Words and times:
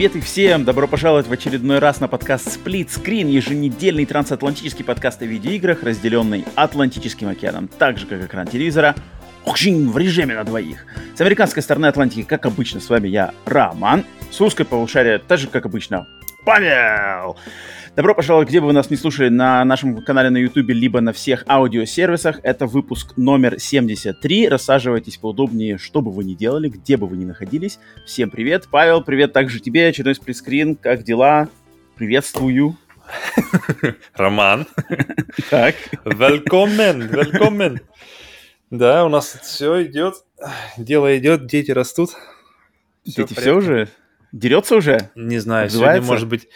Привет 0.00 0.16
и 0.16 0.20
всем! 0.22 0.64
Добро 0.64 0.88
пожаловать 0.88 1.26
в 1.26 1.32
очередной 1.32 1.78
раз 1.78 2.00
на 2.00 2.08
подкаст 2.08 2.46
Split 2.46 2.88
Screen, 2.88 3.28
еженедельный 3.28 4.06
трансатлантический 4.06 4.82
подкаст 4.82 5.20
о 5.20 5.26
видеоиграх, 5.26 5.82
разделенный 5.82 6.46
Атлантическим 6.54 7.28
океаном, 7.28 7.68
так 7.68 7.98
же 7.98 8.06
как 8.06 8.24
экран 8.24 8.46
телевизора, 8.46 8.94
в 9.44 9.98
режиме 9.98 10.36
на 10.36 10.44
двоих. 10.44 10.86
С 11.14 11.20
американской 11.20 11.62
стороны 11.62 11.84
Атлантики, 11.84 12.22
как 12.22 12.46
обычно, 12.46 12.80
с 12.80 12.88
вами 12.88 13.08
я, 13.08 13.34
Роман. 13.44 14.06
С 14.30 14.40
русской 14.40 14.64
полушария, 14.64 15.18
так 15.18 15.38
же 15.38 15.48
как 15.48 15.66
обычно, 15.66 16.06
Павел! 16.46 17.36
Добро 18.00 18.14
пожаловать, 18.14 18.48
где 18.48 18.62
бы 18.62 18.68
вы 18.68 18.72
нас 18.72 18.88
не 18.88 18.96
слушали, 18.96 19.28
на 19.28 19.62
нашем 19.62 20.02
канале 20.02 20.30
на 20.30 20.38
YouTube, 20.38 20.70
либо 20.70 21.02
на 21.02 21.12
всех 21.12 21.44
аудиосервисах. 21.46 22.40
Это 22.42 22.64
выпуск 22.64 23.12
номер 23.18 23.60
73. 23.60 24.48
Рассаживайтесь 24.48 25.18
поудобнее, 25.18 25.76
что 25.76 26.00
бы 26.00 26.10
вы 26.10 26.24
ни 26.24 26.32
делали, 26.32 26.70
где 26.70 26.96
бы 26.96 27.06
вы 27.06 27.18
ни 27.18 27.26
находились. 27.26 27.78
Всем 28.06 28.30
привет. 28.30 28.68
Павел, 28.70 29.04
привет 29.04 29.34
также 29.34 29.60
тебе. 29.60 29.86
Очередной 29.86 30.14
сплитскрин. 30.14 30.76
Как 30.76 31.02
дела? 31.02 31.50
Приветствую. 31.94 32.78
Роман. 34.14 34.66
Так. 35.50 35.74
Велкомен, 36.06 37.02
велкомен. 37.02 37.80
Да, 38.70 39.04
у 39.04 39.10
нас 39.10 39.38
все 39.42 39.84
идет, 39.84 40.14
дело 40.78 41.18
идет, 41.18 41.46
дети 41.46 41.70
растут. 41.70 42.12
Дети 43.04 43.34
все 43.34 43.54
уже? 43.54 43.88
Дерется 44.32 44.76
уже? 44.76 45.10
Не 45.16 45.38
знаю, 45.38 45.68
сегодня, 45.68 46.00
может 46.02 46.28
быть, 46.28 46.48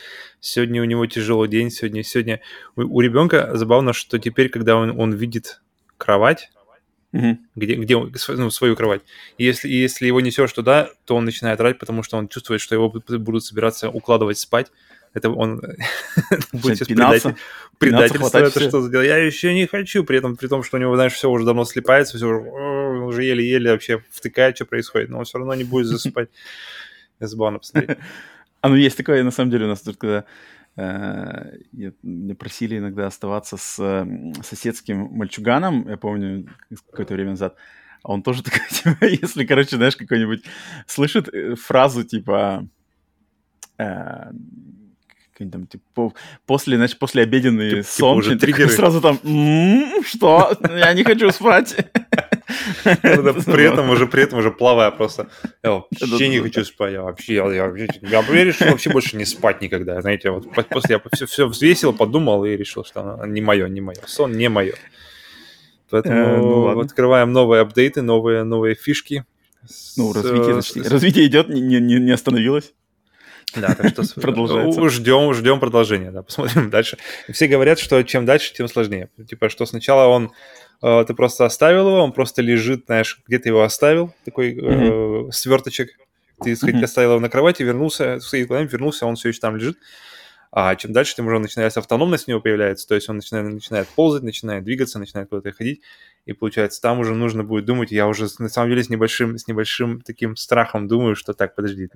сегодня 0.44 0.82
у 0.82 0.84
него 0.84 1.06
тяжелый 1.06 1.48
день, 1.48 1.70
сегодня, 1.70 2.02
сегодня 2.02 2.40
у, 2.76 2.82
у 2.82 3.00
ребенка 3.00 3.50
забавно, 3.54 3.92
что 3.92 4.18
теперь, 4.18 4.48
когда 4.50 4.76
он, 4.76 4.98
он 4.98 5.12
видит 5.12 5.62
кровать, 5.96 6.50
Угу. 7.12 7.38
где, 7.54 7.74
где 7.76 7.94
он, 7.94 8.12
ну, 8.26 8.50
свою 8.50 8.74
кровать. 8.74 9.02
И 9.38 9.44
если, 9.44 9.68
если 9.68 10.08
его 10.08 10.20
несешь 10.20 10.52
туда, 10.52 10.90
то 11.04 11.14
он 11.14 11.24
начинает 11.24 11.60
орать, 11.60 11.78
потому 11.78 12.02
что 12.02 12.16
он 12.16 12.26
чувствует, 12.26 12.60
что 12.60 12.74
его 12.74 12.90
будут 12.90 13.44
собираться 13.44 13.88
укладывать 13.88 14.36
спать. 14.36 14.72
Это 15.12 15.30
он 15.30 15.60
будет 16.52 16.78
сейчас 16.78 16.88
предатель, 16.88 17.36
предательство, 17.78 18.38
это 18.38 18.60
что 18.60 18.82
сделал. 18.82 19.04
Я 19.04 19.18
еще 19.18 19.54
не 19.54 19.66
хочу, 19.68 20.02
при 20.02 20.18
этом, 20.18 20.36
при 20.36 20.48
том, 20.48 20.64
что 20.64 20.76
у 20.76 20.80
него, 20.80 20.96
знаешь, 20.96 21.12
все 21.12 21.30
уже 21.30 21.44
давно 21.44 21.64
слипается, 21.64 22.16
все 22.16 22.26
уже, 22.26 22.50
уже 23.04 23.22
еле-еле 23.22 23.70
вообще 23.70 24.02
втыкает, 24.10 24.56
что 24.56 24.64
происходит, 24.64 25.08
но 25.08 25.18
он 25.18 25.24
все 25.24 25.38
равно 25.38 25.54
не 25.54 25.62
будет 25.62 25.86
засыпать. 25.86 26.30
Забавно 27.20 27.60
посмотреть. 27.60 27.98
А 28.64 28.70
ну 28.70 28.76
есть 28.76 28.96
такое, 28.96 29.22
на 29.22 29.30
самом 29.30 29.50
деле, 29.50 29.66
у 29.66 29.68
нас 29.68 29.82
тут, 29.82 29.98
когда 29.98 30.24
э, 30.76 31.58
меня 32.02 32.34
просили 32.34 32.78
иногда 32.78 33.06
оставаться 33.06 33.58
с 33.58 33.78
э, 33.78 34.32
соседским 34.42 35.00
мальчуганом, 35.10 35.86
я 35.86 35.98
помню, 35.98 36.46
какое-то 36.90 37.12
время 37.12 37.32
назад, 37.32 37.56
а 38.02 38.12
он 38.12 38.22
тоже 38.22 38.42
такой, 38.42 38.66
типа, 38.70 39.04
если, 39.04 39.44
короче, 39.44 39.76
знаешь, 39.76 39.96
какой-нибудь 39.96 40.44
слышит 40.86 41.28
э, 41.28 41.56
фразу, 41.56 42.04
типа, 42.04 42.66
э, 45.38 45.46
там, 45.46 45.66
типа, 45.66 46.12
после, 46.46 46.76
значит, 46.76 46.98
после 46.98 47.22
обеденный 47.22 47.70
типа, 47.70 47.82
сон, 47.82 48.20
типа 48.20 48.28
уже 48.28 48.38
триггеры. 48.38 48.70
сразу 48.70 49.00
там, 49.00 49.18
м-м, 49.24 50.04
что? 50.04 50.56
Я 50.68 50.92
не 50.92 51.04
хочу 51.04 51.30
спать. 51.30 51.76
При 52.84 53.64
этом 53.64 53.90
уже, 53.90 54.06
при 54.06 54.22
этом 54.22 54.38
уже 54.38 54.50
плавая 54.50 54.90
просто. 54.90 55.28
Я 55.62 55.82
вообще 55.90 56.28
не 56.28 56.40
хочу 56.40 56.64
спать. 56.64 56.92
Я 56.92 57.02
вообще, 57.02 57.34
я, 57.34 57.46
я, 57.46 57.72
я 58.02 58.44
решил 58.44 58.68
вообще 58.68 58.90
больше 58.90 59.16
не 59.16 59.24
спать 59.24 59.60
никогда. 59.60 60.00
Знаете, 60.00 60.30
вот 60.30 60.46
после 60.68 60.96
я 60.96 61.02
все, 61.12 61.26
все 61.26 61.46
взвесил, 61.46 61.92
подумал 61.92 62.44
и 62.44 62.56
решил, 62.56 62.84
что 62.84 63.24
не 63.26 63.40
мое, 63.40 63.68
не 63.68 63.80
мое. 63.80 63.96
Сон 64.06 64.32
не 64.32 64.48
мое. 64.48 64.74
Поэтому 65.90 66.16
э, 66.16 66.36
ну, 66.38 66.80
открываем 66.80 67.32
новые 67.32 67.62
апдейты, 67.62 68.02
новые, 68.02 68.44
новые 68.44 68.74
фишки. 68.74 69.24
Ну, 69.96 70.12
развитие, 70.12 70.60
с, 70.60 70.90
развитие 70.90 71.26
идет, 71.26 71.48
не, 71.48 71.60
не, 71.60 71.98
не 71.98 72.12
остановилось. 72.12 72.74
Да, 73.56 73.74
так 73.74 73.88
что 73.88 74.02
продолжается. 74.20 74.88
Ждем, 74.88 75.32
ждем 75.34 75.60
продолжения, 75.60 76.10
да, 76.10 76.22
посмотрим 76.22 76.70
дальше. 76.70 76.98
Все 77.30 77.46
говорят, 77.46 77.78
что 77.78 78.02
чем 78.02 78.26
дальше, 78.26 78.52
тем 78.54 78.68
сложнее. 78.68 79.08
Типа, 79.28 79.48
что 79.48 79.66
сначала 79.66 80.08
он 80.08 80.32
э, 80.82 81.04
ты 81.06 81.14
просто 81.14 81.44
оставил 81.44 81.88
его, 81.88 82.02
он 82.02 82.12
просто 82.12 82.42
лежит, 82.42 82.86
знаешь, 82.86 83.20
где 83.26 83.38
ты 83.38 83.50
его 83.50 83.62
оставил, 83.62 84.12
такой 84.24 84.54
mm-hmm. 84.54 85.28
э, 85.28 85.32
сверточек. 85.32 85.90
Ты, 86.42 86.56
сказать, 86.56 86.76
mm-hmm. 86.76 86.84
оставил 86.84 87.10
его 87.12 87.20
на 87.20 87.30
кровати, 87.30 87.62
вернулся, 87.62 88.18
стоит 88.20 88.50
вернулся, 88.50 89.06
он 89.06 89.14
все 89.16 89.28
еще 89.28 89.40
там 89.40 89.56
лежит. 89.56 89.78
А 90.56 90.76
чем 90.76 90.92
дальше, 90.92 91.16
тем 91.16 91.26
уже 91.26 91.40
начинается 91.40 91.80
автономность 91.80 92.28
у 92.28 92.30
него 92.30 92.40
появляется, 92.40 92.86
то 92.86 92.94
есть 92.94 93.08
он 93.08 93.16
начинает, 93.16 93.52
начинает 93.52 93.88
ползать, 93.88 94.22
начинает 94.22 94.62
двигаться, 94.62 95.00
начинает 95.00 95.28
куда-то 95.28 95.50
ходить, 95.50 95.80
и 96.26 96.32
получается, 96.32 96.80
там 96.80 97.00
уже 97.00 97.12
нужно 97.12 97.42
будет 97.42 97.64
думать, 97.64 97.90
я 97.90 98.06
уже 98.06 98.28
на 98.38 98.48
самом 98.48 98.70
деле 98.70 98.84
с 98.84 98.88
небольшим, 98.88 99.36
с 99.36 99.48
небольшим 99.48 100.00
таким 100.00 100.36
страхом 100.36 100.86
думаю, 100.86 101.16
что 101.16 101.32
так, 101.32 101.56
подожди, 101.56 101.88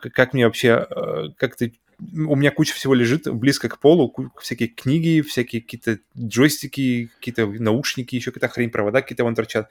как 0.00 0.34
мне 0.34 0.46
вообще, 0.46 0.86
э, 0.88 1.28
как 1.36 1.56
ты 1.56 1.72
у 1.98 2.36
меня 2.36 2.50
куча 2.50 2.74
всего 2.74 2.94
лежит 2.94 3.26
близко 3.32 3.68
к 3.68 3.78
полу, 3.78 4.14
всякие 4.38 4.68
книги, 4.68 5.22
всякие 5.22 5.62
какие-то 5.62 5.98
джойстики, 6.18 7.10
какие-то 7.16 7.46
наушники, 7.46 8.16
еще 8.16 8.32
какая-то 8.32 8.52
хрень, 8.52 8.70
провода 8.70 9.00
какие-то 9.00 9.24
вон 9.24 9.34
торчат. 9.34 9.70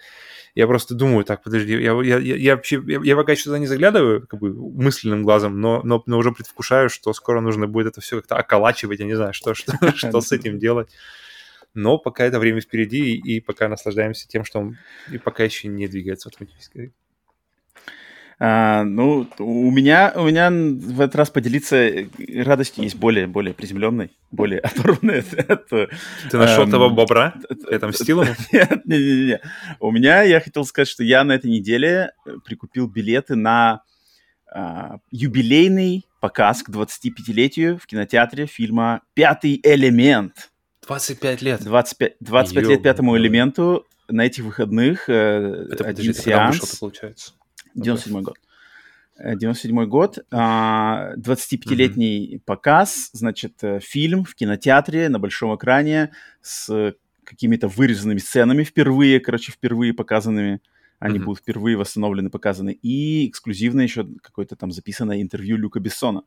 Я 0.55 0.65
просто 0.65 0.95
думаю, 0.95 1.23
так, 1.23 1.43
подожди, 1.43 1.73
я, 1.73 1.93
я, 2.01 2.17
я, 2.17 2.35
я 2.35 2.55
вообще, 2.55 2.81
я, 2.87 2.99
я 3.03 3.15
пока 3.15 3.33
еще 3.33 3.43
туда 3.43 3.59
не 3.59 3.67
заглядываю, 3.67 4.25
как 4.25 4.39
бы 4.39 4.53
мысленным 4.53 5.23
глазом, 5.23 5.61
но, 5.61 5.81
но, 5.83 6.01
но 6.07 6.17
уже 6.17 6.31
предвкушаю, 6.31 6.89
что 6.89 7.13
скоро 7.13 7.41
нужно 7.41 7.67
будет 7.67 7.87
это 7.87 8.01
все 8.01 8.17
как-то 8.17 8.37
околачивать, 8.37 8.99
я 8.99 9.05
не 9.05 9.15
знаю, 9.15 9.33
что, 9.33 9.53
что, 9.53 9.73
что 9.95 10.21
с 10.21 10.31
этим 10.31 10.57
делать. 10.57 10.89
Но 11.75 11.97
пока 11.99 12.23
это 12.23 12.39
время 12.39 12.61
впереди, 12.61 13.15
и, 13.15 13.35
и 13.35 13.39
пока 13.39 13.67
наслаждаемся 13.67 14.27
тем, 14.27 14.45
что 14.45 14.59
он 14.59 14.77
и 15.11 15.17
пока 15.17 15.43
еще 15.43 15.67
не 15.67 15.87
двигается 15.87 16.29
автоматически. 16.29 16.93
А, 18.37 18.83
ну, 18.83 19.27
у 19.39 19.71
меня, 19.71 20.11
у 20.15 20.25
меня 20.25 20.49
в 20.49 20.99
этот 20.99 21.15
раз 21.15 21.29
поделиться 21.29 21.77
э, 21.77 22.07
радостью 22.43 22.83
есть 22.83 22.95
более, 22.95 23.27
более 23.27 23.53
приземленной, 23.53 24.11
более 24.29 24.59
оторванной 24.59 25.19
от, 25.19 25.33
от... 25.33 25.67
Ты 25.69 26.37
нашел 26.37 26.63
эм, 26.63 26.71
того 26.71 26.89
бобра? 26.89 27.33
Ты 27.47 27.75
отомстил 27.75 28.23
ему? 28.23 28.33
Нет, 28.51 28.85
не, 28.85 28.97
не, 28.97 29.25
не. 29.25 29.41
У 29.79 29.91
меня, 29.91 30.23
я 30.23 30.41
хотел 30.41 30.65
сказать, 30.65 30.89
что 30.89 31.03
я 31.03 31.23
на 31.23 31.33
этой 31.33 31.49
неделе 31.49 32.11
э, 32.25 32.31
прикупил 32.43 32.87
билеты 32.87 33.35
на 33.35 33.83
а, 34.51 34.99
юбилейный 35.11 36.05
показ 36.21 36.63
к 36.63 36.69
25-летию 36.69 37.77
в 37.77 37.85
кинотеатре 37.87 38.47
фильма 38.47 39.01
«Пятый 39.13 39.59
элемент». 39.63 40.51
25 40.87 41.41
лет? 41.41 41.63
25, 41.63 42.15
25 42.19 42.63
Ё, 42.63 42.69
лет 42.69 42.83
«Пятому 42.83 43.17
элементу» 43.17 43.85
на 44.07 44.25
этих 44.25 44.43
выходных 44.43 45.09
э, 45.09 45.67
это, 45.71 45.85
один 45.85 46.13
подожди, 46.13 46.13
сеанс. 46.13 46.57
Это 46.57 46.77
получается? 46.79 47.33
97 47.75 48.21
год. 48.21 48.37
97 49.17 49.79
э, 49.79 49.85
год, 49.85 50.19
25-летний 50.31 52.35
mm-hmm. 52.35 52.41
показ, 52.45 53.09
значит, 53.13 53.63
э, 53.63 53.79
фильм 53.79 54.25
в 54.25 54.35
кинотеатре 54.35 55.09
на 55.09 55.19
большом 55.19 55.55
экране 55.55 56.11
с 56.41 56.93
какими-то 57.23 57.67
вырезанными 57.67 58.19
сценами 58.19 58.63
впервые, 58.63 59.19
короче, 59.19 59.51
впервые 59.51 59.93
показанными. 59.93 60.61
Они 60.99 61.17
mm-hmm. 61.17 61.23
будут 61.23 61.39
впервые 61.39 61.77
восстановлены, 61.77 62.29
показаны. 62.29 62.71
И 62.71 63.29
эксклюзивно 63.29 63.81
еще 63.81 64.07
какое-то 64.21 64.55
там 64.55 64.71
записанное 64.71 65.21
интервью 65.21 65.57
Люка 65.57 65.79
Бессона. 65.79 66.19
А, 66.19 66.23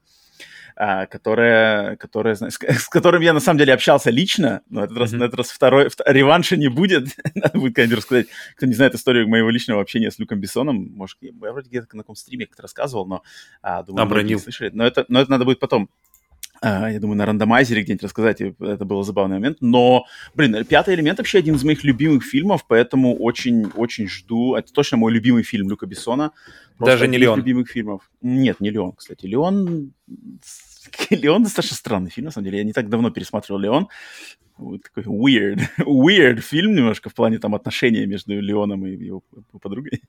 которая, 0.79 1.97
которая, 1.97 2.37
с, 2.37 2.43
с 2.51 2.89
которым 2.89 3.21
я 3.23 3.33
на 3.33 3.41
самом 3.41 3.59
деле 3.59 3.73
общался 3.75 4.11
лично, 4.11 4.63
но 4.71 4.85
этот 4.85 4.97
mm-hmm. 4.97 5.01
раз, 5.01 5.13
на 5.13 5.25
этот 5.25 5.35
раз 5.35 5.51
второй, 5.51 5.89
втор, 5.89 6.07
реванша 6.09 6.57
не 6.57 6.69
будет. 6.69 7.09
Надо 7.35 7.59
будет 7.59 7.75
как-нибудь 7.75 7.99
рассказать. 7.99 8.27
Кто 8.57 8.67
не 8.67 8.75
знает 8.75 8.95
историю 8.95 9.29
моего 9.29 9.51
личного 9.51 9.81
общения 9.81 10.11
с 10.11 10.21
Люком 10.21 10.39
Бессоном, 10.39 10.93
может, 10.95 11.19
я 11.21 11.53
вроде 11.53 11.69
где-то 11.69 11.97
на 11.97 12.05
каком 12.05 12.15
стриме 12.15 12.47
как-то 12.47 12.63
рассказывал, 12.63 13.07
но 13.07 13.23
а, 13.61 13.83
думаю, 13.83 14.05
Обронил. 14.05 14.39
слышали. 14.39 14.71
Но 14.73 14.87
это, 14.87 15.05
но 15.09 15.21
это 15.21 15.31
надо 15.31 15.45
будет 15.45 15.59
потом. 15.59 15.91
Uh, 16.61 16.93
я 16.93 16.99
думаю, 16.99 17.17
на 17.17 17.25
рандомайзере 17.25 17.83
где-нибудь 17.83 18.03
рассказать, 18.03 18.41
это 18.41 18.85
был 18.85 19.05
забавный 19.05 19.37
момент. 19.37 19.59
Но, 19.61 20.07
блин, 20.35 20.65
«Пятый 20.65 20.97
элемент» 20.97 21.19
вообще 21.19 21.39
один 21.39 21.55
из 21.55 21.63
моих 21.63 21.85
любимых 21.85 22.25
фильмов, 22.25 22.67
поэтому 22.67 23.15
очень-очень 23.17 24.09
жду. 24.09 24.57
Это 24.57 24.73
точно 24.73 24.97
мой 24.97 25.13
любимый 25.13 25.45
фильм 25.45 25.69
Люка 25.69 25.87
Бессона. 25.87 26.33
Просто 26.77 26.95
Даже 26.95 27.07
не 27.07 27.17
Леон? 27.17 27.39
любимых 27.39 27.69
фильмов. 27.69 28.11
Нет, 28.23 28.59
не 28.59 28.71
Леон, 28.71 28.93
кстати. 28.93 29.27
Леон... 29.27 29.93
Леон 31.11 31.43
достаточно 31.43 31.77
странный 31.77 32.11
фильм, 32.11 32.27
на 32.27 32.31
самом 32.31 32.47
деле. 32.47 32.59
Я 32.59 32.65
не 32.65 32.73
так 32.73 32.89
давно 32.89 33.11
пересматривал 33.11 33.61
Леон. 33.61 33.89
такой 34.57 35.05
weird, 35.05 35.61
weird 35.79 36.41
фильм 36.41 36.75
немножко 36.75 37.11
в 37.11 37.15
плане 37.15 37.39
там 37.39 37.55
отношения 37.55 38.07
между 38.07 38.41
Леоном 38.41 38.87
и 38.87 38.97
его 38.97 39.23
подругой. 39.61 40.03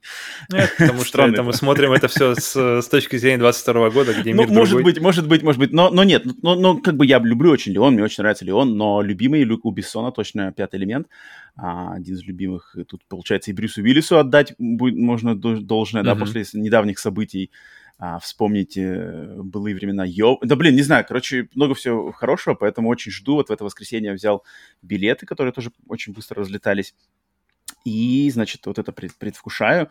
Нет, 0.52 0.74
потому 0.78 1.04
что 1.04 1.22
это 1.22 1.42
мы 1.42 1.52
смотрим 1.52 1.92
это 1.92 2.08
все 2.08 2.34
с, 2.34 2.82
с 2.82 2.88
точки 2.88 3.16
зрения 3.16 3.38
22 3.38 3.90
года, 3.90 4.12
где 4.12 4.34
ну, 4.34 4.42
мир 4.42 4.50
может 4.50 4.74
другой. 4.74 4.92
быть, 4.92 5.00
может 5.00 5.28
быть, 5.28 5.42
может 5.42 5.58
быть, 5.58 5.72
но, 5.72 5.90
но 5.90 6.04
нет, 6.04 6.24
но, 6.42 6.54
но 6.54 6.78
как 6.78 6.96
бы 6.96 7.06
я 7.06 7.18
люблю 7.18 7.50
очень 7.50 7.72
Леон, 7.72 7.94
мне 7.94 8.02
очень 8.02 8.22
нравится 8.22 8.44
Леон, 8.44 8.76
но 8.76 9.02
любимый 9.02 9.44
Люк 9.44 9.64
у 9.64 9.70
Бессона 9.70 10.12
точно 10.12 10.52
пятый 10.52 10.76
элемент, 10.76 11.08
а, 11.56 11.94
один 11.94 12.14
из 12.14 12.22
любимых. 12.24 12.76
Тут, 12.88 13.02
получается, 13.08 13.50
и 13.50 13.54
Брюсу 13.54 13.82
Уиллису 13.82 14.18
отдать 14.18 14.54
будет, 14.58 14.96
можно 14.96 15.34
должное, 15.34 16.02
mm-hmm. 16.02 16.04
да, 16.04 16.14
после 16.16 16.44
недавних 16.54 16.98
событий 16.98 17.50
а, 18.02 18.18
вспомнить 18.18 18.78
э, 18.78 19.34
былые 19.36 19.76
времена 19.76 20.06
Йо. 20.06 20.38
Да, 20.40 20.56
блин, 20.56 20.74
не 20.74 20.80
знаю, 20.80 21.04
короче, 21.06 21.50
много 21.54 21.74
всего 21.74 22.12
хорошего, 22.12 22.54
поэтому 22.54 22.88
очень 22.88 23.12
жду. 23.12 23.34
Вот 23.34 23.50
в 23.50 23.52
это 23.52 23.62
воскресенье 23.62 24.14
взял 24.14 24.42
билеты, 24.80 25.26
которые 25.26 25.52
тоже 25.52 25.70
очень 25.86 26.14
быстро 26.14 26.40
разлетались. 26.40 26.94
И, 27.84 28.30
значит, 28.32 28.64
вот 28.64 28.78
это 28.78 28.90
пред, 28.92 29.14
предвкушаю. 29.16 29.90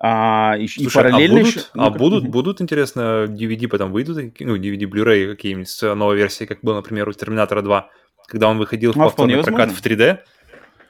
А, 0.00 0.56
и, 0.58 0.66
Слушай, 0.66 0.86
и 0.86 0.94
параллельно 0.94 1.40
а 1.40 1.42
будут, 1.42 1.54
еще... 1.54 1.66
а 1.74 1.90
будут, 1.90 2.28
будут, 2.28 2.60
интересно, 2.62 3.26
DVD 3.28 3.68
потом 3.68 3.92
выйдут, 3.92 4.16
ну, 4.40 4.56
DVD, 4.56 4.84
Blu-ray 4.84 5.28
какие-нибудь 5.28 5.68
с 5.68 5.94
новой 5.94 6.16
версии, 6.16 6.46
как 6.46 6.60
был, 6.62 6.74
например, 6.74 7.06
у 7.06 7.12
Терминатора 7.12 7.60
2, 7.60 7.90
когда 8.28 8.48
он 8.48 8.56
выходил 8.56 8.92
в 8.92 8.96
а, 8.96 9.04
повторный 9.04 9.42
прокат 9.42 9.72
в 9.72 9.84
3D. 9.84 10.20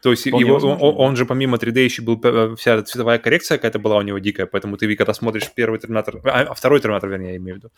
То 0.02 0.10
есть 0.10 0.26
его, 0.26 0.56
он, 0.56 0.94
он 0.98 1.16
же 1.16 1.24
помимо 1.24 1.58
3D 1.58 1.78
еще 1.78 2.02
был 2.02 2.20
э, 2.24 2.56
вся 2.56 2.82
цветовая 2.82 3.20
коррекция 3.20 3.56
какая-то 3.56 3.78
была 3.78 3.98
у 3.98 4.02
него 4.02 4.18
дикая, 4.18 4.46
поэтому 4.46 4.76
ты, 4.76 4.92
когда 4.96 5.14
смотришь 5.14 5.48
первый 5.54 5.78
Терминатор, 5.78 6.20
а, 6.24 6.42
а 6.42 6.54
второй 6.54 6.80
Терминатор, 6.80 7.08
вернее, 7.08 7.30
я 7.30 7.36
имею 7.36 7.54
в 7.54 7.58
виду, 7.58 7.70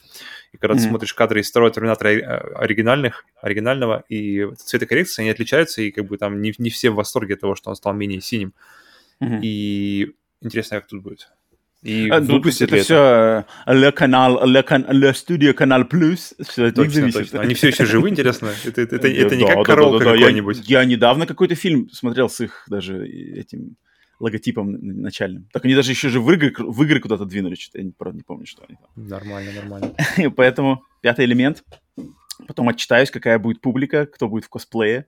и 0.53 0.57
когда 0.57 0.75
mm-hmm. 0.75 0.79
ты 0.79 0.89
смотришь 0.89 1.13
кадры 1.13 1.41
из 1.41 1.51
второго 1.51 1.71
Терминатора 1.71 2.09
э, 2.09 2.23
оригинальных, 2.55 3.27
оригинального, 3.43 4.05
и 4.09 4.49
цветокоррекции, 4.57 5.21
они 5.21 5.31
отличаются, 5.31 5.83
и 5.83 5.91
как 5.91 6.07
бы 6.07 6.17
там 6.17 6.41
не, 6.41 6.55
не 6.57 6.71
все 6.71 6.89
в 6.89 6.95
восторге 6.95 7.35
от 7.35 7.41
того, 7.41 7.57
что 7.57 7.69
он 7.69 7.77
стал 7.77 7.93
менее 7.93 8.23
синим. 8.23 8.55
Mm-hmm. 9.23 9.41
И 9.43 10.15
интересно, 10.41 10.81
как 10.81 10.89
тут 10.89 11.03
будет. 11.03 11.29
И 11.85 12.09
а, 12.09 12.19
выпустят 12.19 12.73
это, 12.73 12.77
это 12.77 12.85
все 12.85 13.73
Le 13.75 13.95
Canal, 13.95 14.43
Le, 14.45 14.67
Can, 14.67 14.89
Le 14.91 15.13
Studio 15.13 15.55
Canal 15.55 15.87
Plus, 15.87 16.35
все 16.43 16.67
это 16.67 16.83
точно, 16.83 17.13
точно. 17.13 17.41
Они 17.41 17.53
все 17.53 17.69
еще 17.69 17.85
живы, 17.85 18.09
интересно? 18.09 18.53
Это, 18.65 18.81
это, 18.81 18.97
это, 18.97 19.09
это 19.09 19.37
не 19.37 19.47
как 19.47 19.67
Королка 19.67 20.03
какой-нибудь? 20.03 20.67
Я, 20.67 20.81
я 20.81 20.85
недавно 20.87 21.27
какой-то 21.27 21.55
фильм 21.55 21.91
смотрел 21.91 22.31
с 22.31 22.41
их 22.41 22.65
даже 22.69 23.07
этим 23.07 23.77
логотипом 24.19 24.79
начальным. 24.81 25.47
Так 25.53 25.67
они 25.67 25.75
даже 25.75 25.91
еще 25.91 26.09
же 26.09 26.21
в 26.21 26.33
игры, 26.33 26.55
в 26.57 26.83
игры 26.85 27.01
куда-то 27.01 27.27
двинули, 27.27 27.55
что-то 27.55 27.83
я 27.83 27.91
правда 27.99 28.17
не 28.17 28.23
помню, 28.23 28.47
что 28.47 28.65
они 28.67 28.79
там. 28.81 29.07
Нормально, 29.07 29.53
нормально. 29.53 29.95
Поэтому 30.37 30.85
пятый 31.03 31.27
элемент. 31.27 31.65
Потом 32.49 32.71
отчитаюсь, 32.71 33.11
какая 33.11 33.39
будет 33.39 33.61
публика, 33.61 34.07
кто 34.07 34.29
будет 34.29 34.47
в 34.47 34.49
косплее. 34.49 35.07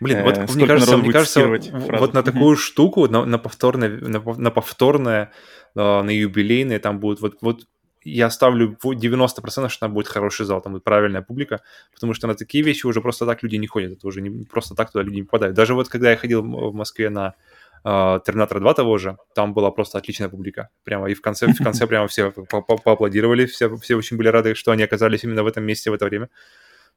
Блин, 0.00 0.22
вот 0.22 0.38
э, 0.38 0.46
мне 0.54 0.66
кажется, 0.66 0.96
мне 0.96 1.12
кажется, 1.12 1.46
вот 1.46 2.14
на 2.14 2.22
такую 2.22 2.56
штуку, 2.56 3.08
на, 3.08 3.24
на 3.24 3.38
повторное, 3.38 3.88
на, 3.88 4.20
на 4.20 4.50
повторное 4.50 5.32
а, 5.74 6.02
на 6.02 6.10
юбилейные, 6.10 6.78
там 6.78 7.00
будет 7.00 7.20
вот, 7.20 7.38
вот 7.40 7.66
я 8.04 8.30
ставлю 8.30 8.76
90%, 8.82 9.68
что 9.68 9.80
там 9.80 9.94
будет 9.94 10.08
хороший 10.08 10.46
зал, 10.46 10.60
там 10.60 10.74
будет 10.74 10.84
правильная 10.84 11.22
публика, 11.22 11.62
потому 11.92 12.14
что 12.14 12.26
на 12.26 12.34
такие 12.34 12.62
вещи 12.62 12.86
уже 12.86 13.00
просто 13.00 13.26
так 13.26 13.42
люди 13.42 13.56
не 13.56 13.66
ходят, 13.66 13.92
это 13.92 14.06
уже 14.06 14.20
не 14.20 14.44
просто 14.44 14.74
так 14.74 14.92
туда 14.92 15.04
люди 15.04 15.16
не 15.16 15.22
попадают. 15.22 15.56
Даже 15.56 15.74
вот 15.74 15.88
когда 15.88 16.10
я 16.10 16.16
ходил 16.16 16.42
в 16.42 16.74
Москве 16.74 17.10
на 17.10 17.34
uh, 17.84 18.20
Терминатор 18.24 18.60
2 18.60 18.74
того 18.74 18.98
же, 18.98 19.16
там 19.34 19.54
была 19.54 19.70
просто 19.70 19.98
отличная 19.98 20.28
публика. 20.28 20.68
Прямо 20.84 21.10
и 21.10 21.14
в 21.14 21.22
конце, 21.22 21.46
в 21.46 21.62
конце 21.62 21.86
прямо 21.86 22.06
все 22.06 22.30
по 22.30 22.62
поаплодировали, 22.62 23.46
все, 23.46 23.74
все 23.76 23.96
очень 23.96 24.16
были 24.16 24.28
рады, 24.28 24.54
что 24.54 24.70
они 24.72 24.82
оказались 24.82 25.24
именно 25.24 25.42
в 25.42 25.46
этом 25.46 25.64
месте 25.64 25.90
в 25.90 25.94
это 25.94 26.04
время. 26.04 26.28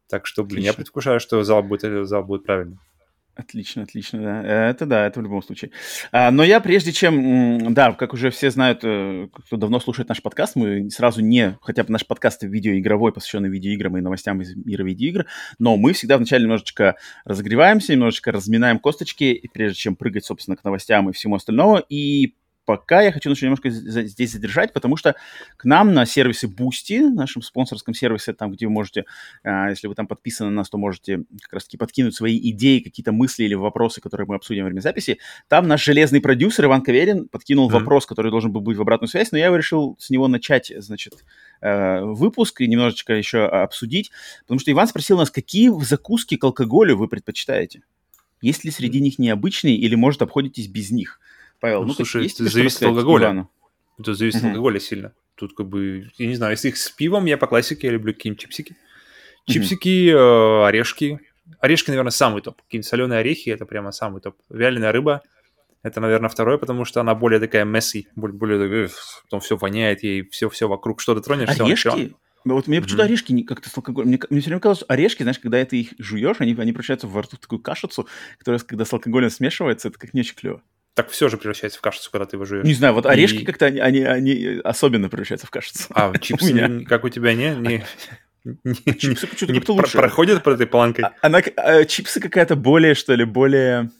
Так 0.09 0.25
что, 0.25 0.43
блин, 0.43 0.59
Отлично. 0.59 0.67
я 0.67 0.73
предвкушаю, 0.73 1.19
что 1.19 1.43
зал 1.43 1.63
будет, 1.63 2.07
зал 2.07 2.23
будет 2.23 2.45
правильный. 2.45 2.77
Отлично, 3.37 3.83
отлично, 3.83 4.19
да. 4.19 4.69
Это 4.69 4.87
да, 4.87 5.05
это 5.05 5.19
в 5.19 5.23
любом 5.23 5.43
случае. 5.43 5.69
А, 6.11 6.31
но 6.31 6.43
я 6.43 6.59
прежде 6.59 6.91
чем, 6.91 7.71
да, 7.75 7.91
как 7.93 8.13
уже 8.13 8.31
все 8.31 8.49
знают, 8.49 8.79
э, 8.81 9.27
кто 9.31 9.57
давно 9.57 9.79
слушает 9.79 10.09
наш 10.09 10.23
подкаст, 10.23 10.55
мы 10.55 10.89
сразу 10.89 11.21
не, 11.21 11.55
хотя 11.61 11.83
бы 11.83 11.91
наш 11.91 12.07
подкаст 12.07 12.41
видеоигровой, 12.41 13.13
посвященный 13.13 13.49
видеоиграм 13.49 13.95
и 13.95 14.01
новостям 14.01 14.41
из 14.41 14.55
мира 14.55 14.83
видеоигр, 14.83 15.27
но 15.59 15.77
мы 15.77 15.93
всегда 15.93 16.17
вначале 16.17 16.45
немножечко 16.45 16.95
разогреваемся, 17.25 17.93
немножечко 17.93 18.31
разминаем 18.31 18.79
косточки, 18.79 19.47
прежде 19.53 19.77
чем 19.77 19.95
прыгать, 19.95 20.25
собственно, 20.25 20.57
к 20.57 20.63
новостям 20.63 21.07
и 21.07 21.13
всему 21.13 21.35
остальному. 21.35 21.83
И 21.89 22.33
пока 22.67 23.01
я 23.01 23.13
хочу 23.13 23.29
немножко 23.29 23.69
здесь 23.69 24.33
задержать, 24.33 24.73
потому 24.73 24.97
что 24.97 25.15
к 25.55 25.63
нам 25.63 25.93
на 25.93 26.05
сервисе 26.05 26.47
Boosty, 26.47 26.99
нашем 26.99 27.41
спонсорском 27.41 27.93
сервисе, 27.93 28.33
там, 28.33 28.51
где 28.51 28.67
вы 28.67 28.73
можете, 28.73 29.05
а, 29.41 29.69
если 29.69 29.87
вы 29.87 29.95
там 29.95 30.05
подписаны 30.05 30.49
на 30.49 30.57
нас, 30.57 30.69
то 30.69 30.77
можете 30.77 31.23
как 31.43 31.53
раз-таки 31.53 31.77
подкинуть 31.77 32.13
свои 32.13 32.37
идеи, 32.51 32.79
какие-то 32.79 33.13
мысли 33.13 33.45
или 33.45 33.53
вопросы, 33.53 34.01
которые 34.01 34.27
мы 34.27 34.35
обсудим 34.35 34.63
во 34.63 34.65
время 34.65 34.81
записи. 34.81 35.19
Там 35.47 35.69
наш 35.69 35.81
железный 35.81 36.19
продюсер 36.19 36.65
Иван 36.65 36.81
Каверин 36.81 37.29
подкинул 37.29 37.69
mm-hmm. 37.69 37.73
вопрос, 37.73 38.05
который 38.05 38.31
должен 38.31 38.51
был 38.51 38.59
быть 38.59 38.75
в 38.75 38.81
обратную 38.81 39.07
связь, 39.07 39.31
но 39.31 39.37
я 39.37 39.47
решил 39.55 39.95
с 39.97 40.09
него 40.09 40.27
начать, 40.27 40.69
значит, 40.75 41.13
э, 41.61 42.01
выпуск 42.01 42.59
и 42.59 42.67
немножечко 42.67 43.13
еще 43.13 43.45
обсудить, 43.45 44.11
потому 44.41 44.59
что 44.59 44.69
Иван 44.71 44.89
спросил 44.89 45.17
нас, 45.17 45.31
какие 45.31 45.69
закуски 45.85 46.35
к 46.35 46.43
алкоголю 46.43 46.97
вы 46.97 47.07
предпочитаете? 47.07 47.83
Есть 48.41 48.65
ли 48.65 48.71
среди 48.71 48.99
них 48.99 49.19
необычные 49.19 49.77
или, 49.77 49.95
может, 49.95 50.21
обходитесь 50.21 50.67
без 50.67 50.91
них? 50.91 51.21
Павел, 51.59 51.81
ну, 51.81 51.87
ну 51.87 51.93
слушай, 51.93 52.23
есть 52.23 52.39
это 52.39 52.49
зависит 52.49 52.83
от 52.83 52.89
алкоголя. 52.89 53.25
Ивану? 53.25 53.51
Это 53.99 54.13
зависит 54.13 54.39
от 54.39 54.49
алкоголя 54.49 54.79
сильно. 54.79 55.13
Тут 55.35 55.55
как 55.55 55.67
бы, 55.67 56.09
я 56.17 56.27
не 56.27 56.35
знаю, 56.35 56.51
если 56.51 56.69
их 56.69 56.77
с 56.77 56.89
пивом, 56.89 57.25
я 57.25 57.37
по 57.37 57.47
классике, 57.47 57.87
я 57.87 57.93
люблю 57.93 58.13
какие-нибудь 58.13 58.41
чипсики. 58.41 58.75
Чипсики, 59.45 60.09
э, 60.09 60.65
орешки. 60.65 61.19
Орешки, 61.59 61.89
наверное, 61.89 62.11
самый 62.11 62.41
топ. 62.41 62.61
Какие-нибудь 62.63 62.87
соленые 62.87 63.19
орехи, 63.19 63.49
это 63.49 63.65
прямо 63.65 63.91
самый 63.91 64.21
топ. 64.21 64.35
Вяленая 64.49 64.91
рыба, 64.91 65.21
это, 65.83 66.01
наверное, 66.01 66.29
второе, 66.29 66.57
потому 66.57 66.85
что 66.85 67.01
она 67.01 67.15
более 67.15 67.39
такая 67.39 67.65
месси, 67.65 68.07
более, 68.15 68.35
более 68.35 68.89
потом 69.23 69.39
все 69.39 69.55
воняет 69.57 70.03
ей, 70.03 70.27
все-все 70.29 70.67
вокруг, 70.67 70.99
что-то 70.99 71.21
тронешь, 71.21 71.49
Орешки? 71.49 71.75
все, 71.75 71.91
все. 71.91 72.11
Вот 72.43 72.67
мне 72.67 72.81
почему-то 72.81 73.03
орешки 73.03 73.41
как-то 73.43 73.69
с 73.69 73.77
алкоголем... 73.77 74.09
Мне, 74.09 74.19
мне 74.29 74.39
все 74.39 74.49
время 74.49 74.61
казалось, 74.61 74.79
что 74.79 74.87
орешки, 74.87 75.23
знаешь, 75.23 75.39
когда 75.39 75.63
ты 75.65 75.81
их 75.81 75.93
жуешь, 75.97 76.37
они, 76.39 76.53
они 76.53 76.71
превращаются 76.71 77.07
во 77.07 77.21
рту 77.21 77.35
в 77.35 77.39
такую 77.39 77.59
кашицу, 77.59 78.07
которая, 78.37 78.59
когда 78.59 78.85
с 78.85 78.93
алкоголем 78.93 79.29
смешивается, 79.29 79.89
это 79.89 79.99
как 79.99 80.13
не 80.13 80.21
очень 80.21 80.35
клево 80.35 80.61
так 80.97 81.11
все 81.11 81.29
же 81.29 81.37
превращается 81.37 81.77
в 81.77 81.81
кашицу, 81.83 82.09
когда 82.09 82.25
ты 82.25 82.37
его 82.37 82.45
жуешь. 82.45 82.65
Не 82.65 82.73
знаю, 82.73 82.95
вот 82.95 83.05
орешки 83.05 83.43
и... 83.43 83.45
как-то 83.45 83.67
они, 83.67 83.79
они, 83.79 84.01
они 84.01 84.59
особенно 84.63 85.09
превращаются 85.09 85.45
в 85.45 85.51
кашицу. 85.51 85.85
А, 85.91 86.11
чипсы, 86.19 86.51
меня. 86.51 86.85
как 86.85 87.03
у 87.03 87.09
тебя, 87.09 87.35
не? 87.35 87.51
не... 87.55 87.85
Чипсы 88.97 89.27
почему-то 89.27 89.53
не 89.53 89.61
лучше. 89.67 89.95
проходят 89.95 90.41
под 90.41 90.55
этой 90.55 90.65
планкой. 90.65 91.05
А, 91.05 91.13
она, 91.21 91.43
а, 91.55 91.85
чипсы 91.85 92.19
какая-то 92.19 92.55
более, 92.55 92.95
что 92.95 93.13
ли, 93.13 93.25
более 93.25 93.91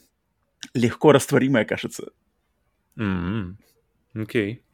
легко 0.74 1.12
растворимая 1.12 1.64
кашица. 1.64 2.10
Mm-hmm. 2.96 3.54
Окей. 4.14 4.64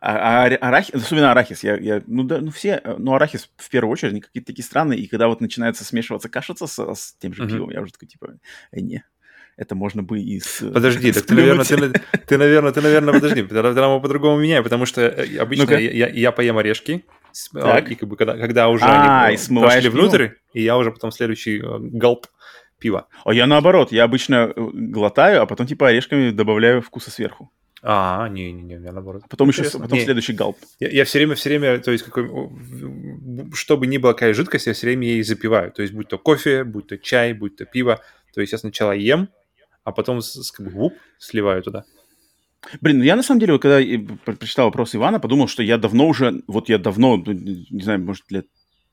А, 0.00 0.46
а 0.46 0.56
арахис, 0.56 0.96
особенно 0.96 1.30
арахис, 1.30 1.62
я, 1.62 1.76
я, 1.76 2.02
ну 2.08 2.24
да, 2.24 2.40
ну 2.40 2.50
все, 2.50 2.82
ну 2.98 3.14
арахис 3.14 3.48
в 3.56 3.70
первую 3.70 3.92
очередь, 3.92 4.14
они 4.14 4.20
какие-то 4.20 4.48
такие 4.48 4.64
странные, 4.64 4.98
и 4.98 5.06
когда 5.06 5.28
вот 5.28 5.40
начинается 5.40 5.84
смешиваться 5.84 6.28
кашица 6.28 6.66
с, 6.66 6.76
с 6.76 7.14
тем 7.20 7.32
же 7.32 7.46
пивом, 7.46 7.70
я 7.70 7.82
уже 7.82 7.92
такой, 7.92 8.08
типа, 8.08 8.34
э, 8.72 8.80
не, 8.80 9.04
это 9.56 9.74
можно 9.74 10.02
бы 10.02 10.20
из... 10.20 10.62
Подожди, 10.72 11.12
так 11.12 11.24
ты, 11.24 11.34
наверное, 11.34 11.64
ты, 11.64 11.92
ты, 12.26 12.38
наверное, 12.38 12.72
ты, 12.72 12.80
наверное, 12.80 13.14
подожди, 13.14 13.42
тогда 13.48 13.88
мы 13.88 14.00
по-другому 14.00 14.38
меняем, 14.38 14.64
потому 14.64 14.86
что 14.86 15.02
э, 15.02 15.38
обычно 15.38 15.72
я, 15.74 16.08
я 16.08 16.32
поем 16.32 16.58
орешки, 16.58 17.04
а, 17.54 17.60
так. 17.60 17.90
и 17.90 17.94
как 17.94 18.08
бы 18.08 18.16
когда, 18.16 18.36
когда 18.36 18.68
уже 18.68 18.84
а, 18.84 19.26
они 19.26 19.36
и 19.36 19.60
пошли 19.60 19.88
внутрь, 19.88 20.28
и 20.52 20.62
я 20.62 20.76
уже 20.76 20.90
потом 20.90 21.10
следующий 21.10 21.58
э, 21.58 21.78
галп 21.78 22.26
пива. 22.78 23.06
А 23.24 23.32
я 23.32 23.46
наоборот, 23.46 23.92
я 23.92 24.04
обычно 24.04 24.52
э, 24.54 24.68
глотаю, 24.72 25.42
а 25.42 25.46
потом 25.46 25.66
типа 25.66 25.88
орешками 25.88 26.30
добавляю 26.30 26.82
вкуса 26.82 27.10
сверху. 27.10 27.50
А, 27.84 28.28
не, 28.28 28.52
не, 28.52 28.62
не, 28.62 28.74
я 28.74 28.92
наоборот. 28.92 29.24
Потом 29.28 29.48
Интересно. 29.48 29.78
еще, 29.78 29.82
потом 29.82 29.98
не, 29.98 30.04
следующий 30.04 30.34
галп. 30.34 30.56
Я, 30.78 30.88
я 30.88 31.04
все 31.04 31.18
время, 31.18 31.34
все 31.34 31.48
время, 31.48 31.78
то 31.80 31.90
есть, 31.90 32.04
какой, 32.04 32.30
чтобы 33.54 33.88
ни 33.88 33.98
была 33.98 34.12
какая 34.12 34.34
жидкость, 34.34 34.68
я 34.68 34.72
все 34.72 34.86
время 34.86 35.08
ей 35.08 35.22
запиваю. 35.24 35.72
То 35.72 35.82
есть, 35.82 35.92
будь 35.92 36.08
то 36.08 36.16
кофе, 36.16 36.62
будь 36.62 36.86
то 36.86 36.96
чай, 36.96 37.32
будь 37.32 37.56
то 37.56 37.64
пиво. 37.64 38.00
То 38.34 38.40
есть, 38.40 38.52
я 38.52 38.58
сначала 38.58 38.92
ем, 38.92 39.30
а 39.84 39.92
потом 39.92 40.20
как 40.54 40.66
бы, 40.66 40.72
вуп, 40.72 40.94
сливаю 41.18 41.62
туда. 41.62 41.84
Блин, 42.80 42.98
ну 42.98 43.04
я 43.04 43.16
на 43.16 43.22
самом 43.22 43.40
деле, 43.40 43.58
когда 43.58 43.80
прочитал 44.24 44.66
вопрос 44.66 44.94
Ивана, 44.94 45.18
подумал, 45.18 45.48
что 45.48 45.62
я 45.62 45.78
давно 45.78 46.06
уже, 46.06 46.42
вот 46.46 46.68
я 46.68 46.78
давно, 46.78 47.16
ну, 47.16 47.32
не 47.32 47.82
знаю, 47.82 48.00
может, 48.00 48.30
лет 48.30 48.46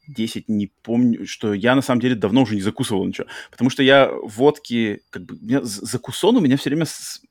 10, 0.08 0.50
не 0.50 0.72
помню, 0.82 1.28
что 1.28 1.54
я 1.54 1.76
на 1.76 1.84
самом 1.84 2.02
деле 2.02 2.16
давно 2.16 2.42
уже 2.42 2.56
не 2.56 2.62
закусывал 2.62 3.06
ничего. 3.06 3.28
Потому 3.52 3.70
что 3.70 3.84
я 3.84 4.12
водки, 4.12 5.02
как 5.12 5.24
бы, 5.24 5.38
меня, 5.40 5.62
закусон 5.62 6.38
у 6.38 6.40
меня 6.40 6.58
все 6.58 6.72
время 6.72 6.86
с, 6.86 7.22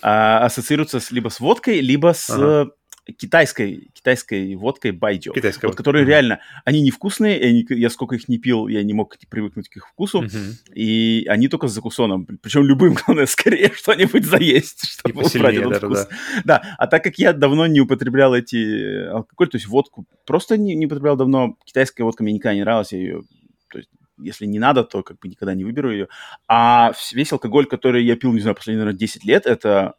а, 0.00 0.44
ассоциируется 0.46 1.00
с, 1.00 1.10
либо 1.10 1.28
с 1.28 1.38
водкой, 1.38 1.80
либо 1.80 2.14
с 2.14 2.30
ага 2.30 2.70
китайской, 3.12 3.90
китайской 3.92 4.54
водкой 4.54 4.92
байджо. 4.92 5.32
Китайской 5.32 5.66
вот, 5.66 5.76
которые 5.76 6.04
mm-hmm. 6.04 6.08
реально, 6.08 6.40
они 6.64 6.80
невкусные, 6.82 7.40
и 7.40 7.44
они, 7.44 7.66
я 7.80 7.90
сколько 7.90 8.14
их 8.14 8.28
не 8.28 8.38
пил, 8.38 8.68
я 8.68 8.82
не 8.82 8.92
мог 8.92 9.16
привыкнуть 9.28 9.68
к 9.68 9.76
их 9.76 9.88
вкусу, 9.88 10.22
mm-hmm. 10.22 10.72
и 10.74 11.24
они 11.28 11.48
только 11.48 11.68
с 11.68 11.72
закусоном, 11.72 12.26
причем 12.26 12.64
любым, 12.64 12.94
главное, 13.06 13.26
скорее 13.26 13.72
что-нибудь 13.74 14.24
заесть, 14.24 14.88
чтобы 14.88 15.22
убрать 15.22 15.56
этот 15.56 15.70
да, 15.70 15.78
вкус. 15.78 15.98
Да. 15.98 16.08
да, 16.44 16.74
а 16.78 16.86
так 16.86 17.04
как 17.04 17.18
я 17.18 17.32
давно 17.32 17.66
не 17.66 17.80
употреблял 17.80 18.34
эти 18.34 19.06
алкоголь, 19.06 19.48
то 19.48 19.56
есть 19.56 19.66
водку, 19.66 20.06
просто 20.26 20.56
не, 20.56 20.74
не 20.74 20.86
употреблял 20.86 21.16
давно, 21.16 21.56
китайская 21.64 22.04
водка 22.04 22.22
мне 22.22 22.34
никогда 22.34 22.54
не 22.54 22.62
нравилась, 22.62 22.92
я 22.92 22.98
ее 22.98 23.22
то 23.70 23.78
есть, 23.78 23.90
если 24.18 24.46
не 24.46 24.58
надо, 24.58 24.82
то 24.82 25.02
как 25.02 25.18
бы 25.18 25.28
никогда 25.28 25.54
не 25.54 25.64
выберу 25.64 25.92
ее. 25.92 26.08
А 26.48 26.92
весь 27.12 27.32
алкоголь, 27.32 27.66
который 27.66 28.04
я 28.04 28.16
пил, 28.16 28.32
не 28.32 28.40
знаю, 28.40 28.56
последние, 28.56 28.84
наверное, 28.84 28.98
10 28.98 29.24
лет, 29.24 29.46
это 29.46 29.94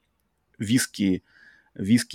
виски, 0.58 1.04
виски 1.08 1.24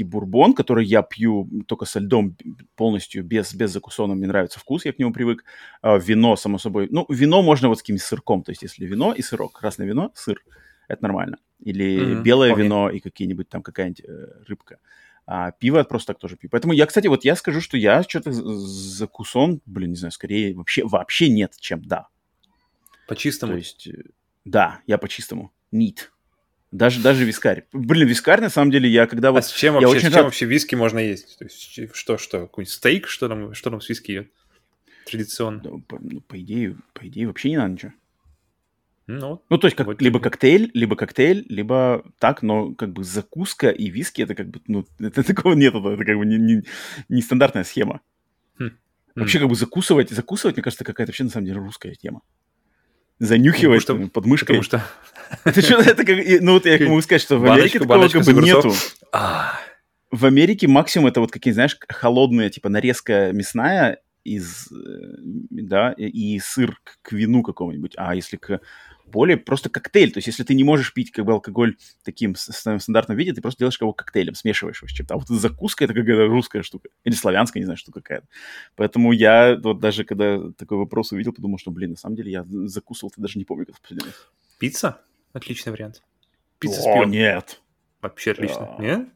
бурбон, 0.04 0.54
который 0.54 0.86
я 0.86 1.02
пью 1.02 1.48
только 1.66 1.84
со 1.84 2.00
льдом 2.00 2.36
полностью, 2.76 3.24
без, 3.24 3.54
без 3.54 3.70
закусона. 3.70 4.14
Мне 4.14 4.26
нравится 4.26 4.58
вкус, 4.58 4.84
я 4.84 4.92
к 4.92 4.98
нему 4.98 5.12
привык. 5.12 5.44
А, 5.82 5.98
вино, 5.98 6.36
само 6.36 6.58
собой. 6.58 6.88
Ну, 6.90 7.06
вино 7.08 7.42
можно 7.42 7.68
вот 7.68 7.78
с 7.78 7.82
каким-нибудь 7.82 8.04
сырком. 8.04 8.42
То 8.42 8.50
есть, 8.50 8.62
если 8.62 8.86
вино 8.86 9.12
и 9.12 9.22
сырок, 9.22 9.52
красное 9.52 9.86
вино, 9.86 10.10
сыр, 10.14 10.42
это 10.88 11.02
нормально. 11.02 11.38
Или 11.60 11.98
mm-hmm. 11.98 12.22
белое 12.22 12.52
okay. 12.52 12.62
вино 12.62 12.90
и 12.90 13.00
какие-нибудь 13.00 13.48
там 13.48 13.62
какая-нибудь 13.62 14.04
э, 14.04 14.26
рыбка. 14.46 14.78
А 15.26 15.52
пиво 15.52 15.82
просто 15.84 16.12
так 16.12 16.20
тоже 16.20 16.36
пью. 16.36 16.50
Поэтому 16.50 16.74
я, 16.74 16.84
кстати, 16.86 17.06
вот 17.06 17.24
я 17.24 17.34
скажу, 17.36 17.60
что 17.60 17.76
я 17.78 18.02
что-то 18.02 18.32
закусон, 18.32 19.62
блин, 19.64 19.90
не 19.90 19.96
знаю, 19.96 20.12
скорее 20.12 20.54
вообще, 20.54 20.84
вообще 20.84 21.30
нет, 21.30 21.54
чем 21.58 21.82
да. 21.82 22.08
По-чистому? 23.08 23.52
То 23.52 23.58
есть, 23.58 23.86
э, 23.86 24.02
да, 24.44 24.80
я 24.86 24.98
по-чистому. 24.98 25.52
Нит. 25.72 26.12
Даже, 26.74 27.00
даже 27.00 27.24
вискарь. 27.24 27.66
Блин, 27.72 28.08
вискарь, 28.08 28.40
на 28.40 28.48
самом 28.48 28.72
деле, 28.72 28.88
я 28.88 29.06
когда 29.06 29.28
а 29.28 29.30
вот... 29.32 29.44
с 29.44 29.52
чем, 29.52 29.74
вообще, 29.74 29.86
очень 29.86 30.00
с 30.00 30.02
чем 30.06 30.14
рад... 30.14 30.24
вообще 30.24 30.44
виски 30.44 30.74
можно 30.74 30.98
есть? 30.98 31.38
То 31.38 31.44
есть, 31.44 31.94
что, 31.94 32.18
что, 32.18 32.40
какой-нибудь 32.40 32.74
стейк, 32.74 33.06
что 33.06 33.28
там, 33.28 33.54
что 33.54 33.70
там 33.70 33.80
с 33.80 33.88
виски 33.88 34.10
идет? 34.10 34.32
Традиционно. 35.06 35.60
Да, 35.62 35.70
по, 35.86 36.00
ну, 36.00 36.20
по 36.20 36.40
идее, 36.40 36.76
по 36.92 37.06
идее, 37.06 37.28
вообще 37.28 37.50
не 37.50 37.58
надо 37.58 37.74
ничего. 37.74 37.92
Ну, 39.06 39.40
ну, 39.48 39.58
то 39.58 39.68
есть, 39.68 39.76
как, 39.76 39.86
вот 39.86 40.02
либо 40.02 40.18
коктейль, 40.18 40.72
либо 40.74 40.96
коктейль, 40.96 41.46
либо 41.48 42.04
так, 42.18 42.42
но 42.42 42.74
как 42.74 42.92
бы 42.92 43.04
закуска 43.04 43.70
и 43.70 43.88
виски, 43.88 44.22
это 44.22 44.34
как 44.34 44.48
бы, 44.48 44.60
ну, 44.66 44.84
это 44.98 45.22
такого 45.34 45.54
нет, 45.54 45.76
это 45.76 46.04
как 46.04 46.18
бы 46.18 46.26
не, 46.26 46.38
не, 46.38 46.64
не 47.08 47.22
стандартная 47.22 47.62
схема. 47.62 48.00
Хм. 48.58 48.70
Вообще, 49.14 49.38
как 49.38 49.48
бы 49.48 49.54
закусывать, 49.54 50.10
закусывать, 50.10 50.56
мне 50.56 50.64
кажется, 50.64 50.84
какая-то 50.84 51.10
вообще 51.10 51.22
на 51.22 51.30
самом 51.30 51.46
деле 51.46 51.60
русская 51.60 51.94
тема 51.94 52.22
занюхивать 53.18 53.82
что, 53.82 53.94
под 53.96 54.26
мышкой. 54.26 54.58
Потому 54.58 54.62
что... 54.62 54.84
Это 55.44 55.62
что, 55.62 55.80
это 55.80 56.04
как... 56.04 56.18
Ну 56.40 56.52
вот 56.52 56.66
я 56.66 56.78
могу 56.86 57.00
сказать, 57.00 57.22
что 57.22 57.38
в 57.38 57.50
Америке 57.50 57.80
такого 57.80 58.08
как 58.08 58.24
бы 58.24 58.32
нету. 58.34 58.72
А. 59.12 59.58
В 60.10 60.26
Америке 60.26 60.68
максимум 60.68 61.08
это 61.08 61.20
вот 61.20 61.32
какие, 61.32 61.52
знаешь, 61.52 61.76
холодные, 61.88 62.50
типа 62.50 62.68
нарезка 62.68 63.32
мясная 63.32 63.98
из, 64.22 64.70
э, 64.70 64.76
да, 65.50 65.92
и 65.92 66.38
сыр 66.38 66.78
к 67.02 67.12
вину 67.12 67.42
какому-нибудь. 67.42 67.94
А 67.96 68.14
если 68.14 68.36
к 68.36 68.60
более 69.06 69.36
просто 69.36 69.70
коктейль. 69.70 70.12
То 70.12 70.18
есть, 70.18 70.26
если 70.26 70.42
ты 70.44 70.54
не 70.54 70.64
можешь 70.64 70.92
пить 70.92 71.10
как 71.12 71.24
бы 71.24 71.32
алкоголь 71.32 71.76
таким 72.02 72.34
стандартном 72.36 73.16
виде, 73.16 73.32
ты 73.32 73.40
просто 73.40 73.60
делаешь 73.60 73.80
его 73.80 73.92
коктейлем, 73.92 74.34
смешиваешь 74.34 74.82
его 74.82 74.88
с 74.88 74.92
чем-то. 74.92 75.14
А 75.14 75.16
вот 75.18 75.28
закуска 75.28 75.84
это 75.84 75.94
какая-то 75.94 76.26
русская 76.26 76.62
штука. 76.62 76.88
Или 77.04 77.14
славянская, 77.14 77.60
не 77.60 77.64
знаю, 77.64 77.76
что 77.76 77.92
какая-то. 77.92 78.26
Поэтому 78.76 79.12
я 79.12 79.58
вот 79.62 79.80
даже 79.80 80.04
когда 80.04 80.38
такой 80.52 80.78
вопрос 80.78 81.12
увидел, 81.12 81.32
подумал, 81.32 81.58
что, 81.58 81.70
блин, 81.70 81.90
на 81.90 81.96
самом 81.96 82.16
деле 82.16 82.32
я 82.32 82.44
закусывал, 82.48 83.10
ты 83.10 83.20
даже 83.20 83.38
не 83.38 83.44
помню, 83.44 83.66
как 83.66 83.80
последний 83.80 84.06
раз. 84.06 84.28
Пицца? 84.58 85.00
Отличный 85.32 85.72
вариант. 85.72 86.02
Пицца 86.58 86.80
О, 86.80 86.82
с 86.82 86.84
пивом. 86.84 87.10
нет. 87.10 87.60
Вообще 88.00 88.32
отлично. 88.32 88.76
А... 88.76 88.82
Нет? 88.82 89.08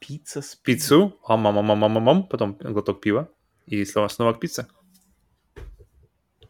Пицца 0.00 0.40
с 0.40 0.56
Пиццу, 0.56 1.18
ам 1.26 1.46
ам 1.46 1.58
ам 1.58 1.84
ам 1.84 2.08
ам 2.08 2.26
потом 2.26 2.56
глоток 2.58 3.02
пива, 3.02 3.28
и 3.66 3.84
снова, 3.84 4.08
снова 4.08 4.32
к 4.32 4.40
пицце. 4.40 4.66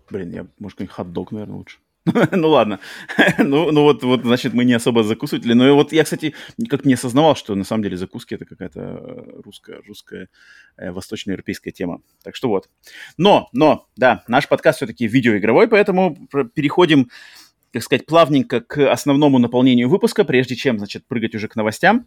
Блин, 0.08 0.30
я, 0.32 0.46
может, 0.58 0.78
какой-нибудь 0.78 0.94
хот-дог, 0.94 1.32
наверное, 1.32 1.56
лучше. 1.56 1.78
ну 2.32 2.48
ладно. 2.48 2.80
ну, 3.38 3.70
ну 3.70 3.82
вот, 3.82 4.02
вот, 4.02 4.22
значит, 4.22 4.54
мы 4.54 4.64
не 4.64 4.72
особо 4.72 5.02
закусыватели. 5.02 5.52
Но 5.52 5.74
вот 5.74 5.92
я, 5.92 6.04
кстати, 6.04 6.34
как 6.68 6.84
не 6.84 6.94
осознавал, 6.94 7.36
что 7.36 7.54
на 7.54 7.64
самом 7.64 7.82
деле 7.82 7.96
закуски 7.96 8.34
это 8.34 8.44
какая-то 8.44 8.80
э, 8.80 9.40
русская, 9.44 9.82
русская, 9.86 10.28
э, 10.76 10.90
восточноевропейская 10.90 11.72
тема. 11.72 12.00
Так 12.22 12.36
что 12.36 12.48
вот. 12.48 12.70
Но, 13.18 13.48
но, 13.52 13.86
да, 13.96 14.24
наш 14.28 14.48
подкаст 14.48 14.78
все-таки 14.78 15.06
видеоигровой, 15.06 15.68
поэтому 15.68 16.16
переходим, 16.54 17.10
так 17.72 17.82
сказать, 17.82 18.06
плавненько 18.06 18.60
к 18.60 18.90
основному 18.90 19.38
наполнению 19.38 19.90
выпуска, 19.90 20.24
прежде 20.24 20.56
чем, 20.56 20.78
значит, 20.78 21.06
прыгать 21.06 21.34
уже 21.34 21.48
к 21.48 21.56
новостям. 21.56 22.06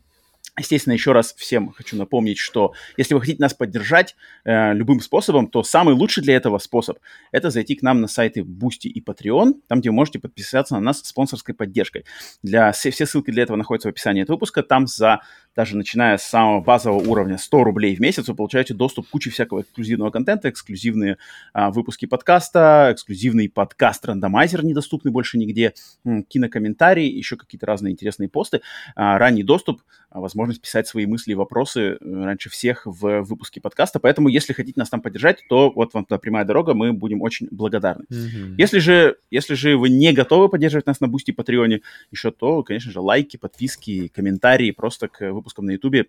Естественно, 0.57 0.93
еще 0.93 1.13
раз 1.13 1.33
всем 1.33 1.71
хочу 1.71 1.97
напомнить, 1.97 2.37
что 2.37 2.73
если 2.95 3.15
вы 3.15 3.21
хотите 3.21 3.41
нас 3.41 3.55
поддержать 3.55 4.15
э, 4.45 4.73
любым 4.73 4.99
способом, 4.99 5.47
то 5.47 5.63
самый 5.63 5.95
лучший 5.95 6.21
для 6.21 6.35
этого 6.35 6.59
способ– 6.59 6.99
это 7.31 7.49
зайти 7.49 7.75
к 7.75 7.81
нам 7.81 8.01
на 8.01 8.07
сайты 8.07 8.41
Boosty 8.41 8.87
и 8.87 9.03
Patreon, 9.03 9.55
там, 9.67 9.79
где 9.79 9.89
вы 9.89 9.95
можете 9.95 10.19
подписаться 10.19 10.75
на 10.75 10.79
нас 10.79 10.99
спонсорской 10.99 11.55
поддержкой. 11.55 12.05
Для, 12.43 12.71
все, 12.71 12.91
все 12.91 13.07
ссылки 13.07 13.31
для 13.31 13.43
этого 13.43 13.57
находятся 13.57 13.87
в 13.87 13.91
описании 13.91 14.21
этого 14.21 14.35
выпуска. 14.35 14.61
Там 14.61 14.85
за 14.85 15.21
даже 15.55 15.77
начиная 15.77 16.17
с 16.17 16.23
самого 16.23 16.61
базового 16.61 17.07
уровня 17.07 17.37
100 17.37 17.63
рублей 17.63 17.95
в 17.95 17.99
месяц, 17.99 18.27
вы 18.27 18.35
получаете 18.35 18.73
доступ 18.73 19.07
к 19.07 19.11
куче 19.11 19.29
всякого 19.29 19.61
эксклюзивного 19.61 20.09
контента, 20.09 20.49
эксклюзивные 20.49 21.17
а, 21.53 21.71
выпуски 21.71 22.05
подкаста, 22.05 22.89
эксклюзивный 22.91 23.49
подкаст-рандомайзер, 23.49 24.65
недоступный 24.65 25.11
больше 25.11 25.37
нигде, 25.37 25.73
кинокомментарии, 26.03 27.05
еще 27.05 27.37
какие-то 27.37 27.65
разные 27.65 27.93
интересные 27.93 28.29
посты, 28.29 28.61
а, 28.95 29.17
ранний 29.17 29.43
доступ, 29.43 29.81
а, 30.09 30.19
возможность 30.19 30.61
писать 30.61 30.87
свои 30.87 31.05
мысли 31.05 31.31
и 31.31 31.35
вопросы 31.35 31.79
э, 31.79 31.97
раньше 32.01 32.49
всех 32.49 32.85
в 32.85 33.21
выпуске 33.23 33.59
подкаста. 33.59 33.99
Поэтому, 33.99 34.29
если 34.29 34.53
хотите 34.53 34.79
нас 34.79 34.89
там 34.89 35.01
поддержать, 35.01 35.43
то 35.49 35.71
вот 35.71 35.93
вам 35.95 36.05
туда 36.05 36.19
прямая 36.19 36.45
дорога, 36.45 36.75
мы 36.75 36.93
будем 36.93 37.21
очень 37.21 37.47
благодарны. 37.49 38.05
Mm-hmm. 38.11 38.55
Если, 38.59 38.77
же, 38.77 39.17
если 39.31 39.55
же 39.55 39.75
вы 39.75 39.89
не 39.89 40.13
готовы 40.13 40.49
поддерживать 40.49 40.85
нас 40.85 40.99
на 40.99 41.07
Бусти 41.07 41.31
и 41.31 41.33
Патреоне 41.33 41.81
еще, 42.11 42.29
то, 42.29 42.61
конечно 42.61 42.91
же, 42.91 42.99
лайки, 42.99 43.37
подписки, 43.37 44.07
комментарии 44.07 44.69
просто 44.69 45.07
к 45.07 45.31
выпускам 45.43 45.65
на 45.65 45.71
YouTube 45.71 46.07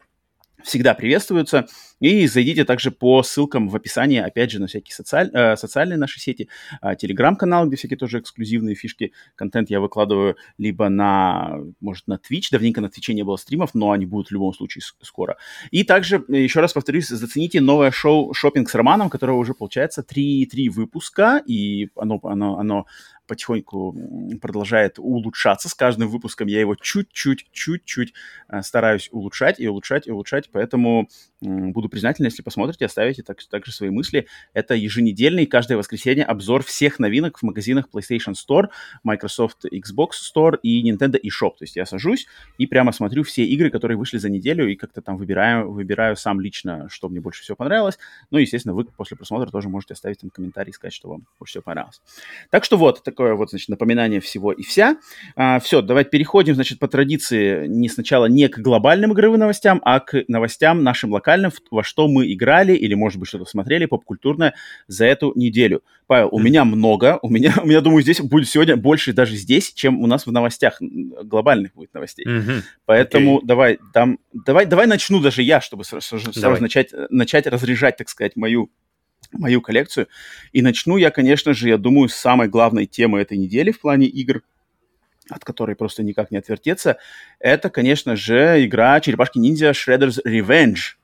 всегда 0.62 0.94
приветствуются. 0.94 1.66
И 2.00 2.26
зайдите 2.26 2.64
также 2.64 2.90
по 2.90 3.22
ссылкам 3.22 3.68
в 3.68 3.76
описании, 3.76 4.18
опять 4.18 4.50
же, 4.50 4.60
на 4.60 4.66
всякие 4.66 4.94
социаль... 4.94 5.30
э, 5.32 5.56
социальные 5.56 5.96
наши 5.96 6.20
сети, 6.20 6.48
телеграм-канал, 6.98 7.66
где 7.66 7.76
всякие 7.76 7.96
тоже 7.96 8.18
эксклюзивные 8.20 8.74
фишки, 8.74 9.12
контент 9.36 9.70
я 9.70 9.80
выкладываю 9.80 10.36
либо 10.58 10.88
на, 10.88 11.58
может, 11.80 12.06
на 12.06 12.14
Twitch, 12.14 12.48
давненько 12.50 12.80
на 12.80 12.86
Twitch 12.86 13.12
не 13.12 13.22
было 13.22 13.36
стримов, 13.36 13.74
но 13.74 13.92
они 13.92 14.06
будут 14.06 14.28
в 14.28 14.32
любом 14.32 14.52
случае 14.52 14.82
скоро. 15.02 15.36
И 15.70 15.84
также, 15.84 16.24
э, 16.28 16.42
еще 16.42 16.60
раз 16.60 16.72
повторюсь, 16.72 17.08
зацените 17.08 17.60
новое 17.60 17.90
шоу 17.90 18.32
«Шопинг 18.34 18.68
с 18.68 18.74
Романом», 18.74 19.10
которое 19.10 19.34
уже, 19.34 19.54
получается, 19.54 20.02
три, 20.02 20.46
три 20.46 20.68
выпуска, 20.68 21.42
и 21.46 21.90
оно, 21.96 22.20
оно, 22.22 22.58
оно 22.58 22.86
потихоньку 23.26 23.96
продолжает 24.40 24.98
улучшаться. 24.98 25.68
С 25.68 25.74
каждым 25.74 26.08
выпуском 26.08 26.48
я 26.48 26.60
его 26.60 26.74
чуть-чуть, 26.74 27.48
чуть-чуть 27.52 28.14
э, 28.48 28.62
стараюсь 28.62 29.08
улучшать 29.12 29.60
и 29.60 29.68
улучшать 29.68 30.06
и 30.06 30.10
улучшать, 30.10 30.50
поэтому 30.50 31.08
буду 31.44 31.88
признателен, 31.88 32.26
если 32.26 32.42
посмотрите, 32.42 32.86
оставите 32.86 33.22
так, 33.22 33.42
также 33.44 33.72
свои 33.72 33.90
мысли. 33.90 34.26
Это 34.52 34.74
еженедельный, 34.74 35.46
каждое 35.46 35.76
воскресенье 35.76 36.24
обзор 36.24 36.62
всех 36.64 36.98
новинок 36.98 37.38
в 37.38 37.42
магазинах 37.42 37.86
PlayStation 37.92 38.34
Store, 38.34 38.68
Microsoft 39.02 39.64
Xbox 39.66 40.10
Store 40.34 40.58
и 40.62 40.90
Nintendo 40.90 41.20
eShop. 41.20 41.52
То 41.58 41.62
есть 41.62 41.76
я 41.76 41.86
сажусь 41.86 42.26
и 42.58 42.66
прямо 42.66 42.92
смотрю 42.92 43.22
все 43.22 43.44
игры, 43.44 43.70
которые 43.70 43.98
вышли 43.98 44.18
за 44.18 44.30
неделю, 44.30 44.70
и 44.70 44.76
как-то 44.76 45.00
там 45.00 45.16
выбираю, 45.16 45.70
выбираю 45.70 46.16
сам 46.16 46.40
лично, 46.40 46.88
что 46.90 47.08
мне 47.08 47.20
больше 47.20 47.42
всего 47.42 47.56
понравилось. 47.56 47.98
Ну, 48.30 48.38
естественно, 48.38 48.74
вы 48.74 48.84
после 48.84 49.16
просмотра 49.16 49.50
тоже 49.50 49.68
можете 49.68 49.94
оставить 49.94 50.20
там 50.20 50.30
комментарий 50.30 50.70
и 50.70 50.72
сказать, 50.72 50.94
что 50.94 51.08
вам 51.08 51.26
больше 51.38 51.52
всего 51.52 51.62
понравилось. 51.62 52.00
Так 52.50 52.64
что 52.64 52.76
вот, 52.76 53.02
такое 53.02 53.34
вот, 53.34 53.50
значит, 53.50 53.68
напоминание 53.68 54.20
всего 54.20 54.52
и 54.52 54.62
вся. 54.62 54.96
А, 55.36 55.60
все, 55.60 55.82
давайте 55.82 56.10
переходим, 56.10 56.54
значит, 56.54 56.78
по 56.78 56.88
традиции 56.88 57.66
не 57.66 57.88
сначала 57.88 58.26
не 58.26 58.48
к 58.48 58.58
глобальным 58.58 59.12
игровым 59.12 59.40
новостям, 59.40 59.80
а 59.84 60.00
к 60.00 60.24
новостям 60.28 60.82
нашим 60.82 61.12
локальным, 61.12 61.33
во 61.70 61.82
что 61.82 62.08
мы 62.08 62.32
играли 62.32 62.74
или, 62.74 62.94
может 62.94 63.18
быть, 63.18 63.28
что-то 63.28 63.44
смотрели 63.44 63.86
поп-культурное 63.86 64.54
за 64.86 65.06
эту 65.06 65.32
неделю. 65.34 65.82
Павел, 66.06 66.28
у 66.30 66.38
mm-hmm. 66.38 66.42
меня 66.42 66.64
много, 66.64 67.18
у 67.22 67.28
меня, 67.28 67.54
у 67.62 67.66
меня, 67.66 67.80
думаю, 67.80 68.02
здесь 68.02 68.20
будет 68.20 68.48
сегодня 68.48 68.76
больше 68.76 69.12
даже 69.12 69.36
здесь, 69.36 69.72
чем 69.72 70.00
у 70.00 70.06
нас 70.06 70.26
в 70.26 70.32
новостях, 70.32 70.78
глобальных 70.80 71.74
будет 71.74 71.94
новостей. 71.94 72.26
Mm-hmm. 72.26 72.62
Поэтому 72.86 73.38
okay. 73.38 73.46
давай, 73.46 73.78
там, 73.92 74.18
давай, 74.32 74.66
давай 74.66 74.86
начну 74.86 75.20
даже 75.20 75.42
я, 75.42 75.60
чтобы 75.60 75.84
сразу, 75.84 76.18
сразу 76.18 76.40
давай. 76.40 76.60
начать, 76.60 76.90
начать 77.10 77.46
разряжать, 77.46 77.96
так 77.96 78.08
сказать, 78.08 78.36
мою 78.36 78.70
мою 79.32 79.60
коллекцию. 79.60 80.08
И 80.52 80.62
начну 80.62 80.96
я, 80.96 81.10
конечно 81.10 81.54
же, 81.54 81.68
я 81.68 81.78
думаю, 81.78 82.08
с 82.08 82.14
самой 82.14 82.48
главной 82.48 82.86
темы 82.86 83.20
этой 83.20 83.36
недели 83.36 83.72
в 83.72 83.80
плане 83.80 84.06
игр, 84.06 84.42
от 85.28 85.44
которой 85.44 85.76
просто 85.76 86.02
никак 86.02 86.30
не 86.30 86.38
отвертеться. 86.38 86.98
Это, 87.38 87.70
конечно 87.70 88.16
же, 88.16 88.64
игра 88.64 89.00
Черепашки-ниндзя 89.00 89.70
Shredder's 89.70 90.20
Revenge. 90.24 90.96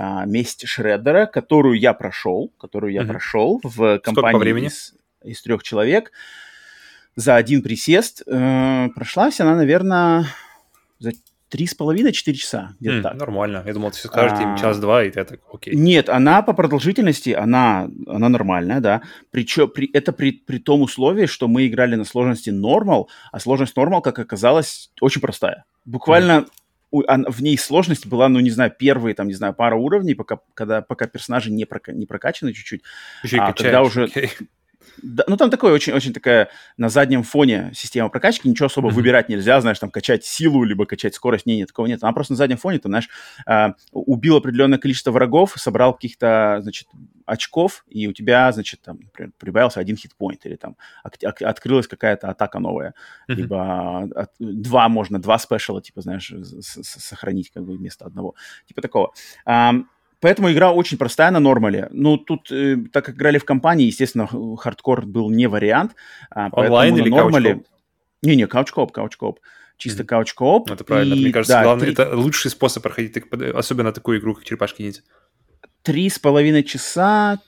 А, 0.00 0.24
месть 0.26 0.64
Шреддера, 0.64 1.26
которую 1.26 1.76
я 1.76 1.92
прошел, 1.92 2.52
которую 2.56 2.92
я 2.92 3.02
mm-hmm. 3.02 3.08
прошел 3.08 3.60
в 3.64 3.98
компании 3.98 4.66
из, 4.66 4.94
из 5.24 5.42
трех 5.42 5.64
человек 5.64 6.12
за 7.16 7.34
один 7.34 7.62
присест. 7.62 8.22
Э, 8.28 8.90
прошлась 8.94 9.40
она, 9.40 9.56
наверное, 9.56 10.26
за 11.00 11.10
три 11.48 11.66
с 11.66 11.74
половиной, 11.74 12.12
четыре 12.12 12.36
часа, 12.36 12.76
где-то 12.78 12.98
mm, 12.98 13.02
так. 13.02 13.14
Нормально. 13.14 13.64
Я 13.66 13.74
думал, 13.74 13.90
ты 13.90 13.96
все 13.96 14.06
скажешь, 14.06 14.38
а, 14.38 14.56
час-два, 14.56 15.02
и 15.02 15.10
ты 15.10 15.24
так, 15.24 15.40
окей. 15.52 15.74
Нет, 15.74 16.08
она 16.08 16.42
по 16.42 16.52
продолжительности, 16.52 17.30
она, 17.30 17.88
она 18.06 18.28
нормальная, 18.28 18.78
да. 18.78 19.02
Причем 19.32 19.68
при, 19.68 19.90
это 19.92 20.12
при, 20.12 20.30
при 20.30 20.58
том 20.58 20.82
условии, 20.82 21.26
что 21.26 21.48
мы 21.48 21.66
играли 21.66 21.96
на 21.96 22.04
сложности 22.04 22.50
нормал, 22.50 23.10
а 23.32 23.40
сложность 23.40 23.74
нормал, 23.74 24.00
как 24.00 24.20
оказалось, 24.20 24.92
очень 25.00 25.20
простая. 25.20 25.64
Буквально 25.84 26.32
mm. 26.42 26.48
В 26.90 27.42
ней 27.42 27.58
сложность 27.58 28.06
была, 28.06 28.28
ну, 28.28 28.40
не 28.40 28.50
знаю, 28.50 28.72
первые, 28.76 29.14
там, 29.14 29.28
не 29.28 29.34
знаю, 29.34 29.54
пара 29.54 29.76
уровней, 29.76 30.14
пока, 30.14 30.40
когда, 30.54 30.80
пока 30.80 31.06
персонажи 31.06 31.50
не, 31.50 31.64
прока, 31.64 31.92
не 31.92 32.06
прокачаны 32.06 32.52
чуть-чуть. 32.52 32.82
Еще 33.22 33.38
а, 33.38 33.52
когда 33.52 33.82
уже... 33.82 34.06
Okay 34.06 34.30
Да, 35.02 35.24
ну, 35.26 35.36
там 35.36 35.50
такое 35.50 35.72
очень-очень 35.72 36.12
такая 36.12 36.50
на 36.76 36.88
заднем 36.88 37.22
фоне 37.22 37.70
система 37.74 38.08
прокачки, 38.08 38.48
ничего 38.48 38.66
особо 38.66 38.88
mm-hmm. 38.88 38.92
выбирать 38.92 39.28
нельзя, 39.28 39.60
знаешь, 39.60 39.78
там 39.78 39.90
качать 39.90 40.24
силу, 40.24 40.64
либо 40.64 40.86
качать 40.86 41.14
скорость, 41.14 41.46
не, 41.46 41.56
нет, 41.56 41.68
такого 41.68 41.86
нет. 41.86 42.02
Она 42.02 42.12
просто 42.12 42.32
на 42.32 42.36
заднем 42.36 42.56
фоне, 42.56 42.78
ты, 42.78 42.88
знаешь, 42.88 43.08
э, 43.46 43.68
убил 43.92 44.36
определенное 44.36 44.78
количество 44.78 45.10
врагов, 45.10 45.54
собрал 45.56 45.94
каких-то, 45.94 46.58
значит, 46.62 46.88
очков, 47.26 47.84
и 47.88 48.06
у 48.06 48.12
тебя, 48.12 48.50
значит, 48.52 48.80
там, 48.82 49.00
например, 49.02 49.32
прибавился 49.38 49.80
один 49.80 49.96
хитпоинт, 49.96 50.46
или 50.46 50.56
там 50.56 50.76
от, 51.02 51.22
от, 51.22 51.42
открылась 51.42 51.86
какая-то 51.86 52.28
атака 52.28 52.58
новая, 52.58 52.94
mm-hmm. 53.28 53.34
либо 53.34 54.02
от, 54.14 54.30
два 54.38 54.88
можно, 54.88 55.20
два 55.20 55.38
спешала, 55.38 55.82
типа, 55.82 56.00
знаешь, 56.00 56.30
с, 56.30 56.82
с, 56.82 57.00
сохранить 57.00 57.50
как 57.50 57.64
бы 57.64 57.76
вместо 57.76 58.06
одного, 58.06 58.34
типа 58.66 58.82
такого. 58.82 59.12
Um, 59.46 59.84
Поэтому 60.20 60.50
игра 60.50 60.72
очень 60.72 60.98
простая 60.98 61.30
на 61.30 61.38
нормале. 61.38 61.88
Ну, 61.90 62.16
тут, 62.16 62.50
э, 62.50 62.76
так 62.92 63.04
как 63.04 63.14
играли 63.14 63.38
в 63.38 63.44
компании, 63.44 63.86
естественно, 63.86 64.28
хардкор 64.56 65.06
был 65.06 65.30
не 65.30 65.46
вариант. 65.46 65.94
А, 66.30 66.48
Онлайн 66.52 66.96
или 66.96 67.08
нормале... 67.08 67.62
Не-не, 68.22 68.48
каучкоп, 68.48 68.90
каучкоп. 68.90 69.38
Чисто 69.76 70.02
mm-hmm. 70.02 70.06
каучкоп. 70.06 70.70
Это 70.72 70.82
правильно. 70.82 71.14
И, 71.14 71.22
Мне 71.22 71.32
кажется, 71.32 71.54
да, 71.54 71.62
главное, 71.62 71.84
3... 71.84 71.92
это 71.92 72.16
лучший 72.16 72.50
способ 72.50 72.82
проходить, 72.82 73.16
особенно 73.54 73.92
такую 73.92 74.18
игру, 74.18 74.34
как 74.34 74.44
Черепашки 74.44 74.82
Ниндзя. 74.82 75.02
Три 75.82 76.10
с 76.10 76.18
половиной 76.18 76.64
часа, 76.64 77.38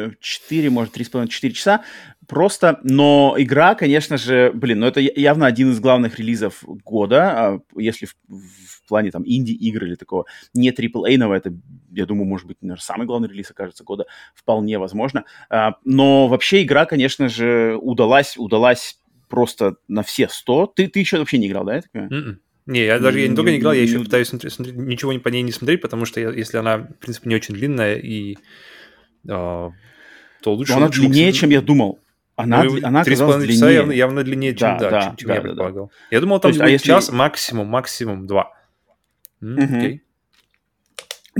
э, 0.00 0.10
четыре, 0.20 0.70
может, 0.70 0.92
три 0.92 1.04
с 1.04 1.08
половиной, 1.08 1.30
четыре 1.30 1.54
часа 1.54 1.84
просто, 2.30 2.78
но 2.84 3.34
игра, 3.38 3.74
конечно 3.74 4.16
же, 4.16 4.52
блин, 4.54 4.80
ну 4.80 4.86
это 4.86 5.00
явно 5.00 5.46
один 5.46 5.72
из 5.72 5.80
главных 5.80 6.18
релизов 6.20 6.62
года, 6.64 7.30
а 7.32 7.60
если 7.76 8.06
в, 8.06 8.14
в 8.28 8.88
плане 8.88 9.10
там 9.10 9.24
инди-игр 9.26 9.84
или 9.84 9.96
такого 9.96 10.26
не 10.54 10.70
AAA-нового, 10.70 11.34
это, 11.34 11.52
я 11.90 12.06
думаю, 12.06 12.26
может 12.26 12.46
быть, 12.46 12.58
наверное, 12.60 12.80
самый 12.80 13.06
главный 13.06 13.28
релиз, 13.28 13.50
окажется, 13.50 13.82
года, 13.82 14.06
вполне 14.34 14.78
возможно. 14.78 15.24
А, 15.48 15.74
но 15.84 16.28
вообще 16.28 16.62
игра, 16.62 16.86
конечно 16.86 17.28
же, 17.28 17.76
удалась, 17.80 18.36
удалась 18.36 19.00
просто 19.28 19.76
на 19.88 20.04
все 20.04 20.28
100. 20.28 20.66
Ты, 20.76 20.86
ты 20.86 21.00
еще 21.00 21.18
вообще 21.18 21.38
не 21.38 21.48
играл, 21.48 21.64
да? 21.64 21.80
Mm-mm. 21.94 22.36
Не, 22.66 22.84
я 22.84 23.00
даже 23.00 23.18
я 23.18 23.26
не 23.26 23.34
только 23.34 23.50
не 23.50 23.58
играл, 23.58 23.72
я 23.72 23.82
еще 23.82 23.98
пытаюсь 23.98 24.28
смотреть, 24.28 24.58
ничего 24.58 25.18
по 25.18 25.28
ней 25.28 25.42
не 25.42 25.50
смотреть, 25.50 25.80
потому 25.80 26.04
что 26.04 26.20
я, 26.20 26.30
если 26.30 26.58
она, 26.58 26.78
в 26.78 26.94
принципе, 27.00 27.28
не 27.28 27.34
очень 27.34 27.54
длинная, 27.54 27.96
и 27.96 28.36
э, 29.26 29.70
то 30.42 30.54
лучше... 30.54 30.72
Но 30.72 30.78
она 30.78 30.86
лучше 30.86 31.00
длиннее, 31.00 31.32
чем 31.32 31.50
я 31.50 31.60
думал. 31.60 31.98
Она, 32.36 32.64
ну, 32.64 32.78
она 32.82 33.02
оказалась 33.02 33.36
длиннее. 33.36 33.54
часа 33.54 33.70
явно, 33.70 33.92
явно 33.92 34.24
длиннее, 34.24 34.54
чем, 34.54 34.78
да, 34.78 34.90
да, 34.90 35.02
чем, 35.02 35.16
чем 35.16 35.28
да, 35.28 35.34
я 35.34 35.40
предполагал. 35.42 35.86
Да. 35.86 35.92
Я 36.10 36.20
думал, 36.20 36.40
там 36.40 36.50
есть, 36.50 36.60
будет 36.60 36.68
а 36.68 36.70
если... 36.70 36.86
час, 36.86 37.12
максимум, 37.12 37.66
максимум 37.68 38.26
два. 38.26 38.52
М, 39.42 39.54
угу. 39.54 39.76
Окей. 39.76 40.02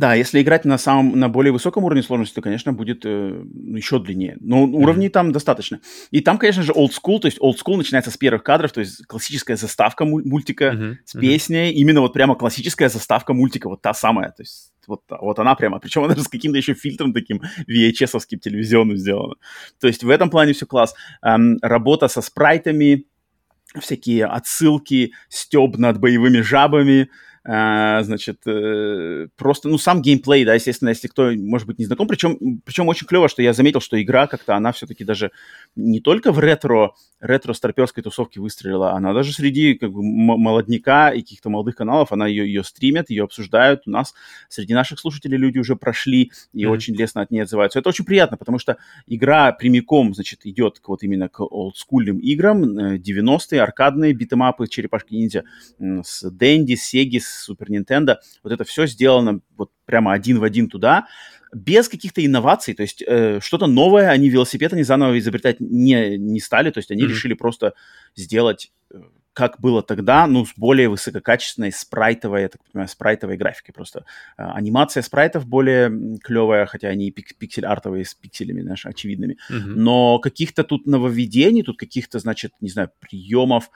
Да, 0.01 0.15
если 0.15 0.41
играть 0.41 0.65
на 0.65 0.79
самом, 0.79 1.19
на 1.19 1.29
более 1.29 1.53
высоком 1.53 1.85
уровне 1.85 2.03
сложности, 2.03 2.35
то, 2.35 2.41
конечно, 2.41 2.73
будет 2.73 3.05
э, 3.05 3.45
еще 3.77 3.99
длиннее. 3.99 4.39
Но 4.41 4.65
mm-hmm. 4.65 4.83
уровней 4.83 5.09
там 5.11 5.31
достаточно. 5.31 5.81
И 6.11 6.23
там, 6.23 6.39
конечно 6.39 6.63
же, 6.63 6.73
old 6.73 6.93
school, 6.93 7.19
то 7.19 7.27
есть 7.27 7.39
old 7.39 7.57
school 7.63 7.77
начинается 7.77 8.11
с 8.11 8.17
первых 8.17 8.43
кадров, 8.43 8.73
то 8.73 8.81
есть 8.81 9.05
классическая 9.07 9.57
заставка 9.57 10.07
мультика 10.07 10.65
mm-hmm. 10.65 10.97
с 11.05 11.13
песней, 11.21 11.71
mm-hmm. 11.71 11.75
именно 11.75 12.01
вот 12.01 12.15
прямо 12.15 12.35
классическая 12.35 12.89
заставка 12.89 13.35
мультика, 13.35 13.69
вот 13.69 13.83
та 13.83 13.93
самая, 13.93 14.31
то 14.31 14.43
есть 14.43 14.73
вот, 14.87 15.03
вот 15.11 15.39
она 15.39 15.55
прямо, 15.55 15.79
причем 15.81 16.05
она 16.05 16.15
даже 16.15 16.25
с 16.29 16.29
каким-то 16.29 16.57
еще 16.57 16.73
фильтром 16.73 17.13
таким 17.13 17.43
VHS-овским 17.69 18.39
телевизионным 18.39 18.97
сделана. 18.97 19.35
То 19.81 19.87
есть 19.87 20.03
в 20.03 20.09
этом 20.09 20.31
плане 20.31 20.55
все 20.55 20.65
класс. 20.65 20.95
Эм, 21.23 21.59
работа 21.61 22.09
со 22.09 22.23
спрайтами, 22.23 23.05
всякие 23.79 24.25
отсылки, 24.25 25.13
стеб 25.29 25.77
над 25.77 26.01
боевыми 26.01 26.41
жабами, 26.41 27.11
а, 27.43 28.03
значит, 28.03 28.47
э, 28.47 29.29
просто, 29.37 29.71
ну, 29.71 29.79
сам 29.79 30.03
геймплей, 30.03 30.45
да, 30.45 30.55
естественно, 30.55 30.91
если 30.91 31.09
кто, 31.09 31.33
может 31.33 31.67
быть, 31.67 31.79
не 31.79 31.87
знаком, 31.87 32.07
причем, 32.07 32.61
причем 32.67 32.87
очень 32.89 33.07
клево, 33.07 33.31
что 33.31 33.41
я 33.41 33.55
заметил, 33.55 33.81
что 33.81 34.01
игра 34.01 34.27
как-то, 34.27 34.57
она 34.57 34.73
все-таки 34.73 35.05
даже 35.05 35.31
не 35.75 36.01
только 36.01 36.33
в 36.33 36.39
ретро, 36.39 36.93
ретро-старперской 37.19 38.03
тусовке 38.03 38.41
выстрелила, 38.41 38.93
она 38.93 39.15
даже 39.15 39.33
среди, 39.33 39.73
как 39.73 39.91
бы, 39.91 40.03
молодняка 40.03 41.11
и 41.11 41.23
каких-то 41.23 41.49
молодых 41.49 41.77
каналов, 41.77 42.13
она 42.13 42.27
ее, 42.27 42.45
ее 42.45 42.63
стримят, 42.63 43.09
ее 43.09 43.25
обсуждают, 43.25 43.83
у 43.87 43.91
нас 43.91 44.13
среди 44.51 44.75
наших 44.75 45.01
слушателей 45.01 45.39
люди 45.39 45.59
уже 45.59 45.77
прошли 45.77 46.33
и 46.53 46.65
mm-hmm. 46.65 46.69
очень 46.69 46.95
лестно 46.95 47.23
от 47.23 47.31
ней 47.31 47.41
отзываются. 47.41 47.79
Это 47.79 47.89
очень 47.89 48.05
приятно, 48.05 48.37
потому 48.37 48.59
что 48.59 48.77
игра 49.07 49.51
прямиком, 49.53 50.15
значит, 50.15 50.45
идет 50.45 50.79
к, 50.79 50.89
вот 50.89 51.03
именно 51.03 51.31
к 51.31 51.41
олдскульным 51.41 52.19
играм, 52.19 52.97
90-е, 52.99 53.59
э, 53.59 53.63
аркадные 53.63 54.13
битэмапы, 54.13 54.67
черепашки-ниндзя 54.67 55.45
с 55.79 56.31
Дэнди, 56.31 56.75
Сеги, 56.75 57.19
с 57.19 57.30
Супер 57.31 57.71
Nintendo, 57.71 58.17
вот 58.43 58.53
это 58.53 58.65
все 58.65 58.87
сделано 58.87 59.41
вот 59.57 59.71
прямо 59.87 60.13
один 60.13 60.39
в 60.39 60.45
один 60.45 60.69
туда, 60.69 61.07
без 61.53 61.89
каких-то 61.89 62.25
инноваций, 62.25 62.75
то 62.75 62.83
есть 62.83 63.03
э, 63.07 63.41
что-то 63.41 63.67
новое, 63.67 64.11
они 64.11 64.29
велосипед 64.29 64.73
они 64.73 64.85
заново 64.85 65.19
изобретать 65.19 65.61
не, 65.61 66.17
не 66.17 66.41
стали, 66.41 66.71
то 66.71 66.79
есть 66.79 66.91
они 66.91 67.03
mm-hmm. 67.03 67.09
решили 67.09 67.35
просто 67.35 67.75
сделать 68.15 68.73
э, 68.93 69.01
как 69.33 69.61
было 69.61 69.83
тогда, 69.83 70.27
ну, 70.27 70.45
с 70.45 70.53
более 70.57 70.89
высококачественной 70.89 71.73
спрайтовой, 71.73 72.43
я 72.43 72.49
так 72.49 72.63
понимаю, 72.65 72.89
спрайтовой 72.89 73.37
графикой 73.37 73.73
просто. 73.73 74.05
Э, 74.37 74.45
анимация 74.53 75.03
спрайтов 75.03 75.47
более 75.47 76.19
клевая, 76.19 76.67
хотя 76.67 76.89
они 76.89 77.11
пик 77.11 77.37
пиксель-артовые 77.37 78.05
с 78.05 78.15
пикселями, 78.15 78.63
знаешь, 78.63 78.87
очевидными. 78.87 79.39
Mm-hmm. 79.51 79.75
Но 79.77 80.19
каких-то 80.19 80.65
тут 80.65 80.87
нововведений, 80.87 81.63
тут 81.63 81.79
каких-то, 81.79 82.19
значит, 82.19 82.53
не 82.61 82.71
знаю, 82.71 82.91
приемов, 83.01 83.71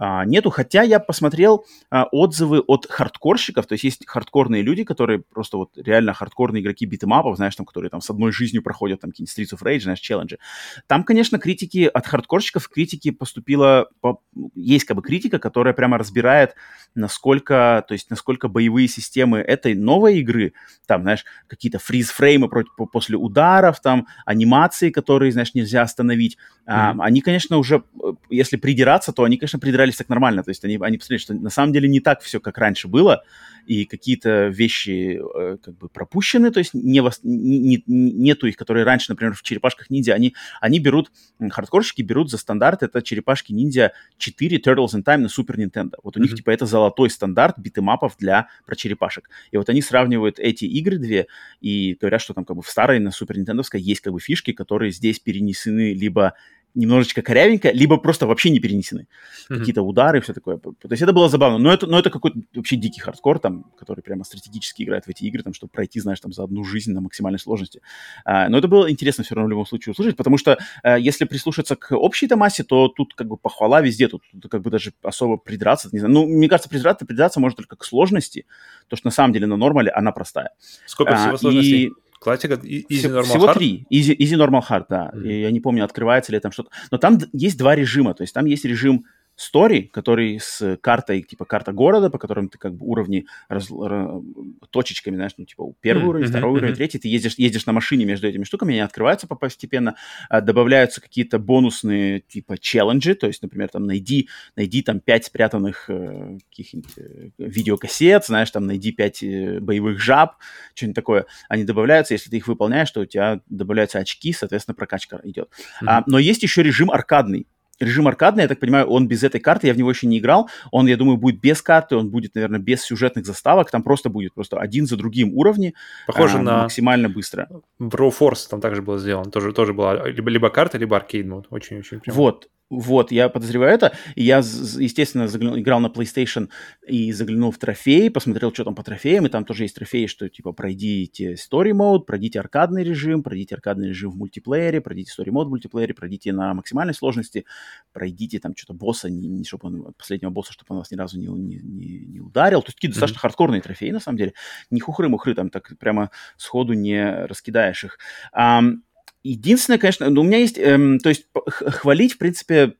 а, 0.00 0.24
нету. 0.24 0.50
Хотя 0.50 0.82
я 0.82 1.00
посмотрел 1.00 1.66
а, 1.90 2.04
отзывы 2.12 2.60
от 2.60 2.86
хардкорщиков, 2.88 3.66
то 3.66 3.72
есть 3.72 3.82
есть 3.82 4.06
хардкорные 4.06 4.62
люди, 4.62 4.84
которые 4.84 5.18
просто 5.18 5.56
вот 5.56 5.76
реально 5.76 6.14
хардкорные 6.14 6.62
игроки 6.62 6.86
битэмапов, 6.86 7.36
знаешь, 7.36 7.56
там, 7.56 7.66
которые 7.66 7.90
там 7.90 8.00
с 8.00 8.08
одной 8.08 8.30
жизнью 8.30 8.62
проходят 8.62 9.00
там 9.00 9.10
какие-нибудь 9.10 9.36
Streets 9.36 9.58
of 9.58 9.66
Rage, 9.66 9.80
знаешь, 9.80 9.98
челленджи. 9.98 10.38
Там, 10.86 11.02
конечно, 11.02 11.40
критики 11.40 11.90
от 11.92 12.06
хардкорщиков 12.06 12.68
критики 12.68 13.10
поступила, 13.10 13.88
по, 14.00 14.20
есть 14.54 14.84
как 14.84 14.96
бы 14.96 15.02
критика, 15.02 15.40
которая 15.40 15.74
прямо 15.74 15.98
разбирает, 15.98 16.54
насколько, 16.94 17.84
то 17.88 17.92
есть 17.92 18.08
насколько 18.08 18.46
боевые 18.46 18.86
системы 18.86 19.38
этой 19.38 19.74
новой 19.74 20.20
игры, 20.20 20.52
там, 20.86 21.02
знаешь, 21.02 21.24
какие-то 21.48 21.80
фриз-фреймы 21.80 22.48
после 22.92 23.16
ударов, 23.16 23.80
там, 23.80 24.06
анимации, 24.24 24.90
которые, 24.90 25.32
знаешь, 25.32 25.54
нельзя 25.54 25.82
остановить, 25.82 26.36
mm-hmm. 26.36 26.66
а, 26.66 26.94
они, 27.00 27.20
конечно, 27.20 27.56
уже, 27.58 27.82
э, 28.02 28.12
если 28.30 28.56
придираться, 28.56 29.12
то 29.12 29.24
они, 29.24 29.36
конечно, 29.38 29.58
придирались 29.58 29.87
держались 29.88 29.96
так 29.96 30.08
нормально. 30.08 30.42
То 30.42 30.50
есть 30.50 30.64
они, 30.64 30.78
они 30.80 30.98
посмотрели, 30.98 31.20
что 31.20 31.34
на 31.34 31.50
самом 31.50 31.72
деле 31.72 31.88
не 31.88 32.00
так 32.00 32.20
все, 32.20 32.40
как 32.40 32.58
раньше 32.58 32.88
было, 32.88 33.22
и 33.66 33.84
какие-то 33.84 34.48
вещи 34.48 35.20
э, 35.20 35.58
как 35.62 35.76
бы 35.76 35.88
пропущены, 35.88 36.50
то 36.50 36.58
есть 36.58 36.72
не, 36.74 37.02
не, 37.22 37.82
не, 37.86 38.12
нету 38.12 38.46
их, 38.46 38.56
которые 38.56 38.84
раньше, 38.84 39.10
например, 39.10 39.34
в 39.34 39.42
черепашках 39.42 39.90
ниндзя, 39.90 40.14
они, 40.14 40.34
они 40.60 40.78
берут, 40.78 41.10
хардкорщики 41.50 42.02
берут 42.02 42.30
за 42.30 42.38
стандарт, 42.38 42.82
это 42.82 43.02
черепашки 43.02 43.52
ниндзя 43.52 43.92
4 44.16 44.58
Turtles 44.58 44.94
in 44.94 45.04
Time 45.04 45.18
на 45.18 45.26
Super 45.26 45.56
Nintendo. 45.56 45.96
Вот 46.02 46.16
у 46.16 46.20
mm-hmm. 46.20 46.22
них 46.22 46.34
типа 46.34 46.50
это 46.50 46.66
золотой 46.66 47.10
стандарт 47.10 47.58
битэмапов 47.58 48.16
для 48.18 48.48
про 48.64 48.74
черепашек. 48.74 49.28
И 49.50 49.58
вот 49.58 49.68
они 49.68 49.82
сравнивают 49.82 50.38
эти 50.38 50.64
игры 50.64 50.96
две 50.98 51.26
и 51.60 51.96
говорят, 52.00 52.22
что 52.22 52.32
там 52.32 52.44
как 52.44 52.56
бы 52.56 52.62
в 52.62 52.68
старой 52.68 53.00
на 53.00 53.08
Super 53.08 53.36
Nintendo 53.36 53.62
есть 53.74 54.00
как 54.00 54.12
бы 54.12 54.20
фишки, 54.20 54.52
которые 54.52 54.92
здесь 54.92 55.18
перенесены 55.18 55.92
либо 55.92 56.34
немножечко 56.74 57.22
корявенько, 57.22 57.70
либо 57.70 57.96
просто 57.96 58.26
вообще 58.26 58.50
не 58.50 58.60
перенесены. 58.60 59.06
Mm-hmm. 59.50 59.58
Какие-то 59.58 59.82
удары 59.82 60.18
и 60.18 60.20
все 60.20 60.32
такое. 60.32 60.58
То 60.58 60.72
есть 60.90 61.02
это 61.02 61.12
было 61.12 61.28
забавно. 61.28 61.58
Но 61.58 61.72
это, 61.72 61.86
но 61.86 61.98
это 61.98 62.10
какой-то 62.10 62.40
вообще 62.54 62.76
дикий 62.76 63.00
хардкор, 63.00 63.38
там, 63.38 63.64
который 63.78 64.02
прямо 64.02 64.24
стратегически 64.24 64.82
играет 64.82 65.06
в 65.06 65.08
эти 65.08 65.24
игры, 65.24 65.42
там, 65.42 65.54
чтобы 65.54 65.70
пройти, 65.70 66.00
знаешь, 66.00 66.20
там, 66.20 66.32
за 66.32 66.44
одну 66.44 66.64
жизнь 66.64 66.92
на 66.92 67.00
максимальной 67.00 67.38
сложности. 67.38 67.80
А, 68.24 68.48
но 68.48 68.58
это 68.58 68.68
было 68.68 68.90
интересно 68.90 69.24
все 69.24 69.34
равно 69.34 69.46
в 69.46 69.50
любом 69.50 69.66
случае 69.66 69.92
услышать, 69.92 70.16
потому 70.16 70.38
что 70.38 70.58
а, 70.82 70.98
если 70.98 71.24
прислушаться 71.24 71.76
к 71.76 71.96
общей-то 71.96 72.36
массе, 72.36 72.64
то 72.64 72.88
тут 72.88 73.14
как 73.14 73.26
бы 73.26 73.36
похвала 73.36 73.80
везде, 73.80 74.08
тут, 74.08 74.22
тут 74.32 74.50
как 74.50 74.62
бы 74.62 74.70
даже 74.70 74.92
особо 75.02 75.36
придраться, 75.36 75.88
не 75.92 75.98
знаю. 75.98 76.14
Ну, 76.14 76.26
мне 76.26 76.48
кажется, 76.48 76.68
придраться, 76.68 77.06
придраться 77.06 77.40
можно 77.40 77.56
только 77.56 77.76
к 77.76 77.84
сложности, 77.84 78.46
то 78.88 78.96
что 78.96 79.06
на 79.06 79.12
самом 79.12 79.32
деле 79.32 79.46
на 79.46 79.56
нормале 79.56 79.90
она 79.90 80.12
простая. 80.12 80.50
Сколько 80.86 81.16
всего 81.16 81.34
а, 81.34 81.38
сложностей? 81.38 81.86
И 81.86 81.92
Классика, 82.20 82.54
easy, 82.54 83.08
normal, 83.08 83.22
Всего 83.22 83.46
hard? 83.46 83.54
три. 83.54 83.86
Easy, 83.92 84.16
easy, 84.16 84.36
normal, 84.36 84.62
hard, 84.68 84.86
да. 84.88 85.10
Mm-hmm. 85.14 85.40
Я 85.40 85.50
не 85.50 85.60
помню, 85.60 85.84
открывается 85.84 86.32
ли 86.32 86.40
там 86.40 86.50
что-то. 86.50 86.70
Но 86.90 86.98
там 86.98 87.18
есть 87.32 87.56
два 87.56 87.76
режима. 87.76 88.14
То 88.14 88.22
есть 88.22 88.34
там 88.34 88.46
есть 88.46 88.64
режим 88.64 89.04
story, 89.38 89.88
который 89.88 90.38
с 90.40 90.76
картой, 90.80 91.22
типа 91.22 91.44
карта 91.44 91.72
города, 91.72 92.10
по 92.10 92.18
которым 92.18 92.48
ты 92.48 92.58
как 92.58 92.74
бы 92.74 92.86
уровни 92.86 93.26
раз, 93.48 93.70
раз, 93.70 94.22
точечками, 94.70 95.14
знаешь, 95.14 95.32
ну, 95.36 95.44
типа 95.44 95.72
первый 95.80 96.04
mm-hmm. 96.04 96.08
уровень, 96.08 96.26
второй 96.26 96.50
mm-hmm. 96.50 96.56
уровень, 96.56 96.74
третий, 96.74 96.98
ты 96.98 97.08
ездишь, 97.08 97.34
ездишь 97.38 97.66
на 97.66 97.72
машине 97.72 98.04
между 98.04 98.28
этими 98.28 98.44
штуками, 98.44 98.72
они 98.72 98.80
открываются 98.80 99.26
постепенно, 99.26 99.94
а, 100.28 100.40
добавляются 100.40 101.00
какие-то 101.00 101.38
бонусные, 101.38 102.20
типа, 102.20 102.58
челленджи, 102.58 103.14
то 103.14 103.26
есть, 103.26 103.42
например, 103.42 103.68
там, 103.68 103.86
найди, 103.86 104.28
найди 104.56 104.82
там 104.82 105.00
пять 105.00 105.26
спрятанных 105.26 105.88
э, 105.88 106.38
каких-нибудь 106.50 106.92
э, 106.96 107.30
видеокассет, 107.38 108.26
знаешь, 108.26 108.50
там, 108.50 108.66
найди 108.66 108.92
пять 108.92 109.22
э, 109.22 109.60
боевых 109.60 110.00
жаб, 110.00 110.36
что-нибудь 110.74 110.96
такое. 110.96 111.26
Они 111.48 111.64
добавляются, 111.64 112.14
если 112.14 112.30
ты 112.30 112.36
их 112.38 112.48
выполняешь, 112.48 112.90
то 112.90 113.00
у 113.00 113.06
тебя 113.06 113.40
добавляются 113.46 113.98
очки, 113.98 114.32
соответственно, 114.32 114.74
прокачка 114.74 115.20
идет. 115.22 115.48
Mm-hmm. 115.48 115.86
А, 115.86 116.02
но 116.06 116.18
есть 116.18 116.42
еще 116.42 116.62
режим 116.62 116.90
аркадный, 116.90 117.46
режим 117.80 118.08
аркадный, 118.08 118.42
я 118.42 118.48
так 118.48 118.60
понимаю, 118.60 118.86
он 118.86 119.08
без 119.08 119.22
этой 119.22 119.40
карты, 119.40 119.66
я 119.66 119.74
в 119.74 119.76
него 119.76 119.90
еще 119.90 120.06
не 120.06 120.18
играл. 120.18 120.48
Он, 120.70 120.86
я 120.86 120.96
думаю, 120.96 121.16
будет 121.16 121.40
без 121.40 121.62
карты, 121.62 121.96
он 121.96 122.10
будет, 122.10 122.34
наверное, 122.34 122.60
без 122.60 122.82
сюжетных 122.82 123.26
заставок. 123.26 123.70
Там 123.70 123.82
просто 123.82 124.08
будет 124.08 124.34
просто 124.34 124.58
один 124.58 124.86
за 124.86 124.96
другим 124.96 125.34
уровни. 125.34 125.74
Похоже 126.06 126.38
а, 126.38 126.42
на... 126.42 126.62
Максимально 126.62 127.08
быстро. 127.08 127.48
Bro 127.80 128.12
Force 128.18 128.48
там 128.50 128.60
также 128.60 128.82
было 128.82 128.98
сделано. 128.98 129.30
Тоже, 129.30 129.52
тоже 129.52 129.72
была 129.72 130.08
либо, 130.08 130.30
либо 130.30 130.50
карта, 130.50 130.78
либо 130.78 130.96
аркейд 130.96 131.26
мод. 131.26 131.46
Очень-очень. 131.50 132.00
Вот. 132.06 132.48
Вот, 132.70 133.12
я 133.12 133.30
подозреваю 133.30 133.72
это. 133.72 133.94
Я, 134.14 134.38
естественно, 134.38 135.26
заглянул, 135.26 135.58
играл 135.58 135.80
на 135.80 135.86
PlayStation 135.86 136.50
и 136.86 137.12
заглянул 137.12 137.50
в 137.50 137.56
трофеи, 137.56 138.10
посмотрел, 138.10 138.52
что 138.52 138.64
там 138.64 138.74
по 138.74 138.82
трофеям, 138.82 139.24
и 139.24 139.30
там 139.30 139.46
тоже 139.46 139.64
есть 139.64 139.74
трофеи, 139.74 140.06
что, 140.06 140.28
типа, 140.28 140.52
пройдите 140.52 141.32
Story 141.32 141.70
Mode, 141.72 142.00
пройдите 142.00 142.40
аркадный 142.40 142.84
режим, 142.84 143.22
пройдите 143.22 143.54
аркадный 143.54 143.88
режим 143.88 144.10
в 144.10 144.16
мультиплеере, 144.16 144.82
пройдите 144.82 145.12
Story 145.18 145.30
Mode 145.30 145.46
в 145.46 145.48
мультиплеере, 145.48 145.94
пройдите 145.94 146.32
на 146.32 146.52
максимальной 146.52 146.92
сложности, 146.92 147.46
пройдите 147.92 148.38
там 148.38 148.54
что-то 148.54 148.74
босса, 148.74 149.08
не, 149.08 149.28
не, 149.28 149.44
чтобы 149.44 149.68
он, 149.68 149.94
последнего 149.94 150.30
босса, 150.30 150.52
чтобы 150.52 150.66
он 150.74 150.78
вас 150.78 150.90
ни 150.90 150.96
разу 150.96 151.18
не, 151.18 151.26
не, 151.26 151.56
не, 151.62 152.00
не 152.00 152.20
ударил. 152.20 152.60
То 152.60 152.68
есть 152.68 152.76
такие 152.76 152.90
mm-hmm. 152.90 152.94
достаточно 152.94 153.20
хардкорные 153.20 153.62
трофеи, 153.62 153.90
на 153.90 154.00
самом 154.00 154.18
деле. 154.18 154.34
Не 154.70 154.80
хухры-мухры, 154.80 155.34
там 155.34 155.48
так 155.48 155.72
прямо 155.78 156.10
сходу 156.36 156.74
не 156.74 157.24
раскидаешь 157.24 157.84
их. 157.84 157.98
Um, 158.38 158.82
Единственное, 159.22 159.78
конечно, 159.78 160.08
ну, 160.10 160.20
у 160.20 160.24
меня 160.24 160.38
есть, 160.38 160.58
эм, 160.58 160.98
то 160.98 161.08
есть 161.08 161.26
хвалить, 161.46 162.14
в 162.14 162.18
принципе, 162.18 162.74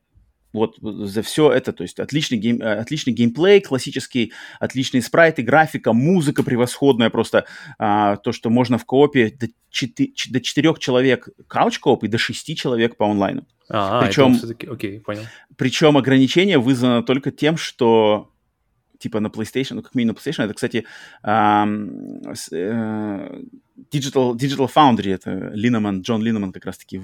вот 0.52 0.76
за 0.80 1.22
все 1.22 1.52
это, 1.52 1.72
то 1.72 1.82
есть 1.82 2.00
отличный, 2.00 2.38
game, 2.38 2.60
э, 2.60 2.80
отличный 2.80 3.12
геймплей, 3.12 3.60
классический, 3.60 4.32
отличные 4.60 5.02
спрайты, 5.02 5.42
графика, 5.42 5.92
музыка 5.92 6.42
превосходная, 6.42 7.10
просто 7.10 7.44
а, 7.78 8.16
то, 8.16 8.32
что 8.32 8.50
можно 8.50 8.78
в 8.78 8.84
коопе 8.84 9.30
до, 9.30 9.48
четы, 9.70 10.14
до 10.30 10.40
4 10.40 10.74
человек 10.78 11.28
couch 11.48 11.76
co-op 11.76 12.04
и 12.04 12.08
до 12.08 12.18
6 12.18 12.56
человек 12.56 12.96
по 12.96 13.10
онлайну. 13.10 13.46
А, 13.68 14.02
причем, 14.02 14.38
окей, 14.70 15.00
понял. 15.00 15.22
Причем 15.56 15.96
ограничение 15.98 16.58
вызвано 16.58 17.02
только 17.02 17.30
тем, 17.30 17.58
что 17.58 18.32
типа 18.98 19.20
на 19.20 19.28
PlayStation, 19.28 19.74
ну, 19.74 19.82
как 19.82 19.94
минимум 19.94 20.16
на 20.16 20.20
PlayStation, 20.20 20.44
это, 20.44 20.54
кстати, 20.54 20.84
э, 21.22 21.28
Digital, 23.92 24.34
Digital 24.34 24.68
Foundry, 24.74 25.14
это 25.14 25.50
Линнеман, 25.54 26.02
Джон 26.02 26.22
Линнеман 26.22 26.52
как 26.52 26.64
раз-таки 26.66 27.00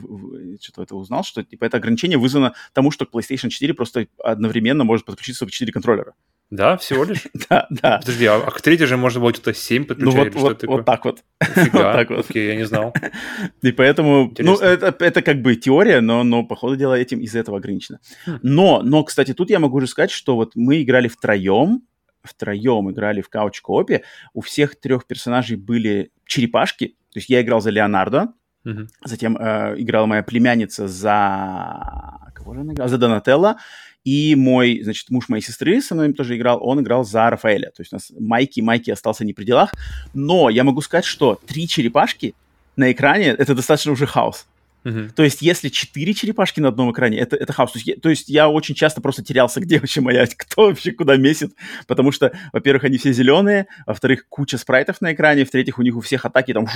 что-то 0.61 0.83
это 0.83 0.97
узнал, 0.97 1.23
что 1.25 1.43
типа 1.43 1.65
это 1.65 1.77
ограничение 1.77 2.19
вызвано 2.19 2.55
тому, 2.73 2.91
что 2.91 3.05
PlayStation 3.05 3.49
4 3.49 3.75
просто 3.75 4.07
одновременно 4.19 4.85
может 4.85 5.07
подключиться 5.07 5.47
к 5.47 5.51
4 5.51 5.73
контроллера. 5.73 6.15
Да, 6.51 6.77
всего 6.77 7.05
лишь? 7.05 7.27
да, 7.51 7.67
да. 7.71 7.99
Подожди, 7.99 8.27
а, 8.27 8.37
а 8.37 8.51
к 8.51 8.61
третьей 8.61 8.87
же 8.87 8.97
можно 8.97 9.21
было 9.21 9.33
что-то 9.33 9.55
7 9.55 9.85
подключать? 9.85 10.35
Ну 10.35 10.41
вот, 10.41 10.61
вот, 10.61 10.63
вот 10.65 10.85
так 10.85 11.05
вот. 11.05 11.25
вот 11.57 11.73
так 11.73 12.11
вот. 12.11 12.31
Окей, 12.31 12.49
я 12.49 12.57
не 12.57 12.65
знал. 12.65 12.95
И 13.63 13.73
поэтому, 13.73 14.33
ну, 14.39 14.57
это, 14.57 14.95
это 15.05 15.23
как 15.23 15.43
бы 15.43 15.57
теория, 15.57 16.01
но, 16.01 16.23
но 16.23 16.45
по 16.45 16.55
ходу 16.55 16.77
дела 16.77 16.95
этим 16.95 17.21
из-за 17.21 17.41
этого 17.41 17.59
ограничено. 17.59 18.01
Хм. 18.27 18.39
Но, 18.43 18.83
но, 18.83 19.03
кстати, 19.05 19.35
тут 19.35 19.51
я 19.51 19.59
могу 19.59 19.79
уже 19.79 19.87
сказать, 19.87 20.11
что 20.11 20.37
вот 20.37 20.53
мы 20.55 20.83
играли 20.83 21.09
втроем, 21.09 21.83
втроем 22.23 22.91
играли 22.91 23.21
в 23.21 23.29
кауч-коопе, 23.29 24.03
у 24.33 24.41
всех 24.41 24.79
трех 24.79 25.07
персонажей 25.07 25.57
были 25.57 26.11
черепашки, 26.27 26.97
то 27.13 27.19
есть 27.19 27.29
я 27.29 27.43
играл 27.43 27.61
за 27.61 27.71
Леонардо, 27.71 28.33
uh-huh. 28.67 28.89
затем 29.05 29.37
э, 29.37 29.75
играла 29.79 30.07
моя 30.07 30.23
племянница 30.23 30.89
за... 30.89 32.21
Кого 32.35 32.55
же 32.55 32.61
она 32.61 32.73
играла? 32.73 32.89
За 32.89 32.99
Донателло, 32.99 33.57
и 34.05 34.35
мой, 34.35 34.83
значит, 34.83 35.11
муж 35.11 35.29
моей 35.29 35.43
сестры 35.43 35.81
со 35.81 35.95
мной 35.95 36.13
тоже 36.13 36.37
играл, 36.37 36.59
он 36.63 36.81
играл 36.81 37.05
за 37.05 37.29
Рафаэля. 37.31 37.71
То 37.71 37.81
есть 37.81 37.93
у 37.93 37.97
нас 37.97 38.13
Майки, 38.19 38.61
Майки 38.61 38.91
остался 38.91 39.25
не 39.25 39.33
при 39.33 39.45
делах. 39.45 39.73
Но 40.13 40.51
я 40.51 40.63
могу 40.63 40.83
сказать, 40.83 41.07
что 41.07 41.41
три 41.47 41.67
черепашки 41.67 42.35
на 42.77 42.93
экране— 42.93 43.27
это 43.39 43.55
достаточно 43.55 43.93
уже 43.93 44.07
хаос. 44.07 44.47
Uh-huh. 44.85 45.11
То 45.11 45.23
есть, 45.23 45.41
если 45.41 45.71
четыре 45.71 46.13
черепашки 46.13 46.61
на 46.61 46.69
одном 46.69 46.93
экране, 46.93 47.19
это, 47.19 47.37
это 47.37 47.53
хаос. 47.53 47.73
То 47.73 47.79
есть, 47.79 47.89
я, 47.89 47.97
то 47.97 48.11
есть, 48.11 48.29
я 48.29 48.49
очень 48.49 48.75
часто 48.75 49.01
просто 49.01 49.25
терялся, 49.25 49.61
где 49.61 49.81
вообще 49.81 50.01
моя, 50.01 50.27
кто 50.37 50.67
вообще 50.67 50.93
куда 50.93 51.17
месит, 51.17 51.55
потому 51.87 52.13
что, 52.13 52.33
во-первых, 52.53 52.85
они 52.85 52.99
все 52.99 53.13
зеленые, 53.13 53.67
во-вторых, 53.87 54.29
куча 54.29 54.59
спрайтов 54.59 55.01
на 55.01 55.15
экране, 55.15 55.45
в-третьих, 55.45 55.79
у 55.79 55.83
них 55.83 55.97
у 55.97 56.01
всех 56.01 56.25
атаки 56.27 56.53
там 56.53 56.67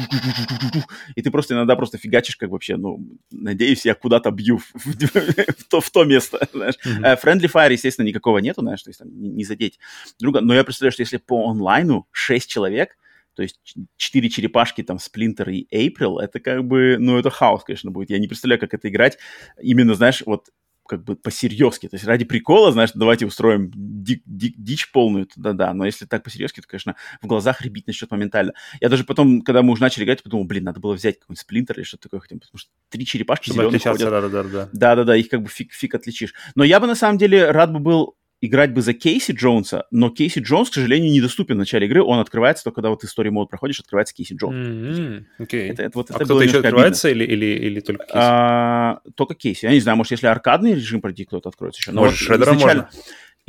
и 1.16 1.23
ты 1.23 1.31
просто 1.31 1.55
иногда 1.55 1.77
просто 1.77 1.99
фигачишь, 1.99 2.37
как 2.37 2.51
вообще, 2.51 2.77
ну, 2.77 3.07
надеюсь, 3.31 3.85
я 3.85 3.94
куда-то 3.94 4.31
бью 4.31 4.59
в, 4.59 4.73
в, 4.75 4.87
в, 5.59 5.64
то, 5.68 5.81
в 5.81 5.90
то 5.90 6.05
место, 6.05 6.49
знаешь. 6.53 6.75
Uh-huh. 6.85 7.18
Friendly 7.23 7.51
Fire, 7.53 7.73
естественно, 7.73 8.07
никакого 8.07 8.38
нету, 8.38 8.62
знаешь, 8.62 8.83
то 8.83 8.90
есть 8.90 9.01
там 9.01 9.09
не, 9.21 9.29
не 9.29 9.44
задеть 9.44 9.79
друга, 10.18 10.40
но 10.40 10.55
я 10.55 10.64
представляю, 10.64 10.92
что 10.92 11.03
если 11.03 11.18
по 11.18 11.51
онлайну 11.51 12.07
6 12.12 12.49
человек, 12.49 12.97
то 13.38 13.42
есть 13.42 13.61
четыре 13.96 14.29
черепашки, 14.29 14.83
там, 14.83 14.98
Сплинтер 14.98 15.48
и 15.51 15.64
April, 15.72 16.18
это 16.18 16.40
как 16.40 16.64
бы, 16.64 16.96
ну, 16.98 17.16
это 17.16 17.31
хаос, 17.31 17.62
конечно, 17.62 17.92
будет. 17.92 18.11
Я 18.11 18.18
не 18.18 18.27
представляю, 18.27 18.59
как 18.59 18.74
это 18.74 18.88
играть. 18.88 19.16
Именно, 19.62 19.94
знаешь, 19.94 20.24
вот 20.27 20.48
как 20.88 21.05
бы 21.05 21.14
по-серьезки. 21.14 21.87
То 21.87 21.94
есть 21.94 22.05
ради 22.05 22.24
прикола, 22.24 22.72
знаешь, 22.72 22.90
давайте 22.96 23.27
устроим 23.27 23.70
ди- 23.72 24.22
ди- 24.27 24.55
дичь 24.59 24.90
полную, 24.90 25.29
да-да. 25.37 25.72
Но 25.72 25.87
если 25.87 26.05
так 26.05 26.24
по-серьезки, 26.24 26.61
то, 26.61 26.66
конечно, 26.66 26.96
в 27.22 27.29
глазах 27.29 27.62
ребить 27.62 27.87
начнет 27.87 28.11
моментально. 28.11 28.55
Я 28.81 28.88
даже 28.88 29.05
потом, 29.05 29.42
когда 29.42 29.62
мы 29.62 29.70
уже 29.70 29.83
начали 29.83 30.03
играть, 30.03 30.24
подумал, 30.24 30.44
блин, 30.46 30.64
надо 30.64 30.81
было 30.81 30.94
взять 30.94 31.20
какой-нибудь 31.20 31.40
сплинтер 31.40 31.77
или 31.77 31.85
что-то 31.85 32.09
такое, 32.09 32.20
потому 32.20 32.40
что 32.57 32.70
три 32.88 33.07
черепашки 33.07 33.51
Чтобы 33.51 33.70
зеленых 33.70 33.83
ходят. 33.85 34.11
Да, 34.11 34.29
да, 34.29 34.42
да. 34.42 34.68
Да-да-да, 34.72 35.16
их 35.16 35.29
как 35.29 35.42
бы 35.42 35.48
фиг, 35.48 35.72
фиг 35.72 35.94
отличишь. 35.94 36.35
Но 36.57 36.64
я 36.64 36.81
бы 36.81 36.88
на 36.88 36.96
самом 36.96 37.18
деле 37.18 37.53
рад 37.53 37.72
бы 37.72 37.79
был 37.79 38.18
играть 38.40 38.72
бы 38.72 38.83
за 38.83 38.94
Кейси 38.94 39.33
Джонса, 39.33 39.87
но 39.90 40.11
Кейси 40.11 40.38
Джонс, 40.38 40.70
к 40.70 40.74
сожалению, 40.74 41.12
недоступен 41.12 41.57
в 41.57 41.59
начале 41.59 41.87
игры. 41.87 42.03
Он 42.03 42.20
открывается 42.20 42.64
только 42.64 42.77
когда 42.77 42.90
вот 42.90 43.03
story 43.05 43.31
мод 43.31 43.51
проходишь, 43.51 43.81
открывается 43.81 44.14
Кейси 44.14 44.35
Джонс. 44.35 44.55
Mm-hmm. 44.55 45.24
Okay. 45.40 45.70
Это, 45.70 45.83
это, 45.83 45.98
вот, 45.98 46.11
а 46.11 46.14
это 46.14 46.24
кто-то 46.24 46.44
еще 46.44 46.59
открывается 46.59 47.09
или, 47.09 47.24
или, 47.24 47.46
или 47.46 47.81
только 47.81 48.05
Кейси? 48.05 48.16
А, 48.16 49.01
только 49.16 49.35
Кейси. 49.35 49.64
Я 49.64 49.72
не 49.72 49.81
знаю, 49.81 49.96
может, 49.96 50.12
если 50.12 50.27
аркадный 50.27 50.74
режим 50.74 51.01
пройти, 51.01 51.24
кто-то 51.24 51.48
откроется 51.48 51.81
еще. 51.81 51.92
Но 51.92 52.03
может, 52.03 52.20
вот 52.20 52.27
шредером 52.27 52.57
изначально... 52.57 52.83
можно? 52.85 52.98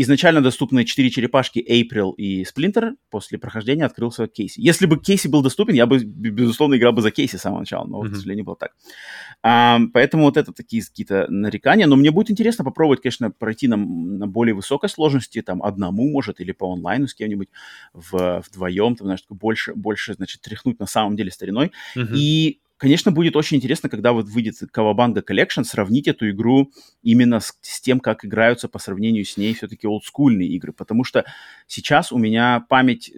Изначально 0.02 0.42
доступны 0.42 0.86
четыре 0.86 1.10
черепашки 1.10 1.60
April 1.60 2.16
и 2.16 2.44
Splinter. 2.44 2.94
После 3.10 3.38
прохождения 3.38 3.86
открылся 3.86 4.28
Кейси. 4.28 4.62
Если 4.62 4.86
бы 4.86 4.98
Кейси 4.98 5.28
был 5.28 5.42
доступен, 5.42 5.74
я 5.74 5.86
бы, 5.86 6.00
безусловно, 6.00 6.76
играл 6.76 6.94
бы 6.94 7.02
за 7.02 7.12
Кейси 7.12 7.36
с 7.36 7.42
самого 7.42 7.60
начала, 7.60 7.86
но, 7.86 8.02
mm-hmm. 8.02 8.10
к 8.10 8.16
сожалению, 8.16 8.46
было 8.46 8.56
так. 8.56 8.72
А, 9.44 9.80
поэтому 9.94 10.24
вот 10.24 10.38
это 10.38 10.54
такие 10.54 10.82
какие-то 10.84 11.26
нарекания. 11.30 11.86
Но 11.86 11.98
мне 11.98 12.12
будет 12.12 12.32
интересно 12.32 12.64
попробовать, 12.64 13.02
конечно, 13.02 13.30
пройти 13.30 13.68
на, 13.68 13.76
на 13.76 14.26
более 14.26 14.56
высокой 14.56 14.90
сложности, 14.90 15.42
там, 15.42 15.62
одному, 15.62 16.10
может, 16.10 16.40
или 16.40 16.54
по 16.54 16.72
онлайну 16.72 17.08
с 17.08 17.14
кем-нибудь 17.14 17.50
в, 17.94 18.42
вдвоем, 18.48 18.96
там, 18.96 19.08
знаешь, 19.08 19.26
больше, 19.28 19.74
больше, 19.76 20.14
значит, 20.14 20.40
тряхнуть 20.42 20.80
на 20.80 20.88
самом 20.88 21.18
деле 21.18 21.30
стариной. 21.30 21.74
Mm-hmm. 21.98 22.16
И 22.16 22.60
Конечно, 22.80 23.12
будет 23.12 23.36
очень 23.36 23.58
интересно, 23.58 23.90
когда 23.90 24.14
вот 24.14 24.30
выйдет 24.30 24.56
Кавабанга 24.72 25.20
Collection, 25.20 25.66
сравнить 25.66 26.08
эту 26.08 26.30
игру 26.30 26.72
именно 27.04 27.42
с, 27.42 27.54
с 27.62 27.82
тем, 27.82 28.00
как 28.00 28.24
играются 28.24 28.70
по 28.70 28.80
сравнению 28.80 29.26
с 29.26 29.36
ней 29.36 29.54
все-таки 29.54 29.86
олдскульные 29.86 30.48
игры. 30.48 30.72
Потому 30.72 31.04
что 31.04 31.26
сейчас 31.68 32.14
у 32.14 32.18
меня 32.18 32.66
память 32.70 33.12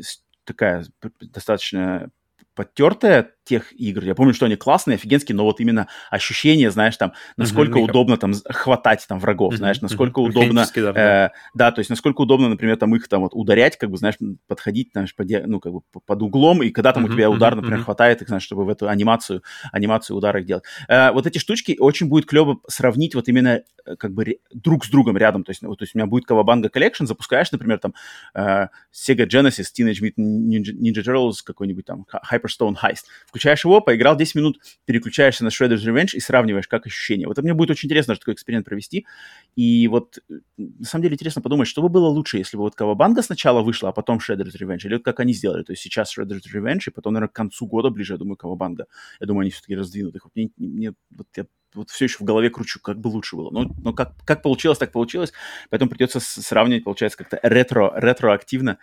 такая 0.46 0.84
достаточно 1.20 2.10
подтертая 2.56 3.34
тех 3.44 3.74
игр. 3.80 4.04
Я 4.04 4.16
помню, 4.16 4.34
что 4.34 4.46
они 4.46 4.56
классные, 4.56 4.96
офигенские, 4.96 5.36
но 5.36 5.44
вот 5.44 5.60
именно 5.60 5.88
ощущение, 6.10 6.70
знаешь, 6.72 6.98
там, 6.98 7.14
насколько 7.38 7.80
mm-hmm. 7.80 7.84
удобно 7.84 8.18
там 8.18 8.34
хватать 8.50 9.06
там 9.08 9.20
врагов, 9.20 9.54
mm-hmm. 9.54 9.58
знаешь, 9.58 9.82
насколько 9.82 10.22
mm-hmm. 10.22 10.30
удобно, 10.30 10.68
да, 10.76 11.26
э, 11.26 11.30
да, 11.54 11.72
то 11.72 11.80
есть 11.80 11.90
насколько 11.90 12.22
удобно, 12.22 12.50
например, 12.50 12.78
там 12.78 12.96
их 12.96 13.08
там 13.08 13.22
вот 13.22 13.32
ударять, 13.34 13.78
как 13.78 13.90
бы, 13.90 13.98
знаешь, 13.98 14.16
подходить, 14.48 14.92
знаешь, 14.94 15.16
под, 15.16 15.28
ну, 15.48 15.60
как 15.60 15.74
бы 15.74 15.82
под 16.06 16.22
углом, 16.22 16.62
и 16.62 16.70
когда 16.70 16.94
там 16.94 17.06
mm-hmm. 17.06 17.10
у 17.10 17.14
тебя 17.14 17.30
удар, 17.30 17.56
например, 17.56 17.80
mm-hmm. 17.80 17.84
хватает, 17.84 18.22
их, 18.22 18.28
знаешь, 18.28 18.44
чтобы 18.44 18.66
в 18.66 18.70
эту 18.70 18.88
анимацию, 18.88 19.44
анимацию 19.72 20.18
удара 20.18 20.42
делать. 20.42 20.64
Э, 20.88 21.12
вот 21.12 21.26
эти 21.26 21.40
штучки 21.40 21.76
очень 21.80 22.08
будет 22.08 22.28
клево 22.28 22.60
сравнить 22.68 23.16
вот 23.16 23.28
именно 23.28 23.64
э, 23.86 23.96
как 23.96 24.14
бы 24.14 24.38
друг 24.54 24.86
с 24.86 24.90
другом 24.90 25.18
рядом, 25.18 25.44
то 25.44 25.52
есть, 25.52 25.64
вот, 25.64 25.80
то 25.80 25.84
есть 25.84 25.96
у 25.96 25.98
меня 25.98 26.06
будет 26.06 26.30
Kawabanga 26.30 26.70
Collection, 26.72 27.06
запускаешь, 27.06 27.52
например, 27.52 27.80
там 27.80 27.94
э, 28.36 28.68
Sega 28.94 29.28
Genesis, 29.28 29.68
Teenage 29.78 30.02
Mutant 30.02 30.48
Ninja, 30.48 30.74
Ninja 30.74 31.04
Turtles, 31.04 31.38
какой-нибудь 31.44 31.86
там 31.86 32.06
Hyperstone 32.32 32.76
Heist, 32.82 33.06
включаешь 33.42 33.66
его, 33.66 33.82
поиграл 33.82 34.16
10 34.16 34.36
минут, 34.36 34.60
переключаешься 34.86 35.44
на 35.44 35.50
Shredder's 35.50 35.84
Revenge 35.84 36.14
и 36.14 36.20
сравниваешь, 36.20 36.68
как 36.68 36.86
ощущения. 36.86 37.26
Вот 37.26 37.40
мне 37.40 37.56
будет 37.56 37.72
очень 37.72 37.88
интересно 37.88 38.16
такой 38.16 38.36
эксперимент 38.36 38.66
провести. 38.66 39.08
И 39.56 39.88
вот 39.88 40.20
на 40.58 40.86
самом 40.86 41.04
деле 41.04 41.16
интересно 41.16 41.42
подумать, 41.42 41.68
что 41.68 41.82
бы 41.82 41.90
было 41.90 42.08
лучше, 42.08 42.38
если 42.38 42.56
бы 42.56 42.64
вот 42.64 42.76
Кавабанга 42.76 43.24
сначала 43.24 43.62
вышла, 43.62 43.90
а 43.90 43.92
потом 43.92 44.20
Shredder's 44.20 44.56
Revenge, 44.60 44.86
или 44.86 44.94
вот 44.94 45.04
как 45.04 45.20
они 45.20 45.34
сделали. 45.34 45.64
То 45.64 45.74
есть 45.74 45.82
сейчас 45.82 46.16
Shredder's 46.16 46.44
Revenge, 46.54 46.82
и 46.88 46.92
потом, 46.92 47.14
наверное, 47.14 47.32
к 47.32 47.34
концу 47.34 47.66
года 47.66 47.90
ближе, 47.90 48.14
я 48.14 48.18
думаю, 48.18 48.38
Кавабанга. 48.38 48.86
Я 49.20 49.26
думаю, 49.26 49.42
они 49.42 49.50
все-таки 49.50 49.76
раздвинут 49.76 50.16
их. 50.16 50.24
Вот 50.26 50.36
мне, 50.36 50.52
мне 50.58 50.94
вот 51.10 51.28
я 51.36 51.46
вот 51.74 51.90
все 51.90 52.06
еще 52.06 52.18
в 52.20 52.24
голове 52.24 52.50
кручу, 52.50 52.80
как 52.80 53.00
бы 53.00 53.08
лучше 53.08 53.36
было. 53.36 53.50
Но, 53.52 53.72
но 53.84 53.94
как, 53.94 54.14
как 54.26 54.42
получилось, 54.42 54.78
так 54.78 54.92
получилось. 54.92 55.34
Поэтому 55.70 55.90
придется 55.90 56.20
сравнивать, 56.20 56.84
получается, 56.84 57.18
как-то 57.18 57.40
ретро, 57.44 57.94
ретроактивно. 57.96 58.78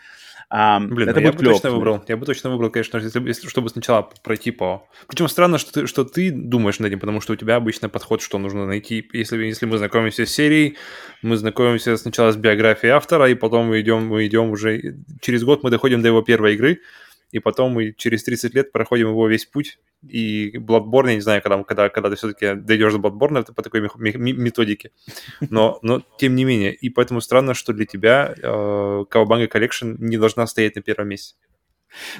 А, 0.50 0.80
Блин, 0.80 1.10
это 1.10 1.20
ну, 1.20 1.26
будет 1.26 1.40
я 1.42 1.46
бы 1.46 1.52
точно 1.52 1.70
выбрал. 1.70 2.04
Я 2.08 2.16
бы 2.16 2.24
точно 2.24 2.50
выбрал, 2.50 2.70
конечно, 2.70 2.96
если, 2.96 3.20
если, 3.26 3.48
чтобы 3.48 3.68
сначала 3.68 4.08
пройти 4.22 4.50
по... 4.50 4.88
Причем 5.06 5.28
странно, 5.28 5.58
что 5.58 5.72
ты, 5.72 5.86
что 5.86 6.04
ты 6.04 6.30
думаешь 6.30 6.78
над 6.78 6.88
этим, 6.88 7.00
потому 7.00 7.20
что 7.20 7.34
у 7.34 7.36
тебя 7.36 7.56
обычно 7.56 7.90
подход, 7.90 8.22
что 8.22 8.38
нужно 8.38 8.64
найти... 8.64 9.06
Если, 9.12 9.36
если 9.44 9.66
мы 9.66 9.76
знакомимся 9.76 10.24
с 10.24 10.30
серией, 10.30 10.78
мы 11.20 11.36
знакомимся 11.36 11.98
сначала 11.98 12.32
с 12.32 12.36
биографией 12.36 12.92
автора, 12.92 13.28
и 13.28 13.34
потом 13.34 13.66
мы 13.66 13.80
идем, 13.80 14.06
мы 14.06 14.26
идем 14.26 14.50
уже... 14.50 14.96
Через 15.20 15.44
год 15.44 15.62
мы 15.62 15.70
доходим 15.70 16.00
до 16.00 16.08
его 16.08 16.22
первой 16.22 16.54
игры, 16.54 16.80
и 17.30 17.38
потом 17.38 17.72
мы 17.72 17.92
через 17.92 18.24
30 18.24 18.54
лет 18.54 18.72
проходим 18.72 19.08
его 19.08 19.28
весь 19.28 19.46
путь, 19.46 19.78
и 20.06 20.56
Bloodborne, 20.56 21.08
я 21.08 21.14
не 21.16 21.20
знаю, 21.20 21.42
когда, 21.42 21.62
когда, 21.64 21.88
когда 21.88 22.10
ты 22.10 22.16
все-таки 22.16 22.54
дойдешь 22.54 22.92
до 22.92 22.98
Bloodborne 22.98 23.52
по 23.52 23.62
такой 23.62 23.80
методике, 23.80 24.92
но, 25.40 25.78
но 25.82 26.02
тем 26.18 26.34
не 26.34 26.44
менее, 26.44 26.74
и 26.74 26.88
поэтому 26.88 27.20
странно, 27.20 27.54
что 27.54 27.72
для 27.72 27.86
тебя 27.86 28.34
э, 28.36 28.42
Kawabanga 28.42 29.48
Collection 29.48 29.96
не 29.98 30.16
должна 30.16 30.46
стоять 30.46 30.76
на 30.76 30.82
первом 30.82 31.08
месте. 31.08 31.36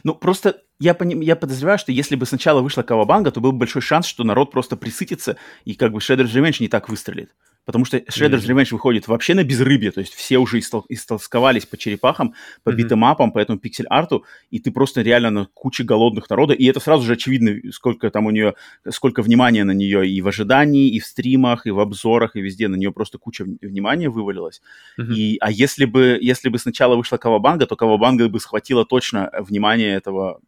Ну, 0.03 0.15
просто 0.15 0.63
я, 0.79 0.95
поним, 0.95 1.21
я 1.21 1.37
подозреваю, 1.37 1.79
что 1.79 1.93
если 1.93 2.17
бы 2.17 2.27
сначала 2.27 2.63
вышла 2.63 2.83
Кавабанга, 2.83 3.31
то 3.31 3.41
был 3.41 3.53
бы 3.53 3.59
большой 3.59 3.83
шанс, 3.83 4.07
что 4.07 4.25
народ 4.25 4.51
просто 4.51 4.77
присытится, 4.77 5.37
и 5.65 5.75
как 5.75 5.93
бы 5.93 5.99
Shredder's 5.99 6.35
Revenge 6.35 6.57
не 6.61 6.69
так 6.69 6.89
выстрелит 6.89 7.31
потому 7.69 7.85
что 7.85 7.99
Shredder's. 7.99 8.47
Revenge 8.47 8.73
выходит 8.73 9.09
вообще 9.09 9.35
на 9.35 9.45
безрыбье, 9.45 9.91
то 9.91 10.01
есть 10.01 10.15
все 10.15 10.39
уже 10.39 10.59
истол- 10.59 10.87
истолсковались 10.89 11.67
по 11.67 11.77
черепахам, 11.77 12.33
по 12.65 12.71
mm-hmm. 12.71 12.75
битэмапам, 12.77 13.31
по 13.31 13.39
этому 13.39 13.59
пиксель-арту, 13.59 14.25
и 14.51 14.59
ты 14.59 14.71
просто 14.71 15.03
реально 15.03 15.29
на 15.29 15.47
куче 15.53 15.85
голодных 15.85 16.31
народа, 16.31 16.55
и 16.55 16.65
это 16.65 16.81
сразу 16.81 17.05
же 17.05 17.13
очевидно, 17.13 17.71
сколько 17.71 18.11
там 18.11 18.25
у 18.25 18.31
нее, 18.31 18.55
сколько 18.89 19.21
внимания 19.21 19.65
на 19.65 19.73
нее 19.73 20.09
и 20.09 20.23
в 20.23 20.29
ожидании, 20.29 20.89
и 20.89 20.99
в 20.99 21.05
стримах, 21.05 21.67
и 21.67 21.71
в 21.71 21.79
обзорах, 21.79 22.37
и 22.37 22.41
везде 22.41 22.69
на 22.69 22.77
нее 22.77 22.91
просто 22.91 23.19
куча 23.19 23.45
внимания 23.45 24.09
вывалилась. 24.09 24.63
Mm-hmm. 24.99 25.15
И, 25.15 25.37
а 25.39 25.51
если 25.51 25.85
бы, 25.85 26.19
если 26.23 26.49
бы 26.49 26.59
сначала 26.59 26.97
вышла 26.97 27.19
Кавабанга, 27.19 27.67
то 27.67 27.77
Кавабанга 27.77 28.31
бы 28.31 28.41
схватила 28.41 28.87
точно 28.87 29.31
внимание 29.39 29.95
этого 29.95 30.41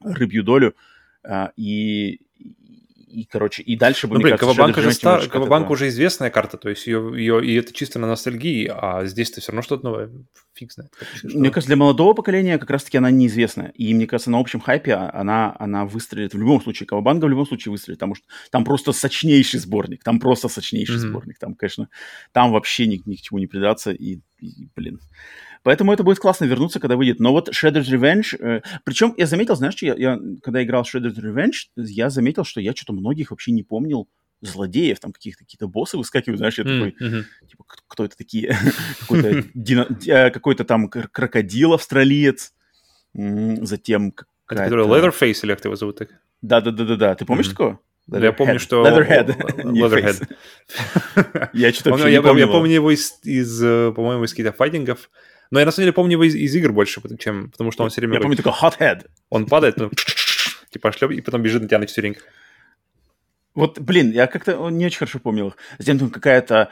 рыбью 0.00 0.42
долю, 0.42 0.74
а, 1.24 1.52
и, 1.56 2.20
и, 3.12 3.24
короче, 3.24 3.62
и 3.62 3.76
дальше 3.76 4.06
бы, 4.06 4.14
ну, 4.14 4.22
блин, 4.22 4.38
Кавабанк 4.38 4.76
уже, 4.76 4.92
стар... 4.92 5.28
Кавабанк 5.28 5.70
уже 5.70 5.88
известная 5.88 6.30
карта, 6.30 6.56
то 6.56 6.70
есть 6.70 6.86
ее, 6.86 7.12
ее, 7.14 7.44
и 7.44 7.54
это 7.54 7.72
чисто 7.72 7.98
на 7.98 8.06
ностальгии, 8.06 8.70
а 8.74 9.04
здесь-то 9.04 9.40
все 9.40 9.52
равно 9.52 9.62
что-то 9.62 9.84
новое, 9.84 10.10
фиг 10.54 10.72
знает. 10.72 10.92
Мне 11.22 11.50
кажется, 11.50 11.68
для 11.68 11.76
молодого 11.76 12.14
поколения 12.14 12.58
как 12.58 12.70
раз-таки 12.70 12.98
она 12.98 13.10
неизвестная, 13.10 13.68
и 13.74 13.92
мне 13.92 14.06
кажется, 14.06 14.30
на 14.30 14.38
общем 14.38 14.60
хайпе 14.60 14.94
она, 14.94 15.54
она 15.58 15.84
выстрелит 15.84 16.32
в 16.32 16.38
любом 16.38 16.62
случае, 16.62 16.86
Кавабанга 16.86 17.26
в 17.26 17.28
любом 17.28 17.46
случае 17.46 17.72
выстрелит, 17.72 17.98
потому 17.98 18.14
что 18.14 18.24
там 18.50 18.64
просто 18.64 18.92
сочнейший 18.92 19.60
сборник, 19.60 20.02
там 20.02 20.18
просто 20.18 20.48
сочнейший 20.48 20.96
mm-hmm. 20.96 21.10
сборник, 21.10 21.38
там, 21.38 21.54
конечно, 21.54 21.88
там 22.32 22.50
вообще 22.52 22.86
ни, 22.86 23.00
ни 23.04 23.16
к 23.16 23.20
чему 23.20 23.38
не 23.38 23.46
придаться, 23.46 23.92
и 23.92 24.20
блин... 24.76 25.00
Поэтому 25.64 25.92
это 25.92 26.02
будет 26.02 26.18
классно 26.18 26.44
вернуться, 26.46 26.80
когда 26.80 26.96
выйдет. 26.96 27.20
Но 27.20 27.30
вот 27.30 27.48
Shredder's 27.48 27.88
Revenge... 27.88 28.36
Э, 28.40 28.62
причем 28.84 29.14
я 29.16 29.26
заметил, 29.26 29.54
знаешь, 29.54 29.80
я, 29.80 29.94
я, 29.94 30.18
когда 30.42 30.62
играл 30.62 30.82
Shredder's 30.82 31.16
Revenge, 31.16 31.68
я 31.76 32.10
заметил, 32.10 32.44
что 32.44 32.60
я 32.60 32.74
что-то 32.74 32.92
многих 32.92 33.30
вообще 33.30 33.52
не 33.52 33.62
помнил 33.62 34.08
злодеев, 34.40 34.98
там 34.98 35.12
каких-то 35.12 35.44
какие-то 35.44 35.68
боссы 35.68 35.96
выскакивают, 35.96 36.38
знаешь, 36.38 36.58
я 36.58 36.64
такой, 36.64 36.96
mm-hmm. 37.00 37.24
типа, 37.48 37.64
кто 37.86 38.04
это 38.04 38.16
такие? 38.16 38.56
какой-то, 39.00 39.44
э, 40.08 40.30
какой-то 40.30 40.64
там 40.64 40.88
крокодил 40.88 41.74
австралиец, 41.74 42.52
затем... 43.14 44.12
Это 44.48 44.64
который 44.64 44.86
Leatherface 44.86 45.44
или 45.44 45.54
как 45.54 45.64
его 45.64 45.76
зовут 45.76 45.98
так? 45.98 46.08
Да-да-да-да-да. 46.42 47.14
Ты 47.14 47.24
помнишь 47.24 47.48
такого? 47.48 47.78
Leatherhead. 48.10 48.24
Я 48.24 48.32
помню, 48.32 48.58
что... 48.58 48.86
Leatherhead. 48.86 49.36
Leatherhead. 49.64 50.28
я 51.52 51.72
что-то 51.72 51.90
вообще 51.90 52.12
я, 52.12 52.20
я 52.20 52.46
помню 52.46 52.74
его 52.74 52.90
из, 52.90 53.18
из 53.22 53.62
э, 53.62 53.92
по-моему, 53.94 54.24
из 54.24 54.30
каких-то 54.30 54.52
файтингов. 54.52 55.10
Но 55.50 55.60
я 55.60 55.66
на 55.66 55.72
самом 55.72 55.84
деле 55.84 55.92
помню 55.92 56.12
его 56.12 56.24
из, 56.24 56.34
из 56.34 56.54
игр 56.56 56.72
больше, 56.72 57.00
чем, 57.18 57.50
потому 57.50 57.70
что 57.70 57.84
он 57.84 57.90
все 57.90 58.00
время... 58.00 58.14
Я 58.14 58.20
помню 58.20 58.36
только 58.36 58.50
Hothead. 58.50 59.06
Он 59.28 59.46
падает, 59.46 59.76
ну, 59.76 59.90
типа 60.70 60.92
шлеп, 60.92 61.12
и 61.12 61.20
потом 61.20 61.42
бежит 61.42 61.62
на 61.62 61.68
тебя 61.68 61.78
на 61.78 61.86
четвереньках. 61.86 62.24
Вот, 63.54 63.78
блин, 63.78 64.10
я 64.12 64.26
как-то 64.26 64.70
не 64.70 64.86
очень 64.86 64.98
хорошо 64.98 65.18
помнил 65.18 65.48
их. 65.48 65.56
Затем 65.78 65.98
там 65.98 66.10
какая-то 66.10 66.70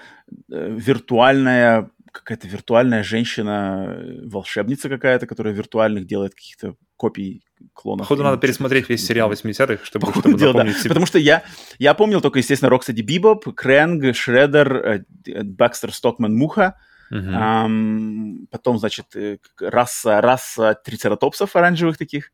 э, 0.51 0.77
виртуальная 0.79 1.91
какая-то 2.13 2.49
виртуальная 2.49 3.03
женщина, 3.03 3.87
э, 3.89 4.27
волшебница 4.27 4.89
какая-то, 4.89 5.27
которая 5.27 5.55
виртуальных 5.55 6.07
делает 6.07 6.35
каких-то 6.35 6.75
копий 6.97 7.45
клонов. 7.73 8.07
Походу, 8.07 8.23
надо 8.23 8.39
пересмотреть 8.39 8.89
весь 8.89 9.07
сериал 9.07 9.31
80-х, 9.31 9.85
чтобы, 9.85 10.11
чтобы 10.13 10.39
дела, 10.39 10.53
напомнить 10.53 10.75
да. 10.75 10.81
себе. 10.81 10.89
Потому 10.91 11.07
что 11.07 11.19
я, 11.19 11.43
я 11.79 11.95
помнил 11.95 12.21
только, 12.21 12.39
естественно, 12.39 12.71
Роксади 12.71 13.03
Бибоп, 13.03 13.55
Крэнг, 13.55 14.15
Шреддер, 14.15 15.05
э, 15.27 15.43
Бакстер 15.43 15.93
Стокман 15.93 16.35
Муха, 16.35 16.79
uh-huh. 17.13 17.35
ам, 17.35 18.47
потом, 18.51 18.79
значит, 18.79 19.15
э, 19.15 19.39
раса, 19.61 20.21
раса 20.21 20.75
трицератопсов 20.75 21.57
оранжевых 21.57 21.99
таких, 21.99 22.33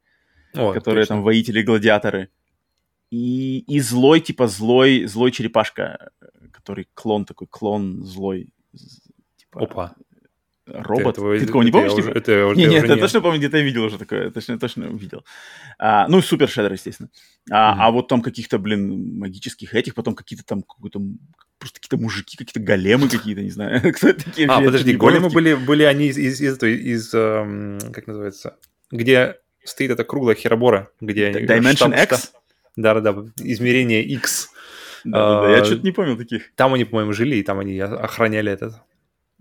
О, 0.55 0.73
которые 0.73 1.05
точно. 1.05 1.17
там 1.17 1.23
воители-гладиаторы. 1.23 2.31
И, 3.11 3.61
и 3.61 3.81
злой, 3.81 4.21
типа 4.21 4.49
злой, 4.49 5.05
злой 5.05 5.31
черепашка, 5.31 6.11
который 6.53 6.89
клон 6.95 7.25
такой, 7.25 7.47
клон 7.47 8.03
злой 8.03 8.51
Типа, 9.37 9.63
Опа. 9.63 9.95
Робот? 10.67 11.15
Ты, 11.15 11.21
этого, 11.21 11.39
ты 11.39 11.47
такого 11.47 11.63
не 11.63 11.71
помнишь? 11.71 11.93
Уже, 11.93 12.03
типа? 12.03 12.19
это, 12.19 12.53
не, 12.57 12.67
нет, 12.67 12.89
я 12.89 12.97
точно 12.97 13.21
помню, 13.21 13.39
где-то 13.39 13.59
я 13.59 13.63
видел 13.63 13.85
уже 13.85 13.99
такое, 13.99 14.31
точно, 14.31 14.59
точно 14.59 14.85
видел. 14.85 15.25
А, 15.79 16.09
ну, 16.09 16.21
Супер 16.21 16.49
Шедер, 16.49 16.73
естественно. 16.73 17.09
А, 17.51 17.55
mm-hmm. 17.55 17.77
а 17.79 17.91
вот 17.93 18.09
там 18.09 18.21
каких-то, 18.21 18.59
блин, 18.59 19.19
магических 19.19 19.75
этих, 19.75 19.95
потом 19.95 20.17
какие-то 20.17 20.45
там, 20.45 20.63
какой-то 20.63 21.01
просто 21.59 21.81
какие-то 21.81 22.03
мужики, 22.03 22.37
какие-то 22.37 22.61
големы 22.61 23.09
какие-то, 23.09 23.43
не 23.43 23.51
знаю. 23.51 23.81
Кто 23.95 24.13
такие? 24.13 24.49
А, 24.49 24.61
подожди, 24.61 24.97
големы 24.97 25.29
были, 25.31 25.55
были 25.55 25.85
они 25.85 26.09
из, 26.09 26.19
из, 26.19 26.63
из, 26.63 27.15
эм, 27.15 27.79
как 27.93 28.09
называется, 28.09 28.57
где 28.91 29.37
стоит 29.63 29.93
эта 29.93 30.03
круглая 30.03 30.35
херобора, 30.35 30.91
где 31.01 31.27
они... 31.27 31.47
Dimension 31.47 32.03
X? 32.03 32.33
Да-да-да, 32.75 33.25
измерение 33.39 34.03
X. 34.03 34.51
Да-да-да, 35.05 35.51
я 35.51 35.63
а, 35.63 35.65
что-то 35.65 35.85
не 35.85 35.93
помню 35.93 36.17
таких. 36.17 36.53
Там 36.57 36.75
они, 36.75 36.85
по-моему, 36.85 37.13
жили, 37.13 37.37
и 37.37 37.43
там 37.45 37.61
они 37.61 37.79
охраняли 37.79 38.51
этот 38.51 38.75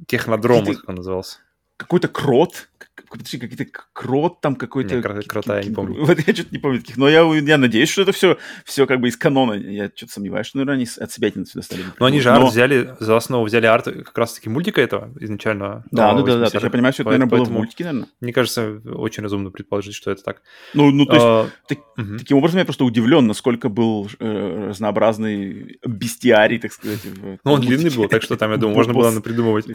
Технодром, 0.07 0.65
как 0.65 0.89
он 0.89 0.95
назывался. 0.95 1.39
Какой-то 1.77 2.07
крот, 2.07 2.69
подожди, 3.09 3.37
какие-то 3.37 3.65
крот 3.93 4.41
там 4.41 4.55
какой-то... 4.55 4.95
Нет, 4.95 5.27
крота 5.27 5.59
я 5.59 5.63
не 5.63 5.73
помню. 5.73 6.05
Вот 6.05 6.19
я 6.19 6.33
что-то 6.33 6.49
не 6.51 6.59
помню 6.59 6.79
таких. 6.79 6.97
Но 6.97 7.09
я, 7.09 7.21
я 7.21 7.57
надеюсь, 7.57 7.89
что 7.89 8.01
это 8.01 8.11
все, 8.11 8.37
все 8.63 8.85
как 8.85 8.99
бы 8.99 9.07
из 9.07 9.17
канона. 9.17 9.53
Я 9.53 9.89
что-то 9.93 10.13
сомневаюсь, 10.13 10.47
что, 10.47 10.57
наверное, 10.57 10.75
они 10.75 10.87
от 10.99 11.11
себя 11.11 11.31
сюда 11.31 11.61
стали. 11.61 11.83
Но 11.99 12.05
они 12.05 12.19
же 12.19 12.29
арт 12.29 12.49
взяли, 12.49 12.95
за 12.99 13.17
основу 13.17 13.45
взяли 13.45 13.65
арт 13.65 13.85
как 13.85 14.17
раз-таки 14.17 14.49
мультика 14.49 14.81
этого 14.81 15.11
изначально. 15.19 15.83
Да, 15.91 16.13
ну 16.13 16.23
да, 16.23 16.37
да, 16.37 16.49
да. 16.49 16.59
Я 16.61 16.69
понимаю, 16.69 16.93
что 16.93 17.03
это, 17.03 17.11
наверное, 17.11 17.29
было 17.29 17.43
в 17.43 17.51
мультике, 17.51 17.83
наверное. 17.85 18.09
Мне 18.21 18.33
кажется, 18.33 18.81
очень 18.85 19.23
разумно 19.23 19.51
предположить, 19.51 19.95
что 19.95 20.11
это 20.11 20.23
так. 20.23 20.41
Ну, 20.73 20.91
ну 20.91 21.05
то 21.05 21.13
есть, 21.13 21.25
а, 21.25 21.49
так, 21.67 21.79
таким 22.17 22.37
образом 22.37 22.59
я 22.59 22.65
просто 22.65 22.85
удивлен, 22.85 23.27
насколько 23.27 23.69
был 23.69 24.09
э, 24.19 24.67
разнообразный 24.69 25.79
бестиарий, 25.85 26.59
так 26.59 26.73
сказать. 26.73 27.01
Ну, 27.43 27.51
он 27.51 27.61
длинный 27.61 27.89
был, 27.89 28.07
так 28.07 28.23
что 28.23 28.37
там, 28.37 28.51
я 28.51 28.57
думаю, 28.57 28.75
можно 28.75 28.93
было 28.93 29.21
придумывать. 29.21 29.65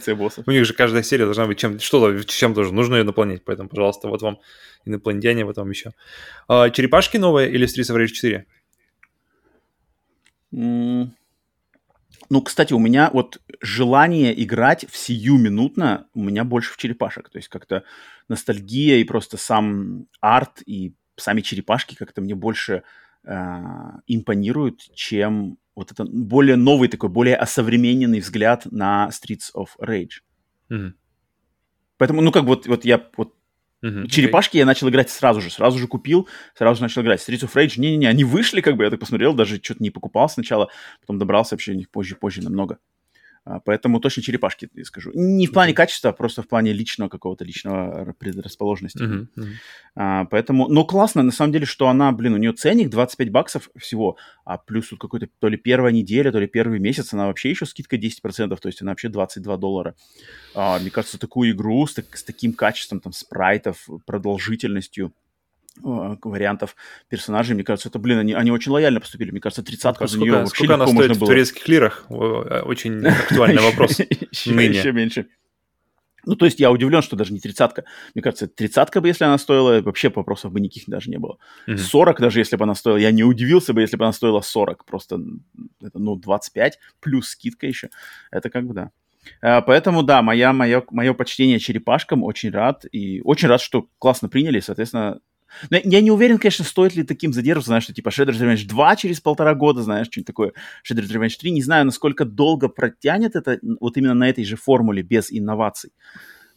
У 0.47 0.51
них 0.51 0.65
же 0.65 0.75
каждая 0.75 1.03
серия 1.03 1.25
должна 1.25 1.47
быть 1.47 1.59
чем-то, 1.59 1.83
что-то, 1.83 2.25
чем 2.25 2.55
тоже 2.55 2.73
нужно 2.73 3.03
наполнять, 3.05 3.30
поэтому, 3.39 3.69
пожалуйста, 3.69 4.09
вот 4.09 4.23
вам 4.23 4.39
инопланетяне, 4.85 5.45
вот 5.45 5.57
вам 5.57 5.71
еще. 5.71 5.93
А, 6.49 6.71
черепашки 6.71 7.17
новые 7.17 7.51
или 7.51 7.67
Streets 7.67 7.95
of 7.95 8.03
Rage 8.03 8.09
4? 8.09 8.47
Mm. 10.53 11.11
Ну, 12.29 12.43
кстати, 12.43 12.73
у 12.73 12.79
меня 12.79 13.11
вот 13.13 13.41
желание 13.61 14.41
играть 14.43 14.87
в 14.89 14.97
сиюминутно 14.97 16.07
у 16.15 16.23
меня 16.23 16.45
больше 16.45 16.73
в 16.73 16.77
черепашек. 16.77 17.29
То 17.29 17.39
есть 17.39 17.49
как-то 17.49 17.83
ностальгия 18.29 18.99
и 18.99 19.05
просто 19.05 19.37
сам 19.37 20.07
арт 20.21 20.63
и 20.65 20.95
сами 21.17 21.41
черепашки 21.41 21.97
как-то 21.97 22.21
мне 22.21 22.37
больше 22.37 22.85
э, 23.25 23.33
импонируют, 24.07 24.81
чем 24.95 25.59
вот 25.75 25.91
это 25.91 26.05
более 26.05 26.57
новый 26.57 26.89
такой, 26.89 27.11
более 27.11 27.37
осовремененный 27.37 28.21
взгляд 28.21 28.67
на 28.71 29.11
Streets 29.11 29.53
of 29.57 29.69
Rage. 29.81 30.23
Mm-hmm. 30.71 30.93
Поэтому, 32.01 32.23
ну, 32.23 32.33
как 32.33 32.45
вот, 32.45 32.67
вот 32.67 32.85
я 32.85 33.07
вот 33.17 33.35
Uh-huh, 33.83 34.07
Черепашки 34.09 34.57
okay. 34.57 34.59
я 34.59 34.67
начал 34.67 34.91
играть 34.91 35.09
сразу 35.09 35.41
же, 35.41 35.49
сразу 35.49 35.79
же 35.79 35.87
купил, 35.87 36.29
сразу 36.55 36.77
же 36.77 36.83
начал 36.83 37.01
играть. 37.01 37.27
Streets 37.27 37.47
of 37.47 37.55
Rage, 37.55 37.81
не-не-не, 37.81 38.09
они 38.09 38.25
вышли, 38.25 38.61
как 38.61 38.77
бы, 38.77 38.85
я 38.85 38.91
так 38.91 39.01
посмотрел, 39.01 39.33
даже 39.33 39.57
что-то 39.57 39.83
не 39.83 39.89
покупал 39.89 40.29
сначала, 40.29 40.69
потом 41.01 41.19
добрался 41.19 41.55
вообще 41.55 41.75
них 41.75 41.89
позже-позже 41.89 42.43
намного. 42.43 42.77
А, 43.45 43.59
поэтому 43.59 44.01
точно 44.01 44.23
черепашки, 44.23 44.69
я 44.75 44.85
скажу. 44.85 45.13
Не 45.15 45.47
в 45.47 45.53
плане 45.53 45.73
качества, 45.73 46.11
а 46.11 46.13
просто 46.13 46.43
в 46.43 46.49
плане 46.49 46.73
личного 46.73 47.09
какого-то, 47.09 47.45
личного 47.45 48.15
предрасположенности. 48.19 49.03
Uh-huh, 49.03 49.27
uh-huh. 49.37 49.47
А, 49.97 50.25
поэтому, 50.27 50.69
ну, 50.69 50.85
классно, 50.85 51.23
на 51.23 51.33
самом 51.33 51.53
деле, 51.53 51.65
что 51.65 51.89
она, 51.89 52.13
блин, 52.13 52.35
у 52.35 52.37
нее 52.37 52.53
ценник 52.53 52.91
25 52.91 53.31
баксов 53.31 53.71
всего, 53.77 54.19
а 54.45 54.59
плюс 54.59 54.89
тут 54.89 55.01
какой-то 55.01 55.29
то 55.39 55.49
ли 55.49 55.57
первая 55.57 55.93
неделя, 55.93 56.31
то 56.33 56.39
ли 56.39 56.47
первый 56.47 56.81
месяц, 56.81 57.15
она 57.15 57.27
вообще 57.27 57.51
еще 57.51 57.65
скидка 57.65 57.97
10%, 57.97 58.57
то 58.57 58.69
есть 58.69 58.83
она 58.83 58.93
вообще 58.93 59.09
22 59.09 59.57
доллара. 59.57 59.95
А, 60.55 60.79
мне 60.79 60.91
кажется, 60.91 61.19
такую 61.19 61.53
игру 61.53 61.87
с, 61.87 61.95
так, 61.95 62.15
с 62.17 62.23
таким 62.23 62.53
качеством, 62.53 63.01
там, 63.01 63.13
спрайтов, 63.13 63.89
продолжительностью, 64.07 65.15
вариантов 65.83 66.77
персонажей. 67.09 67.55
Мне 67.55 67.65
кажется, 67.65 67.89
это, 67.89 67.99
блин, 67.99 68.19
они, 68.19 68.33
они 68.33 68.51
очень 68.51 68.73
лояльно 68.73 69.01
поступили. 69.01 69.31
Мне 69.31 69.41
кажется, 69.41 69.63
тридцатка 69.63 70.07
за 70.07 70.19
нее 70.19 70.33
вообще 70.33 70.55
Сколько 70.55 70.75
она 70.75 70.87
стоит 70.87 71.17
в 71.17 71.21
турецких 71.21 71.69
лирах? 71.69 72.07
Очень 72.09 73.07
актуальный 73.07 73.63
вопрос. 73.63 73.99
Еще 74.31 74.53
меньше. 74.93 75.27
Ну, 76.25 76.37
то 76.37 76.45
есть 76.45 76.61
я 76.61 76.71
удивлен, 76.71 77.03
что 77.03 77.17
даже 77.17 77.33
не 77.33 77.41
тридцатка. 77.41 77.85
Мне 78.15 78.23
кажется, 78.23 78.47
тридцатка 78.47 79.01
бы, 79.01 79.09
если 79.09 79.25
она 79.25 79.39
стоила, 79.39 79.81
вообще 79.81 80.11
вопросов 80.11 80.53
бы 80.53 80.61
никаких 80.61 80.85
даже 80.87 81.11
не 81.11 81.19
было. 81.19 81.39
Mm-hmm. 81.67 81.79
40 81.79 82.21
даже, 82.21 82.41
если 82.41 82.57
бы 82.57 82.65
она 82.65 82.75
стоила, 82.75 82.99
я 82.99 83.11
не 83.11 83.25
удивился 83.25 83.73
бы, 83.73 83.81
если 83.81 83.97
бы 83.97 84.05
она 84.05 84.13
стоила 84.13 84.41
40. 84.41 84.85
Просто, 84.85 85.19
это, 85.81 85.99
ну, 85.99 86.17
25 86.17 86.79
плюс 87.01 87.29
скидка 87.29 87.67
еще. 87.67 87.89
Это 88.31 88.51
как 88.51 88.67
бы, 88.67 88.75
да. 88.75 88.91
А, 89.43 89.61
поэтому, 89.63 90.03
да, 90.03 90.23
моя, 90.23 90.53
мое, 90.53 90.85
мое 90.91 91.15
почтение 91.15 91.59
черепашкам, 91.59 92.23
очень 92.23 92.51
рад. 92.51 92.85
И 92.93 93.21
очень 93.23 93.49
рад, 93.49 93.61
что 93.61 93.89
классно 93.99 94.29
приняли. 94.29 94.61
Соответственно, 94.61 95.21
Но 95.71 95.79
я 95.83 96.01
не 96.01 96.11
уверен, 96.11 96.39
конечно, 96.39 96.65
стоит 96.65 96.95
ли 96.95 97.03
таким 97.03 97.33
задерживаться, 97.33 97.69
знаешь, 97.69 97.85
что 97.85 97.95
типа 97.95 98.09
Shredder's 98.09 98.41
Revenge 98.41 98.67
2 98.67 98.97
через 98.97 99.21
полтора 99.21 99.55
года, 99.55 99.83
знаешь, 99.83 100.07
что-нибудь 100.07 100.27
такое, 100.27 100.53
Shredder's 100.85 101.11
Revenge 101.11 101.37
3. 101.39 101.51
Не 101.51 101.63
знаю, 101.63 101.85
насколько 101.85 102.25
долго 102.25 102.69
протянет 102.69 103.37
это 103.37 103.59
вот 103.81 103.97
именно 103.97 104.15
на 104.15 104.29
этой 104.29 104.45
же 104.45 104.57
формуле, 104.57 105.03
без 105.03 105.31
инноваций. 105.31 105.93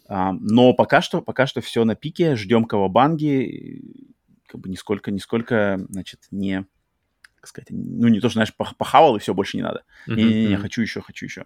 А, 0.08 0.34
но 0.34 0.74
пока 0.74 1.02
что, 1.02 1.22
пока 1.22 1.48
что 1.48 1.62
все 1.62 1.84
на 1.86 1.96
пике, 1.96 2.36
ждем 2.36 2.66
кавабанги, 2.66 3.82
как 4.48 4.62
бы 4.62 4.70
нисколько, 4.70 5.12
нисколько, 5.12 5.84
значит, 5.90 6.20
не, 6.30 6.66
как 7.38 7.48
сказать, 7.48 7.68
ну 7.72 8.08
не 8.08 8.20
то, 8.20 8.30
что, 8.30 8.36
знаешь, 8.36 8.54
похавал 8.56 9.16
и 9.16 9.20
все, 9.20 9.34
больше 9.34 9.58
не 9.58 9.64
надо. 9.64 9.84
Не-не-не, 10.08 10.58
хочу 10.58 10.82
еще, 10.82 11.02
хочу 11.02 11.26
еще. 11.26 11.46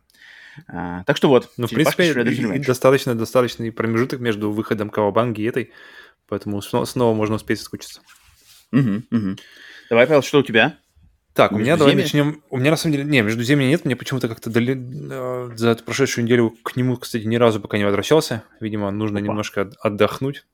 А, 0.67 1.03
так 1.05 1.17
что 1.17 1.29
вот. 1.29 1.51
Ну, 1.57 1.67
в 1.67 1.69
принципе, 1.69 2.13
достаточно, 2.59 3.15
достаточный 3.15 3.71
промежуток 3.71 4.19
между 4.19 4.51
выходом 4.51 4.89
Кавабанги 4.89 5.41
и 5.41 5.45
этой, 5.45 5.71
поэтому 6.27 6.61
снова, 6.61 6.85
снова 6.85 7.15
можно 7.15 7.35
успеть 7.35 7.59
соскучиться. 7.59 8.01
Угу, 8.71 9.03
угу. 9.11 9.35
Давай, 9.89 10.07
Павел, 10.07 10.21
что 10.21 10.39
у 10.39 10.43
тебя? 10.43 10.77
Так, 11.33 11.51
у 11.51 11.59
меня 11.59 11.77
давай 11.77 11.93
начнем. 11.93 12.41
У 12.49 12.57
меня 12.57 12.71
на 12.71 12.77
самом 12.77 12.93
деле. 12.93 13.05
Не, 13.07 13.21
между 13.21 13.43
земли 13.43 13.67
нет, 13.67 13.85
мне 13.85 13.95
почему-то 13.95 14.27
как-то 14.27 14.49
дали 14.49 14.75
э, 14.75 15.55
за 15.55 15.69
эту 15.69 15.83
прошедшую 15.83 16.25
неделю 16.25 16.49
к 16.63 16.75
нему, 16.75 16.97
кстати, 16.97 17.25
ни 17.25 17.35
разу 17.35 17.61
пока 17.61 17.77
не 17.77 17.83
возвращался. 17.83 18.43
Видимо, 18.59 18.89
нужно 18.89 19.19
Опа. 19.19 19.27
немножко 19.27 19.69
отдохнуть. 19.81 20.45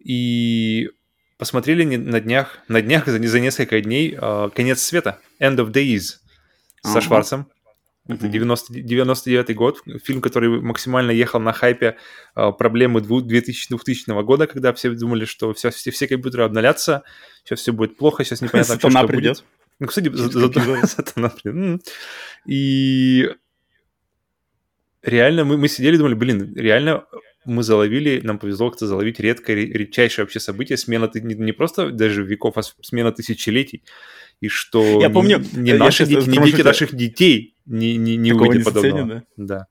И 0.00 0.90
посмотрели 1.38 1.84
на 1.96 2.20
днях, 2.20 2.58
на 2.66 2.82
днях 2.82 3.06
за, 3.06 3.22
за 3.24 3.38
несколько 3.38 3.80
дней 3.80 4.18
э, 4.20 4.50
конец 4.52 4.82
света, 4.82 5.20
End 5.40 5.58
of 5.58 5.70
Days 5.70 6.16
со 6.82 7.00
Шварцем. 7.00 7.46
Это 8.08 8.28
90, 8.28 8.72
99 8.72 9.54
год, 9.56 9.82
фильм, 10.04 10.20
который 10.20 10.60
максимально 10.60 11.10
ехал 11.10 11.40
на 11.40 11.52
хайпе 11.52 11.96
э, 12.36 12.52
проблемы 12.52 13.00
2000, 13.00 13.68
2000 13.68 14.22
года, 14.22 14.46
когда 14.46 14.72
все 14.72 14.90
думали, 14.90 15.24
что 15.24 15.52
все, 15.54 15.70
все, 15.70 15.90
все 15.90 16.06
компьютеры 16.06 16.44
обновлятся, 16.44 17.02
сейчас 17.44 17.60
все 17.60 17.72
будет 17.72 17.96
плохо, 17.96 18.24
сейчас 18.24 18.40
непонятно, 18.42 18.78
что, 18.78 18.88
будет. 19.08 19.44
Ну, 19.80 19.86
кстати, 19.88 20.08
придет. 20.08 21.82
И 22.46 23.28
реально 25.02 25.44
мы, 25.44 25.56
мы 25.58 25.68
сидели 25.68 25.96
и 25.96 25.98
думали, 25.98 26.14
блин, 26.14 26.54
реально 26.54 27.04
мы 27.44 27.62
заловили, 27.62 28.20
нам 28.22 28.38
повезло 28.38 28.70
как-то 28.70 28.86
заловить 28.86 29.20
редкое, 29.20 29.54
редчайшее 29.54 30.24
вообще 30.24 30.40
событие, 30.40 30.76
смена 30.76 31.10
не, 31.14 31.34
не 31.34 31.52
просто 31.52 31.90
даже 31.90 32.24
веков, 32.24 32.56
а 32.56 32.62
смена 32.62 33.12
тысячелетий. 33.12 33.84
И 34.40 34.48
что 34.48 35.00
я 35.00 35.10
помню, 35.10 35.42
не, 35.52 35.72
не 35.72 35.74
наши 35.74 36.06
дети, 36.06 36.28
не 36.28 36.38
дети 36.38 36.62
наших 36.62 36.94
детей 36.94 37.55
не, 37.66 37.96
не, 37.96 38.16
не 38.16 38.32
увидят 38.32 38.64
подобного. 38.64 39.24
Да. 39.36 39.46
да. 39.46 39.66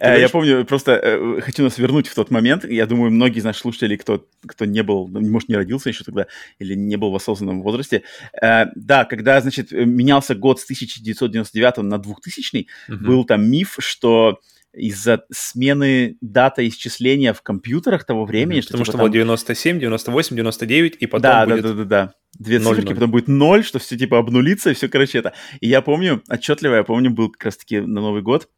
Э, 0.00 0.20
я 0.20 0.28
помню, 0.28 0.64
просто 0.64 0.92
э, 0.92 1.40
хочу 1.40 1.62
нас 1.62 1.78
вернуть 1.78 2.08
в 2.08 2.14
тот 2.14 2.30
момент. 2.30 2.64
Я 2.64 2.86
думаю, 2.86 3.10
многие 3.10 3.38
из 3.38 3.44
наших 3.44 3.62
слушателей, 3.62 3.96
кто, 3.96 4.26
кто 4.46 4.64
не 4.64 4.82
был, 4.82 5.08
ну, 5.08 5.20
может, 5.20 5.48
не 5.48 5.56
родился 5.56 5.88
еще 5.88 6.04
тогда 6.04 6.26
или 6.58 6.74
не 6.74 6.96
был 6.96 7.10
в 7.10 7.16
осознанном 7.16 7.62
возрасте. 7.62 8.02
Э, 8.40 8.66
да, 8.74 9.04
когда, 9.04 9.40
значит, 9.40 9.72
менялся 9.72 10.34
год 10.34 10.60
с 10.60 10.64
1999 10.64 11.78
на 11.78 11.98
2000, 11.98 12.66
угу. 12.88 13.04
был 13.04 13.24
там 13.24 13.48
миф, 13.50 13.76
что 13.78 14.40
из-за 14.76 15.24
смены 15.30 16.16
даты 16.20 16.68
исчисления 16.68 17.32
в 17.32 17.42
компьютерах 17.42 18.04
того 18.04 18.24
времени. 18.24 18.60
Что, 18.60 18.68
Потому 18.68 18.84
типа, 18.84 18.92
что 18.92 18.98
там... 18.98 19.00
было 19.02 19.12
97, 19.12 19.80
98, 19.80 20.36
99, 20.36 20.96
и 21.00 21.06
потом 21.06 21.22
да, 21.22 21.46
будет... 21.46 21.62
Да, 21.62 21.68
да, 21.68 21.74
да, 21.74 21.84
да. 21.84 22.12
Две 22.38 22.58
0, 22.58 22.74
циферки, 22.74 22.88
0. 22.88 22.94
потом 22.94 23.10
будет 23.12 23.28
0, 23.28 23.64
что 23.64 23.78
все 23.78 23.96
типа 23.96 24.18
обнулится, 24.18 24.70
и 24.70 24.74
все, 24.74 24.88
короче, 24.88 25.18
это. 25.18 25.34
И 25.60 25.68
я 25.68 25.82
помню, 25.82 26.22
отчетливо, 26.28 26.74
я 26.74 26.84
помню, 26.84 27.10
был 27.10 27.30
как 27.30 27.44
раз-таки 27.44 27.80
на 27.80 28.00
Новый 28.00 28.22
год, 28.22 28.48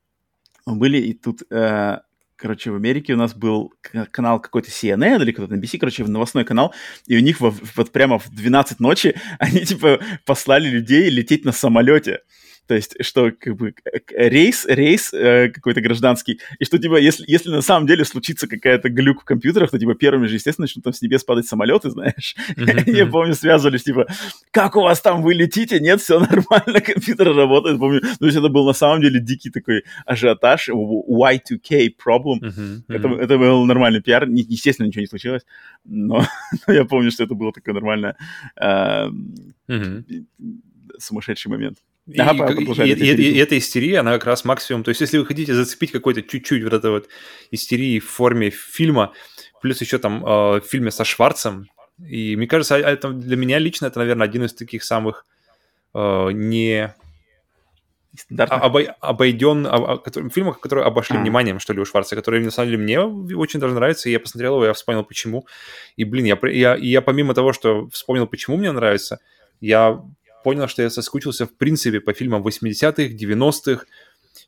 мы 0.64 0.76
были, 0.76 0.98
и 0.98 1.12
тут, 1.12 1.42
э, 1.50 1.98
короче, 2.37 2.70
в 2.70 2.76
Америке 2.76 3.14
у 3.14 3.16
нас 3.16 3.35
был 3.35 3.72
канал 4.11 4.40
какой-то 4.40 4.70
CNN 4.70 5.22
или 5.22 5.33
кто-то 5.33 5.55
NBC, 5.55 5.79
короче, 5.79 6.05
новостной 6.05 6.44
канал, 6.44 6.74
и 7.07 7.16
у 7.16 7.20
них 7.20 7.40
во, 7.40 7.55
вот 7.76 7.92
прямо 7.92 8.18
в 8.18 8.31
12 8.31 8.81
ночи 8.81 9.14
они, 9.38 9.64
типа, 9.64 10.00
послали 10.24 10.68
людей 10.68 11.11
лететь 11.11 11.44
на 11.44 11.52
самолете. 11.52 12.20
То 12.66 12.74
есть, 12.74 12.96
что 13.00 13.31
как 13.31 13.57
бы 13.57 13.74
рейс, 14.11 14.66
рейс 14.66 15.12
э, 15.14 15.50
какой-то 15.50 15.81
гражданский, 15.81 16.40
и 16.59 16.64
что 16.64 16.79
типа, 16.79 16.96
если, 16.96 17.24
если 17.29 17.50
на 17.50 17.62
самом 17.62 17.87
деле 17.87 18.05
случится 18.05 18.48
какая-то 18.48 18.88
глюк 18.88 19.22
в 19.22 19.24
компьютерах, 19.24 19.70
то 19.70 19.79
типа 19.79 19.94
первыми 19.94 20.26
же, 20.26 20.35
естественно, 20.35 20.64
начнут 20.64 20.85
там 20.85 20.92
с 20.92 21.02
небес 21.02 21.24
падать 21.24 21.46
самолеты, 21.46 21.90
знаешь. 21.96 22.35
Я 22.87 23.07
помню, 23.07 23.35
связывались, 23.35 23.85
типа, 23.85 24.07
как 24.50 24.76
у 24.76 24.83
вас 24.83 25.00
там, 25.00 25.22
вы 25.22 25.35
летите? 25.35 25.79
Нет, 25.81 26.00
все 26.00 26.18
нормально, 26.31 26.81
компьютер 26.81 27.35
работает. 27.35 27.79
Помню, 27.79 28.00
то 28.00 28.26
есть 28.26 28.37
это 28.37 28.48
был 28.48 28.66
на 28.66 28.72
самом 28.72 29.00
деле 29.00 29.20
дикий 29.20 29.50
такой 29.50 29.85
ажиотаж, 30.05 30.68
Y2K 30.68 31.94
problem. 32.05 32.83
Это, 32.88 33.38
был 33.38 33.64
нормальный 33.66 34.00
пиар. 34.00 34.29
Естественно, 34.29 34.87
ничего 34.87 35.02
не 35.02 35.07
случилось, 35.07 35.42
но, 35.85 36.24
я 36.66 36.85
помню, 36.85 37.11
что 37.11 37.24
это 37.24 37.35
было 37.35 37.52
такое 37.52 37.74
нормальное 37.74 38.16
э, 38.61 39.09
сумасшедший 40.98 41.50
момент. 41.50 41.79
И, 42.07 42.21
ага, 42.21 42.53
и, 42.53 42.62
и, 42.62 42.92
и, 42.92 43.33
и 43.33 43.38
эта 43.38 43.59
истерия, 43.59 43.99
она 43.99 44.12
как 44.12 44.27
раз 44.27 44.45
максимум. 44.45 44.85
То 44.85 44.90
есть, 44.90 45.01
если 45.01 45.19
вы 45.19 45.27
хотите 45.27 45.55
зацепить 45.55 45.90
какой-то 45.90 46.23
чуть-чуть 46.23 46.62
вот 46.62 46.73
этой 46.73 46.90
вот 46.90 47.09
истерии 47.51 47.99
в 47.99 48.09
форме 48.09 48.51
фильма, 48.51 49.12
плюс 49.61 49.81
еще 49.81 49.99
там 49.99 50.25
э, 50.25 50.61
в 50.61 50.64
фильме 50.69 50.92
со 50.92 51.05
Шварцем, 51.05 51.69
и 51.99 52.37
мне 52.37 52.47
кажется, 52.47 52.77
а, 52.77 52.79
это 52.79 53.11
для 53.11 53.37
меня 53.37 53.59
лично 53.59 53.87
это, 53.87 53.99
наверное, 53.99 54.27
один 54.27 54.45
из 54.45 54.55
таких 54.55 54.85
самых 54.85 55.27
э, 55.95 56.31
не 56.33 56.95
обой, 58.38 58.85
обойден, 59.01 59.66
об, 59.66 60.03
который, 60.03 60.31
фильмов, 60.31 60.61
которые 60.61 60.85
обошли 60.85 61.16
а. 61.16 61.21
вниманием, 61.21 61.59
что 61.59 61.73
ли, 61.73 61.81
у 61.81 61.85
Шварца, 61.85 62.16
которые, 62.16 62.45
на 62.45 62.51
самом 62.51 62.71
деле, 62.71 62.83
мне 62.83 63.01
очень 63.37 63.61
даже 63.61 63.75
нравятся, 63.75 64.09
и 64.09 64.12
я 64.12 64.21
посмотрел 64.21 64.55
его, 64.55 64.66
я 64.66 64.73
вспомнил, 64.73 65.05
почему. 65.05 65.47
И, 65.97 66.05
блин, 66.05 66.25
я, 66.25 66.38
я, 66.49 66.77
я 66.77 67.03
помимо 67.03 67.35
того, 67.35 67.53
что 67.53 67.88
вспомнил, 67.88 68.27
почему 68.27 68.57
мне 68.57 68.73
нравится, 68.73 69.19
я 69.61 70.03
понял, 70.46 70.68
что 70.68 70.82
я 70.82 70.90
соскучился 70.90 71.44
в 71.44 71.56
принципе 71.56 71.98
по 71.98 72.12
фильмам 72.12 72.46
80-х, 72.46 73.02
90-х. 73.02 73.85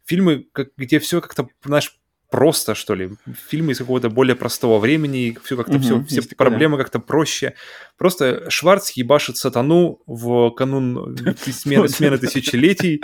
Фильмы, 0.04 0.46
как, 0.52 0.68
где 0.76 1.00
все 1.00 1.20
как-то, 1.20 1.48
знаешь, 1.64 1.98
просто, 2.30 2.76
что 2.76 2.94
ли. 2.94 3.10
Фильмы 3.48 3.72
из 3.72 3.78
какого-то 3.78 4.08
более 4.08 4.36
простого 4.36 4.78
времени, 4.78 5.36
все 5.42 5.56
как-то 5.56 5.72
угу, 5.74 5.82
все, 5.82 6.20
все 6.20 6.36
проблемы 6.36 6.76
да. 6.76 6.84
как-то 6.84 7.00
проще. 7.00 7.54
Просто 7.96 8.48
Шварц 8.48 8.92
ебашит 8.92 9.38
сатану 9.38 10.00
в 10.06 10.50
канун 10.50 11.16
смены, 11.46 11.88
смены 11.88 12.18
тысячелетий, 12.18 13.02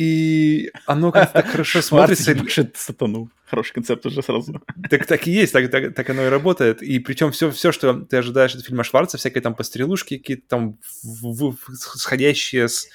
и 0.00 0.70
оно 0.86 1.12
как-то 1.12 1.42
хорошо 1.42 1.82
смотрится. 1.82 2.30
Ебашит 2.30 2.74
сатану. 2.76 3.30
Хороший 3.44 3.74
концепт 3.74 4.06
уже 4.06 4.22
сразу. 4.22 4.62
Так, 4.88 5.04
так 5.04 5.26
и 5.26 5.30
есть, 5.30 5.52
так, 5.52 5.70
так, 5.70 5.94
так 5.94 6.08
оно 6.10 6.24
и 6.24 6.28
работает. 6.28 6.82
И 6.82 6.98
причем 7.00 7.32
все, 7.32 7.50
все, 7.50 7.70
что 7.70 7.92
ты 7.92 8.16
ожидаешь 8.16 8.54
от 8.54 8.64
фильма 8.64 8.82
Шварца, 8.82 9.18
всякие 9.18 9.42
там 9.42 9.54
пострелушки, 9.54 10.16
какие-то 10.16 10.48
там 10.48 10.78
в, 11.02 11.50
в, 11.50 11.56
сходящие 11.74 12.68
с, 12.68 12.88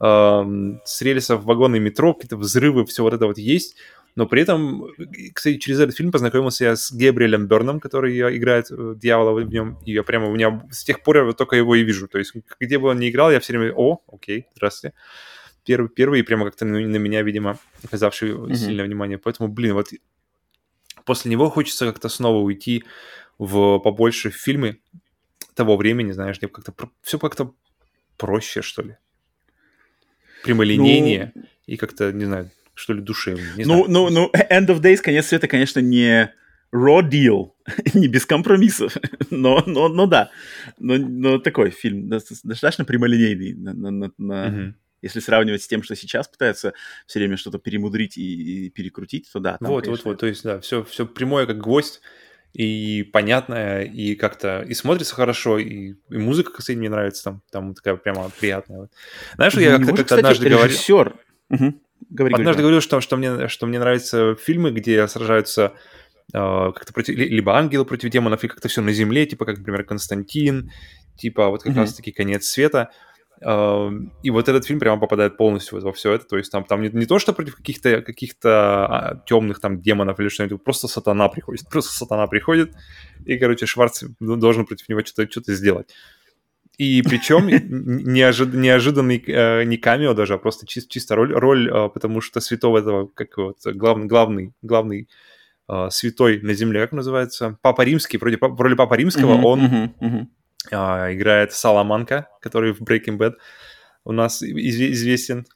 э, 0.00 0.44
с 0.84 1.02
рельсов 1.02 1.42
вагоны 1.42 1.80
метро, 1.80 2.14
какие-то 2.14 2.36
взрывы, 2.36 2.86
все 2.86 3.02
вот 3.02 3.14
это 3.14 3.26
вот 3.26 3.38
есть. 3.38 3.74
Но 4.14 4.26
при 4.26 4.42
этом, 4.42 4.86
кстати, 5.34 5.58
через 5.58 5.80
этот 5.80 5.96
фильм 5.96 6.12
познакомился 6.12 6.66
я 6.66 6.76
с 6.76 6.92
Габриэлем 6.92 7.48
Берном, 7.48 7.80
который 7.80 8.16
играет 8.36 8.66
э, 8.70 8.94
дьявола 8.96 9.40
в 9.40 9.48
нем. 9.48 9.80
И 9.84 9.92
я 9.92 10.04
прямо 10.04 10.28
у 10.28 10.34
меня 10.34 10.62
с 10.70 10.84
тех 10.84 11.02
пор 11.02 11.26
я 11.26 11.32
только 11.32 11.56
его 11.56 11.74
и 11.74 11.82
вижу. 11.82 12.06
То 12.06 12.18
есть, 12.18 12.32
где 12.60 12.78
бы 12.78 12.90
он 12.90 13.00
ни 13.00 13.10
играл, 13.10 13.32
я 13.32 13.40
все 13.40 13.58
время, 13.58 13.74
о, 13.74 14.02
окей, 14.06 14.46
здравствуйте 14.54 14.94
первый, 15.64 15.88
первый 15.88 16.22
прямо 16.24 16.44
как-то 16.44 16.64
на, 16.64 16.78
на 16.78 16.96
меня, 16.96 17.22
видимо, 17.22 17.58
оказавший 17.82 18.30
mm-hmm. 18.30 18.54
сильное 18.54 18.84
внимание. 18.84 19.18
Поэтому, 19.18 19.48
блин, 19.48 19.74
вот 19.74 19.88
после 21.04 21.30
него 21.30 21.50
хочется 21.50 21.86
как-то 21.86 22.08
снова 22.08 22.38
уйти 22.38 22.84
в 23.38 23.78
побольше 23.78 24.30
в 24.30 24.36
фильмы 24.36 24.78
того 25.54 25.76
времени, 25.76 26.12
знаешь, 26.12 26.38
где 26.38 26.48
как-то 26.48 26.72
все 27.02 27.18
как-то 27.18 27.54
проще, 28.16 28.62
что 28.62 28.82
ли. 28.82 28.96
Прямолинейнее 30.42 31.32
ну... 31.34 31.42
и 31.66 31.76
как-то, 31.76 32.12
не 32.12 32.26
знаю, 32.26 32.50
что 32.74 32.92
ли, 32.92 33.00
душевнее. 33.00 33.52
Не 33.56 33.64
ну, 33.64 33.86
ну, 33.88 34.10
ну, 34.10 34.30
End 34.34 34.66
of 34.66 34.80
Days, 34.80 34.98
конец 34.98 35.26
света, 35.26 35.48
конечно, 35.48 35.80
не 35.80 36.32
raw 36.72 37.00
deal, 37.08 37.52
не 37.94 38.08
без 38.08 38.26
компромиссов, 38.26 38.96
но, 39.30 39.62
но, 39.66 39.88
но 39.88 40.06
да, 40.06 40.30
но, 40.78 40.98
но 40.98 41.38
такой 41.38 41.70
фильм 41.70 42.08
достаточно 42.08 42.84
прямолинейный 42.84 43.54
на, 43.54 43.72
на, 43.72 44.12
на, 44.18 44.46
mm-hmm 44.48 44.74
если 45.04 45.20
сравнивать 45.20 45.62
с 45.62 45.68
тем, 45.68 45.82
что 45.82 45.94
сейчас 45.94 46.26
пытаются 46.28 46.72
все 47.06 47.18
время 47.18 47.36
что-то 47.36 47.58
перемудрить 47.58 48.16
и, 48.16 48.66
и 48.66 48.70
перекрутить, 48.70 49.30
то 49.32 49.38
да. 49.38 49.58
Там, 49.58 49.68
вот, 49.68 49.84
конечно, 49.84 50.02
вот, 50.04 50.14
вот, 50.14 50.20
то 50.20 50.26
есть, 50.26 50.42
да, 50.42 50.60
все, 50.60 50.82
все 50.82 51.06
прямое, 51.06 51.46
как 51.46 51.58
гвоздь, 51.58 52.00
и 52.54 53.02
понятное, 53.12 53.82
и 53.82 54.14
как-то 54.14 54.62
и 54.62 54.74
смотрится 54.74 55.14
хорошо, 55.14 55.58
и, 55.58 55.94
и 56.08 56.16
музыка, 56.16 56.52
кстати, 56.52 56.76
мне 56.76 56.88
нравится 56.88 57.24
там, 57.24 57.42
там 57.50 57.74
такая 57.74 57.96
прямо 57.96 58.30
приятная. 58.38 58.88
Знаешь, 59.34 59.54
я 59.54 59.76
как-то, 59.78 59.96
как 59.96 60.12
однажды 60.12 60.48
говорил... 60.48 60.76
Угу. 61.50 61.74
Говори, 62.10 62.34
однажды 62.34 62.62
говори. 62.62 62.62
говорил, 62.62 62.80
что, 62.80 63.00
что, 63.00 63.16
мне, 63.16 63.48
что 63.48 63.66
мне 63.66 63.78
нравятся 63.78 64.36
фильмы, 64.36 64.70
где 64.70 65.06
сражаются 65.08 65.74
э, 66.32 66.38
как-то 66.38 66.92
против, 66.92 67.16
либо 67.16 67.56
ангелы 67.56 67.84
против 67.84 68.10
демонов, 68.10 68.44
и 68.44 68.48
как-то 68.48 68.68
все 68.68 68.82
на 68.82 68.92
земле, 68.92 69.26
типа 69.26 69.44
как, 69.44 69.58
например, 69.58 69.84
Константин, 69.84 70.70
типа 71.16 71.48
вот 71.48 71.62
как 71.62 71.72
mm-hmm. 71.72 71.76
раз-таки 71.76 72.12
конец 72.12 72.46
света. 72.46 72.90
И 73.40 74.30
вот 74.30 74.48
этот 74.48 74.64
фильм 74.64 74.80
прямо 74.80 75.00
попадает 75.00 75.36
полностью 75.36 75.80
во 75.80 75.92
все 75.92 76.12
это. 76.12 76.24
То 76.24 76.38
есть 76.38 76.50
там, 76.50 76.64
там 76.64 76.80
не, 76.82 76.88
не 76.88 77.06
то, 77.06 77.18
что 77.18 77.32
против 77.32 77.56
каких-то 77.56 78.00
каких 78.00 78.32
а, 78.44 79.22
темных 79.26 79.60
там 79.60 79.80
демонов 79.80 80.18
или 80.20 80.28
что-нибудь, 80.28 80.62
просто 80.62 80.88
сатана 80.88 81.28
приходит. 81.28 81.68
Просто 81.70 81.92
сатана 81.92 82.26
приходит, 82.26 82.72
и, 83.26 83.36
короче, 83.36 83.66
Шварц 83.66 84.04
должен 84.20 84.66
против 84.66 84.88
него 84.88 85.00
что-то 85.04 85.30
что 85.30 85.54
сделать. 85.54 85.88
И 86.76 87.02
причем 87.02 87.46
неожид, 87.46 88.52
неожиданный 88.52 89.22
э, 89.26 89.64
не 89.64 89.76
камео 89.76 90.12
даже, 90.14 90.34
а 90.34 90.38
просто 90.38 90.66
чис, 90.66 90.86
чисто 90.86 91.14
роль, 91.14 91.32
роль 91.32 91.70
э, 91.70 91.88
потому 91.88 92.20
что 92.20 92.40
святого 92.40 92.78
этого, 92.78 93.06
как 93.06 93.36
вот, 93.36 93.58
главный, 93.64 94.06
главный, 94.06 94.52
главный 94.62 95.08
э, 95.68 95.88
святой 95.90 96.40
на 96.40 96.52
земле, 96.52 96.80
как 96.80 96.92
называется, 96.92 97.58
Папа 97.62 97.82
Римский, 97.82 98.18
вроде 98.18 98.38
в 98.40 98.60
роли 98.60 98.74
Папа 98.74 98.94
Римского, 98.94 99.34
mm-hmm, 99.34 99.44
он 99.44 99.60
mm-hmm, 99.60 99.90
mm-hmm. 100.00 100.26
Э, 100.70 101.14
играет 101.14 101.52
Саламанка, 101.52 102.28
который 102.40 102.72
в 102.72 102.80
Breaking 102.80 103.18
Bad 103.18 103.34
у 104.04 104.12
нас 104.12 104.42
известен. 104.42 105.46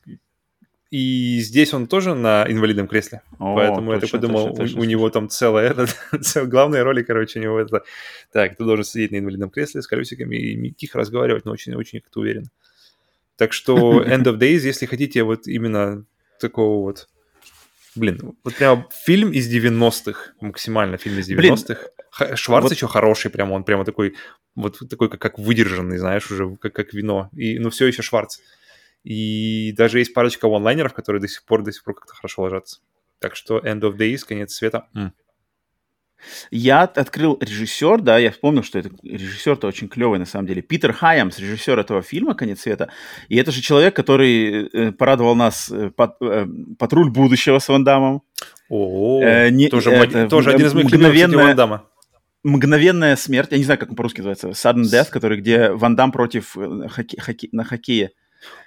И 0.90 1.38
здесь 1.40 1.74
он 1.74 1.86
тоже 1.86 2.14
на 2.14 2.46
инвалидном 2.48 2.88
кресле. 2.88 3.20
О, 3.38 3.54
Поэтому 3.54 3.92
точно, 3.92 4.06
я 4.06 4.10
подумал, 4.10 4.48
точно, 4.48 4.64
точно, 4.64 4.78
у, 4.78 4.82
у 4.82 4.84
него 4.84 5.10
там 5.10 5.28
целая, 5.28 5.70
это, 5.70 5.86
цел, 6.22 6.46
главная 6.46 6.82
роль, 6.82 7.04
короче, 7.04 7.40
у 7.40 7.42
него 7.42 7.60
это... 7.60 7.82
Так, 8.32 8.56
ты 8.56 8.64
должен 8.64 8.84
сидеть 8.84 9.10
на 9.10 9.18
инвалидном 9.18 9.50
кресле 9.50 9.82
с 9.82 9.86
колесиками 9.86 10.36
и 10.36 10.70
тихо 10.72 10.98
разговаривать, 10.98 11.44
но 11.44 11.52
очень-очень 11.52 12.00
как-то 12.00 12.20
уверен. 12.20 12.46
Так 13.36 13.52
что 13.52 14.02
End 14.06 14.24
of 14.24 14.38
Days, 14.38 14.60
если 14.60 14.86
хотите 14.86 15.22
вот 15.24 15.46
именно 15.46 16.06
такого 16.40 16.82
вот... 16.82 17.08
Блин, 17.94 18.36
вот 18.44 18.54
прям 18.54 18.88
фильм 19.04 19.32
из 19.32 19.52
90-х, 19.52 20.32
максимально 20.40 20.96
фильм 20.96 21.18
из 21.18 21.28
90-х. 21.28 21.80
Шварц 22.10 22.64
вот... 22.64 22.72
еще 22.72 22.88
хороший, 22.88 23.30
прям 23.30 23.52
он 23.52 23.64
прямо 23.64 23.84
такой, 23.84 24.14
вот 24.54 24.78
такой, 24.88 25.08
как, 25.08 25.20
как 25.20 25.38
выдержанный, 25.38 25.98
знаешь, 25.98 26.30
уже 26.30 26.56
как, 26.56 26.72
как 26.72 26.92
вино. 26.92 27.30
И, 27.34 27.58
ну, 27.58 27.70
все 27.70 27.86
еще 27.86 28.02
Шварц. 28.02 28.38
И 29.04 29.72
даже 29.76 29.98
есть 29.98 30.14
парочка 30.14 30.46
онлайнеров, 30.46 30.92
которые 30.92 31.22
до 31.22 31.28
сих 31.28 31.44
пор, 31.44 31.62
до 31.62 31.72
сих 31.72 31.84
пор 31.84 31.94
как-то 31.94 32.14
хорошо 32.14 32.42
ложатся. 32.42 32.80
Так 33.20 33.36
что 33.36 33.58
End 33.58 33.80
of 33.80 33.96
Days, 33.96 34.20
конец 34.26 34.52
света. 34.52 34.86
Mm. 34.94 35.10
Я 36.50 36.82
открыл 36.82 37.38
режиссер, 37.40 38.00
да, 38.00 38.18
я 38.18 38.30
вспомнил, 38.30 38.62
что 38.62 38.78
это 38.78 38.90
режиссер-то 39.02 39.68
очень 39.68 39.88
клевый 39.88 40.18
на 40.18 40.24
самом 40.24 40.46
деле. 40.46 40.62
Питер 40.62 40.92
Хайамс, 40.92 41.38
режиссер 41.38 41.78
этого 41.78 42.02
фильма 42.02 42.34
«Конец 42.34 42.62
света». 42.62 42.90
И 43.28 43.36
это 43.36 43.52
же 43.52 43.60
человек, 43.60 43.94
который 43.94 44.66
э, 44.66 44.92
порадовал 44.92 45.36
нас 45.36 45.70
э, 45.70 45.90
под, 45.90 46.16
э, 46.20 46.46
«Патруль 46.78 47.10
будущего» 47.10 47.60
с 47.60 47.68
Ван 47.68 47.84
Дамом. 47.84 48.22
О, 48.68 49.22
э, 49.22 49.50
не, 49.50 49.68
тоже, 49.68 49.90
это, 49.90 50.28
тоже 50.28 50.50
один 50.50 50.66
из 50.66 50.74
моих 50.74 50.90
любимых 50.90 51.34
Ван 51.36 51.56
Дамма. 51.56 51.84
«Мгновенная 52.44 53.16
смерть», 53.16 53.52
я 53.52 53.58
не 53.58 53.64
знаю, 53.64 53.80
как 53.80 53.90
он 53.90 53.96
по-русски 53.96 54.20
называется, 54.20 54.48
«Sudden 54.48 54.82
Death», 54.82 55.10
который, 55.10 55.40
где 55.40 55.70
Ван 55.70 55.96
Дам 55.96 56.12
против 56.12 56.56
э, 56.56 56.88
хоке, 56.88 57.20
хоке, 57.20 57.48
на 57.52 57.64
хоккее. 57.64 58.12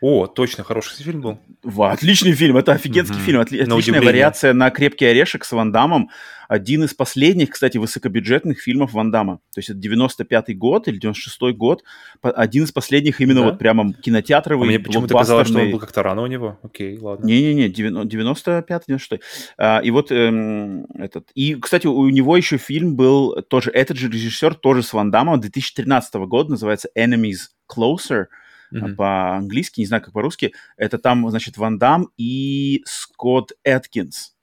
О, 0.01 0.27
точно, 0.27 0.63
хороший 0.63 1.03
фильм 1.03 1.21
был. 1.21 1.39
Во, 1.63 1.91
отличный 1.91 2.33
фильм, 2.33 2.57
это 2.57 2.73
офигенский 2.73 3.17
mm-hmm. 3.17 3.25
фильм, 3.25 3.41
отли- 3.41 3.65
на 3.65 3.75
отличная 3.75 4.01
вариация 4.01 4.53
на 4.53 4.69
«Крепкий 4.71 5.05
орешек» 5.05 5.45
с 5.45 5.51
Ван 5.51 5.71
Дамом. 5.71 6.09
Один 6.49 6.83
из 6.83 6.93
последних, 6.93 7.51
кстати, 7.51 7.77
высокобюджетных 7.77 8.59
фильмов 8.59 8.91
Ван 8.91 9.09
Дамма. 9.11 9.37
То 9.53 9.59
есть 9.59 9.69
это 9.69 9.79
95-й 9.79 10.53
год 10.55 10.87
или 10.89 10.99
96-й 10.99 11.53
год. 11.53 11.83
Один 12.21 12.65
из 12.65 12.71
последних 12.73 13.21
именно 13.21 13.41
да? 13.41 13.45
вот 13.47 13.59
прямо 13.59 13.93
кинотеатровый, 13.93 14.67
а 14.67 14.69
мне 14.69 14.79
почему-то 14.79 15.13
казалось, 15.13 15.47
что 15.47 15.59
он 15.59 15.71
был 15.71 15.79
как-то 15.79 16.03
рано 16.03 16.23
у 16.23 16.27
него. 16.27 16.59
Окей, 16.61 16.97
ладно. 16.97 17.25
Не-не-не, 17.25 17.69
95-й, 17.69 18.93
96-й. 18.93 19.21
А, 19.57 19.79
и 19.79 19.91
вот 19.91 20.11
эм, 20.11 20.87
этот... 20.95 21.29
И, 21.35 21.55
кстати, 21.55 21.87
у 21.87 22.09
него 22.09 22.35
еще 22.35 22.57
фильм 22.57 22.95
был 22.95 23.41
тоже, 23.43 23.71
этот 23.71 23.97
же 23.97 24.09
режиссер, 24.09 24.55
тоже 24.55 24.83
с 24.83 24.91
Ван 24.91 25.09
Дамом, 25.11 25.39
2013 25.39 26.15
года, 26.15 26.51
называется 26.51 26.89
«Enemies 26.97 27.51
Closer», 27.73 28.25
mm-hmm. 28.73 28.95
по-английски, 28.95 29.79
не 29.79 29.85
знаю, 29.85 30.03
как 30.03 30.13
по-русски. 30.13 30.53
Это 30.77 30.97
там, 30.97 31.29
значит, 31.29 31.57
Ван 31.57 31.77
Дам 31.77 32.09
и 32.17 32.83
Скотт 32.85 33.51
Эткинс. 33.63 34.35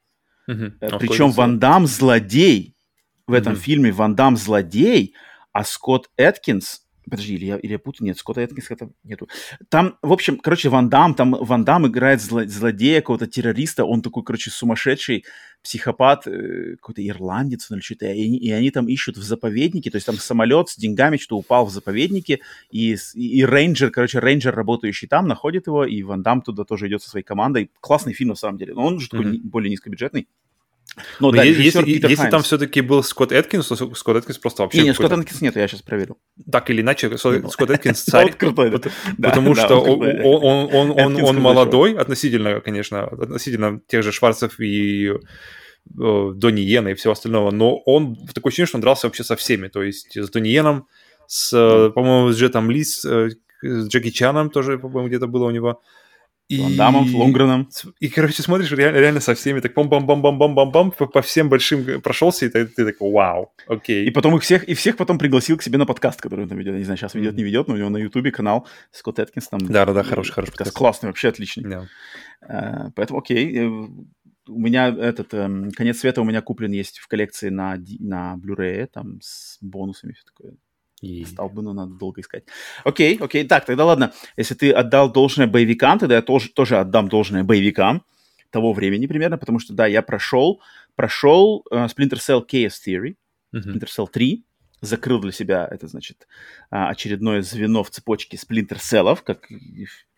Mm-hmm. 0.48 0.98
Причем 0.98 1.30
Ван 1.30 1.58
Дам 1.58 1.86
злодей. 1.86 2.74
В 3.26 3.32
этом 3.32 3.52
mm-hmm. 3.52 3.56
фильме 3.56 3.92
Ван 3.92 4.14
Дам 4.14 4.36
злодей, 4.36 5.14
а 5.52 5.64
Скотт 5.64 6.08
Эткинс 6.16 6.87
Подожди, 7.08 7.34
или 7.34 7.46
я, 7.46 7.56
или 7.56 7.72
я 7.72 7.78
путаю? 7.78 8.06
Нет, 8.06 8.18
Скотта 8.18 8.42
Эткинса 8.42 8.76
там 8.76 8.92
нету. 9.04 9.28
Там, 9.68 9.96
в 10.02 10.12
общем, 10.12 10.38
короче, 10.38 10.68
Ван 10.68 10.88
Дам, 10.88 11.14
там 11.14 11.32
Ван 11.32 11.64
Дам 11.64 11.86
играет 11.86 12.20
зло, 12.20 12.44
злодея, 12.46 13.00
какого-то 13.00 13.26
террориста, 13.26 13.84
он 13.84 14.02
такой, 14.02 14.22
короче, 14.24 14.50
сумасшедший 14.50 15.24
психопат, 15.62 16.26
э, 16.26 16.76
какой-то 16.76 17.06
ирландец 17.06 17.70
или 17.70 17.80
что-то, 17.80 18.06
и, 18.06 18.22
и 18.22 18.50
они 18.52 18.70
там 18.70 18.88
ищут 18.88 19.16
в 19.16 19.22
заповеднике, 19.22 19.90
то 19.90 19.96
есть 19.96 20.06
там 20.06 20.16
самолет 20.16 20.68
с 20.68 20.76
деньгами 20.76 21.16
что 21.16 21.36
упал 21.36 21.66
в 21.66 21.70
заповеднике, 21.70 22.40
и, 22.70 22.96
и, 23.14 23.38
и 23.38 23.44
рейнджер, 23.44 23.90
короче, 23.90 24.20
рейнджер, 24.20 24.54
работающий 24.54 25.08
там, 25.08 25.26
находит 25.26 25.66
его, 25.66 25.84
и 25.84 26.02
Ван 26.02 26.22
Дам 26.22 26.42
туда 26.42 26.64
тоже 26.64 26.88
идет 26.88 27.02
со 27.02 27.10
своей 27.10 27.24
командой. 27.24 27.70
Классный 27.80 28.12
фильм, 28.12 28.30
на 28.30 28.36
самом 28.36 28.58
деле, 28.58 28.74
но 28.74 28.86
он 28.86 28.94
уже 28.94 29.08
mm-hmm. 29.08 29.16
такой 29.16 29.40
более 29.42 29.70
низкобюджетный. 29.70 30.28
Но, 31.20 31.30
Но 31.30 31.36
да, 31.36 31.42
если, 31.44 31.62
если, 31.62 32.08
если 32.08 32.30
там 32.30 32.42
все-таки 32.42 32.80
был 32.80 33.02
Скотт 33.02 33.32
Эткинс, 33.32 33.68
то 33.68 33.76
Скотт 33.94 34.16
Эткинс 34.16 34.38
просто 34.38 34.62
вообще... 34.62 34.80
Не, 34.80 34.88
не 34.88 34.94
Скотт 34.94 35.12
Эткинс 35.12 35.40
нет, 35.40 35.56
я 35.56 35.66
сейчас 35.68 35.82
проверил. 35.82 36.18
Так 36.50 36.70
или 36.70 36.80
иначе, 36.80 37.16
Скотт 37.16 37.70
Эткинс 37.70 38.02
царь, 38.02 38.34
потому 38.36 39.54
что 39.54 39.80
он 39.80 41.40
молодой, 41.40 41.94
относительно, 41.94 42.60
конечно, 42.60 43.04
относительно 43.04 43.80
тех 43.86 44.02
же 44.02 44.12
Шварцев 44.12 44.60
и 44.60 45.12
Донни 45.84 46.60
Йена 46.60 46.88
и 46.88 46.94
всего 46.94 47.12
остального, 47.12 47.50
но 47.50 47.78
он, 47.86 48.16
такое 48.34 48.50
ощущение, 48.50 48.66
что 48.66 48.76
он 48.76 48.82
дрался 48.82 49.06
вообще 49.06 49.24
со 49.24 49.36
всеми, 49.36 49.68
то 49.68 49.82
есть 49.82 50.16
с 50.16 50.28
Донни 50.30 50.48
Йеном, 50.48 50.86
с, 51.26 51.50
по-моему, 51.94 52.32
с 52.32 52.36
Джетом 52.36 52.70
Ли, 52.70 52.84
с 52.84 53.06
Джеки 53.64 54.10
Чаном 54.10 54.50
тоже, 54.50 54.78
по-моему, 54.78 55.08
где-то 55.08 55.26
было 55.26 55.46
у 55.46 55.50
него, 55.50 55.80
и... 56.48 56.60
Ван 56.60 56.76
Дамом, 56.76 57.14
Лунгреном. 57.14 57.68
И, 58.00 58.08
короче, 58.08 58.42
смотришь 58.42 58.70
реально, 58.72 58.98
реально 58.98 59.20
со 59.20 59.34
всеми, 59.34 59.60
так 59.60 59.74
бам-бам-бам-бам-бам-бам-бам, 59.74 60.92
по, 60.92 61.06
по 61.06 61.20
всем 61.20 61.48
большим 61.48 62.00
прошелся, 62.00 62.46
и 62.46 62.48
ты, 62.48 62.66
ты 62.66 62.86
такой, 62.86 63.12
вау, 63.12 63.52
окей. 63.66 64.06
И 64.06 64.10
потом 64.10 64.36
их 64.36 64.42
всех, 64.42 64.64
и 64.64 64.74
всех 64.74 64.96
потом 64.96 65.18
пригласил 65.18 65.58
к 65.58 65.62
себе 65.62 65.78
на 65.78 65.86
подкаст, 65.86 66.20
который 66.20 66.42
он 66.42 66.48
там 66.48 66.58
ведет. 66.58 66.72
Я 66.72 66.78
не 66.78 66.84
знаю, 66.84 66.98
сейчас 66.98 67.14
ведет, 67.14 67.36
не 67.36 67.44
ведет, 67.44 67.68
но 67.68 67.74
у 67.74 67.76
него 67.76 67.90
на 67.90 67.98
Ютубе 67.98 68.32
канал 68.32 68.66
Скотт 68.90 69.18
Эткинс 69.18 69.48
там. 69.48 69.60
Да-да-да, 69.60 70.02
хороший, 70.02 70.32
хороший 70.32 70.52
подкаст. 70.52 70.72
Классный, 70.72 71.08
вообще 71.08 71.28
отличный. 71.28 71.64
Yeah. 71.64 71.86
Uh, 72.48 72.90
поэтому, 72.94 73.18
окей. 73.18 73.58
Э, 73.58 73.68
у 74.48 74.58
меня 74.58 74.88
этот 74.88 75.34
um, 75.34 75.70
конец 75.72 75.98
света 75.98 76.22
у 76.22 76.24
меня 76.24 76.40
куплен 76.40 76.72
есть 76.72 76.98
в 76.98 77.08
коллекции 77.08 77.50
на, 77.50 77.76
на 77.98 78.36
Blu-ray, 78.42 78.86
там 78.86 79.20
с 79.20 79.58
бонусами 79.60 80.12
все 80.12 80.24
такое. 80.24 80.54
И... 81.00 81.24
Стал 81.24 81.48
бы, 81.48 81.62
но 81.62 81.72
надо 81.72 81.94
долго 81.94 82.20
искать. 82.20 82.44
Окей, 82.84 83.16
окей. 83.20 83.46
Так, 83.46 83.64
тогда 83.64 83.84
ладно. 83.84 84.12
Если 84.36 84.54
ты 84.54 84.72
отдал 84.72 85.12
должное 85.12 85.46
боевикам, 85.46 85.98
тогда 85.98 86.16
я 86.16 86.22
тоже, 86.22 86.50
тоже 86.50 86.78
отдам 86.78 87.08
должное 87.08 87.44
боевикам 87.44 88.04
того 88.50 88.72
времени 88.72 89.06
примерно, 89.06 89.38
потому 89.38 89.58
что, 89.58 89.74
да, 89.74 89.86
я 89.86 90.02
прошел, 90.02 90.60
прошел 90.94 91.64
uh, 91.70 91.86
Splinter 91.86 92.18
Cell 92.18 92.44
Chaos 92.46 92.74
Theory, 92.86 93.16
uh-huh. 93.54 93.60
Splinter 93.60 93.88
Cell 93.88 94.08
3, 94.10 94.44
закрыл 94.80 95.20
для 95.20 95.32
себя 95.32 95.68
это, 95.70 95.86
значит, 95.86 96.26
uh, 96.72 96.88
очередное 96.88 97.42
звено 97.42 97.82
в 97.84 97.90
цепочке 97.90 98.38
Splinter 98.38 98.78
Cell'ов, 98.78 99.22
как 99.22 99.48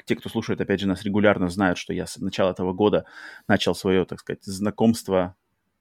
те, 0.04 0.16
кто 0.16 0.28
слушает, 0.28 0.60
опять 0.60 0.80
же, 0.80 0.88
нас 0.88 1.02
регулярно 1.02 1.48
знают, 1.48 1.78
что 1.78 1.92
я 1.92 2.06
с 2.06 2.16
начала 2.18 2.50
этого 2.50 2.72
года 2.72 3.04
начал 3.48 3.74
свое, 3.74 4.04
так 4.04 4.20
сказать, 4.20 4.44
знакомство 4.44 5.36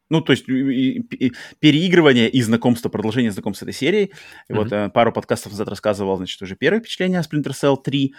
ну, 0.09 0.21
то 0.21 0.31
есть 0.31 0.49
и, 0.49 0.99
и, 0.99 1.33
переигрывание 1.59 2.29
и 2.29 2.41
знакомство, 2.41 2.89
продолжение 2.89 3.31
знакомства 3.31 3.65
этой 3.65 3.75
серии. 3.75 4.05
Mm-hmm. 4.49 4.55
вот 4.55 4.71
э, 4.71 4.89
пару 4.89 5.11
подкастов 5.11 5.51
назад 5.51 5.69
рассказывал, 5.69 6.17
значит, 6.17 6.41
уже 6.41 6.55
первое 6.55 6.79
впечатление 6.79 7.19
о 7.19 7.21
Splinter 7.21 7.51
Cell 7.51 7.77
3. 7.81 8.15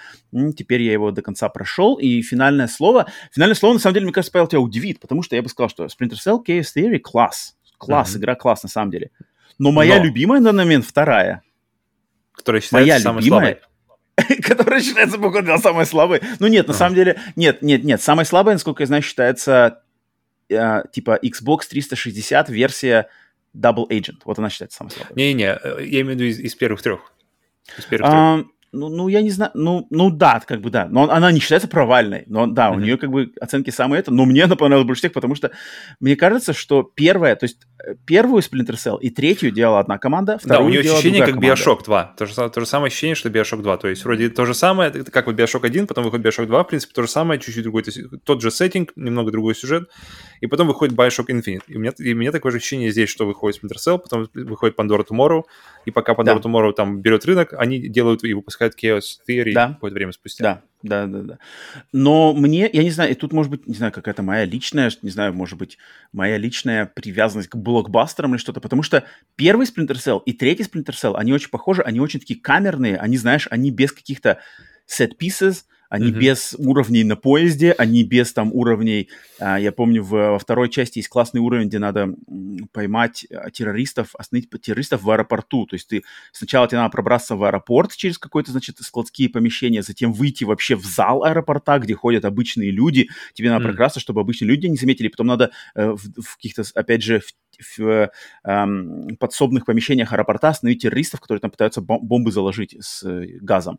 Теперь 0.57 0.82
я 0.82 0.93
его 0.93 1.11
до 1.11 1.22
конца 1.22 1.49
прошел. 1.49 1.97
И 1.97 2.22
финальное 2.22 2.68
слово... 2.68 3.07
Финальное 3.32 3.57
слово, 3.57 3.74
на 3.74 3.80
самом 3.80 3.95
деле, 3.95 4.05
мне 4.07 4.12
кажется, 4.12 4.32
Павел, 4.32 4.47
тебя 4.47 4.61
удивит, 4.61 5.01
потому 5.01 5.22
что 5.22 5.34
я 5.34 5.43
бы 5.43 5.49
сказал, 5.49 5.68
что 5.68 5.86
Splinter 5.86 6.16
Cell 6.24 6.38
Chaos 6.47 6.66
Theory 6.76 7.01
класс. 7.01 7.57
Класс, 7.76 8.14
mm-hmm. 8.14 8.18
игра 8.18 8.34
класс, 8.36 8.62
на 8.62 8.68
самом 8.68 8.91
деле. 8.91 9.11
Но 9.59 9.72
моя 9.72 9.99
Но... 9.99 10.05
любимая 10.05 10.41
на 10.41 10.53
момент 10.53 10.84
вторая. 10.84 11.43
Которая 12.32 12.62
считается 12.62 12.88
моя 12.88 13.01
самой 13.01 13.22
любимая, 13.22 13.61
слабой. 14.16 14.43
которая 14.43 14.80
считается, 14.80 15.18
походу, 15.18 15.59
самой 15.59 15.86
слабой. 15.86 16.20
Ну 16.38 16.47
нет, 16.47 16.68
на 16.68 16.74
самом 16.74 16.95
деле, 16.95 17.18
нет, 17.36 17.62
нет, 17.62 17.84
нет. 17.84 18.01
Самой 18.01 18.24
слабой, 18.24 18.55
насколько 18.55 18.82
я 18.82 18.86
знаю, 18.86 19.03
считается 19.03 19.82
э, 20.51 20.82
типа 20.92 21.18
Xbox 21.22 21.68
360 21.68 22.48
версия 22.48 23.09
Double 23.57 23.88
Agent. 23.88 24.20
Вот 24.24 24.38
она 24.38 24.51
считается 24.51 24.78
самой 24.78 24.90
слабой. 24.90 25.14
Не-не, 25.16 25.44
я 25.44 26.01
имею 26.01 26.07
в 26.07 26.11
виду 26.11 26.24
из, 26.24 26.38
из 26.38 26.55
первых 26.55 26.82
трех. 26.82 27.12
Из 27.78 27.84
первых 27.84 28.11
а, 28.11 28.36
трех. 28.36 28.46
Ну, 28.72 28.88
ну, 28.88 29.09
я 29.09 29.20
не 29.20 29.30
знаю, 29.30 29.51
ну, 29.55 29.88
ну 29.90 30.11
да, 30.11 30.40
как 30.46 30.61
бы 30.61 30.70
да, 30.70 30.86
но 30.86 31.11
она 31.11 31.32
не 31.32 31.40
считается 31.40 31.66
провальной, 31.66 32.22
но 32.28 32.46
да, 32.46 32.68
mm-hmm. 32.68 32.76
у 32.76 32.78
нее 32.78 32.98
как 32.98 33.11
бы 33.11 33.32
оценки 33.40 33.70
самые 33.70 33.98
это, 33.98 34.12
но 34.12 34.24
мне 34.24 34.44
она 34.44 34.55
понравилась 34.55 34.86
больше 34.86 35.01
всех, 35.01 35.12
потому 35.12 35.34
что 35.34 35.51
мне 35.98 36.14
кажется, 36.14 36.53
что 36.53 36.84
первая, 36.84 37.34
то 37.34 37.44
есть 37.44 37.66
первую 38.05 38.43
Splinter 38.43 38.74
Cell 38.74 38.99
и 39.01 39.11
третью 39.11 39.51
делала 39.51 39.81
одна 39.81 39.99
команда, 39.99 40.39
вторую 40.39 40.59
Да, 40.59 40.64
у 40.64 40.68
нее 40.68 40.93
ощущение 40.93 41.20
как 41.20 41.35
команда. 41.35 41.55
Bioshock 41.55 41.85
2. 41.85 42.14
То 42.16 42.26
же, 42.26 42.35
то 42.35 42.61
же 42.61 42.66
самое 42.66 42.89
ощущение, 42.89 43.14
что 43.14 43.28
Bioshock 43.28 43.62
2. 43.62 43.76
То 43.78 43.89
есть 43.89 44.05
вроде 44.05 44.28
то 44.28 44.45
же 44.47 44.55
самое, 44.55 44.91
как 44.91 45.26
вот 45.26 45.37
Bioshock 45.37 45.64
1, 45.64 45.87
потом 45.87 46.05
выходит 46.05 46.26
Bioshock 46.26 46.47
2, 46.47 46.64
в 46.64 46.66
принципе, 46.66 46.93
то 46.95 47.03
же 47.03 47.09
самое, 47.09 47.41
чуть-чуть 47.41 47.62
другой, 47.62 47.83
то 47.83 47.91
есть 47.91 48.01
тот 48.24 48.43
же 48.43 48.51
сеттинг, 48.51 48.93
немного 48.97 49.31
другой 49.31 49.55
сюжет, 49.55 49.89
и 50.41 50.47
потом 50.47 50.66
выходит 50.68 50.95
Bioshock 50.95 51.26
Infinite. 51.26 51.62
И 51.68 51.76
у 51.76 51.81
меня, 51.81 51.93
и 51.99 52.12
у 52.12 52.16
меня 52.16 52.33
такое 52.33 52.53
же 52.53 52.59
ощущение 52.59 52.91
здесь, 52.91 53.09
что 53.09 53.26
выходит 53.26 53.62
Splinter 53.62 53.76
Cell, 53.78 53.99
потом 53.99 54.28
выходит 54.35 54.78
Pandora 54.78 55.05
Tomorrow, 55.07 55.43
и 55.85 55.91
пока 55.91 56.12
Pandora 56.12 56.41
да. 56.41 56.49
Tomorrow 56.49 56.72
там 56.72 57.01
берет 57.01 57.24
рынок, 57.24 57.55
они 57.57 57.89
делают 57.89 58.24
и 58.24 58.35
выпускают 58.35 58.74
Chaos 58.83 59.18
Theory 59.28 59.53
да. 59.53 59.68
какое-то 59.68 59.95
время 59.95 60.12
спустя. 60.12 60.45
Да, 60.45 60.62
да, 60.83 61.07
да, 61.07 61.22
да. 61.22 61.39
Но 61.93 62.33
мне, 62.33 62.68
я 62.72 62.83
не 62.83 62.91
знаю, 62.91 63.11
и 63.11 63.14
тут 63.14 63.33
может 63.33 63.51
быть, 63.51 63.66
не 63.66 63.74
знаю, 63.74 63.93
какая-то 63.93 64.22
моя 64.22 64.45
личная, 64.47 64.91
не 65.03 65.11
знаю, 65.11 65.35
может 65.35 65.59
быть, 65.59 65.76
моя 66.12 66.39
личная 66.39 66.87
привязанность 66.87 67.49
к 67.51 67.57
блокбастерам 67.57 68.33
или 68.33 68.41
что-то, 68.41 68.61
потому 68.61 68.83
что 68.83 69.05
первый 69.37 69.66
Splinter 69.66 69.97
Cell 69.97 70.22
и 70.24 70.33
третий 70.33 70.64
Splinter 70.64 70.95
Cell, 70.95 71.16
они 71.16 71.33
очень 71.33 71.51
похожи, 71.51 71.83
они 71.83 72.01
очень 72.01 72.20
такие 72.20 72.41
камерные, 72.41 72.97
они, 72.97 73.18
знаешь, 73.18 73.47
они 73.51 73.70
без 73.70 73.93
каких-то 73.93 74.39
set 74.89 75.18
pieces, 75.20 75.64
они 75.91 76.11
mm-hmm. 76.12 76.18
без 76.18 76.55
уровней 76.57 77.03
на 77.03 77.16
поезде, 77.16 77.72
они 77.72 78.05
без 78.05 78.32
там 78.32 78.53
уровней... 78.55 79.09
А, 79.41 79.59
я 79.59 79.72
помню, 79.72 80.05
во 80.05 80.38
второй 80.38 80.70
части 80.70 80.99
есть 80.99 81.09
классный 81.09 81.41
уровень, 81.41 81.66
где 81.66 81.80
надо 81.80 82.14
поймать 82.72 83.26
а, 83.28 83.51
террористов, 83.51 84.14
остановить 84.16 84.49
террористов 84.62 85.03
в 85.03 85.11
аэропорту. 85.11 85.66
То 85.66 85.74
есть 85.74 85.88
ты 85.88 86.03
сначала 86.30 86.68
тебе 86.68 86.78
надо 86.78 86.93
пробраться 86.93 87.34
в 87.34 87.43
аэропорт 87.43 87.95
через 87.97 88.18
какое-то, 88.18 88.53
значит, 88.53 88.76
складские 88.78 89.28
помещения, 89.28 89.82
затем 89.82 90.12
выйти 90.12 90.45
вообще 90.45 90.76
в 90.76 90.84
зал 90.84 91.24
аэропорта, 91.24 91.80
где 91.80 91.95
ходят 91.95 92.24
обычные 92.24 92.70
люди. 92.70 93.09
Тебе 93.34 93.51
надо 93.51 93.64
mm-hmm. 93.64 93.68
прокрасться, 93.68 93.99
чтобы 93.99 94.20
обычные 94.20 94.49
люди 94.49 94.68
не 94.68 94.76
заметили. 94.76 95.09
Потом 95.09 95.26
надо 95.26 95.51
э, 95.74 95.91
в, 95.91 96.22
в 96.22 96.36
каких-то, 96.36 96.62
опять 96.74 97.03
же, 97.03 97.18
в 97.18 97.32
в 97.76 98.11
э, 98.45 98.66
подсобных 99.18 99.66
помещениях 99.66 100.12
аэропорта 100.12 100.49
остановить 100.49 100.82
террористов, 100.82 101.20
которые 101.20 101.41
там 101.41 101.51
пытаются 101.51 101.80
бомбы 101.80 102.32
заложить 102.32 102.76
с 102.80 103.03
э, 103.05 103.38
газом. 103.41 103.78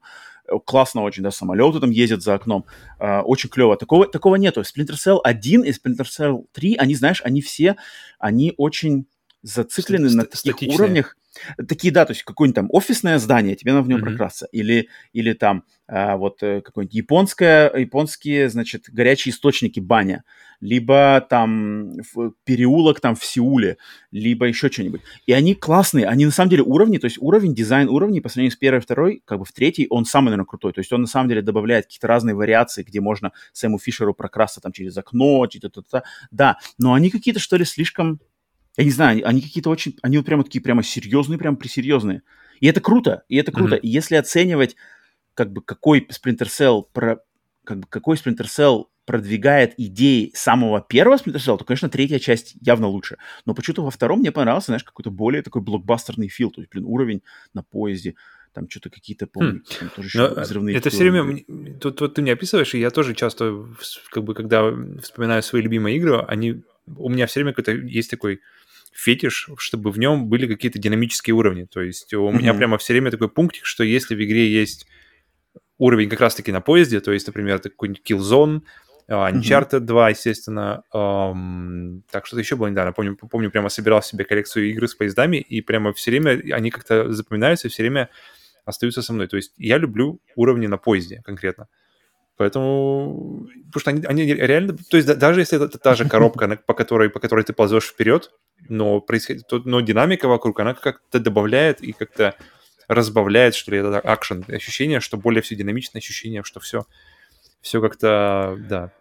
Классно 0.60 1.04
очень, 1.04 1.24
да, 1.24 1.32
самолеты 1.32 1.80
там 1.80 1.90
ездят 1.90 2.22
за 2.22 2.34
окном. 2.36 2.66
Э, 3.00 3.20
очень 3.22 3.50
клево. 3.50 3.78
Такого, 3.78 4.08
такого 4.08 4.36
нету. 4.36 4.62
Splinter 4.62 4.94
Cell 4.96 5.20
1 5.24 5.64
и 5.64 5.72
Splinter 5.72 6.06
Cell 6.06 6.46
3, 6.52 6.76
они, 6.76 6.96
знаешь, 6.96 7.22
они 7.24 7.42
все, 7.42 7.76
они 8.20 8.54
очень 8.58 9.06
зациклены 9.44 10.10
Ст- 10.10 10.16
на 10.16 10.24
таких 10.26 10.40
статичные. 10.54 10.76
уровнях. 10.76 11.18
Такие, 11.68 11.94
да, 11.94 12.06
то 12.06 12.12
есть 12.12 12.24
какое-нибудь 12.24 12.56
там 12.56 12.68
офисное 12.72 13.18
здание, 13.20 13.56
тебе 13.56 13.74
надо 13.74 13.84
в 13.84 13.90
нем 13.90 14.00
mm-hmm. 14.00 14.04
прокрасться. 14.04 14.48
Или, 14.52 14.90
или 15.14 15.34
там 15.34 15.64
а, 15.88 16.16
вот 16.16 16.42
э, 16.42 16.62
какое-нибудь 16.62 16.96
японское, 16.96 17.70
японские, 17.76 18.50
значит, 18.50 18.86
горячие 18.90 19.34
источники 19.34 19.82
баня. 19.82 20.24
Либо 20.62 21.26
там 21.30 21.96
переулок 22.46 23.00
там 23.02 23.16
в 23.16 23.26
Сеуле, 23.26 23.78
либо 24.12 24.46
еще 24.46 24.70
что-нибудь. 24.70 25.02
И 25.26 25.34
они 25.34 25.56
классные, 25.56 26.08
они 26.08 26.26
на 26.26 26.32
самом 26.32 26.50
деле 26.50 26.64
уровни, 26.64 26.98
то 26.98 27.06
есть 27.06 27.18
уровень, 27.20 27.54
дизайн 27.54 27.90
уровней 27.90 28.22
по 28.22 28.30
сравнению 28.30 28.54
с 28.54 28.58
первой 28.58 28.78
и 28.78 28.82
второй, 28.82 29.22
как 29.26 29.40
бы 29.40 29.46
в 29.46 29.52
третий, 29.52 29.88
он 29.90 30.06
самый, 30.06 30.28
наверное, 30.28 30.46
крутой. 30.46 30.72
То 30.72 30.80
есть 30.80 30.94
он 30.94 31.02
на 31.02 31.08
самом 31.08 31.30
деле 31.30 31.42
добавляет 31.42 31.86
какие-то 31.86 32.08
разные 32.08 32.36
вариации, 32.36 32.84
где 32.84 33.02
можно 33.02 33.34
Сэму 33.52 33.80
Фишеру 33.80 34.14
прокрасться 34.14 34.62
там 34.62 34.72
через 34.72 34.96
окно, 34.98 35.46
что-то, 35.50 36.04
да, 36.30 36.58
но 36.78 36.94
они 36.94 37.10
какие-то, 37.10 37.40
что 37.40 37.58
ли, 37.58 37.66
слишком 37.66 38.22
я 38.78 38.84
не 38.84 38.92
знаю, 38.92 39.28
они, 39.28 39.42
какие-то 39.42 39.70
очень, 39.70 39.98
они 40.02 40.18
вот 40.18 40.26
прямо 40.26 40.44
такие 40.44 40.62
прямо 40.62 40.84
серьезные, 40.84 41.38
прямо 41.38 41.58
присерьезные. 41.58 42.24
И 42.60 42.68
это 42.68 42.80
круто, 42.80 43.24
и 43.28 43.36
это 43.38 43.52
круто. 43.52 43.76
Mm-hmm. 43.76 43.82
И 43.82 43.90
если 43.90 44.16
оценивать, 44.16 44.76
как 45.34 45.52
бы, 45.52 45.62
какой 45.62 46.08
Splinter 46.10 46.48
Cell, 46.48 46.84
про, 46.94 47.22
как 47.64 47.80
бы, 47.80 47.88
какой 47.90 48.16
Splinter 48.16 48.46
Cell 48.46 48.86
продвигает 49.06 49.74
идеи 49.78 50.32
самого 50.36 50.80
первого 50.80 51.18
Splinter 51.18 51.38
Cell, 51.38 51.58
то, 51.58 51.66
конечно, 51.66 51.90
третья 51.90 52.20
часть 52.20 52.56
явно 52.62 52.88
лучше. 52.88 53.18
Но 53.46 53.54
почему-то 53.54 53.84
во 53.84 53.92
втором 53.92 54.20
мне 54.20 54.32
понравился, 54.32 54.68
знаешь, 54.68 54.84
какой-то 54.84 55.10
более 55.10 55.42
такой 55.42 55.62
блокбастерный 55.62 56.30
фил, 56.30 56.52
то 56.52 56.62
есть, 56.62 56.72
блин, 56.72 56.86
уровень 56.86 57.24
на 57.54 57.64
поезде, 57.64 58.16
там 58.54 58.70
что-то 58.70 58.90
какие-то, 58.90 59.28
помню, 59.28 59.60
хм. 59.60 59.64
там 59.80 59.90
тоже 59.90 60.08
еще 60.08 60.18
Но 60.20 60.42
взрывные... 60.42 60.78
Это 60.78 60.90
все 60.90 61.10
время... 61.10 61.44
Тут, 61.80 61.98
тут 61.98 62.14
ты 62.14 62.22
мне 62.22 62.34
описываешь, 62.34 62.74
и 62.76 62.80
я 62.80 62.90
тоже 62.90 63.16
часто, 63.16 63.66
как 64.12 64.24
бы, 64.24 64.34
когда 64.34 64.72
вспоминаю 65.02 65.42
свои 65.42 65.62
любимые 65.62 65.98
игры, 65.98 66.20
они... 66.28 66.64
У 66.96 67.10
меня 67.10 67.28
все 67.28 67.40
время 67.40 67.54
какой-то 67.54 67.72
есть 67.72 68.10
такой 68.10 68.42
фетиш, 68.92 69.50
чтобы 69.58 69.92
в 69.92 70.00
нем 70.00 70.28
были 70.28 70.48
какие-то 70.48 70.80
динамические 70.80 71.34
уровни. 71.34 71.66
То 71.66 71.82
есть 71.82 72.14
у 72.14 72.30
mm-hmm. 72.30 72.38
меня 72.38 72.54
прямо 72.54 72.78
все 72.78 72.94
время 72.94 73.12
такой 73.12 73.30
пунктик, 73.30 73.66
что 73.66 73.84
если 73.84 74.16
в 74.16 74.24
игре 74.24 74.52
есть 74.52 74.88
уровень 75.78 76.10
как 76.10 76.22
раз-таки 76.22 76.52
на 76.52 76.62
поезде, 76.62 77.00
то 77.00 77.12
есть, 77.12 77.26
например, 77.28 77.60
какой-нибудь 77.60 78.04
Killzone, 78.08 78.62
uh, 79.10 79.32
Uncharted 79.32 79.80
mm-hmm. 79.80 79.80
2, 79.80 80.10
естественно, 80.10 80.84
um, 80.94 82.02
так 82.12 82.26
что-то 82.26 82.42
еще 82.42 82.56
было 82.56 82.68
недавно, 82.68 82.92
помню, 82.92 83.16
помню, 83.16 83.50
прямо 83.50 83.70
собирал 83.70 84.04
себе 84.04 84.26
коллекцию 84.26 84.70
игр 84.70 84.88
с 84.88 84.94
поездами, 84.94 85.38
и 85.38 85.62
прямо 85.62 85.94
все 85.94 86.12
время 86.12 86.42
они 86.54 86.70
как-то 86.70 87.12
запоминаются, 87.12 87.70
все 87.70 87.84
время 87.84 88.10
остаются 88.66 89.02
со 89.02 89.14
мной. 89.14 89.28
То 89.28 89.38
есть 89.38 89.54
я 89.58 89.78
люблю 89.78 90.22
уровни 90.36 90.68
на 90.68 90.78
поезде 90.78 91.22
конкретно. 91.24 91.68
Поэтому, 92.38 93.48
потому 93.68 93.80
что 93.80 93.92
они, 93.92 94.06
они 94.06 94.34
реально, 94.34 94.76
то 94.78 94.98
есть 94.98 95.08
даже 95.18 95.42
если 95.42 95.64
это 95.64 95.78
та 95.78 95.96
же 95.96 96.08
коробка, 96.08 96.60
по 96.66 96.74
которой, 96.74 97.10
по 97.10 97.20
которой 97.20 97.44
ты 97.44 97.54
ползешь 97.54 97.86
вперед, 97.86 98.32
но, 98.68 99.00
происходит, 99.02 99.44
но 99.66 99.82
динамика 99.82 100.28
вокруг, 100.28 100.60
она 100.60 100.74
как-то 100.74 101.20
добавляет 101.20 101.82
и 101.82 101.92
как-то 101.92 102.36
разбавляет, 102.88 103.56
что 103.56 103.72
ли, 103.72 103.80
это 103.80 104.00
акшен. 104.00 104.44
Ощущение, 104.48 105.00
что 105.00 105.18
более 105.18 105.42
все 105.42 105.56
динамичное 105.56 106.00
ощущение, 106.00 106.44
что 106.44 106.60
все, 106.60 106.86
все 107.62 107.82
как-то, 107.82 108.58
да, 108.60 108.92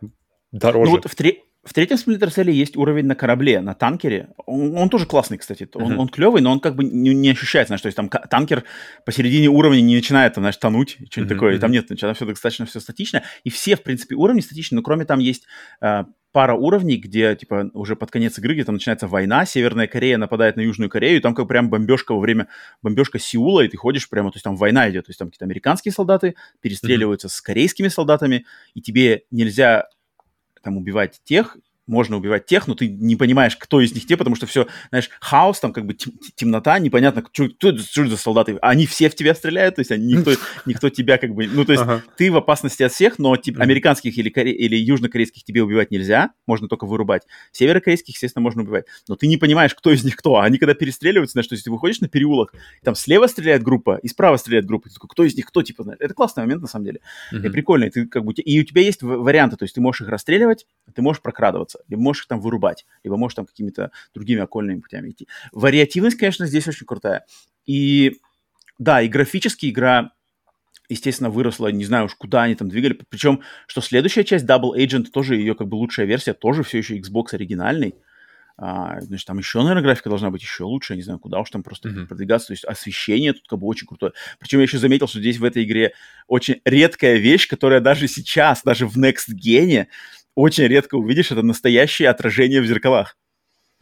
дороже. 0.52 0.90
Ну 0.90 0.96
вот 0.96 1.10
в, 1.10 1.14
три, 1.14 1.44
в 1.62 1.74
третьем 1.74 1.96
Cell 1.96 2.50
есть 2.50 2.76
уровень 2.76 3.06
на 3.06 3.14
корабле, 3.14 3.60
на 3.60 3.74
танкере. 3.74 4.30
Он, 4.46 4.76
он 4.76 4.88
тоже 4.88 5.04
классный, 5.04 5.36
кстати. 5.36 5.68
Он, 5.74 5.92
uh-huh. 5.92 5.96
он 5.96 6.08
клевый, 6.08 6.40
но 6.40 6.52
он 6.52 6.60
как 6.60 6.74
бы 6.74 6.84
не, 6.84 7.14
не 7.14 7.30
ощущается, 7.30 7.68
знаешь, 7.68 7.82
то 7.82 7.86
есть 7.86 7.96
там 7.96 8.08
танкер 8.08 8.64
посередине 9.04 9.48
уровня 9.48 9.82
не 9.82 9.94
начинает, 9.94 10.34
там, 10.34 10.42
знаешь, 10.42 10.56
тонуть, 10.56 10.96
что-нибудь 11.10 11.32
uh-huh. 11.32 11.34
такое. 11.34 11.56
И 11.56 11.58
там 11.58 11.70
нет, 11.70 11.86
там 11.86 12.14
все 12.14 12.24
достаточно 12.24 12.64
все 12.64 12.80
статично. 12.80 13.22
И 13.44 13.50
все, 13.50 13.76
в 13.76 13.82
принципе, 13.82 14.14
уровни 14.14 14.40
статичны, 14.40 14.76
но 14.76 14.82
кроме 14.82 15.04
там 15.04 15.18
есть 15.18 15.44
э, 15.82 16.04
пара 16.32 16.54
уровней, 16.54 16.96
где, 16.96 17.34
типа, 17.36 17.70
уже 17.74 17.96
под 17.96 18.10
конец 18.10 18.38
игры, 18.38 18.54
где 18.54 18.64
там 18.64 18.76
начинается 18.76 19.06
война, 19.06 19.44
Северная 19.44 19.86
Корея 19.86 20.16
нападает 20.16 20.56
на 20.56 20.62
Южную 20.62 20.88
Корею, 20.88 21.18
и 21.18 21.20
там 21.20 21.34
как 21.34 21.48
прям 21.48 21.68
бомбежка 21.68 22.12
во 22.14 22.20
время, 22.20 22.48
бомбежка 22.82 23.18
Сеула, 23.18 23.62
и 23.62 23.68
ты 23.68 23.76
ходишь 23.76 24.08
прямо, 24.08 24.30
то 24.30 24.36
есть 24.36 24.44
там 24.44 24.56
война 24.56 24.88
идет, 24.90 25.06
то 25.06 25.10
есть 25.10 25.18
там 25.18 25.28
какие-то 25.28 25.44
американские 25.44 25.92
солдаты 25.92 26.36
перестреливаются 26.60 27.26
mm-hmm. 27.26 27.32
с 27.32 27.40
корейскими 27.40 27.88
солдатами, 27.88 28.46
и 28.74 28.80
тебе 28.80 29.24
нельзя 29.30 29.88
там 30.62 30.76
убивать 30.76 31.20
тех, 31.24 31.56
можно 31.90 32.16
убивать 32.16 32.46
тех, 32.46 32.66
но 32.68 32.74
ты 32.74 32.88
не 32.88 33.16
понимаешь, 33.16 33.56
кто 33.56 33.80
из 33.80 33.92
них 33.92 34.06
те, 34.06 34.16
потому 34.16 34.36
что 34.36 34.46
все, 34.46 34.68
знаешь, 34.90 35.10
хаос, 35.20 35.60
там 35.60 35.72
как 35.72 35.86
бы 35.86 35.94
темнота, 35.94 36.78
непонятно, 36.78 37.24
что, 37.32 37.46
это 37.46 37.76
за 37.76 38.16
солдаты. 38.16 38.56
Они 38.62 38.86
все 38.86 39.10
в 39.10 39.14
тебя 39.14 39.34
стреляют, 39.34 39.74
то 39.74 39.80
есть 39.80 39.90
они, 39.90 40.14
никто, 40.14 40.32
никто 40.66 40.88
тебя 40.88 41.18
как 41.18 41.34
бы... 41.34 41.46
Ну, 41.48 41.64
то 41.64 41.72
есть 41.72 41.82
ага. 41.82 42.02
ты 42.16 42.30
в 42.30 42.36
опасности 42.36 42.84
от 42.84 42.92
всех, 42.92 43.18
но 43.18 43.36
типа, 43.36 43.62
американских 43.62 44.16
или, 44.16 44.30
коре... 44.30 44.52
или 44.52 44.76
южнокорейских 44.76 45.42
тебе 45.44 45.62
убивать 45.62 45.90
нельзя, 45.90 46.30
можно 46.46 46.68
только 46.68 46.86
вырубать. 46.86 47.22
Северокорейских, 47.52 48.14
естественно, 48.14 48.42
можно 48.42 48.62
убивать. 48.62 48.86
Но 49.08 49.16
ты 49.16 49.26
не 49.26 49.36
понимаешь, 49.36 49.74
кто 49.74 49.90
из 49.90 50.04
них 50.04 50.16
кто. 50.16 50.38
Они 50.38 50.58
когда 50.58 50.74
перестреливаются, 50.74 51.32
знаешь, 51.32 51.48
то 51.48 51.54
есть 51.54 51.64
ты 51.64 51.70
выходишь 51.70 52.00
на 52.00 52.08
переулок, 52.08 52.54
там 52.84 52.94
слева 52.94 53.26
стреляет 53.26 53.62
группа, 53.62 53.98
и 54.00 54.08
справа 54.08 54.36
стреляет 54.36 54.66
группа. 54.66 54.88
Ты 54.88 54.94
такой, 54.94 55.08
кто 55.08 55.24
из 55.24 55.34
них 55.34 55.46
кто, 55.46 55.62
типа, 55.62 55.82
знаешь. 55.82 55.98
Это 56.00 56.14
классный 56.14 56.44
момент, 56.44 56.62
на 56.62 56.68
самом 56.68 56.84
деле. 56.84 57.00
Mm-hmm. 57.32 57.46
И 57.46 57.50
прикольный. 57.50 57.90
Ты 57.90 58.06
как 58.06 58.24
бы... 58.24 58.32
И 58.32 58.60
у 58.60 58.64
тебя 58.64 58.82
есть 58.82 59.02
варианты, 59.02 59.56
то 59.56 59.64
есть 59.64 59.74
ты 59.74 59.80
можешь 59.80 60.02
их 60.02 60.08
расстреливать, 60.08 60.66
ты 60.94 61.02
можешь 61.02 61.20
прокрадываться 61.20 61.79
либо 61.88 62.02
можешь 62.02 62.22
их 62.22 62.28
там 62.28 62.40
вырубать, 62.40 62.86
либо 63.04 63.16
можешь 63.16 63.36
там 63.36 63.46
какими-то 63.46 63.90
другими 64.14 64.40
окольными 64.40 64.80
путями 64.80 65.10
идти. 65.10 65.28
Вариативность, 65.52 66.16
конечно, 66.16 66.46
здесь 66.46 66.68
очень 66.68 66.86
крутая. 66.86 67.24
И 67.66 68.18
да, 68.78 69.02
и 69.02 69.08
графически 69.08 69.68
игра 69.70 70.12
естественно, 70.90 71.30
выросла, 71.30 71.68
не 71.68 71.84
знаю 71.84 72.06
уж 72.06 72.14
куда 72.14 72.42
они 72.42 72.54
там 72.54 72.68
двигали. 72.68 72.98
Причем, 73.08 73.42
что 73.66 73.80
следующая 73.80 74.24
часть 74.24 74.44
Double 74.44 74.76
Agent, 74.76 75.10
тоже 75.12 75.36
ее 75.36 75.54
как 75.54 75.68
бы 75.68 75.76
лучшая 75.76 76.04
версия, 76.04 76.34
тоже 76.34 76.62
все 76.62 76.78
еще 76.78 76.98
Xbox 76.98 77.26
оригинальный. 77.32 77.94
А, 78.62 79.00
значит, 79.00 79.26
там 79.26 79.38
еще, 79.38 79.60
наверное, 79.60 79.82
графика 79.82 80.10
должна 80.10 80.30
быть 80.30 80.42
еще 80.42 80.64
лучше, 80.64 80.92
я 80.92 80.96
не 80.98 81.02
знаю, 81.02 81.18
куда 81.18 81.40
уж 81.40 81.48
там 81.48 81.62
просто 81.62 81.88
mm-hmm. 81.88 82.06
продвигаться. 82.06 82.48
То 82.48 82.52
есть 82.52 82.64
освещение 82.64 83.32
тут 83.32 83.48
как 83.48 83.58
бы 83.58 83.66
очень 83.66 83.86
крутое. 83.86 84.12
Причем 84.38 84.58
я 84.58 84.64
еще 84.64 84.76
заметил, 84.76 85.08
что 85.08 85.18
здесь 85.18 85.38
в 85.38 85.44
этой 85.44 85.64
игре 85.64 85.94
очень 86.26 86.60
редкая 86.66 87.16
вещь, 87.16 87.48
которая 87.48 87.80
даже 87.80 88.06
сейчас, 88.06 88.62
даже 88.62 88.86
в 88.86 88.98
Next 88.98 89.32
Gen, 89.34 89.86
очень 90.40 90.64
редко 90.64 90.96
увидишь, 90.96 91.30
это 91.30 91.42
настоящее 91.42 92.08
отражение 92.08 92.60
в 92.60 92.66
зеркалах. 92.66 93.16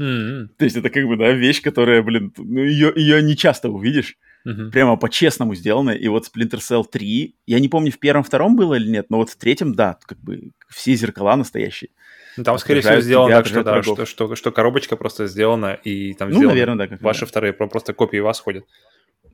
Mm-hmm. 0.01 0.49
То 0.59 0.65
есть 0.65 0.77
это 0.77 0.91
как 0.91 1.07
бы, 1.07 1.17
да, 1.17 1.33
вещь, 1.33 1.61
которая, 1.61 2.03
блин, 2.03 2.33
ну, 2.37 2.63
ее, 2.63 2.93
ее 2.95 3.23
не 3.23 3.37
часто 3.37 3.69
увидишь. 3.69 4.17
Mm-hmm. 4.47 4.71
Прямо 4.71 4.97
по-честному 4.97 5.55
сделано. 5.55 5.91
И 5.91 6.07
вот 6.09 6.25
Splinter 6.27 6.59
Cell 6.59 6.85
3, 6.91 7.37
я 7.47 7.61
не 7.61 7.69
помню, 7.69 7.91
в 7.91 7.99
первом-втором 7.99 8.57
было 8.57 8.75
или 8.75 8.89
нет, 8.89 9.07
но 9.11 9.19
вот 9.19 9.31
в 9.31 9.37
третьем, 9.37 9.75
да, 9.75 9.99
как 10.07 10.19
бы 10.21 10.53
все 10.69 10.95
зеркала 10.95 11.35
настоящие. 11.37 11.91
Ну, 12.37 12.45
там, 12.45 12.57
скорее 12.59 12.83
всего, 12.83 13.01
сделано 13.01 13.35
так, 13.35 13.47
что, 13.47 13.65
да, 13.65 13.83
что, 13.83 14.07
что, 14.07 14.37
что 14.37 14.53
коробочка 14.53 14.97
просто 14.97 15.27
сделана, 15.27 15.75
и 15.83 16.15
там 16.15 16.29
ну, 16.31 16.37
сделаны 16.37 16.55
наверное, 16.55 16.89
да, 16.89 16.99
ваши 17.01 17.21
да. 17.23 17.27
вторые 17.27 17.53
просто 17.53 17.93
копии 17.93 18.19
вас 18.19 18.39
ходят. 18.39 18.65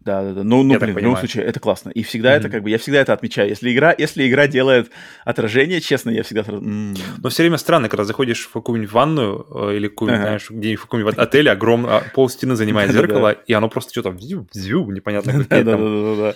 Да, 0.04 0.22
да, 0.22 0.32
да. 0.34 0.44
Ну, 0.44 0.62
ну 0.62 0.78
блин, 0.78 0.94
в 0.94 0.98
любом 0.98 1.16
случае, 1.16 1.44
это 1.44 1.60
классно. 1.60 1.88
И 1.90 2.02
всегда 2.02 2.34
mm-hmm. 2.34 2.38
это 2.38 2.50
как 2.50 2.62
бы, 2.62 2.70
я 2.70 2.78
всегда 2.78 3.00
это 3.00 3.14
отмечаю. 3.14 3.48
Если 3.48 3.72
игра, 3.72 3.94
если 3.96 4.28
игра 4.28 4.46
делает 4.46 4.90
отражение, 5.24 5.80
честно, 5.80 6.10
я 6.10 6.22
всегда 6.22 6.44
сразу... 6.44 6.62
Mm. 6.62 6.98
Но 7.22 7.28
все 7.30 7.42
время 7.42 7.56
странно, 7.56 7.88
когда 7.88 8.04
заходишь 8.04 8.46
в 8.46 8.52
какую-нибудь 8.52 8.92
ванную 8.92 9.46
э, 9.50 9.76
или 9.76 9.88
какую-нибудь, 9.88 10.20
ага. 10.20 10.28
знаешь, 10.28 10.50
где-нибудь 10.50 10.80
в 10.80 10.82
каком-нибудь 10.82 11.16
отеле, 11.16 11.50
огромное, 11.50 12.02
пол 12.14 12.28
стены 12.28 12.54
занимает 12.54 12.90
зеркало, 12.92 13.30
и 13.30 13.52
оно 13.54 13.68
просто 13.68 13.92
что-то 13.92 14.10
взю, 14.10 14.90
непонятно 14.90 15.44
да, 15.48 15.62
да, 15.62 15.76
да, 15.76 16.16
да. 16.16 16.34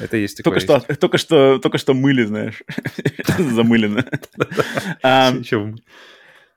Это 0.00 0.16
есть 0.16 0.36
такое. 0.38 0.60
Только 0.60 0.82
что, 0.82 0.96
только 0.96 1.18
что, 1.18 1.58
только 1.58 1.78
что 1.78 1.94
мыли, 1.94 2.24
знаешь. 2.24 2.62
Замылено. 3.38 4.04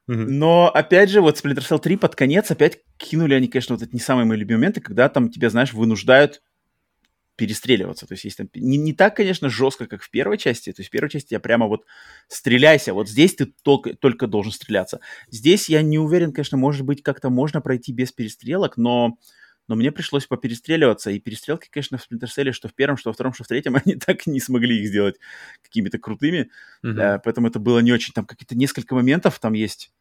Но, 0.08 0.72
опять 0.74 1.10
же, 1.10 1.22
вот 1.22 1.36
Splinter 1.36 1.60
Cell 1.60 1.80
3 1.80 1.98
под 1.98 2.16
конец 2.16 2.50
опять 2.50 2.80
кинули 2.98 3.34
они, 3.34 3.48
конечно, 3.48 3.76
вот 3.76 3.84
это 3.84 3.92
не 3.94 4.00
самые 4.00 4.26
мои 4.26 4.38
любимые 4.38 4.60
моменты, 4.60 4.82
когда 4.82 5.10
там 5.10 5.30
тебя, 5.30 5.50
знаешь, 5.50 5.74
вынуждают 5.74 6.42
перестреливаться. 7.36 8.08
То 8.08 8.14
есть, 8.14 8.24
есть 8.24 8.38
там 8.38 8.50
не, 8.56 8.78
не 8.78 8.94
так, 8.94 9.16
конечно, 9.16 9.50
жестко, 9.50 9.86
как 9.86 10.02
в 10.02 10.10
первой 10.10 10.38
части. 10.38 10.72
То 10.72 10.82
есть 10.82 10.90
в 10.90 10.92
первой 10.92 11.10
части 11.10 11.34
я 11.34 11.40
прямо 11.40 11.68
вот 11.68 11.86
стреляйся. 12.28 12.94
Вот 12.94 13.10
здесь 13.10 13.36
ты 13.36 13.46
только, 13.64 13.94
только 13.94 14.28
должен 14.28 14.52
стреляться. 14.52 15.02
Здесь 15.30 15.70
я 15.70 15.82
не 15.82 16.00
уверен, 16.00 16.34
конечно, 16.34 16.58
может 16.58 16.86
быть, 16.86 17.04
как-то 17.04 17.30
можно 17.30 17.62
пройти 17.62 17.94
без 17.94 18.12
перестрелок, 18.12 18.78
но 18.78 19.18
но 19.68 19.76
мне 19.76 19.92
пришлось 19.92 20.26
поперестреливаться, 20.26 21.12
и 21.12 21.20
перестрелки, 21.20 21.68
конечно, 21.70 21.98
в 21.98 22.02
Splinter 22.02 22.28
Cell, 22.28 22.52
что 22.54 22.70
в 22.70 22.74
первом, 22.74 22.98
что 22.98 23.10
во 23.10 23.14
втором, 23.14 23.34
что 23.34 23.44
в 23.44 23.48
третьем, 23.48 23.76
они 23.86 23.96
так 23.96 24.26
не 24.26 24.40
смогли 24.40 24.80
их 24.80 24.88
сделать 24.88 25.16
какими-то 25.62 26.00
крутыми, 26.00 26.50
mm-hmm. 26.84 27.00
э, 27.00 27.20
поэтому 27.24 27.48
это 27.48 27.60
было 27.60 27.80
не 27.80 27.92
очень, 27.92 28.14
там 28.14 28.26
какие-то 28.26 28.56
несколько 28.56 28.96
моментов 28.96 29.40
там 29.40 29.54
есть, 29.54 29.92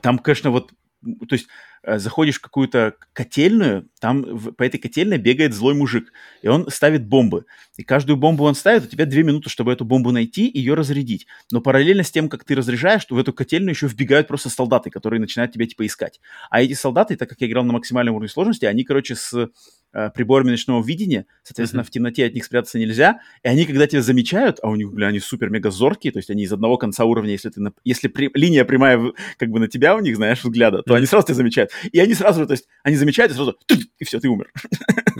там, 0.00 0.18
конечно, 0.18 0.50
вот 0.50 0.72
то 1.02 1.34
есть 1.34 1.48
заходишь 1.86 2.36
в 2.36 2.40
какую-то 2.42 2.94
котельную, 3.12 3.88
там 4.00 4.22
в, 4.22 4.52
по 4.52 4.62
этой 4.62 4.78
котельной 4.78 5.18
бегает 5.18 5.54
злой 5.54 5.74
мужик, 5.74 6.12
и 6.42 6.48
он 6.48 6.68
ставит 6.70 7.06
бомбы. 7.06 7.46
И 7.76 7.82
каждую 7.82 8.16
бомбу 8.16 8.44
он 8.44 8.54
ставит, 8.54 8.84
у 8.84 8.86
тебя 8.86 9.06
две 9.06 9.22
минуты, 9.22 9.48
чтобы 9.48 9.72
эту 9.72 9.84
бомбу 9.84 10.12
найти 10.12 10.46
и 10.46 10.58
ее 10.58 10.74
разрядить. 10.74 11.26
Но 11.50 11.60
параллельно 11.60 12.02
с 12.02 12.10
тем, 12.10 12.28
как 12.28 12.44
ты 12.44 12.54
разряжаешь, 12.54 13.06
в 13.08 13.18
эту 13.18 13.32
котельную 13.32 13.72
еще 13.72 13.86
вбегают 13.86 14.28
просто 14.28 14.50
солдаты, 14.50 14.90
которые 14.90 15.20
начинают 15.20 15.52
тебя 15.52 15.66
типа 15.66 15.86
искать. 15.86 16.20
А 16.50 16.62
эти 16.62 16.74
солдаты, 16.74 17.16
так 17.16 17.28
как 17.28 17.40
я 17.40 17.46
играл 17.46 17.64
на 17.64 17.72
максимальном 17.72 18.14
уровне 18.14 18.28
сложности, 18.28 18.66
они, 18.66 18.84
короче, 18.84 19.14
с 19.14 19.50
э, 19.92 20.10
приборами 20.14 20.50
ночного 20.50 20.84
видения, 20.84 21.24
соответственно, 21.42 21.80
mm-hmm. 21.80 21.86
в 21.86 21.90
темноте 21.90 22.26
от 22.26 22.34
них 22.34 22.44
спрятаться 22.44 22.78
нельзя, 22.78 23.20
и 23.42 23.48
они, 23.48 23.64
когда 23.64 23.86
тебя 23.86 24.02
замечают, 24.02 24.58
а 24.62 24.68
у 24.68 24.76
них, 24.76 24.92
бля, 24.92 25.06
они 25.06 25.20
супер-мега 25.20 25.70
зоркие, 25.70 26.12
то 26.12 26.18
есть 26.18 26.30
они 26.30 26.42
из 26.42 26.52
одного 26.52 26.76
конца 26.76 27.06
уровня, 27.06 27.32
если 27.32 27.48
ты, 27.48 27.60
на, 27.60 27.72
если 27.84 28.08
при, 28.08 28.30
линия 28.34 28.64
прямая 28.64 29.00
как 29.38 29.48
бы 29.48 29.58
на 29.58 29.68
тебя 29.68 29.96
у 29.96 30.00
них, 30.00 30.16
знаешь, 30.16 30.44
взгляда, 30.44 30.82
то 30.82 30.92
mm-hmm. 30.92 30.96
они 30.98 31.06
сразу 31.06 31.26
тебя 31.26 31.36
замечают. 31.36 31.69
И 31.92 31.98
они 31.98 32.14
сразу, 32.14 32.46
то 32.46 32.52
есть, 32.52 32.66
они 32.82 32.96
замечают, 32.96 33.32
и 33.32 33.34
сразу, 33.34 33.56
и 33.98 34.04
все, 34.04 34.20
ты 34.20 34.28
умер. 34.28 34.50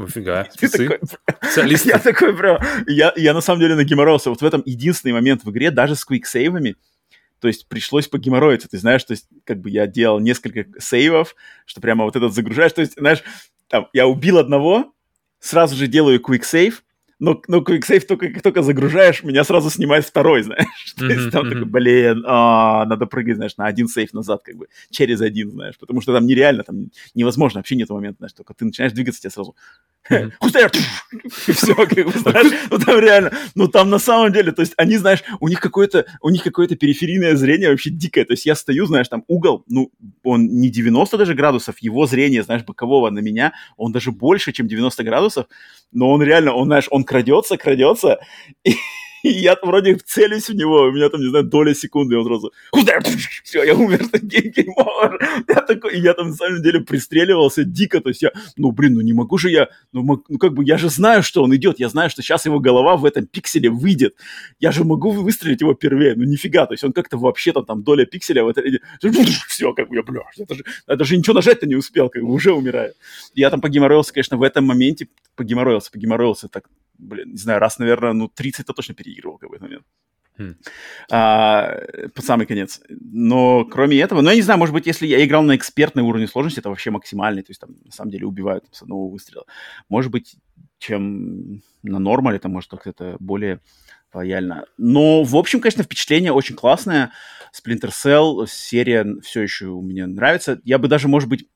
Такой, 0.79 0.99
я 1.85 1.99
такой, 1.99 2.33
бро, 2.33 2.59
я, 2.87 3.13
я 3.17 3.35
на 3.35 3.41
самом 3.41 3.61
деле 3.61 3.75
нагеморался. 3.75 4.31
Вот 4.31 4.41
в 4.41 4.45
этом 4.45 4.63
единственный 4.65 5.13
момент 5.13 5.45
в 5.45 5.51
игре, 5.51 5.71
даже 5.71 5.97
с 5.97 6.05
квиксейвами, 6.05 6.77
то 7.41 7.49
есть 7.49 7.69
пришлось 7.69 8.07
погеморроиться. 8.07 8.69
Ты 8.69 8.79
знаешь, 8.79 9.05
то 9.05 9.13
есть 9.13 9.27
как 9.45 9.61
бы 9.61 9.71
я 9.71 9.87
делал 9.87 10.21
несколько 10.21 10.67
сейвов, 10.79 11.35
что 11.67 11.81
прямо 11.81 12.05
вот 12.05 12.17
этот 12.17 12.35
загружаешь. 12.35 12.73
То 12.73 12.83
есть, 12.83 12.95
знаешь, 12.97 13.23
там, 13.69 13.89
я 13.93 14.07
убил 14.07 14.39
одного, 14.39 14.93
сразу 15.39 15.75
же 15.77 15.87
делаю 15.87 16.21
quick 16.21 16.43
save, 16.43 16.75
но, 17.21 17.41
но 17.49 17.59
QuickSave 17.59 18.01
только 18.01 18.29
как 18.31 18.43
только 18.43 18.63
загружаешь, 18.63 19.23
меня 19.23 19.45
сразу 19.45 19.71
снимает 19.71 20.05
второй, 20.05 20.43
знаешь. 20.43 20.95
То 20.97 21.07
есть 21.07 21.31
там 21.31 21.49
такой, 21.49 21.67
блин, 21.67 22.25
а, 22.27 22.85
надо 22.87 23.07
прыгать, 23.07 23.37
знаешь, 23.37 23.57
на 23.57 23.67
один 23.67 23.87
сейф 23.87 24.13
назад, 24.13 24.43
как 24.43 24.57
бы, 24.57 24.67
через 24.91 25.21
один, 25.21 25.51
знаешь, 25.51 25.79
потому 25.79 26.01
что 26.01 26.13
там 26.15 26.27
нереально, 26.27 26.65
там 26.65 26.91
невозможно, 27.15 27.61
вообще 27.61 27.77
нет 27.77 27.91
момента, 27.91 28.19
знаешь, 28.19 28.33
только 28.33 28.55
ты 28.55 28.65
начинаешь 28.65 28.93
двигаться, 28.93 29.21
тебе 29.21 29.31
сразу 29.31 29.55
Хустер! 30.41 30.71
И 31.47 31.53
все, 31.53 31.75
как 31.75 31.93
бы, 31.95 32.11
знаешь, 32.19 32.53
ну 32.71 32.79
там 32.79 32.99
реально, 33.01 33.33
ну 33.55 33.69
там 33.69 33.91
на 33.91 33.99
самом 33.99 34.33
деле, 34.33 34.53
то 34.53 34.63
есть 34.63 34.73
они, 34.77 34.97
знаешь, 34.97 35.23
у 35.41 35.49
них 35.49 35.61
какое-то, 35.61 36.07
у 36.21 36.31
них 36.31 36.43
какое-то 36.43 36.77
периферийное 36.77 37.37
зрение 37.37 37.71
вообще 37.71 37.91
дикое, 37.91 38.25
то 38.25 38.33
есть 38.33 38.47
я 38.47 38.55
стою, 38.55 38.87
знаешь, 38.87 39.09
там 39.09 39.25
угол, 39.29 39.65
ну, 39.69 39.93
он 40.25 40.47
не 40.47 40.71
90 40.71 41.19
даже 41.19 41.35
градусов, 41.35 41.79
его 41.81 42.07
зрение, 42.07 42.43
знаешь, 42.43 42.65
бокового 42.65 43.11
на 43.11 43.21
меня, 43.21 43.53
он 43.77 43.93
даже 43.93 44.11
больше, 44.11 44.53
чем 44.53 44.69
90 44.69 45.05
градусов, 45.05 45.47
но 45.93 46.11
он 46.11 46.23
реально, 46.23 46.55
он, 46.55 46.67
знаешь, 46.67 46.87
он 46.91 47.05
крадется, 47.05 47.57
крадется, 47.57 48.19
и, 48.65 48.75
и 49.23 49.29
я 49.29 49.57
вроде 49.63 49.97
целюсь 49.97 50.49
в 50.49 50.55
него, 50.55 50.83
у 50.83 50.93
меня 50.93 51.09
там, 51.09 51.21
не 51.21 51.29
знаю, 51.29 51.45
доля 51.45 51.75
секунды, 51.75 52.15
и 52.15 52.19
он 52.19 52.25
сразу, 52.25 52.53
все, 53.45 53.65
я 53.65 53.75
умер, 53.75 54.01
гейм 54.23 54.75
Я 55.49 55.61
такой, 55.63 56.01
я 56.01 56.15
там 56.15 56.29
на 56.29 56.35
самом 56.35 56.63
деле 56.63 56.81
пристреливался 56.81 57.65
дико, 57.65 58.01
то 58.01 58.09
есть 58.09 58.23
я, 58.23 58.33
ну, 58.57 58.71
блин, 58.73 58.95
ну 58.95 59.01
не 59.01 59.13
могу 59.13 59.39
же 59.39 59.51
я, 59.51 59.69
ну, 59.93 60.23
ну 60.29 60.39
как 60.39 60.55
бы 60.55 60.65
я 60.65 60.79
же 60.79 60.89
знаю, 60.89 61.23
что 61.23 61.43
он 61.43 61.55
идет, 61.55 61.81
я 61.81 61.89
знаю, 61.89 62.11
что 62.11 62.23
сейчас 62.23 62.47
его 62.47 62.61
голова 62.61 62.97
в 62.97 63.05
этом 63.05 63.27
пикселе 63.27 63.71
выйдет, 63.71 64.15
я 64.59 64.73
же 64.73 64.85
могу 64.85 65.11
выстрелить 65.11 65.61
его 65.61 65.75
первее, 65.75 66.15
ну 66.17 66.25
нифига, 66.25 66.67
то 66.67 66.75
есть 66.75 66.85
он 66.85 66.93
как-то 66.93 67.19
вообще 67.19 67.53
там, 67.53 67.65
там 67.65 67.83
доля 67.83 68.07
пикселя 68.07 68.45
в 68.45 68.49
этой, 68.49 68.81
все, 69.49 69.73
как 69.73 69.89
бы 69.89 69.97
я, 69.97 70.03
бля, 70.03 70.23
я 70.37 70.45
даже, 70.47 70.65
я 70.89 70.97
даже 70.97 71.17
ничего 71.17 71.35
нажать-то 71.35 71.67
не 71.67 71.75
успел, 71.75 72.09
как 72.09 72.23
бы 72.23 72.33
уже 72.33 72.53
умираю. 72.53 72.95
Я 73.35 73.51
там 73.51 73.61
погеморроился, 73.61 74.13
конечно, 74.13 74.37
в 74.37 74.43
этом 74.43 74.65
моменте, 74.65 75.09
погеморроился, 75.37 75.91
погеморроился 75.91 76.49
так 76.49 76.69
блин, 77.01 77.33
не 77.33 77.39
знаю, 77.39 77.61
раз, 77.61 77.79
наверное, 77.79 78.13
ну, 78.13 78.27
30-то 78.27 78.73
точно 78.73 78.95
переигрывал 78.95 79.39
как 79.39 79.51
бы 79.51 79.57
этот 79.57 79.69
момент. 79.69 79.87
Hmm. 80.39 80.55
А, 81.11 81.81
под 82.15 82.25
самый 82.25 82.47
конец. 82.47 82.81
Но 82.89 83.65
кроме 83.67 84.01
этого, 84.01 84.23
ну, 84.23 84.31
я 84.31 84.37
не 84.37 84.43
знаю, 84.43 84.59
может 84.59 84.73
быть, 84.73 84.87
если 84.87 85.07
я 85.07 85.23
играл 85.25 85.43
на 85.43 85.55
экспертной 85.55 86.03
уровне 86.03 86.27
сложности, 86.27 86.61
это 86.61 86.71
вообще 86.71 86.91
максимальный, 86.91 87.43
то 87.43 87.51
есть 87.51 87.61
там 87.61 87.77
на 87.85 87.93
самом 87.93 88.11
деле 88.11 88.27
убивают 88.27 88.65
с 88.73 88.83
одного 88.83 89.09
выстрела. 89.09 89.45
Может 89.91 90.11
быть, 90.11 90.37
чем 90.79 91.63
на 91.83 91.99
нормале, 91.99 92.37
это 92.37 92.49
может 92.49 92.71
как-то 92.71 93.17
более 93.21 93.61
лояльно. 94.15 94.65
Но, 94.79 95.25
в 95.25 95.37
общем, 95.37 95.61
конечно, 95.61 95.85
впечатление 95.85 96.33
очень 96.33 96.57
классное. 96.57 97.13
Splinter 97.53 97.91
Cell, 97.91 98.47
серия 98.49 99.07
все 99.23 99.43
еще 99.43 99.67
у 99.67 99.83
меня 99.83 100.07
нравится. 100.07 100.61
Я 100.65 100.79
бы 100.79 100.89
даже, 100.89 101.09
может 101.09 101.29
быть, 101.29 101.49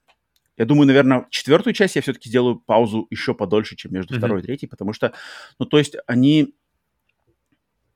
я 0.57 0.65
думаю, 0.65 0.87
наверное, 0.87 1.27
четвертую 1.31 1.75
часть 1.75 1.97
я 1.97 2.03
все-таки 2.03 2.29
сделаю 2.29 2.57
паузу 2.57 3.07
еще 3.11 3.35
подольше, 3.35 3.77
чем 3.77 3.93
между 3.93 4.15
mm-hmm. 4.15 4.19
второй 4.19 4.41
и 4.41 4.45
третьей, 4.45 4.69
потому 4.69 4.93
что, 4.93 5.13
ну, 5.59 5.67
то 5.67 5.79
есть 5.79 5.97
они, 6.07 6.55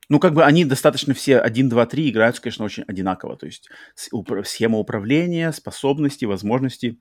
ну, 0.09 0.19
как 0.19 0.33
бы 0.33 0.43
они 0.43 0.65
достаточно 0.65 1.13
все 1.13 1.39
1, 1.39 1.69
2, 1.69 1.85
3 1.85 2.09
играются, 2.09 2.41
конечно, 2.41 2.65
очень 2.65 2.83
одинаково. 2.83 3.37
То 3.37 3.45
есть 3.45 3.69
схема 4.43 4.77
управления, 4.77 5.51
способности, 5.51 6.25
возможности. 6.25 6.99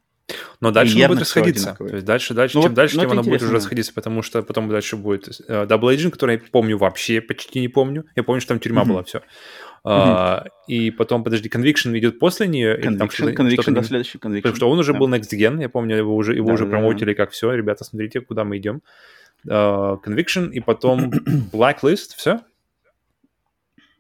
Но 0.60 0.70
дальше 0.70 0.96
она 0.98 1.08
будет 1.08 1.20
расходиться. 1.20 1.74
То 1.74 1.86
есть 1.86 2.04
дальше, 2.04 2.34
дальше, 2.34 2.56
ну, 2.56 2.62
чем 2.62 2.70
вот, 2.70 2.76
дальше, 2.76 2.96
ну, 2.96 3.02
тем 3.02 3.12
она 3.12 3.22
будет 3.22 3.42
уже 3.42 3.52
расходиться, 3.52 3.94
потому 3.94 4.22
что 4.22 4.42
потом 4.42 4.68
дальше 4.68 4.96
будет 4.96 5.28
uh, 5.48 5.66
Double 5.66 5.94
Agent, 5.94 6.10
который 6.10 6.36
я 6.36 6.42
помню 6.50 6.76
вообще 6.76 7.20
почти 7.22 7.60
не 7.60 7.68
помню. 7.68 8.04
Я 8.14 8.22
помню, 8.22 8.40
что 8.42 8.48
там 8.48 8.60
тюрьма 8.60 8.82
mm-hmm. 8.82 8.86
была, 8.86 9.02
все. 9.04 9.22
Uh, 9.84 10.46
и 10.66 10.90
потом, 10.90 11.24
подожди, 11.24 11.48
Conviction 11.48 11.96
идет 11.98 12.18
после 12.18 12.46
нее? 12.46 12.76
Conviction, 12.76 12.90
или 12.90 12.96
там 12.98 13.10
что 13.10 13.30
Conviction, 13.30 13.62
что 13.62 13.70
да, 13.72 13.82
следующий 13.82 14.18
Conviction. 14.18 14.42
Потому 14.42 14.56
что 14.56 14.70
он 14.70 14.78
уже 14.78 14.92
да. 14.92 14.98
был 14.98 15.08
Next 15.08 15.32
Gen, 15.32 15.60
я 15.60 15.68
помню, 15.68 15.96
его 15.96 16.14
уже, 16.14 16.34
его 16.34 16.48
да, 16.48 16.54
уже 16.54 16.64
да, 16.64 16.70
промоутили, 16.70 17.12
да. 17.12 17.14
как 17.14 17.30
все, 17.30 17.52
ребята, 17.52 17.84
смотрите, 17.84 18.20
куда 18.20 18.44
мы 18.44 18.58
идем. 18.58 18.82
Uh, 19.46 19.98
Conviction, 20.04 20.50
и 20.50 20.60
потом 20.60 21.10
Blacklist, 21.52 22.16
все? 22.16 22.40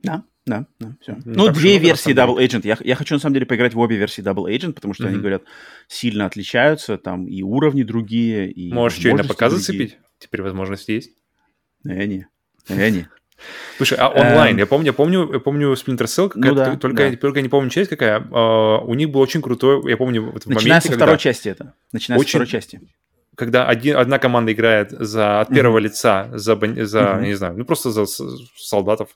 Да, 0.02 0.24
да, 0.46 0.66
да, 0.80 0.96
все. 1.00 1.16
Ну, 1.24 1.46
ну 1.46 1.52
две 1.52 1.78
версии 1.78 2.12
Double 2.12 2.38
Agent. 2.38 2.62
Я, 2.64 2.76
я 2.80 2.94
хочу, 2.94 3.14
на 3.14 3.20
самом 3.20 3.34
деле, 3.34 3.46
поиграть 3.46 3.74
в 3.74 3.78
обе 3.78 3.96
версии 3.96 4.22
Double 4.22 4.46
Agent, 4.48 4.72
потому 4.72 4.94
что 4.94 5.04
mm-hmm. 5.04 5.08
они, 5.08 5.18
говорят, 5.18 5.42
сильно 5.86 6.26
отличаются, 6.26 6.98
там 6.98 7.26
и 7.26 7.42
уровни 7.42 7.82
другие, 7.82 8.50
и 8.50 8.72
Можешь 8.72 8.98
что, 8.98 9.10
и 9.10 9.12
на 9.12 9.24
показ 9.24 9.52
зацепить? 9.52 9.98
Теперь 10.18 10.42
возможность 10.42 10.88
есть? 10.88 11.12
Я 11.84 12.06
не, 12.06 12.26
я 12.68 12.90
не. 12.90 13.08
Слушай, 13.76 13.98
а 13.98 14.08
онлайн? 14.08 14.54
Эм... 14.54 14.58
Я 14.58 14.66
помню, 14.66 14.86
я 14.86 14.92
помню, 14.92 15.32
я 15.32 15.38
помню 15.40 15.72
Splinter 15.72 16.04
Cell, 16.04 16.32
ну, 16.34 16.54
да, 16.54 16.76
только, 16.76 17.10
да. 17.10 17.16
только 17.16 17.38
я 17.38 17.42
не 17.42 17.48
помню 17.48 17.70
часть 17.70 17.90
какая. 17.90 18.20
Uh, 18.20 18.84
у 18.84 18.94
них 18.94 19.10
был 19.10 19.20
очень 19.20 19.42
крутой, 19.42 19.88
я 19.90 19.96
помню, 19.96 20.22
вот 20.22 20.44
в 20.44 20.46
Начиная 20.46 20.74
моменте, 20.74 20.88
со 20.88 20.94
второй 20.94 21.18
части 21.18 21.48
это. 21.48 21.74
Начиная 21.92 22.18
очень... 22.18 22.30
со 22.30 22.38
второй 22.38 22.46
части. 22.48 22.80
Когда 23.36 23.66
один, 23.66 23.96
одна 23.96 24.18
команда 24.18 24.52
играет 24.52 24.90
за, 24.90 25.40
от 25.40 25.48
первого 25.48 25.78
mm-hmm. 25.78 25.82
лица 25.82 26.28
за, 26.32 26.56
за 26.56 26.58
mm-hmm. 26.58 27.22
не 27.22 27.34
знаю, 27.34 27.56
ну 27.56 27.64
просто 27.64 27.92
за 27.92 28.06
солдатов, 28.56 29.10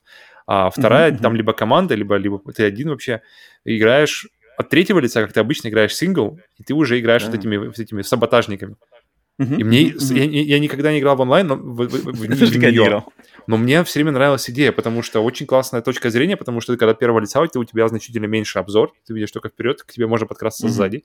а 0.47 0.69
вторая, 0.69 1.11
mm-hmm. 1.11 1.21
там 1.21 1.35
либо 1.35 1.51
команда, 1.51 1.95
либо, 1.95 2.15
либо 2.15 2.39
ты 2.53 2.63
один 2.63 2.89
вообще 2.89 3.21
играешь 3.65 4.27
от 4.57 4.69
третьего 4.69 4.99
лица, 4.99 5.21
как 5.21 5.33
ты 5.33 5.39
обычно 5.39 5.67
играешь 5.67 5.95
сингл, 5.95 6.39
и 6.57 6.63
ты 6.63 6.73
уже 6.73 6.99
играешь 6.99 7.23
yeah. 7.23 7.31
вот 7.31 7.35
этими, 7.35 7.57
вот 7.57 7.79
этими 7.79 8.01
саботажниками. 8.01 8.75
И 9.39 9.63
мне, 9.63 9.93
я, 9.99 10.23
я 10.23 10.59
никогда 10.59 10.91
не 10.91 10.99
играл 10.99 11.15
в 11.15 11.21
онлайн, 11.21 11.47
но 11.47 11.55
в, 11.55 11.59
в, 11.59 11.87
в, 11.87 12.05
в, 12.05 12.19
в 12.19 12.27
нее. 12.27 13.03
Но 13.47 13.57
мне 13.57 13.83
все 13.83 13.99
время 13.99 14.11
нравилась 14.11 14.49
идея, 14.49 14.71
потому 14.71 15.01
что 15.01 15.23
очень 15.23 15.45
классная 15.45 15.81
точка 15.81 16.09
зрения, 16.09 16.37
потому 16.37 16.61
что 16.61 16.77
когда 16.77 16.93
первого 16.93 17.19
лица 17.19 17.41
у 17.41 17.47
тебя, 17.47 17.61
у 17.61 17.63
тебя 17.65 17.87
значительно 17.87 18.25
меньше 18.25 18.59
обзор, 18.59 18.93
ты 19.05 19.13
видишь 19.13 19.31
только 19.31 19.49
вперед, 19.49 19.81
к 19.83 19.91
тебе 19.91 20.07
можно 20.07 20.27
подкрасться 20.27 20.69
сзади. 20.69 21.03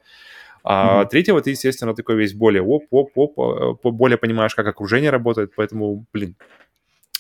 А 0.62 1.02
uh-huh. 1.02 1.08
третьего 1.08 1.40
ты, 1.40 1.50
естественно, 1.50 1.94
такой 1.94 2.16
весь 2.16 2.34
более 2.34 2.62
оп, 2.62 2.84
оп, 2.90 3.10
оп, 3.14 3.80
более 3.82 4.18
понимаешь, 4.18 4.54
как 4.54 4.66
окружение 4.66 5.10
работает, 5.10 5.52
поэтому, 5.56 6.04
блин, 6.12 6.36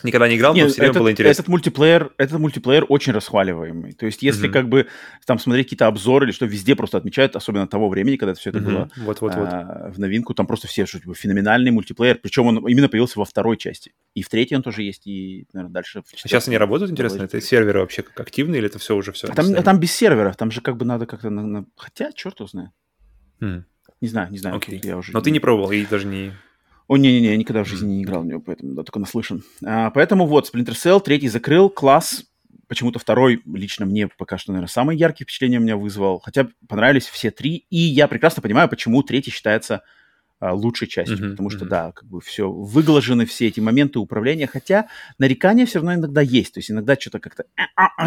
Никогда 0.02 0.28
не 0.28 0.36
играл, 0.36 0.54
Нет, 0.54 0.66
но 0.66 0.72
все 0.72 0.80
время 0.82 0.94
было 0.94 1.10
интересно. 1.10 1.40
Этот 1.40 1.48
мультиплеер, 1.48 2.12
этот 2.18 2.38
мультиплеер 2.38 2.86
очень 2.88 3.12
расхваливаемый. 3.12 3.92
То 3.92 4.06
есть, 4.06 4.22
если 4.22 4.48
mm-hmm. 4.48 4.52
как 4.52 4.68
бы 4.68 4.86
там 5.26 5.38
смотреть 5.38 5.66
какие-то 5.66 5.86
обзоры 5.86 6.26
или 6.26 6.32
что, 6.32 6.46
везде 6.46 6.76
просто 6.76 6.98
отмечают, 6.98 7.34
особенно 7.34 7.66
того 7.66 7.88
времени, 7.88 8.16
когда 8.16 8.34
все 8.34 8.50
это 8.50 8.58
mm-hmm. 8.58 8.64
было 8.64 8.90
вот, 8.98 9.20
вот, 9.20 9.34
вот. 9.34 9.48
А, 9.50 9.92
в 9.92 9.98
новинку, 9.98 10.34
там 10.34 10.46
просто 10.46 10.68
все, 10.68 10.86
что 10.86 11.00
типа, 11.00 11.14
феноменальный 11.14 11.70
мультиплеер. 11.70 12.18
Причем 12.22 12.46
он 12.46 12.66
именно 12.68 12.88
появился 12.88 13.18
во 13.18 13.24
второй 13.24 13.56
части. 13.56 13.92
И 14.14 14.22
в 14.22 14.28
третьей 14.28 14.56
он 14.56 14.62
тоже 14.62 14.82
есть, 14.82 15.06
и, 15.06 15.46
наверное, 15.52 15.74
дальше... 15.74 16.00
А 16.00 16.16
сейчас 16.16 16.48
они 16.48 16.58
работают, 16.58 16.92
интересно? 16.92 17.22
Это 17.22 17.40
серверы 17.40 17.80
вообще 17.80 18.02
как 18.02 18.20
активные 18.20 18.58
или 18.60 18.68
это 18.68 18.78
все 18.78 18.94
уже 18.94 19.12
все? 19.12 19.26
Там, 19.28 19.54
там 19.62 19.80
без 19.80 19.92
серверов, 19.92 20.36
там 20.36 20.50
же 20.50 20.60
как 20.60 20.76
бы 20.76 20.84
надо 20.84 21.06
как-то... 21.06 21.30
На, 21.30 21.42
на... 21.42 21.66
Хотя, 21.76 22.12
черт 22.12 22.38
его 22.38 22.46
знает. 22.46 22.70
Mm. 23.40 23.64
Не 24.00 24.08
знаю, 24.08 24.30
не 24.30 24.38
знаю. 24.38 24.56
Окей. 24.56 24.80
Я 24.82 24.96
уже... 24.96 25.12
Но 25.12 25.20
ты 25.20 25.30
не 25.30 25.40
пробовал 25.40 25.72
и 25.72 25.84
даже 25.84 26.06
не... 26.06 26.32
О, 26.88 26.96
не-не-не, 26.96 27.28
я 27.28 27.36
никогда 27.36 27.64
в 27.64 27.68
жизни 27.68 27.96
не 27.96 28.02
играл 28.02 28.22
в 28.22 28.26
него, 28.26 28.40
поэтому 28.40 28.74
да, 28.74 28.82
только 28.82 28.98
наслышан. 28.98 29.44
А, 29.64 29.90
поэтому 29.90 30.26
вот, 30.26 30.50
Splinter 30.52 30.72
Cell, 30.72 31.00
третий 31.02 31.28
закрыл, 31.28 31.68
класс, 31.68 32.24
почему-то 32.66 32.98
второй 32.98 33.42
лично 33.44 33.84
мне 33.84 34.08
пока 34.08 34.38
что, 34.38 34.52
наверное, 34.52 34.68
самые 34.68 34.98
яркие 34.98 35.26
впечатления 35.26 35.58
у 35.58 35.62
меня 35.62 35.76
вызвал, 35.76 36.18
хотя 36.18 36.48
понравились 36.66 37.06
все 37.06 37.30
три, 37.30 37.66
и 37.68 37.76
я 37.76 38.08
прекрасно 38.08 38.40
понимаю, 38.40 38.70
почему 38.70 39.02
третий 39.02 39.30
считается 39.30 39.82
а, 40.40 40.54
лучшей 40.54 40.88
частью, 40.88 41.18
mm-hmm, 41.18 41.30
потому 41.32 41.50
что, 41.50 41.66
mm-hmm. 41.66 41.68
да, 41.68 41.92
как 41.92 42.08
бы 42.08 42.22
все, 42.22 42.50
выглажены 42.50 43.26
все 43.26 43.48
эти 43.48 43.60
моменты 43.60 43.98
управления, 43.98 44.46
хотя 44.46 44.88
нарекания 45.18 45.66
все 45.66 45.80
равно 45.80 45.94
иногда 45.94 46.22
есть, 46.22 46.54
то 46.54 46.58
есть 46.58 46.70
иногда 46.70 46.94
что-то 46.94 47.18
как-то 47.18 47.44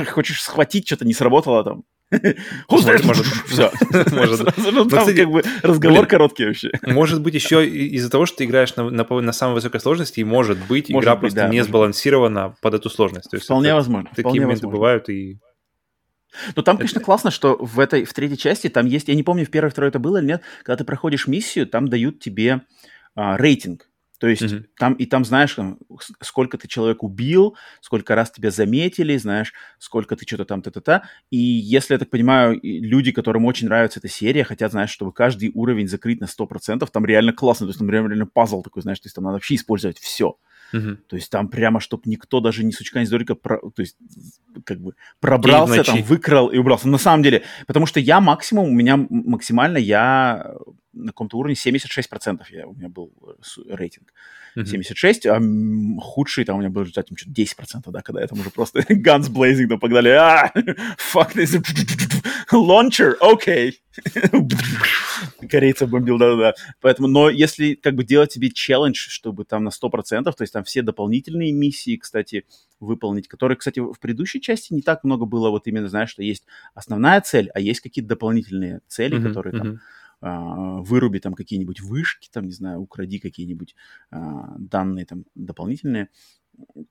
хочешь 0.07 0.41
схватить, 0.41 0.87
что-то 0.87 1.05
не 1.05 1.13
сработало 1.13 1.63
там, 1.63 1.83
может, 2.69 3.05
может, 3.05 3.25
все. 3.25 3.71
Может. 4.11 4.57
Ну, 4.57 4.85
там 4.85 5.05
как 5.15 5.29
бы 5.29 5.43
разговор 5.61 6.05
короткий 6.07 6.45
вообще. 6.45 6.71
Может 6.81 7.21
быть, 7.21 7.33
еще 7.33 7.65
из-за 7.67 8.09
того, 8.09 8.25
что 8.25 8.37
ты 8.37 8.45
играешь 8.45 8.75
на, 8.75 8.89
на, 8.89 9.03
на 9.03 9.31
самой 9.31 9.55
высокой 9.55 9.79
сложности, 9.79 10.19
и 10.19 10.23
может 10.23 10.57
быть, 10.67 10.89
может 10.89 11.05
игра 11.05 11.15
быть, 11.15 11.21
просто 11.21 11.39
да, 11.41 11.49
не 11.49 11.63
сбалансирована 11.63 12.55
под 12.61 12.73
эту 12.73 12.89
сложность. 12.89 13.29
То 13.29 13.37
есть 13.37 13.45
вполне 13.45 13.69
это, 13.69 13.75
возможно. 13.77 14.09
Такие 14.09 14.23
вполне 14.23 14.39
моменты 14.41 14.65
возможно. 14.65 14.77
бывают, 14.77 15.09
и 15.09 15.39
но 16.55 16.61
там, 16.61 16.77
конечно, 16.77 17.01
классно, 17.01 17.29
что 17.29 17.57
в 17.59 17.79
этой, 17.79 18.05
в 18.05 18.13
третьей 18.13 18.37
части 18.37 18.69
там 18.69 18.85
есть, 18.85 19.09
я 19.09 19.15
не 19.15 19.23
помню, 19.23 19.45
в 19.45 19.49
первой, 19.49 19.69
второй 19.69 19.89
это 19.89 19.99
было 19.99 20.17
или 20.17 20.27
нет, 20.27 20.41
когда 20.63 20.77
ты 20.77 20.83
проходишь 20.85 21.27
миссию, 21.27 21.67
там 21.67 21.89
дают 21.89 22.19
тебе 22.19 22.61
а, 23.15 23.37
рейтинг. 23.37 23.89
То 24.21 24.27
есть 24.27 24.43
mm-hmm. 24.43 24.65
там 24.77 24.93
и 24.93 25.07
там 25.07 25.25
знаешь, 25.25 25.55
там, 25.55 25.79
сколько 26.21 26.59
ты 26.59 26.67
человек 26.67 27.01
убил, 27.01 27.57
сколько 27.81 28.13
раз 28.13 28.29
тебя 28.29 28.51
заметили, 28.51 29.17
знаешь, 29.17 29.51
сколько 29.79 30.15
ты 30.15 30.27
что-то 30.27 30.45
там 30.45 30.61
та-та-та. 30.61 31.01
И 31.31 31.37
если 31.37 31.95
я 31.95 31.97
так 31.97 32.11
понимаю, 32.11 32.59
люди, 32.61 33.11
которым 33.11 33.45
очень 33.45 33.65
нравится 33.65 33.97
эта 33.97 34.09
серия, 34.09 34.43
хотят, 34.43 34.73
знаешь, 34.73 34.91
чтобы 34.91 35.11
каждый 35.11 35.49
уровень 35.55 35.87
закрыть 35.87 36.21
на 36.21 36.25
100%, 36.25 36.87
там 36.93 37.05
реально 37.07 37.33
классно, 37.33 37.65
то 37.65 37.69
есть 37.69 37.79
там 37.79 37.89
реально 37.89 38.27
пазл 38.27 38.61
такой, 38.61 38.83
знаешь, 38.83 38.99
то 38.99 39.07
есть 39.07 39.15
там 39.15 39.23
надо 39.23 39.37
вообще 39.37 39.55
использовать 39.55 39.97
все. 39.97 40.37
Uh-huh. 40.71 40.97
То 41.07 41.15
есть 41.15 41.31
там 41.31 41.47
прямо, 41.47 41.79
чтобы 41.79 42.03
никто 42.05 42.41
даже 42.41 42.63
ни 42.63 42.69
сучка, 42.69 42.99
ни 42.99 43.05
здорика, 43.05 43.33
про, 43.33 43.57
то 43.57 43.81
есть 43.81 43.97
как 44.65 44.79
бы 44.79 44.93
пробрался, 45.19 45.83
там, 45.83 46.03
выкрал 46.03 46.49
и 46.49 46.59
убрался. 46.59 46.87
На 46.87 46.99
самом 46.99 47.23
деле, 47.23 47.41
потому 47.65 47.87
что 47.87 47.99
я 47.99 48.21
максимум, 48.21 48.69
у 48.69 48.71
меня 48.71 48.97
максимально, 49.09 49.79
я 49.79 50.53
на 50.93 51.07
каком-то 51.07 51.37
уровне 51.37 51.55
76% 51.55 52.41
я, 52.49 52.67
у 52.67 52.73
меня 52.73 52.89
был 52.89 53.13
э, 53.21 53.75
рейтинг. 53.75 54.13
Mm-hmm. 54.55 54.65
76, 54.65 55.25
а 55.27 55.39
худший 56.01 56.45
там 56.45 56.57
у 56.57 56.59
меня 56.59 56.69
был 56.69 56.81
результат 56.81 57.07
там, 57.07 57.17
что-то 57.17 57.41
10%, 57.41 57.91
да, 57.91 58.01
когда 58.01 58.21
я 58.21 58.27
там 58.27 58.39
уже 58.39 58.49
просто 58.49 58.79
guns 58.89 59.31
blazing, 59.31 59.67
там 59.67 59.79
погнали, 59.79 60.09
а, 60.09 60.51
fuck 61.13 61.33
this, 61.35 61.61
launcher, 62.51 63.15
окей. 63.19 63.81
Okay. 64.03 65.47
Корейца 65.49 65.87
бомбил, 65.87 66.17
да-да-да. 66.17 66.53
Поэтому, 66.79 67.07
но 67.07 67.29
если 67.29 67.75
как 67.75 67.95
бы 67.95 68.03
делать 68.03 68.31
себе 68.31 68.49
челлендж, 68.49 68.95
чтобы 69.09 69.45
там 69.45 69.63
на 69.63 69.69
100%, 69.69 70.23
то 70.23 70.35
есть 70.39 70.53
там 70.53 70.63
все 70.63 70.81
дополнительные 70.81 71.51
миссии, 71.51 71.97
кстати, 71.97 72.45
выполнить, 72.79 73.27
которые, 73.27 73.57
кстати, 73.57 73.79
в 73.79 73.99
предыдущей 73.99 74.41
части 74.41 74.73
не 74.73 74.81
так 74.81 75.03
много 75.03 75.25
было, 75.25 75.49
вот 75.49 75.67
именно, 75.67 75.87
знаешь, 75.87 76.09
что 76.09 76.23
есть 76.23 76.45
основная 76.73 77.21
цель, 77.21 77.49
а 77.53 77.59
есть 77.59 77.81
какие-то 77.81 78.09
дополнительные 78.09 78.81
цели, 78.87 79.17
mm-hmm, 79.17 79.27
которые 79.27 79.53
mm-hmm. 79.53 79.57
там 79.57 79.79
выруби 80.21 81.19
там 81.19 81.33
какие-нибудь 81.33 81.81
вышки, 81.81 82.29
там, 82.31 82.45
не 82.45 82.51
знаю, 82.51 82.79
укради 82.79 83.19
какие-нибудь 83.19 83.75
а, 84.11 84.55
данные 84.57 85.05
там 85.05 85.25
дополнительные. 85.35 86.09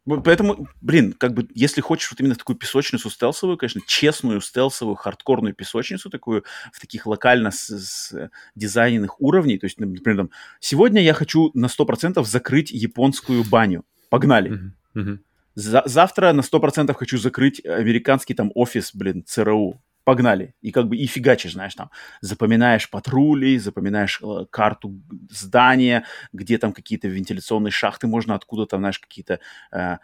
Поэтому, 0.05 0.67
блин, 0.81 1.13
как 1.13 1.35
бы, 1.35 1.47
если 1.55 1.81
хочешь 1.81 2.11
вот 2.11 2.21
именно 2.21 2.35
такую 2.35 2.57
песочницу 2.57 3.09
стелсовую, 3.11 3.57
конечно, 3.57 3.81
честную 3.87 4.41
стелсовую, 4.41 4.97
хардкорную 4.97 5.55
песочницу 5.55 6.11
такую, 6.11 6.45
в 6.73 6.81
таких 6.81 7.07
локально 7.07 7.51
с, 7.51 7.69
с 7.69 8.31
дизайненных 8.55 9.21
уровней, 9.21 9.59
то 9.59 9.67
есть, 9.67 9.79
например, 9.79 10.17
там, 10.17 10.31
сегодня 10.59 11.03
я 11.03 11.15
хочу 11.15 11.51
на 11.55 11.67
100% 11.67 12.25
закрыть 12.25 12.71
японскую 12.71 13.45
баню. 13.45 13.85
Погнали. 14.09 14.51
Uh-huh. 14.51 14.71
Uh-huh. 14.97 15.19
За- 15.55 15.85
завтра 15.87 16.33
на 16.33 16.41
100% 16.41 16.93
хочу 16.95 17.19
закрыть 17.19 17.65
американский 17.65 18.35
там 18.35 18.51
офис, 18.55 18.93
блин, 18.95 19.23
ЦРУ 19.25 19.81
погнали. 20.05 20.55
И 20.61 20.71
как 20.71 20.89
бы 20.89 20.97
и 20.97 21.07
фигачишь, 21.07 21.53
знаешь, 21.53 21.75
там, 21.75 21.91
запоминаешь 22.21 22.91
патрули, 22.91 23.59
запоминаешь 23.59 24.21
э, 24.23 24.47
карту 24.51 25.01
здания, 25.31 26.05
где 26.33 26.59
там 26.59 26.73
какие-то 26.73 27.09
вентиляционные 27.09 27.71
шахты 27.71 28.07
можно 28.07 28.35
откуда-то, 28.35 28.79
знаешь, 28.79 28.99
какие-то 28.99 29.41
э, 29.73 29.99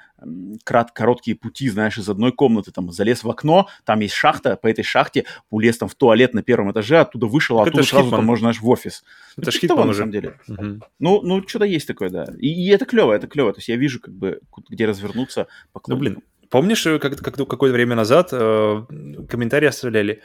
крат, 0.64 0.92
короткие 0.92 1.36
пути, 1.36 1.68
знаешь, 1.68 1.98
из 1.98 2.08
одной 2.08 2.32
комнаты, 2.32 2.72
там, 2.72 2.90
залез 2.92 3.24
в 3.24 3.30
окно, 3.30 3.68
там 3.84 4.00
есть 4.00 4.14
шахта, 4.14 4.56
по 4.56 4.66
этой 4.66 4.84
шахте 4.84 5.24
улез 5.50 5.78
там 5.78 5.88
в 5.88 5.94
туалет 5.94 6.34
на 6.34 6.42
первом 6.42 6.72
этаже, 6.72 6.98
оттуда 6.98 7.26
вышел, 7.26 7.58
так 7.58 7.68
оттуда 7.68 7.84
сразу 7.84 8.04
Хитман. 8.04 8.20
там 8.20 8.26
можно, 8.26 8.44
знаешь, 8.44 8.60
в 8.60 8.68
офис. 8.68 9.04
Это, 9.36 9.50
это 9.50 9.58
Хитман 9.58 9.88
на 9.88 9.94
самом 9.94 10.12
деле. 10.12 10.38
Угу. 10.48 10.80
Ну, 10.98 11.22
ну, 11.22 11.48
что-то 11.48 11.64
есть 11.64 11.86
такое, 11.86 12.10
да. 12.10 12.26
И, 12.38 12.48
и 12.48 12.68
это 12.68 12.84
клево, 12.84 13.12
это 13.12 13.26
клево. 13.26 13.52
То 13.52 13.58
есть 13.58 13.68
я 13.68 13.76
вижу, 13.76 14.00
как 14.00 14.14
бы, 14.14 14.40
где 14.68 14.86
развернуться 14.86 15.46
по 15.72 15.80
Ну, 15.86 15.96
блин, 15.96 16.22
Помнишь, 16.50 16.86
э, 16.86 16.98
как, 16.98 17.16
как 17.18 17.36
какое-то 17.36 17.74
время 17.74 17.96
назад 17.96 18.28
э, 18.32 18.82
комментарии 19.28 19.66
оставляли, 19.66 20.22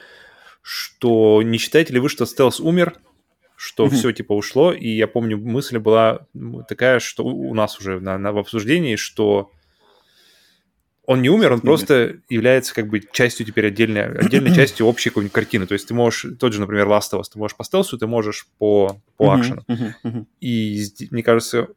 что 0.62 1.42
не 1.44 1.58
считаете 1.58 1.94
ли 1.94 2.00
вы, 2.00 2.10
что 2.10 2.26
стелс 2.26 2.60
умер, 2.60 2.96
что 3.56 3.86
mm-hmm. 3.86 3.90
все 3.90 4.12
типа 4.12 4.34
ушло, 4.34 4.72
и 4.74 4.90
я 4.90 5.08
помню, 5.08 5.38
мысль 5.38 5.78
была 5.78 6.26
такая, 6.68 7.00
что 7.00 7.24
у 7.24 7.54
нас 7.54 7.80
уже 7.80 8.00
на, 8.00 8.18
на, 8.18 8.32
в 8.32 8.38
обсуждении, 8.38 8.96
что 8.96 9.52
он 11.06 11.22
не 11.22 11.30
умер, 11.30 11.54
он 11.54 11.60
mm-hmm. 11.60 11.64
просто 11.64 12.18
является 12.30 12.74
как 12.74 12.88
бы 12.88 13.02
частью 13.12 13.46
теперь 13.46 13.68
отдельной, 13.68 14.18
отдельной 14.18 14.52
частью 14.56 14.86
общей 14.86 15.10
какой-нибудь 15.10 15.34
картины. 15.34 15.68
То 15.68 15.74
есть 15.74 15.88
ты 15.88 15.94
можешь, 15.94 16.26
тот 16.40 16.54
же, 16.54 16.62
например, 16.62 16.88
Last 16.88 17.12
of 17.14 17.20
Us, 17.20 17.26
ты 17.32 17.38
можешь 17.40 17.58
по 17.58 17.64
стелсу, 17.64 17.98
ты 17.98 18.08
можешь 18.08 18.48
по, 18.58 19.00
по 19.18 19.34
акшену. 19.34 19.64
Mm-hmm. 19.68 19.94
Mm-hmm. 20.06 20.26
И 20.42 20.86
мне 21.12 21.22
кажется, 21.22 21.68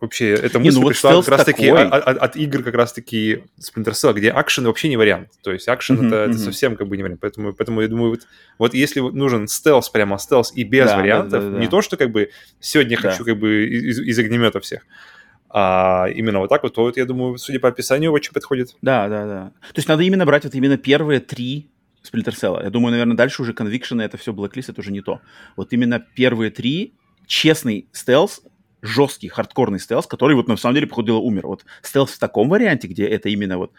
вообще 0.00 0.34
эта 0.34 0.58
мысль 0.58 0.76
не, 0.76 0.82
ну 0.82 0.88
пришла 0.88 1.14
вот 1.14 1.24
как 1.24 1.38
раз-таки 1.38 1.68
от, 1.68 1.92
от, 1.92 2.18
от 2.18 2.36
игр 2.36 2.62
как 2.62 2.74
раз-таки 2.74 3.44
Splinter 3.58 3.92
Cell, 3.92 4.14
где 4.14 4.30
акшен 4.30 4.64
вообще 4.64 4.88
не 4.88 4.96
вариант. 4.96 5.30
То 5.42 5.52
есть 5.52 5.68
акшен 5.68 5.96
mm-hmm, 5.96 6.06
это, 6.06 6.16
mm-hmm. 6.16 6.30
это 6.30 6.38
совсем 6.38 6.76
как 6.76 6.88
бы 6.88 6.96
не 6.96 7.02
вариант. 7.02 7.20
Поэтому, 7.20 7.52
поэтому 7.52 7.80
я 7.80 7.88
думаю, 7.88 8.10
вот, 8.10 8.20
вот 8.58 8.74
если 8.74 9.00
нужен 9.00 9.48
стелс, 9.48 9.88
прямо 9.88 10.18
стелс 10.18 10.52
и 10.54 10.64
без 10.64 10.86
да, 10.86 10.96
вариантов, 10.96 11.30
да, 11.30 11.40
да, 11.40 11.50
да. 11.50 11.58
не 11.58 11.68
то, 11.68 11.82
что 11.82 11.96
как 11.96 12.10
бы 12.10 12.30
сегодня 12.60 12.98
да. 13.00 13.10
хочу 13.10 13.24
как 13.24 13.38
бы 13.38 13.66
из, 13.66 13.98
из 14.00 14.18
огнемета 14.18 14.60
всех, 14.60 14.82
а 15.50 16.08
именно 16.14 16.40
вот 16.40 16.48
так 16.48 16.62
вот, 16.62 16.74
то 16.74 16.82
вот, 16.82 16.96
я 16.96 17.04
думаю, 17.04 17.38
судя 17.38 17.58
по 17.58 17.68
описанию, 17.68 18.12
очень 18.12 18.32
подходит. 18.32 18.76
Да, 18.82 19.08
да, 19.08 19.26
да. 19.26 19.52
То 19.60 19.78
есть 19.78 19.88
надо 19.88 20.02
именно 20.02 20.26
брать 20.26 20.44
вот 20.44 20.54
именно 20.54 20.76
первые 20.76 21.20
три 21.20 21.70
Splinter 22.04 22.34
Cell. 22.34 22.62
Я 22.62 22.70
думаю, 22.70 22.92
наверное, 22.92 23.16
дальше 23.16 23.42
уже 23.42 23.52
Conviction, 23.52 24.02
это 24.02 24.16
все 24.16 24.32
Blacklist, 24.32 24.66
это 24.68 24.80
уже 24.80 24.92
не 24.92 25.00
то. 25.00 25.20
Вот 25.56 25.72
именно 25.72 26.04
первые 26.14 26.50
три, 26.50 26.94
честный 27.26 27.88
стелс, 27.92 28.42
жесткий, 28.82 29.28
хардкорный 29.28 29.80
стелс, 29.80 30.06
который 30.06 30.36
вот 30.36 30.48
на 30.48 30.56
самом 30.56 30.74
деле, 30.74 30.86
походу 30.86 31.08
дела, 31.08 31.18
умер. 31.18 31.46
Вот 31.46 31.64
стелс 31.82 32.12
в 32.12 32.18
таком 32.18 32.48
варианте, 32.48 32.88
где 32.88 33.06
это 33.06 33.28
именно 33.28 33.58
вот 33.58 33.72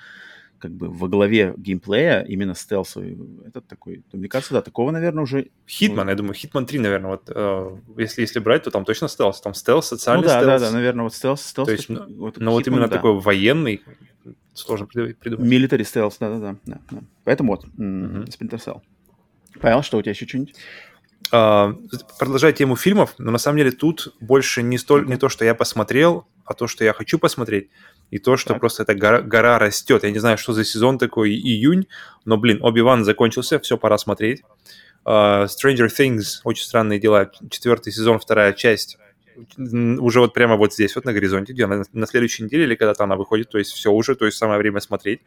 как 0.59 0.71
бы 0.71 0.89
во 0.89 1.07
главе 1.07 1.53
геймплея 1.57 2.21
именно 2.21 2.53
стелсовый. 2.53 3.17
Этот 3.47 3.67
такой, 3.67 4.03
мне 4.11 4.27
кажется, 4.27 4.53
да, 4.53 4.61
такого, 4.61 4.91
наверное, 4.91 5.23
уже... 5.23 5.47
Хитман, 5.67 6.05
ну... 6.05 6.11
я 6.11 6.15
думаю, 6.15 6.33
Хитман 6.33 6.65
3, 6.65 6.79
наверное, 6.79 7.11
вот 7.11 7.23
э, 7.33 7.77
если, 7.97 8.21
если 8.21 8.39
брать, 8.39 8.63
то 8.63 8.71
там 8.71 8.85
точно 8.85 9.07
стелс. 9.07 9.41
Там 9.41 9.53
стелс, 9.53 9.87
социальный 9.87 10.23
ну, 10.23 10.27
да, 10.27 10.41
стелс. 10.41 10.61
да, 10.61 10.67
да, 10.67 10.75
наверное, 10.75 11.03
вот 11.03 11.13
stealth, 11.13 11.41
stealth. 11.41 11.65
То 11.65 11.71
есть, 11.71 11.89
ну, 11.89 12.05
вот, 12.17 12.37
но 12.37 12.51
вот 12.51 12.67
именно 12.67 12.87
да. 12.87 12.95
такой 12.97 13.19
военный, 13.19 13.81
сложно 14.53 14.85
придумать. 14.85 15.49
Military 15.49 15.85
stealth, 15.85 16.17
да-да-да. 16.17 16.57
Да, 16.65 16.79
да. 16.91 16.99
Поэтому 17.23 17.53
вот, 17.53 17.65
mm-hmm. 17.65 18.25
Splinter 18.25 18.59
Cell. 18.59 18.81
Павел, 19.61 19.81
что 19.81 19.97
у 19.97 20.01
тебя 20.01 20.11
еще 20.11 20.27
что-нибудь? 20.27 20.55
Uh, 21.31 21.75
продолжая 22.17 22.53
тему 22.53 22.75
фильмов, 22.75 23.13
но 23.19 23.29
на 23.29 23.37
самом 23.37 23.59
деле 23.59 23.69
тут 23.69 24.15
больше 24.19 24.63
не, 24.63 24.79
столь, 24.79 25.05
не 25.05 25.15
то, 25.15 25.29
что 25.29 25.45
я 25.45 25.53
посмотрел, 25.53 26.25
а 26.43 26.55
то, 26.55 26.65
что 26.65 26.83
я 26.83 26.91
хочу 26.91 27.19
посмотреть, 27.19 27.69
и 28.09 28.17
то, 28.17 28.35
что 28.35 28.53
так. 28.53 28.59
просто 28.59 28.81
эта 28.81 28.95
гора, 28.95 29.21
гора 29.21 29.59
растет. 29.59 30.03
Я 30.03 30.09
не 30.09 30.17
знаю, 30.17 30.39
что 30.39 30.53
за 30.53 30.63
сезон 30.63 30.97
такой, 30.97 31.29
июнь, 31.29 31.85
но, 32.25 32.37
блин, 32.37 32.57
Оби-Ван 32.63 33.03
закончился, 33.03 33.59
все, 33.59 33.77
пора 33.77 33.99
смотреть. 33.99 34.41
Uh, 35.05 35.45
Stranger 35.45 35.87
Things, 35.87 36.39
очень 36.45 36.63
странные 36.63 36.99
дела, 36.99 37.29
четвертый 37.51 37.93
сезон, 37.93 38.17
вторая 38.17 38.53
часть, 38.53 38.97
уже 39.55 40.21
вот 40.21 40.33
прямо 40.33 40.55
вот 40.55 40.73
здесь, 40.73 40.95
вот 40.95 41.05
на 41.05 41.13
горизонте, 41.13 41.53
где 41.53 41.67
на, 41.67 41.83
на 41.93 42.07
следующей 42.07 42.43
неделе 42.43 42.63
или 42.63 42.73
когда-то 42.73 43.03
она 43.03 43.15
выходит, 43.15 43.49
то 43.51 43.59
есть 43.59 43.71
все 43.71 43.91
уже, 43.91 44.15
то 44.15 44.25
есть 44.25 44.37
самое 44.37 44.57
время 44.57 44.79
смотреть. 44.79 45.21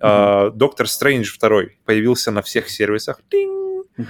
Доктор 0.00 0.88
Стрэндж 0.88 1.32
второй 1.32 1.78
появился 1.84 2.30
на 2.30 2.42
всех 2.42 2.68
сервисах. 2.68 3.20
Mm-hmm. 3.32 4.04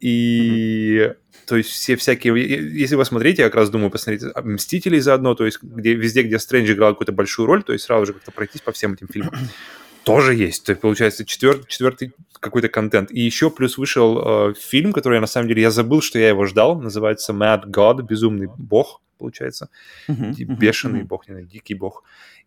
И 0.00 1.12
то 1.48 1.56
есть 1.56 1.70
все 1.70 1.96
всякие... 1.96 2.34
Если 2.78 2.94
вы 2.94 3.04
смотрите, 3.04 3.42
я 3.42 3.48
как 3.48 3.56
раз 3.56 3.70
думаю 3.70 3.90
посмотреть 3.90 4.22
«Мстителей» 4.44 5.00
заодно, 5.00 5.34
то 5.34 5.46
есть 5.46 5.62
где, 5.62 5.94
везде, 5.94 6.22
где 6.22 6.38
Стрэндж 6.38 6.72
играл 6.72 6.92
какую-то 6.92 7.12
большую 7.12 7.46
роль, 7.46 7.62
то 7.62 7.72
есть 7.72 7.86
сразу 7.86 8.06
же 8.06 8.12
как-то 8.12 8.30
пройтись 8.32 8.60
по 8.60 8.70
всем 8.70 8.92
этим 8.92 9.08
фильмам. 9.08 9.32
Тоже 10.04 10.34
есть. 10.34 10.64
То 10.64 10.72
есть, 10.72 10.82
получается, 10.82 11.24
четвертый, 11.24 11.66
четвертый 11.66 12.12
какой-то 12.38 12.68
контент. 12.68 13.10
И 13.10 13.20
еще 13.20 13.50
плюс 13.50 13.78
вышел 13.78 14.50
э, 14.50 14.54
фильм, 14.54 14.92
который 14.92 15.14
я 15.14 15.20
на 15.20 15.26
самом 15.26 15.48
деле... 15.48 15.62
Я 15.62 15.70
забыл, 15.70 16.02
что 16.02 16.18
я 16.18 16.28
его 16.28 16.44
ждал. 16.44 16.78
Называется 16.80 17.32
Mad 17.32 17.64
God, 17.66 18.02
Безумный 18.02 18.48
Бог, 18.58 19.00
получается. 19.18 19.70
Бешеный. 20.06 21.02
Бог, 21.02 21.28
не 21.28 21.32
знаю, 21.32 21.46
Дикий 21.46 21.74
Бог. 21.74 22.04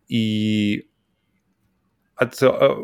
И 0.08 0.86
от, 2.14 2.40
э, 2.40 2.76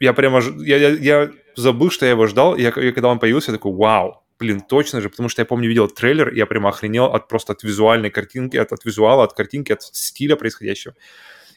я 0.00 0.12
прямо... 0.12 0.40
Я, 0.58 0.76
я, 0.76 0.88
я 0.88 1.30
забыл, 1.56 1.90
что 1.90 2.06
я 2.06 2.12
его 2.12 2.26
ждал. 2.26 2.56
И 2.56 2.62
я, 2.62 2.72
я, 2.76 2.92
когда 2.92 3.08
он 3.08 3.18
появился, 3.18 3.50
я 3.50 3.56
такой, 3.56 3.72
вау, 3.72 4.22
блин, 4.38 4.60
точно 4.60 5.00
же, 5.00 5.10
потому 5.10 5.28
что 5.28 5.42
я 5.42 5.46
помню, 5.46 5.68
видел 5.68 5.88
трейлер, 5.88 6.30
и 6.30 6.38
я 6.38 6.46
прямо 6.46 6.70
охренел 6.70 7.06
от 7.06 7.28
просто 7.28 7.52
от 7.52 7.62
визуальной 7.62 8.10
картинки, 8.10 8.56
от, 8.56 8.72
от 8.72 8.84
визуала, 8.84 9.24
от 9.24 9.34
картинки, 9.34 9.72
от 9.72 9.82
стиля 9.82 10.36
происходящего. 10.36 10.94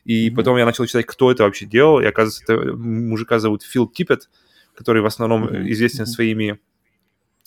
И 0.03 0.29
mm-hmm. 0.29 0.35
потом 0.35 0.57
я 0.57 0.65
начал 0.65 0.85
читать, 0.85 1.05
кто 1.05 1.31
это 1.31 1.43
вообще 1.43 1.65
делал, 1.65 2.01
и 2.01 2.05
оказывается, 2.05 2.43
это 2.43 2.73
мужика 2.75 3.39
зовут 3.39 3.63
Фил 3.63 3.87
Типпет, 3.87 4.29
который 4.75 5.01
в 5.01 5.05
основном 5.05 5.45
mm-hmm. 5.45 5.71
известен 5.71 6.05
своими 6.05 6.59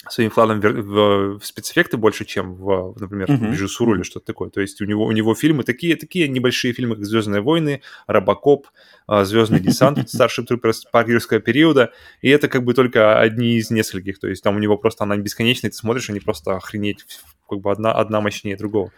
своим 0.09 0.30
вкладом 0.30 0.61
в, 0.61 1.38
в, 1.38 1.44
спецэффекты 1.44 1.96
больше, 1.96 2.24
чем 2.24 2.54
в, 2.54 2.94
например, 2.98 3.28
mm-hmm. 3.28 3.48
в 3.48 3.52
режиссуру 3.52 3.94
или 3.94 4.02
что-то 4.02 4.26
такое. 4.26 4.50
То 4.50 4.61
есть 4.61 4.80
у 4.80 4.84
него, 4.84 5.04
у 5.04 5.12
него 5.12 5.34
фильмы 5.34 5.64
такие, 5.64 5.96
такие 5.96 6.28
небольшие 6.28 6.72
фильмы, 6.72 6.96
как 6.96 7.04
«Звездные 7.04 7.40
войны», 7.40 7.82
«Робокоп», 8.07 8.66
а, 9.07 9.24
«Звездный 9.24 9.61
десант», 9.61 10.09
«Старший 10.11 10.44
Труперс» 10.44 10.84
паркерского 10.84 11.40
периода, 11.40 11.92
и 12.20 12.28
это 12.28 12.48
как 12.48 12.64
бы 12.64 12.74
только 12.74 13.18
одни 13.20 13.57
из 13.57 13.70
нескольких. 13.70 14.18
То 14.18 14.28
есть 14.28 14.42
там 14.42 14.57
у 14.57 14.59
него 14.59 14.76
просто 14.76 15.04
она 15.04 15.16
бесконечная, 15.16 15.70
ты 15.70 15.76
смотришь, 15.76 16.11
они 16.11 16.20
просто 16.20 16.57
охренеть 16.57 17.04
как 17.48 17.61
бы 17.61 17.70
одна, 17.70 17.92
одна 17.92 18.20
мощнее 18.20 18.57
другого. 18.57 18.92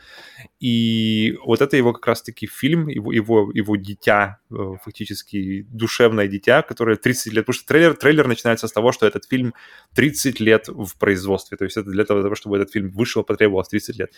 И 0.60 1.36
вот 1.44 1.60
это 1.60 1.76
его 1.76 1.92
как 1.92 2.06
раз-таки 2.06 2.46
фильм, 2.46 2.88
его, 2.88 3.12
его, 3.12 3.50
его 3.52 3.76
дитя, 3.76 4.38
э, 4.50 4.54
фактически 4.82 5.66
душевное 5.70 6.28
дитя, 6.28 6.62
которое 6.62 6.96
30 6.96 7.32
лет... 7.32 7.44
Потому 7.46 7.54
что 7.54 7.66
трейлер, 7.66 7.94
трейлер 7.94 8.26
начинается 8.26 8.66
с 8.66 8.72
того, 8.72 8.92
что 8.92 9.06
этот 9.06 9.24
фильм 9.26 9.54
30 9.94 10.40
лет 10.40 10.68
в 10.68 10.97
производстве. 10.98 11.56
То 11.56 11.64
есть 11.64 11.76
это 11.76 11.90
для 11.90 12.04
того, 12.04 12.34
чтобы 12.34 12.56
этот 12.56 12.72
фильм 12.72 12.90
вышел, 12.90 13.22
потребовалось 13.24 13.68
30 13.68 13.98
лет. 13.98 14.12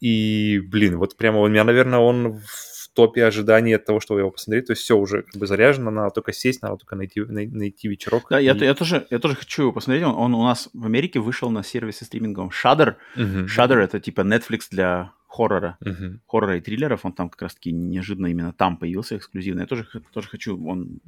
И, 0.00 0.60
блин, 0.70 0.98
вот 0.98 1.16
прямо 1.16 1.40
у 1.40 1.48
меня, 1.48 1.64
наверное, 1.64 1.98
он 1.98 2.32
в 2.32 2.88
топе 2.94 3.24
ожиданий 3.24 3.74
от 3.74 3.84
того, 3.84 4.00
чтобы 4.00 4.20
его 4.20 4.30
посмотреть. 4.30 4.66
То 4.66 4.72
есть 4.72 4.82
все 4.82 4.96
уже 4.96 5.22
как 5.22 5.36
бы 5.36 5.46
заряжено, 5.46 5.90
надо 5.90 6.10
только 6.10 6.32
сесть, 6.32 6.62
надо 6.62 6.76
только 6.76 6.96
найти, 6.96 7.20
найти 7.20 7.88
вечерок. 7.88 8.26
Да, 8.30 8.40
и... 8.40 8.44
я, 8.44 8.54
я, 8.54 8.74
тоже, 8.74 9.06
я 9.10 9.18
тоже 9.18 9.34
хочу 9.34 9.62
его 9.62 9.72
посмотреть. 9.72 10.04
Он, 10.04 10.14
он 10.14 10.34
у 10.34 10.44
нас 10.44 10.70
в 10.72 10.86
Америке 10.86 11.20
вышел 11.20 11.50
на 11.50 11.62
сервисе 11.62 12.04
стриминговом 12.04 12.50
Shudder. 12.50 12.94
Uh-huh. 13.16 13.46
Shudder 13.46 13.76
это 13.76 14.00
типа 14.00 14.22
Netflix 14.22 14.68
для 14.70 15.12
хоррора, 15.26 15.76
uh-huh. 15.84 16.18
хоррора 16.26 16.58
и 16.58 16.60
триллеров. 16.60 17.04
Он 17.04 17.12
там 17.12 17.28
как 17.28 17.42
раз-таки 17.42 17.72
неожиданно 17.72 18.28
именно 18.28 18.52
там 18.52 18.76
появился 18.76 19.16
эксклюзивно. 19.16 19.60
Я 19.60 19.66
тоже, 19.66 19.86
тоже 20.12 20.28
хочу, 20.28 20.64
он 20.64 21.00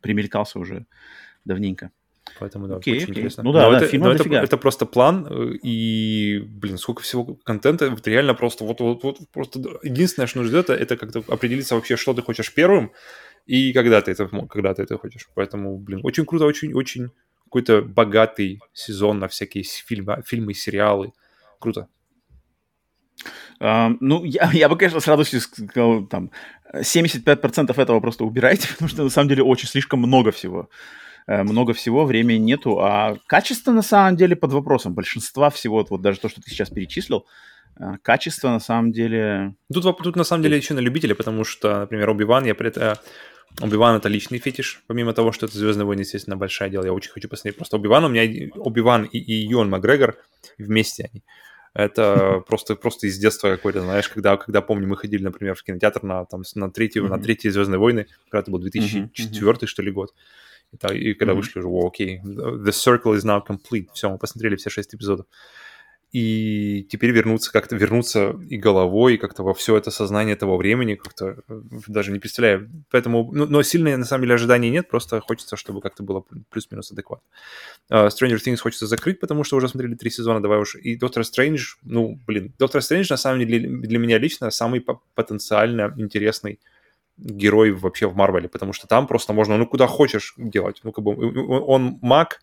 примелькался 0.00 0.58
уже 0.58 0.86
давненько. 1.44 1.90
Поэтому, 2.38 2.68
да, 2.68 2.76
окей, 2.76 2.94
очень 2.94 3.04
окей. 3.04 3.14
интересно. 3.14 3.42
Ну 3.42 3.52
да, 3.52 3.62
но 3.62 3.70
да, 3.72 3.84
это, 3.84 3.98
но 3.98 4.12
это, 4.12 4.28
это 4.34 4.56
просто 4.56 4.86
план, 4.86 5.26
э, 5.28 5.54
и, 5.62 6.38
блин, 6.46 6.78
сколько 6.78 7.02
всего 7.02 7.24
контента, 7.44 7.86
это 7.86 8.10
реально 8.10 8.34
просто, 8.34 8.64
вот, 8.64 8.80
вот, 8.80 9.02
вот 9.02 9.18
просто 9.32 9.60
единственное, 9.82 10.26
что 10.26 10.38
нужно 10.38 10.50
сделать, 10.50 10.80
это 10.80 10.96
как-то 10.96 11.22
определиться 11.28 11.74
вообще, 11.74 11.96
что 11.96 12.14
ты 12.14 12.22
хочешь 12.22 12.52
первым, 12.54 12.92
и 13.46 13.72
когда 13.72 14.00
ты 14.00 14.12
это, 14.12 14.28
когда 14.48 14.74
ты 14.74 14.82
это 14.82 14.98
хочешь. 14.98 15.28
Поэтому, 15.34 15.78
блин, 15.78 16.00
очень 16.02 16.26
круто, 16.26 16.44
очень, 16.44 16.74
очень 16.74 17.10
какой-то 17.44 17.82
богатый 17.82 18.60
сезон 18.74 19.18
на 19.18 19.28
всякие 19.28 19.64
фильмы, 19.64 20.22
фильмы 20.26 20.54
сериалы. 20.54 21.12
Круто. 21.58 21.88
Uh, 23.60 23.96
ну, 24.00 24.24
я, 24.24 24.50
я 24.52 24.68
бы, 24.68 24.76
конечно, 24.76 25.00
с 25.00 25.08
радостью 25.08 25.40
сказал, 25.40 26.06
там, 26.06 26.30
75% 26.74 27.80
этого 27.80 28.00
просто 28.00 28.24
убирайте, 28.24 28.68
потому 28.72 28.88
что, 28.88 29.02
на 29.02 29.10
самом 29.10 29.28
деле, 29.28 29.42
очень 29.42 29.68
слишком 29.68 30.00
много 30.00 30.30
всего. 30.30 30.60
Э, 30.60 31.07
много 31.28 31.74
всего, 31.74 32.04
времени 32.06 32.38
нету, 32.38 32.80
а 32.80 33.16
качество 33.26 33.72
на 33.72 33.82
самом 33.82 34.16
деле 34.16 34.34
под 34.34 34.52
вопросом. 34.52 34.94
Большинства 34.94 35.50
всего, 35.50 35.86
вот 35.88 36.00
даже 36.00 36.18
то, 36.18 36.28
что 36.28 36.40
ты 36.40 36.50
сейчас 36.50 36.70
перечислил, 36.70 37.26
э, 37.78 37.98
качество 38.02 38.48
на 38.48 38.60
самом 38.60 38.92
деле... 38.92 39.54
Тут, 39.72 39.84
тут 39.98 40.16
на 40.16 40.24
самом 40.24 40.42
деле 40.42 40.56
еще 40.56 40.74
на 40.74 40.80
любителя, 40.80 41.14
потому 41.14 41.44
что, 41.44 41.80
например, 41.80 42.10
Оби-Ван, 42.10 42.46
я 42.46 42.54
при 42.54 42.68
этом... 42.68 42.96
Оби-Ван 43.60 43.96
это 43.96 44.08
личный 44.08 44.38
фетиш, 44.38 44.82
помимо 44.86 45.12
того, 45.12 45.32
что 45.32 45.46
это 45.46 45.58
Звездные 45.58 45.84
войны, 45.84 46.00
естественно, 46.00 46.36
большое 46.36 46.70
дело, 46.70 46.84
я 46.84 46.92
очень 46.92 47.10
хочу 47.10 47.28
посмотреть. 47.28 47.56
Просто 47.56 47.76
Оби-Ван 47.76 48.04
у 48.04 48.08
меня, 48.08 48.50
Оби-Ван 48.54 49.04
и, 49.04 49.18
и 49.18 49.46
Юн 49.48 49.68
Макгрегор 49.68 50.16
вместе 50.58 51.10
они. 51.12 51.24
Это 51.74 52.42
просто, 52.48 52.74
просто 52.76 53.06
из 53.06 53.18
детства 53.18 53.50
какой-то, 53.50 53.82
знаешь, 53.82 54.08
когда, 54.08 54.36
когда 54.36 54.62
помню, 54.62 54.86
мы 54.88 54.96
ходили, 54.96 55.22
например, 55.22 55.54
в 55.54 55.62
кинотеатр 55.62 56.02
на, 56.04 56.24
там, 56.24 56.42
на, 56.54 56.70
третью, 56.70 57.04
mm-hmm. 57.04 57.08
на 57.08 57.18
третьи 57.18 57.48
Звездные 57.48 57.78
войны, 57.78 58.06
когда 58.30 58.40
это 58.40 58.50
был 58.50 58.60
2004 58.60 59.10
mm-hmm. 59.12 59.66
что 59.66 59.82
ли 59.82 59.90
год. 59.90 60.14
И, 60.72 60.76
и 61.10 61.14
когда 61.14 61.32
mm-hmm. 61.32 61.36
вышли 61.36 61.60
уже, 61.60 61.86
окей, 61.86 62.20
the 62.22 62.70
circle 62.70 63.14
is 63.14 63.24
now 63.24 63.40
complete. 63.46 63.88
Все, 63.94 64.10
мы 64.10 64.18
посмотрели 64.18 64.56
все 64.56 64.70
шесть 64.70 64.94
эпизодов. 64.94 65.26
И 66.10 66.86
теперь 66.90 67.10
вернуться 67.10 67.52
как-то, 67.52 67.76
вернуться 67.76 68.30
и 68.48 68.56
головой, 68.56 69.14
и 69.14 69.18
как-то 69.18 69.42
во 69.42 69.52
все 69.52 69.76
это 69.76 69.90
сознание 69.90 70.36
того 70.36 70.56
времени, 70.56 70.94
как-то 70.94 71.42
э, 71.46 71.60
даже 71.86 72.12
не 72.12 72.18
представляю. 72.18 72.70
Поэтому, 72.90 73.30
ну, 73.30 73.44
но 73.44 73.62
сильно, 73.62 73.94
на 73.94 74.06
самом 74.06 74.22
деле, 74.22 74.36
ожиданий 74.36 74.70
нет, 74.70 74.88
просто 74.88 75.20
хочется, 75.20 75.56
чтобы 75.56 75.82
как-то 75.82 76.02
было 76.02 76.24
плюс-минус 76.48 76.90
адекватно. 76.92 77.28
Uh, 77.92 78.08
Stranger 78.08 78.38
Things 78.38 78.56
хочется 78.56 78.86
закрыть, 78.86 79.20
потому 79.20 79.44
что 79.44 79.56
уже 79.56 79.68
смотрели 79.68 79.96
три 79.96 80.08
сезона, 80.08 80.40
давай 80.40 80.58
уж. 80.58 80.76
И 80.76 80.96
Доктор 80.96 81.24
Стрэндж, 81.24 81.74
ну, 81.82 82.18
блин, 82.26 82.54
Доктор 82.58 82.80
Стрэндж, 82.80 83.08
на 83.10 83.18
самом 83.18 83.46
деле, 83.46 83.68
для 83.68 83.98
меня 83.98 84.16
лично 84.16 84.50
самый 84.50 84.82
потенциально 85.14 85.92
интересный 85.98 86.58
герой 87.18 87.72
вообще 87.72 88.06
в 88.06 88.16
Марвеле, 88.16 88.48
потому 88.48 88.72
что 88.72 88.86
там 88.86 89.06
просто 89.06 89.32
можно, 89.32 89.56
ну, 89.56 89.66
куда 89.66 89.86
хочешь 89.86 90.34
делать. 90.36 90.80
Ну, 90.84 90.92
как 90.92 91.04
бы 91.04 91.12
он 91.66 91.98
маг, 92.00 92.40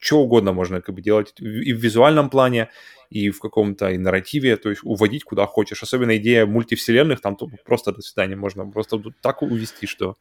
что 0.00 0.20
угодно 0.20 0.52
можно 0.52 0.80
как 0.80 0.94
бы 0.94 1.02
делать 1.02 1.34
и 1.38 1.72
в 1.72 1.78
визуальном 1.78 2.30
плане, 2.30 2.70
и 3.10 3.30
в 3.30 3.38
каком-то 3.40 3.90
и 3.90 3.98
нарративе, 3.98 4.56
то 4.56 4.70
есть 4.70 4.82
уводить 4.84 5.24
куда 5.24 5.46
хочешь. 5.46 5.82
Особенно 5.82 6.16
идея 6.16 6.46
мультивселенных, 6.46 7.20
там 7.20 7.36
просто 7.64 7.92
до 7.92 8.02
свидания 8.02 8.36
можно 8.36 8.66
просто 8.66 9.02
так 9.20 9.42
увести, 9.42 9.86
что... 9.86 10.16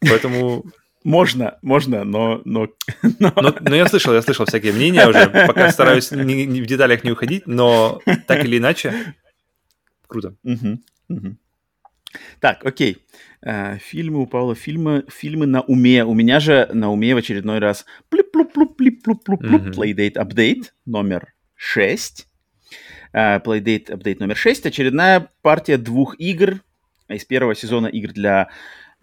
Поэтому... 0.00 0.64
Можно, 1.04 1.58
можно, 1.62 2.02
но... 2.02 2.42
Но, 2.44 2.66
но... 3.20 3.32
но, 3.36 3.54
но 3.60 3.76
я 3.76 3.86
слышал, 3.86 4.12
я 4.12 4.20
слышал 4.20 4.46
всякие 4.46 4.72
мнения 4.72 5.06
уже, 5.06 5.28
пока 5.46 5.70
стараюсь 5.70 6.10
не, 6.10 6.44
не, 6.44 6.60
в 6.60 6.66
деталях 6.66 7.04
не 7.04 7.12
уходить, 7.12 7.46
но 7.46 8.02
так 8.26 8.44
или 8.44 8.58
иначе, 8.58 9.14
круто. 10.08 10.34
Угу, 10.42 10.80
угу. 11.08 11.36
Так, 12.40 12.64
окей. 12.64 12.98
Uh, 13.46 13.78
фильмы 13.78 14.22
у 14.22 14.26
Павла, 14.26 14.56
фильмы, 14.56 15.04
фильмы 15.08 15.46
на 15.46 15.60
уме. 15.60 16.04
У 16.04 16.12
меня 16.12 16.40
же 16.40 16.68
на 16.72 16.90
уме 16.90 17.14
в 17.14 17.18
очередной 17.18 17.60
раз 17.60 17.84
плип 18.08 18.32
плуп 18.32 18.52
плуп 18.52 18.76
плип 18.76 19.04
плуп 19.04 19.24
плуп 19.24 19.40
плуп 19.40 19.62
Playdate 19.68 20.14
Update 20.14 20.70
номер 20.86 21.34
6. 21.54 22.26
Uh, 23.14 23.42
Playdate 23.42 23.86
Update 23.90 24.16
номер 24.18 24.36
6. 24.36 24.66
Очередная 24.66 25.30
партия 25.42 25.76
двух 25.76 26.18
игр 26.18 26.62
из 27.08 27.24
первого 27.24 27.54
сезона 27.54 27.86
игр 27.86 28.12
для 28.12 28.48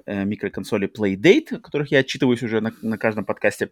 uh, 0.06 0.26
микроконсоли 0.26 0.89
Playdate, 0.89 1.56
о 1.56 1.60
которых 1.60 1.91
я 1.91 1.99
отчитываюсь 1.99 2.43
уже 2.43 2.60
на, 2.60 2.74
на 2.82 2.97
каждом 2.97 3.24
подкасте. 3.24 3.70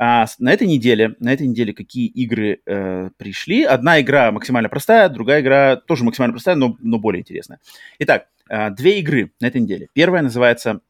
Uh, 0.00 0.26
на 0.38 0.52
этой 0.52 0.66
неделе, 0.66 1.14
на 1.20 1.32
этой 1.32 1.46
неделе 1.46 1.74
какие 1.74 2.06
игры 2.06 2.60
uh, 2.66 3.10
пришли? 3.18 3.64
Одна 3.64 4.00
игра 4.00 4.32
максимально 4.32 4.70
простая, 4.70 5.10
другая 5.10 5.42
игра 5.42 5.76
тоже 5.76 6.04
максимально 6.04 6.32
простая, 6.32 6.56
но, 6.56 6.74
но 6.80 6.98
более 6.98 7.20
интересная. 7.20 7.60
Итак, 7.98 8.22
а, 8.22 8.35
две 8.48 9.00
игры 9.00 9.32
на 9.40 9.46
этой 9.46 9.60
неделе. 9.60 9.88
Первая 9.92 10.22
называется 10.22 10.80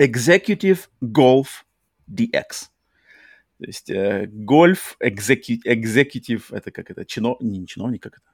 Executive 0.00 0.88
Golf 1.02 1.48
DX. 2.10 2.68
То 3.58 3.64
есть 3.66 3.90
э, 3.90 4.26
гольф, 4.30 4.96
executive, 5.02 6.42
это 6.50 6.70
как 6.70 6.90
это, 6.90 7.04
чино, 7.04 7.36
не 7.40 7.66
чиновник, 7.66 8.04
как 8.04 8.18
это, 8.18 8.30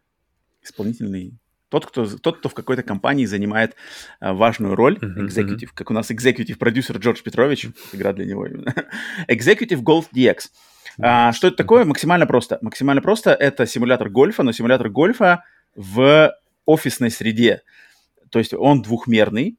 исполнительный, 0.63 1.33
тот, 1.71 1.87
кто, 1.87 2.07
тот, 2.07 2.39
кто 2.39 2.49
в 2.51 2.55
какой-то 2.55 2.83
компании 2.83 3.25
занимает 3.25 3.75
а, 4.21 4.35
важную 4.35 4.77
роль, 4.77 4.97
executive, 4.97 5.65
uh-huh. 5.65 5.75
как 5.75 5.91
у 5.91 5.95
нас 5.95 6.11
executive 6.11 6.57
продюсер 6.57 6.99
Джордж 6.99 7.23
Петрович, 7.23 7.67
игра 7.93 8.13
для 8.13 8.27
него 8.27 8.47
именно. 8.47 8.73
executive 9.29 9.83
Golf 9.83 10.05
DX. 10.15 10.51
А, 11.01 11.33
что 11.33 11.49
это 11.49 11.57
такое? 11.57 11.85
Максимально 11.85 12.27
просто. 12.27 12.59
Максимально 12.61 13.03
просто. 13.03 13.33
Это 13.33 13.67
симулятор 13.67 14.11
гольфа, 14.11 14.43
но 14.43 14.53
симулятор 14.53 14.91
гольфа 14.91 15.43
в 15.75 16.33
офисной 16.67 17.11
среде. 17.11 17.63
То 18.35 18.41
есть 18.41 18.53
он 18.53 18.83
двухмерный, 18.83 19.59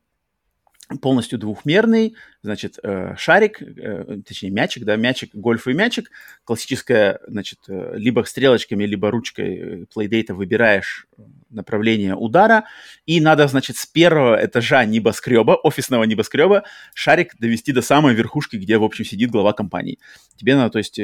полностью 1.01 1.39
двухмерный, 1.39 2.17
значит, 2.41 2.77
э, 2.83 3.15
шарик, 3.17 3.61
э, 3.61 4.19
точнее, 4.27 4.49
мячик, 4.49 4.83
да, 4.83 4.97
мячик, 4.97 5.33
гольфовый 5.33 5.77
мячик, 5.77 6.11
классическая, 6.43 7.21
значит, 7.25 7.59
э, 7.69 7.93
либо 7.95 8.25
стрелочками, 8.25 8.83
либо 8.83 9.11
ручкой 9.11 9.87
плейдейта 9.93 10.35
выбираешь 10.35 11.07
направление 11.49 12.15
удара, 12.15 12.65
и 13.05 13.21
надо, 13.21 13.47
значит, 13.47 13.77
с 13.77 13.85
первого 13.85 14.45
этажа 14.45 14.83
небоскреба, 14.83 15.53
офисного 15.53 16.03
небоскреба, 16.03 16.65
шарик 16.93 17.33
довести 17.39 17.71
до 17.71 17.81
самой 17.81 18.13
верхушки, 18.13 18.57
где, 18.57 18.77
в 18.77 18.83
общем, 18.83 19.05
сидит 19.05 19.31
глава 19.31 19.53
компании. 19.53 19.99
Тебе 20.35 20.57
надо, 20.57 20.71
то 20.71 20.79
есть, 20.79 20.99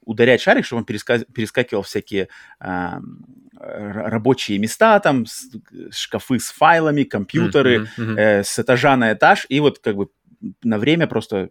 ударять 0.00 0.40
шарик, 0.40 0.66
чтобы 0.66 0.80
он 0.80 0.86
переска- 0.86 1.24
перескакивал 1.32 1.84
всякие 1.84 2.30
рабочие 3.64 4.58
места, 4.58 4.98
там, 5.00 5.26
с, 5.26 5.48
шкафы 5.90 6.38
с 6.38 6.50
файлами, 6.50 7.04
компьютеры, 7.04 7.76
mm-hmm, 7.76 7.88
mm-hmm. 7.98 8.18
Э, 8.18 8.44
с 8.44 8.58
этажа 8.58 8.96
на 8.96 9.12
этаж, 9.12 9.46
и 9.48 9.60
вот 9.60 9.78
как 9.78 9.96
бы 9.96 10.08
на 10.62 10.78
время 10.78 11.06
просто, 11.06 11.50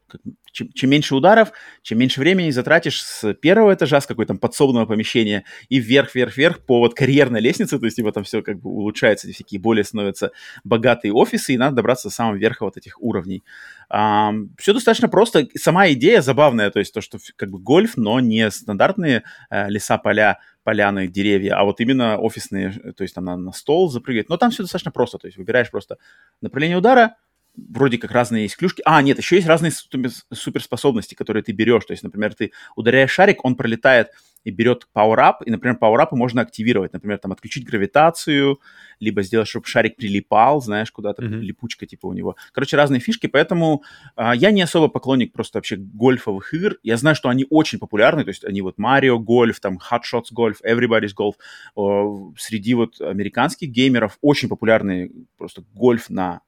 чем, 0.51 0.71
чем 0.73 0.89
меньше 0.89 1.15
ударов, 1.15 1.51
чем 1.81 1.99
меньше 1.99 2.19
времени 2.19 2.51
затратишь 2.51 3.01
с 3.01 3.33
первого 3.33 3.73
этажа, 3.73 4.01
с 4.01 4.07
какой-то 4.07 4.35
подсобного 4.35 4.85
помещения, 4.85 5.45
и 5.69 5.79
вверх, 5.79 6.15
вверх, 6.15 6.37
вверх 6.37 6.59
по 6.59 6.79
вот 6.79 6.93
карьерной 6.93 7.41
лестнице, 7.41 7.79
то 7.79 7.85
есть 7.85 7.97
типа 7.97 8.11
там 8.11 8.23
все 8.23 8.41
как 8.41 8.59
бы 8.59 8.69
улучшается, 8.69 9.31
всякие 9.31 9.59
более 9.59 9.83
становятся 9.83 10.31
богатые 10.63 11.13
офисы, 11.13 11.53
и 11.53 11.57
надо 11.57 11.77
добраться 11.77 12.09
до 12.09 12.13
самого 12.13 12.35
верха 12.35 12.65
вот 12.65 12.77
этих 12.77 13.01
уровней. 13.01 13.43
А, 13.89 14.33
все 14.57 14.73
достаточно 14.73 15.07
просто. 15.07 15.47
Сама 15.55 15.91
идея 15.91 16.21
забавная, 16.21 16.71
то 16.71 16.79
есть 16.79 16.93
то, 16.93 17.01
что 17.01 17.19
как 17.35 17.49
бы 17.49 17.59
гольф, 17.59 17.97
но 17.97 18.19
не 18.19 18.49
стандартные 18.49 19.23
э, 19.49 19.69
леса, 19.69 19.97
поля, 19.97 20.39
поляны, 20.63 21.07
деревья, 21.07 21.55
а 21.55 21.63
вот 21.63 21.79
именно 21.79 22.17
офисные, 22.17 22.71
то 22.95 23.03
есть 23.03 23.13
там 23.13 23.25
на, 23.25 23.37
на 23.37 23.51
стол 23.51 23.89
запрыгивать. 23.89 24.29
Но 24.29 24.37
там 24.37 24.51
все 24.51 24.63
достаточно 24.63 24.91
просто, 24.91 25.17
то 25.17 25.27
есть 25.27 25.37
выбираешь 25.37 25.69
просто 25.69 25.97
направление 26.41 26.77
удара, 26.77 27.17
вроде 27.55 27.97
как 27.97 28.11
разные 28.11 28.43
есть 28.43 28.57
клюшки. 28.57 28.81
А, 28.85 29.01
нет, 29.01 29.17
еще 29.17 29.35
есть 29.35 29.47
разные 29.47 29.71
суперспособности, 29.71 31.15
которые 31.15 31.43
ты 31.43 31.51
берешь. 31.51 31.85
То 31.85 31.93
есть, 31.93 32.03
например, 32.03 32.33
ты 32.33 32.51
ударяешь 32.75 33.11
шарик, 33.11 33.45
он 33.45 33.55
пролетает 33.55 34.09
и 34.43 34.51
берет 34.51 34.87
power-up, 34.93 35.37
и, 35.45 35.51
например, 35.51 35.77
power-up 35.81 36.11
можно 36.11 36.41
активировать. 36.41 36.93
Например, 36.93 37.17
там 37.17 37.31
отключить 37.31 37.65
гравитацию, 37.65 38.59
либо 38.99 39.21
сделать, 39.23 39.47
чтобы 39.47 39.65
шарик 39.67 39.95
прилипал, 39.95 40.61
знаешь, 40.61 40.91
куда-то, 40.91 41.23
mm-hmm. 41.23 41.39
липучка 41.39 41.85
типа 41.85 42.07
у 42.07 42.13
него. 42.13 42.35
Короче, 42.51 42.75
разные 42.75 42.99
фишки, 42.99 43.27
поэтому 43.27 43.83
а, 44.15 44.35
я 44.35 44.51
не 44.51 44.61
особо 44.61 44.87
поклонник 44.87 45.31
просто 45.31 45.59
вообще 45.59 45.77
гольфовых 45.77 46.53
игр. 46.53 46.77
Я 46.83 46.97
знаю, 46.97 47.15
что 47.15 47.29
они 47.29 47.45
очень 47.49 47.79
популярны, 47.79 48.23
то 48.23 48.29
есть 48.29 48.43
они 48.43 48.61
вот 48.61 48.77
Mario 48.77 49.17
Golf, 49.17 49.55
там 49.61 49.79
Hot 49.91 50.01
Shots 50.01 50.33
Golf, 50.35 50.55
Everybody's 50.65 51.13
Golf. 51.17 51.35
О, 51.75 52.33
среди 52.37 52.73
вот 52.73 52.99
американских 52.99 53.69
геймеров 53.69 54.17
очень 54.21 54.49
популярный 54.49 55.11
просто 55.37 55.63
гольф 55.73 56.09
на 56.09 56.41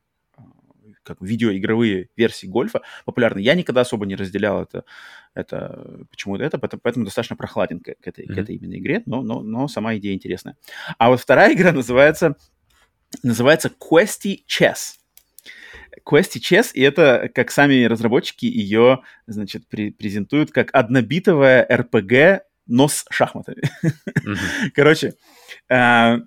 как 1.05 1.21
видеоигровые 1.21 2.09
версии 2.17 2.47
гольфа 2.47 2.81
популярны. 3.05 3.39
Я 3.39 3.53
никогда 3.53 3.81
особо 3.81 4.05
не 4.05 4.15
разделял 4.15 4.61
это, 4.61 4.83
это 5.33 6.05
почему-то 6.09 6.43
это, 6.43 6.57
поэтому, 6.57 6.81
поэтому 6.81 7.05
достаточно 7.05 7.35
прохладен 7.35 7.79
к, 7.79 7.85
к, 7.85 8.07
этой, 8.07 8.25
mm-hmm. 8.25 8.33
к 8.33 8.37
этой 8.37 8.55
именно 8.55 8.77
игре, 8.77 9.03
но, 9.05 9.21
но, 9.21 9.41
но 9.41 9.67
сама 9.67 9.95
идея 9.97 10.13
интересная. 10.13 10.57
А 10.97 11.09
вот 11.09 11.21
вторая 11.21 11.53
игра 11.53 11.71
называется, 11.71 12.35
называется 13.23 13.69
Questy 13.69 14.39
Chess. 14.47 14.95
Questy 16.05 16.39
Chess, 16.39 16.71
и 16.73 16.81
это, 16.81 17.29
как 17.33 17.51
сами 17.51 17.85
разработчики 17.85 18.45
ее, 18.45 19.01
значит, 19.27 19.67
презентуют 19.67 20.51
как 20.51 20.69
однобитовая 20.73 21.65
RPG, 21.69 22.41
но 22.67 22.87
с 22.87 23.05
шахматами. 23.11 23.61
Mm-hmm. 23.83 24.71
Короче, 24.73 25.13
э, 25.69 26.17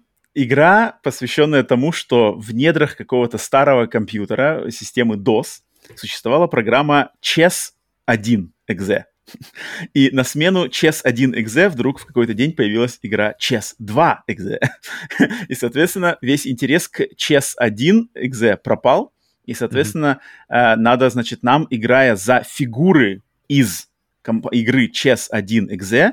Игра, 0.41 1.01
посвященная 1.03 1.65
тому, 1.65 1.91
что 1.91 2.33
в 2.33 2.55
недрах 2.55 2.95
какого-то 2.95 3.39
старого 3.39 3.87
компьютера 3.87 4.71
системы 4.71 5.17
DOS 5.17 5.63
существовала 5.97 6.47
программа 6.47 7.11
Chess1.exe. 7.21 9.03
И 9.95 10.11
на 10.13 10.23
смену 10.23 10.67
Chess1.exe 10.67 11.69
вдруг 11.69 11.99
в 11.99 12.07
какой-то 12.07 12.35
день 12.35 12.53
появилась 12.53 13.01
игра 13.03 13.35
Chess2.exe. 13.43 14.61
И, 15.49 15.55
соответственно, 15.57 16.19
весь 16.21 16.47
интерес 16.47 16.87
к 16.87 17.01
Chess1.exe 17.01 18.59
пропал. 18.59 19.13
И, 19.45 19.55
соответственно, 19.55 20.21
mm-hmm. 20.49 20.77
надо, 20.77 21.11
значит, 21.11 21.43
нам, 21.43 21.67
играя 21.69 22.15
за 22.15 22.45
фигуры 22.47 23.23
из 23.49 23.89
игры 24.53 24.87
Chess1.exe, 24.87 26.13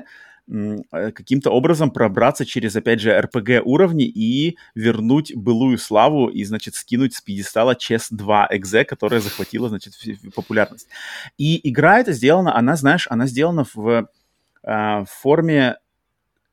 каким-то 0.90 1.50
образом 1.50 1.90
пробраться 1.90 2.46
через, 2.46 2.76
опять 2.76 3.00
же, 3.00 3.10
RPG 3.10 3.62
уровни 3.64 4.04
и 4.04 4.56
вернуть 4.74 5.34
былую 5.34 5.78
славу 5.78 6.28
и, 6.28 6.44
значит, 6.44 6.74
скинуть 6.74 7.14
с 7.14 7.20
пьедестала 7.20 7.74
Chess 7.74 8.06
2 8.10 8.48
Exe, 8.52 8.84
которая 8.84 9.20
захватила, 9.20 9.68
значит, 9.68 9.94
популярность. 10.34 10.88
И 11.36 11.68
игра 11.68 11.98
эта 11.98 12.12
сделана, 12.12 12.56
она, 12.56 12.76
знаешь, 12.76 13.08
она 13.10 13.26
сделана 13.26 13.64
в, 13.74 13.88
э, 13.88 14.06
в 14.62 15.06
форме 15.06 15.76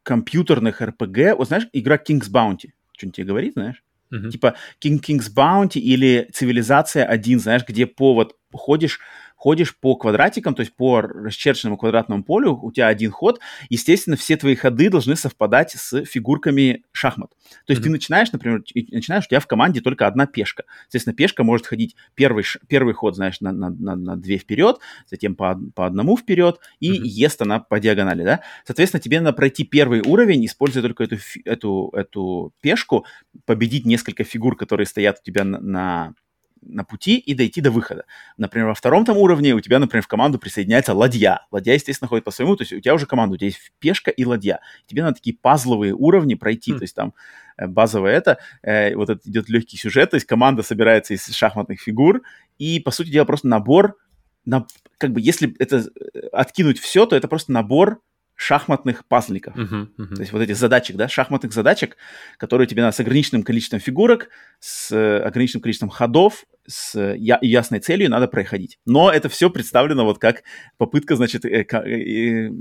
компьютерных 0.02 0.82
RPG. 0.82 1.36
Вот 1.36 1.48
знаешь, 1.48 1.68
игра 1.72 1.98
King's 1.98 2.32
Bounty. 2.32 2.72
Что-нибудь 2.98 3.16
тебе 3.16 3.28
говорит, 3.28 3.54
знаешь? 3.54 3.84
Uh-huh. 4.12 4.30
Типа 4.30 4.56
King, 4.84 5.00
King's 5.00 5.34
Bounty 5.34 5.80
или 5.80 6.30
Цивилизация 6.34 7.06
1, 7.06 7.40
знаешь, 7.40 7.64
где 7.68 7.88
по 7.88 8.14
вот 8.14 8.36
ходишь 8.52 9.00
ходишь 9.44 9.76
по 9.76 9.98
квадратикам, 9.98 10.56
то 10.56 10.62
есть 10.62 10.74
по 10.74 11.02
расчерченному 11.02 11.78
квадратному 11.78 12.24
полю, 12.24 12.58
у 12.62 12.72
тебя 12.72 12.88
один 12.88 13.12
ход, 13.12 13.42
естественно, 13.68 14.16
все 14.16 14.38
твои 14.38 14.56
ходы 14.56 14.90
должны 14.90 15.18
совпадать 15.18 15.72
с 15.72 16.06
фигурками 16.06 16.86
шахмат. 16.94 17.32
То 17.66 17.74
есть 17.74 17.82
mm-hmm. 17.82 17.84
ты 17.84 17.90
начинаешь, 17.90 18.32
например, 18.32 18.64
начинаешь, 18.74 19.26
у 19.26 19.28
тебя 19.28 19.42
в 19.42 19.48
команде 19.48 19.82
только 19.82 20.08
одна 20.08 20.28
пешка. 20.28 20.64
Соответственно, 20.84 21.14
пешка 21.14 21.44
может 21.44 21.68
ходить 21.68 21.98
первый, 22.16 22.46
первый 22.70 22.94
ход, 22.94 23.18
знаешь, 23.18 23.42
на, 23.42 23.52
на, 23.52 23.70
на, 23.70 23.98
на 23.98 24.16
две 24.16 24.38
вперед, 24.38 24.80
затем 25.12 25.36
по, 25.36 25.60
по 25.76 25.86
одному 25.86 26.16
вперед, 26.16 26.62
и 26.80 26.94
mm-hmm. 26.94 27.04
ест 27.04 27.42
она 27.42 27.60
по 27.60 27.82
диагонали, 27.82 28.24
да. 28.24 28.44
Соответственно, 28.66 29.02
тебе 29.02 29.20
надо 29.20 29.36
пройти 29.36 29.66
первый 29.66 30.00
уровень, 30.06 30.46
используя 30.46 30.82
только 30.84 31.04
эту, 31.04 31.18
эту, 31.44 31.90
эту 31.94 32.54
пешку, 32.62 33.06
победить 33.44 33.86
несколько 33.86 34.24
фигур, 34.24 34.56
которые 34.56 34.88
стоят 34.88 35.20
у 35.20 35.26
тебя 35.26 35.44
на, 35.44 35.60
на 35.60 36.14
на 36.66 36.84
пути 36.84 37.18
и 37.18 37.34
дойти 37.34 37.62
до 37.62 37.72
выхода. 37.72 38.06
Например, 38.38 38.68
во 38.68 38.74
втором 38.74 39.06
там 39.06 39.18
уровне 39.18 39.54
у 39.54 39.60
тебя, 39.60 39.80
например, 39.80 40.04
в 40.04 40.08
команду 40.08 40.40
присоединяется 40.40 40.94
ладья. 40.94 41.46
Ладья, 41.52 41.74
естественно, 41.74 42.08
ходит 42.08 42.26
по 42.26 42.32
своему, 42.32 42.56
то 42.56 42.64
есть 42.64 42.74
у 42.74 42.80
тебя 42.80 42.94
уже 42.94 43.06
команда, 43.06 43.36
у 43.36 43.38
тебя 43.38 43.48
есть 43.48 43.72
пешка 43.80 44.12
и 44.12 44.26
ладья. 44.26 44.60
Тебе 44.88 45.04
надо 45.04 45.16
такие 45.16 45.36
пазловые 45.40 45.94
уровни 45.94 46.36
пройти, 46.36 46.72
mm. 46.72 46.78
то 46.78 46.84
есть 46.84 46.96
там 46.96 47.14
э, 47.58 47.68
базовое 47.68 48.14
это, 48.14 48.40
э, 48.62 48.96
вот 48.96 49.10
это 49.10 49.22
идет 49.30 49.50
легкий 49.50 49.78
сюжет, 49.78 50.12
то 50.12 50.16
есть 50.16 50.26
команда 50.26 50.64
собирается 50.64 51.14
из 51.14 51.28
шахматных 51.28 51.82
фигур, 51.82 52.22
и, 52.58 52.80
по 52.80 52.92
сути 52.92 53.10
дела, 53.10 53.26
просто 53.26 53.48
набор, 53.48 53.98
на, 54.46 54.66
как 54.98 55.12
бы, 55.12 55.22
если 55.22 55.56
это 55.60 55.78
э, 55.78 56.20
откинуть 56.32 56.80
все, 56.80 57.06
то 57.06 57.16
это 57.16 57.28
просто 57.28 57.52
набор 57.52 58.02
шахматных 58.44 59.06
пазликов. 59.06 59.56
Uh-huh, 59.56 59.88
uh-huh. 59.98 60.16
То 60.16 60.22
есть 60.22 60.34
вот 60.34 60.42
этих 60.42 60.58
задачек, 60.58 60.96
да, 60.98 61.08
шахматных 61.08 61.54
задачек, 61.54 61.98
которые 62.38 62.68
тебе 62.68 62.82
надо 62.82 62.96
с 62.96 63.00
ограниченным 63.00 63.44
количеством 63.44 63.80
фигурок, 63.80 64.30
с 64.60 64.92
ограниченным 65.26 65.62
количеством 65.62 65.90
ходов, 65.90 66.46
с 66.66 67.14
я, 67.16 67.40
ясной 67.42 67.80
целью 67.80 68.10
надо 68.10 68.28
проходить. 68.28 68.80
Но 68.86 69.12
это 69.12 69.30
все 69.30 69.50
представлено 69.50 70.06
вот 70.06 70.20
как 70.20 70.44
попытка, 70.78 71.16
значит, 71.16 71.46
э, 71.46 71.66
э, 71.66 72.52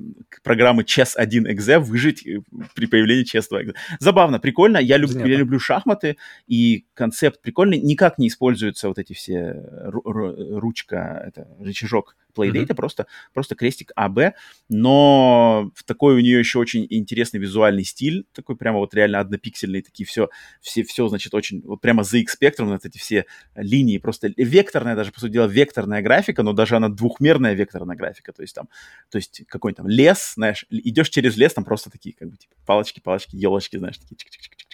программы 0.42 0.82
Chess1.exe 0.82 1.78
выжить 1.78 2.26
э, 2.26 2.40
при 2.74 2.86
появлении 2.86 3.24
Chess2.exe. 3.24 3.74
Забавно, 4.00 4.38
прикольно. 4.38 4.78
Я, 4.78 4.96
люб, 4.96 5.10
я 5.12 5.36
люблю 5.36 5.58
шахматы, 5.58 6.16
и 6.46 6.86
концепт 6.94 7.40
прикольный. 7.42 7.78
Никак 7.78 8.18
не 8.18 8.28
используются 8.28 8.88
вот 8.88 8.98
эти 8.98 9.12
все 9.12 9.56
ручка, 9.86 11.22
это 11.26 11.48
рычажок 11.60 12.16
Playdate, 12.34 12.68
mm-hmm. 12.68 12.74
просто, 12.74 13.06
просто 13.32 13.54
крестик 13.54 13.92
АБ, 13.94 14.34
но 14.68 15.70
в 15.74 15.84
такой 15.84 16.14
у 16.16 16.20
нее 16.20 16.38
еще 16.38 16.58
очень 16.58 16.86
интересный 16.88 17.40
визуальный 17.40 17.84
стиль, 17.84 18.24
такой 18.32 18.56
прямо 18.56 18.78
вот 18.78 18.94
реально 18.94 19.20
однопиксельный, 19.20 19.82
такие 19.82 20.06
все, 20.06 20.28
все, 20.60 20.82
все, 20.82 21.08
значит, 21.08 21.34
очень, 21.34 21.60
вот 21.62 21.80
прямо 21.80 22.02
ZX 22.02 22.26
Spectrum, 22.40 22.66
вот 22.66 22.84
эти 22.84 22.98
все 22.98 23.26
линии 23.54 23.91
линии, 23.92 23.98
просто 23.98 24.32
векторная 24.36 24.96
даже, 24.96 25.12
по 25.12 25.20
сути 25.20 25.32
дела, 25.32 25.46
векторная 25.46 26.02
графика, 26.02 26.42
но 26.42 26.52
даже 26.52 26.76
она 26.76 26.88
двухмерная 26.88 27.54
векторная 27.54 27.96
графика, 27.96 28.32
то 28.32 28.42
есть 28.42 28.54
там, 28.54 28.68
то 29.10 29.18
есть 29.18 29.42
какой-нибудь 29.48 29.76
там 29.76 29.88
лес, 29.88 30.34
знаешь, 30.34 30.66
идешь 30.70 31.10
через 31.10 31.36
лес, 31.36 31.54
там 31.54 31.64
просто 31.64 31.90
такие, 31.90 32.14
как 32.18 32.30
бы, 32.30 32.36
типа, 32.36 32.54
палочки, 32.66 33.00
палочки, 33.00 33.36
елочки, 33.36 33.76
знаешь, 33.76 33.98
такие 33.98 34.16
чик-чик-чик-чик. 34.16 34.66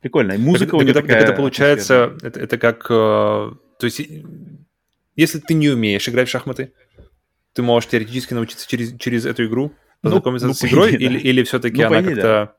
Прикольно. 0.00 0.32
И 0.32 0.38
музыка 0.38 0.72
так, 0.72 0.80
у 0.80 0.82
нее 0.82 0.94
так, 0.94 1.04
такая... 1.04 1.20
Так 1.20 1.28
это 1.30 1.36
получается, 1.36 2.16
это, 2.22 2.40
это 2.40 2.58
как, 2.58 2.86
э, 2.90 2.92
то 2.92 3.84
есть, 3.84 4.00
если 5.16 5.38
ты 5.38 5.54
не 5.54 5.68
умеешь 5.68 6.08
играть 6.08 6.28
в 6.28 6.30
шахматы, 6.30 6.72
ты 7.52 7.62
можешь 7.62 7.88
теоретически 7.88 8.34
научиться 8.34 8.68
через, 8.68 8.96
через 8.98 9.26
эту 9.26 9.46
игру, 9.46 9.72
ну, 10.02 10.10
познакомиться 10.10 10.46
ну, 10.46 10.52
ну, 10.52 10.54
с 10.54 10.64
игрой, 10.64 10.96
идее, 10.96 11.08
или, 11.08 11.18
да. 11.18 11.28
или 11.28 11.42
все-таки 11.44 11.82
ну, 11.82 11.86
она 11.86 12.02
как-то... 12.02 12.22
Да. 12.22 12.54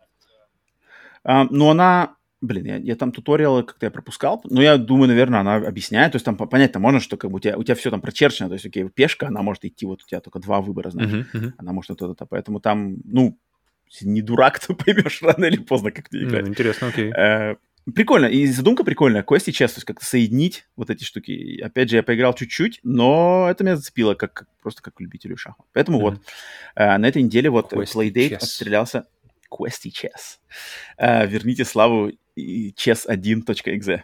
А, 1.23 1.47
ну, 1.49 1.69
она 1.69 2.15
Блин, 2.41 2.65
я, 2.65 2.77
я 2.77 2.95
там 2.95 3.11
туториалы 3.11 3.63
как-то 3.63 3.85
я 3.85 3.91
пропускал, 3.91 4.41
но 4.45 4.63
я 4.63 4.77
думаю, 4.77 5.07
наверное, 5.07 5.41
она 5.41 5.55
объясняет. 5.57 6.13
То 6.13 6.15
есть 6.15 6.25
там 6.25 6.35
понять-то 6.35 6.79
можно, 6.79 6.99
что 6.99 7.15
как 7.15 7.29
бы 7.29 7.37
у 7.37 7.39
тебя, 7.39 7.55
у 7.55 7.63
тебя 7.63 7.75
все 7.75 7.91
там 7.91 8.01
прочерчено. 8.01 8.49
То 8.49 8.53
есть, 8.53 8.65
окей, 8.65 8.89
пешка, 8.89 9.27
она 9.27 9.43
может 9.43 9.63
идти, 9.63 9.85
вот 9.85 10.01
у 10.03 10.07
тебя 10.07 10.21
только 10.21 10.39
два 10.39 10.59
выбора, 10.59 10.89
знаешь. 10.89 11.11
Uh-huh, 11.11 11.25
uh-huh. 11.33 11.51
Она 11.57 11.71
может 11.71 11.91
вот 11.91 12.01
это, 12.01 12.25
поэтому 12.25 12.59
там, 12.59 12.97
ну, 13.03 13.37
не 14.01 14.21
дурак, 14.21 14.59
то 14.65 14.73
поймешь 14.73 15.21
рано 15.21 15.45
или 15.45 15.57
поздно, 15.57 15.91
как 15.91 16.09
тебе 16.09 16.23
играть. 16.23 16.45
Mm, 16.45 16.49
интересно, 16.49 16.87
окей. 16.87 17.11
Э, 17.15 17.57
прикольно, 17.93 18.25
и 18.25 18.47
задумка 18.47 18.83
прикольная. 18.83 19.21
Квести 19.21 19.53
честно, 19.53 19.75
то 19.75 19.79
есть 19.79 19.87
как-то 19.87 20.05
соединить 20.05 20.65
вот 20.75 20.89
эти 20.89 21.03
штуки. 21.03 21.61
Опять 21.61 21.91
же, 21.91 21.97
я 21.97 22.03
поиграл 22.03 22.33
чуть-чуть, 22.33 22.79
но 22.81 23.47
это 23.51 23.63
меня 23.63 23.75
зацепило 23.75 24.15
как, 24.15 24.47
просто 24.63 24.81
как 24.81 24.99
любителю 24.99 25.37
шахмат. 25.37 25.67
Поэтому 25.73 25.99
mm-hmm. 25.99 26.01
вот 26.01 26.21
э, 26.75 26.97
на 26.97 27.07
этой 27.07 27.21
неделе 27.21 27.51
вот 27.51 27.71
Playdate 27.71 28.35
отстрелялся 28.35 29.05
Questy 29.51 29.91
Chess. 29.91 30.39
Uh, 30.97 31.27
верните 31.27 31.65
славу 31.65 32.11
chess1.exe. 32.77 34.01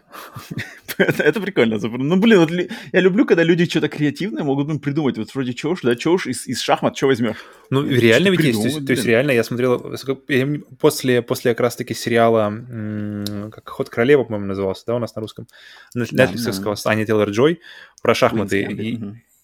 это, 0.97 1.23
это 1.23 1.41
прикольно. 1.41 1.77
Ну, 1.79 2.17
блин, 2.17 2.39
вот 2.39 2.51
я 2.91 2.99
люблю, 2.99 3.25
когда 3.25 3.43
люди 3.43 3.65
что-то 3.65 3.87
креативное 3.89 4.43
могут 4.43 4.67
ну, 4.67 4.79
придумать. 4.79 5.17
Вот 5.17 5.33
вроде 5.33 5.53
чего 5.53 5.75
да, 5.83 5.95
чего 5.95 6.15
из, 6.15 6.47
из 6.47 6.61
шахмат, 6.61 6.97
что 6.97 7.07
возьмешь? 7.07 7.37
Ну, 7.69 7.85
реально 7.85 8.29
ведь 8.29 8.41
есть. 8.41 8.61
То 8.61 8.67
есть, 8.67 8.85
то 8.85 8.91
есть, 8.91 9.05
реально, 9.05 9.31
я 9.31 9.43
смотрел, 9.43 9.95
после, 10.79 11.21
после 11.21 11.51
как 11.51 11.61
раз-таки 11.61 11.93
сериала, 11.93 12.51
как 13.51 13.69
«Ход 13.69 13.89
королевы», 13.89 14.25
по-моему, 14.25 14.47
назывался, 14.47 14.83
да, 14.87 14.95
у 14.95 14.99
нас 14.99 15.15
на 15.15 15.21
русском, 15.21 15.47
Netflix-овского, 15.95 16.75
да, 16.75 16.81
да. 16.83 16.89
Аня 16.91 17.05
Тейлор-Джой, 17.05 17.59
про 18.01 18.15
шахматы. 18.15 18.63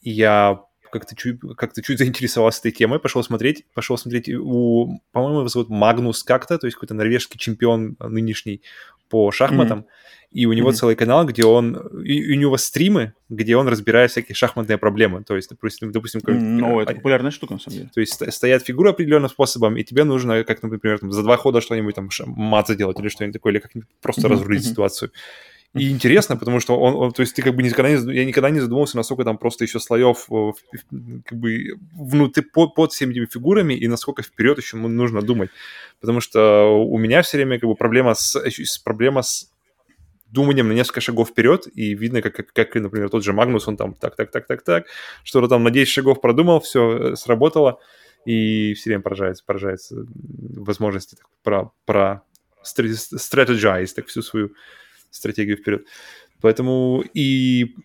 И 0.02 0.12
я 0.12 0.62
как-то 0.94 1.16
чуть, 1.16 1.39
как-то 1.58 1.82
чуть 1.82 1.98
заинтересовался 1.98 2.60
этой 2.60 2.72
темой, 2.72 3.00
пошел 3.00 3.24
смотреть, 3.24 3.66
пошел 3.74 3.98
смотреть 3.98 4.30
у, 4.30 5.00
по-моему, 5.12 5.39
его 5.39 5.48
зовут 5.48 5.70
Магнус 5.70 6.24
как-то, 6.24 6.58
то 6.58 6.68
есть 6.68 6.76
какой-то 6.76 6.94
норвежский 6.94 7.39
чемпион 7.39 7.98
нынешний 8.00 8.62
по 9.10 9.32
шахматам, 9.32 9.80
mm-hmm. 9.80 10.30
и 10.32 10.46
у 10.46 10.54
него 10.54 10.70
mm-hmm. 10.70 10.74
целый 10.74 10.96
канал, 10.96 11.26
где 11.26 11.46
он, 11.46 11.76
и, 12.04 12.34
у 12.34 12.39
него 12.39 12.58
стримы, 12.58 13.14
где 13.30 13.56
он 13.58 13.68
разбирает 13.68 14.12
всякие 14.12 14.36
шахматные 14.36 14.78
проблемы, 14.78 15.24
то 15.24 15.36
есть, 15.36 15.50
допустим, 15.50 15.91
допустим 15.91 16.22
ну, 16.26 16.80
это 16.80 16.94
популярная 16.94 17.32
штука, 17.32 17.54
на 17.54 17.60
самом 17.60 17.78
деле. 17.78 17.89
То 17.94 18.00
есть 18.00 18.34
стоят 18.34 18.64
фигуры 18.64 18.91
определенным 18.91 19.30
способом, 19.30 19.78
и 19.78 19.84
тебе 19.84 20.04
нужно, 20.04 20.44
как, 20.44 20.64
например, 20.64 21.00
там, 21.00 21.12
за 21.12 21.24
два 21.24 21.38
хода 21.38 21.62
что-нибудь 21.62 21.96
там 21.96 22.10
мат 22.28 22.68
заделать 22.68 23.00
или 23.00 23.10
что-нибудь 23.10 23.34
такое, 23.34 23.54
или 23.54 23.60
как-нибудь 23.60 23.89
просто 24.02 24.22
mm-hmm. 24.22 24.32
разрулить 24.32 24.66
ситуацию. 24.66 25.12
И 25.76 25.90
интересно, 25.90 26.38
потому 26.38 26.60
что 26.60 26.78
он, 26.80 26.94
он, 26.94 27.12
то 27.14 27.22
есть 27.22 27.36
ты 27.36 27.42
как 27.42 27.56
бы 27.56 27.64
никогда 27.64 27.90
не, 27.90 28.14
я 28.16 28.26
никогда 28.26 28.52
не 28.52 28.60
задумывался, 28.60 28.96
насколько 28.96 29.24
там 29.24 29.40
просто 29.40 29.64
еще 29.64 29.80
слоев 29.80 30.28
э, 30.30 30.52
как 31.26 31.38
бы 31.40 31.80
внутри, 31.94 32.44
под, 32.44 32.76
под 32.76 32.92
всеми 32.92 33.14
этими 33.14 33.26
фигурами 33.26 33.74
и 33.74 33.88
насколько 33.88 34.22
вперед 34.22 34.60
еще 34.60 34.78
нужно 34.78 35.24
думать. 35.24 35.50
Потому 36.00 36.22
что 36.22 36.66
у 36.68 36.98
меня 37.00 37.24
все 37.24 37.38
время 37.38 37.60
как 37.60 37.68
бы 37.68 37.76
проблема 37.76 38.14
с, 38.14 38.38
проблема 38.84 39.24
с 39.24 39.52
думанием 40.34 40.68
на 40.68 40.74
несколько 40.74 41.02
шагов 41.02 41.30
вперед, 41.30 41.68
и 41.74 41.96
видно, 41.96 42.22
как, 42.22 42.36
как, 42.36 42.54
как, 42.54 42.76
например, 42.76 43.10
тот 43.10 43.24
же 43.24 43.34
Магнус, 43.34 43.68
он 43.68 43.78
там 43.78 43.94
так, 43.94 44.16
так, 44.16 44.32
так, 44.32 44.46
так, 44.46 44.64
так, 44.64 44.86
что-то 45.24 45.48
там 45.48 45.64
на 45.64 45.72
10 45.72 45.88
шагов 45.92 46.22
продумал, 46.22 46.60
все 46.60 47.14
э, 47.14 47.16
сработало, 47.16 47.80
и 48.26 48.74
все 48.76 48.92
время 48.92 49.02
поражается, 49.02 49.44
поражается 49.46 50.06
возможности 50.16 51.16
так, 51.16 51.28
про, 51.44 51.72
про 51.86 52.22
strategize, 52.64 53.94
так 53.96 54.08
всю 54.08 54.22
свою 54.22 54.52
стратегию 55.16 55.57
вперед. 55.57 55.86
Поэтому 56.41 57.03
и... 57.14 57.76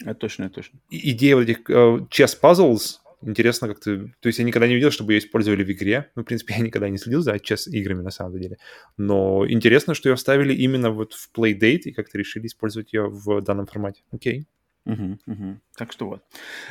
Это 0.00 0.14
точно, 0.14 0.44
это 0.44 0.56
точно. 0.56 0.78
Идея 0.90 1.36
вот 1.36 1.42
этих 1.42 1.68
uh, 1.70 2.06
chess 2.08 2.38
puzzles, 2.40 2.98
интересно 3.22 3.68
как-то... 3.68 4.10
То 4.20 4.26
есть 4.28 4.38
я 4.38 4.44
никогда 4.44 4.68
не 4.68 4.74
видел, 4.74 4.90
чтобы 4.90 5.14
ее 5.14 5.18
использовали 5.18 5.64
в 5.64 5.70
игре. 5.70 6.10
Ну, 6.14 6.22
в 6.22 6.26
принципе, 6.26 6.54
я 6.58 6.62
никогда 6.62 6.88
не 6.88 6.98
следил 6.98 7.22
за 7.22 7.34
chess-играми 7.36 8.02
на 8.02 8.10
самом 8.10 8.38
деле. 8.38 8.58
Но 8.96 9.46
интересно, 9.48 9.94
что 9.94 10.08
ее 10.08 10.16
вставили 10.16 10.54
именно 10.54 10.90
вот 10.90 11.14
в 11.14 11.30
Playdate 11.34 11.82
и 11.86 11.92
как-то 11.92 12.18
решили 12.18 12.46
использовать 12.46 12.92
ее 12.92 13.08
в 13.08 13.40
данном 13.40 13.66
формате. 13.66 14.02
Окей. 14.12 14.46
Угу, 14.86 15.18
угу. 15.26 15.60
Так 15.76 15.92
что 15.92 16.06
вот. 16.06 16.22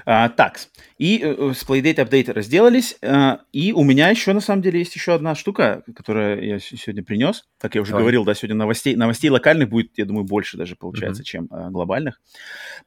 А, 0.06 0.30
так, 0.30 0.60
и 0.98 1.20
э, 1.22 1.52
с 1.54 1.68
Playdate 1.68 2.00
апдейты 2.00 2.32
разделались, 2.32 2.98
а, 3.02 3.42
и 3.52 3.74
у 3.74 3.84
меня 3.84 4.10
еще, 4.10 4.32
на 4.32 4.40
самом 4.40 4.62
деле, 4.62 4.80
есть 4.80 4.96
еще 4.96 5.14
одна 5.14 5.36
штука, 5.36 5.84
которую 5.94 6.44
я 6.44 6.60
сегодня 6.60 7.04
принес. 7.04 7.44
Как 7.60 7.76
я 7.76 7.82
уже 7.82 7.92
Давай. 7.92 8.04
говорил, 8.04 8.24
да, 8.24 8.34
сегодня 8.34 8.56
новостей, 8.56 8.96
новостей 8.96 9.30
локальных 9.30 9.70
будет, 9.70 9.92
я 9.98 10.06
думаю, 10.06 10.24
больше 10.24 10.56
даже 10.56 10.78
получается, 10.78 11.24
угу. 11.24 11.26
чем 11.26 11.48
а, 11.52 11.70
глобальных. 11.70 12.22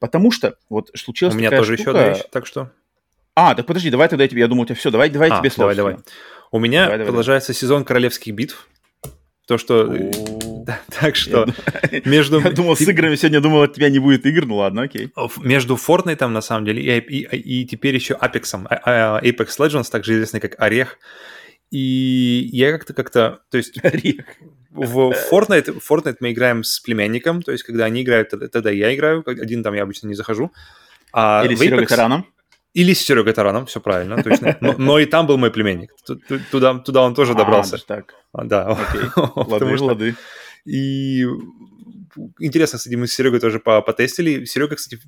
Потому 0.00 0.30
что 0.30 0.56
вот 0.70 0.90
случилось 0.94 1.34
У 1.34 1.38
меня 1.38 1.50
тоже 1.50 1.76
штука... 1.76 1.90
еще 1.90 1.98
одна 1.98 2.08
вещь, 2.14 2.22
так 2.32 2.46
что... 2.46 2.72
А, 3.34 3.54
так 3.54 3.66
подожди, 3.66 3.90
давай 3.90 4.08
тогда 4.08 4.24
я 4.24 4.28
тебе, 4.28 4.40
я 4.40 4.48
думал, 4.48 4.62
у 4.62 4.66
тебя 4.66 4.76
все, 4.76 4.90
давай, 4.90 5.10
давай 5.10 5.28
а, 5.30 5.38
тебе 5.38 5.50
слово. 5.50 5.74
Давай, 5.74 5.92
давай. 5.94 6.04
У 6.50 6.58
меня 6.58 6.86
давай, 6.86 7.04
продолжается 7.06 7.52
давай. 7.52 7.60
сезон 7.60 7.84
королевских 7.84 8.34
битв. 8.34 8.66
То, 9.48 9.56
что... 9.56 9.86
так 11.00 11.16
что 11.16 11.46
между... 12.04 12.38
Я 12.38 12.50
думал, 12.50 12.76
с 12.76 12.82
играми 12.82 13.16
сегодня 13.16 13.40
думал, 13.40 13.62
от 13.62 13.72
тебя 13.72 13.88
не 13.88 13.98
будет 13.98 14.26
игр, 14.26 14.44
ну 14.44 14.56
ладно, 14.56 14.82
окей. 14.82 15.10
Между 15.38 15.76
Fortnite, 15.76 16.16
там, 16.16 16.34
на 16.34 16.42
самом 16.42 16.66
деле, 16.66 16.98
и, 16.98 17.64
теперь 17.64 17.94
еще 17.94 18.12
Apex, 18.14 18.66
а, 18.68 19.20
Apex 19.22 19.48
Legends, 19.58 19.90
также 19.90 20.12
известный 20.12 20.40
как 20.40 20.60
Орех, 20.60 20.98
и 21.70 22.50
я 22.52 22.72
как-то 22.72 22.92
как-то, 22.92 23.40
то 23.50 23.56
есть... 23.56 23.78
Орех. 23.82 24.26
В 24.70 25.14
Fortnite, 25.32 25.80
Fortnite 25.80 26.16
мы 26.20 26.32
играем 26.32 26.62
с 26.62 26.78
племянником, 26.78 27.40
то 27.40 27.50
есть 27.50 27.64
когда 27.64 27.86
они 27.86 28.02
играют, 28.02 28.28
тогда, 28.28 28.48
тогда 28.48 28.70
я 28.70 28.94
играю, 28.94 29.24
один 29.26 29.62
там 29.62 29.72
я 29.72 29.82
обычно 29.82 30.08
не 30.08 30.14
захожу. 30.14 30.52
А 31.10 31.42
Или 31.42 31.54
с 31.54 31.58
Серегой 31.58 31.86
Тараном. 31.86 32.26
Или 32.74 32.92
с 32.92 33.00
Серегой 33.00 33.32
Тараном, 33.32 33.66
все 33.66 33.80
правильно, 33.80 34.22
точно. 34.22 34.56
Но, 34.60 34.74
но 34.78 34.98
и 34.98 35.06
там 35.06 35.26
был 35.26 35.38
мой 35.38 35.50
племянник. 35.50 35.90
Туда, 36.50 36.78
туда 36.78 37.02
он 37.02 37.14
тоже 37.14 37.32
а, 37.32 37.34
добрался. 37.34 37.76
А, 37.76 37.78
так. 37.78 38.14
Да. 38.32 38.66
Окей. 38.66 39.02
Лады, 39.34 39.76
что... 39.76 39.84
лады. 39.86 40.14
И 40.66 41.26
интересно, 42.38 42.78
кстати, 42.78 42.94
мы 42.94 43.06
с 43.06 43.14
Серегой 43.14 43.40
тоже 43.40 43.58
потестили. 43.60 44.44
Серега, 44.44 44.76
кстати, 44.76 45.00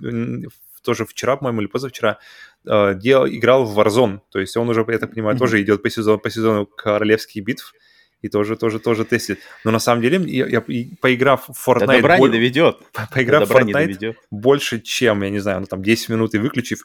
тоже 0.82 1.04
вчера, 1.04 1.36
по-моему, 1.36 1.60
или 1.60 1.68
позавчера 1.68 2.18
э, 2.66 2.94
делал, 2.94 3.26
играл 3.26 3.64
в 3.64 3.78
Warzone. 3.78 4.20
То 4.30 4.38
есть 4.38 4.56
он 4.56 4.68
уже, 4.68 4.84
я 4.88 4.98
так 4.98 5.10
понимаю, 5.10 5.36
mm-hmm. 5.36 5.38
тоже 5.38 5.62
идет 5.62 5.82
по 5.82 5.90
сезону, 5.90 6.18
по 6.18 6.30
сезону 6.30 6.66
королевских 6.66 7.44
битв 7.44 7.74
и 8.22 8.28
тоже, 8.28 8.56
тоже, 8.56 8.78
тоже 8.78 9.04
тестит. 9.04 9.40
Но 9.64 9.70
на 9.70 9.78
самом 9.78 10.02
деле, 10.02 10.18
я, 10.30 10.46
я 10.46 10.60
поиграв 11.00 11.48
в 11.48 11.68
Fortnite... 11.68 11.86
До 11.86 11.92
добра 11.92 12.18
боль... 12.18 12.28
не 12.30 12.36
доведет. 12.36 12.78
Поиграв 13.12 13.48
в 13.48 13.52
Fortnite 13.52 14.14
больше, 14.30 14.80
чем, 14.80 15.22
я 15.22 15.30
не 15.30 15.40
знаю, 15.40 15.60
ну 15.60 15.66
там 15.66 15.82
10 15.82 16.08
минут 16.10 16.34
и 16.34 16.38
выключив, 16.38 16.84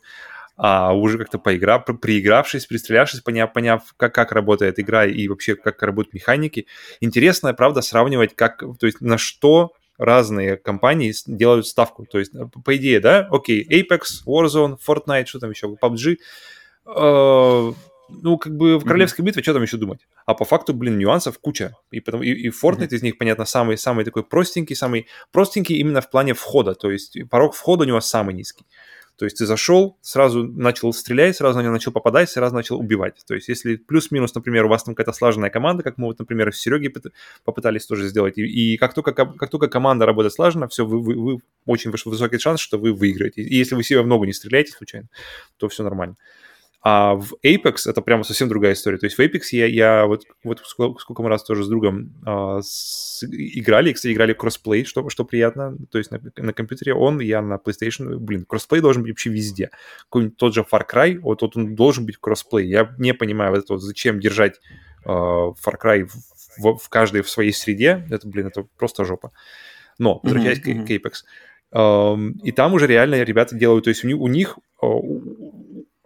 а 0.57 0.93
уже 0.93 1.17
как-то 1.17 1.37
поиграв, 1.37 1.85
приигравшись, 1.85 2.65
пристрелявшись, 2.65 3.21
поняв, 3.21 3.51
поняв 3.53 3.93
как, 3.97 4.13
как 4.13 4.31
работает 4.31 4.79
игра 4.79 5.05
и 5.05 5.27
вообще 5.27 5.55
как 5.55 5.81
работают 5.83 6.13
механики. 6.13 6.67
Интересно, 7.01 7.53
правда, 7.53 7.81
сравнивать, 7.81 8.35
как, 8.35 8.63
то 8.79 8.85
есть 8.85 9.01
на 9.01 9.17
что 9.17 9.73
разные 9.97 10.57
компании 10.57 11.13
делают 11.25 11.67
ставку. 11.67 12.05
То 12.05 12.19
есть, 12.19 12.33
по 12.63 12.75
идее, 12.75 12.99
да, 12.99 13.27
окей, 13.31 13.65
Apex, 13.65 14.25
Warzone, 14.25 14.77
Fortnite, 14.85 15.25
что 15.25 15.39
там 15.39 15.51
еще, 15.51 15.67
PUBG, 15.67 16.17
э, 16.87 17.73
ну, 18.09 18.37
как 18.37 18.55
бы 18.55 18.77
в 18.77 18.83
королевской 18.83 19.25
битве, 19.25 19.41
что 19.41 19.53
там 19.53 19.63
еще 19.63 19.77
думать? 19.77 20.07
А 20.25 20.33
по 20.33 20.45
факту, 20.45 20.73
блин, 20.73 20.97
нюансов 20.97 21.39
куча. 21.39 21.75
И, 21.91 21.99
потом, 21.99 22.23
и, 22.23 22.29
и 22.29 22.49
Fortnite 22.49 22.89
mm-hmm. 22.89 22.95
из 22.95 23.03
них, 23.03 23.17
понятно, 23.17 23.45
самый, 23.45 23.77
самый 23.77 24.05
такой 24.05 24.23
простенький, 24.23 24.75
самый 24.75 25.07
простенький 25.31 25.77
именно 25.77 26.01
в 26.01 26.09
плане 26.09 26.33
входа. 26.33 26.75
То 26.75 26.91
есть 26.91 27.17
порог 27.29 27.55
входа 27.55 27.83
у 27.83 27.87
него 27.87 28.01
самый 28.01 28.35
низкий. 28.35 28.65
То 29.17 29.25
есть 29.25 29.37
ты 29.37 29.45
зашел, 29.45 29.97
сразу 30.01 30.43
начал 30.43 30.93
стрелять, 30.93 31.37
сразу 31.37 31.57
на 31.57 31.63
него 31.63 31.73
начал 31.73 31.91
попадать, 31.91 32.29
сразу 32.29 32.53
начал 32.53 32.79
убивать. 32.79 33.23
То 33.27 33.33
есть 33.33 33.47
если 33.47 33.77
плюс-минус, 33.77 34.35
например, 34.35 34.65
у 34.65 34.69
вас 34.69 34.83
там 34.83 34.93
какая-то 34.93 35.15
слаженная 35.17 35.49
команда, 35.49 35.83
как 35.83 35.97
мы 35.97 36.07
вот, 36.07 36.19
например, 36.19 36.53
с 36.53 36.59
Сереги 36.59 36.93
попытались 37.43 37.85
тоже 37.85 38.07
сделать, 38.07 38.37
и, 38.37 38.43
и 38.43 38.77
как, 38.77 38.93
только, 38.93 39.13
как 39.13 39.49
только 39.49 39.67
команда 39.67 40.05
работает 40.05 40.33
слаженно, 40.33 40.67
все, 40.67 40.85
вы, 40.85 41.01
вы, 41.01 41.15
вы 41.15 41.39
очень 41.65 41.91
высокий 41.91 42.39
шанс, 42.39 42.59
что 42.59 42.77
вы 42.77 42.93
выиграете. 42.93 43.41
И 43.41 43.55
если 43.55 43.75
вы 43.75 43.83
себе 43.83 44.01
в 44.01 44.07
ногу 44.07 44.25
не 44.25 44.33
стреляете 44.33 44.71
случайно, 44.71 45.07
то 45.57 45.69
все 45.69 45.83
нормально. 45.83 46.17
А 46.87 47.15
в 47.15 47.33
Apex 47.43 47.89
это 47.89 48.01
прямо 48.03 48.23
совсем 48.23 48.47
другая 48.47 48.73
история. 48.73 48.99
То 48.99 49.07
есть 49.07 49.17
в 49.17 49.19
Apex 49.19 49.41
я, 49.53 49.65
я 49.65 50.05
вот, 50.05 50.23
вот 50.43 50.61
сколько, 50.63 50.99
сколько 50.99 51.23
мы 51.23 51.29
раз 51.29 51.43
тоже 51.43 51.63
с 51.63 51.67
другом 51.67 52.13
э, 52.23 52.59
с, 52.61 53.23
играли, 53.23 53.91
кстати, 53.91 54.13
играли 54.13 54.33
crossplay, 54.33 54.85
что, 54.85 55.09
что 55.09 55.25
приятно. 55.25 55.75
То 55.89 55.97
есть 55.97 56.11
на, 56.11 56.21
на 56.37 56.53
компьютере 56.53 56.93
он, 56.93 57.21
я 57.21 57.41
на 57.41 57.55
PlayStation. 57.55 58.17
Блин, 58.17 58.45
crossplay 58.45 58.81
должен 58.81 59.01
быть 59.01 59.13
вообще 59.13 59.31
везде. 59.31 59.71
Какой-нибудь 60.03 60.37
тот 60.37 60.53
же 60.53 60.61
Far 60.61 60.83
Cry, 60.87 61.17
вот, 61.17 61.41
вот 61.41 61.57
он 61.57 61.73
должен 61.73 62.05
быть 62.05 62.17
кроссплей. 62.17 62.67
Я 62.67 62.93
не 62.99 63.15
понимаю 63.15 63.49
вот 63.49 63.63
это 63.63 63.73
вот, 63.73 63.81
зачем 63.81 64.19
держать 64.19 64.61
э, 65.05 65.09
Far 65.09 65.81
Cry 65.83 66.05
в, 66.05 66.13
в, 66.61 66.77
в 66.77 66.89
каждой 66.89 67.23
в 67.23 67.29
своей 67.31 67.51
среде. 67.51 68.05
Это, 68.11 68.27
блин, 68.27 68.45
это 68.45 68.63
просто 68.77 69.05
жопа. 69.05 69.31
Но, 69.97 70.19
возвращаясь 70.21 70.59
mm-hmm. 70.59 70.83
к, 70.83 70.87
к 70.87 70.91
Apex. 70.91 71.13
Um, 71.73 72.33
и 72.43 72.51
там 72.51 72.73
уже 72.73 72.85
реально 72.85 73.23
ребята 73.23 73.55
делают, 73.55 73.85
то 73.85 73.89
есть 73.89 74.05
у 74.05 74.07
них, 74.07 74.17
у 74.17 74.27
них 74.27 74.59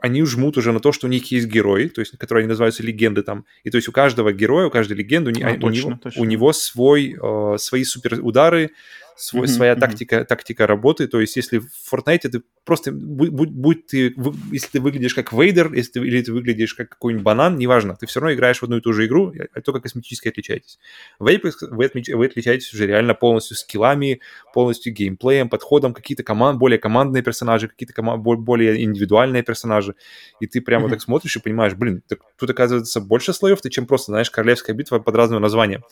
они 0.01 0.23
жмут 0.23 0.57
уже 0.57 0.71
на 0.71 0.79
то, 0.79 0.91
что 0.91 1.07
у 1.07 1.09
них 1.09 1.31
есть 1.31 1.47
герои, 1.47 1.87
то 1.87 2.01
есть, 2.01 2.17
которые 2.17 2.43
они 2.43 2.49
называются 2.49 2.83
легенды 2.83 3.21
там. 3.21 3.45
И 3.63 3.69
то 3.69 3.77
есть 3.77 3.87
у 3.89 3.91
каждого 3.91 4.31
героя, 4.31 4.67
у 4.67 4.69
каждой 4.69 4.97
легенды, 4.97 5.31
а, 5.43 5.51
у, 5.51 5.59
точно, 5.59 5.87
него, 5.89 5.99
точно. 6.01 6.21
у 6.21 6.25
него 6.25 6.53
свой, 6.53 7.17
э, 7.21 7.57
свои 7.57 7.83
суперудары, 7.83 8.71
свой, 9.19 9.47
mm-hmm, 9.47 9.47
своя 9.47 9.73
mm-hmm. 9.73 9.79
тактика, 9.79 10.25
тактика 10.25 10.67
работы. 10.67 11.07
То 11.07 11.19
есть, 11.19 11.35
если 11.35 11.59
в 11.59 11.67
Fortnite 11.91 12.29
ты 12.29 12.41
просто, 12.63 12.91
будь, 12.91 13.29
будь, 13.29 13.49
будь 13.49 13.87
ты, 13.87 14.13
если 14.51 14.69
ты 14.71 14.79
выглядишь 14.79 15.13
как 15.13 15.33
Вейдер, 15.33 15.73
если 15.73 15.93
ты, 15.93 15.99
или 15.99 16.21
ты 16.21 16.31
выглядишь 16.31 16.73
как 16.73 16.89
какой-нибудь 16.89 17.23
банан, 17.23 17.57
неважно, 17.57 17.95
ты 17.95 18.05
все 18.05 18.19
равно 18.19 18.33
играешь 18.33 18.59
в 18.59 18.63
одну 18.63 18.77
и 18.77 18.81
ту 18.81 18.93
же 18.93 19.05
игру, 19.05 19.33
а 19.53 19.61
только 19.61 19.81
косметически 19.81 20.29
отличаетесь. 20.29 20.79
В 21.19 21.27
Apex 21.27 21.51
вы, 21.69 21.91
вы 21.93 22.25
отличаетесь 22.25 22.73
уже 22.73 22.87
реально 22.87 23.13
полностью 23.13 23.57
скиллами, 23.57 24.21
полностью 24.53 24.93
геймплеем, 24.93 25.49
подходом, 25.49 25.93
какие-то 25.93 26.23
команд, 26.23 26.57
более 26.57 26.79
командные 26.79 27.21
персонажи, 27.21 27.67
какие-то 27.67 27.93
команд, 27.93 28.23
более 28.23 28.83
индивидуальные 28.83 29.43
персонажи. 29.43 29.95
И 30.39 30.47
ты 30.47 30.61
прямо 30.61 30.87
mm-hmm. 30.87 30.91
так 30.91 31.01
смотришь 31.01 31.35
и 31.35 31.39
понимаешь, 31.39 31.73
блин, 31.73 32.01
так 32.07 32.19
тут 32.37 32.49
оказывается 32.49 33.01
больше 33.01 33.33
слоев, 33.33 33.61
ты 33.61 33.69
чем 33.69 33.85
просто, 33.85 34.11
знаешь, 34.11 34.31
королевская 34.31 34.75
битва 34.75 34.99
под 34.99 35.15
разным 35.15 35.41
названием 35.41 35.83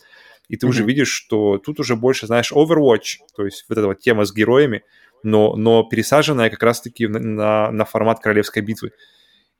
и 0.48 0.56
ты 0.56 0.66
mm-hmm. 0.66 0.70
уже 0.70 0.84
видишь, 0.84 1.10
что 1.10 1.58
тут 1.58 1.80
уже 1.80 1.96
больше, 1.96 2.26
знаешь, 2.26 2.52
Overwatch, 2.52 3.18
то 3.36 3.44
есть 3.44 3.66
вот 3.68 3.78
эта 3.78 3.86
вот 3.86 4.00
тема 4.00 4.24
с 4.24 4.32
героями, 4.32 4.82
но, 5.22 5.56
но 5.56 5.82
пересаженная 5.82 6.50
как 6.50 6.62
раз-таки 6.62 7.06
на, 7.06 7.18
на, 7.18 7.70
на 7.70 7.84
формат 7.84 8.20
королевской 8.20 8.62
битвы. 8.62 8.92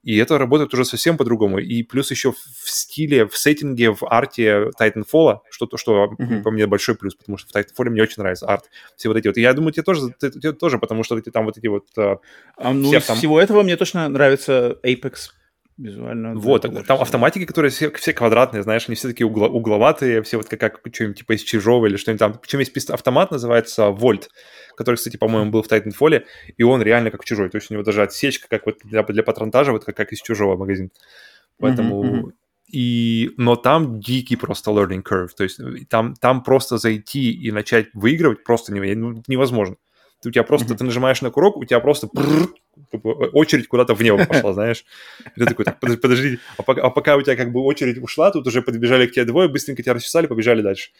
И 0.04 0.16
это 0.16 0.38
работает 0.38 0.72
уже 0.72 0.84
совсем 0.84 1.16
по-другому. 1.16 1.58
И 1.58 1.82
плюс 1.82 2.10
еще 2.10 2.32
в 2.32 2.70
стиле, 2.70 3.26
в 3.26 3.36
сеттинге, 3.36 3.92
в 3.92 4.04
арте 4.04 4.70
Titanfall, 4.80 5.40
что, 5.50 5.68
что 5.76 6.04
mm-hmm. 6.04 6.42
по 6.42 6.50
мне 6.52 6.66
большой 6.66 6.94
плюс, 6.94 7.16
потому 7.16 7.36
что 7.36 7.50
в 7.50 7.56
Titanfall 7.56 7.90
мне 7.90 8.02
очень 8.02 8.22
нравится 8.22 8.46
арт. 8.46 8.70
Все 8.96 9.08
вот 9.08 9.18
эти 9.18 9.26
вот. 9.26 9.36
И 9.36 9.42
я 9.42 9.52
думаю, 9.52 9.72
тебе 9.72 9.82
тоже, 9.82 10.14
тебе 10.20 10.52
тоже 10.52 10.78
потому 10.78 11.02
что 11.02 11.20
там 11.20 11.46
вот 11.46 11.58
эти 11.58 11.66
вот... 11.66 11.88
А, 11.96 12.72
ну, 12.72 12.94
из 12.94 13.04
там... 13.04 13.16
всего 13.16 13.40
этого 13.40 13.62
мне 13.62 13.76
точно 13.76 14.08
нравится 14.08 14.78
Apex 14.84 15.32
визуально. 15.78 16.34
Вот, 16.34 16.62
да, 16.62 16.82
там 16.82 17.00
автоматики, 17.00 17.46
которые 17.46 17.70
все, 17.70 17.90
все 17.92 18.12
квадратные, 18.12 18.62
знаешь, 18.62 18.84
они 18.88 18.96
все 18.96 19.08
такие 19.08 19.26
угло, 19.26 19.48
угловатые, 19.48 20.22
все 20.22 20.36
вот 20.36 20.48
как, 20.48 20.60
как 20.60 20.80
что-нибудь 20.92 21.18
типа 21.18 21.32
из 21.34 21.42
чужого 21.42 21.86
или 21.86 21.96
что-нибудь 21.96 22.18
там. 22.18 22.34
Причем 22.34 22.58
есть 22.58 22.90
автомат, 22.90 23.30
называется 23.30 23.90
Вольт, 23.90 24.28
который, 24.76 24.96
кстати, 24.96 25.16
по-моему, 25.16 25.50
был 25.50 25.62
в 25.62 25.70
Titanfall, 25.70 26.24
и 26.56 26.62
он 26.62 26.82
реально 26.82 27.10
как 27.10 27.24
чужой. 27.24 27.48
То 27.48 27.56
есть 27.56 27.70
у 27.70 27.74
него 27.74 27.84
даже 27.84 28.02
отсечка, 28.02 28.48
как 28.48 28.66
вот 28.66 28.78
для, 28.84 29.02
для 29.04 29.22
патронтажа, 29.22 29.72
вот 29.72 29.84
как, 29.84 29.96
как 29.96 30.12
из 30.12 30.20
чужого 30.20 30.56
магазина. 30.56 30.90
Поэтому... 31.58 32.04
Mm-hmm. 32.04 32.32
И, 32.70 33.30
но 33.38 33.56
там 33.56 33.98
дикий 33.98 34.36
просто 34.36 34.72
learning 34.72 35.02
curve, 35.02 35.30
то 35.34 35.42
есть 35.42 35.58
там, 35.88 36.12
там 36.12 36.42
просто 36.42 36.76
зайти 36.76 37.32
и 37.32 37.50
начать 37.50 37.86
выигрывать 37.94 38.44
просто 38.44 38.74
невозможно. 38.74 39.76
Ты, 40.20 40.30
у 40.30 40.32
тебя 40.32 40.42
просто, 40.42 40.74
mm-hmm. 40.74 40.78
ты 40.78 40.84
нажимаешь 40.84 41.22
на 41.22 41.30
курок, 41.30 41.56
у 41.56 41.64
тебя 41.64 41.80
просто 41.80 42.08
очередь 43.32 43.68
куда-то 43.68 43.94
в 43.94 44.02
небо 44.02 44.24
пошла, 44.26 44.52
знаешь. 44.52 44.84
И 45.36 45.40
ты 45.40 45.46
такой, 45.46 45.64
так, 45.64 45.78
подожди, 45.78 46.00
подожди. 46.00 46.38
А 46.56 46.62
пока, 46.62 46.82
а 46.82 46.90
пока 46.90 47.16
у 47.16 47.22
тебя 47.22 47.36
как 47.36 47.52
бы 47.52 47.62
очередь 47.62 47.98
ушла, 48.02 48.30
тут 48.30 48.46
уже 48.46 48.62
подбежали 48.62 49.06
к 49.06 49.12
тебе 49.12 49.24
двое, 49.24 49.48
быстренько 49.48 49.82
тебя 49.82 49.94
расчесали, 49.94 50.26
побежали 50.26 50.62
дальше. 50.62 50.90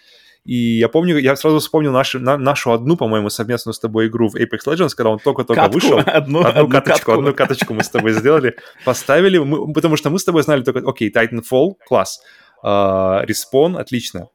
И 0.45 0.79
я 0.79 0.89
помню, 0.89 1.19
я 1.19 1.37
сразу 1.37 1.59
вспомнил 1.59 1.93
нашу, 1.93 2.21
на, 2.21 2.37
нашу 2.37 2.73
одну, 2.73 2.97
по-моему, 2.97 3.29
совместную 3.29 3.75
с 3.75 3.81
тобой 3.81 4.07
игру 4.07 4.29
в 4.29 4.37
Apex 4.37 4.61
Legends, 4.67 4.91
когда 4.97 5.11
он 5.11 5.19
только-только 5.19 5.63
катку, 5.63 5.75
вышел. 5.75 5.99
Одну, 5.99 6.41
одну, 6.41 6.43
одну 6.43 6.69
каточку, 6.69 7.07
катку. 7.07 7.13
одну 7.13 7.35
каточку 7.35 7.75
мы 7.75 7.83
с 7.83 7.89
тобой 7.89 8.13
сделали, 8.13 8.57
поставили, 8.85 9.39
мы, 9.39 9.73
потому 9.73 9.97
что 9.97 10.11
мы 10.11 10.19
с 10.19 10.25
тобой 10.25 10.43
знали 10.43 10.63
только, 10.63 10.89
окей, 10.89 11.11
Titanfall, 11.11 11.75
класс, 11.87 12.23
респон, 12.63 13.77
uh, 13.77 13.81
отлично, 13.81 14.29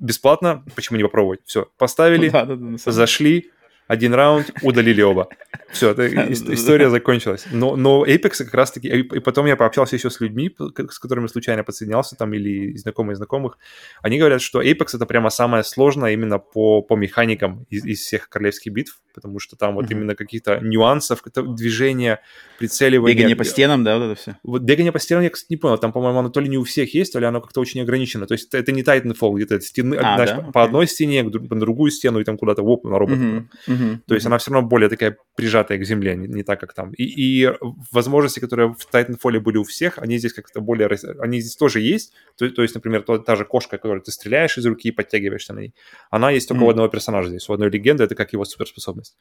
бесплатно, 0.00 0.64
почему 0.74 0.96
не 0.96 1.04
попробовать? 1.04 1.40
Все, 1.44 1.68
поставили, 1.76 2.30
да, 2.30 2.44
да, 2.44 2.56
да, 2.56 2.76
зашли, 2.90 3.50
один 3.88 4.14
раунд, 4.14 4.52
удалили 4.62 5.00
оба. 5.02 5.28
Все, 5.70 5.92
история 5.92 6.90
закончилась. 6.90 7.46
Но, 7.50 7.74
но 7.74 8.04
Apex 8.06 8.44
как 8.44 8.54
раз-таки... 8.54 8.88
И 8.88 9.20
потом 9.20 9.46
я 9.46 9.56
пообщался 9.56 9.96
еще 9.96 10.10
с 10.10 10.20
людьми, 10.20 10.54
с 10.90 10.98
которыми 10.98 11.26
случайно 11.26 11.64
подсоединялся, 11.64 12.14
там, 12.14 12.34
или 12.34 12.76
знакомые 12.76 13.16
знакомых. 13.16 13.58
Они 14.02 14.18
говорят, 14.18 14.42
что 14.42 14.62
Apex 14.62 14.94
это 14.94 15.06
прямо 15.06 15.30
самое 15.30 15.64
сложное 15.64 16.12
именно 16.12 16.38
по, 16.38 16.82
по 16.82 16.96
механикам 16.96 17.66
из, 17.70 17.84
из 17.84 18.00
всех 18.00 18.28
королевских 18.28 18.72
битв, 18.72 19.00
потому 19.14 19.38
что 19.40 19.56
там 19.56 19.74
вот 19.74 19.86
mm-hmm. 19.86 19.92
именно 19.92 20.14
каких-то 20.14 20.60
нюансов, 20.60 21.22
движения, 21.34 22.20
прицеливания. 22.58 23.14
Бегание 23.16 23.36
по 23.36 23.44
стенам, 23.44 23.84
да, 23.84 23.98
вот 23.98 24.04
это 24.04 24.14
все? 24.20 24.36
Вот 24.42 24.62
бегание 24.62 24.92
по 24.92 24.98
стенам 24.98 25.24
я, 25.24 25.30
кстати, 25.30 25.52
не 25.52 25.56
понял. 25.56 25.78
Там, 25.78 25.92
по-моему, 25.92 26.18
оно 26.18 26.28
то 26.28 26.40
ли 26.40 26.48
не 26.48 26.58
у 26.58 26.64
всех 26.64 26.94
есть, 26.94 27.12
то 27.12 27.18
ли 27.18 27.26
оно 27.26 27.40
как-то 27.40 27.60
очень 27.60 27.80
ограничено. 27.80 28.26
То 28.26 28.34
есть 28.34 28.52
это 28.54 28.70
не 28.70 28.82
Titanfall, 28.82 29.34
где-то 29.34 29.60
стены, 29.60 29.96
а, 29.96 30.14
знаешь, 30.14 30.30
да? 30.30 30.52
по, 30.52 30.58
okay. 30.58 30.64
одной 30.64 30.86
стене, 30.86 31.24
по 31.24 31.54
другую 31.56 31.90
стену 31.90 32.20
и 32.20 32.24
там 32.24 32.36
куда-то 32.36 32.62
воп 32.62 32.84
на 32.84 32.98
робота. 32.98 33.18
Mm-hmm. 33.18 33.46
Mm-hmm. 33.68 33.77
То 34.06 34.14
есть 34.14 34.24
mm-hmm. 34.24 34.28
она 34.28 34.38
все 34.38 34.50
равно 34.50 34.68
более 34.68 34.88
такая 34.88 35.16
прижатая 35.36 35.78
к 35.78 35.84
земле, 35.84 36.16
не, 36.16 36.28
не 36.28 36.42
так, 36.42 36.60
как 36.60 36.74
там. 36.74 36.92
И, 36.92 37.04
и 37.04 37.52
возможности, 37.92 38.40
которые 38.40 38.74
в 38.74 38.88
Titanfall 38.92 39.40
были 39.40 39.56
у 39.58 39.64
всех, 39.64 39.98
они 39.98 40.18
здесь 40.18 40.32
как-то 40.32 40.60
более... 40.60 40.88
Они 41.20 41.40
здесь 41.40 41.56
тоже 41.56 41.80
есть. 41.80 42.12
То, 42.36 42.48
то 42.50 42.62
есть, 42.62 42.74
например, 42.74 43.02
то, 43.02 43.18
та 43.18 43.36
же 43.36 43.44
кошка, 43.44 43.76
которую 43.76 44.02
ты 44.02 44.12
стреляешь 44.12 44.58
из 44.58 44.66
руки 44.66 44.88
и 44.88 44.92
подтягиваешься 44.92 45.54
на 45.54 45.60
ней, 45.60 45.74
она 46.10 46.30
есть 46.30 46.48
только 46.48 46.62
mm-hmm. 46.62 46.66
у 46.66 46.70
одного 46.70 46.88
персонажа 46.88 47.28
здесь. 47.28 47.48
У 47.48 47.52
одной 47.52 47.70
легенды 47.70 48.04
это 48.04 48.14
как 48.14 48.32
его 48.32 48.44
суперспособность. 48.44 49.16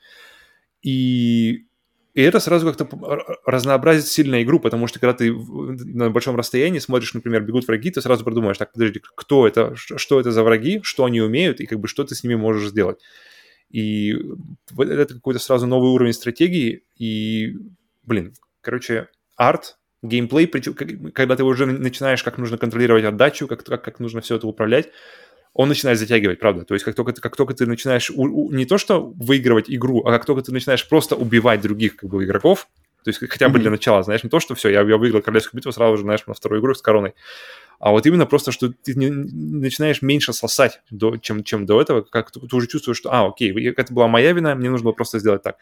И, 0.81 1.65
и 2.13 2.21
это 2.21 2.39
сразу 2.39 2.65
как-то 2.65 2.87
разнообразит 3.45 4.07
сильно 4.07 4.41
игру, 4.41 4.59
потому 4.59 4.87
что 4.87 4.99
когда 4.99 5.13
ты 5.13 5.31
на 5.33 6.09
большом 6.09 6.35
расстоянии 6.35 6.79
смотришь, 6.79 7.13
например, 7.13 7.43
бегут 7.43 7.67
враги, 7.67 7.91
ты 7.91 8.01
сразу 8.01 8.23
продумаешь, 8.23 8.57
так, 8.57 8.73
подожди, 8.73 9.01
кто 9.15 9.47
это, 9.47 9.75
что 9.75 10.19
это 10.19 10.31
за 10.31 10.43
враги, 10.43 10.79
что 10.83 11.05
они 11.05 11.21
умеют, 11.21 11.59
и 11.59 11.65
как 11.65 11.79
бы 11.79 11.87
что 11.87 12.03
ты 12.03 12.15
с 12.15 12.23
ними 12.23 12.35
можешь 12.35 12.69
сделать. 12.69 12.99
И 13.69 14.15
это 14.77 15.13
какой-то 15.13 15.39
сразу 15.39 15.67
новый 15.67 15.91
уровень 15.91 16.13
стратегии, 16.13 16.83
и, 16.97 17.55
блин, 18.03 18.33
короче, 18.61 19.09
арт, 19.35 19.77
геймплей, 20.01 20.47
когда 20.47 21.35
ты 21.35 21.43
уже 21.43 21.65
начинаешь, 21.65 22.23
как 22.23 22.37
нужно 22.37 22.57
контролировать 22.57 23.03
отдачу, 23.03 23.47
как, 23.47 23.63
как, 23.63 23.83
как 23.83 23.99
нужно 23.99 24.21
все 24.21 24.35
это 24.35 24.47
управлять, 24.47 24.89
он 25.53 25.69
начинает 25.69 25.97
затягивать, 25.97 26.39
правда. 26.39 26.65
То 26.65 26.75
есть 26.75 26.85
как 26.85 26.95
только, 26.95 27.13
как 27.13 27.35
только 27.35 27.53
ты 27.53 27.65
начинаешь 27.65 28.11
у, 28.11 28.23
у, 28.23 28.51
не 28.51 28.65
то 28.65 28.77
что 28.77 29.11
выигрывать 29.17 29.69
игру, 29.69 30.03
а 30.05 30.11
как 30.11 30.25
только 30.25 30.43
ты 30.43 30.51
начинаешь 30.51 30.87
просто 30.87 31.15
убивать 31.15 31.61
других 31.61 31.95
как 31.95 32.09
бы 32.09 32.23
игроков, 32.23 32.67
то 33.03 33.09
есть 33.09 33.19
хотя 33.19 33.49
бы 33.49 33.57
mm-hmm. 33.57 33.61
для 33.61 33.71
начала, 33.71 34.03
знаешь, 34.03 34.23
не 34.23 34.29
то, 34.29 34.39
что 34.39 34.53
все, 34.53 34.69
я, 34.69 34.81
я 34.81 34.97
выиграл 34.97 35.21
королевскую 35.21 35.57
битву, 35.57 35.71
сразу 35.71 35.97
же, 35.97 36.03
знаешь, 36.03 36.25
на 36.27 36.33
вторую 36.33 36.61
игру 36.61 36.75
с 36.75 36.81
короной. 36.81 37.15
А 37.79 37.91
вот 37.91 38.05
именно 38.05 38.25
просто, 38.25 38.51
что 38.51 38.69
ты 38.69 38.95
не, 38.95 39.09
начинаешь 39.09 40.01
меньше 40.01 40.33
сосать, 40.33 40.81
до, 40.89 41.17
чем, 41.17 41.43
чем 41.43 41.65
до 41.65 41.81
этого, 41.81 42.01
как 42.01 42.31
ты, 42.31 42.39
ты 42.39 42.55
уже 42.55 42.67
чувствуешь, 42.67 42.97
что, 42.97 43.13
а, 43.13 43.27
окей, 43.27 43.53
это 43.69 43.93
была 43.93 44.07
моя 44.07 44.31
вина, 44.31 44.55
мне 44.55 44.69
нужно 44.69 44.85
было 44.85 44.93
просто 44.93 45.19
сделать 45.19 45.43
так 45.43 45.57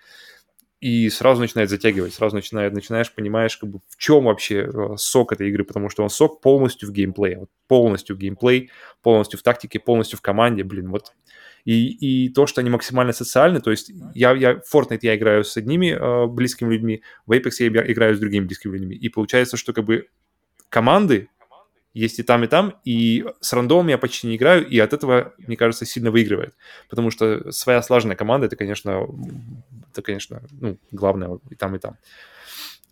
и 0.86 1.10
сразу 1.10 1.42
начинает 1.42 1.70
затягивать, 1.70 2.14
сразу 2.14 2.36
начинает, 2.36 2.74
начинаешь, 2.74 3.12
понимаешь, 3.12 3.58
как 3.58 3.70
бы 3.70 3.80
в 3.90 3.98
чем 3.98 4.26
вообще 4.26 4.70
э, 4.72 4.98
сок 4.98 5.32
этой 5.32 5.50
игры, 5.50 5.64
потому 5.64 5.90
что 5.90 6.04
он 6.04 6.10
сок 6.10 6.42
полностью 6.42 6.90
в 6.90 6.92
геймплее, 6.92 7.48
полностью 7.68 8.16
в 8.16 8.20
геймплей, 8.20 8.70
полностью 9.02 9.40
в 9.40 9.42
тактике, 9.42 9.80
полностью 9.80 10.20
в 10.20 10.22
команде, 10.22 10.64
блин, 10.64 10.92
вот. 10.92 11.14
И, 11.64 11.88
и 11.88 12.30
то, 12.30 12.46
что 12.46 12.62
они 12.62 12.70
максимально 12.70 13.14
социальны, 13.14 13.62
то 13.62 13.72
есть 13.72 13.92
я, 14.14 14.36
я 14.36 14.60
в 14.60 14.76
Fortnite 14.76 15.00
я 15.02 15.16
играю 15.16 15.44
с 15.44 15.58
одними 15.58 15.88
э, 15.88 16.28
близкими 16.28 16.74
людьми, 16.74 17.02
в 17.26 17.32
Apex 17.32 17.52
я 17.60 17.68
играю 17.92 18.16
с 18.16 18.20
другими 18.20 18.46
близкими 18.46 18.74
людьми, 18.74 18.96
и 18.96 19.10
получается, 19.10 19.58
что 19.58 19.74
как 19.74 19.86
бы 19.86 20.08
команды 20.70 21.30
есть 21.96 22.20
и 22.20 22.24
там, 22.24 22.44
и 22.44 22.48
там, 22.48 22.76
и 22.84 23.26
с 23.40 23.54
рандомом 23.54 23.88
я 23.88 23.98
почти 23.98 24.28
не 24.28 24.36
играю, 24.36 24.68
и 24.68 24.78
от 24.80 24.92
этого, 24.92 25.34
мне 25.38 25.56
кажется, 25.56 25.86
сильно 25.86 26.12
выигрывает. 26.12 26.54
Потому 26.90 27.10
что 27.10 27.52
своя 27.54 27.82
слаженная 27.82 28.18
команда, 28.18 28.48
это, 28.48 28.58
конечно, 28.58 29.08
это, 29.92 30.02
конечно, 30.02 30.42
ну, 30.52 30.78
главное 30.92 31.40
и 31.50 31.56
там, 31.56 31.74
и 31.76 31.80
там. 31.80 31.98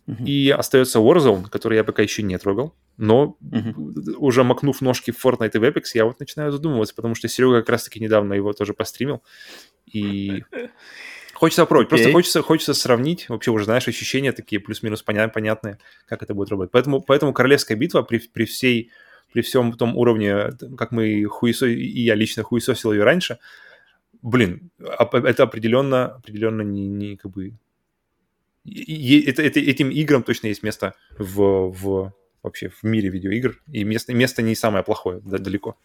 Uh-huh. 0.06 0.24
И 0.24 0.50
остается 0.50 1.00
Warzone, 1.00 1.50
который 1.50 1.76
я 1.76 1.84
пока 1.84 2.02
еще 2.02 2.22
не 2.22 2.38
трогал, 2.38 2.74
но 2.96 3.36
uh-huh. 3.42 4.14
уже 4.16 4.42
макнув 4.42 4.80
ножки 4.80 5.10
в 5.10 5.22
Fortnite 5.22 5.50
и 5.52 5.58
в 5.58 5.64
Apex, 5.64 5.82
я 5.92 6.06
вот 6.06 6.18
начинаю 6.18 6.50
задумываться, 6.50 6.94
потому 6.94 7.14
что 7.14 7.28
Серега 7.28 7.60
как 7.60 7.68
раз-таки 7.68 8.00
недавно 8.00 8.32
его 8.32 8.54
тоже 8.54 8.72
постримил, 8.72 9.22
и 9.92 10.44
хочется 11.34 11.62
попробовать, 11.62 11.88
okay. 11.88 11.96
просто 11.96 12.12
хочется, 12.12 12.42
хочется 12.42 12.74
сравнить, 12.74 13.28
вообще 13.28 13.50
уже, 13.50 13.64
знаешь, 13.64 13.88
ощущения 13.88 14.32
такие 14.32 14.60
плюс-минус 14.60 15.04
поня- 15.06 15.28
понятные, 15.28 15.78
как 16.06 16.22
это 16.22 16.34
будет 16.34 16.50
работать. 16.50 16.72
Поэтому, 16.72 17.00
поэтому 17.00 17.32
Королевская 17.32 17.76
битва 17.76 18.02
при, 18.02 18.18
при 18.18 18.44
всей 18.44 18.90
при 19.34 19.42
всем 19.42 19.72
том 19.72 19.96
уровне, 19.96 20.52
как 20.78 20.92
мы 20.92 21.24
хуесо... 21.24 21.66
и 21.66 22.02
я 22.02 22.14
лично 22.14 22.44
хуесосил 22.44 22.92
ее 22.92 23.02
раньше, 23.02 23.38
блин, 24.22 24.70
это 24.78 25.42
определенно, 25.42 26.06
определенно 26.14 26.62
не, 26.62 26.86
не 26.86 27.16
как 27.16 27.32
бы... 27.32 27.52
Это, 28.64 29.42
это, 29.42 29.58
этим 29.58 29.90
играм 29.90 30.22
точно 30.22 30.46
есть 30.46 30.62
место 30.62 30.94
в, 31.18 31.72
в 31.72 32.14
вообще 32.44 32.68
в 32.68 32.84
мире 32.84 33.08
видеоигр, 33.08 33.60
и 33.72 33.82
место, 33.82 34.14
место 34.14 34.40
не 34.40 34.54
самое 34.54 34.84
плохое, 34.84 35.20
да, 35.24 35.38
далеко. 35.38 35.76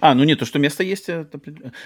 А, 0.00 0.14
ну 0.14 0.24
нет, 0.24 0.38
то, 0.38 0.44
что 0.44 0.58
место 0.58 0.82
есть, 0.82 1.08
это... 1.08 1.40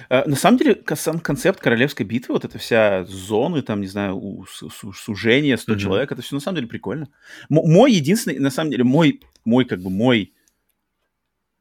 А, 0.09 0.29
на 0.29 0.37
самом 0.37 0.59
деле, 0.59 0.83
сам 0.95 1.21
концепт 1.21 1.61
королевской 1.61 2.05
битвы, 2.05 2.35
вот 2.35 2.45
эта 2.45 2.59
вся 2.59 3.05
зоны, 3.05 3.63
там, 3.63 3.81
не 3.81 3.87
знаю, 3.87 4.45
сужение 4.95 5.57
100 5.57 5.73
mm-hmm. 5.73 5.79
человек, 5.79 6.13
это 6.13 6.23
все 6.23 6.35
на 6.35 6.41
самом 6.41 6.57
деле 6.57 6.69
прикольно. 6.69 7.09
М- 7.49 7.63
мой 7.65 7.93
единственный, 7.93 8.39
на 8.39 8.51
самом 8.51 8.71
деле, 8.71 8.85
мой, 8.85 9.21
мой 9.45 9.65
как 9.65 9.81
бы, 9.81 9.91
мой 9.91 10.33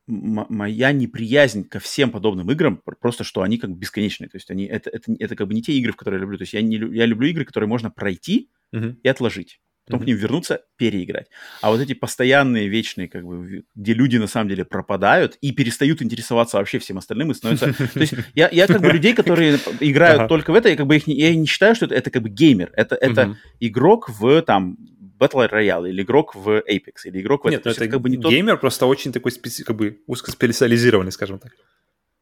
моя 0.08 0.92
неприязнь 0.92 1.68
ко 1.68 1.80
всем 1.80 2.12
подобным 2.12 2.52
играм 2.52 2.80
просто, 3.00 3.24
что 3.24 3.42
они 3.42 3.58
как 3.58 3.72
бы 3.72 3.78
бесконечные. 3.78 4.30
То 4.30 4.38
есть 4.38 4.52
они 4.52 4.66
это, 4.66 4.90
это, 4.92 5.12
это 5.18 5.36
как 5.36 5.48
бы 5.48 5.56
не 5.56 5.64
те 5.64 5.74
игры, 5.74 5.94
в 5.94 5.96
которые 5.96 6.20
я 6.20 6.22
люблю. 6.22 6.38
То 6.38 6.44
есть 6.44 6.54
я, 6.54 6.62
не, 6.62 6.78
я 6.78 7.08
люблю 7.08 7.28
игры, 7.28 7.44
которые 7.44 7.68
можно 7.68 7.90
пройти 7.90 8.52
uh-huh. 8.72 8.98
и 9.02 9.08
отложить. 9.08 9.60
Потом 9.86 10.00
uh-huh. 10.00 10.04
к 10.04 10.08
ним 10.08 10.18
вернуться, 10.18 10.62
переиграть. 10.78 11.28
А 11.62 11.70
вот 11.70 11.80
эти 11.80 11.94
постоянные, 11.94 12.68
вечные, 12.68 13.08
как 13.08 13.24
бы, 13.24 13.66
где 13.76 13.94
люди 13.94 14.18
на 14.18 14.26
самом 14.26 14.50
деле 14.50 14.66
пропадают 14.66 15.38
и 15.42 15.52
перестают 15.52 16.02
интересоваться 16.02 16.58
вообще 16.58 16.80
всем 16.80 16.98
остальным 16.98 17.32
и 17.32 17.36
становятся... 17.36 17.74
То 17.94 18.00
есть 18.00 18.16
я, 18.34 18.50
я 18.52 18.66
как 18.66 18.82
бы 18.82 18.92
людей, 18.92 19.14
которые 19.14 19.60
играют 19.80 20.28
только 20.28 20.52
в 20.52 20.56
это, 20.56 20.70
я 20.70 20.76
как 20.76 20.88
бы 20.88 20.96
их 20.96 21.06
не, 21.06 21.16
я 21.16 21.36
не 21.36 21.46
считаю, 21.46 21.76
что 21.76 21.86
это, 21.86 21.96
это 21.96 22.10
как 22.10 22.24
бы 22.24 22.30
геймер. 22.30 22.72
Это, 22.74 22.96
это 22.96 23.38
игрок 23.60 24.10
в 24.10 24.42
там 24.42 24.78
Battle 25.20 25.50
Royale, 25.50 25.90
или 25.90 26.02
игрок 26.02 26.36
в 26.36 26.50
Apex, 26.50 27.06
или 27.06 27.22
игрок 27.22 27.46
в... 27.46 27.50
Нет, 27.50 27.64
ну 27.64 27.72
это, 27.72 27.84
это 27.84 27.92
как 27.92 28.02
бы 28.02 28.10
не 28.10 28.18
геймер 28.18 28.58
просто 28.58 28.86
очень 28.88 29.12
такой 29.12 29.32
специ... 29.32 29.64
как 29.64 29.76
бы 29.76 30.02
узкоспециализированный, 30.08 31.12
скажем 31.12 31.40
так. 31.40 31.52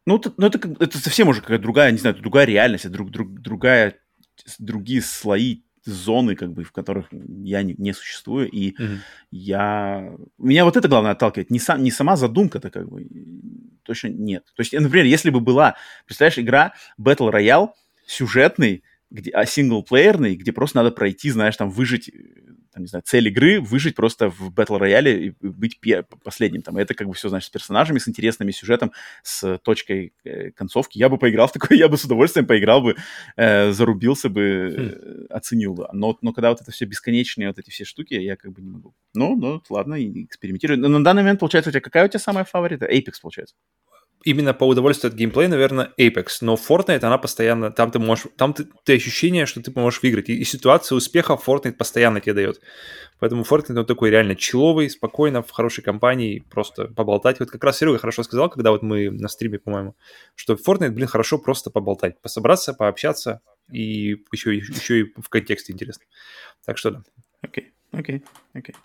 Ну, 0.06 0.18
это, 0.18 0.34
ну, 0.38 0.48
это, 0.48 0.60
это 0.80 0.98
совсем 0.98 1.30
уже 1.30 1.42
какая-то 1.42 1.64
другая, 1.64 1.92
не 1.92 1.98
знаю, 1.98 2.16
другая 2.16 2.46
реальность, 2.46 2.90
друг, 2.92 3.10
друг, 3.10 3.40
другая, 3.40 4.00
другие 4.60 5.02
слои 5.02 5.64
зоны, 5.86 6.36
как 6.36 6.54
бы, 6.54 6.64
в 6.64 6.72
которых 6.72 7.08
я 7.12 7.64
не, 7.64 7.76
не 7.78 7.94
существую, 7.94 8.50
и 8.50 8.72
mm-hmm. 8.72 8.98
я... 9.32 10.16
Меня 10.38 10.66
вот 10.66 10.78
это 10.78 10.88
главное 10.88 11.12
отталкивает, 11.12 11.50
не, 11.50 11.60
сам, 11.60 11.84
не 11.84 11.92
сама 11.92 12.16
задумка-то, 12.16 12.70
как 12.70 12.90
бы, 12.90 13.08
точно 13.84 14.08
нет. 14.08 14.46
То 14.56 14.62
есть, 14.62 14.74
например, 14.74 15.06
если 15.06 15.30
бы 15.30 15.40
была, 15.40 15.76
представляешь, 16.06 16.40
игра 16.40 16.74
Battle 17.00 17.32
Royale, 17.32 17.70
сюжетный, 18.06 18.84
где, 19.12 19.32
а 19.32 19.46
синглплеерный, 19.46 20.36
где 20.36 20.52
просто 20.52 20.78
надо 20.78 20.92
пройти, 20.92 21.30
знаешь, 21.30 21.56
там, 21.56 21.70
выжить 21.70 22.10
там, 22.74 22.84
не 22.84 22.88
знаю, 22.88 23.04
цель 23.06 23.28
игры 23.28 23.62
выжить 23.62 23.96
просто 23.96 24.30
в 24.30 24.52
Battle 24.52 24.78
рояле 24.78 25.28
и 25.28 25.36
быть 25.42 25.80
последним. 26.24 26.62
Там, 26.62 26.78
это 26.78 26.94
как 26.94 27.08
бы 27.08 27.14
все, 27.14 27.30
значит, 27.30 27.48
с 27.48 27.52
персонажами, 27.52 28.00
с 28.00 28.08
интересными 28.08 28.52
сюжетом, 28.52 28.92
с 29.22 29.58
точкой 29.60 30.14
э, 30.24 30.52
концовки. 30.52 30.98
Я 30.98 31.10
бы 31.10 31.18
поиграл 31.18 31.48
в 31.48 31.52
такое, 31.52 31.78
я 31.78 31.88
бы 31.88 31.98
с 31.98 32.06
удовольствием 32.06 32.48
поиграл 32.48 32.82
бы, 32.82 32.96
э, 33.36 33.72
зарубился 33.72 34.30
бы, 34.30 34.42
э, 34.42 35.26
оценил 35.30 35.74
бы. 35.74 35.88
Но, 35.94 36.18
но 36.22 36.34
когда 36.34 36.50
вот 36.50 36.62
это 36.62 36.72
все 36.72 36.86
бесконечные 36.86 37.48
вот 37.48 37.60
эти 37.60 37.70
все 37.70 37.86
штуки, 37.86 38.16
я 38.16 38.36
как 38.36 38.52
бы 38.52 38.62
не 38.62 38.70
могу. 38.70 38.94
Ну, 39.14 39.36
ну, 39.36 39.62
ладно, 39.70 39.96
экспериментирую. 40.04 40.80
Но 40.80 40.88
на 40.88 41.04
данный 41.04 41.22
момент, 41.22 41.40
получается, 41.40 41.70
у 41.70 41.72
тебя 41.72 41.82
какая 41.82 42.06
у 42.06 42.08
тебя 42.08 42.20
самая 42.20 42.44
фаворита? 42.44 42.86
Apex, 42.86 43.14
получается 43.22 43.56
именно 44.24 44.54
по 44.54 44.66
удовольствию 44.66 45.12
от 45.12 45.18
геймплея, 45.18 45.50
наверное, 45.50 45.92
Apex. 46.00 46.40
Но 46.42 46.56
Fortnite, 46.56 47.04
она 47.04 47.18
постоянно, 47.18 47.72
там 47.72 47.92
ты 47.92 48.00
можешь, 48.00 48.28
там 48.38 48.54
ты, 48.54 48.68
ты 48.84 48.96
ощущение, 48.96 49.46
что 49.46 49.62
ты 49.62 49.72
можешь 49.76 50.02
выиграть. 50.02 50.30
И, 50.30 50.38
и 50.38 50.44
ситуация 50.44 50.96
успеха 50.96 51.34
Fortnite 51.34 51.74
постоянно 51.74 52.22
тебе 52.22 52.34
дает. 52.34 52.62
Поэтому 53.20 53.44
Fortnite, 53.44 53.78
он 53.78 53.86
такой 53.86 54.10
реально 54.10 54.36
человый, 54.36 54.90
спокойно, 54.90 55.42
в 55.42 55.52
хорошей 55.52 55.84
компании, 55.84 56.44
просто 56.50 56.88
поболтать. 56.88 57.40
Вот 57.40 57.52
как 57.52 57.64
раз 57.64 57.78
Серега 57.78 57.98
хорошо 58.00 58.24
сказал, 58.24 58.50
когда 58.50 58.72
вот 58.72 58.82
мы 58.82 59.10
на 59.10 59.28
стриме, 59.28 59.60
по-моему, 59.60 59.96
что 60.36 60.54
Fortnite, 60.54 60.92
блин, 60.92 61.08
хорошо 61.08 61.38
просто 61.38 61.70
поболтать, 61.70 62.20
пособраться, 62.22 62.74
пообщаться, 62.74 63.42
и 63.72 64.18
еще, 64.32 64.56
еще 64.56 65.02
и 65.02 65.04
в 65.04 65.30
контексте 65.30 65.74
интересно. 65.74 66.04
Так 66.66 66.78
что 66.78 66.92
да. 66.92 67.04
Окей, 67.42 67.74
окей, 67.92 68.24
окей. 68.54 68.76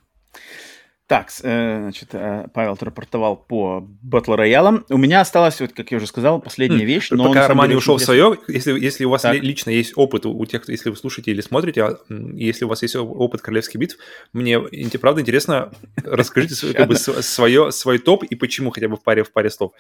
Так, 1.08 1.30
э, 1.42 1.80
значит, 1.80 2.10
э, 2.12 2.48
Павел 2.52 2.74
отрапортовал 2.74 3.34
по 3.34 3.80
батл 4.02 4.34
роялам. 4.34 4.84
У 4.90 4.98
меня 4.98 5.22
осталась, 5.22 5.58
вот, 5.58 5.72
как 5.72 5.90
я 5.90 5.96
уже 5.96 6.06
сказал, 6.06 6.38
последняя 6.38 6.84
вещь. 6.84 7.08
Но 7.10 7.28
Пока 7.28 7.48
Роман 7.48 7.70
не 7.70 7.76
ушел 7.76 7.96
в 7.96 8.02
свое, 8.02 8.36
если, 8.46 8.78
если 8.78 9.06
у 9.06 9.08
вас 9.08 9.22
так. 9.22 9.42
лично 9.42 9.70
есть 9.70 9.94
опыт 9.96 10.26
у 10.26 10.44
тех, 10.44 10.62
кто, 10.62 10.70
если 10.70 10.90
вы 10.90 10.96
слушаете 10.96 11.30
или 11.30 11.40
смотрите, 11.40 11.82
а, 11.82 11.98
если 12.34 12.66
у 12.66 12.68
вас 12.68 12.82
есть 12.82 12.94
опыт 12.94 13.40
королевских 13.40 13.80
битв, 13.80 13.96
мне 14.34 14.60
правда 15.00 15.22
интересно, 15.22 15.72
расскажите 16.04 16.74
как 16.74 16.88
бы, 16.88 16.96
свое, 16.96 17.72
свой 17.72 17.98
топ 17.98 18.24
и 18.24 18.34
почему 18.34 18.70
хотя 18.70 18.88
бы 18.88 18.96
в 18.96 19.02
паре, 19.02 19.24
в 19.24 19.32
паре 19.32 19.48
слов. 19.48 19.72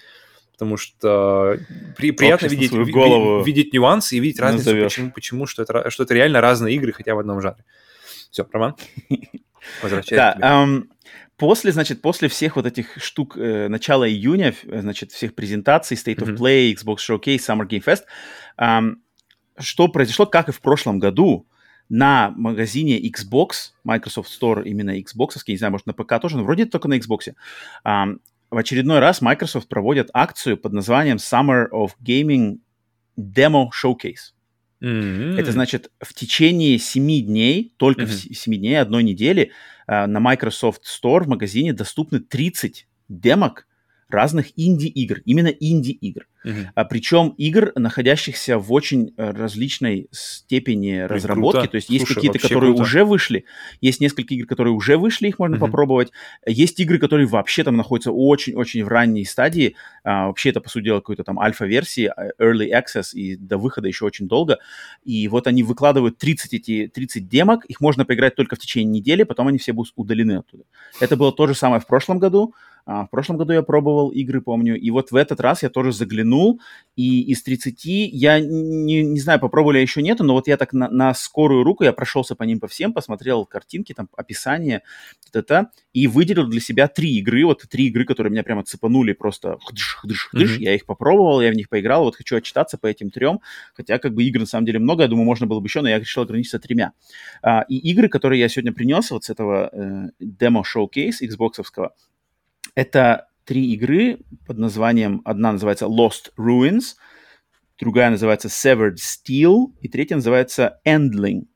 Потому 0.52 0.78
что 0.78 1.58
при, 1.98 2.10
приятно 2.10 2.46
видеть, 2.46 2.72
ви, 2.72 3.44
видеть 3.44 3.74
нюансы 3.74 4.16
и 4.16 4.20
видеть 4.20 4.40
разницу, 4.40 4.74
почему, 4.82 5.10
почему 5.10 5.46
что, 5.46 5.62
это, 5.62 5.90
что 5.90 6.04
это 6.04 6.14
реально 6.14 6.40
разные 6.40 6.74
игры, 6.74 6.92
хотя 6.92 7.14
в 7.14 7.18
одном 7.18 7.42
жанре. 7.42 7.62
Все, 8.30 8.46
Роман, 8.50 8.76
возвращайся 9.82 10.36
да, 10.40 10.66
После, 11.38 11.70
значит, 11.70 12.02
после 12.02 12.28
всех 12.28 12.56
вот 12.56 12.66
этих 12.66 12.98
штук 13.00 13.36
э, 13.36 13.68
начала 13.68 14.08
июня, 14.08 14.52
э, 14.64 14.80
значит, 14.80 15.12
всех 15.12 15.36
презентаций, 15.36 15.96
State 15.96 16.18
of 16.18 16.36
Play, 16.36 16.74
Xbox 16.74 16.96
Showcase, 16.96 17.38
Summer 17.38 17.66
Game 17.66 17.84
Fest, 17.84 18.02
э, 18.58 18.96
что 19.60 19.88
произошло, 19.88 20.26
как 20.26 20.48
и 20.48 20.52
в 20.52 20.60
прошлом 20.60 20.98
году, 20.98 21.46
на 21.88 22.32
магазине 22.36 23.00
Xbox, 23.00 23.72
Microsoft 23.84 24.30
Store 24.30 24.64
именно 24.64 24.98
Xbox, 24.98 25.36
не 25.46 25.56
знаю, 25.56 25.70
может 25.70 25.86
на 25.86 25.94
ПК 25.94 26.20
тоже, 26.20 26.36
но 26.36 26.42
вроде 26.42 26.66
только 26.66 26.88
на 26.88 26.98
Xbox, 26.98 27.28
э, 27.28 28.04
в 28.50 28.56
очередной 28.56 28.98
раз 28.98 29.22
Microsoft 29.22 29.68
проводит 29.68 30.10
акцию 30.12 30.56
под 30.56 30.72
названием 30.72 31.18
Summer 31.18 31.68
of 31.70 31.92
Gaming 32.04 32.58
Demo 33.16 33.68
Showcase. 33.70 34.32
Mm-hmm. 34.80 35.40
Это 35.40 35.52
значит, 35.52 35.90
в 36.00 36.14
течение 36.14 36.78
семи 36.78 37.20
дней, 37.20 37.74
только 37.76 38.02
mm-hmm. 38.02 38.34
в 38.34 38.38
семи 38.38 38.58
дней, 38.58 38.80
одной 38.80 39.02
недели, 39.02 39.52
э, 39.86 40.06
на 40.06 40.20
Microsoft 40.20 40.82
Store 40.84 41.24
в 41.24 41.28
магазине 41.28 41.72
доступны 41.72 42.20
30 42.20 42.86
демок 43.08 43.66
разных 44.08 44.52
инди-игр, 44.56 45.20
именно 45.24 45.48
инди-игр. 45.48 46.26
Uh-huh. 46.46 46.66
А, 46.74 46.84
причем 46.84 47.34
игр, 47.36 47.72
находящихся 47.74 48.58
в 48.58 48.72
очень 48.72 49.12
э, 49.16 49.30
различной 49.32 50.08
степени 50.12 50.92
Блин, 50.92 51.06
разработки. 51.06 51.58
Круто. 51.58 51.70
То 51.72 51.76
есть 51.76 51.90
есть 51.90 52.06
какие-то, 52.06 52.38
которые 52.38 52.70
круто. 52.70 52.82
уже 52.82 53.04
вышли, 53.04 53.44
есть 53.80 54.00
несколько 54.00 54.34
игр, 54.34 54.46
которые 54.46 54.72
уже 54.72 54.96
вышли, 54.96 55.28
их 55.28 55.38
можно 55.38 55.56
uh-huh. 55.56 55.60
попробовать. 55.60 56.10
Есть 56.46 56.80
игры, 56.80 56.98
которые 56.98 57.26
вообще 57.26 57.64
там 57.64 57.76
находятся 57.76 58.12
очень-очень 58.12 58.84
в 58.84 58.88
ранней 58.88 59.24
стадии. 59.24 59.74
А, 60.04 60.28
вообще 60.28 60.50
это, 60.50 60.60
по 60.60 60.70
сути 60.70 60.84
дела, 60.84 61.00
какой-то 61.00 61.24
там 61.24 61.38
альфа-версии, 61.38 62.06
а, 62.06 62.30
early 62.40 62.70
access, 62.70 63.12
и 63.12 63.36
до 63.36 63.58
выхода 63.58 63.88
еще 63.88 64.06
очень 64.06 64.26
долго. 64.26 64.58
И 65.04 65.28
вот 65.28 65.46
они 65.48 65.62
выкладывают 65.62 66.18
30 66.18 66.54
эти 66.54 66.86
30 66.86 67.28
демок, 67.28 67.64
их 67.66 67.80
можно 67.80 68.04
поиграть 68.06 68.36
только 68.36 68.56
в 68.56 68.58
течение 68.58 69.00
недели, 69.00 69.24
потом 69.24 69.48
они 69.48 69.58
все 69.58 69.72
будут 69.72 69.92
удалены 69.96 70.38
оттуда. 70.38 70.64
Это 71.00 71.16
было 71.16 71.32
то 71.32 71.46
же 71.46 71.54
самое 71.54 71.80
в 71.80 71.86
прошлом 71.86 72.18
году. 72.18 72.54
А, 72.88 73.04
в 73.04 73.10
прошлом 73.10 73.36
году 73.36 73.52
я 73.52 73.62
пробовал 73.62 74.08
игры, 74.08 74.40
помню, 74.40 74.74
и 74.74 74.90
вот 74.90 75.10
в 75.10 75.16
этот 75.16 75.40
раз 75.40 75.62
я 75.62 75.68
тоже 75.68 75.92
заглянул, 75.92 76.58
и 76.96 77.20
из 77.20 77.42
30, 77.42 77.84
я 77.84 78.40
не, 78.40 79.02
не 79.02 79.20
знаю, 79.20 79.38
попробовали 79.40 79.78
еще 79.78 80.00
нету, 80.00 80.24
но 80.24 80.32
вот 80.32 80.48
я 80.48 80.56
так 80.56 80.72
на, 80.72 80.88
на 80.88 81.12
скорую 81.12 81.64
руку, 81.64 81.84
я 81.84 81.92
прошелся 81.92 82.34
по 82.34 82.44
ним 82.44 82.60
по 82.60 82.66
всем, 82.66 82.94
посмотрел 82.94 83.44
картинки, 83.44 83.92
там, 83.92 84.08
описание, 84.16 84.84
т-т-т, 85.30 85.66
и 85.92 86.06
выделил 86.06 86.46
для 86.46 86.62
себя 86.62 86.88
три 86.88 87.18
игры, 87.18 87.44
вот 87.44 87.62
три 87.68 87.88
игры, 87.88 88.06
которые 88.06 88.30
меня 88.30 88.42
прямо 88.42 88.64
цепанули 88.64 89.12
просто 89.12 89.58
хдыш, 89.66 89.98
хдыш, 90.00 90.28
хдыш, 90.28 90.56
mm-hmm. 90.56 90.62
я 90.62 90.74
их 90.74 90.86
попробовал, 90.86 91.42
я 91.42 91.50
в 91.50 91.56
них 91.56 91.68
поиграл, 91.68 92.04
вот 92.04 92.16
хочу 92.16 92.36
отчитаться 92.36 92.78
по 92.78 92.86
этим 92.86 93.10
трем, 93.10 93.40
хотя 93.74 93.98
как 93.98 94.14
бы 94.14 94.24
игр 94.24 94.40
на 94.40 94.46
самом 94.46 94.64
деле 94.64 94.78
много, 94.78 95.02
я 95.02 95.08
думаю, 95.08 95.26
можно 95.26 95.46
было 95.46 95.60
бы 95.60 95.66
еще, 95.66 95.82
но 95.82 95.90
я 95.90 95.98
решил 95.98 96.22
ограничиться 96.22 96.58
тремя. 96.58 96.92
А, 97.42 97.66
и 97.68 97.76
игры, 97.90 98.08
которые 98.08 98.40
я 98.40 98.48
сегодня 98.48 98.72
принес 98.72 99.10
вот 99.10 99.24
с 99.24 99.30
этого 99.30 99.68
э, 99.70 100.08
демо-шоу-кейс 100.20 101.20
Xbox-овского, 101.20 101.90
это 102.78 103.26
три 103.44 103.72
игры 103.72 104.20
под 104.46 104.58
названием, 104.58 105.20
одна 105.24 105.50
называется 105.50 105.86
Lost 105.86 106.30
Ruins, 106.38 106.94
другая 107.76 108.08
называется 108.08 108.46
Severed 108.46 108.98
Steel, 108.98 109.72
и 109.80 109.88
третья 109.88 110.14
называется 110.14 110.78
Endling. 110.86 111.46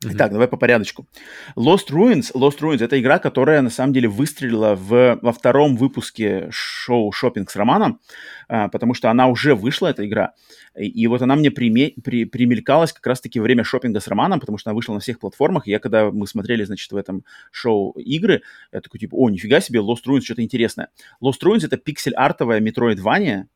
Mm-hmm. 0.00 0.10
Итак, 0.14 0.30
давай 0.30 0.46
по 0.46 0.56
порядочку. 0.56 1.08
Lost 1.56 1.90
Ruins, 1.90 2.32
Lost 2.32 2.60
Ruins 2.60 2.84
это 2.84 3.00
игра, 3.00 3.18
которая 3.18 3.62
на 3.62 3.70
самом 3.70 3.92
деле 3.92 4.08
выстрелила 4.08 4.76
в, 4.76 5.18
во 5.20 5.32
втором 5.32 5.76
выпуске 5.76 6.46
шоу 6.52 7.10
«Шоппинг 7.10 7.50
с 7.50 7.56
Романом», 7.56 8.00
а, 8.48 8.68
потому 8.68 8.94
что 8.94 9.10
она 9.10 9.26
уже 9.26 9.56
вышла, 9.56 9.88
эта 9.88 10.06
игра. 10.06 10.34
И, 10.76 10.86
и 10.86 11.08
вот 11.08 11.20
она 11.22 11.34
мне 11.34 11.50
приме, 11.50 11.94
при, 12.04 12.26
примелькалась 12.26 12.92
как 12.92 13.04
раз-таки 13.08 13.40
время 13.40 13.64
шопинга 13.64 13.98
с 13.98 14.06
Романом, 14.06 14.38
потому 14.38 14.56
что 14.56 14.70
она 14.70 14.76
вышла 14.76 14.94
на 14.94 15.00
всех 15.00 15.18
платформах. 15.18 15.66
И 15.66 15.72
я, 15.72 15.80
когда 15.80 16.12
мы 16.12 16.28
смотрели, 16.28 16.62
значит, 16.62 16.92
в 16.92 16.96
этом 16.96 17.24
шоу 17.50 17.90
игры, 17.98 18.42
я 18.72 18.80
такой, 18.80 19.00
типа, 19.00 19.16
о, 19.16 19.30
нифига 19.30 19.60
себе, 19.60 19.80
Lost 19.80 20.04
Ruins, 20.06 20.20
что-то 20.20 20.42
интересное. 20.42 20.90
Lost 21.20 21.42
Ruins— 21.42 21.60
это 21.66 21.76
пиксель-артовая 21.76 22.60
метроидвания, 22.60 23.48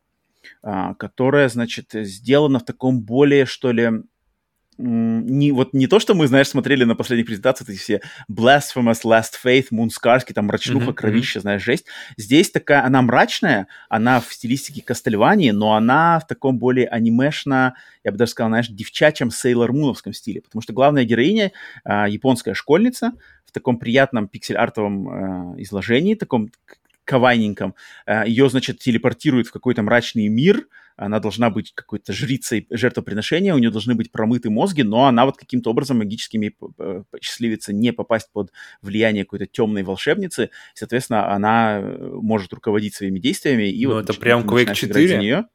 а, 0.65 0.95
которая, 0.95 1.49
значит, 1.49 1.91
сделана 1.93 2.59
в 2.59 2.65
таком 2.65 3.01
более, 3.01 3.47
что 3.47 3.71
ли, 3.71 4.03
не, 4.79 5.53
вот 5.53 5.75
не 5.75 5.87
то, 5.87 6.01
что 6.01 6.15
мы, 6.15 6.27
знаешь, 6.27 6.49
смотрели 6.49 6.85
на 6.85 6.95
последних 6.95 7.27
презентациях 7.27 7.71
эти 7.71 7.79
все 7.79 8.01
Blasphemous, 8.31 9.03
Last 9.05 9.33
Faith, 9.45 9.67
Moonscarski, 9.71 10.33
там 10.33 10.47
мрачнуха, 10.47 10.91
mm-hmm. 10.91 10.95
кровища, 10.95 11.41
знаешь, 11.41 11.63
жесть. 11.63 11.87
Здесь 12.17 12.51
такая, 12.51 12.85
она 12.85 13.03
мрачная, 13.03 13.67
она 13.89 14.21
в 14.21 14.33
стилистике 14.33 14.83
Кастельвании, 14.83 15.51
но 15.51 15.75
она 15.75 16.19
в 16.21 16.27
таком 16.27 16.59
более 16.59 16.89
анимешно, 16.89 17.75
я 18.03 18.13
бы 18.13 18.19
даже 18.19 18.33
сказал, 18.33 18.51
знаешь, 18.51 18.69
девчачьем 18.69 19.31
Сейлор 19.31 19.73
Муновском 19.73 20.13
стиле, 20.13 20.41
потому 20.41 20.63
что 20.63 20.73
главная 20.73 21.05
героиня 21.05 21.53
э, 21.85 22.07
японская 22.09 22.55
школьница 22.55 23.13
в 23.47 23.53
таком 23.53 23.79
приятном 23.79 24.27
пиксель-артовом 24.27 25.55
э, 25.59 25.63
изложении, 25.63 26.15
таком 26.15 26.51
кавайненьком. 27.05 27.75
Э, 28.07 28.25
Ее, 28.27 28.49
значит, 28.49 28.79
телепортируют 28.79 29.49
в 29.49 29.53
какой-то 29.53 29.83
мрачный 29.83 30.29
мир, 30.29 30.67
она 31.05 31.21
должна 31.21 31.51
быть 31.51 31.73
какой-то 31.75 32.13
жрицей 32.13 32.67
жертвоприношения, 32.71 33.55
у 33.55 33.59
нее 33.59 33.71
должны 33.71 33.95
быть 33.95 34.13
промыты 34.13 34.51
мозги, 34.51 34.83
но 34.83 35.07
она 35.07 35.27
вот 35.27 35.37
каким-то 35.37 35.71
образом 35.71 35.99
магическими 35.99 36.55
счастливится 37.21 37.73
не 37.73 37.93
попасть 37.93 38.31
под 38.33 38.53
влияние 38.81 39.25
какой-то 39.25 39.47
темной 39.47 39.83
волшебницы, 39.83 40.51
соответственно, 40.75 41.33
она 41.33 41.81
э, 41.81 42.11
может 42.13 42.53
руководить 42.53 42.95
своими 42.95 43.19
действиями. 43.19 43.71
И 43.71 43.87
ну, 43.87 43.95
вот, 43.95 44.09
это 44.09 44.19
прям 44.19 44.43
Quake 44.43 44.75
4. 44.75 45.47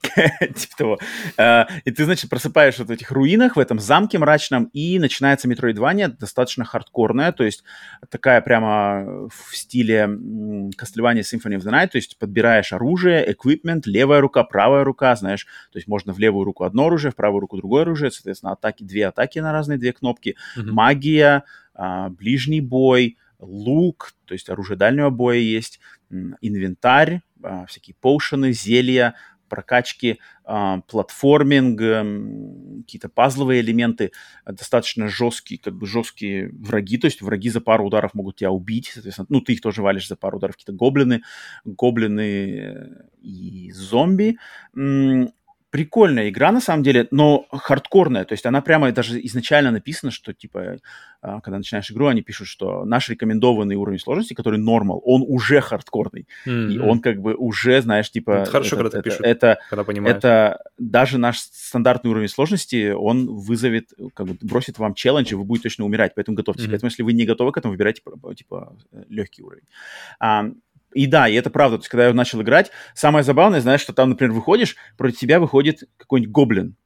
типа 0.40 0.76
того. 0.76 0.98
А, 1.36 1.68
и 1.84 1.90
ты, 1.90 2.04
значит, 2.04 2.30
просыпаешься 2.30 2.84
в 2.84 2.90
этих 2.90 3.10
руинах, 3.10 3.56
в 3.56 3.58
этом 3.58 3.78
замке 3.78 4.18
мрачном, 4.18 4.64
и 4.72 4.98
начинается 4.98 5.46
метроидвания, 5.48 6.08
достаточно 6.08 6.64
хардкорная, 6.64 7.32
то 7.32 7.44
есть 7.44 7.64
такая 8.08 8.40
прямо 8.40 9.28
в 9.28 9.56
стиле 9.56 10.04
Castlevania 10.04 11.20
Symphony 11.20 11.56
of 11.56 11.60
the 11.60 11.70
Night, 11.70 11.88
то 11.88 11.96
есть 11.96 12.18
подбираешь 12.18 12.72
оружие, 12.72 13.30
эквипмент, 13.30 13.86
левая 13.86 14.20
рука, 14.20 14.42
правая 14.44 14.84
рука, 14.84 15.14
знаешь, 15.16 15.46
то 15.70 15.78
есть 15.78 15.86
можно 15.86 16.12
в 16.12 16.18
левую 16.18 16.44
руку 16.44 16.64
одно 16.64 16.86
оружие, 16.86 17.12
в 17.12 17.16
правую 17.16 17.40
руку 17.40 17.56
другое 17.56 17.82
оружие, 17.82 18.10
соответственно, 18.10 18.52
атаки, 18.52 18.82
две 18.82 19.06
атаки 19.06 19.38
на 19.38 19.52
разные 19.52 19.78
две 19.78 19.92
кнопки, 19.92 20.36
магия, 20.56 21.44
а, 21.74 22.08
ближний 22.08 22.60
бой, 22.60 23.18
лук, 23.38 24.12
то 24.24 24.34
есть 24.34 24.48
оружие 24.48 24.76
дальнего 24.76 25.10
боя 25.10 25.38
есть, 25.38 25.80
инвентарь, 26.40 27.22
а, 27.42 27.66
всякие 27.66 27.94
поушены, 28.00 28.52
зелья, 28.52 29.14
прокачки, 29.50 30.18
э, 30.46 30.76
платформинг, 30.88 31.80
э, 31.82 32.82
какие-то 32.82 33.10
пазловые 33.10 33.60
элементы, 33.60 34.12
достаточно 34.46 35.08
жесткие, 35.08 35.60
как 35.60 35.74
бы 35.74 35.86
жесткие 35.86 36.50
враги, 36.52 36.96
то 36.96 37.06
есть 37.06 37.20
враги 37.20 37.50
за 37.50 37.60
пару 37.60 37.86
ударов 37.86 38.14
могут 38.14 38.36
тебя 38.36 38.50
убить, 38.50 38.90
соответственно, 38.94 39.26
ну, 39.28 39.42
ты 39.42 39.52
их 39.52 39.60
тоже 39.60 39.82
валишь 39.82 40.08
за 40.08 40.16
пару 40.16 40.38
ударов, 40.38 40.56
какие-то 40.56 40.72
гоблины, 40.72 41.22
гоблины 41.64 43.04
и 43.20 43.70
зомби. 43.72 44.38
Прикольная 45.70 46.28
игра, 46.28 46.52
на 46.52 46.60
самом 46.60 46.82
деле, 46.82 47.06
но 47.10 47.46
хардкорная. 47.50 48.24
То 48.24 48.32
есть 48.32 48.44
она 48.44 48.60
прямо 48.60 48.90
даже 48.92 49.24
изначально 49.24 49.70
написана, 49.70 50.10
что, 50.10 50.34
типа, 50.34 50.78
а, 51.22 51.40
когда 51.40 51.58
начинаешь 51.58 51.90
игру, 51.90 52.08
они 52.08 52.22
пишут, 52.22 52.48
что 52.48 52.84
наш 52.84 53.08
рекомендованный 53.08 53.76
уровень 53.76 54.00
сложности, 54.00 54.34
который 54.34 54.58
нормал, 54.58 55.00
он 55.04 55.24
уже 55.26 55.60
хардкорный. 55.60 56.26
Mm-hmm. 56.46 56.72
И 56.72 56.78
он 56.78 57.00
как 57.00 57.20
бы 57.20 57.34
уже, 57.34 57.80
знаешь, 57.82 58.10
типа... 58.10 58.30
Это 58.42 58.50
хорошо, 58.50 58.76
это, 58.76 58.84
когда 58.84 58.98
это, 58.98 59.02
пишут, 59.02 59.26
это, 59.26 59.58
когда 59.68 59.84
понимаешь. 59.84 60.16
Это 60.16 60.58
даже 60.78 61.18
наш 61.18 61.38
стандартный 61.38 62.10
уровень 62.10 62.28
сложности, 62.28 62.90
он 62.90 63.26
вызовет, 63.26 63.90
как 64.14 64.26
бы 64.26 64.36
бросит 64.40 64.78
вам 64.78 64.94
челлендж, 64.94 65.30
и 65.30 65.34
вы 65.34 65.44
будете 65.44 65.64
точно 65.64 65.84
умирать, 65.84 66.14
поэтому 66.16 66.36
готовьтесь. 66.36 66.64
Mm-hmm. 66.64 66.70
Поэтому 66.70 66.88
если 66.90 67.02
вы 67.02 67.12
не 67.12 67.24
готовы 67.26 67.52
к 67.52 67.58
этому, 67.58 67.72
выбирайте, 67.72 68.02
типа, 68.36 68.76
легкий 69.08 69.42
уровень. 69.42 69.64
И 70.92 71.06
да, 71.06 71.28
и 71.28 71.34
это 71.34 71.50
правда. 71.50 71.78
То 71.78 71.82
есть, 71.82 71.88
когда 71.88 72.08
я 72.08 72.12
начал 72.12 72.42
играть, 72.42 72.70
самое 72.94 73.24
забавное, 73.24 73.60
знаешь, 73.60 73.80
что 73.80 73.92
там, 73.92 74.10
например, 74.10 74.32
выходишь, 74.32 74.76
против 74.96 75.18
тебя 75.18 75.38
выходит 75.38 75.84
какой-нибудь 75.96 76.32
гоблин, 76.32 76.76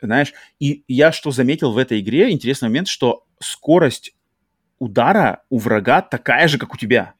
знаешь. 0.00 0.34
И 0.60 0.84
я 0.88 1.12
что 1.12 1.30
заметил 1.30 1.72
в 1.72 1.78
этой 1.78 2.00
игре, 2.00 2.30
интересный 2.30 2.68
момент, 2.68 2.88
что 2.88 3.24
скорость 3.40 4.14
удара 4.78 5.42
у 5.48 5.58
врага 5.58 6.02
такая 6.02 6.48
же, 6.48 6.58
как 6.58 6.74
у 6.74 6.76
тебя. 6.76 7.14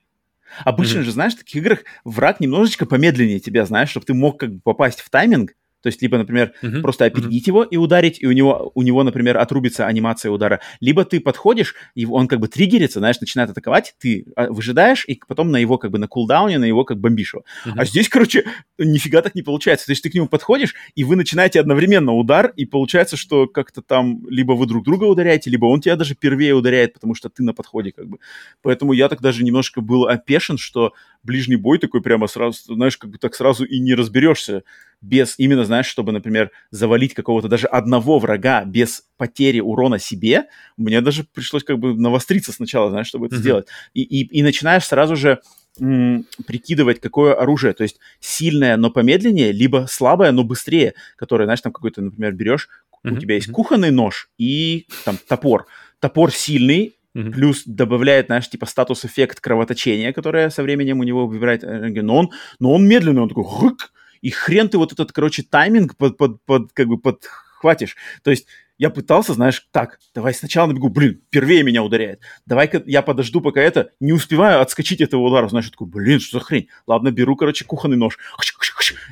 Обычно 0.64 0.98
mm-hmm. 0.98 1.02
же, 1.02 1.12
знаешь, 1.12 1.34
в 1.34 1.38
таких 1.38 1.56
играх 1.56 1.80
враг 2.04 2.40
немножечко 2.40 2.86
помедленнее 2.86 3.40
тебя, 3.40 3.66
знаешь, 3.66 3.90
чтобы 3.90 4.06
ты 4.06 4.14
мог 4.14 4.38
как 4.38 4.52
бы 4.52 4.60
попасть 4.60 5.00
в 5.00 5.10
тайминг, 5.10 5.52
то 5.86 5.88
есть 5.88 6.02
либо, 6.02 6.18
например, 6.18 6.52
uh-huh. 6.62 6.80
просто 6.80 7.04
опередить 7.04 7.44
uh-huh. 7.44 7.50
его 7.50 7.62
и 7.62 7.76
ударить, 7.76 8.20
и 8.20 8.26
у 8.26 8.32
него, 8.32 8.72
у 8.74 8.82
него, 8.82 9.04
например, 9.04 9.38
отрубится 9.38 9.86
анимация 9.86 10.32
удара. 10.32 10.58
Либо 10.80 11.04
ты 11.04 11.20
подходишь, 11.20 11.76
и 11.94 12.04
он 12.04 12.26
как 12.26 12.40
бы 12.40 12.48
триггерится, 12.48 12.98
знаешь, 12.98 13.20
начинает 13.20 13.50
атаковать, 13.50 13.94
ты 14.00 14.26
а, 14.34 14.50
выжидаешь, 14.50 15.04
и 15.06 15.20
потом 15.28 15.52
на 15.52 15.58
его 15.58 15.78
как 15.78 15.92
бы 15.92 15.98
на 15.98 16.08
кулдауне, 16.08 16.58
на 16.58 16.64
его 16.64 16.84
как 16.84 16.98
бомбишь 16.98 17.34
его. 17.34 17.44
Uh-huh. 17.64 17.74
А 17.76 17.84
здесь, 17.84 18.08
короче, 18.08 18.46
нифига 18.78 19.22
так 19.22 19.36
не 19.36 19.42
получается. 19.42 19.86
То 19.86 19.92
есть 19.92 20.02
ты 20.02 20.10
к 20.10 20.14
нему 20.14 20.26
подходишь, 20.26 20.74
и 20.96 21.04
вы 21.04 21.14
начинаете 21.14 21.60
одновременно 21.60 22.14
удар, 22.14 22.52
и 22.56 22.66
получается, 22.66 23.16
что 23.16 23.46
как-то 23.46 23.80
там 23.80 24.28
либо 24.28 24.54
вы 24.54 24.66
друг 24.66 24.84
друга 24.84 25.04
ударяете, 25.04 25.50
либо 25.50 25.66
он 25.66 25.80
тебя 25.80 25.94
даже 25.94 26.16
первее 26.16 26.54
ударяет, 26.54 26.94
потому 26.94 27.14
что 27.14 27.28
ты 27.28 27.44
на 27.44 27.54
подходе 27.54 27.92
как 27.92 28.08
бы. 28.08 28.18
Поэтому 28.60 28.92
я 28.92 29.08
так 29.08 29.20
даже 29.20 29.44
немножко 29.44 29.80
был 29.80 30.08
опешен, 30.08 30.58
что 30.58 30.94
ближний 31.26 31.56
бой 31.56 31.78
такой 31.78 32.00
прямо 32.00 32.26
сразу, 32.26 32.74
знаешь, 32.74 32.96
как 32.96 33.10
бы 33.10 33.18
так 33.18 33.34
сразу 33.34 33.64
и 33.64 33.78
не 33.80 33.94
разберешься 33.94 34.62
без 35.02 35.34
именно, 35.38 35.64
знаешь, 35.64 35.86
чтобы, 35.86 36.12
например, 36.12 36.50
завалить 36.70 37.12
какого-то 37.12 37.48
даже 37.48 37.66
одного 37.66 38.18
врага 38.18 38.64
без 38.64 39.04
потери 39.18 39.60
урона 39.60 39.98
себе, 39.98 40.44
мне 40.76 41.00
даже 41.00 41.24
пришлось 41.24 41.64
как 41.64 41.78
бы 41.78 41.94
навостриться 41.94 42.52
сначала, 42.52 42.90
знаешь, 42.90 43.06
чтобы 43.06 43.26
это 43.26 43.36
mm-hmm. 43.36 43.40
сделать. 43.40 43.66
И, 43.92 44.02
и, 44.02 44.38
и 44.38 44.42
начинаешь 44.42 44.84
сразу 44.84 45.16
же 45.16 45.40
прикидывать, 45.76 47.00
какое 47.00 47.34
оружие, 47.34 47.74
то 47.74 47.82
есть 47.82 47.98
сильное, 48.18 48.78
но 48.78 48.90
помедленнее, 48.90 49.52
либо 49.52 49.86
слабое, 49.90 50.32
но 50.32 50.42
быстрее, 50.42 50.94
которое, 51.16 51.44
знаешь, 51.44 51.60
там 51.60 51.72
какой-то, 51.72 52.00
например, 52.00 52.32
берешь, 52.32 52.70
mm-hmm. 53.04 53.12
у 53.12 53.18
тебя 53.18 53.34
есть 53.34 53.50
кухонный 53.50 53.90
нож 53.90 54.30
и 54.38 54.86
там 55.04 55.18
топор. 55.28 55.66
Топор 56.00 56.32
сильный, 56.32 56.96
Mm-hmm. 57.16 57.32
Плюс 57.32 57.62
добавляет, 57.64 58.26
знаешь, 58.26 58.50
типа 58.50 58.66
статус-эффект 58.66 59.40
кровоточения, 59.40 60.12
которое 60.12 60.50
со 60.50 60.62
временем 60.62 61.00
у 61.00 61.02
него 61.02 61.26
выбирает 61.26 61.64
энергию. 61.64 62.04
Но 62.04 62.16
он, 62.16 62.30
но 62.58 62.74
он 62.74 62.86
медленный, 62.86 63.22
он 63.22 63.30
такой 63.30 63.44
хык, 63.44 63.90
и 64.20 64.28
хрен 64.28 64.68
ты 64.68 64.76
вот 64.76 64.92
этот, 64.92 65.12
короче, 65.12 65.42
тайминг 65.42 65.96
под, 65.96 66.18
под, 66.18 66.44
под, 66.44 66.72
как 66.74 66.88
бы 66.88 66.98
подхватишь. 66.98 67.96
То 68.22 68.30
есть 68.30 68.46
я 68.76 68.90
пытался, 68.90 69.32
знаешь, 69.32 69.66
так, 69.70 69.98
давай 70.14 70.34
сначала 70.34 70.66
набегу, 70.66 70.90
блин, 70.90 71.22
первее 71.30 71.62
меня 71.62 71.82
ударяет. 71.82 72.20
Давай-ка 72.44 72.82
я 72.84 73.00
подожду, 73.00 73.40
пока 73.40 73.62
это, 73.62 73.92
не 73.98 74.12
успеваю 74.12 74.60
отскочить 74.60 75.00
этого 75.00 75.22
удара. 75.22 75.48
Знаешь, 75.48 75.70
такой, 75.70 75.86
блин, 75.86 76.20
что 76.20 76.38
за 76.38 76.44
хрень? 76.44 76.68
Ладно, 76.86 77.12
беру, 77.12 77.34
короче, 77.36 77.64
кухонный 77.64 77.96
нож. 77.96 78.18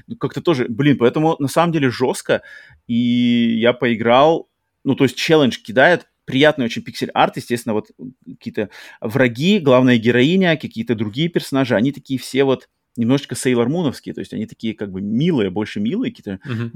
Ну, 0.08 0.16
как-то 0.16 0.42
тоже, 0.42 0.66
блин, 0.68 0.98
поэтому 0.98 1.36
на 1.38 1.48
самом 1.48 1.72
деле 1.72 1.88
жестко. 1.88 2.42
И 2.86 3.56
я 3.58 3.72
поиграл, 3.72 4.50
ну, 4.84 4.94
то 4.94 5.04
есть 5.04 5.16
челлендж 5.16 5.56
кидает, 5.56 6.06
приятный 6.24 6.66
очень 6.66 6.82
пиксель-арт, 6.82 7.36
естественно, 7.36 7.74
вот 7.74 7.90
какие-то 8.26 8.70
враги, 9.00 9.58
главная 9.58 9.98
героиня, 9.98 10.56
какие-то 10.56 10.94
другие 10.94 11.28
персонажи, 11.28 11.76
они 11.76 11.92
такие 11.92 12.18
все 12.18 12.44
вот 12.44 12.68
немножечко 12.96 13.34
Сейлор 13.34 13.68
Муновские, 13.68 14.14
то 14.14 14.20
есть 14.20 14.32
они 14.32 14.46
такие 14.46 14.74
как 14.74 14.90
бы 14.90 15.00
милые, 15.00 15.50
больше 15.50 15.80
милые, 15.80 16.12
какие-то 16.12 16.40
uh-huh. 16.46 16.70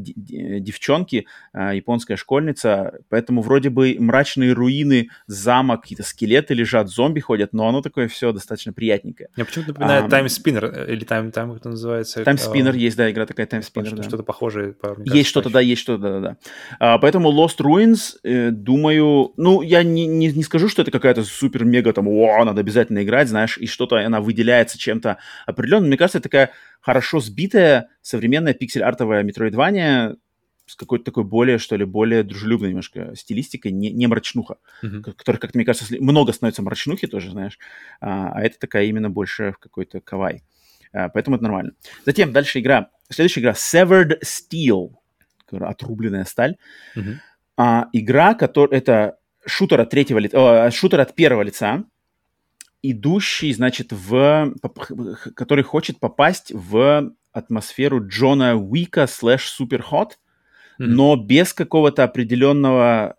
девчонки, 0.60 1.26
а, 1.52 1.74
японская 1.74 2.16
школьница, 2.16 3.00
поэтому 3.08 3.42
вроде 3.42 3.70
бы 3.70 3.96
мрачные 3.98 4.52
руины, 4.52 5.10
замок, 5.26 5.82
какие-то 5.82 6.02
скелеты 6.02 6.54
лежат, 6.54 6.88
зомби 6.88 7.20
ходят, 7.20 7.52
но 7.52 7.68
оно 7.68 7.82
такое 7.82 8.08
все 8.08 8.32
достаточно 8.32 8.72
приятненькое. 8.72 9.28
Мне 9.36 9.44
почему-то 9.44 9.70
напоминает 9.72 10.12
а, 10.12 10.20
Time 10.20 10.26
Spinner, 10.26 10.90
или 10.90 11.06
Time, 11.06 11.32
time 11.32 11.48
как 11.48 11.56
это 11.58 11.68
называется? 11.70 12.22
Time 12.22 12.36
Spinner, 12.36 12.72
а, 12.72 12.76
есть, 12.76 12.96
да, 12.96 13.10
игра 13.10 13.26
такая 13.26 13.46
Time 13.46 13.62
Spinner, 13.62 13.94
да. 13.94 14.02
Что-то 14.02 14.22
похожее. 14.22 14.74
Есть 15.04 15.28
что-то, 15.28 15.50
да, 15.50 15.60
есть 15.60 15.82
что-то, 15.82 16.02
да-да-да. 16.02 16.36
А, 16.78 16.98
поэтому 16.98 17.30
Lost 17.30 17.58
Ruins, 17.58 18.16
э, 18.24 18.50
думаю, 18.50 19.32
ну, 19.36 19.62
я 19.62 19.82
не, 19.82 20.06
не, 20.06 20.28
не 20.28 20.42
скажу, 20.42 20.68
что 20.68 20.82
это 20.82 20.90
какая-то 20.90 21.24
супер-мега 21.24 21.92
там, 21.92 22.08
о, 22.08 22.44
надо 22.44 22.60
обязательно 22.60 23.02
играть, 23.02 23.28
знаешь, 23.28 23.58
и 23.58 23.66
что-то 23.66 23.98
она 23.98 24.20
выделяется 24.20 24.78
чем-то 24.78 25.18
определенным. 25.46 25.88
Мне 25.88 25.96
кажется, 25.96 26.07
кажется, 26.08 26.20
такая 26.20 26.52
хорошо 26.80 27.20
сбитая 27.20 27.88
современная 28.00 28.54
пиксель-артовая 28.54 29.22
метроидвания 29.22 30.16
с 30.66 30.74
какой-то 30.74 31.04
такой 31.04 31.24
более, 31.24 31.58
что 31.58 31.76
ли, 31.76 31.84
более 31.84 32.22
дружелюбной 32.22 32.70
немножко 32.70 33.14
стилистикой, 33.14 33.72
не, 33.72 33.90
не 33.90 34.06
мрачнуха, 34.06 34.56
mm-hmm. 34.82 35.02
которая, 35.02 35.40
как 35.40 35.54
мне 35.54 35.64
кажется, 35.64 35.94
много 36.00 36.32
становится 36.32 36.62
мрачнухи 36.62 37.06
тоже, 37.06 37.30
знаешь, 37.30 37.58
а, 38.00 38.32
а 38.32 38.42
это 38.42 38.58
такая 38.58 38.84
именно 38.84 39.08
больше 39.08 39.52
в 39.52 39.58
какой-то 39.58 40.00
кавай. 40.00 40.42
А, 40.92 41.08
поэтому 41.08 41.36
это 41.36 41.44
нормально. 41.44 41.72
Затем 42.04 42.32
дальше 42.32 42.60
игра, 42.60 42.90
следующая 43.08 43.40
игра 43.40 43.52
Severed 43.52 44.22
Steel, 44.22 44.92
отрубленная 45.50 46.24
сталь. 46.24 46.56
Mm-hmm. 46.96 47.14
А, 47.56 47.86
игра, 47.92 48.34
которая, 48.34 48.78
это 48.78 49.18
шутер 49.46 49.80
от 49.80 49.90
третьего 49.90 50.18
лица, 50.18 50.70
шутер 50.70 51.00
от 51.00 51.14
первого 51.14 51.42
лица, 51.42 51.84
идущий, 52.82 53.52
значит, 53.52 53.92
в... 53.92 54.54
который 55.34 55.64
хочет 55.64 55.98
попасть 56.00 56.52
в 56.52 57.12
атмосферу 57.32 58.06
Джона 58.06 58.56
Уика 58.56 59.06
слэш 59.06 59.48
Суперхот, 59.48 60.18
mm-hmm. 60.78 60.86
но 60.86 61.16
без 61.16 61.52
какого-то 61.52 62.04
определенного 62.04 63.16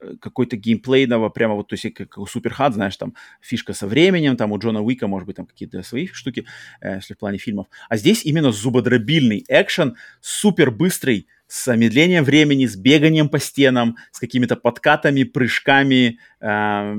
э, 0.00 0.14
какой-то 0.20 0.56
геймплейного, 0.56 1.28
прямо 1.28 1.54
вот, 1.54 1.68
то 1.68 1.74
есть 1.74 1.94
как 1.94 2.18
у 2.18 2.26
Суперхат, 2.26 2.74
знаешь, 2.74 2.96
там 2.96 3.14
фишка 3.40 3.72
со 3.72 3.86
временем, 3.86 4.36
там 4.36 4.52
у 4.52 4.58
Джона 4.58 4.82
Уика, 4.82 5.06
может 5.06 5.26
быть, 5.26 5.36
там 5.36 5.46
какие-то 5.46 5.82
свои 5.82 6.06
штуки, 6.06 6.46
э, 6.80 6.96
если 6.96 7.14
в 7.14 7.18
плане 7.18 7.38
фильмов. 7.38 7.66
А 7.88 7.96
здесь 7.96 8.24
именно 8.24 8.52
зубодробильный 8.52 9.44
экшен, 9.48 9.96
супер 10.20 10.70
быстрый, 10.70 11.26
с 11.50 11.64
замедлением 11.64 12.22
времени, 12.22 12.66
с 12.66 12.76
беганием 12.76 13.28
по 13.28 13.40
стенам, 13.40 13.96
с 14.12 14.20
какими-то 14.20 14.54
подкатами, 14.54 15.24
прыжками, 15.24 16.20
э, 16.40 16.94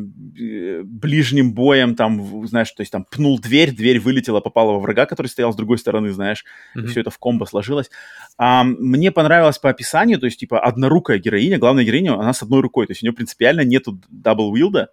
ближним 0.84 1.54
боем, 1.54 1.96
там, 1.96 2.46
знаешь, 2.48 2.70
то 2.72 2.82
есть 2.82 2.92
там 2.92 3.06
пнул 3.10 3.40
дверь, 3.40 3.72
дверь 3.74 4.02
вылетела, 4.02 4.42
попала 4.42 4.74
во 4.74 4.80
врага, 4.80 5.06
который 5.06 5.28
стоял 5.28 5.54
с 5.54 5.56
другой 5.56 5.78
стороны, 5.78 6.12
знаешь, 6.12 6.44
mm-hmm. 6.76 6.88
все 6.88 7.00
это 7.00 7.10
в 7.12 7.18
комбо 7.18 7.46
сложилось. 7.46 7.90
А, 8.38 8.66
мне 8.66 9.14
понравилось 9.14 9.58
по 9.58 9.70
описанию, 9.70 10.20
то 10.20 10.26
есть, 10.26 10.42
типа, 10.42 10.60
однорукая 10.60 11.18
героиня, 11.18 11.58
главная 11.58 11.86
героиня, 11.86 12.16
она 12.16 12.34
с 12.34 12.44
одной 12.44 12.60
рукой, 12.60 12.88
то 12.88 12.92
есть 12.92 13.04
у 13.04 13.06
нее 13.06 13.14
принципиально 13.14 13.62
нету 13.62 14.02
double-wield 14.10 14.77
а, 14.77 14.88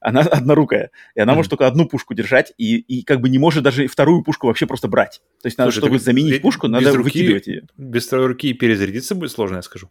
она 0.00 0.20
однорукая, 0.30 0.90
и 1.14 1.20
она 1.20 1.32
mm-hmm. 1.32 1.36
может 1.36 1.50
только 1.50 1.66
одну 1.66 1.86
пушку 1.86 2.14
держать, 2.14 2.52
и, 2.58 2.76
и 2.78 3.02
как 3.02 3.20
бы 3.20 3.28
не 3.28 3.38
может 3.38 3.62
даже 3.62 3.86
вторую 3.86 4.22
пушку 4.22 4.46
вообще 4.46 4.66
просто 4.66 4.88
брать. 4.88 5.22
То 5.42 5.46
есть 5.46 5.58
надо, 5.58 5.70
Слушай, 5.70 5.86
чтобы 5.86 5.98
заменить 5.98 6.42
пушку, 6.42 6.68
надо 6.68 6.90
руки, 6.92 7.02
выкидывать 7.02 7.46
ее. 7.46 7.66
Без 7.76 8.06
второй 8.06 8.26
руки 8.28 8.52
перезарядиться 8.52 9.14
будет 9.14 9.30
сложно, 9.30 9.56
я 9.56 9.62
скажу. 9.62 9.90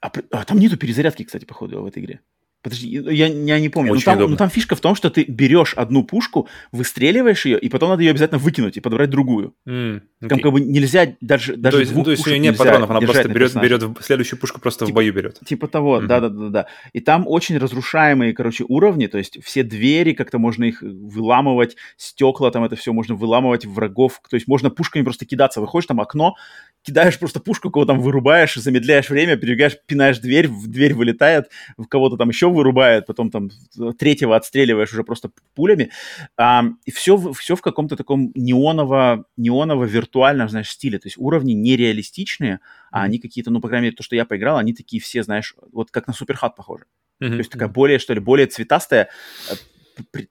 А, 0.00 0.10
а 0.30 0.44
там 0.44 0.58
нету 0.58 0.76
перезарядки, 0.76 1.22
кстати, 1.22 1.44
походу, 1.44 1.80
в 1.80 1.86
этой 1.86 2.02
игре. 2.02 2.20
Подожди, 2.62 2.88
я, 2.88 3.26
я 3.26 3.58
не 3.58 3.68
помню. 3.68 3.92
Очень 3.92 4.12
но 4.12 4.18
там, 4.18 4.30
но 4.30 4.36
там 4.36 4.48
фишка 4.48 4.76
в 4.76 4.80
том, 4.80 4.94
что 4.94 5.10
ты 5.10 5.24
берешь 5.24 5.74
одну 5.74 6.04
пушку, 6.04 6.48
выстреливаешь 6.70 7.44
ее, 7.44 7.58
и 7.58 7.68
потом 7.68 7.90
надо 7.90 8.02
ее 8.02 8.10
обязательно 8.10 8.38
выкинуть 8.38 8.76
и 8.76 8.80
подобрать 8.80 9.10
другую. 9.10 9.54
Mm, 9.66 10.00
okay. 10.22 10.28
Там 10.28 10.38
как 10.38 10.52
бы 10.52 10.60
нельзя 10.60 11.16
даже, 11.20 11.56
даже 11.56 11.76
то 11.76 11.80
есть, 11.80 11.92
двух 11.92 12.04
то 12.04 12.10
есть 12.12 12.24
у 12.24 12.30
нее 12.30 12.38
нет 12.38 12.56
патронов, 12.56 12.88
она 12.88 13.00
просто 13.00 13.28
берет, 13.28 13.54
берет 13.56 13.82
следующую 14.00 14.38
пушку 14.38 14.60
просто 14.60 14.86
типа, 14.86 14.92
в 14.92 14.94
бою 14.94 15.12
берет. 15.12 15.40
Типа 15.44 15.66
того. 15.66 16.00
Mm-hmm. 16.00 16.64
И 16.92 17.00
там 17.00 17.24
очень 17.26 17.58
разрушаемые, 17.58 18.32
короче, 18.32 18.64
уровни, 18.68 19.08
то 19.08 19.18
есть 19.18 19.42
все 19.42 19.64
двери, 19.64 20.12
как-то 20.12 20.38
можно 20.38 20.62
их 20.62 20.82
выламывать, 20.82 21.76
стекла 21.96 22.52
там 22.52 22.62
это 22.62 22.76
все 22.76 22.92
можно 22.92 23.16
выламывать, 23.16 23.66
врагов, 23.66 24.20
то 24.30 24.36
есть 24.36 24.46
можно 24.46 24.70
пушками 24.70 25.02
просто 25.02 25.26
кидаться. 25.26 25.60
Выходишь 25.60 25.86
там 25.86 26.00
окно, 26.00 26.36
кидаешь 26.82 27.18
просто 27.18 27.40
пушку, 27.40 27.70
кого 27.70 27.86
там 27.86 28.00
вырубаешь, 28.00 28.54
замедляешь 28.54 29.10
время, 29.10 29.36
перебегаешь, 29.36 29.76
пинаешь 29.86 30.18
дверь, 30.18 30.46
в 30.46 30.68
дверь 30.68 30.94
вылетает, 30.94 31.50
в 31.76 31.86
кого-то 31.86 32.16
там 32.16 32.28
еще 32.28 32.51
вырубает, 32.52 33.06
потом 33.06 33.30
там 33.30 33.50
третьего 33.98 34.36
отстреливаешь 34.36 34.92
уже 34.92 35.04
просто 35.04 35.30
пулями. 35.54 35.90
А, 36.36 36.64
и 36.84 36.90
все, 36.90 37.16
все 37.32 37.56
в 37.56 37.60
каком-то 37.60 37.96
таком 37.96 38.32
неоново, 38.34 39.24
неоново-виртуальном, 39.36 40.48
знаешь, 40.48 40.70
стиле. 40.70 40.98
То 40.98 41.06
есть 41.06 41.18
уровни 41.18 41.52
нереалистичные, 41.52 42.60
а 42.90 43.02
они 43.02 43.18
какие-то, 43.18 43.50
ну, 43.50 43.60
по 43.60 43.68
крайней 43.68 43.86
мере, 43.86 43.96
то, 43.96 44.02
что 44.02 44.16
я 44.16 44.24
поиграл, 44.24 44.58
они 44.58 44.72
такие 44.72 45.00
все, 45.00 45.22
знаешь, 45.22 45.54
вот 45.72 45.90
как 45.90 46.06
на 46.06 46.12
Суперхат 46.12 46.56
похожи. 46.56 46.84
Mm-hmm. 47.22 47.30
То 47.30 47.36
есть 47.36 47.50
такая 47.50 47.68
более, 47.68 47.98
что 47.98 48.14
ли, 48.14 48.20
более 48.20 48.46
цветастая, 48.46 49.08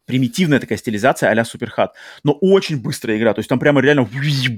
примитивная 0.06 0.60
такая 0.60 0.78
стилизация 0.78 1.30
а-ля 1.30 1.46
Суперхат, 1.46 1.96
но 2.24 2.34
очень 2.34 2.82
быстрая 2.82 3.18
игра, 3.18 3.34
то 3.34 3.40
есть 3.40 3.50
там 3.50 3.60
прямо 3.60 3.82
реально 3.82 4.08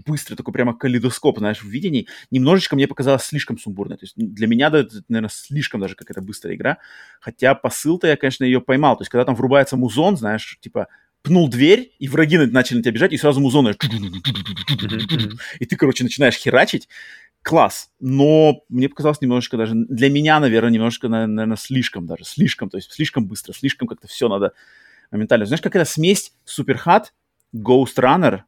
быстрый, 0.06 0.36
такой 0.36 0.54
прямо 0.54 0.78
калейдоскоп, 0.78 1.40
знаешь, 1.40 1.62
в 1.62 1.68
видении. 1.68 2.08
Немножечко 2.32 2.76
мне 2.76 2.88
показалось 2.88 3.24
слишком 3.24 3.58
сумбурно, 3.58 3.98
то 3.98 4.06
есть 4.06 4.14
для 4.16 4.48
меня, 4.48 4.70
да, 4.70 4.86
наверное, 5.10 5.30
слишком 5.30 5.82
даже 5.82 5.96
какая-то 5.96 6.22
быстрая 6.22 6.56
игра, 6.56 6.78
хотя 7.20 7.56
посыл-то 7.56 8.08
я, 8.08 8.18
конечно, 8.18 8.44
ее 8.44 8.62
поймал, 8.62 8.98
то 8.98 9.02
есть 9.02 9.12
когда 9.12 9.26
там 9.26 9.36
врубается 9.36 9.78
музон, 9.78 10.18
знаешь, 10.18 10.58
типа 10.62 10.88
пнул 11.22 11.48
дверь, 11.50 11.94
и 12.00 12.08
враги 12.08 12.38
начали 12.38 12.78
на 12.78 12.84
тебя 12.84 12.92
бежать, 12.92 13.14
и 13.14 13.18
сразу 13.18 13.40
музон, 13.40 13.70
и 13.70 15.66
ты, 15.66 15.76
короче, 15.78 16.04
начинаешь 16.04 16.36
херачить, 16.36 16.90
класс, 17.44 17.92
но 18.00 18.64
мне 18.70 18.90
показалось 18.90 19.22
немножечко 19.22 19.58
даже, 19.58 19.74
для 19.76 20.10
меня, 20.10 20.40
наверное, 20.40 20.72
немножко, 20.72 21.10
наверное, 21.10 21.58
слишком 21.58 22.08
даже, 22.08 22.24
слишком, 22.24 22.70
то 22.70 22.78
есть 22.78 22.92
слишком 22.92 23.28
быстро, 23.28 23.54
слишком 23.54 23.88
как-то 23.88 24.08
все 24.08 24.28
надо 24.30 24.54
моментально. 25.14 25.46
Знаешь, 25.46 25.62
какая-то 25.62 25.90
смесь 25.90 26.34
Суперхат, 26.46 27.14
Ghost 27.56 27.98
Runner 27.98 28.42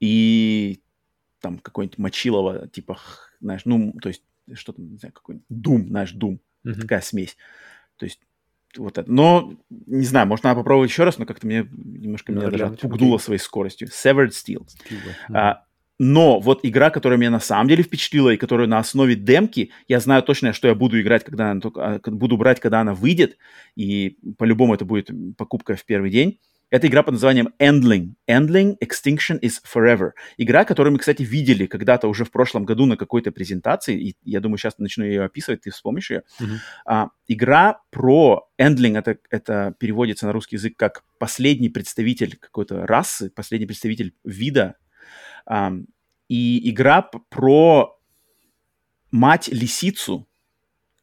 и 0.00 0.80
там 1.40 1.58
какой-нибудь 1.58 1.98
Мочилова, 1.98 2.68
типа, 2.68 2.98
знаешь, 3.40 3.62
ну, 3.64 3.92
то 4.02 4.08
есть 4.08 4.22
что-то, 4.54 4.80
не 4.82 4.98
знаю, 4.98 5.12
какой-нибудь 5.12 5.46
Doom, 5.50 5.88
знаешь, 5.88 6.14
Doom, 6.14 6.38
mm-hmm. 6.64 6.80
такая 6.80 7.00
смесь. 7.00 7.36
То 7.96 8.04
есть 8.04 8.20
вот 8.76 8.98
это. 8.98 9.10
Но, 9.10 9.54
не 9.70 10.04
знаю, 10.04 10.26
может, 10.26 10.44
надо 10.44 10.60
попробовать 10.60 10.90
еще 10.90 11.04
раз, 11.04 11.18
но 11.18 11.26
как-то 11.26 11.46
мне 11.46 11.68
немножко 11.72 12.32
меня 12.32 12.50
даже 12.50 12.66
отпугнуло 12.66 13.18
своей 13.18 13.40
скоростью. 13.40 13.88
Severed 13.88 14.30
Steel. 14.30 14.66
Steel 14.66 15.00
mm-hmm. 15.00 15.36
а, 15.36 15.64
но 15.98 16.38
вот 16.38 16.60
игра, 16.62 16.90
которая 16.90 17.18
меня 17.18 17.30
на 17.30 17.40
самом 17.40 17.68
деле 17.68 17.82
впечатлила 17.82 18.30
и 18.30 18.36
которая 18.36 18.66
на 18.66 18.78
основе 18.78 19.16
демки, 19.16 19.70
я 19.88 19.98
знаю 20.00 20.22
точно, 20.22 20.52
что 20.52 20.68
я 20.68 20.74
буду 20.74 21.00
играть, 21.00 21.24
когда 21.24 21.50
она 21.50 21.60
а, 21.76 21.98
буду 22.06 22.36
брать, 22.36 22.60
когда 22.60 22.80
она 22.80 22.94
выйдет, 22.94 23.36
и 23.74 24.18
по-любому 24.38 24.74
это 24.74 24.84
будет 24.84 25.10
покупка 25.36 25.74
в 25.74 25.84
первый 25.84 26.10
день. 26.10 26.38
Это 26.70 26.86
игра 26.86 27.02
под 27.02 27.14
названием 27.14 27.54
Endling. 27.58 28.12
Endling 28.28 28.76
Extinction 28.84 29.40
is 29.40 29.54
Forever. 29.64 30.10
Игра, 30.36 30.64
которую 30.64 30.92
мы, 30.92 30.98
кстати, 30.98 31.22
видели 31.22 31.64
когда-то 31.64 32.08
уже 32.08 32.24
в 32.26 32.30
прошлом 32.30 32.64
году 32.66 32.84
на 32.84 32.96
какой-то 32.96 33.32
презентации, 33.32 33.98
и 33.98 34.16
я 34.22 34.40
думаю, 34.40 34.58
сейчас 34.58 34.76
начну 34.78 35.04
ее 35.04 35.24
описывать, 35.24 35.62
ты 35.62 35.70
вспомнишь 35.70 36.10
ее. 36.10 36.24
Uh-huh. 36.38 36.56
А, 36.84 37.08
игра 37.26 37.80
про 37.90 38.46
Endling, 38.60 38.98
это, 38.98 39.16
это 39.30 39.74
переводится 39.78 40.26
на 40.26 40.32
русский 40.32 40.56
язык 40.56 40.74
как 40.76 41.04
последний 41.18 41.70
представитель 41.70 42.36
какой-то 42.36 42.86
расы, 42.86 43.30
последний 43.30 43.66
представитель 43.66 44.14
вида 44.22 44.76
и 46.28 46.70
игра 46.70 47.02
про 47.02 47.98
мать-лисицу, 49.10 50.27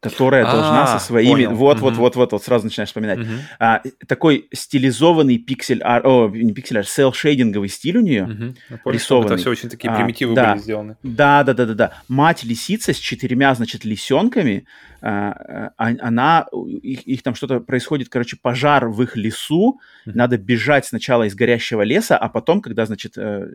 которая 0.01 0.43
должна 0.43 0.87
со 0.87 0.95
а, 0.95 0.99
своими... 0.99 1.45
Вот, 1.45 1.79
вот, 1.79 2.43
сразу 2.43 2.65
начинаешь 2.65 2.89
вспоминать. 2.89 3.19
А, 3.59 3.81
такой 4.07 4.47
стилизованный 4.53 5.37
пиксель... 5.37 5.81
О, 5.83 6.29
не 6.29 6.53
пиксель, 6.53 6.79
а 6.79 6.83
селл-шейдинговый 6.83 7.69
стиль 7.69 7.97
у 7.97 8.01
нее 8.01 8.55
рисованный. 8.85 9.33
Это 9.33 9.37
все 9.37 9.49
очень 9.49 9.69
такие 9.69 9.91
а, 9.91 9.95
примитивы 9.95 10.35
были 10.35 10.57
сделаны. 10.57 10.97
Да, 11.01 11.43
да, 11.43 11.53
да, 11.53 11.65
да, 11.65 11.73
да. 11.73 11.93
Мать-лисица 12.07 12.93
с 12.93 12.97
четырьмя, 12.97 13.55
значит, 13.55 13.83
лисенками, 13.83 14.67
она... 15.01 16.47
Их, 16.81 17.01
их 17.07 17.23
там 17.23 17.35
что-то 17.35 17.59
происходит, 17.59 18.09
короче, 18.09 18.37
пожар 18.41 18.87
в 18.87 19.01
их 19.01 19.15
лесу, 19.15 19.79
надо 20.05 20.37
бежать 20.37 20.85
сначала 20.85 21.23
из 21.23 21.35
горящего 21.35 21.81
леса, 21.81 22.17
а 22.17 22.29
потом, 22.29 22.61
когда, 22.61 22.85
значит, 22.85 23.17
э, 23.17 23.47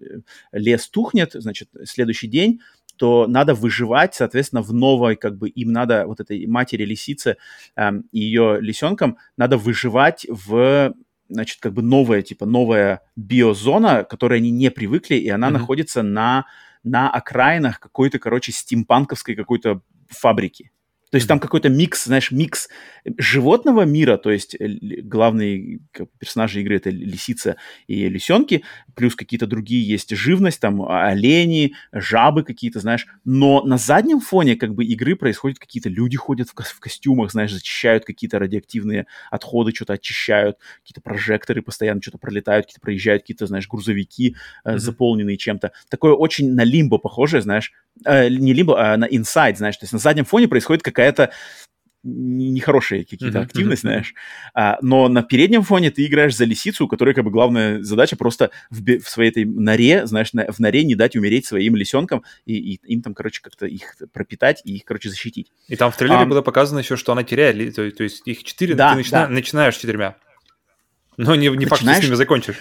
лес 0.53 0.89
тухнет, 0.89 1.33
значит, 1.35 1.69
следующий 1.85 2.27
день 2.27 2.61
то 3.01 3.27
надо 3.27 3.55
выживать, 3.55 4.15
соответственно, 4.15 4.61
в 4.61 4.75
новой, 4.75 5.17
как 5.17 5.39
бы, 5.39 5.49
им 5.49 5.73
надо, 5.73 6.05
вот 6.07 6.21
этой 6.21 6.47
матери 6.47 6.85
лисицы 6.85 7.39
эм, 7.75 8.05
и 8.13 8.21
ее 8.21 8.59
лисенкам, 8.61 9.17
надо 9.39 9.57
выживать 9.57 10.27
в 10.29 10.93
значит, 11.31 11.61
как 11.61 11.73
бы 11.73 11.81
новая, 11.81 12.21
типа, 12.21 12.45
новая 12.45 13.01
биозона, 13.17 14.05
к 14.05 14.11
которой 14.11 14.41
они 14.41 14.51
не 14.51 14.71
привыкли, 14.71 15.15
и 15.15 15.31
она 15.31 15.49
mm-hmm. 15.49 15.53
находится 15.53 16.03
на, 16.03 16.45
на 16.85 17.11
окраинах 17.11 17.81
какой-то, 17.81 18.19
короче, 18.19 18.53
стимпанковской 18.53 19.35
какой-то 19.35 19.81
фабрики. 20.11 20.71
То 21.11 21.17
есть 21.17 21.27
там 21.27 21.41
какой-то 21.41 21.69
микс, 21.69 22.05
знаешь, 22.05 22.31
микс 22.31 22.69
животного 23.19 23.83
мира, 23.83 24.17
то 24.17 24.31
есть 24.31 24.55
э, 24.55 24.67
главные 25.03 25.81
персонажи 26.19 26.61
игры 26.61 26.77
это 26.77 26.91
лисица 26.91 27.57
и 27.89 28.09
лисенки, 28.09 28.63
плюс 28.95 29.17
какие-то 29.17 29.47
другие 29.47 29.87
есть 29.87 30.15
живность, 30.15 30.61
там 30.61 30.83
олени, 30.89 31.75
жабы 31.93 32.45
какие-то, 32.45 32.79
знаешь. 32.79 33.07
Но 33.25 33.63
на 33.65 33.77
заднем 33.77 34.21
фоне 34.21 34.55
как 34.55 34.75
бы 34.75 34.85
игры 34.85 35.17
происходят 35.17 35.59
какие-то 35.59 35.89
люди 35.89 36.17
ходят 36.17 36.49
в, 36.49 36.55
ко- 36.55 36.63
в 36.63 36.79
костюмах, 36.79 37.33
знаешь, 37.33 37.53
зачищают 37.53 38.05
какие-то 38.05 38.39
радиоактивные 38.39 39.07
отходы, 39.31 39.73
что-то 39.75 39.95
очищают, 39.95 40.59
какие-то 40.83 41.01
прожекторы 41.01 41.63
постоянно 41.63 42.01
что-то 42.01 42.19
пролетают, 42.19 42.67
какие-то 42.67 42.81
проезжают, 42.81 43.23
какие-то, 43.23 43.47
знаешь, 43.47 43.67
грузовики 43.67 44.37
mm-hmm. 44.65 44.79
заполненные 44.79 45.37
чем-то. 45.37 45.73
Такое 45.89 46.13
очень 46.13 46.55
на 46.55 46.63
лимбо 46.63 46.99
похожее, 46.99 47.43
знаешь, 47.43 47.73
э, 48.05 48.29
не 48.29 48.53
лимбо, 48.53 48.93
а 48.93 48.97
на 48.97 49.05
инсайд, 49.05 49.59
знаешь, 49.59 49.77
то 49.77 49.85
есть 49.85 49.93
на 49.93 49.99
заднем 49.99 50.25
фоне 50.25 50.47
происходит 50.47 50.83
какая-то 51.01 51.33
нехорошие 52.03 53.05
какие-то 53.05 53.39
mm-hmm, 53.39 53.43
активности, 53.43 53.85
mm-hmm. 53.85 53.91
знаешь. 53.91 54.15
А, 54.55 54.79
но 54.81 55.09
на 55.09 55.23
переднем 55.23 55.63
фоне 55.63 55.91
ты 55.91 56.07
играешь 56.07 56.35
за 56.35 56.47
лисицу, 56.47 56.87
у 56.87 56.89
которой 56.89 57.15
как 57.15 57.25
бы 57.25 57.31
главная 57.31 57.83
задача 57.83 58.17
просто 58.17 58.51
в, 58.71 58.81
в 59.01 59.09
своей 59.09 59.31
этой 59.31 59.45
норе, 59.45 60.07
знаешь, 60.07 60.33
на, 60.33 60.51
в 60.51 60.59
норе 60.61 60.83
не 60.85 60.95
дать 60.95 61.15
умереть 61.15 61.45
своим 61.45 61.77
лисенкам 61.77 62.23
и, 62.47 62.55
и 62.55 62.81
им 62.87 63.03
там, 63.03 63.13
короче, 63.13 63.43
как-то 63.43 63.67
их 63.67 63.97
пропитать 64.15 64.63
и 64.65 64.77
их, 64.77 64.85
короче, 64.87 65.11
защитить. 65.11 65.53
И 65.69 65.77
там 65.77 65.93
в 65.93 65.97
трейлере 65.97 66.23
а, 66.23 66.27
было 66.27 66.41
показано 66.41 66.79
еще, 66.79 66.97
что 66.97 67.13
она 67.13 67.23
теряет, 67.23 67.75
то, 67.75 67.91
то 67.91 68.03
есть 68.03 68.27
их 68.27 68.45
четыре, 68.45 68.75
да, 68.75 68.93
ты 68.93 68.97
начина, 68.97 69.19
да. 69.19 69.29
начинаешь 69.29 69.77
четырьмя. 69.77 70.17
Но 71.19 71.35
не, 71.35 71.49
не 71.49 71.67
факт, 71.67 71.83
что 71.83 71.95
с 71.95 72.03
ними 72.03 72.15
закончишь 72.15 72.57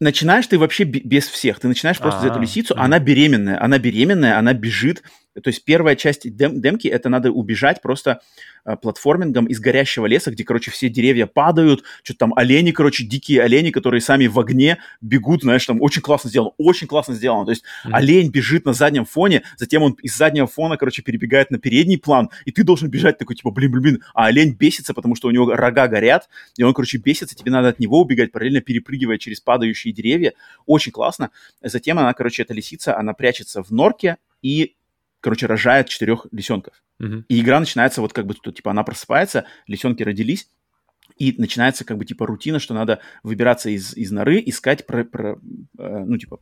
начинаешь 0.00 0.46
ты 0.48 0.58
вообще 0.58 0.84
без 0.84 1.28
всех. 1.28 1.60
Ты 1.60 1.68
начинаешь 1.68 1.98
просто 1.98 2.18
А-а-а. 2.18 2.26
за 2.26 2.32
эту 2.32 2.40
а, 2.40 2.42
лисицу, 2.42 2.74
она 2.76 2.98
беременная, 2.98 3.62
она 3.62 3.78
беременная, 3.78 4.36
она 4.36 4.52
бежит. 4.52 5.02
То 5.34 5.48
есть 5.48 5.64
первая 5.64 5.96
часть 5.96 6.26
дем- 6.26 6.60
демки 6.60 6.88
это 6.88 7.08
надо 7.08 7.30
убежать 7.30 7.82
просто 7.82 8.20
Э, 8.64 8.76
платформингом 8.76 9.46
из 9.46 9.58
горящего 9.58 10.06
леса, 10.06 10.30
где, 10.30 10.44
короче, 10.44 10.70
все 10.70 10.88
деревья 10.88 11.26
падают, 11.26 11.82
что-то 12.04 12.20
там 12.20 12.34
олени, 12.34 12.70
короче, 12.70 13.02
дикие 13.02 13.42
олени, 13.42 13.70
которые 13.70 14.00
сами 14.00 14.28
в 14.28 14.38
огне 14.38 14.78
бегут, 15.00 15.42
знаешь, 15.42 15.66
там 15.66 15.82
очень 15.82 16.00
классно 16.00 16.30
сделано, 16.30 16.52
очень 16.58 16.86
классно 16.86 17.14
сделано. 17.14 17.44
То 17.44 17.50
есть 17.50 17.64
mm-hmm. 17.64 17.90
олень 17.92 18.30
бежит 18.30 18.64
на 18.64 18.72
заднем 18.72 19.04
фоне, 19.04 19.42
затем 19.56 19.82
он 19.82 19.92
из 19.94 20.16
заднего 20.16 20.46
фона, 20.46 20.76
короче, 20.76 21.02
перебегает 21.02 21.50
на 21.50 21.58
передний 21.58 21.98
план, 21.98 22.30
и 22.44 22.52
ты 22.52 22.62
должен 22.62 22.88
бежать 22.88 23.18
такой, 23.18 23.34
типа, 23.34 23.50
блин, 23.50 23.72
блин, 23.72 23.82
блин, 23.82 24.02
а 24.14 24.26
олень 24.26 24.54
бесится, 24.56 24.94
потому 24.94 25.16
что 25.16 25.26
у 25.26 25.32
него 25.32 25.52
рога 25.52 25.88
горят, 25.88 26.28
и 26.56 26.62
он, 26.62 26.72
короче, 26.72 26.98
бесится, 26.98 27.34
тебе 27.34 27.50
надо 27.50 27.68
от 27.68 27.80
него 27.80 28.00
убегать, 28.00 28.30
параллельно 28.30 28.60
перепрыгивая 28.60 29.18
через 29.18 29.40
падающие 29.40 29.92
деревья. 29.92 30.34
Очень 30.66 30.92
классно. 30.92 31.30
Затем 31.62 31.98
она, 31.98 32.14
короче, 32.14 32.42
эта 32.42 32.54
лисица, 32.54 32.96
она 32.96 33.12
прячется 33.12 33.64
в 33.64 33.72
норке, 33.72 34.18
и 34.40 34.76
короче, 35.22 35.46
рожает 35.46 35.88
четырех 35.88 36.26
лисенков. 36.30 36.74
Uh-huh. 37.00 37.24
И 37.28 37.40
игра 37.40 37.58
начинается 37.60 38.02
вот 38.02 38.12
как 38.12 38.26
бы, 38.26 38.34
тут, 38.34 38.56
типа, 38.56 38.72
она 38.72 38.82
просыпается, 38.82 39.46
лисенки 39.66 40.02
родились, 40.02 40.48
и 41.16 41.34
начинается 41.38 41.84
как 41.84 41.98
бы 41.98 42.04
типа 42.04 42.26
рутина, 42.26 42.58
что 42.58 42.74
надо 42.74 43.00
выбираться 43.22 43.70
из, 43.70 43.96
из 43.96 44.10
норы, 44.10 44.42
искать 44.44 44.86
про, 44.86 45.04
про, 45.04 45.38
э, 45.78 46.04
ну 46.06 46.18
типа 46.18 46.40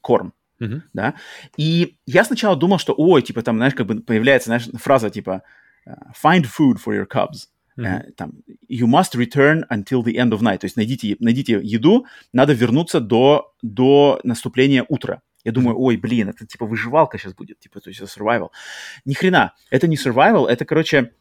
корм, 0.00 0.32
uh-huh. 0.60 0.80
да. 0.92 1.14
И 1.56 1.96
я 2.06 2.24
сначала 2.24 2.56
думал, 2.56 2.78
что, 2.78 2.94
ой, 2.96 3.22
типа 3.22 3.42
там, 3.42 3.56
знаешь, 3.56 3.74
как 3.74 3.86
бы 3.86 4.00
появляется, 4.00 4.48
знаешь, 4.48 4.68
фраза 4.74 5.10
типа 5.10 5.42
э, 5.86 5.92
find 6.22 6.44
food 6.44 6.76
for 6.84 6.94
your 6.94 7.06
cubs. 7.06 7.48
Uh-huh. 7.76 8.10
там, 8.16 8.32
you 8.68 8.88
must 8.88 9.14
return 9.14 9.64
until 9.70 10.02
the 10.02 10.16
end 10.16 10.30
of 10.30 10.40
night. 10.40 10.58
То 10.58 10.64
есть 10.64 10.76
найдите, 10.76 11.16
найдите 11.20 11.60
еду, 11.62 12.06
надо 12.32 12.52
вернуться 12.52 12.98
до, 12.98 13.52
до 13.62 14.18
наступления 14.24 14.84
утра. 14.88 15.22
Я 15.48 15.52
думаю, 15.52 15.80
ой, 15.80 15.96
блин, 15.96 16.28
это 16.28 16.46
типа 16.46 16.66
выживалка 16.66 17.16
сейчас 17.16 17.32
будет, 17.32 17.58
типа, 17.58 17.80
то 17.80 17.88
есть 17.88 18.02
это 18.02 18.10
survival. 18.10 18.50
Ни 19.06 19.14
хрена, 19.14 19.54
это 19.70 19.88
не 19.88 19.96
survival, 19.96 20.46
это, 20.46 20.66
короче, 20.66 21.12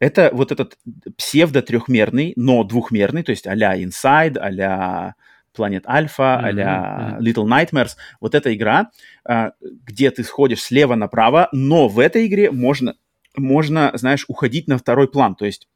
это 0.00 0.30
вот 0.32 0.50
этот 0.50 0.76
псевдо-трехмерный, 1.16 2.32
но 2.34 2.64
двухмерный, 2.64 3.22
то 3.22 3.30
есть 3.30 3.46
а-ля 3.46 3.80
Inside, 3.80 4.38
а-ля 4.38 5.14
Planet 5.56 5.84
Alpha, 5.84 6.18
mm-hmm, 6.18 6.40
а-ля 6.42 7.18
mm-hmm. 7.20 7.22
Little 7.22 7.46
Nightmares. 7.46 7.90
Вот 8.20 8.34
эта 8.34 8.52
игра, 8.52 8.90
а, 9.24 9.52
где 9.60 10.10
ты 10.10 10.24
сходишь 10.24 10.62
слева 10.62 10.96
направо, 10.96 11.48
но 11.52 11.86
в 11.86 12.00
этой 12.00 12.26
игре 12.26 12.50
можно, 12.50 12.96
можно, 13.36 13.92
знаешь, 13.94 14.24
уходить 14.26 14.66
на 14.66 14.78
второй 14.78 15.08
план. 15.08 15.36
То 15.36 15.44
есть, 15.44 15.68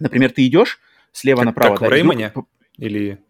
например, 0.00 0.32
ты 0.32 0.44
идешь 0.48 0.80
слева 1.12 1.42
как, 1.42 1.46
направо. 1.46 1.74
Как 1.76 1.82
да, 1.82 1.88
в 1.90 1.92
Реймоне? 1.92 2.32
Или... 2.76 3.20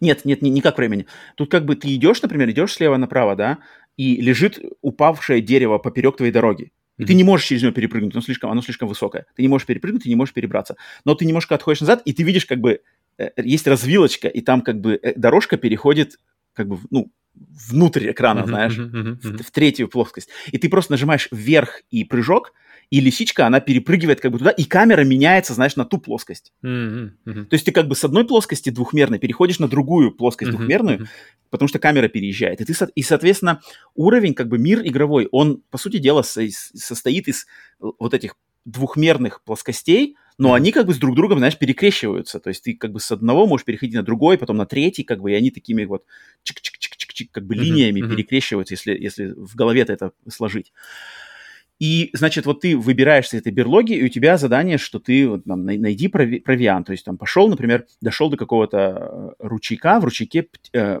Нет, 0.00 0.24
нет, 0.24 0.42
не, 0.42 0.50
не 0.50 0.60
как 0.60 0.78
времени. 0.78 1.06
Тут 1.36 1.50
как 1.50 1.64
бы 1.64 1.76
ты 1.76 1.94
идешь, 1.94 2.22
например, 2.22 2.50
идешь 2.50 2.74
слева 2.74 2.96
направо, 2.96 3.36
да, 3.36 3.58
и 3.96 4.20
лежит 4.20 4.58
упавшее 4.82 5.40
дерево 5.40 5.78
поперек 5.78 6.16
твоей 6.16 6.32
дороги. 6.32 6.72
И 6.96 7.02
mm-hmm. 7.02 7.06
ты 7.06 7.14
не 7.14 7.24
можешь 7.24 7.46
через 7.46 7.62
него 7.62 7.72
перепрыгнуть, 7.72 8.14
оно 8.14 8.22
слишком, 8.22 8.50
оно 8.50 8.62
слишком 8.62 8.88
высокое. 8.88 9.26
Ты 9.34 9.42
не 9.42 9.48
можешь 9.48 9.66
перепрыгнуть, 9.66 10.02
ты 10.02 10.08
не 10.08 10.16
можешь 10.16 10.34
перебраться. 10.34 10.76
Но 11.04 11.14
ты 11.14 11.24
немножко 11.24 11.54
отходишь 11.54 11.80
назад, 11.80 12.02
и 12.04 12.12
ты 12.12 12.22
видишь, 12.22 12.46
как 12.46 12.60
бы, 12.60 12.80
э, 13.18 13.30
есть 13.36 13.66
развилочка, 13.66 14.28
и 14.28 14.40
там 14.42 14.60
как 14.60 14.80
бы 14.80 14.98
э, 15.02 15.14
дорожка 15.16 15.56
переходит, 15.56 16.18
как 16.52 16.68
бы, 16.68 16.78
ну, 16.90 17.10
внутрь 17.34 18.10
экрана, 18.10 18.40
mm-hmm, 18.40 18.46
знаешь, 18.46 18.78
mm-hmm, 18.78 18.90
mm-hmm. 18.90 19.38
В, 19.38 19.42
в 19.46 19.50
третью 19.50 19.88
плоскость. 19.88 20.28
И 20.52 20.58
ты 20.58 20.68
просто 20.68 20.92
нажимаешь 20.92 21.28
вверх 21.30 21.80
и 21.90 22.04
прыжок, 22.04 22.52
и 22.90 23.00
лисичка, 23.00 23.46
она 23.46 23.60
перепрыгивает 23.60 24.20
как 24.20 24.32
бы 24.32 24.38
туда, 24.38 24.50
и 24.50 24.64
камера 24.64 25.04
меняется, 25.04 25.54
знаешь, 25.54 25.76
на 25.76 25.84
ту 25.84 25.98
плоскость. 25.98 26.52
Mm-hmm. 26.64 27.10
Mm-hmm. 27.24 27.44
То 27.44 27.54
есть 27.54 27.64
ты 27.64 27.70
как 27.70 27.86
бы 27.86 27.94
с 27.94 28.04
одной 28.04 28.26
плоскости 28.26 28.70
двухмерной 28.70 29.20
переходишь 29.20 29.60
на 29.60 29.68
другую 29.68 30.10
плоскость 30.10 30.50
mm-hmm. 30.50 30.56
двухмерную, 30.56 30.98
mm-hmm. 30.98 31.08
потому 31.50 31.68
что 31.68 31.78
камера 31.78 32.08
переезжает. 32.08 32.60
И, 32.60 32.64
ты, 32.64 32.74
и, 32.96 33.02
соответственно, 33.02 33.60
уровень, 33.94 34.34
как 34.34 34.48
бы 34.48 34.58
мир 34.58 34.80
игровой, 34.84 35.28
он, 35.30 35.62
по 35.70 35.78
сути 35.78 35.98
дела, 35.98 36.22
со- 36.22 36.48
состоит 36.50 37.28
из 37.28 37.46
вот 37.78 38.12
этих 38.12 38.34
двухмерных 38.64 39.42
плоскостей, 39.44 40.16
но 40.36 40.48
mm-hmm. 40.48 40.56
они 40.56 40.72
как 40.72 40.86
бы 40.86 40.94
с 40.94 40.98
друг 40.98 41.14
другом, 41.14 41.38
знаешь, 41.38 41.56
перекрещиваются. 41.56 42.40
То 42.40 42.48
есть 42.48 42.64
ты 42.64 42.74
как 42.74 42.90
бы 42.90 42.98
с 42.98 43.12
одного 43.12 43.46
можешь 43.46 43.64
переходить 43.64 43.94
на 43.94 44.02
другой, 44.02 44.36
потом 44.36 44.56
на 44.56 44.66
третий, 44.66 45.04
как 45.04 45.20
бы, 45.20 45.30
и 45.30 45.34
они 45.34 45.52
такими 45.52 45.84
вот 45.84 46.04
чик-чик-чик-чик, 46.44 47.28
как 47.30 47.46
бы 47.46 47.54
mm-hmm. 47.54 47.58
линиями 47.58 48.00
mm-hmm. 48.00 48.10
перекрещиваются, 48.10 48.74
если, 48.74 48.98
если 48.98 49.32
в 49.36 49.54
голове-то 49.54 49.92
это 49.92 50.10
сложить. 50.28 50.72
И, 51.80 52.10
значит, 52.12 52.44
вот 52.44 52.60
ты 52.60 52.76
выбираешься 52.76 53.38
этой 53.38 53.52
берлоги, 53.52 53.94
и 53.94 54.04
у 54.04 54.08
тебя 54.08 54.36
задание, 54.36 54.76
что 54.76 54.98
ты 54.98 55.26
вот, 55.26 55.44
там, 55.44 55.64
найди 55.64 56.08
прови- 56.08 56.40
провиант. 56.42 56.86
То 56.88 56.92
есть 56.92 57.06
там 57.06 57.16
пошел, 57.16 57.48
например, 57.48 57.86
дошел 58.02 58.28
до 58.28 58.36
какого-то 58.36 58.78
э, 58.78 59.30
ручейка, 59.38 59.98
в 59.98 60.04
ручейке 60.04 60.46
э, 60.74 61.00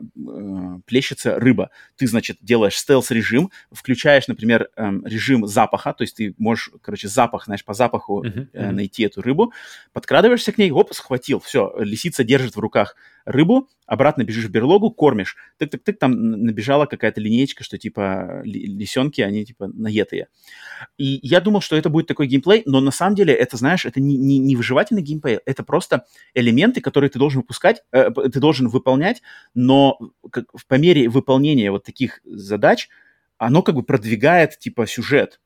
плещется 0.86 1.38
рыба. 1.38 1.68
Ты, 1.96 2.06
значит, 2.06 2.38
делаешь 2.40 2.78
стелс-режим, 2.78 3.50
включаешь, 3.70 4.26
например, 4.26 4.70
э, 4.74 4.90
режим 5.04 5.46
запаха, 5.46 5.92
то 5.92 6.02
есть 6.02 6.16
ты 6.16 6.34
можешь, 6.38 6.70
короче, 6.80 7.08
запах, 7.08 7.44
знаешь, 7.44 7.62
по 7.62 7.74
запаху 7.74 8.24
uh-huh, 8.24 8.50
uh-huh. 8.50 8.70
найти 8.70 9.02
эту 9.02 9.20
рыбу, 9.20 9.52
подкрадываешься 9.92 10.50
к 10.52 10.56
ней, 10.56 10.70
оп, 10.70 10.94
схватил, 10.94 11.40
все, 11.40 11.74
лисица 11.78 12.24
держит 12.24 12.56
в 12.56 12.58
руках 12.58 12.96
рыбу, 13.26 13.68
обратно 13.86 14.24
бежишь 14.24 14.46
в 14.46 14.50
берлогу, 14.50 14.90
кормишь. 14.90 15.36
Тык-тык-тык, 15.58 15.94
там 15.94 16.12
набежала 16.12 16.86
какая-то 16.86 17.20
линеечка, 17.20 17.64
что 17.64 17.78
типа 17.78 18.40
лисенки, 18.44 19.20
они 19.20 19.44
типа 19.44 19.68
наетые. 19.68 20.28
И 20.98 21.20
я 21.22 21.40
думал, 21.40 21.60
что 21.60 21.76
это 21.76 21.88
будет 21.88 22.06
такой 22.06 22.26
геймплей, 22.26 22.62
но 22.66 22.80
на 22.80 22.90
самом 22.90 23.16
деле 23.16 23.34
это, 23.34 23.56
знаешь, 23.56 23.84
это 23.84 24.00
не, 24.00 24.16
не, 24.16 24.38
не 24.38 24.56
выживательный 24.56 25.02
геймплей, 25.02 25.40
это 25.44 25.62
просто 25.62 26.06
элементы, 26.34 26.80
которые 26.80 27.10
ты 27.10 27.18
должен 27.18 27.40
выпускать, 27.40 27.82
э, 27.92 28.10
ты 28.10 28.40
должен 28.40 28.68
выполнять, 28.68 29.22
но 29.54 29.98
как, 30.30 30.46
по 30.68 30.74
мере 30.74 31.08
выполнения 31.08 31.70
вот 31.70 31.84
таких 31.84 32.20
задач 32.24 32.88
оно 33.38 33.62
как 33.62 33.74
бы 33.74 33.82
продвигает 33.82 34.58
типа 34.58 34.86
сюжет. 34.86 35.40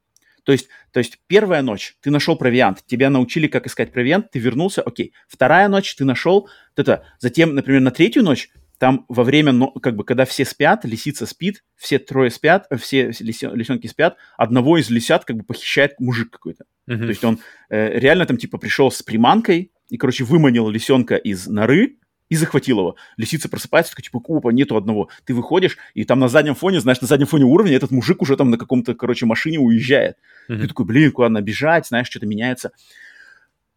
То 0.44 0.52
есть, 0.52 0.68
то 0.92 0.98
есть 0.98 1.18
первая 1.26 1.62
ночь 1.62 1.96
ты 2.00 2.10
нашел 2.10 2.36
провиант, 2.36 2.84
тебя 2.86 3.08
научили, 3.08 3.46
как 3.46 3.66
искать 3.66 3.92
провиант, 3.92 4.30
ты 4.30 4.38
вернулся, 4.38 4.82
окей. 4.82 5.14
Вторая 5.26 5.68
ночь 5.68 5.94
ты 5.94 6.04
нашел 6.04 6.42
вот 6.42 6.88
это. 6.88 7.04
Затем, 7.18 7.54
например, 7.54 7.80
на 7.80 7.90
третью 7.90 8.22
ночь 8.22 8.50
там 8.78 9.06
во 9.08 9.24
время, 9.24 9.54
как 9.82 9.96
бы, 9.96 10.04
когда 10.04 10.24
все 10.24 10.44
спят, 10.44 10.84
лисица 10.84 11.26
спит, 11.26 11.64
все 11.76 11.98
трое 11.98 12.30
спят, 12.30 12.66
э, 12.70 12.76
все 12.76 13.12
лисенки 13.20 13.86
спят, 13.86 14.16
одного 14.36 14.78
из 14.78 14.90
лисят 14.90 15.24
как 15.24 15.36
бы 15.36 15.44
похищает 15.44 15.98
мужик 16.00 16.30
какой-то. 16.30 16.64
Uh-huh. 16.88 16.98
То 16.98 17.08
есть 17.08 17.24
он 17.24 17.38
э, 17.70 17.98
реально 17.98 18.26
там 18.26 18.36
типа 18.36 18.58
пришел 18.58 18.90
с 18.90 19.02
приманкой 19.02 19.72
и, 19.88 19.96
короче, 19.96 20.24
выманил 20.24 20.68
лисенка 20.68 21.16
из 21.16 21.46
норы, 21.46 21.96
и 22.28 22.36
захватил 22.36 22.78
его. 22.78 22.96
Лисица 23.16 23.48
просыпается, 23.48 23.92
такая, 23.92 24.04
типа, 24.04 24.20
опа, 24.26 24.50
нету 24.50 24.76
одного. 24.76 25.08
Ты 25.24 25.34
выходишь, 25.34 25.76
и 25.94 26.04
там 26.04 26.18
на 26.18 26.28
заднем 26.28 26.54
фоне, 26.54 26.80
знаешь, 26.80 27.00
на 27.00 27.06
заднем 27.06 27.26
фоне 27.26 27.44
уровня 27.44 27.76
этот 27.76 27.90
мужик 27.90 28.22
уже 28.22 28.36
там 28.36 28.50
на 28.50 28.58
каком-то, 28.58 28.94
короче, 28.94 29.26
машине 29.26 29.58
уезжает. 29.58 30.16
Mm-hmm. 30.48 30.60
Ты 30.60 30.68
такой, 30.68 30.86
блин, 30.86 31.12
куда 31.12 31.28
надо 31.28 31.44
бежать, 31.44 31.86
знаешь, 31.86 32.08
что-то 32.08 32.26
меняется. 32.26 32.72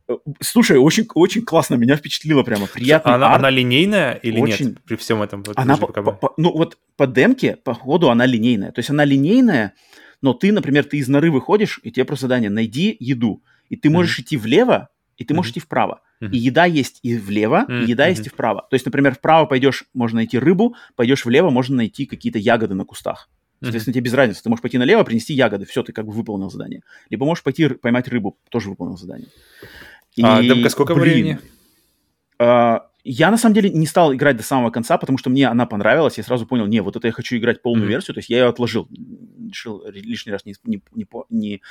Э, 0.10 0.14
слушай, 0.40 0.78
очень, 0.78 1.06
очень 1.16 1.44
классно, 1.44 1.76
меня 1.76 1.96
впечатлило 1.96 2.44
прямо, 2.44 2.68
приятно. 2.68 3.16
Она, 3.16 3.36
она 3.36 3.50
линейная 3.50 4.14
или 4.14 4.40
очень... 4.40 4.68
нет 4.68 4.84
при 4.84 4.96
всем 4.96 5.22
этом? 5.22 5.44
Вот, 5.44 5.58
она 5.58 5.78
по, 5.78 5.88
по, 5.88 6.12
по, 6.14 6.34
ну 6.38 6.52
вот 6.52 6.78
по 6.96 7.08
демке, 7.08 7.58
по 7.58 7.74
ходу 7.74 8.10
она 8.10 8.26
линейная. 8.26 8.72
То 8.72 8.80
есть 8.80 8.90
она 8.90 9.06
линейная, 9.06 9.74
но 10.22 10.34
ты, 10.34 10.52
например, 10.52 10.86
ты 10.86 10.98
из 10.98 11.08
норы 11.08 11.32
выходишь, 11.32 11.80
и 11.84 11.92
тебе 11.92 12.06
просто 12.06 12.26
задание, 12.26 12.50
найди 12.50 12.96
еду. 13.00 13.44
И 13.70 13.76
ты 13.76 13.90
можешь 13.90 14.18
mm-hmm. 14.18 14.24
идти 14.24 14.38
влево, 14.38 14.90
и 15.18 15.26
ты 15.26 15.34
можешь 15.34 15.52
mm-hmm. 15.52 15.60
идти 15.60 15.60
вправо. 15.60 16.02
Mm-hmm. 16.22 16.32
И 16.32 16.38
еда 16.38 16.66
есть 16.66 17.00
и 17.04 17.18
влево, 17.18 17.66
mm-hmm. 17.68 17.84
и 17.84 17.90
еда 17.90 18.08
есть 18.08 18.26
и 18.26 18.30
вправо. 18.30 18.66
То 18.70 18.76
есть, 18.76 18.86
например, 18.86 19.14
вправо 19.16 19.46
пойдешь, 19.46 19.86
можно 19.94 20.18
найти 20.18 20.40
рыбу, 20.40 20.76
пойдешь 20.96 21.26
влево, 21.26 21.50
можно 21.50 21.76
найти 21.76 22.06
какие-то 22.06 22.40
ягоды 22.40 22.76
на 22.76 22.86
кустах. 22.86 23.30
Соответственно, 23.60 23.92
mm-hmm. 23.92 23.96
тебе 23.96 24.06
без 24.06 24.14
разницы. 24.14 24.44
Ты 24.44 24.50
можешь 24.50 24.62
пойти 24.62 24.78
налево, 24.78 25.04
принести 25.04 25.34
ягоды, 25.34 25.66
все, 25.66 25.84
ты 25.84 25.92
как 25.92 26.06
бы 26.06 26.14
выполнил 26.14 26.50
задание. 26.50 26.82
Либо 27.10 27.26
можешь 27.26 27.44
пойти 27.44 27.68
поймать 27.70 28.08
рыбу, 28.08 28.38
тоже 28.50 28.70
выполнил 28.70 28.98
задание. 28.98 29.28
И, 30.18 30.24
а 30.24 30.42
демка 30.42 30.70
сколько 30.70 30.96
блин, 30.96 31.04
времени? 31.04 31.40
А, 32.40 32.88
я, 33.04 33.32
на 33.32 33.38
самом 33.38 33.54
деле, 33.54 33.70
не 33.70 33.86
стал 33.86 34.14
играть 34.14 34.36
до 34.36 34.44
самого 34.44 34.72
конца, 34.72 34.98
потому 34.98 35.18
что 35.18 35.30
мне 35.30 35.48
она 35.48 35.66
понравилась. 35.66 36.18
Я 36.18 36.24
сразу 36.24 36.46
понял, 36.46 36.66
не, 36.66 36.82
вот 36.82 36.96
это 36.96 37.08
я 37.08 37.14
хочу 37.14 37.38
играть 37.38 37.62
полную 37.62 37.86
mm-hmm. 37.86 37.90
версию. 37.90 38.16
То 38.16 38.20
есть 38.20 38.30
я 38.30 38.40
ее 38.40 38.46
отложил. 38.48 38.90
Решил 39.48 39.84
лишний 39.88 40.34
раз 40.34 40.44
не, 40.44 40.56
не, 40.66 40.82
не, 40.94 41.08
не, 41.30 41.62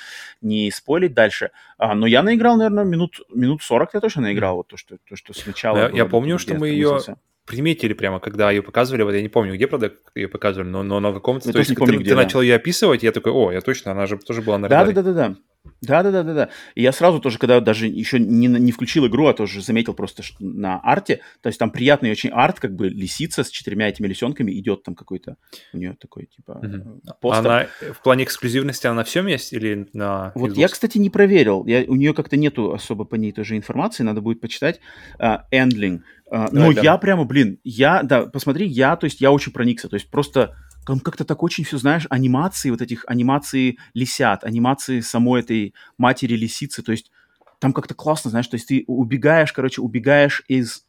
не 0.40 0.70
спойлить 0.70 1.12
дальше. 1.12 1.50
А, 1.76 1.94
но 1.94 2.06
я 2.06 2.22
наиграл, 2.22 2.56
наверное, 2.56 2.84
минут, 2.84 3.20
минут 3.34 3.62
40 3.62 3.94
я 3.94 4.00
точно 4.00 4.22
наиграл. 4.22 4.56
Вот 4.56 4.68
то, 4.68 4.76
что, 4.76 4.96
то, 5.08 5.16
что 5.16 5.34
сначала... 5.34 5.76
Я, 5.76 5.88
было, 5.88 5.96
я 5.96 6.06
помню, 6.06 6.38
что 6.38 6.54
мы 6.54 6.68
ее 6.68 7.00
приметили 7.44 7.92
прямо, 7.92 8.18
когда 8.18 8.50
ее 8.50 8.62
показывали, 8.62 9.02
вот 9.02 9.14
я 9.14 9.22
не 9.22 9.28
помню, 9.28 9.54
где, 9.54 9.66
правда, 9.66 9.92
ее 10.14 10.28
показывали, 10.28 10.68
но, 10.68 10.82
но 10.82 11.00
на 11.00 11.12
каком-то... 11.12 11.48
Я 11.48 11.52
то 11.52 11.58
есть, 11.60 11.74
помню, 11.76 11.94
ты, 11.94 12.00
где, 12.00 12.10
ты 12.10 12.16
да. 12.16 12.22
начал 12.22 12.40
ее 12.40 12.56
описывать, 12.56 13.02
я 13.02 13.12
такой, 13.12 13.32
о, 13.32 13.52
я 13.52 13.60
точно, 13.60 13.92
она 13.92 14.06
же 14.06 14.18
тоже 14.18 14.42
была 14.42 14.58
на 14.58 14.68
радаре. 14.68 14.92
Да-да-да-да. 14.92 15.36
Да, 15.80 16.02
да, 16.02 16.10
да, 16.10 16.22
да, 16.22 16.34
да. 16.34 16.48
И 16.74 16.82
я 16.82 16.92
сразу 16.92 17.20
тоже, 17.20 17.38
когда 17.38 17.60
даже 17.60 17.86
еще 17.86 18.18
не, 18.18 18.46
не 18.46 18.72
включил 18.72 19.06
игру, 19.06 19.26
а 19.26 19.34
тоже 19.34 19.62
заметил 19.62 19.94
просто 19.94 20.22
что 20.22 20.36
на 20.40 20.78
арте, 20.80 21.20
то 21.40 21.48
есть 21.48 21.58
там 21.58 21.70
приятный 21.70 22.10
очень 22.10 22.30
арт, 22.30 22.60
как 22.60 22.74
бы 22.74 22.88
лисица 22.88 23.44
с 23.44 23.50
четырьмя 23.50 23.88
этими 23.88 24.06
лисенками 24.06 24.52
идет 24.52 24.82
там 24.82 24.94
какой-то, 24.94 25.36
у 25.72 25.78
нее 25.78 25.96
такой 25.98 26.26
типа 26.26 26.52
угу. 26.52 27.00
постер. 27.20 27.46
Она 27.46 27.66
в 27.92 28.02
плане 28.02 28.24
эксклюзивности 28.24 28.86
она 28.86 28.96
на 28.96 29.04
всем 29.04 29.26
есть 29.26 29.52
или 29.52 29.88
на 29.92 30.32
Вот 30.34 30.52
Xbox? 30.52 30.58
я, 30.58 30.68
кстати, 30.68 30.98
не 30.98 31.10
проверил. 31.10 31.66
Я, 31.66 31.84
у 31.86 31.96
нее 31.96 32.14
как-то 32.14 32.36
нету 32.36 32.72
особо 32.72 33.04
по 33.04 33.14
ней 33.14 33.32
тоже 33.32 33.56
информации, 33.56 34.02
надо 34.02 34.20
будет 34.20 34.40
почитать. 34.40 34.80
Uh, 35.18 35.40
Endling. 35.52 36.00
Uh, 36.30 36.48
но 36.50 36.72
да. 36.72 36.80
я 36.80 36.98
прямо, 36.98 37.24
блин, 37.24 37.60
я, 37.62 38.02
да, 38.02 38.26
посмотри, 38.26 38.66
я, 38.66 38.96
то 38.96 39.04
есть 39.04 39.20
я 39.20 39.30
очень 39.30 39.52
проникся, 39.52 39.88
то 39.88 39.94
есть 39.94 40.10
просто 40.10 40.56
там 40.86 41.00
как-то 41.00 41.24
так 41.24 41.42
очень 41.42 41.64
все, 41.64 41.78
знаешь, 41.78 42.06
анимации, 42.10 42.70
вот 42.70 42.80
этих 42.80 43.04
анимации 43.08 43.78
лисят, 43.92 44.44
анимации 44.44 45.00
самой 45.00 45.40
этой 45.40 45.74
матери 45.98 46.36
лисицы, 46.36 46.82
то 46.82 46.92
есть 46.92 47.10
там 47.58 47.72
как-то 47.72 47.94
классно, 47.94 48.30
знаешь, 48.30 48.46
то 48.46 48.54
есть 48.54 48.68
ты 48.68 48.84
убегаешь, 48.86 49.52
короче, 49.52 49.80
убегаешь 49.80 50.44
из, 50.46 50.86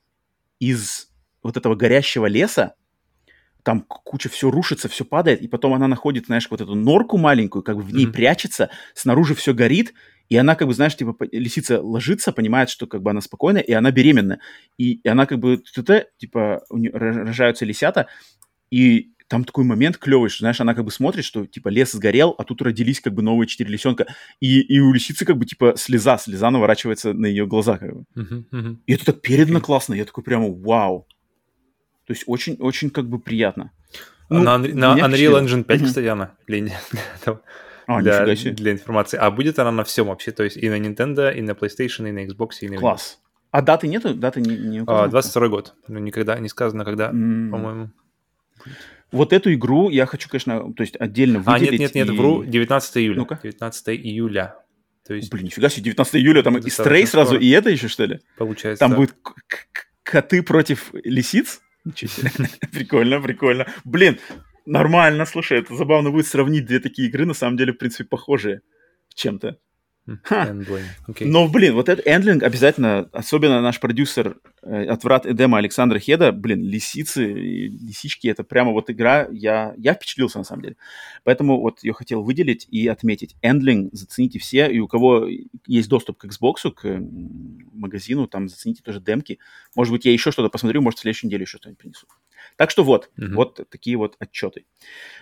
из 0.60 1.10
вот 1.41 1.57
этого 1.57 1.76
горящего 1.76 2.28
леса, 2.28 2.76
там 3.64 3.82
куча 3.82 4.30
все 4.30 4.52
рушится, 4.52 4.88
все 4.88 5.03
падает, 5.03 5.41
и 5.41 5.48
потом 5.48 5.74
она 5.74 5.88
находит, 5.88 6.28
знаешь, 6.28 6.48
вот 6.49 6.61
эту 6.61 6.76
норку 6.76 7.18
маленькую, 7.18 7.64
как 7.64 7.78
бы 7.78 7.82
в 7.82 7.91
ней 7.91 8.06
mm-hmm. 8.06 8.14
прячется, 8.14 8.69
снаружи 8.94 9.34
все 9.34 9.53
горит, 9.53 9.94
и 10.30 10.38
она 10.38 10.56
как 10.56 10.68
бы, 10.68 10.74
знаешь, 10.74 10.95
типа 10.95 11.15
лисица 11.32 11.82
ложится, 11.82 12.32
понимает, 12.32 12.69
что 12.69 12.86
как 12.86 13.02
бы 13.02 13.10
она 13.10 13.22
спокойная, 13.22 13.61
и 13.61 13.74
она 13.74 13.91
беременна, 13.91 14.40
и, 14.78 14.94
и 15.03 15.07
она 15.07 15.26
как 15.26 15.40
бы, 15.40 15.57
типа, 16.18 16.64
у 16.69 16.78
нее 16.78 16.91
рожаются 16.91 17.65
лисята, 17.65 18.07
и 18.69 19.11
там 19.28 19.44
такой 19.44 19.66
момент 19.66 19.98
клевый, 19.98 20.30
что, 20.30 20.40
знаешь, 20.40 20.60
она 20.62 20.74
как 20.74 20.86
бы 20.86 20.91
смотрит, 20.91 21.26
что, 21.26 21.45
типа, 21.45 21.70
лес 21.70 21.91
сгорел, 21.91 22.34
а 22.38 22.44
тут 22.44 22.62
родились, 22.62 23.02
как 23.02 23.14
бы, 23.14 23.22
новые 23.22 23.48
четыре 23.48 23.70
лисенка, 23.72 24.08
и, 24.40 24.62
и 24.62 24.80
у 24.80 24.94
лисицы, 24.94 25.26
как 25.26 25.38
бы, 25.38 25.45
типа, 25.45 25.74
слеза, 25.76 26.18
слеза 26.18 26.49
наворачивается 26.49 27.14
на 27.14 27.26
ее 27.26 27.45
глаза, 27.45 27.78
как 27.78 27.94
бы. 27.94 28.04
Uh-huh, 28.16 28.44
uh-huh. 28.52 28.78
И 28.86 28.94
это 28.94 29.06
так 29.06 29.22
передано 29.22 29.60
классно, 29.60 29.94
я 29.95 30.06
такой 30.06 30.24
прямо, 30.24 30.49
вау. 30.49 31.08
То 32.06 32.14
есть 32.14 32.24
очень-очень, 32.26 32.90
как 32.90 33.10
бы, 33.10 33.20
приятно. 33.20 33.72
Ну, 34.30 34.44
на, 34.44 34.58
на 34.58 34.98
Unreal 34.98 35.41
Engine 35.44 35.64
5, 35.64 35.82
uh-huh. 35.82 35.86
кстати, 35.86 36.06
она 36.06 36.32
для, 36.48 37.40
а, 37.88 38.02
для, 38.02 38.36
для 38.54 38.72
информации. 38.72 39.18
А 39.18 39.30
будет 39.32 39.60
она 39.60 39.72
на 39.72 39.84
всем 39.84 40.08
вообще, 40.08 40.32
то 40.32 40.44
есть 40.44 40.58
и 40.58 40.70
на 40.70 40.80
Nintendo, 40.80 41.34
и 41.34 41.41
на 41.41 41.52
PlayStation, 41.52 42.08
и 42.08 42.12
на 42.12 42.26
Xbox, 42.26 42.49
и 42.62 42.70
на 42.70 42.78
Класс. 42.78 43.20
А 43.52 43.62
даты 43.62 43.88
нету? 43.88 44.14
Даты 44.14 44.41
не, 44.41 44.58
не 44.58 44.82
указаны? 44.82 45.10
22 45.10 45.48
год. 45.48 45.74
Ну, 45.88 45.99
никогда 45.99 46.38
не 46.38 46.49
сказано, 46.49 46.84
когда, 46.84 47.12
mm. 47.12 47.49
по-моему. 47.49 47.90
Вот 49.11 49.34
эту 49.34 49.53
игру 49.53 49.89
я 49.89 50.05
хочу, 50.05 50.29
конечно, 50.29 50.73
то 50.73 50.81
есть 50.81 50.95
отдельно 50.99 51.39
выделить. 51.39 51.69
А, 51.69 51.71
нет, 51.71 51.79
нет, 51.79 51.95
нет, 51.95 52.09
и... 52.09 52.11
вру, 52.11 52.43
19 52.43 52.97
июля. 52.97 53.17
Ну-ка. 53.17 53.39
19 53.41 53.89
июля. 53.89 54.55
То 55.07 55.13
есть... 55.13 55.31
Блин, 55.31 55.45
нифига 55.45 55.69
себе, 55.69 55.84
19 55.84 56.15
июля, 56.15 56.43
там 56.43 56.57
и 56.57 56.69
стрей 56.69 57.07
сразу, 57.07 57.31
скоро. 57.31 57.41
и 57.41 57.49
это 57.49 57.69
еще, 57.69 57.88
что 57.88 58.05
ли? 58.05 58.19
Получается, 58.38 58.79
Там 58.79 58.91
да. 58.91 58.97
будет 58.97 59.15
коты 60.03 60.43
против 60.43 60.89
лисиц? 61.03 61.61
Прикольно, 62.73 63.21
прикольно. 63.21 63.65
Блин, 63.85 64.19
нормально, 64.65 65.25
слушай, 65.25 65.59
это 65.59 65.73
забавно 65.73 66.11
будет 66.11 66.27
сравнить 66.27 66.65
две 66.65 66.81
такие 66.81 67.07
игры, 67.07 67.25
на 67.25 67.34
самом 67.34 67.55
деле, 67.55 67.71
в 67.71 67.77
принципе, 67.77 68.03
похожие 68.03 68.61
чем-то. 69.15 69.57
Okay. 70.07 71.25
Но, 71.25 71.49
блин, 71.49 71.73
вот 71.73 71.89
этот 71.89 72.07
эндлинг 72.07 72.43
обязательно, 72.43 73.09
особенно 73.11 73.61
наш 73.61 73.79
продюсер 73.79 74.38
э, 74.63 74.85
от 74.85 75.03
Врат 75.03 75.25
Эдема 75.25 75.57
Александра 75.57 75.99
Хеда, 75.99 76.31
блин, 76.31 76.63
лисицы 76.63 77.25
лисички, 77.25 78.27
это 78.27 78.43
прямо 78.43 78.71
вот 78.71 78.89
игра, 78.89 79.27
я, 79.31 79.73
я 79.77 79.93
впечатлился 79.93 80.38
на 80.38 80.45
самом 80.45 80.63
деле. 80.63 80.77
Поэтому 81.23 81.59
вот 81.59 81.84
я 81.84 81.91
хотел 81.93 82.23
выделить 82.23 82.67
и 82.69 82.88
отметить. 82.88 83.35
Эндлинг 83.41 83.93
зацените 83.93 84.39
все, 84.39 84.71
и 84.71 84.79
у 84.79 84.88
кого 84.88 85.27
есть 85.65 85.89
доступ 85.89 86.19
к 86.19 86.25
Xbox, 86.25 86.71
к 86.71 87.01
магазину, 87.73 88.27
там 88.27 88.47
зацените 88.47 88.81
тоже 88.84 89.01
демки. 89.01 89.39
Может 89.75 89.91
быть, 89.91 90.05
я 90.05 90.13
еще 90.13 90.31
что-то 90.31 90.49
посмотрю, 90.49 90.81
может, 90.81 90.99
в 90.99 91.01
следующей 91.01 91.27
неделе 91.27 91.43
еще 91.43 91.57
что-нибудь 91.57 91.79
принесу. 91.79 92.07
Так 92.55 92.71
что 92.71 92.84
вот, 92.84 93.09
mm-hmm. 93.17 93.34
вот 93.34 93.67
такие 93.69 93.97
вот 93.97 94.15
отчеты. 94.19 94.65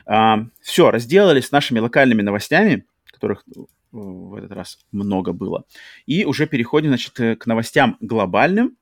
А, 0.06 0.46
все, 0.62 0.92
разделались 0.92 1.48
с 1.48 1.52
нашими 1.52 1.80
локальными 1.80 2.22
новостями 2.22 2.86
которых 3.16 3.44
в 3.92 4.36
этот 4.36 4.52
раз 4.52 4.80
много 4.92 5.34
было. 5.34 5.66
И 6.06 6.26
уже 6.26 6.48
переходим, 6.48 6.90
значит, 6.90 7.14
к 7.14 7.46
новостям 7.46 7.98
глобальным 8.00 8.78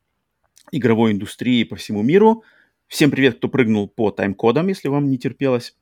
игровой 0.72 1.11
индустрии 1.11 1.64
по 1.64 1.76
всему 1.76 2.01
миру. 2.01 2.43
Всем 2.88 3.11
привет, 3.11 3.38
кто 3.38 3.47
прыгнул 3.47 3.88
по 3.88 4.11
тайм-кодам, 4.11 4.68
если 4.68 4.88
вам 4.88 5.10
не 5.10 5.18
терпелось 5.18 5.76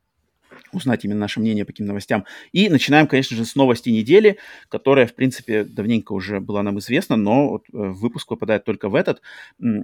узнать 0.74 1.04
именно 1.06 1.20
наше 1.20 1.40
мнение 1.40 1.66
по 1.66 1.72
каким 1.72 1.86
новостям. 1.86 2.26
И 2.52 2.70
начинаем, 2.70 3.08
конечно 3.08 3.36
же, 3.36 3.46
с 3.46 3.56
новости 3.56 3.90
недели, 3.90 4.38
которая, 4.70 5.06
в 5.08 5.16
принципе, 5.16 5.64
давненько 5.64 6.14
уже 6.14 6.40
была 6.40 6.64
нам 6.64 6.80
известна, 6.80 7.16
но 7.16 7.50
вот 7.50 7.64
э, 7.64 7.72
выпуск 7.72 8.28
попадает 8.28 8.64
только 8.64 8.90
в 8.90 8.96
этот. 8.96 9.22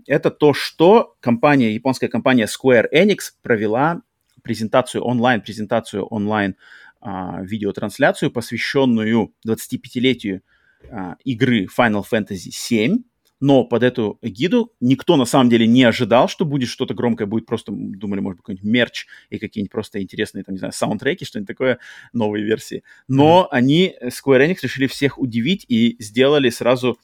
Это 0.05 0.31
то, 0.31 0.53
что 0.53 1.15
компания, 1.19 1.73
японская 1.73 2.09
компания 2.09 2.47
Square 2.47 2.85
Enix 2.93 3.17
провела 3.41 4.01
презентацию 4.43 5.03
онлайн, 5.03 5.41
презентацию 5.41 6.05
онлайн 6.05 6.55
а, 7.01 7.41
видеотрансляцию, 7.41 8.31
посвященную 8.31 9.33
25-летию 9.47 10.41
а, 10.89 11.15
игры 11.23 11.67
Final 11.77 12.03
Fantasy 12.09 12.49
VII, 12.49 13.03
но 13.39 13.65
под 13.65 13.83
эту 13.83 14.17
эгиду 14.21 14.73
никто 14.79 15.15
на 15.15 15.25
самом 15.25 15.49
деле 15.49 15.67
не 15.67 15.83
ожидал, 15.83 16.27
что 16.27 16.45
будет 16.45 16.69
что-то 16.69 16.93
громкое, 16.93 17.25
будет 17.25 17.45
просто, 17.45 17.71
думали, 17.71 18.19
может 18.19 18.37
быть, 18.37 18.43
какой-нибудь 18.43 18.69
мерч 18.69 19.05
и 19.29 19.37
какие-нибудь 19.37 19.71
просто 19.71 20.01
интересные, 20.01 20.43
там, 20.43 20.55
не 20.55 20.59
знаю, 20.59 20.73
саундтреки, 20.73 21.25
что-нибудь 21.25 21.47
такое, 21.47 21.79
новые 22.13 22.43
версии. 22.43 22.83
Но 23.07 23.43
mm-hmm. 23.43 23.55
они, 23.55 23.95
Square 24.05 24.47
Enix, 24.47 24.57
решили 24.63 24.87
всех 24.87 25.19
удивить 25.19 25.65
и 25.67 25.97
сделали 25.99 26.49
сразу, 26.49 26.97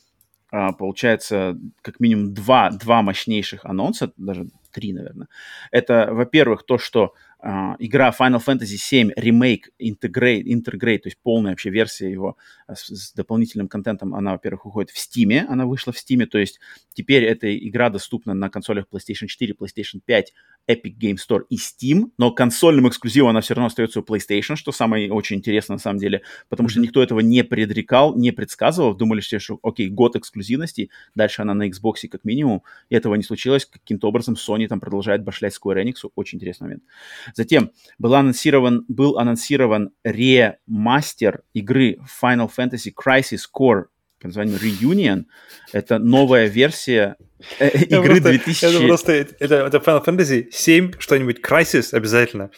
а, 0.51 0.71
получается, 0.71 1.59
как 1.81 1.99
минимум 1.99 2.33
два, 2.33 2.71
два 2.71 3.03
мощнейших 3.03 3.65
анонса, 3.65 4.11
даже 4.17 4.47
три, 4.71 4.91
наверное. 4.91 5.27
Это, 5.71 6.09
во-первых, 6.11 6.65
то, 6.65 6.79
что 6.79 7.13
игра 7.79 8.13
Final 8.17 8.41
Fantasy 8.41 8.77
VII 8.77 9.11
Remake 9.17 9.63
Integrate, 9.81 10.43
Integrate, 10.43 10.99
то 10.99 11.07
есть 11.07 11.17
полная 11.21 11.51
вообще 11.51 11.69
версия 11.69 12.09
его 12.09 12.37
uh, 12.69 12.75
с, 12.75 12.87
с 12.87 13.13
дополнительным 13.13 13.67
контентом, 13.67 14.15
она, 14.15 14.31
во-первых, 14.31 14.65
уходит 14.65 14.91
в 14.91 14.97
Steam, 14.97 15.45
она 15.47 15.65
вышла 15.65 15.91
в 15.91 15.97
Steam, 15.97 16.25
то 16.25 16.37
есть 16.37 16.61
теперь 16.93 17.23
эта 17.23 17.55
игра 17.57 17.89
доступна 17.89 18.33
на 18.33 18.49
консолях 18.49 18.85
PlayStation 18.89 19.27
4, 19.27 19.55
PlayStation 19.59 19.99
5, 20.05 20.33
Epic 20.69 20.97
Game 20.97 21.15
Store 21.15 21.41
и 21.49 21.57
Steam, 21.57 22.11
но 22.17 22.31
консольным 22.31 22.87
эксклюзивом 22.87 23.31
она 23.31 23.41
все 23.41 23.55
равно 23.55 23.67
остается 23.67 23.99
у 23.99 24.03
PlayStation, 24.03 24.55
что 24.55 24.71
самое 24.71 25.11
очень 25.11 25.37
интересно 25.37 25.75
на 25.75 25.79
самом 25.79 25.99
деле, 25.99 26.21
потому 26.47 26.69
что 26.69 26.79
никто 26.79 27.03
этого 27.03 27.19
не 27.19 27.43
предрекал, 27.43 28.15
не 28.15 28.31
предсказывал, 28.31 28.95
думали 28.95 29.19
все, 29.19 29.39
что 29.39 29.59
окей, 29.63 29.89
год 29.89 30.15
эксклюзивности, 30.15 30.89
дальше 31.13 31.41
она 31.41 31.53
на 31.53 31.67
Xbox 31.67 32.07
как 32.09 32.23
минимум, 32.23 32.63
и 32.89 32.95
этого 32.95 33.15
не 33.15 33.23
случилось, 33.23 33.65
каким-то 33.65 34.07
образом 34.07 34.35
Sony 34.35 34.67
там 34.67 34.79
продолжает 34.79 35.23
башлять 35.23 35.57
Square 35.61 35.83
Enix, 35.83 36.09
очень 36.15 36.37
интересный 36.37 36.65
момент. 36.65 36.83
Затем 37.33 37.71
был 37.97 38.15
анонсирован, 38.15 38.85
был 38.87 39.17
анонсирован 39.17 39.91
ремастер 40.03 41.41
игры 41.53 41.97
Final 42.21 42.49
Fantasy 42.55 42.91
Crisis 42.93 43.41
Core 43.53 43.85
под 44.19 44.35
названием 44.35 44.57
Reunion. 44.57 45.25
Это 45.71 45.99
новая 45.99 46.47
версия 46.47 47.15
э, 47.59 47.69
игры 47.85 48.21
просто, 48.21 48.29
2000... 48.29 48.65
Это 48.65 48.87
просто 48.87 49.11
это, 49.13 49.55
это 49.55 49.77
Final 49.77 50.05
Fantasy 50.05 50.47
7, 50.51 50.93
что-нибудь 50.99 51.39
Crisis 51.39 51.93
обязательно. 51.93 52.49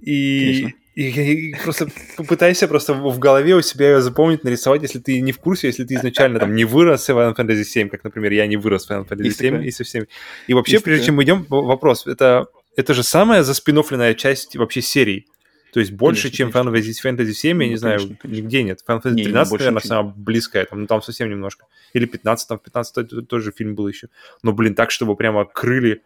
И, 0.00 0.74
и, 0.94 1.08
и 1.08 1.54
просто 1.62 1.88
попытайся 2.16 2.68
просто 2.68 2.94
в 2.94 3.18
голове 3.18 3.54
у 3.54 3.62
себя 3.62 3.90
ее 3.90 4.00
запомнить, 4.00 4.44
нарисовать, 4.44 4.82
если 4.82 4.98
ты 4.98 5.20
не 5.20 5.32
в 5.32 5.38
курсе, 5.38 5.66
если 5.66 5.84
ты 5.84 5.94
изначально 5.94 6.38
там 6.38 6.54
не 6.54 6.64
вырос 6.64 7.08
в 7.08 7.10
Final 7.10 7.36
Fantasy 7.36 7.64
7, 7.64 7.88
как, 7.88 8.04
например, 8.04 8.32
я 8.32 8.46
не 8.46 8.56
вырос 8.56 8.86
в 8.86 8.90
Final 8.90 9.08
Fantasy 9.08 9.30
7 9.30 9.64
и 9.64 9.70
совсем. 9.70 10.06
И 10.46 10.54
вообще, 10.54 10.74
Есть 10.74 10.84
прежде 10.84 11.00
такое. 11.00 11.06
чем 11.06 11.16
мы 11.16 11.24
идем, 11.24 11.46
вопрос. 11.48 12.06
Это, 12.06 12.46
это 12.80 12.94
же 12.94 13.02
самая 13.02 13.42
заспинофленная 13.42 14.14
часть 14.14 14.56
вообще 14.56 14.82
серии. 14.82 15.26
То 15.72 15.80
есть 15.80 15.92
больше, 15.92 16.24
конечно, 16.24 16.36
чем 16.36 16.52
конечно. 16.52 16.70
Final 16.70 17.16
Fantasy 17.16 17.32
7, 17.32 17.56
ну, 17.56 17.62
я 17.62 17.68
не 17.68 17.76
знаю, 17.76 17.98
конечно. 17.98 18.26
нигде 18.26 18.62
нет. 18.62 18.80
Fantasy 18.86 19.14
13, 19.14 19.14
не, 19.14 19.28
наверное, 19.28 19.80
самая 19.80 20.12
близкая, 20.16 20.64
там, 20.64 20.80
ну, 20.80 20.86
там 20.86 21.02
совсем 21.02 21.30
немножко. 21.30 21.66
Или 21.92 22.06
15, 22.06 22.48
там 22.48 22.58
15 22.58 23.28
тоже 23.28 23.52
фильм 23.52 23.74
был 23.74 23.86
еще. 23.86 24.08
Но, 24.42 24.52
блин, 24.52 24.74
так, 24.74 24.90
чтобы 24.90 25.14
прямо 25.14 25.44
крыли 25.44 26.02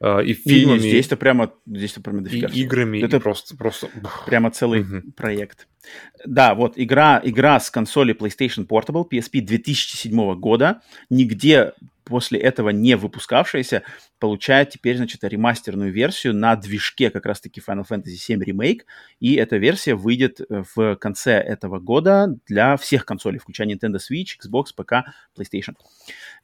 э, 0.00 0.24
и 0.24 0.34
фильмами. 0.34 0.78
Здесь-то 0.78 1.16
прямо, 1.16 1.52
здесь-то 1.66 2.00
прямо 2.00 2.22
дофига. 2.22 2.48
И 2.48 2.62
играми, 2.62 3.00
Это 3.02 3.18
и 3.18 3.20
просто, 3.20 3.56
просто... 3.56 3.88
Прямо 4.26 4.50
целый 4.50 4.80
угу. 4.80 5.12
проект. 5.16 5.68
Да, 6.26 6.54
вот 6.54 6.72
игра, 6.76 7.20
игра 7.22 7.60
с 7.60 7.70
консоли 7.70 8.16
PlayStation 8.16 8.66
Portable 8.66 9.08
PSP 9.08 9.42
2007 9.42 10.34
года. 10.40 10.82
Нигде 11.08 11.72
после 12.04 12.38
этого 12.38 12.70
не 12.70 12.96
выпускавшаяся, 12.96 13.82
получает 14.18 14.70
теперь, 14.70 14.96
значит, 14.96 15.24
ремастерную 15.24 15.92
версию 15.92 16.34
на 16.34 16.54
движке 16.56 17.10
как 17.10 17.26
раз-таки 17.26 17.60
Final 17.60 17.84
Fantasy 17.88 18.16
VII 18.28 18.44
Remake, 18.44 18.80
и 19.20 19.34
эта 19.34 19.56
версия 19.56 19.94
выйдет 19.94 20.40
э, 20.40 20.62
в 20.74 20.96
конце 20.96 21.32
этого 21.32 21.80
года 21.80 22.38
для 22.46 22.76
всех 22.76 23.04
консолей, 23.06 23.38
включая 23.38 23.68
Nintendo 23.68 23.96
Switch, 23.96 24.36
Xbox, 24.42 24.66
ПК, 24.76 25.08
PlayStation. 25.36 25.74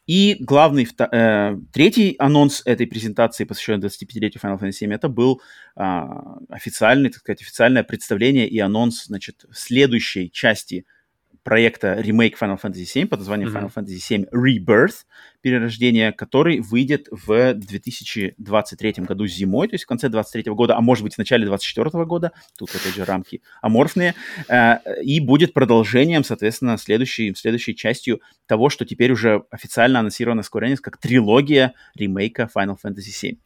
И 0.06 0.36
главный, 0.40 0.88
э, 0.98 1.56
третий 1.72 2.16
анонс 2.18 2.62
этой 2.64 2.86
презентации, 2.86 3.44
посвященной 3.44 3.86
25-летию 3.86 4.42
Final 4.42 4.58
Fantasy 4.58 4.86
VII, 4.86 4.94
это 4.94 5.08
был 5.08 5.40
э, 5.76 6.00
официальный, 6.48 7.10
так 7.10 7.20
сказать, 7.20 7.42
официальное 7.42 7.84
представление 7.84 8.48
и 8.48 8.58
анонс, 8.58 9.04
значит, 9.04 9.44
следующей 9.52 10.30
части 10.30 10.86
проекта 11.42 11.94
ремейк 11.94 12.40
Final 12.40 12.60
Fantasy 12.60 12.84
VII 12.84 13.06
под 13.06 13.20
названием 13.20 13.48
mm-hmm. 13.48 13.72
Final 13.72 13.74
Fantasy 13.74 13.98
VII 13.98 14.28
Rebirth, 14.32 15.04
перерождение, 15.40 16.12
который 16.12 16.60
выйдет 16.60 17.08
в 17.10 17.54
2023 17.54 18.92
году 18.98 19.26
зимой, 19.26 19.68
то 19.68 19.74
есть 19.74 19.84
в 19.84 19.86
конце 19.86 20.08
2023 20.08 20.52
года, 20.52 20.76
а 20.76 20.80
может 20.80 21.04
быть 21.04 21.14
в 21.14 21.18
начале 21.18 21.46
2024 21.46 22.04
года, 22.04 22.32
тут 22.58 22.70
опять 22.70 22.94
же 22.94 23.04
рамки 23.04 23.42
аморфные, 23.62 24.14
э, 24.48 24.76
и 25.02 25.20
будет 25.20 25.52
продолжением, 25.52 26.24
соответственно, 26.24 26.76
следующей, 26.76 27.34
следующей 27.34 27.74
частью 27.74 28.20
того, 28.46 28.68
что 28.68 28.84
теперь 28.84 29.12
уже 29.12 29.44
официально 29.50 30.00
анонсировано 30.00 30.40
Square 30.40 30.72
Enix 30.72 30.76
как 30.76 30.98
трилогия 30.98 31.74
ремейка 31.94 32.48
Final 32.54 32.76
Fantasy 32.82 33.10
VII. 33.22 33.38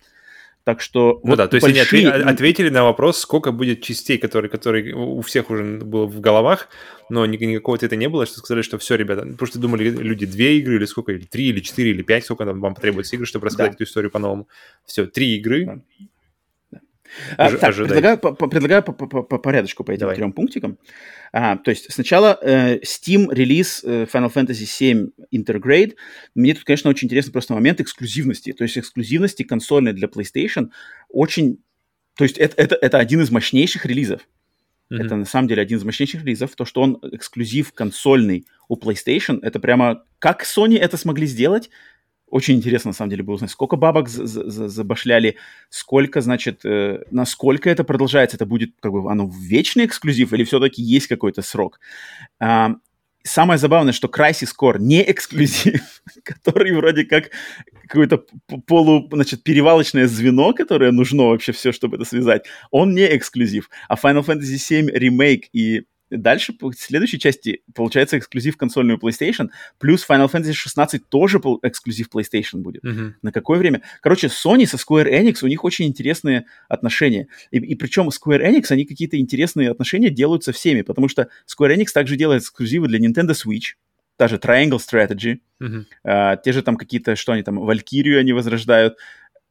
Так 0.64 0.80
что... 0.80 1.20
Ну 1.22 1.30
вот 1.30 1.36
да, 1.36 1.46
то 1.46 1.56
есть 1.56 1.66
большие... 1.66 2.10
они 2.10 2.24
ответили 2.24 2.70
на 2.70 2.84
вопрос, 2.84 3.18
сколько 3.18 3.52
будет 3.52 3.82
частей, 3.82 4.16
которые, 4.16 4.50
которые 4.50 4.94
у 4.94 5.20
всех 5.20 5.50
уже 5.50 5.62
было 5.62 6.06
в 6.06 6.20
головах, 6.20 6.68
но 7.10 7.26
никакого 7.26 7.76
ответа 7.76 7.96
не 7.96 8.08
было, 8.08 8.24
что 8.24 8.38
сказали, 8.38 8.62
что 8.62 8.78
все, 8.78 8.94
ребята, 8.94 9.22
потому 9.22 9.46
что 9.46 9.58
думали 9.58 9.90
люди 9.90 10.24
две 10.24 10.58
игры 10.58 10.76
или 10.76 10.86
сколько, 10.86 11.12
или 11.12 11.24
три, 11.24 11.48
или 11.48 11.60
четыре, 11.60 11.90
или 11.90 12.02
пять, 12.02 12.24
сколько 12.24 12.46
там 12.46 12.60
вам 12.60 12.74
потребуется 12.74 13.14
игр, 13.14 13.26
чтобы 13.26 13.46
рассказать 13.46 13.72
да. 13.72 13.74
эту 13.74 13.84
историю 13.84 14.10
по-новому. 14.10 14.48
Все, 14.86 15.06
три 15.06 15.36
игры, 15.36 15.66
да. 15.66 16.06
А, 17.36 17.50
так, 17.50 17.74
предлагаю, 17.74 18.18
по, 18.18 18.32
предлагаю 18.34 18.82
по, 18.82 18.92
по, 18.92 19.22
по 19.22 19.38
порядочку 19.38 19.84
по 19.84 19.90
этим 19.90 20.00
Давай. 20.00 20.16
трем 20.16 20.32
пунктикам. 20.32 20.78
А, 21.32 21.56
то 21.56 21.70
есть 21.70 21.92
сначала 21.92 22.38
э, 22.42 22.78
Steam 22.80 23.32
релиз 23.32 23.82
э, 23.84 24.04
Final 24.04 24.32
Fantasy 24.32 24.64
VII 24.64 25.10
Intergrade. 25.34 25.94
Мне 26.34 26.54
тут, 26.54 26.64
конечно, 26.64 26.90
очень 26.90 27.06
интересный 27.06 27.32
просто 27.32 27.54
момент 27.54 27.80
эксклюзивности. 27.80 28.52
То 28.52 28.64
есть 28.64 28.78
эксклюзивности 28.78 29.42
консольной 29.42 29.92
для 29.92 30.08
PlayStation 30.08 30.70
очень... 31.08 31.58
То 32.16 32.24
есть 32.24 32.38
это, 32.38 32.54
это, 32.62 32.78
это 32.80 32.98
один 32.98 33.20
из 33.20 33.30
мощнейших 33.30 33.86
релизов. 33.86 34.22
Mm-hmm. 34.90 35.04
Это 35.04 35.16
на 35.16 35.24
самом 35.24 35.48
деле 35.48 35.62
один 35.62 35.78
из 35.78 35.84
мощнейших 35.84 36.22
релизов. 36.22 36.54
То, 36.54 36.64
что 36.64 36.82
он 36.82 36.98
эксклюзив 37.02 37.72
консольный 37.72 38.46
у 38.68 38.76
PlayStation, 38.76 39.38
это 39.42 39.58
прямо... 39.58 40.04
Как 40.18 40.44
Sony 40.44 40.78
это 40.78 40.96
смогли 40.96 41.26
сделать, 41.26 41.70
очень 42.34 42.56
интересно, 42.56 42.88
на 42.88 42.94
самом 42.94 43.10
деле, 43.10 43.22
было 43.22 43.36
узнать, 43.36 43.52
сколько 43.52 43.76
бабок 43.76 44.08
забашляли, 44.08 45.36
сколько, 45.70 46.20
значит, 46.20 46.64
э, 46.64 47.04
насколько 47.12 47.70
это 47.70 47.84
продолжается, 47.84 48.36
это 48.36 48.44
будет, 48.44 48.72
как 48.80 48.90
бы, 48.90 49.08
оно 49.08 49.30
вечный 49.32 49.84
эксклюзив 49.86 50.32
или 50.32 50.42
все-таки 50.42 50.82
есть 50.82 51.06
какой-то 51.06 51.42
срок. 51.42 51.78
А, 52.40 52.72
самое 53.22 53.56
забавное, 53.56 53.92
что 53.92 54.08
Crysis 54.08 54.50
Core 54.60 54.78
не 54.80 55.08
эксклюзив, 55.08 56.02
который 56.24 56.74
вроде 56.74 57.04
как 57.04 57.30
какое-то 57.86 58.24
полу, 58.66 59.08
значит, 59.12 59.44
перевалочное 59.44 60.08
звено, 60.08 60.52
которое 60.54 60.90
нужно 60.90 61.28
вообще 61.28 61.52
все, 61.52 61.70
чтобы 61.70 61.98
это 61.98 62.04
связать, 62.04 62.46
он 62.72 62.96
не 62.96 63.16
эксклюзив. 63.16 63.70
А 63.88 63.94
Final 63.94 64.24
Fantasy 64.26 64.56
VII 64.56 64.92
Remake 64.92 65.44
и 65.52 65.84
Дальше, 66.16 66.54
в 66.60 66.72
следующей 66.74 67.18
части, 67.18 67.62
получается 67.74 68.18
эксклюзив 68.18 68.56
консольную 68.56 68.98
PlayStation, 68.98 69.48
плюс 69.78 70.06
Final 70.08 70.30
Fantasy 70.30 70.52
16 70.52 71.08
тоже 71.08 71.38
эксклюзив 71.62 72.08
PlayStation 72.14 72.58
будет. 72.58 72.84
Mm-hmm. 72.84 73.12
На 73.22 73.32
какое 73.32 73.58
время? 73.58 73.82
Короче, 74.00 74.28
Sony 74.28 74.66
со 74.66 74.76
Square 74.76 75.10
Enix, 75.10 75.38
у 75.42 75.46
них 75.46 75.64
очень 75.64 75.86
интересные 75.86 76.46
отношения. 76.68 77.28
И, 77.50 77.58
и 77.58 77.74
причем 77.74 78.08
Square 78.08 78.42
Enix, 78.44 78.66
они 78.70 78.84
какие-то 78.84 79.18
интересные 79.18 79.70
отношения 79.70 80.10
делают 80.10 80.44
со 80.44 80.52
всеми, 80.52 80.82
потому 80.82 81.08
что 81.08 81.28
Square 81.46 81.76
Enix 81.76 81.86
также 81.92 82.16
делает 82.16 82.42
эксклюзивы 82.42 82.88
для 82.88 82.98
Nintendo 82.98 83.32
Switch, 83.32 83.74
та 84.16 84.28
же 84.28 84.36
Triangle 84.36 84.78
Strategy, 84.78 85.38
mm-hmm. 85.60 85.84
а, 86.04 86.36
те 86.36 86.52
же 86.52 86.62
там 86.62 86.76
какие-то, 86.76 87.16
что 87.16 87.32
они 87.32 87.42
там, 87.42 87.58
Valkyrie 87.58 88.18
они 88.18 88.32
возрождают, 88.32 88.96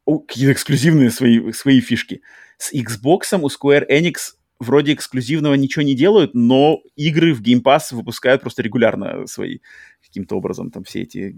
какие-то 0.06 0.54
эксклюзивные 0.54 1.12
свои, 1.12 1.52
свои 1.52 1.80
фишки. 1.82 2.22
С 2.58 2.74
Xbox 2.74 3.38
у 3.42 3.48
Square 3.48 3.88
Enix 3.90 4.36
вроде 4.64 4.94
эксклюзивного 4.94 5.54
ничего 5.56 5.84
не 5.84 5.96
делают, 5.96 6.34
но 6.34 6.82
игры 6.96 7.34
в 7.34 7.42
Game 7.42 7.62
Pass 7.62 7.92
выпускают 7.92 8.42
просто 8.42 8.64
регулярно 8.64 9.28
свои. 9.28 9.60
каким-то 10.02 10.36
образом 10.36 10.72
там 10.72 10.84
все 10.84 11.02
эти... 11.02 11.36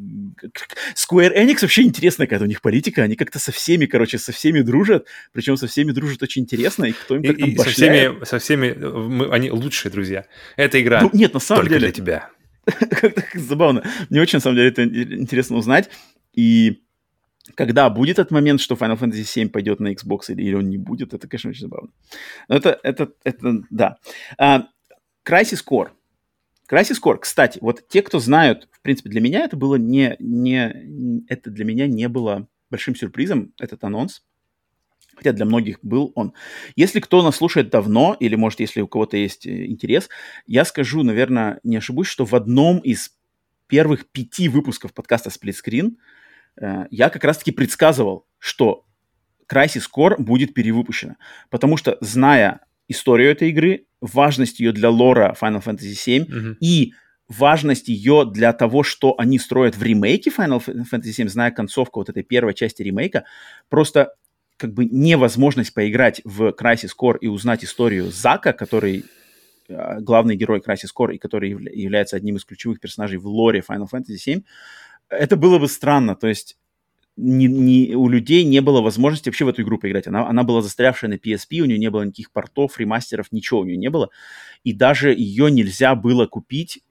Square 0.95 1.35
Enix 1.35 1.61
вообще 1.61 1.83
интересная 1.83 2.27
какая-то 2.27 2.45
у 2.45 2.47
них 2.47 2.61
политика, 2.61 3.03
они 3.03 3.15
как-то 3.15 3.39
со 3.39 3.51
всеми, 3.51 3.85
короче, 3.85 4.17
со 4.17 4.31
всеми 4.31 4.61
дружат, 4.61 5.07
причем 5.31 5.57
со 5.57 5.67
всеми 5.67 5.91
дружат 5.91 6.23
очень 6.23 6.43
интересно, 6.43 6.85
и 6.85 6.91
кто 6.91 7.15
им 7.15 7.23
как 7.23 7.39
и, 7.39 7.51
и 7.51 7.57
со 7.57 7.69
всеми, 7.69 8.23
со 8.25 8.39
всеми 8.39 8.73
мы, 8.73 9.29
они 9.29 9.51
лучшие 9.51 9.91
друзья. 9.91 10.25
Эта 10.55 10.81
игра 10.81 11.01
ну, 11.01 11.09
нет, 11.13 11.33
на 11.33 11.39
самом 11.39 11.61
только 11.61 11.79
деле, 11.79 11.87
для 11.87 11.91
тебя. 11.91 12.29
Как-то 12.65 13.39
забавно. 13.39 13.83
Мне 14.09 14.21
очень, 14.21 14.37
на 14.37 14.41
самом 14.41 14.57
деле, 14.57 14.69
это 14.69 14.83
интересно 14.83 15.57
узнать. 15.57 15.89
И 16.33 16.84
когда 17.53 17.89
будет 17.89 18.17
этот 18.17 18.31
момент, 18.31 18.59
что 18.59 18.75
Final 18.75 18.97
Fantasy 18.97 19.23
VII 19.23 19.49
пойдет 19.49 19.79
на 19.79 19.93
Xbox 19.93 20.23
или, 20.29 20.41
или 20.41 20.55
он 20.55 20.69
не 20.69 20.77
будет, 20.77 21.13
это, 21.13 21.27
конечно, 21.27 21.51
очень 21.51 21.61
забавно. 21.61 21.91
Но 22.47 22.55
это, 22.55 22.79
это, 22.81 23.11
это 23.23 23.63
да. 23.69 23.97
Uh, 24.39 24.63
Crisis 25.27 25.63
Core. 25.67 25.89
Crisis 26.69 26.97
Core, 27.03 27.19
кстати, 27.19 27.59
вот 27.61 27.87
те, 27.87 28.01
кто 28.01 28.19
знают, 28.19 28.67
в 28.71 28.81
принципе, 28.81 29.09
для 29.09 29.21
меня 29.21 29.45
это 29.45 29.55
было 29.55 29.75
не, 29.75 30.15
не, 30.19 31.23
это 31.27 31.51
для 31.51 31.65
меня 31.65 31.87
не 31.87 32.09
было 32.09 32.47
большим 32.71 32.95
сюрпризом, 32.95 33.53
этот 33.59 33.83
анонс, 33.83 34.23
хотя 35.15 35.31
для 35.31 35.45
многих 35.45 35.79
был 35.83 36.11
он. 36.15 36.33
Если 36.75 36.99
кто 36.99 37.21
нас 37.21 37.35
слушает 37.35 37.69
давно, 37.69 38.17
или, 38.19 38.35
может, 38.35 38.59
если 38.59 38.81
у 38.81 38.87
кого-то 38.87 39.17
есть 39.17 39.45
э, 39.45 39.67
интерес, 39.67 40.09
я 40.47 40.65
скажу, 40.65 41.03
наверное, 41.03 41.59
не 41.63 41.77
ошибусь, 41.77 42.07
что 42.07 42.25
в 42.25 42.33
одном 42.33 42.79
из 42.79 43.15
первых 43.67 44.07
пяти 44.07 44.49
выпусков 44.49 44.93
подкаста 44.93 45.29
Split 45.29 45.55
Screen 45.63 45.91
я 46.59 47.09
как 47.09 47.23
раз-таки 47.23 47.51
предсказывал, 47.51 48.27
что 48.39 48.85
Crisis 49.51 49.83
Core 49.93 50.15
будет 50.17 50.53
перевыпущена. 50.53 51.17
Потому 51.49 51.77
что, 51.77 51.97
зная 52.01 52.61
историю 52.87 53.31
этой 53.31 53.49
игры, 53.49 53.85
важность 54.01 54.59
ее 54.59 54.71
для 54.71 54.89
лора 54.89 55.35
Final 55.39 55.63
Fantasy 55.63 55.93
VII 55.93 56.27
mm-hmm. 56.27 56.55
и 56.59 56.93
важность 57.27 57.87
ее 57.87 58.29
для 58.31 58.53
того, 58.53 58.83
что 58.83 59.15
они 59.17 59.39
строят 59.39 59.75
в 59.77 59.83
ремейке 59.83 60.29
Final 60.29 60.63
Fantasy 60.63 61.11
VII, 61.17 61.27
зная 61.29 61.51
концовку 61.51 61.99
вот 61.99 62.09
этой 62.09 62.23
первой 62.23 62.53
части 62.53 62.83
ремейка, 62.83 63.25
просто 63.69 64.13
как 64.57 64.73
бы 64.73 64.85
невозможность 64.85 65.73
поиграть 65.73 66.21
в 66.23 66.49
Crisis 66.49 66.91
Core 66.99 67.17
и 67.19 67.27
узнать 67.27 67.65
историю 67.65 68.11
Зака, 68.11 68.53
который 68.53 69.03
э, 69.67 69.99
главный 69.99 70.35
герой 70.35 70.61
Crisis 70.65 70.91
Core 70.97 71.15
и 71.15 71.17
который 71.17 71.49
является 71.49 72.15
одним 72.15 72.37
из 72.37 72.45
ключевых 72.45 72.79
персонажей 72.79 73.17
в 73.17 73.27
лоре 73.27 73.63
Final 73.67 73.87
Fantasy 73.91 74.17
VII, 74.25 74.43
это 75.09 75.35
было 75.35 75.59
бы 75.59 75.67
странно. 75.67 76.15
То 76.15 76.27
есть 76.27 76.57
ни, 77.17 77.45
ни, 77.45 77.93
у 77.93 78.09
людей 78.09 78.43
не 78.43 78.59
было 78.61 78.81
возможности 78.81 79.29
вообще 79.29 79.45
в 79.45 79.49
эту 79.49 79.61
игру 79.61 79.77
поиграть. 79.77 80.07
Она, 80.07 80.27
она 80.27 80.43
была 80.43 80.61
застрявшая 80.61 81.09
на 81.09 81.15
PSP, 81.15 81.59
у 81.59 81.65
нее 81.65 81.77
не 81.77 81.89
было 81.89 82.03
никаких 82.03 82.31
портов, 82.31 82.79
ремастеров, 82.79 83.31
ничего 83.31 83.61
у 83.61 83.65
нее 83.65 83.77
не 83.77 83.89
было. 83.89 84.09
И 84.63 84.73
даже 84.73 85.13
ее 85.13 85.49
нельзя 85.49 85.95
было 85.95 86.25
купить 86.25 86.83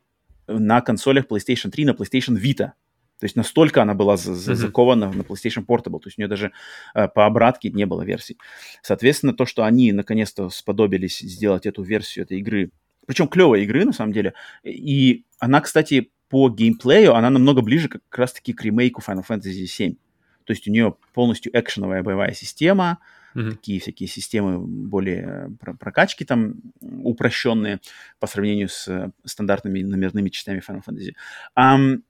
на 0.47 0.81
консолях 0.81 1.27
PlayStation 1.27 1.70
3, 1.70 1.85
на 1.86 1.91
PlayStation 1.91 2.41
Vita. 2.41 2.73
То 3.20 3.27
есть 3.27 3.36
настолько 3.36 3.81
она 3.81 3.95
была 3.95 4.16
за, 4.16 4.35
за, 4.35 4.53
mm-hmm. 4.53 4.55
закована 4.57 5.12
на 5.12 5.23
PlayStation 5.23 5.65
Portable, 5.65 6.01
то 6.01 6.09
есть 6.09 6.19
у 6.19 6.20
нее 6.20 6.28
даже 6.28 6.53
э, 6.95 7.09
по 7.09 7.27
обратке 7.27 7.70
не 7.70 7.86
было 7.86 8.03
версий. 8.03 8.39
Соответственно, 8.82 9.32
то, 9.32 9.47
что 9.47 9.65
они 9.65 9.93
наконец-то 9.93 10.51
сподобились 10.51 11.20
сделать 11.20 11.65
эту 11.65 11.82
версию 11.82 12.24
этой 12.24 12.41
игры, 12.41 12.73
причем 13.07 13.28
клевой 13.28 13.62
игры 13.62 13.85
на 13.85 13.93
самом 13.93 14.12
деле, 14.12 14.35
и 14.65 15.24
она, 15.39 15.61
кстати, 15.61 16.11
по 16.28 16.48
геймплею, 16.48 17.14
она 17.14 17.30
намного 17.30 17.62
ближе 17.62 17.88
как 17.88 18.02
раз-таки 18.16 18.52
к 18.52 18.62
ремейку 18.62 19.02
Final 19.06 19.24
Fantasy 19.28 19.64
VII. 19.64 19.98
То 20.44 20.52
есть 20.52 20.68
у 20.68 20.70
нее 20.70 20.96
полностью 21.12 21.52
экшеновая 21.59 22.02
боевая 22.02 22.32
система, 22.32 22.98
mm-hmm. 23.34 23.51
такие 23.51 23.80
всякие 23.80 24.09
системы 24.09 24.59
более 24.59 25.51
э, 25.60 25.74
прокачки 25.78 26.24
там 26.24 26.56
упрощенные 26.80 27.80
по 28.18 28.26
сравнению 28.26 28.68
с 28.68 28.88
э, 28.88 29.10
стандартными 29.24 29.82
номерными 29.82 30.28
частями 30.28 30.62
Final 30.66 30.82
Fantasy. 30.86 31.14
Um, 31.59 32.02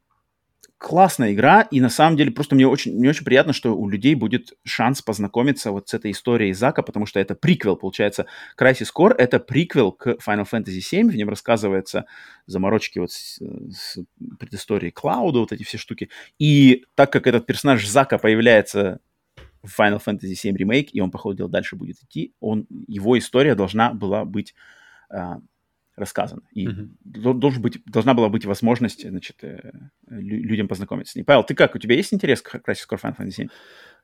классная 0.84 1.32
игра, 1.32 1.62
и 1.62 1.80
на 1.80 1.88
самом 1.88 2.18
деле 2.18 2.30
просто 2.30 2.54
мне 2.54 2.68
очень, 2.68 2.94
мне 2.94 3.08
очень 3.08 3.24
приятно, 3.24 3.54
что 3.54 3.74
у 3.74 3.88
людей 3.88 4.14
будет 4.14 4.52
шанс 4.64 5.00
познакомиться 5.00 5.70
вот 5.70 5.88
с 5.88 5.94
этой 5.94 6.10
историей 6.10 6.52
Зака, 6.52 6.82
потому 6.82 7.06
что 7.06 7.18
это 7.20 7.34
приквел, 7.34 7.74
получается. 7.74 8.26
Crisis 8.60 8.88
Core— 8.94 9.14
это 9.18 9.40
приквел 9.40 9.92
к 9.92 10.18
Final 10.22 10.46
Fantasy 10.46 10.80
VII, 10.80 11.08
в 11.08 11.16
нем 11.16 11.30
рассказывается 11.30 12.04
заморочки 12.44 12.98
вот 12.98 13.12
с, 13.12 13.40
с 13.70 13.98
предысторией 14.38 14.90
Клауда, 14.90 15.38
вот 15.38 15.52
эти 15.52 15.62
все 15.62 15.78
штуки. 15.78 16.10
И 16.38 16.84
так 16.94 17.10
как 17.10 17.26
этот 17.26 17.46
персонаж 17.46 17.86
Зака 17.88 18.18
появляется 18.18 19.00
в 19.62 19.80
Final 19.80 20.02
Fantasy 20.06 20.34
VII 20.34 20.54
Remake, 20.54 20.90
и 20.92 21.00
он, 21.00 21.10
по 21.10 21.16
ходу 21.16 21.38
дела, 21.38 21.48
дальше 21.48 21.76
будет 21.76 21.96
идти, 22.02 22.34
он, 22.40 22.66
его 22.68 23.16
история 23.16 23.54
должна 23.54 23.94
была 23.94 24.26
быть 24.26 24.54
а, 25.08 25.38
рассказано. 25.96 26.42
И 26.52 26.66
mm-hmm. 26.66 27.34
должен 27.34 27.62
быть, 27.62 27.82
должна 27.86 28.14
была 28.14 28.28
быть 28.28 28.44
возможность 28.44 29.08
значит, 29.08 29.36
э, 29.42 29.70
людям 30.08 30.68
познакомиться 30.68 31.12
с 31.12 31.16
ней. 31.16 31.22
Павел, 31.22 31.44
ты 31.44 31.54
как? 31.54 31.74
У 31.74 31.78
тебя 31.78 31.94
есть 31.94 32.12
интерес 32.12 32.42
к 32.42 32.56
Crisis 32.56 32.86
Core 32.88 33.00
Final 33.00 33.16
Fantasy 33.18 33.30
7? 33.30 33.48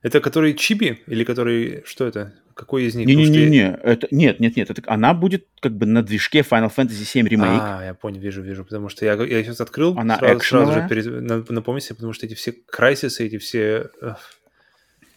Это 0.01 0.19
который 0.19 0.53
чиби 0.53 1.03
или 1.05 1.23
который... 1.23 1.83
Что 1.85 2.07
это? 2.07 2.33
Какой 2.55 2.85
из 2.85 2.95
них? 2.95 3.05
Не-не-не, 3.07 3.77
это... 3.83 4.07
нет, 4.11 4.39
нет, 4.39 4.55
нет. 4.55 4.69
Это... 4.69 4.81
Она 4.87 5.13
будет 5.13 5.47
как 5.59 5.75
бы 5.75 5.85
на 5.85 6.01
движке 6.01 6.39
Final 6.39 6.71
Fantasy 6.75 7.03
7 7.03 7.27
Remake. 7.27 7.59
А, 7.61 7.85
я 7.85 7.93
понял, 7.93 8.19
вижу, 8.19 8.41
вижу. 8.41 8.63
Потому 8.63 8.89
что 8.89 9.05
я, 9.05 9.13
я 9.13 9.43
сейчас 9.43 9.61
открыл 9.61 9.97
Она 9.97 10.17
сразу, 10.17 10.39
сразу 10.39 10.73
же 10.73 10.87
перед... 10.89 11.05
напомню 11.49 11.81
себе, 11.81 11.95
потому 11.95 12.13
что 12.13 12.25
эти 12.25 12.33
все 12.33 12.55
Crysis, 12.73 13.23
эти 13.23 13.37
все... 13.37 13.89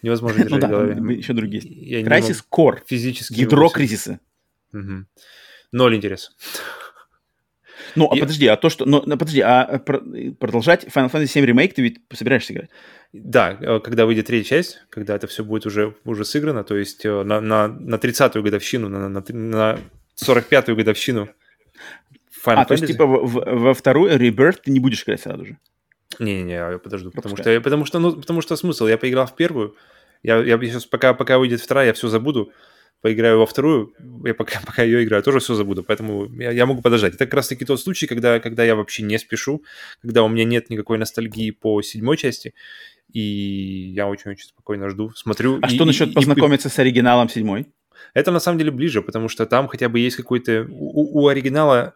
Невозможно 0.01 0.37
держать 0.43 0.51
ну, 0.51 0.59
да, 0.59 0.67
в 0.67 0.69
голове. 0.69 1.17
еще 1.17 1.33
другие 1.33 1.63
есть. 1.63 2.07
Crysis 2.07 2.43
Core. 2.51 2.81
Физически. 2.85 3.33
Ядро 3.39 3.69
кризиса. 3.69 4.19
Угу. 4.71 5.05
Ноль 5.75 5.97
интереса. 5.97 6.31
Ну, 7.95 8.09
а 8.09 8.15
и... 8.15 8.19
подожди, 8.21 8.47
а 8.47 8.55
то, 8.55 8.69
что... 8.69 8.85
Ну, 8.85 9.01
подожди, 9.01 9.41
а 9.41 9.79
продолжать 10.39 10.85
Final 10.85 11.11
Fantasy 11.11 11.27
7 11.27 11.45
Remake 11.45 11.73
ты 11.73 11.81
ведь 11.81 11.99
собираешься 12.13 12.53
играть? 12.53 12.69
Да, 13.11 13.57
э, 13.59 13.79
когда 13.81 14.05
выйдет 14.05 14.27
третья 14.27 14.55
часть, 14.55 14.79
когда 14.89 15.15
это 15.15 15.27
все 15.27 15.43
будет 15.43 15.65
уже, 15.65 15.93
уже 16.05 16.23
сыграно, 16.23 16.63
то 16.63 16.77
есть 16.77 17.05
э, 17.05 17.23
на, 17.23 17.41
на, 17.41 17.67
на 17.67 17.95
30-ю 17.95 18.41
годовщину, 18.41 18.87
на, 18.87 19.09
на, 19.09 19.23
на 19.27 19.79
45-ю 20.15 20.77
годовщину 20.77 21.27
Final 22.45 22.53
а, 22.53 22.63
Fantasy. 22.63 22.67
то 22.67 22.73
есть, 22.73 22.87
типа, 22.87 23.05
в, 23.05 23.33
во 23.45 23.73
вторую 23.73 24.17
Rebirth 24.17 24.59
ты 24.63 24.71
не 24.71 24.79
будешь 24.79 25.03
играть 25.03 25.21
сразу 25.21 25.45
же? 25.45 25.57
Не-не-не, 26.19 26.53
я 26.53 26.79
подожду, 26.81 27.11
потому 27.11 27.35
что, 27.35 27.59
потому, 27.59 27.85
что, 27.85 27.99
ну, 27.99 28.15
потому 28.15 28.39
что 28.39 28.55
смысл, 28.55 28.87
я 28.87 28.97
поиграл 28.97 29.27
в 29.27 29.35
первую, 29.35 29.75
я, 30.23 30.37
я 30.37 30.57
сейчас, 30.59 30.85
пока, 30.85 31.13
пока 31.13 31.37
выйдет 31.37 31.59
вторая, 31.59 31.87
я 31.87 31.93
все 31.93 32.07
забуду, 32.07 32.53
поиграю 33.01 33.39
во 33.39 33.45
вторую, 33.45 33.93
я 34.23 34.33
пока, 34.33 34.59
пока 34.65 34.83
ее 34.83 35.03
играю, 35.03 35.23
тоже 35.23 35.39
все 35.39 35.55
забуду, 35.55 35.83
поэтому 35.83 36.25
я, 36.39 36.51
я 36.51 36.65
могу 36.65 36.81
подождать. 36.81 37.15
Это 37.15 37.25
как 37.25 37.35
раз-таки 37.35 37.65
тот 37.65 37.79
случай, 37.79 38.07
когда, 38.07 38.39
когда 38.39 38.63
я 38.63 38.75
вообще 38.75 39.03
не 39.03 39.17
спешу, 39.19 39.63
когда 40.01 40.23
у 40.23 40.27
меня 40.27 40.43
нет 40.43 40.69
никакой 40.69 40.97
ностальгии 40.97 41.51
по 41.51 41.81
седьмой 41.81 42.17
части, 42.17 42.53
и 43.11 43.21
я 43.95 44.07
очень-очень 44.07 44.47
спокойно 44.47 44.89
жду, 44.89 45.11
смотрю. 45.11 45.59
А 45.61 45.67
и, 45.67 45.75
что 45.75 45.85
насчет 45.85 46.09
и, 46.09 46.13
познакомиться 46.13 46.67
и... 46.67 46.71
с 46.71 46.79
оригиналом 46.79 47.29
седьмой? 47.29 47.67
Это 48.13 48.31
на 48.31 48.39
самом 48.39 48.57
деле 48.57 48.71
ближе, 48.71 49.01
потому 49.01 49.29
что 49.29 49.45
там 49.45 49.67
хотя 49.67 49.89
бы 49.89 49.99
есть 49.99 50.15
какой-то... 50.17 50.67
У, 50.69 51.21
у 51.23 51.27
оригинала 51.27 51.93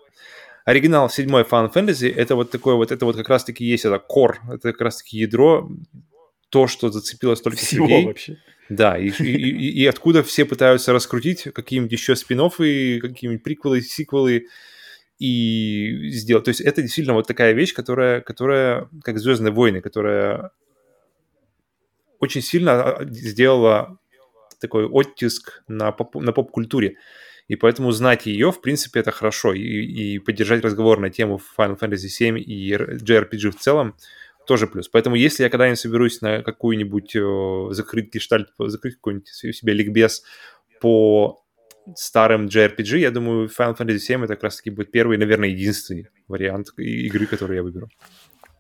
оригинал 0.66 1.10
седьмой 1.10 1.44
Final 1.44 1.74
Fantasy 1.74 2.14
это 2.14 2.36
вот 2.36 2.52
такое 2.52 2.76
вот, 2.76 2.92
это 2.92 3.06
вот 3.06 3.16
как 3.16 3.30
раз-таки 3.30 3.66
есть 3.66 3.86
это 3.86 3.96
core, 3.96 4.36
это 4.50 4.72
как 4.72 4.82
раз-таки 4.82 5.18
ядро, 5.18 5.70
то, 6.50 6.68
что 6.68 6.92
зацепилось 6.92 7.42
только 7.42 7.60
Всего 7.60 7.86
людей. 7.86 8.06
вообще. 8.06 8.38
Да, 8.70 8.98
и, 8.98 9.10
и, 9.10 9.24
и, 9.24 9.82
и 9.82 9.86
откуда 9.88 10.22
все 10.22 10.46
пытаются 10.46 10.94
раскрутить 10.94 11.44
какие-нибудь 11.54 11.92
еще 11.92 12.16
спин 12.16 12.40
какие-нибудь 12.40 13.44
приквелы, 13.44 13.82
сиквелы 13.82 14.48
и 15.18 16.10
сделать. 16.12 16.46
То 16.46 16.50
есть 16.50 16.62
это 16.62 16.82
действительно 16.84 17.16
вот 17.16 17.28
такая 17.28 17.54
вещь, 17.54 17.74
которая, 17.74 18.22
которая 18.22 18.88
как 19.04 19.18
«Звездные 19.18 19.52
войны», 19.52 19.82
которая 19.82 20.52
очень 22.20 22.42
сильно 22.42 22.84
а, 22.84 23.06
сделала 23.06 23.98
такой 24.62 24.86
оттиск 24.86 25.64
на, 25.68 25.92
поп, 25.92 26.16
на 26.16 26.32
поп-культуре. 26.32 26.98
И 27.48 27.56
поэтому 27.56 27.92
знать 27.92 28.28
ее, 28.28 28.52
в 28.52 28.62
принципе, 28.62 29.00
это 29.00 29.10
хорошо. 29.10 29.54
И, 29.54 29.62
и 29.62 30.20
поддержать 30.20 30.64
разговор 30.64 31.00
на 31.00 31.10
тему 31.10 31.42
Final 31.58 31.80
Fantasy 31.80 32.08
VII 32.08 32.40
и 32.40 32.72
JRPG 32.74 33.50
в 33.50 33.56
целом– 33.56 33.96
тоже 34.50 34.66
плюс. 34.66 34.90
Поэтому 34.90 35.16
если 35.16 35.44
я 35.44 35.50
когда-нибудь 35.52 35.80
соберусь 35.80 36.22
на 36.22 36.42
какую-нибудь 36.42 37.16
э, 37.16 37.68
закрыть 37.70 38.12
гештальт, 38.12 38.48
закрыть 38.58 38.96
какой-нибудь 38.96 39.28
себе 39.28 39.74
ликбез 39.74 40.24
по 40.82 41.46
старым 41.96 42.48
JRPG, 42.48 42.98
я 42.98 43.12
думаю, 43.12 43.48
Final 43.48 43.78
Fantasy 43.78 44.00
VII 44.10 44.24
это 44.24 44.34
как 44.34 44.46
раз-таки 44.46 44.72
будет 44.72 44.90
первый, 44.90 45.20
наверное, 45.20 45.50
единственный 45.50 46.08
вариант 46.28 46.70
игры, 46.78 47.28
который 47.28 47.58
я 47.58 47.64
выберу. 47.64 47.90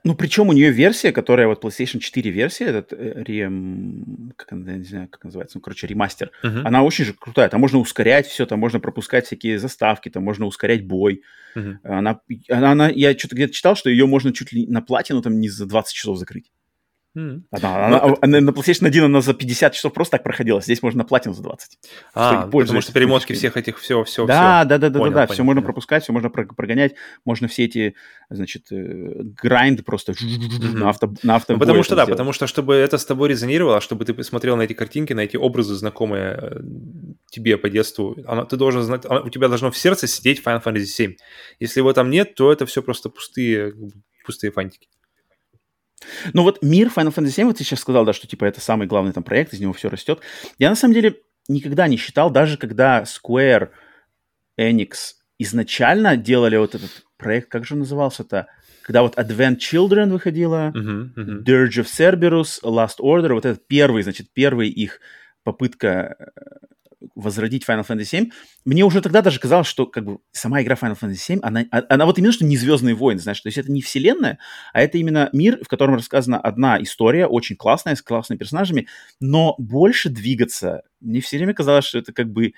Ну, 0.04 0.16
причем 0.16 0.48
у 0.48 0.54
нее 0.54 0.72
версия, 0.72 1.12
которая 1.12 1.48
вот 1.48 1.64
PlayStation 1.64 2.00
4 2.00 2.32
версия, 2.32 2.66
этот 2.66 2.94
э, 2.94 3.24
рем... 3.24 4.34
Как 4.38 4.54
она, 4.54 4.74
не 4.74 4.84
знаю, 4.84 5.10
как 5.10 5.24
называется, 5.26 5.58
ну, 5.58 5.62
короче, 5.62 5.88
ремастер, 5.88 6.32
uh-huh. 6.44 6.62
она 6.64 6.84
очень 6.84 7.06
же 7.06 7.14
крутая. 7.14 7.50
Там 7.50 7.60
можно 7.60 7.80
ускорять 7.80 8.28
все, 8.28 8.46
там 8.46 8.60
можно 8.60 8.80
пропускать 8.80 9.26
всякие 9.26 9.60
заставки, 9.60 10.10
там 10.10 10.24
можно 10.24 10.46
ускорять 10.46 10.88
бой. 10.88 11.24
Uh-huh. 11.56 11.78
Она, 11.84 12.22
она, 12.50 12.72
она, 12.72 12.90
я 12.90 13.18
что-то 13.18 13.36
где-то 13.36 13.54
читал, 13.54 13.76
что 13.76 13.90
ее 13.90 14.06
можно 14.06 14.34
чуть 14.34 14.54
ли 14.54 14.68
на 14.68 14.82
платину 14.82 15.22
там 15.22 15.40
не 15.40 15.50
за 15.50 15.66
20 15.66 15.94
часов 15.94 16.18
закрыть. 16.18 16.52
Mm. 17.18 17.42
Она, 17.50 17.88
она, 17.88 18.16
она, 18.22 18.42
на 18.42 18.52
PlayStation 18.52 18.86
1 18.86 19.04
она 19.06 19.22
за 19.22 19.34
50 19.34 19.74
часов 19.74 19.94
просто 19.94 20.18
так 20.18 20.24
проходила, 20.24 20.62
здесь 20.62 20.84
можно 20.84 21.04
платину 21.04 21.34
за 21.34 21.42
20. 21.42 21.80
А, 22.14 22.48
потому 22.48 22.82
что 22.82 22.94
перемотки 22.94 23.34
всех 23.34 23.58
этих, 23.58 23.80
все, 23.80 24.04
все, 24.04 24.28
да, 24.28 24.62
все. 24.62 24.70
Да, 24.70 24.78
да, 24.78 24.90
да, 24.90 25.00
понял, 25.00 25.14
да, 25.14 25.26
да, 25.26 25.34
все 25.34 25.44
можно 25.44 25.64
пропускать, 25.64 26.04
все 26.04 26.14
можно 26.14 26.30
прогонять, 26.30 26.94
можно 27.26 27.48
все 27.48 27.66
эти, 27.66 27.96
значит, 28.30 28.72
э, 28.72 29.24
грайнды 29.42 29.82
просто 29.82 30.12
mm-hmm. 30.12 30.78
на 30.78 30.90
авто, 30.90 31.12
на 31.24 31.38
авто 31.38 31.54
ну, 31.54 31.60
Потому 31.60 31.82
что, 31.82 31.96
да, 31.96 32.06
потому 32.06 32.32
что, 32.32 32.46
чтобы 32.46 32.76
это 32.76 33.00
с 33.00 33.06
тобой 33.06 33.30
резонировало, 33.30 33.82
чтобы 33.82 34.06
ты 34.06 34.14
посмотрел 34.14 34.56
на 34.56 34.62
эти 34.62 34.74
картинки, 34.74 35.14
на 35.14 35.22
эти 35.22 35.36
образы, 35.36 35.74
знакомые 35.74 36.38
э, 36.40 36.60
тебе 37.32 37.58
по 37.58 37.72
детству, 37.72 38.18
она, 38.28 38.46
ты 38.46 38.56
должен 38.56 38.84
знать, 38.84 39.06
она, 39.06 39.22
у 39.22 39.30
тебя 39.30 39.48
должно 39.48 39.72
в 39.72 39.78
сердце 39.78 40.06
сидеть 40.06 40.44
Final 40.46 40.64
Fantasy 40.64 40.86
7. 40.86 41.16
Если 41.60 41.80
его 41.80 41.92
там 41.94 42.12
нет, 42.12 42.36
то 42.36 42.52
это 42.52 42.68
все 42.68 42.84
просто 42.84 43.10
пустые, 43.10 43.74
пустые 44.26 44.52
фантики. 44.52 44.88
Ну 46.34 46.44
вот 46.44 46.62
мир 46.62 46.88
Final 46.96 47.14
Fantasy 47.14 47.32
7, 47.32 47.48
вот 47.48 47.58
ты 47.58 47.64
сейчас 47.64 47.80
сказал, 47.80 48.06
да, 48.06 48.14
что 48.14 48.28
типа 48.28 48.46
это 48.46 48.62
самый 48.62 48.88
главный 48.88 49.14
там 49.14 49.24
проект, 49.24 49.54
из 49.54 49.60
него 49.60 49.74
все 49.74 49.90
растет. 49.90 50.20
Я 50.58 50.70
на 50.70 50.76
самом 50.76 50.94
деле 50.94 51.18
никогда 51.48 51.88
не 51.88 51.98
считал, 51.98 52.30
даже 52.30 52.58
когда 52.58 53.04
Square 53.04 53.70
Enix 54.60 55.16
изначально 55.38 56.18
делали 56.18 56.58
вот 56.58 56.76
этот 56.76 57.06
проект, 57.18 57.50
как 57.50 57.66
же 57.66 57.76
назывался-то? 57.76 58.48
Когда 58.84 59.04
вот 59.04 59.18
Advent 59.18 59.58
Children 59.58 60.10
выходила, 60.10 60.72
uh-huh, 60.76 61.14
uh-huh. 61.16 61.44
Dirge 61.44 61.84
of 61.84 61.86
Cerberus, 61.86 62.60
Last 62.64 63.00
Order, 63.00 63.34
вот 63.34 63.46
этот 63.46 63.68
первый, 63.68 64.04
значит, 64.04 64.28
первый 64.34 64.70
их 64.70 65.00
попытка 65.44 66.16
э, 66.18 66.89
возродить 67.16 67.66
Final 67.68 67.86
Fantasy 67.88 68.22
VII, 68.22 68.32
мне 68.66 68.84
уже 68.84 69.02
тогда 69.02 69.22
даже 69.22 69.40
казалось, 69.40 69.68
что 69.68 69.86
как 69.86 70.06
бы 70.06 70.20
сама 70.32 70.62
игра 70.62 70.76
Final 70.76 70.98
Fantasy 71.00 71.36
VII, 71.36 71.40
она, 71.42 71.66
а, 71.72 71.84
она 71.90 72.06
вот 72.06 72.18
именно 72.18 72.34
что 72.34 72.46
не 72.46 72.58
Звездные 72.58 72.96
войны, 72.96 73.20
знаешь, 73.20 73.40
то 73.40 73.48
есть 73.48 73.58
это 73.58 73.72
не 73.72 73.82
вселенная, 73.82 74.40
а 74.74 74.82
это 74.82 74.98
именно 74.98 75.30
мир, 75.34 75.64
в 75.64 75.68
котором 75.68 75.96
рассказана 75.96 76.40
одна 76.40 76.82
история, 76.82 77.26
очень 77.26 77.56
классная, 77.56 77.96
с 77.96 78.02
классными 78.02 78.38
персонажами, 78.38 78.88
но 79.20 79.56
больше 79.58 80.10
двигаться. 80.10 80.84
Мне 81.00 81.22
все 81.22 81.38
время 81.38 81.54
казалось, 81.54 81.86
что 81.86 82.00
это 82.00 82.12
как 82.12 82.32
бы 82.32 82.54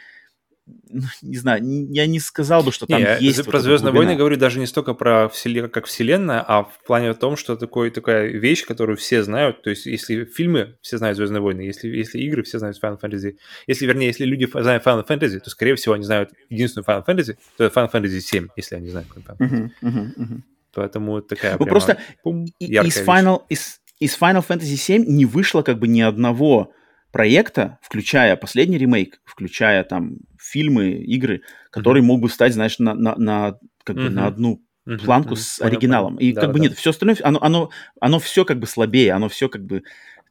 не 1.22 1.38
знаю, 1.38 1.64
я 1.92 2.06
не 2.06 2.20
сказал 2.20 2.64
бы, 2.64 2.72
что 2.72 2.86
там 2.86 3.02
не, 3.02 3.18
есть. 3.20 3.44
Про 3.46 3.54
вот 3.54 3.64
Звездные 3.64 3.94
войны 3.94 4.16
говорю 4.16 4.38
даже 4.38 4.60
не 4.60 4.66
столько 4.66 4.94
про 4.94 5.30
вселен... 5.30 5.70
как 5.70 5.86
вселенная, 5.86 6.44
а 6.46 6.64
в 6.64 6.80
плане 6.86 7.14
том, 7.14 7.36
что 7.36 7.56
такой, 7.56 7.90
такая 7.92 8.28
вещь, 8.28 8.66
которую 8.66 8.98
все 8.98 9.24
знают. 9.24 9.64
То 9.64 9.70
есть, 9.70 9.86
если 9.86 10.26
фильмы, 10.26 10.78
все 10.82 10.98
знают 10.98 11.18
Звездные 11.18 11.42
войны, 11.42 11.62
если, 11.62 11.88
если 11.88 12.20
игры, 12.20 12.44
все 12.44 12.60
знают 12.60 12.78
Final 12.82 13.00
Fantasy. 13.02 13.38
Если, 13.68 13.86
вернее, 13.86 14.08
если 14.08 14.26
люди 14.26 14.48
знают 14.52 14.86
Final 14.86 15.08
Fantasy, 15.08 15.40
то, 15.40 15.50
скорее 15.50 15.76
всего, 15.76 15.96
они 15.96 16.04
знают 16.04 16.32
единственную 16.50 16.86
Final 16.86 17.06
Fantasy, 17.06 17.38
то 17.58 17.64
это 17.64 17.80
Final 17.80 17.92
Fantasy 17.92 18.20
7, 18.20 18.48
если 18.56 18.76
они 18.76 18.90
знают 18.90 19.10
Final 19.10 19.38
Fantasy. 19.38 19.50
Uh-huh, 19.50 19.70
uh-huh, 19.82 20.16
uh-huh. 20.18 20.42
Поэтому 20.74 21.22
такая 21.22 21.58
ну, 21.60 21.66
просто 21.66 21.98
пум, 22.24 22.46
из, 22.60 22.98
Final, 23.02 23.42
из, 23.50 23.82
из 24.00 24.18
Final 24.18 24.46
Fantasy 24.48 24.76
7 24.76 25.06
не 25.06 25.26
вышло 25.26 25.64
как 25.64 25.80
бы 25.80 25.88
ни 25.88 26.02
одного 26.02 26.74
проекта, 27.12 27.78
включая 27.82 28.36
последний 28.36 28.78
ремейк, 28.78 29.22
включая 29.26 29.84
там 29.84 30.18
фильмы, 30.52 30.92
игры, 30.92 31.42
который 31.70 32.02
mm-hmm. 32.02 32.06
мог 32.06 32.22
бы 32.22 32.30
стать, 32.30 32.54
знаешь, 32.54 32.80
на, 32.80 32.94
на, 32.94 33.16
на, 33.16 33.58
как 33.84 33.96
mm-hmm. 33.96 34.04
бы 34.04 34.10
на 34.10 34.28
одну 34.28 34.62
mm-hmm. 34.88 35.06
планку 35.06 35.34
mm-hmm. 35.34 35.38
с 35.38 35.62
оригиналом. 35.62 36.18
И 36.18 36.34
да, 36.34 36.42
как 36.42 36.52
бы 36.52 36.60
да. 36.60 36.64
нет, 36.64 36.78
все 36.78 36.90
остальное, 36.90 37.18
оно, 37.24 37.42
оно, 37.42 37.70
оно 38.00 38.20
все 38.20 38.46
как 38.46 38.60
бы 38.60 38.68
слабее, 38.68 39.14
оно 39.14 39.30
все 39.30 39.50
как 39.50 39.66
бы 39.66 39.84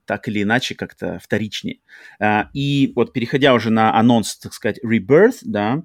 так 0.04 0.26
или 0.28 0.42
иначе 0.42 0.74
как-то 0.74 1.20
вторичнее. 1.22 1.78
А, 2.18 2.50
и 2.52 2.92
вот 2.96 3.12
переходя 3.12 3.54
уже 3.54 3.70
на 3.70 3.96
анонс, 3.96 4.36
так 4.36 4.52
сказать, 4.52 4.80
Rebirth, 4.84 5.38
да, 5.42 5.84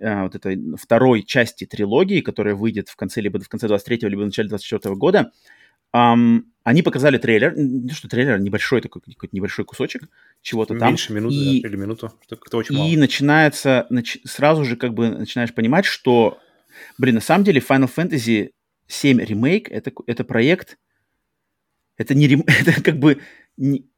а, 0.00 0.24
вот 0.24 0.34
этой 0.34 0.58
второй 0.76 1.24
части 1.24 1.66
трилогии, 1.66 2.20
которая 2.20 2.54
выйдет 2.54 2.88
в 2.88 2.96
конце 2.96 3.20
либо 3.20 3.40
в 3.40 3.48
конце 3.48 3.66
23 3.66 4.08
либо 4.08 4.20
в 4.20 4.26
начале 4.26 4.48
24 4.48 4.94
года, 4.94 5.32
Um, 5.94 6.42
они 6.68 6.82
показали 6.82 7.16
трейлер, 7.16 7.54
не 7.56 7.90
что 7.92 8.08
трейлер, 8.08 8.34
а 8.34 8.38
небольшой 8.38 8.82
такой, 8.82 9.00
какой-то 9.00 9.34
небольшой 9.34 9.64
кусочек 9.64 10.02
чего-то 10.42 10.78
там. 10.78 10.88
Меньше 10.88 11.14
минуты 11.14 11.34
и, 11.34 11.60
или 11.60 11.76
минуту, 11.76 12.12
это 12.28 12.56
очень 12.58 12.76
мало. 12.76 12.88
И 12.88 12.96
начинается, 12.98 13.86
нач, 13.88 14.18
сразу 14.24 14.64
же 14.64 14.76
как 14.76 14.92
бы 14.92 15.08
начинаешь 15.08 15.54
понимать, 15.54 15.86
что, 15.86 16.38
блин, 16.98 17.14
на 17.14 17.20
самом 17.22 17.44
деле 17.44 17.62
Final 17.66 17.90
Fantasy 17.94 18.50
7 18.86 19.18
ремейк 19.18 19.70
это, 19.70 19.92
это 20.06 20.24
проект, 20.24 20.76
это 21.96 22.14
не 22.14 22.28
рем, 22.28 22.44
это 22.46 22.82
как 22.82 22.98
бы 22.98 23.22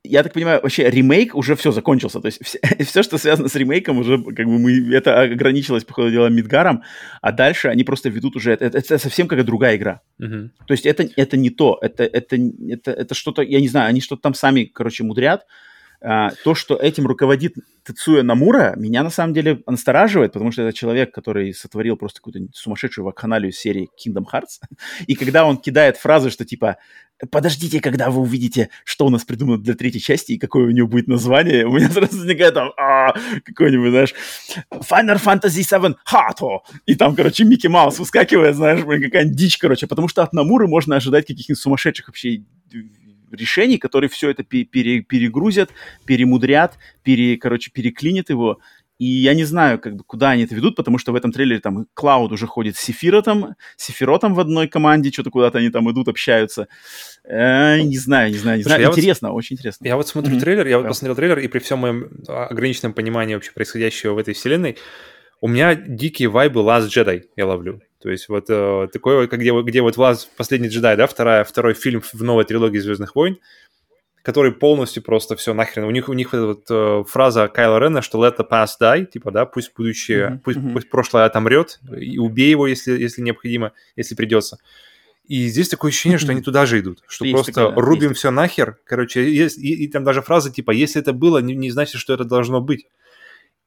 я 0.02 0.22
так 0.22 0.32
понимаю, 0.32 0.60
вообще 0.62 0.88
ремейк 0.88 1.34
уже 1.34 1.54
все 1.54 1.70
закончился. 1.70 2.20
То 2.20 2.26
есть 2.26 2.42
все, 2.42 2.58
все, 2.84 3.02
что 3.02 3.18
связано 3.18 3.48
с 3.48 3.54
ремейком, 3.54 3.98
уже 3.98 4.18
как 4.22 4.46
бы 4.46 4.58
мы 4.58 4.94
это 4.94 5.20
ограничилось, 5.20 5.84
по 5.84 5.92
ходу 5.92 6.10
дела, 6.10 6.28
Мидгаром, 6.28 6.82
а 7.20 7.32
дальше 7.32 7.68
они 7.68 7.84
просто 7.84 8.08
ведут 8.08 8.36
уже... 8.36 8.52
Это, 8.52 8.78
это 8.78 8.98
совсем 8.98 9.28
какая 9.28 9.44
другая 9.44 9.76
игра. 9.76 10.00
Uh-huh. 10.20 10.48
То 10.66 10.72
есть 10.72 10.86
это, 10.86 11.08
это 11.16 11.36
не 11.36 11.50
то. 11.50 11.78
Это, 11.82 12.04
это, 12.04 12.36
это, 12.68 12.90
это 12.92 13.14
что-то, 13.14 13.42
я 13.42 13.60
не 13.60 13.68
знаю, 13.68 13.88
они 13.88 14.00
что-то 14.00 14.22
там 14.22 14.34
сами, 14.34 14.64
короче, 14.64 15.04
мудрят. 15.04 15.46
А, 16.02 16.30
то, 16.44 16.54
что 16.54 16.76
этим 16.76 17.06
руководит 17.06 17.54
Тецуя 17.84 18.22
Намура, 18.22 18.74
меня 18.76 19.02
на 19.02 19.10
самом 19.10 19.34
деле 19.34 19.62
настораживает, 19.66 20.32
потому 20.32 20.50
что 20.50 20.62
это 20.62 20.76
человек, 20.76 21.12
который 21.12 21.52
сотворил 21.52 21.96
просто 21.96 22.20
какую-то 22.20 22.52
сумасшедшую 22.54 23.04
вакханалию 23.04 23.52
серии 23.52 23.88
Kingdom 23.98 24.24
Hearts. 24.32 24.60
И 25.06 25.14
когда 25.14 25.44
он 25.44 25.58
кидает 25.58 25.98
фразы, 25.98 26.30
что 26.30 26.44
типа 26.44 26.78
подождите, 27.30 27.80
когда 27.80 28.08
вы 28.10 28.22
увидите, 28.22 28.70
что 28.84 29.06
у 29.06 29.10
нас 29.10 29.24
придумано 29.24 29.62
для 29.62 29.74
третьей 29.74 30.00
части 30.00 30.32
и 30.32 30.38
какое 30.38 30.66
у 30.66 30.70
него 30.70 30.88
будет 30.88 31.06
название, 31.06 31.66
у 31.66 31.72
меня 31.72 31.90
сразу 31.90 32.16
возникает 32.16 32.54
там 32.54 32.72
а, 32.78 33.12
какой-нибудь, 33.44 33.90
знаешь, 33.90 34.14
Final 34.72 35.22
Fantasy 35.22 35.60
VII 35.60 35.96
Hato. 36.10 36.60
И 36.86 36.94
там, 36.94 37.14
короче, 37.14 37.44
Микки 37.44 37.66
Маус 37.66 37.98
выскакивает, 37.98 38.56
знаешь, 38.56 38.80
какая-нибудь 38.80 39.36
дичь, 39.36 39.58
короче. 39.58 39.86
Потому 39.86 40.08
что 40.08 40.22
от 40.22 40.32
Намуры 40.32 40.66
можно 40.66 40.96
ожидать 40.96 41.26
каких-нибудь 41.26 41.60
сумасшедших 41.60 42.08
вообще 42.08 42.42
решений, 43.30 43.78
которые 43.78 44.08
все 44.10 44.30
это 44.30 44.42
пере, 44.42 45.00
перегрузят, 45.00 45.70
перемудрят, 46.04 46.78
пере, 47.02 47.36
короче, 47.36 47.70
переклинят 47.70 48.30
его. 48.30 48.60
И 49.00 49.06
я 49.06 49.32
не 49.32 49.44
знаю, 49.44 49.78
как 49.78 49.96
бы, 49.96 50.04
куда 50.04 50.30
они 50.30 50.44
это 50.44 50.54
ведут, 50.54 50.76
потому 50.76 50.98
что 50.98 51.12
в 51.12 51.14
этом 51.14 51.32
трейлере 51.32 51.60
там 51.60 51.86
Клауд 51.94 52.32
уже 52.32 52.46
ходит 52.46 52.76
с 52.76 52.80
Сефиротом, 52.80 53.54
Сефиротом 53.76 54.34
в 54.34 54.40
одной 54.40 54.68
команде, 54.68 55.10
что-то 55.10 55.30
куда-то 55.30 55.56
они 55.56 55.70
там 55.70 55.90
идут, 55.90 56.08
общаются. 56.08 56.68
Э, 57.24 57.80
не 57.80 57.96
знаю, 57.96 58.30
не 58.30 58.36
знаю, 58.36 58.58
не 58.58 58.62
знаю. 58.62 58.86
Интересно, 58.88 59.30
вот, 59.30 59.38
очень 59.38 59.56
интересно. 59.56 59.86
Я 59.86 59.96
вот 59.96 60.06
смотрю 60.06 60.36
mm-hmm. 60.36 60.40
трейлер, 60.40 60.66
я 60.66 60.78
вот 60.78 60.88
посмотрел 60.88 61.16
трейлер, 61.16 61.38
и 61.38 61.48
при 61.48 61.60
всем 61.60 61.78
моем 61.78 62.10
ограниченном 62.28 62.92
понимании 62.92 63.34
вообще 63.34 63.52
происходящего 63.52 64.12
в 64.12 64.18
этой 64.18 64.34
вселенной, 64.34 64.76
у 65.40 65.48
меня 65.48 65.74
дикие 65.74 66.28
вайбы 66.28 66.60
Last 66.60 66.88
Jedi 66.88 67.22
я 67.36 67.46
ловлю. 67.46 67.80
То 68.00 68.10
есть 68.10 68.28
вот 68.28 68.46
э, 68.48 68.88
такое, 68.92 69.26
как 69.26 69.40
где, 69.40 69.52
где 69.62 69.82
вот 69.82 69.96
Last, 69.96 70.28
последний 70.36 70.68
джедай, 70.68 70.96
да, 70.96 71.06
вторая, 71.06 71.44
второй 71.44 71.74
фильм 71.74 72.00
в 72.00 72.22
новой 72.22 72.44
трилогии 72.44 72.78
Звездных 72.78 73.14
войн, 73.14 73.38
который 74.22 74.52
полностью 74.52 75.02
просто 75.02 75.36
все 75.36 75.52
нахрен. 75.52 75.84
У 75.84 75.90
них 75.90 76.08
у 76.08 76.14
них 76.14 76.32
вот 76.32 76.64
э, 76.70 77.04
фраза 77.06 77.48
Кайла 77.48 77.78
Рена, 77.78 78.00
что 78.00 78.24
let 78.26 78.38
the 78.38 78.48
past 78.48 78.80
die, 78.80 79.04
типа, 79.04 79.30
да, 79.30 79.44
пусть 79.44 79.72
будущее, 79.76 80.28
mm-hmm. 80.28 80.38
пусть, 80.44 80.58
пусть 80.72 80.90
прошлое 80.90 81.26
отомрет, 81.26 81.78
и 81.94 82.18
убей 82.18 82.50
его, 82.50 82.66
если, 82.66 82.98
если 82.98 83.20
необходимо, 83.20 83.72
если 83.96 84.14
придется. 84.14 84.58
И 85.26 85.46
здесь 85.46 85.68
такое 85.68 85.90
ощущение, 85.90 86.18
что 86.18 86.32
они 86.32 86.42
туда 86.42 86.64
же 86.64 86.80
идут, 86.80 87.02
что 87.06 87.26
есть 87.26 87.34
просто 87.34 87.52
такая, 87.52 87.74
рубим 87.74 88.14
все 88.14 88.30
нахер. 88.30 88.78
Короче, 88.84 89.30
есть, 89.30 89.58
и, 89.58 89.84
и 89.84 89.88
там 89.88 90.04
даже 90.04 90.22
фраза 90.22 90.50
типа, 90.50 90.70
если 90.70 91.02
это 91.02 91.12
было, 91.12 91.38
не, 91.38 91.54
не 91.54 91.70
значит, 91.70 92.00
что 92.00 92.14
это 92.14 92.24
должно 92.24 92.60
быть. 92.60 92.86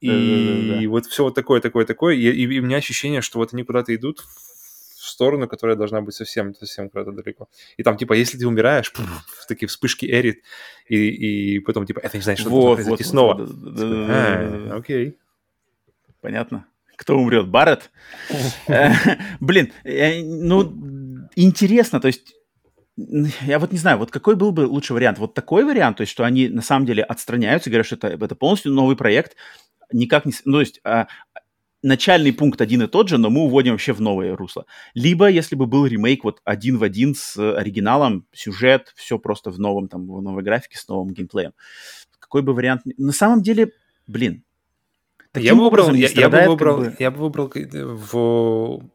И, 0.04 0.66
да, 0.68 0.74
да, 0.74 0.80
да. 0.82 0.88
вот 0.88 1.06
все 1.06 1.24
вот 1.24 1.34
такое, 1.34 1.60
такое, 1.60 1.86
такое. 1.86 2.14
И, 2.14 2.20
и, 2.20 2.42
и 2.42 2.60
у 2.60 2.62
меня 2.62 2.76
ощущение, 2.76 3.22
что 3.22 3.38
вот 3.38 3.54
они 3.54 3.62
куда-то 3.62 3.94
идут 3.94 4.20
в 4.20 5.08
сторону, 5.08 5.48
которая 5.48 5.76
должна 5.76 6.02
быть 6.02 6.14
совсем, 6.14 6.54
совсем 6.54 6.90
куда-то 6.90 7.12
далеко. 7.12 7.48
И 7.78 7.82
там, 7.82 7.96
типа, 7.96 8.12
если 8.12 8.36
ты 8.36 8.46
умираешь, 8.46 8.92
пфф, 8.92 9.46
такие 9.48 9.66
вспышки 9.66 10.04
эрит, 10.04 10.42
и, 10.88 11.56
и 11.56 11.58
потом, 11.60 11.86
типа, 11.86 12.00
это 12.00 12.18
не 12.18 12.22
значит, 12.22 12.42
что 12.42 12.50
вот, 12.50 12.78
вот, 12.80 12.86
вот, 12.86 13.00
снова. 13.00 13.34
Вот, 13.34 13.48
да, 13.48 13.70
да, 13.70 13.86
да, 13.86 14.74
а, 14.74 14.76
окей. 14.76 15.16
Понятно. 16.20 16.66
Кто 16.96 17.18
умрет? 17.18 17.48
Барретт? 17.48 17.90
Э, 18.68 18.92
блин, 19.40 19.72
э, 19.84 20.22
ну, 20.22 21.28
интересно, 21.34 22.00
то 22.00 22.08
есть 22.08 22.34
я 22.96 23.58
вот 23.58 23.72
не 23.72 23.78
знаю, 23.78 23.98
вот 23.98 24.10
какой 24.10 24.36
был 24.36 24.52
бы 24.52 24.62
лучший 24.62 24.92
вариант? 24.92 25.18
Вот 25.18 25.34
такой 25.34 25.64
вариант, 25.64 25.96
то 25.96 26.02
есть, 26.02 26.12
что 26.12 26.24
они 26.24 26.48
на 26.48 26.62
самом 26.62 26.86
деле 26.86 27.02
отстраняются, 27.02 27.68
говорят, 27.68 27.86
что 27.86 27.96
это, 27.96 28.08
это 28.08 28.34
полностью 28.36 28.72
новый 28.72 28.96
проект, 28.96 29.36
никак 29.92 30.26
не... 30.26 30.32
Ну, 30.44 30.54
то 30.54 30.60
есть, 30.60 30.80
а, 30.84 31.06
начальный 31.82 32.32
пункт 32.32 32.60
один 32.60 32.82
и 32.82 32.86
тот 32.86 33.08
же, 33.08 33.18
но 33.18 33.30
мы 33.30 33.42
уводим 33.42 33.72
вообще 33.72 33.92
в 33.92 34.00
новое 34.00 34.36
русло. 34.36 34.66
Либо, 34.94 35.28
если 35.28 35.54
бы 35.54 35.66
был 35.66 35.86
ремейк 35.86 36.24
вот 36.24 36.40
один 36.44 36.78
в 36.78 36.82
один 36.82 37.14
с 37.14 37.36
оригиналом, 37.36 38.26
сюжет, 38.32 38.92
все 38.96 39.18
просто 39.18 39.50
в 39.50 39.60
новом, 39.60 39.88
там, 39.88 40.06
в 40.06 40.22
новой 40.22 40.42
графике 40.42 40.78
с 40.78 40.88
новым 40.88 41.12
геймплеем. 41.12 41.52
Какой 42.18 42.42
бы 42.42 42.54
вариант... 42.54 42.82
На 42.96 43.12
самом 43.12 43.42
деле, 43.42 43.72
блин, 44.06 44.44
я 45.34 45.54
бы 45.54 45.64
выбрал, 45.64 45.92
я, 45.92 46.08
я 46.08 46.28
бы 46.28 46.46
выбрал, 46.46 46.82
как 46.82 46.90
бы... 46.90 46.96
я 46.98 47.10
бы 47.10 47.18
выбрал 47.18 47.52
в 47.54 48.90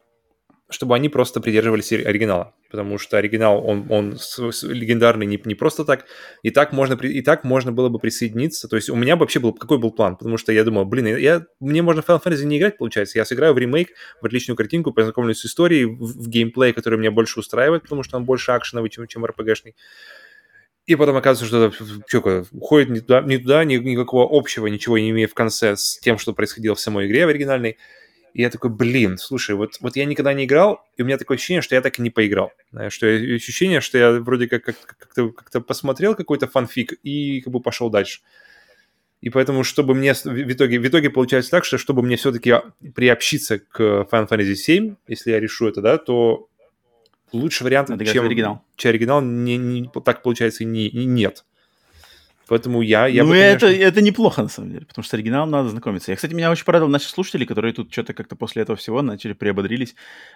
чтобы 0.70 0.96
они 0.96 1.10
просто 1.10 1.42
придерживались 1.42 1.92
оригинала, 1.92 2.54
потому 2.70 3.00
что 3.00 3.18
оригинал, 3.18 3.66
он, 3.66 3.88
он 3.90 4.18
легендарный 4.62 5.26
не, 5.26 5.42
не 5.44 5.56
просто 5.56 5.84
так, 5.84 6.06
и 6.44 6.52
так, 6.52 6.74
можно, 6.74 6.94
и 6.94 7.22
так 7.22 7.44
можно 7.44 7.72
было 7.72 7.90
бы 7.90 7.98
присоединиться, 7.98 8.68
то 8.68 8.76
есть 8.76 8.90
у 8.90 8.96
меня 8.96 9.16
вообще 9.16 9.40
был, 9.40 9.54
какой 9.54 9.80
был 9.80 9.92
план, 9.92 10.16
потому 10.16 10.38
что 10.38 10.52
я 10.52 10.64
думал, 10.64 10.86
блин, 10.86 11.18
я, 11.18 11.46
мне 11.60 11.82
можно 11.82 12.04
в 12.04 12.08
Final 12.08 12.24
Fantasy 12.24 12.46
не 12.46 12.60
играть, 12.60 12.78
получается, 12.78 13.18
я 13.18 13.26
сыграю 13.26 13.54
в 13.56 13.58
ремейк, 13.58 13.90
в 14.22 14.26
отличную 14.26 14.56
картинку, 14.56 14.94
познакомлюсь 14.94 15.40
с 15.40 15.46
историей, 15.48 15.86
в, 15.86 16.24
в 16.24 16.30
геймплей, 16.30 16.74
который 16.74 17.00
меня 17.00 17.12
больше 17.12 17.40
устраивает, 17.40 17.84
потому 17.84 18.04
что 18.04 18.18
он 18.18 18.26
больше 18.26 18.52
акшеновый, 18.52 18.92
чем, 18.92 19.08
чем 19.08 19.26
RPG-шный, 19.26 19.76
И 20.86 20.96
потом 20.96 21.18
оказывается, 21.18 21.74
что 21.78 22.20
это 22.20 22.46
уходит 22.52 22.90
не 22.90 23.00
туда, 23.00 23.22
не 23.22 23.40
туда, 23.40 23.64
ни, 23.64 23.78
никакого 23.78 24.28
общего, 24.38 24.68
ничего 24.68 25.00
не 25.00 25.10
имея 25.10 25.28
в 25.28 25.34
конце 25.34 25.76
с 25.76 25.98
тем, 26.00 26.20
что 26.20 26.34
происходило 26.34 26.76
в 26.76 26.80
самой 26.80 27.08
игре 27.08 27.26
в 27.26 27.30
оригинальной. 27.30 27.78
И 28.34 28.42
я 28.42 28.50
такой, 28.50 28.70
блин, 28.70 29.18
слушай, 29.18 29.56
вот, 29.56 29.78
вот 29.80 29.96
я 29.96 30.06
никогда 30.06 30.34
не 30.34 30.46
играл, 30.46 30.86
и 30.98 31.02
у 31.02 31.06
меня 31.06 31.18
такое 31.18 31.38
ощущение, 31.38 31.62
что 31.62 31.76
я 31.76 31.82
так 31.82 32.00
и 32.00 32.02
не 32.02 32.10
поиграл. 32.10 32.52
Что 32.90 33.08
я, 33.08 33.36
ощущение, 33.36 33.82
что 33.82 33.98
я 33.98 34.12
вроде 34.12 34.48
как 34.48 34.64
как-то, 34.64 35.30
как-то 35.30 35.62
посмотрел 35.62 36.16
какой-то 36.16 36.48
фанфик 36.48 36.94
и 37.04 37.42
как 37.42 37.54
бы 37.54 37.60
пошел 37.60 37.90
дальше. 37.90 38.22
И 39.22 39.30
поэтому, 39.30 39.64
чтобы 39.64 39.96
мне 39.96 40.14
в 40.14 40.52
итоге, 40.52 40.80
в 40.80 40.88
итоге 40.88 41.10
получается 41.10 41.52
так, 41.52 41.66
что 41.66 41.78
чтобы 41.78 42.02
мне 42.04 42.16
все-таки 42.16 42.54
приобщиться 42.96 43.60
к 43.60 44.08
Final 44.10 44.30
Fantasy 44.30 44.54
VII, 44.54 44.96
если 45.08 45.32
я 45.32 45.40
решу 45.40 45.68
это, 45.68 45.82
да, 45.82 45.98
то 45.98 46.48
лучше 47.34 47.64
вариант, 47.64 47.90
чем 48.06 48.26
оригинал. 48.26 48.64
Чем 48.78 48.90
оригинал 48.90 49.22
не, 49.22 49.58
не, 49.58 49.90
так 50.04 50.24
получается 50.24 50.64
не, 50.64 50.90
не, 50.92 51.06
нет. 51.06 51.46
Поэтому 52.50 52.82
я... 52.82 53.06
я 53.06 53.24
ну, 53.24 53.30
бы, 53.30 53.36
конечно... 53.36 53.68
это, 53.68 53.76
это 53.76 54.02
неплохо, 54.02 54.42
на 54.42 54.50
самом 54.50 54.72
деле, 54.72 54.86
потому 54.88 55.04
что 55.04 55.12
с 55.12 55.14
оригиналом 55.14 55.52
надо 55.52 55.70
знакомиться. 55.70 56.12
Я, 56.12 56.16
кстати, 56.16 56.34
меня 56.34 56.50
очень 56.50 56.66
порадовал 56.66 56.92
наши 56.92 57.08
слушатели, 57.08 57.46
которые 57.46 57.74
тут 57.74 57.92
что-то 57.92 58.14
как-то 58.14 58.36
после 58.36 58.64
этого 58.64 58.76
всего 58.76 59.04
начали 59.04 59.34
приободрились 59.34 59.96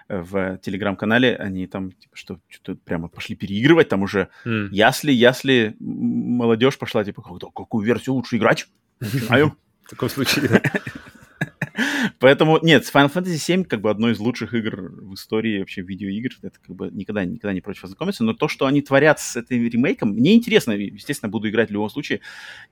э, 0.10 0.22
в 0.22 0.60
телеграм-канале. 0.60 1.36
Они 1.36 1.66
там, 1.66 1.92
типа, 1.92 2.16
что, 2.16 2.40
что-то 2.50 2.80
прямо 2.86 3.08
пошли 3.08 3.36
переигрывать, 3.36 3.90
там 3.90 4.04
уже 4.04 4.30
mm. 4.46 4.68
ясли, 4.72 5.12
ясли, 5.12 5.76
молодежь 5.80 6.78
пошла, 6.78 7.04
типа, 7.04 7.24
какую 7.24 7.84
версию 7.84 8.14
лучше 8.14 8.38
играть? 8.38 8.68
Начинаю. 9.00 9.58
В 9.86 9.90
таком 9.90 10.10
случае. 10.10 10.62
Поэтому, 12.20 12.60
нет, 12.62 12.84
Final 12.84 13.12
Fantasy 13.14 13.58
VII 13.58 13.64
как 13.66 13.82
бы 13.82 13.90
одно 13.90 14.10
из 14.10 14.20
лучших 14.20 14.54
игр 14.54 14.92
в 15.02 15.14
истории 15.14 15.60
вообще 15.60 15.82
видеоигр. 15.82 16.32
Это 16.42 16.58
как 16.66 16.76
бы 16.76 16.90
никогда, 16.92 17.26
никогда 17.26 17.54
не 17.54 17.62
против 17.62 17.84
ознакомиться. 17.84 18.24
Но 18.24 18.34
то, 18.34 18.48
что 18.48 18.66
они 18.66 18.82
творят 18.82 19.20
с 19.20 19.36
этим 19.36 19.68
ремейком, 19.68 20.10
мне 20.10 20.36
интересно. 20.36 20.72
Естественно, 20.72 21.30
буду 21.30 21.50
играть 21.50 21.70
в 21.70 21.74
любом 21.74 21.90
случае. 21.90 22.22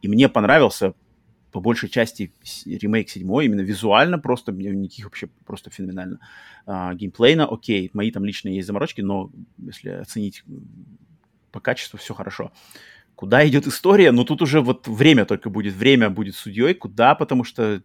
И 0.01 0.07
мне 0.07 0.29
понравился 0.29 0.93
по 1.51 1.59
большей 1.59 1.89
части 1.89 2.31
ремейк 2.65 3.09
седьмой, 3.09 3.45
именно 3.45 3.61
визуально 3.61 4.17
просто, 4.17 4.51
никаких 4.51 5.05
вообще 5.05 5.27
просто 5.45 5.69
феноменально. 5.69 6.19
А, 6.65 6.93
геймплейно, 6.93 7.45
окей, 7.45 7.89
мои 7.93 8.11
там 8.11 8.23
личные 8.23 8.55
есть 8.55 8.67
заморочки, 8.67 9.01
но 9.01 9.31
если 9.57 9.89
оценить 9.89 10.43
по 11.51 11.59
качеству, 11.59 11.99
все 11.99 12.13
хорошо. 12.13 12.51
Куда 13.15 13.47
идет 13.47 13.67
история? 13.67 14.11
Ну, 14.11 14.23
тут 14.23 14.41
уже 14.41 14.61
вот 14.61 14.87
время 14.87 15.25
только 15.25 15.49
будет, 15.49 15.75
время 15.75 16.09
будет 16.09 16.35
судьей. 16.35 16.73
Куда? 16.73 17.13
Потому 17.13 17.43
что 17.43 17.83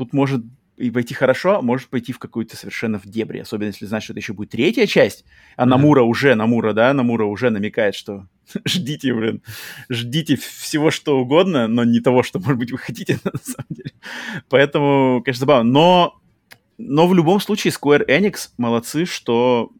тут 0.00 0.14
может 0.14 0.42
и 0.78 0.90
пойти 0.90 1.12
хорошо, 1.12 1.58
а 1.58 1.62
может 1.62 1.88
пойти 1.88 2.14
в 2.14 2.18
какую-то 2.18 2.56
совершенно 2.56 2.98
в 2.98 3.04
дебри, 3.04 3.40
особенно 3.40 3.66
если 3.66 3.84
знать, 3.84 4.02
что 4.02 4.14
это 4.14 4.20
еще 4.20 4.32
будет 4.32 4.48
третья 4.48 4.86
часть, 4.86 5.26
а 5.56 5.66
Намура 5.66 6.02
уже, 6.02 6.34
Намура, 6.34 6.72
да, 6.72 6.94
Намура 6.94 7.26
уже 7.26 7.50
намекает, 7.50 7.94
что 7.94 8.26
ждите, 8.64 9.12
блин, 9.12 9.42
ждите 9.90 10.36
всего 10.36 10.90
что 10.90 11.20
угодно, 11.20 11.68
но 11.68 11.84
не 11.84 12.00
того, 12.00 12.22
что, 12.22 12.38
может 12.38 12.58
быть, 12.58 12.72
вы 12.72 12.78
хотите 12.78 13.18
на 13.24 13.32
самом 13.42 13.66
деле. 13.68 13.92
Поэтому, 14.48 15.20
конечно, 15.22 15.40
забавно. 15.40 15.70
Но, 15.70 16.20
но 16.78 17.06
в 17.06 17.14
любом 17.14 17.40
случае 17.40 17.74
Square 17.74 18.06
Enix 18.08 18.48
молодцы, 18.56 19.04
что, 19.04 19.70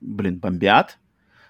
блин, 0.00 0.40
бомбят. 0.40 0.98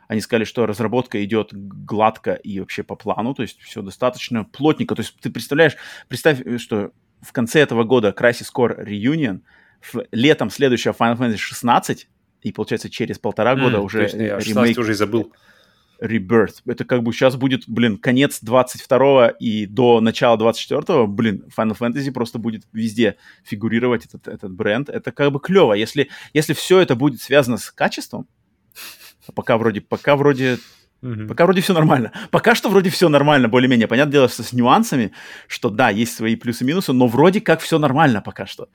Они 0.08 0.20
сказали, 0.20 0.44
что 0.44 0.66
разработка 0.66 1.24
идет 1.24 1.48
гладко 1.54 2.34
и 2.34 2.60
вообще 2.60 2.82
по 2.82 2.96
плану, 2.96 3.32
то 3.32 3.40
есть 3.40 3.62
все 3.62 3.80
достаточно 3.80 4.44
плотненько. 4.44 4.94
То 4.94 5.00
есть 5.00 5.16
ты 5.18 5.30
представляешь, 5.30 5.76
представь, 6.08 6.42
что 6.60 6.92
в 7.24 7.32
конце 7.32 7.60
этого 7.60 7.84
года 7.84 8.14
Crisis 8.16 8.48
Core 8.54 8.84
Reunion, 8.84 9.40
в, 9.80 10.04
летом 10.12 10.50
следующего 10.50 10.92
Final 10.92 11.18
Fantasy 11.18 11.36
16, 11.36 12.08
и, 12.42 12.52
получается, 12.52 12.90
через 12.90 13.18
полтора 13.18 13.56
года 13.56 13.78
mm, 13.78 13.80
уже 13.80 14.02
точно, 14.02 14.22
я 14.22 14.38
ремейк... 14.38 14.78
уже 14.78 14.94
забыл. 14.94 15.32
Rebirth. 16.00 16.56
Это 16.66 16.84
как 16.84 17.02
бы 17.02 17.12
сейчас 17.12 17.36
будет, 17.36 17.64
блин, 17.68 17.98
конец 17.98 18.40
22 18.42 19.28
и 19.38 19.64
до 19.66 20.00
начала 20.00 20.36
24 20.36 21.06
блин, 21.06 21.44
Final 21.56 21.78
Fantasy 21.78 22.12
просто 22.12 22.38
будет 22.38 22.64
везде 22.72 23.16
фигурировать 23.44 24.04
этот, 24.04 24.28
этот 24.28 24.52
бренд. 24.52 24.88
Это 24.90 25.12
как 25.12 25.32
бы 25.32 25.40
клево. 25.40 25.72
Если, 25.72 26.10
если 26.34 26.52
все 26.52 26.80
это 26.80 26.96
будет 26.96 27.22
связано 27.22 27.56
с 27.56 27.70
качеством, 27.70 28.26
пока 29.34 29.56
вроде, 29.56 29.80
пока 29.80 30.16
вроде 30.16 30.58
Угу. 31.04 31.26
Пока 31.28 31.44
вроде 31.44 31.60
все 31.60 31.74
нормально. 31.74 32.12
Пока 32.30 32.54
что 32.54 32.70
вроде 32.70 32.88
все 32.88 33.08
нормально, 33.08 33.48
более-менее. 33.48 33.86
Понятное 33.86 34.12
дело, 34.12 34.28
что 34.28 34.42
с 34.42 34.52
нюансами, 34.54 35.12
что 35.48 35.68
да, 35.68 35.90
есть 35.90 36.16
свои 36.16 36.34
плюсы-минусы, 36.34 36.92
но 36.92 37.06
вроде 37.06 37.40
как 37.40 37.60
все 37.60 37.78
нормально 37.78 38.22
пока 38.22 38.46
что. 38.46 38.68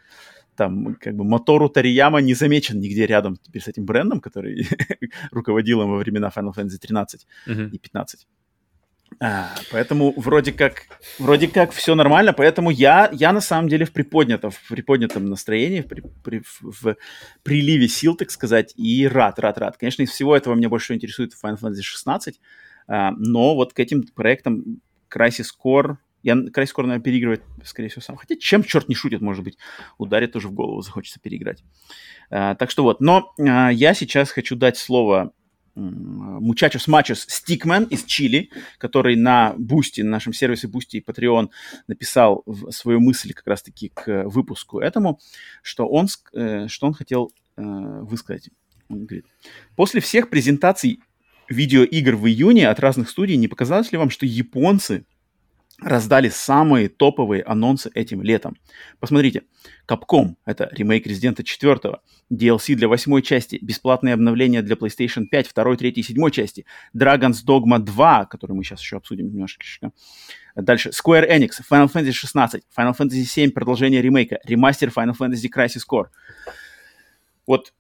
Там 0.56 0.96
как 0.96 1.16
бы 1.16 1.24
мотору 1.24 1.70
Тарияма 1.70 2.22
не 2.22 2.36
замечен 2.36 2.80
нигде 2.80 3.08
рядом 3.08 3.38
теперь 3.38 3.64
с 3.64 3.68
этим 3.68 3.86
брендом, 3.86 4.20
который 4.20 4.68
руководил 5.32 5.82
им 5.82 5.90
во 5.90 5.98
времена 5.98 6.32
Final 6.36 6.54
Fantasy 6.56 6.78
13 6.78 7.28
угу. 7.48 7.62
и 7.62 7.80
15. 7.80 8.28
А, 9.22 9.56
поэтому 9.72 10.14
вроде 10.16 10.54
как, 10.54 10.84
вроде 11.18 11.48
как 11.48 11.72
все 11.72 11.94
нормально, 11.96 12.32
поэтому 12.32 12.70
я, 12.70 13.10
я 13.12 13.34
на 13.34 13.42
самом 13.42 13.68
деле 13.68 13.86
в 13.86 13.92
приподнятом, 13.92 14.52
в 14.52 14.68
приподнятом 14.70 15.26
настроении, 15.26 15.82
в, 15.82 15.88
при, 15.88 16.02
при, 16.24 16.42
в, 16.62 16.96
приливе 17.44 17.88
сил, 17.90 18.16
так 18.16 18.32
сказать, 18.32 18.74
и 18.78 19.08
рад, 19.08 19.40
рад, 19.40 19.58
рад. 19.58 19.78
Конечно, 19.78 20.04
из 20.04 20.12
всего 20.12 20.36
этого 20.36 20.56
меня 20.56 20.70
больше 20.70 20.94
интересует 20.94 21.34
Final 21.34 21.60
Fantasy 21.60 21.82
16, 21.82 22.40
а, 22.88 23.12
но 23.12 23.56
вот 23.56 23.74
к 23.74 23.80
этим 23.80 24.04
проектам 24.04 24.82
Crisis 25.14 25.48
Core, 25.64 25.98
я 26.24 26.34
Crisis 26.34 26.70
Core, 26.76 26.84
наверное, 26.84 27.04
переигрывать, 27.04 27.42
скорее 27.64 27.90
всего, 27.90 28.02
сам. 28.02 28.16
Хотя 28.16 28.36
чем 28.36 28.64
черт 28.64 28.88
не 28.88 28.96
шутит, 28.96 29.22
может 29.22 29.44
быть, 29.44 29.58
ударит 29.98 30.32
тоже 30.32 30.48
в 30.48 30.54
голову, 30.54 30.82
захочется 30.82 31.20
переиграть. 31.20 31.64
А, 32.30 32.56
так 32.56 32.72
что 32.72 32.84
вот, 32.84 33.02
но 33.02 33.34
а, 33.40 33.70
я 33.70 33.94
сейчас 33.94 34.32
хочу 34.32 34.56
дать 34.56 34.78
слово 34.78 35.34
Muchachos 35.80 36.88
Machos 36.88 37.26
Stickman 37.28 37.86
из 37.86 38.04
Чили, 38.04 38.50
который 38.78 39.16
на 39.16 39.54
Бусти, 39.58 40.02
на 40.02 40.12
нашем 40.12 40.34
сервисе 40.34 40.68
Бусти 40.68 40.98
и 40.98 41.04
Patreon 41.04 41.50
написал 41.88 42.44
свою 42.70 43.00
мысль 43.00 43.34
как 43.34 43.48
раз-таки 43.48 43.90
к 43.90 44.26
выпуску 44.26 44.80
этому, 44.80 45.20
что 45.62 45.88
он, 45.88 46.08
э, 46.34 46.68
что 46.68 46.88
он 46.88 46.94
хотел 46.94 47.32
э, 47.58 47.62
высказать. 47.62 48.50
Он 48.90 49.06
говорит, 49.06 49.26
после 49.76 50.02
всех 50.02 50.30
презентаций 50.30 51.00
видеоигр 51.48 52.16
в 52.16 52.28
июне 52.28 52.70
от 52.70 52.80
разных 52.80 53.10
студий, 53.10 53.38
не 53.38 53.48
показалось 53.48 53.92
ли 53.92 53.98
вам, 53.98 54.10
что 54.10 54.26
японцы 54.26 55.06
раздали 55.82 56.30
самые 56.30 56.90
топовые 56.90 57.44
анонсы 57.44 57.90
этим 57.94 58.22
летом. 58.22 58.58
Посмотрите, 59.00 59.44
Capcom— 59.88 60.36
это 60.46 60.70
ремейк 60.72 61.08
Resident 61.08 61.42
4, 61.42 61.80
DLC 62.32 62.76
для 62.76 62.88
восьмой 62.88 63.22
части, 63.22 63.58
бесплатные 63.62 64.14
обновления 64.14 64.62
для 64.62 64.76
PlayStation 64.76 65.26
5, 65.26 65.52
2, 65.54 65.76
3 65.76 65.90
и 65.90 66.04
7 66.04 66.30
части, 66.32 66.66
Dragon's 66.96 67.46
Dogma 67.46 67.80
2, 67.80 68.26
который 68.26 68.54
мы 68.54 68.64
сейчас 68.64 68.82
еще 68.82 68.98
обсудим 68.98 69.28
немножко. 69.28 69.92
Дальше, 70.56 70.90
Square 70.90 71.30
Enix, 71.30 71.62
Final 71.70 71.92
Fantasy 71.92 72.12
16, 72.12 72.64
Final 72.78 72.98
Fantasy 72.98 73.24
7, 73.24 73.52
продолжение 73.52 74.02
ремейка, 74.02 74.40
ремастер 74.46 74.90
Final 74.90 75.16
Fantasy 75.18 75.48
Crisis 75.54 75.84
Core. 75.90 76.08
Вот 77.48 77.74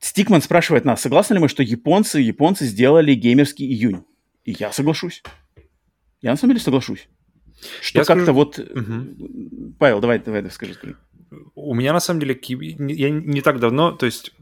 Стикман 0.00 0.42
спрашивает 0.42 0.84
нас, 0.84 1.00
согласны 1.00 1.34
ли 1.34 1.40
мы, 1.40 1.48
что 1.48 1.62
японцы, 1.62 2.20
японцы 2.20 2.66
сделали 2.66 3.14
геймерский 3.14 3.66
июнь? 3.66 4.04
И 4.44 4.56
я 4.58 4.72
соглашусь. 4.72 5.22
Я 6.22 6.30
на 6.30 6.36
самом 6.36 6.54
деле 6.54 6.64
соглашусь. 6.64 7.08
Что 7.80 7.98
я 7.98 8.04
как-то 8.04 8.24
скажу... 8.24 8.32
вот... 8.32 8.58
Угу. 8.58 9.74
Павел, 9.78 10.00
давай, 10.00 10.18
давай, 10.18 10.48
скажи, 10.50 10.74
скажи. 10.74 10.96
У 11.54 11.74
меня 11.74 11.92
на 11.92 12.00
самом 12.00 12.20
деле... 12.20 12.38
Я 12.40 13.10
не 13.10 13.40
так 13.40 13.60
давно, 13.60 13.92
то 13.92 14.06
есть 14.06 14.32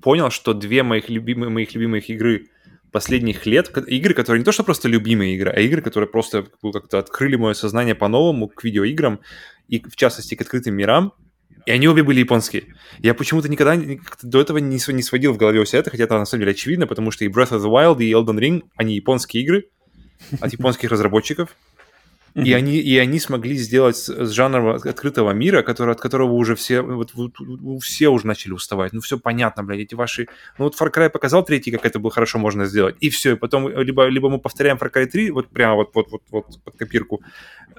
понял, 0.00 0.30
что 0.30 0.54
две 0.54 0.82
моих 0.82 1.08
любимых, 1.08 1.50
моих 1.50 1.74
любимых 1.74 2.08
игры 2.10 2.46
последних 2.92 3.46
лет, 3.46 3.70
игры, 3.88 4.14
которые 4.14 4.40
не 4.40 4.44
то 4.44 4.52
что 4.52 4.64
просто 4.64 4.88
любимые 4.88 5.34
игры, 5.34 5.50
а 5.50 5.60
игры, 5.60 5.82
которые 5.82 6.08
просто 6.08 6.46
как-то 6.72 6.98
открыли 6.98 7.36
мое 7.36 7.54
сознание 7.54 7.94
по-новому 7.94 8.48
к 8.48 8.64
видеоиграм 8.64 9.20
и, 9.68 9.80
в 9.80 9.96
частности, 9.96 10.34
к 10.34 10.40
открытым 10.40 10.74
мирам, 10.74 11.12
и 11.66 11.72
они 11.72 11.88
обе 11.88 12.02
были 12.04 12.20
японские. 12.20 12.74
Я 13.00 13.14
почему-то 13.14 13.48
никогда 13.48 13.76
до 14.22 14.40
этого 14.40 14.58
не, 14.58 14.78
не 14.92 15.02
сводил 15.02 15.32
в 15.32 15.36
голове 15.36 15.62
все 15.64 15.78
это, 15.78 15.90
хотя 15.90 16.04
это 16.04 16.16
на 16.18 16.24
самом 16.24 16.42
деле 16.42 16.52
очевидно, 16.52 16.86
потому 16.86 17.10
что 17.10 17.24
и 17.24 17.28
Breath 17.28 17.50
of 17.50 17.62
the 17.62 17.70
Wild, 17.70 18.02
и 18.02 18.12
Elden 18.12 18.38
Ring, 18.38 18.62
они 18.76 18.94
японские 18.94 19.42
игры, 19.42 19.64
от 20.40 20.52
японских 20.52 20.90
разработчиков. 20.90 21.56
И 22.44 22.52
они, 22.52 22.76
и 22.76 22.98
они 22.98 23.18
смогли 23.18 23.56
сделать 23.56 23.96
с 23.96 24.30
жанра 24.30 24.74
открытого 24.74 25.30
мира, 25.30 25.62
который, 25.62 25.92
от 25.92 26.00
которого 26.00 26.32
уже 26.32 26.54
все, 26.54 26.82
вот, 26.82 27.12
вот, 27.14 27.32
все 27.82 28.08
уже 28.08 28.26
начали 28.26 28.52
уставать. 28.52 28.92
Ну, 28.92 29.00
все 29.00 29.18
понятно, 29.18 29.64
блядь, 29.64 29.80
эти 29.80 29.94
ваши... 29.94 30.28
Ну, 30.58 30.64
вот 30.66 30.78
Far 30.78 30.92
Cry 30.92 31.08
показал 31.08 31.44
третий, 31.44 31.70
как 31.70 31.86
это 31.86 31.98
было 31.98 32.10
хорошо 32.10 32.38
можно 32.38 32.66
сделать, 32.66 32.96
и 33.00 33.08
все. 33.08 33.32
И 33.32 33.36
потом 33.36 33.68
либо, 33.68 34.06
либо 34.08 34.28
мы 34.28 34.38
повторяем 34.38 34.76
Far 34.76 34.92
Cry 34.92 35.06
3, 35.06 35.30
вот 35.30 35.48
прямо 35.48 35.76
вот, 35.76 35.92
вот, 35.94 36.08
вот, 36.10 36.22
вот 36.30 36.44
под 36.62 36.76
копирку, 36.76 37.22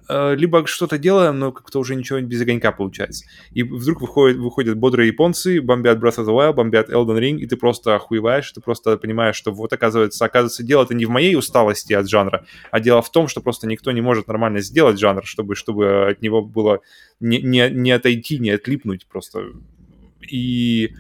э, 0.10 0.36
либо 0.36 0.66
что-то 0.66 0.98
делаем, 0.98 1.38
но 1.38 1.52
как-то 1.52 1.78
уже 1.78 1.96
ничего 1.96 2.20
без 2.20 2.42
огонька 2.42 2.72
получается. 2.72 3.26
И 3.52 3.62
вдруг 3.62 4.02
выходят, 4.02 4.38
выходят 4.38 4.78
бодрые 4.78 5.08
японцы, 5.08 5.62
бомбят 5.62 6.00
Breath 6.00 6.18
of 6.18 6.26
the 6.26 6.36
Wild, 6.36 6.54
бомбят 6.54 6.90
Elden 6.90 7.20
Ring, 7.20 7.38
и 7.38 7.46
ты 7.46 7.58
просто 7.58 7.96
охуеваешь, 7.96 8.52
ты 8.52 8.62
просто 8.62 8.98
понимаешь, 8.98 9.36
что 9.36 9.52
вот 9.52 9.72
оказывается, 9.72 10.26
оказывается, 10.26 10.64
дело 10.64 10.84
это 10.84 10.96
не 10.96 11.06
в 11.06 11.10
моей 11.10 11.36
усталости 11.36 11.94
от 11.94 12.10
жанра, 12.10 12.46
а 12.72 12.80
дело 12.80 13.04
в 13.04 13.12
том, 13.12 13.28
что 13.28 13.40
просто 13.42 13.68
никто 13.68 13.92
не 13.92 14.02
может 14.02 14.28
нормально 14.28 14.47
сделать 14.56 15.00
жанр, 15.00 15.26
чтобы, 15.26 15.56
чтобы 15.56 16.08
от 16.10 16.22
него 16.22 16.42
было 16.42 16.82
не, 17.20 17.42
не, 17.42 17.70
не 17.70 17.92
отойти, 17.92 18.40
не 18.40 18.52
отлипнуть 18.52 19.06
просто. 19.08 19.46
И 20.22 20.94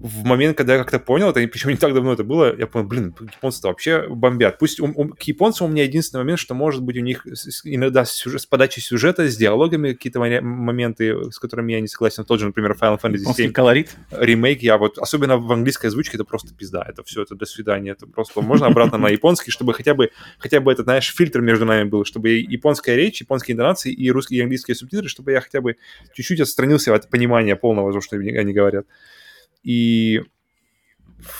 в 0.00 0.24
момент, 0.24 0.56
когда 0.56 0.74
я 0.74 0.78
как-то 0.78 0.98
понял 0.98 1.30
это, 1.30 1.46
причем 1.48 1.70
не 1.70 1.76
так 1.76 1.92
давно 1.92 2.12
это 2.12 2.22
было, 2.22 2.56
я 2.56 2.66
понял, 2.66 2.86
блин, 2.86 3.14
японцы 3.20 3.66
вообще 3.66 4.06
бомбят. 4.08 4.58
Пусть 4.58 4.80
у, 4.80 4.86
у, 4.86 5.08
к 5.08 5.22
японцам 5.22 5.68
у 5.68 5.70
меня 5.70 5.84
единственный 5.84 6.20
момент, 6.20 6.38
что 6.38 6.54
может 6.54 6.82
быть 6.82 6.96
у 6.96 7.00
них 7.00 7.26
иногда 7.64 8.04
с, 8.04 8.12
сюжет, 8.12 8.40
с 8.40 8.46
подачей 8.46 8.80
сюжета, 8.80 9.28
с 9.28 9.36
диалогами 9.36 9.92
какие-то 9.92 10.20
моменты, 10.20 11.30
с 11.30 11.38
которыми 11.38 11.72
я 11.72 11.80
не 11.80 11.88
согласен. 11.88 12.24
Тот 12.24 12.40
же, 12.40 12.46
например, 12.46 12.76
Final 12.80 13.00
Fantasy 13.00 13.24
VII. 13.36 13.50
колорит. 13.50 13.96
Ремейк, 14.10 14.62
я 14.62 14.78
вот, 14.78 14.98
особенно 14.98 15.36
в 15.36 15.50
английской 15.50 15.86
озвучке, 15.86 16.16
это 16.16 16.24
просто 16.24 16.54
пизда. 16.54 16.84
Это 16.88 17.02
все, 17.02 17.22
это 17.22 17.34
до 17.34 17.46
свидания. 17.46 17.92
Это 17.92 18.06
просто 18.06 18.40
можно 18.40 18.66
обратно 18.66 18.98
на 18.98 19.08
японский, 19.08 19.50
чтобы 19.50 19.74
хотя 19.74 19.94
бы, 19.94 20.10
хотя 20.38 20.60
бы 20.60 20.72
этот, 20.72 20.86
знаешь, 20.86 21.12
фильтр 21.14 21.40
между 21.40 21.64
нами 21.64 21.88
был, 21.88 22.04
чтобы 22.04 22.30
японская 22.30 22.96
речь, 22.96 23.20
японские 23.20 23.54
интонации 23.54 23.92
и 23.92 24.10
русские 24.10 24.40
и 24.40 24.42
английские 24.42 24.74
субтитры, 24.74 25.08
чтобы 25.08 25.32
я 25.32 25.40
хотя 25.40 25.60
бы 25.60 25.76
чуть-чуть 26.14 26.40
отстранился 26.40 26.94
от 26.94 27.10
понимания 27.10 27.56
полного 27.56 27.98
что 28.00 28.16
они 28.16 28.52
говорят. 28.52 28.86
И 29.68 30.22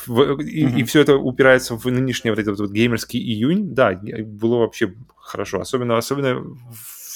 в, 0.07 0.41
и, 0.41 0.65
mm-hmm. 0.65 0.81
и 0.81 0.85
все 0.85 1.01
это 1.01 1.17
упирается 1.17 1.77
в 1.77 1.87
нынешний 1.87 2.31
вот 2.31 2.39
этот 2.39 2.61
вот 2.61 2.71
геймерский 2.71 3.21
июнь, 3.21 3.75
да, 3.75 3.99
было 4.25 4.59
вообще 4.59 4.95
хорошо. 5.17 5.61
Особенно, 5.61 5.97
особенно 5.97 6.45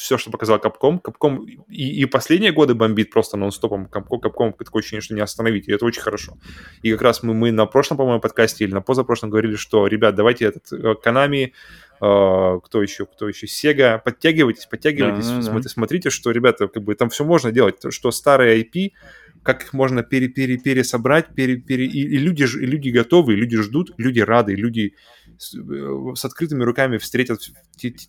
все, 0.03 0.17
что 0.17 0.31
показал 0.31 0.59
Capcom. 0.59 1.03
Capcom 1.03 1.45
и, 1.69 2.03
и 2.03 2.05
последние 2.07 2.53
годы 2.53 2.75
бомбит 2.75 3.11
просто 3.11 3.37
нон-стопом. 3.37 3.89
Capcom, 3.93 4.21
Capcom 4.23 4.53
такое 4.65 4.81
ощущение, 4.81 5.03
что 5.03 5.15
не 5.15 5.21
остановить, 5.21 5.69
и 5.69 5.73
это 5.73 5.85
очень 5.85 6.01
хорошо. 6.01 6.39
И 6.83 6.91
как 6.93 7.03
раз 7.03 7.23
мы, 7.23 7.35
мы 7.35 7.53
на 7.53 7.67
прошлом, 7.67 7.99
по-моему, 7.99 8.21
подкасте 8.21 8.65
или 8.65 8.73
на 8.73 8.81
позапрошлом 8.81 9.29
говорили, 9.31 9.57
что, 9.57 9.87
ребят, 9.87 10.15
давайте 10.15 10.47
этот 10.47 10.73
э, 10.73 10.95
Konami, 11.05 11.53
э, 12.01 12.61
кто 12.65 12.83
еще, 12.83 13.07
кто 13.07 13.29
еще, 13.29 13.47
Sega, 13.47 14.01
подтягивайтесь, 14.03 14.67
подтягивайтесь, 14.67 15.27
да, 15.27 15.43
смотрите, 15.43 15.69
да. 15.69 15.73
смотрите, 15.73 16.11
что, 16.11 16.31
ребята, 16.31 16.69
как 16.69 16.83
бы 16.83 16.95
там 16.95 17.11
все 17.11 17.25
можно 17.25 17.53
делать, 17.53 17.77
что 17.91 18.11
старые 18.11 18.63
IP 18.65 18.93
как 19.43 19.65
их 19.65 19.73
можно 19.73 20.03
пере, 20.03 20.29
пере, 20.29 20.57
пересобрать, 20.57 21.35
пере, 21.35 21.57
пере, 21.57 21.87
и, 21.87 22.01
и 22.01 22.19
люди, 22.19 22.45
и 22.45 22.67
люди 22.67 22.91
готовы, 22.91 23.33
и 23.33 23.37
люди 23.37 23.57
ждут, 23.57 23.93
люди 23.97 24.21
рады, 24.21 24.55
люди 24.55 24.95
с, 25.37 25.55
э, 25.55 26.15
с 26.15 26.25
открытыми 26.25 26.63
руками 26.63 26.99
встретят 26.99 27.41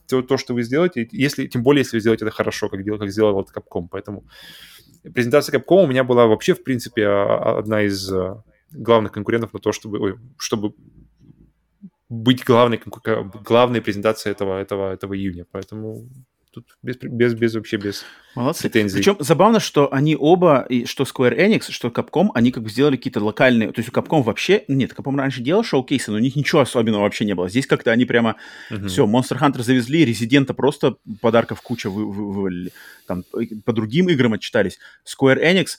то, 0.07 0.21
то, 0.21 0.37
что 0.37 0.53
вы 0.53 0.63
сделаете, 0.63 1.07
если, 1.11 1.47
тем 1.47 1.63
более, 1.63 1.81
если 1.81 1.97
вы 1.97 2.01
сделаете 2.01 2.25
это 2.25 2.35
хорошо, 2.35 2.69
как, 2.69 2.83
делал, 2.83 2.99
как 2.99 3.11
сделал 3.11 3.33
вот 3.33 3.49
Capcom. 3.51 3.87
Поэтому 3.89 4.25
презентация 5.13 5.57
Capcom 5.57 5.83
у 5.83 5.87
меня 5.87 6.03
была 6.03 6.27
вообще, 6.27 6.53
в 6.53 6.63
принципе, 6.63 7.05
а, 7.05 7.57
одна 7.59 7.81
из 7.81 8.11
э, 8.11 8.35
главных 8.71 9.11
конкурентов 9.11 9.53
на 9.53 9.59
то, 9.59 9.71
чтобы, 9.71 9.99
ой, 9.99 10.19
чтобы 10.37 10.75
быть 12.09 12.43
главной, 12.43 12.79
главной 13.43 13.81
презентацией 13.81 14.33
этого, 14.33 14.59
этого, 14.59 14.93
этого 14.93 15.17
июня. 15.17 15.45
Поэтому 15.51 16.07
тут 16.53 16.77
без, 16.81 16.97
без, 16.97 17.33
без 17.33 17.55
вообще 17.55 17.77
без 17.77 18.05
Молодцы. 18.35 18.63
претензий. 18.63 18.97
Причем 18.97 19.17
забавно, 19.19 19.59
что 19.59 19.91
они 19.91 20.15
оба, 20.19 20.65
и 20.69 20.85
что 20.85 21.03
Square 21.03 21.37
Enix, 21.37 21.71
что 21.71 21.89
Capcom, 21.89 22.29
они 22.33 22.51
как 22.51 22.63
бы 22.63 22.69
сделали 22.69 22.95
какие-то 22.95 23.23
локальные... 23.23 23.71
То 23.71 23.79
есть 23.79 23.89
у 23.89 23.91
Capcom 23.91 24.21
вообще... 24.21 24.63
Нет, 24.67 24.93
Capcom 24.93 25.17
раньше 25.17 25.41
делал 25.41 25.63
шоу-кейсы, 25.63 26.11
но 26.11 26.17
у 26.17 26.19
них 26.19 26.35
ничего 26.35 26.61
особенного 26.61 27.01
вообще 27.01 27.25
не 27.25 27.35
было. 27.35 27.49
Здесь 27.49 27.67
как-то 27.67 27.91
они 27.91 28.05
прямо... 28.05 28.35
Угу. 28.71 28.87
Все, 28.87 29.05
Monster 29.05 29.39
Hunter 29.39 29.63
завезли, 29.63 30.05
Резидента 30.05 30.53
просто 30.53 30.97
подарков 31.21 31.61
куча 31.61 31.89
вы, 31.89 32.05
вы, 32.05 32.31
вывалили. 32.31 32.71
Там 33.07 33.23
по 33.65 33.73
другим 33.73 34.09
играм 34.09 34.33
отчитались. 34.33 34.79
Square 35.05 35.43
Enix 35.43 35.77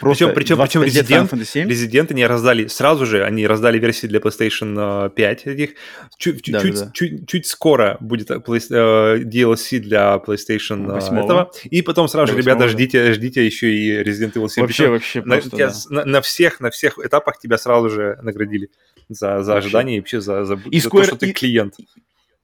Просто 0.00 0.28
причем, 0.28 0.58
причем, 0.58 0.82
причем 0.82 0.82
Resident, 0.82 1.30
Resident 1.66 2.10
они 2.10 2.26
раздали 2.26 2.66
сразу 2.66 3.06
же, 3.06 3.24
они 3.24 3.46
раздали 3.46 3.78
версии 3.78 4.06
для 4.06 4.20
PlayStation 4.20 5.10
5 5.10 5.46
этих. 5.46 5.70
Чуть, 6.18 6.42
да, 6.50 6.60
чуть, 6.60 6.74
да, 6.74 6.90
чуть, 6.92 7.28
чуть 7.28 7.46
скоро 7.46 7.96
будет 8.00 8.30
э, 8.30 8.34
DLC 8.34 9.78
для 9.78 10.20
PlayStation 10.26 10.90
8 10.90 11.18
этого. 11.18 11.50
И 11.64 11.82
потом 11.82 12.08
сразу 12.08 12.32
же, 12.32 12.38
ребята, 12.38 12.68
ждите, 12.68 13.12
ждите 13.12 13.44
еще 13.44 13.74
и 13.74 14.02
Resident 14.02 14.32
Evil 14.34 14.48
7. 14.48 14.62
Вообще, 14.62 14.88
вообще 14.88 15.22
на, 15.22 15.36
просто, 15.36 15.50
тебя, 15.50 15.68
да. 15.68 15.74
на, 15.90 16.04
на, 16.04 16.20
всех, 16.20 16.60
на 16.60 16.70
всех 16.70 16.98
этапах 16.98 17.38
тебя 17.38 17.58
сразу 17.58 17.90
же 17.90 18.18
наградили 18.22 18.70
за, 19.08 19.42
за 19.42 19.56
ожидание 19.56 19.98
и 19.98 20.00
вообще 20.00 20.20
за, 20.20 20.44
за, 20.44 20.58
и 20.70 20.80
за 20.80 20.88
Square, 20.88 21.00
то, 21.00 21.04
что 21.04 21.16
ты 21.16 21.30
и, 21.30 21.32
клиент. 21.32 21.74
И, 21.78 21.86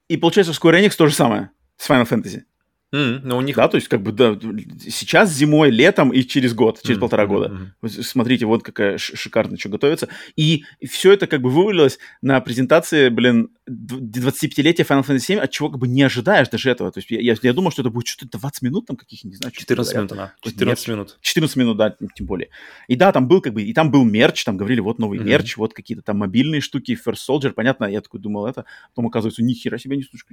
и 0.08 0.16
получается, 0.16 0.52
в 0.52 0.62
Square 0.62 0.80
Enix 0.80 0.96
то 0.96 1.06
же 1.06 1.14
самое 1.14 1.50
с 1.76 1.88
Final 1.88 2.08
Fantasy. 2.08 2.42
Mm, 2.92 3.20
но 3.22 3.38
у 3.38 3.40
них... 3.40 3.54
Да, 3.56 3.68
то 3.68 3.76
есть 3.76 3.86
как 3.88 4.02
бы 4.02 4.10
да, 4.10 4.36
сейчас 4.80 5.32
зимой, 5.32 5.70
летом 5.70 6.10
и 6.10 6.22
через 6.22 6.54
год, 6.54 6.80
через 6.82 6.98
mm, 6.98 7.00
полтора 7.00 7.26
года. 7.26 7.72
Mm-hmm. 7.82 8.02
Смотрите, 8.02 8.46
вот 8.46 8.64
какая 8.64 8.98
шикарная 8.98 9.58
что 9.58 9.68
готовится. 9.68 10.08
И 10.36 10.64
все 10.88 11.12
это 11.12 11.28
как 11.28 11.40
бы 11.40 11.50
вывалилось 11.50 11.98
на 12.20 12.40
презентации, 12.40 13.08
блин, 13.08 13.50
25-летия 13.68 14.84
Final 14.84 15.06
Fantasy 15.06 15.18
7, 15.20 15.38
от 15.38 15.50
чего 15.50 15.70
как 15.70 15.78
бы 15.78 15.86
не 15.86 16.02
ожидаешь 16.02 16.48
даже 16.48 16.70
этого. 16.70 16.90
То 16.90 16.98
есть 16.98 17.10
я, 17.10 17.20
я, 17.20 17.36
я 17.40 17.52
думал, 17.52 17.70
что 17.70 17.82
это 17.82 17.90
будет 17.90 18.08
что-то 18.08 18.38
20 18.38 18.62
минут 18.62 18.86
там 18.86 18.96
каких 18.96 19.22
не 19.24 19.36
знаю. 19.36 19.52
14 19.52 19.94
минут 19.94 20.12
она. 20.12 20.32
14 20.42 20.88
Нет, 20.88 20.88
минут. 20.88 21.18
14 21.20 21.56
минут, 21.56 21.76
да, 21.76 21.96
тем 22.14 22.26
более. 22.26 22.48
И 22.88 22.96
да, 22.96 23.12
там 23.12 23.28
был 23.28 23.40
как 23.40 23.54
бы, 23.54 23.62
и 23.62 23.72
там 23.72 23.92
был 23.92 24.04
мерч, 24.04 24.42
там 24.44 24.56
говорили, 24.56 24.80
вот 24.80 24.98
новый 24.98 25.18
mm-hmm. 25.20 25.24
мерч, 25.24 25.56
вот 25.56 25.74
какие-то 25.74 26.02
там 26.02 26.18
мобильные 26.18 26.60
штуки, 26.60 26.98
First 27.06 27.20
Soldier, 27.28 27.50
понятно, 27.50 27.84
я 27.84 28.00
такой 28.00 28.20
думал 28.20 28.46
это, 28.46 28.64
потом 28.88 29.06
оказывается, 29.06 29.42
ни 29.44 29.52
хера 29.52 29.78
себе 29.78 29.96
не 29.96 30.02
слушай, 30.02 30.26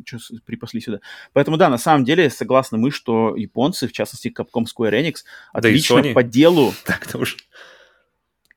припасли 0.46 0.82
сюда. 0.82 1.02
Поэтому 1.34 1.58
да, 1.58 1.70
на 1.70 1.78
самом 1.78 2.04
деле 2.04 2.30
согласны 2.48 2.78
мы, 2.78 2.92
что 2.92 3.36
японцы, 3.36 3.88
в 3.88 3.92
частности 3.92 4.34
Capcom 4.36 4.66
Square 4.66 4.94
Enix, 4.94 5.18
отлично 5.52 6.02
да 6.02 6.14
по 6.14 6.24
делу. 6.24 6.74
Так-то 6.86 7.20
уж. 7.20 7.38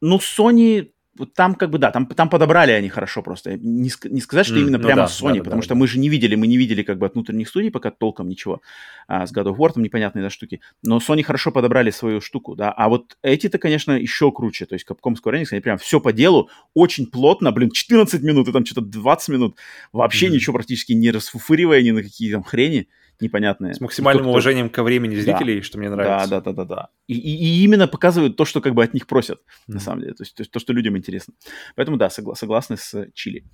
Ну, 0.01 0.19
Sony 0.19 0.91
там 1.35 1.55
как 1.55 1.71
бы, 1.71 1.79
да, 1.79 1.91
там, 1.91 2.07
там 2.07 2.29
подобрали 2.31 2.73
они 2.73 2.89
хорошо 2.89 3.21
просто. 3.23 3.59
Не, 3.59 3.91
не 4.05 4.21
сказать, 4.21 4.47
что 4.47 4.57
mm, 4.57 4.61
именно 4.61 4.79
ну 4.79 4.85
прямо 4.85 5.03
да, 5.03 5.07
Sony, 5.09 5.39
да, 5.39 5.45
потому 5.45 5.61
да, 5.61 5.65
что 5.65 5.75
да. 5.75 5.79
мы 5.79 5.87
же 5.87 5.99
не 5.99 6.09
видели, 6.09 6.35
мы 6.35 6.47
не 6.47 6.57
видели 6.57 6.83
как 6.83 6.99
бы 6.99 7.07
от 7.07 7.15
внутренних 7.15 7.49
студий 7.49 7.71
пока 7.71 7.91
толком 7.91 8.29
ничего. 8.29 8.63
А, 9.07 9.27
с 9.27 9.33
God 9.33 9.47
of 9.47 9.57
War 9.57 9.73
там 9.73 9.83
непонятные 9.83 10.23
да, 10.23 10.31
штуки. 10.31 10.61
Но 10.83 10.99
Sony 10.99 11.23
хорошо 11.23 11.51
подобрали 11.51 11.91
свою 11.91 12.21
штуку, 12.21 12.55
да. 12.55 12.73
А 12.73 12.89
вот 12.89 13.17
эти-то, 13.23 13.59
конечно, 13.59 13.93
еще 13.93 14.33
круче. 14.33 14.67
То 14.67 14.75
есть 14.75 14.87
Capcom 14.89 15.15
Square 15.15 15.43
Enix, 15.43 15.49
они 15.51 15.61
прям 15.61 15.77
все 15.77 16.01
по 16.01 16.13
делу, 16.13 16.49
очень 16.75 17.07
плотно, 17.07 17.53
блин, 17.53 17.71
14 17.71 18.23
минут 18.23 18.49
и 18.49 18.53
там 18.53 18.65
что-то 18.65 18.83
20 18.83 19.29
минут. 19.29 19.57
Вообще 19.93 20.29
mm. 20.29 20.31
ничего 20.31 20.55
практически 20.55 20.93
не 20.93 21.11
расфуфыривая 21.11 21.83
ни 21.83 21.91
на 21.91 22.03
какие 22.03 22.33
там 22.33 22.43
хрени 22.43 22.89
непонятные. 23.21 23.75
С 23.75 23.81
максимальным 23.81 24.25
кто, 24.25 24.31
уважением 24.31 24.71
ко 24.71 24.83
времени 24.83 25.15
зрителей, 25.17 25.59
да. 25.59 25.63
что 25.63 25.79
мне 25.79 25.89
нравится. 25.89 26.29
Да, 26.29 26.41
да, 26.41 26.53
да, 26.53 26.65
да, 26.65 26.75
да. 26.77 26.89
И, 27.07 27.15
и, 27.15 27.61
и 27.61 27.65
именно 27.65 27.89
показывают 27.89 28.37
то, 28.37 28.45
что 28.45 28.61
как 28.61 28.75
бы 28.75 28.83
от 28.83 28.95
них 28.95 29.07
просят, 29.07 29.39
mm-hmm. 29.41 29.75
на 29.75 29.81
самом 29.81 30.01
деле. 30.03 30.15
То 30.15 30.23
есть, 30.23 30.35
то, 30.35 30.45
то, 30.45 30.59
что 30.59 30.73
людям 30.73 30.97
интересно. 30.97 31.35
Поэтому 31.77 31.97
да, 31.97 32.09
согла- 32.09 32.35
согласны 32.35 32.77
с 32.77 33.09
Чили. 33.15 33.45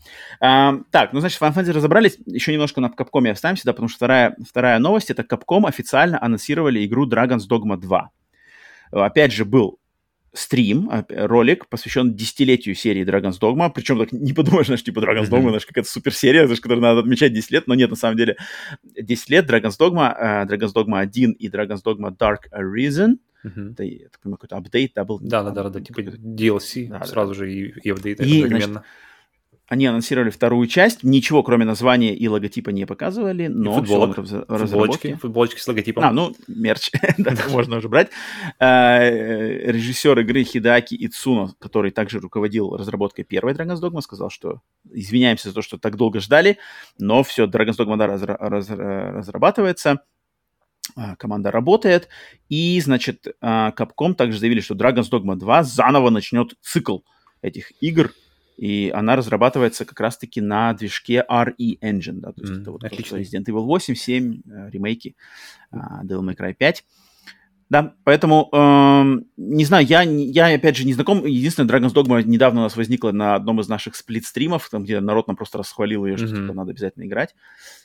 А, 0.40 0.74
так, 0.90 1.12
ну, 1.12 1.20
значит, 1.20 1.40
Final 1.40 1.54
Fantasy 1.54 1.72
разобрались. 1.72 2.18
Еще 2.26 2.52
немножко 2.52 2.80
на 2.80 2.86
Capcom 2.86 3.28
оставимся, 3.30 3.64
да, 3.64 3.72
потому 3.72 3.88
что 3.88 3.96
вторая, 3.96 4.36
вторая 4.46 4.78
новость, 4.78 5.10
это 5.10 5.22
Capcom 5.22 5.66
официально 5.66 6.22
анонсировали 6.22 6.84
игру 6.84 7.08
Dragon's 7.08 7.48
Dogma 7.50 7.76
2. 7.76 8.10
Опять 8.92 9.32
же, 9.32 9.44
был 9.44 9.78
стрим, 10.36 10.90
ролик, 11.08 11.68
посвящен 11.68 12.14
десятилетию 12.14 12.74
серии 12.74 13.04
Dragon's 13.04 13.40
Dogma. 13.40 13.70
Причем 13.74 13.98
так 13.98 14.12
не 14.12 14.32
подумаешь, 14.32 14.66
знаешь, 14.66 14.84
типа 14.84 15.00
Dragon's 15.00 15.30
Dogma, 15.30 15.48
знаешь, 15.48 15.66
какая-то 15.66 15.90
суперсерия, 15.90 16.44
знаешь, 16.44 16.60
которую 16.60 16.82
надо 16.82 17.00
отмечать 17.00 17.32
10 17.32 17.50
лет, 17.50 17.66
но 17.66 17.74
нет, 17.74 17.90
на 17.90 17.96
самом 17.96 18.16
деле 18.16 18.36
10 18.82 19.30
лет 19.30 19.50
Dragon's 19.50 19.78
Dogma, 19.78 20.14
uh, 20.16 20.46
Dragon's 20.46 20.72
Dogma 20.74 21.00
1 21.00 21.32
и 21.32 21.48
Dragon's 21.48 21.82
Dogma 21.84 22.16
Dark 22.16 22.50
Arisen. 22.52 23.18
Uh-huh. 23.44 23.72
Это, 23.72 23.84
я 23.84 24.08
так 24.08 24.20
понимаю, 24.20 24.38
какой-то 24.38 24.56
апдейт, 24.56 24.92
да, 24.94 25.04
был? 25.04 25.18
Да, 25.20 25.42
да, 25.42 25.50
да, 25.50 25.68
да, 25.68 25.80
типа 25.80 26.00
DLC 26.00 26.88
да, 26.88 27.04
сразу 27.04 27.32
да. 27.32 27.38
же 27.38 27.52
и, 27.52 27.72
и 27.82 27.90
апдейт 27.90 28.20
и, 28.20 28.22
одновременно. 28.22 28.58
Значит, 28.58 28.82
они 29.68 29.86
анонсировали 29.86 30.30
вторую 30.30 30.66
часть, 30.68 31.02
ничего 31.02 31.42
кроме 31.42 31.64
названия 31.64 32.14
и 32.14 32.28
логотипа 32.28 32.70
не 32.70 32.84
показывали, 32.86 33.48
но 33.48 33.72
и 33.72 33.74
футболок, 33.74 34.18
в 34.18 34.44
футболочки, 34.46 35.14
футболочки 35.14 35.58
с 35.58 35.66
логотипом. 35.66 36.04
А, 36.04 36.12
ну, 36.12 36.34
мерч, 36.46 36.90
да, 37.18 37.34
можно 37.50 37.78
уже 37.78 37.88
брать. 37.88 38.10
Э, 38.60 39.70
режиссер 39.70 40.18
игры 40.20 40.44
Хидаки 40.44 40.94
Ицуно, 40.94 41.54
который 41.58 41.90
также 41.90 42.20
руководил 42.20 42.76
разработкой 42.76 43.24
первой 43.24 43.54
Dragon's 43.54 43.80
Dogma, 43.80 44.00
сказал, 44.02 44.30
что 44.30 44.60
извиняемся 44.92 45.48
за 45.48 45.54
то, 45.54 45.62
что 45.62 45.78
так 45.78 45.96
долго 45.96 46.20
ждали, 46.20 46.58
но 46.98 47.24
все, 47.24 47.46
Dragon's 47.46 47.76
Dogma 47.76 47.96
да, 47.96 48.06
разрабатывается, 48.06 50.02
а, 50.94 51.16
команда 51.16 51.50
работает, 51.50 52.08
и, 52.48 52.80
значит, 52.80 53.26
а, 53.40 53.72
Capcom 53.72 54.14
также 54.14 54.38
заявили, 54.38 54.60
что 54.60 54.74
Dragon's 54.74 55.10
Dogma 55.10 55.34
2 55.34 55.64
заново 55.64 56.10
начнет 56.10 56.54
цикл 56.60 56.98
этих 57.42 57.72
игр, 57.82 58.12
и 58.56 58.90
она 58.94 59.16
разрабатывается 59.16 59.84
как 59.84 60.00
раз-таки 60.00 60.40
на 60.40 60.72
движке 60.72 61.24
RE 61.28 61.78
Engine, 61.80 62.20
да, 62.20 62.32
то 62.32 62.40
есть 62.40 62.54
mm, 62.54 62.62
это 62.62 62.72
вот 62.72 62.84
отлично. 62.84 63.16
Resident 63.16 63.44
Evil 63.44 63.64
8, 63.64 63.94
7, 63.94 64.40
э, 64.44 64.70
ремейки, 64.70 65.14
э, 65.72 65.76
Devil 66.04 66.22
May 66.22 66.36
Cry 66.36 66.54
5. 66.54 66.84
Да, 67.68 67.94
поэтому, 68.04 68.48
э, 68.52 69.24
не 69.36 69.64
знаю, 69.64 69.84
я, 69.86 70.02
я, 70.02 70.54
опять 70.54 70.76
же, 70.76 70.86
не 70.86 70.92
знаком. 70.92 71.26
Единственное, 71.26 71.68
Dragon's 71.68 71.92
Dogma 71.92 72.22
недавно 72.22 72.60
у 72.60 72.62
нас 72.62 72.76
возникла 72.76 73.10
на 73.10 73.34
одном 73.34 73.60
из 73.60 73.66
наших 73.66 73.96
сплит-стримов, 73.96 74.68
там, 74.70 74.84
где 74.84 75.00
народ 75.00 75.26
нам 75.26 75.36
просто 75.36 75.58
расхвалил 75.58 76.06
ее, 76.06 76.16
что 76.16 76.26
mm-hmm. 76.26 76.42
типа, 76.42 76.54
надо 76.54 76.70
обязательно 76.70 77.06
играть. 77.06 77.34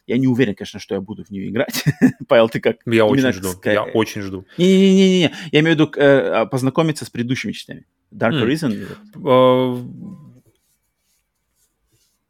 Я 0.05 0.19
не 0.19 0.27
уверен, 0.27 0.53
конечно, 0.53 0.79
что 0.79 0.93
я 0.93 1.01
буду 1.01 1.25
в 1.25 1.31
нее 1.31 1.49
играть. 1.49 1.83
Павел, 2.27 2.47
ты 2.47 2.59
как? 2.59 2.77
Я 2.85 3.05
очень 3.05 3.31
жду, 3.33 3.49
я 3.65 3.83
очень 3.83 4.21
жду. 4.21 4.45
Не-не-не, 4.59 5.31
я 5.51 5.59
имею 5.59 5.75
в 5.75 5.79
виду 5.79 5.91
э, 5.97 6.45
познакомиться 6.45 7.03
с 7.03 7.09
предыдущими 7.09 7.51
частями. 7.51 7.87
Dark 8.13 8.33
mm. 8.33 8.43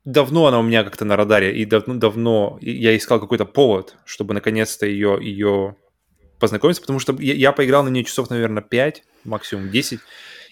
Давно 0.06 0.48
она 0.48 0.60
у 0.60 0.64
меня 0.64 0.84
как-то 0.84 1.06
на 1.06 1.16
радаре, 1.16 1.56
и 1.56 1.66
давно, 1.66 1.96
давно 1.96 2.58
я 2.62 2.96
искал 2.96 3.20
какой-то 3.20 3.46
повод, 3.46 3.96
чтобы 4.06 4.34
наконец-то 4.34 4.86
ее, 4.86 5.20
ее 5.22 5.76
познакомиться, 6.40 6.82
потому 6.82 7.00
что 7.00 7.16
я, 7.20 7.34
я 7.34 7.52
поиграл 7.52 7.84
на 7.84 7.90
нее 7.90 8.04
часов, 8.04 8.30
наверное, 8.30 8.64
5, 8.64 9.04
максимум 9.24 9.70
10, 9.70 10.00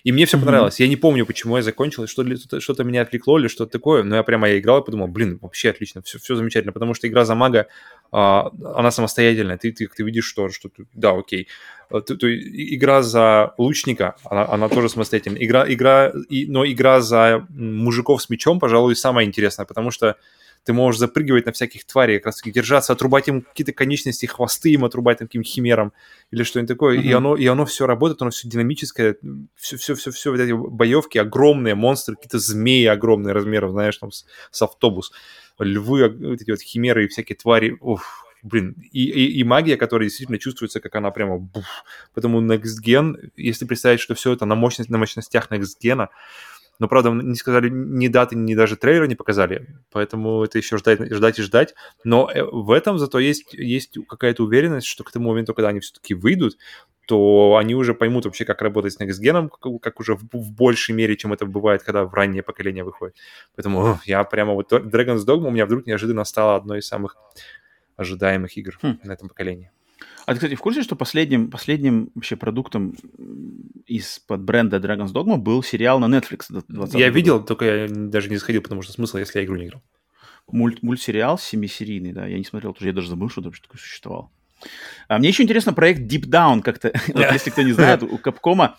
И 0.03 0.11
мне 0.11 0.25
все 0.25 0.37
mm-hmm. 0.37 0.39
понравилось. 0.41 0.79
Я 0.79 0.87
не 0.87 0.95
помню, 0.95 1.25
почему 1.25 1.57
я 1.57 1.63
закончил, 1.63 2.07
что-то, 2.07 2.61
что-то 2.61 2.83
меня 2.83 3.01
отвлекло 3.01 3.39
или 3.39 3.47
что-то 3.47 3.71
такое, 3.71 4.03
но 4.03 4.15
я 4.15 4.23
прямо 4.23 4.47
я 4.47 4.59
играл 4.59 4.81
и 4.81 4.85
подумал, 4.85 5.07
блин, 5.07 5.39
вообще 5.41 5.71
отлично, 5.71 6.01
все, 6.03 6.19
все 6.19 6.35
замечательно, 6.35 6.71
потому 6.71 6.93
что 6.93 7.07
игра 7.07 7.25
за 7.25 7.35
мага, 7.35 7.67
а, 8.11 8.51
она 8.75 8.91
самостоятельная, 8.91 9.57
ты, 9.57 9.71
ты, 9.71 9.87
ты 9.87 10.03
видишь, 10.03 10.25
что, 10.25 10.49
что 10.49 10.69
да, 10.93 11.11
окей. 11.11 11.47
А, 11.89 12.01
ты, 12.01 12.15
ты, 12.15 12.35
игра 12.75 13.01
за 13.01 13.53
лучника, 13.57 14.15
она, 14.23 14.47
она 14.47 14.69
тоже 14.69 14.89
самостоятельная. 14.89 15.43
Игра, 15.43 15.65
игра, 15.71 16.11
и, 16.29 16.45
но 16.45 16.65
игра 16.65 17.01
за 17.01 17.45
мужиков 17.49 18.21
с 18.21 18.29
мечом, 18.29 18.59
пожалуй, 18.59 18.95
самая 18.95 19.25
интересная, 19.25 19.65
потому 19.65 19.91
что 19.91 20.15
ты 20.63 20.73
можешь 20.73 20.99
запрыгивать 20.99 21.45
на 21.45 21.51
всяких 21.51 21.85
тварей, 21.85 22.17
как 22.17 22.27
раз 22.27 22.37
таки 22.37 22.51
держаться, 22.51 22.93
отрубать 22.93 23.27
им 23.27 23.41
какие-то 23.41 23.71
конечности, 23.71 24.25
хвосты 24.25 24.71
им 24.71 24.85
отрубать, 24.85 25.19
там, 25.19 25.27
каким-то 25.27 25.47
химерам 25.47 25.93
или 26.31 26.43
что-нибудь 26.43 26.67
такое. 26.67 26.97
Mm-hmm. 26.97 27.03
И, 27.03 27.11
оно, 27.13 27.35
и 27.35 27.45
оно 27.47 27.65
все 27.65 27.87
работает, 27.87 28.21
оно 28.21 28.31
все 28.31 28.47
динамическое, 28.47 29.15
все-все-все, 29.55 30.31
вот 30.31 30.39
эти 30.39 30.51
боевки, 30.51 31.17
огромные 31.17 31.75
монстры, 31.75 32.15
какие-то 32.15 32.39
змеи 32.39 32.85
огромные 32.85 33.33
размеров, 33.33 33.71
знаешь, 33.71 33.97
там, 33.97 34.11
с, 34.11 34.25
с 34.51 34.61
автобус, 34.61 35.11
львы, 35.59 36.03
а, 36.03 36.09
вот 36.09 36.41
эти 36.41 36.51
вот 36.51 36.61
химеры 36.61 37.05
и 37.05 37.07
всякие 37.07 37.35
твари. 37.35 37.77
Уф, 37.79 38.25
блин, 38.43 38.75
и, 38.91 39.03
и, 39.05 39.39
и 39.39 39.43
магия, 39.43 39.77
которая 39.77 40.07
действительно 40.07 40.39
чувствуется, 40.39 40.79
как 40.79 40.95
она 40.95 41.11
прямо 41.11 41.37
буф. 41.37 41.65
Поэтому 42.13 42.41
Next 42.41 42.83
Gen, 42.85 43.31
если 43.35 43.65
представить, 43.65 43.99
что 43.99 44.15
все 44.15 44.33
это 44.33 44.45
на, 44.45 44.55
мощность, 44.55 44.89
на 44.89 44.97
мощностях 44.97 45.51
Next 45.51 45.77
Gen, 45.83 46.07
но, 46.79 46.87
правда, 46.87 47.09
не 47.11 47.35
сказали 47.35 47.69
ни 47.69 48.07
даты, 48.07 48.37
ни 48.37 48.55
даже 48.55 48.77
трейлера 48.77 49.05
не 49.05 49.15
показали, 49.15 49.67
поэтому 49.91 50.43
это 50.45 50.57
еще 50.57 50.77
ждать, 50.77 51.13
ждать 51.13 51.37
и 51.37 51.41
ждать. 51.41 51.75
Но 52.05 52.31
э, 52.33 52.41
в 52.41 52.71
этом 52.71 52.97
зато 52.97 53.19
есть, 53.19 53.53
есть 53.53 53.97
какая-то 54.07 54.43
уверенность, 54.43 54.87
что 54.87 55.03
к 55.03 55.11
тому 55.11 55.29
моменту, 55.29 55.53
когда 55.53 55.69
они 55.69 55.81
все-таки 55.81 56.13
выйдут, 56.13 56.57
то 57.05 57.57
они 57.59 57.75
уже 57.75 57.93
поймут 57.93 58.25
вообще, 58.25 58.45
как 58.45 58.61
работать 58.61 58.93
с 58.93 58.99
Next 58.99 59.21
Gen, 59.21 59.49
как, 59.49 59.81
как 59.81 59.99
уже 59.99 60.15
в, 60.15 60.29
в 60.31 60.51
большей 60.53 60.95
мере, 60.95 61.17
чем 61.17 61.33
это 61.33 61.45
бывает, 61.45 61.83
когда 61.83 62.05
в 62.05 62.13
раннее 62.13 62.43
поколение 62.43 62.85
выходит. 62.85 63.15
Поэтому 63.55 63.99
я 64.05 64.23
прямо 64.23 64.53
вот 64.53 64.71
Dragon's 64.71 65.25
Dogma 65.25 65.47
у 65.47 65.51
меня 65.51 65.65
вдруг 65.65 65.85
неожиданно 65.85 66.23
стала 66.23 66.55
одной 66.55 66.79
из 66.79 66.87
самых 66.87 67.17
ожидаемых 67.99 68.57
игр 68.57 68.77
хм. 68.81 68.99
на 69.03 69.11
этом 69.11 69.27
поколении. 69.27 69.71
А 70.25 70.33
ты, 70.33 70.35
кстати, 70.35 70.55
в 70.55 70.59
курсе, 70.59 70.83
что 70.83 70.95
последним, 70.95 71.49
последним 71.49 72.11
вообще 72.15 72.35
продуктом 72.35 72.95
из-под 73.85 74.41
бренда 74.41 74.77
Dragon's 74.77 75.11
Dogma 75.11 75.37
был 75.37 75.63
сериал 75.63 75.99
на 75.99 76.05
Netflix? 76.05 76.63
Я 76.97 77.09
видел, 77.09 77.43
только 77.43 77.65
я 77.65 77.87
даже 77.89 78.29
не 78.29 78.37
заходил, 78.37 78.61
потому 78.61 78.81
что 78.81 78.93
смысл, 78.93 79.17
если 79.17 79.39
я 79.39 79.45
игру 79.45 79.55
не 79.55 79.65
играл. 79.65 79.81
Мульт, 80.51 80.81
мультсериал 80.81 81.37
семисерийный, 81.37 82.11
да, 82.11 82.25
я 82.25 82.37
не 82.37 82.43
смотрел, 82.43 82.73
тоже 82.73 82.87
я 82.87 82.93
даже 82.93 83.09
забыл, 83.09 83.29
что 83.29 83.41
вообще 83.41 83.61
такое 83.61 83.79
существовало. 83.79 84.31
А 85.07 85.17
мне 85.17 85.29
еще 85.29 85.43
интересно 85.43 85.73
проект 85.73 86.01
Deep 86.01 86.25
Down, 86.27 86.61
как-то, 86.61 86.91
вот, 87.13 87.31
если 87.31 87.49
кто 87.49 87.63
не 87.63 87.71
знает, 87.71 88.03
у 88.03 88.17
Capcom, 88.17 88.73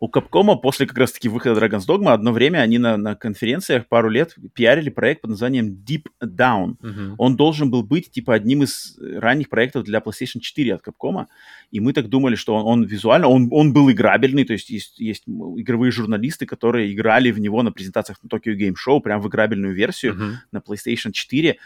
у 0.00 0.10
Capcom 0.10 0.56
после 0.56 0.86
как 0.86 0.98
раз-таки 0.98 1.28
выхода 1.28 1.60
Dragon's 1.60 1.86
Dogma 1.86 2.12
одно 2.12 2.32
время 2.32 2.58
они 2.58 2.78
на, 2.78 2.96
на 2.96 3.14
конференциях 3.14 3.86
пару 3.86 4.08
лет 4.08 4.34
пиарили 4.54 4.90
проект 4.90 5.22
под 5.22 5.30
названием 5.30 5.68
Deep 5.68 6.06
Down. 6.20 6.76
Uh-huh. 6.80 7.14
Он 7.18 7.36
должен 7.36 7.70
был 7.70 7.84
быть 7.84 8.10
типа 8.10 8.34
одним 8.34 8.64
из 8.64 8.98
ранних 9.00 9.48
проектов 9.48 9.84
для 9.84 10.00
PlayStation 10.00 10.40
4 10.40 10.74
от 10.74 10.82
Capcom, 10.86 11.26
и 11.70 11.78
мы 11.78 11.92
так 11.92 12.08
думали, 12.08 12.34
что 12.34 12.56
он, 12.56 12.66
он 12.66 12.84
визуально, 12.84 13.28
он, 13.28 13.48
он 13.52 13.72
был 13.72 13.90
играбельный, 13.90 14.44
то 14.44 14.54
есть, 14.54 14.70
есть 14.70 14.98
есть 14.98 15.24
игровые 15.26 15.92
журналисты, 15.92 16.46
которые 16.46 16.92
играли 16.92 17.30
в 17.30 17.38
него 17.38 17.62
на 17.62 17.70
презентациях 17.70 18.18
на 18.22 18.28
Tokyo 18.28 18.56
Game 18.56 18.74
Show, 18.74 19.00
прям 19.00 19.20
в 19.20 19.28
играбельную 19.28 19.74
версию 19.74 20.14
uh-huh. 20.14 20.32
на 20.50 20.58
PlayStation 20.58 21.12
4 21.12 21.58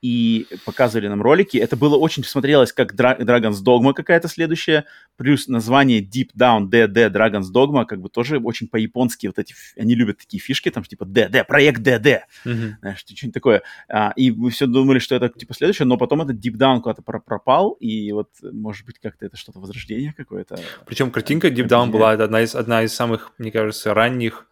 и 0.00 0.46
показывали 0.64 1.08
нам 1.08 1.22
ролики. 1.22 1.56
Это 1.56 1.76
было 1.76 1.96
очень 1.96 2.22
смотрелось 2.22 2.72
как 2.72 2.94
Dra- 2.94 3.18
Dragon's 3.18 3.62
Dogma 3.64 3.92
какая-то 3.92 4.28
следующая, 4.28 4.84
плюс 5.16 5.48
название 5.48 6.00
Deep 6.00 6.30
Down 6.38 6.68
DD 6.68 7.10
Dragon's 7.10 7.52
Dogma, 7.52 7.84
как 7.84 8.00
бы 8.00 8.08
тоже 8.08 8.38
очень 8.38 8.68
по-японски 8.68 9.26
вот 9.26 9.38
эти, 9.38 9.54
они 9.76 9.94
любят 9.96 10.18
такие 10.18 10.40
фишки, 10.40 10.70
там 10.70 10.84
типа 10.84 11.04
DD, 11.04 11.44
проект 11.44 11.80
DD, 11.80 12.20
mm-hmm. 12.44 12.72
знаешь, 12.80 12.98
что-нибудь 13.00 13.34
такое. 13.34 13.62
А, 13.88 14.12
и 14.14 14.30
мы 14.30 14.50
все 14.50 14.66
думали, 14.66 15.00
что 15.00 15.16
это 15.16 15.28
типа 15.28 15.54
следующее, 15.54 15.86
но 15.86 15.96
потом 15.96 16.22
этот 16.22 16.36
Deep 16.36 16.56
Down 16.56 16.80
куда-то 16.80 17.02
пропал, 17.02 17.72
и 17.72 18.12
вот, 18.12 18.30
может 18.42 18.86
быть, 18.86 19.00
как-то 19.00 19.26
это 19.26 19.36
что-то 19.36 19.58
возрождение 19.58 20.14
какое-то. 20.16 20.60
Причем 20.86 21.10
картинка 21.10 21.48
Deep 21.48 21.66
Down 21.66 21.90
была 21.90 22.12
одна 22.12 22.42
из, 22.42 22.54
одна 22.54 22.84
из 22.84 22.94
самых, 22.94 23.32
мне 23.38 23.50
кажется, 23.50 23.94
ранних, 23.94 24.46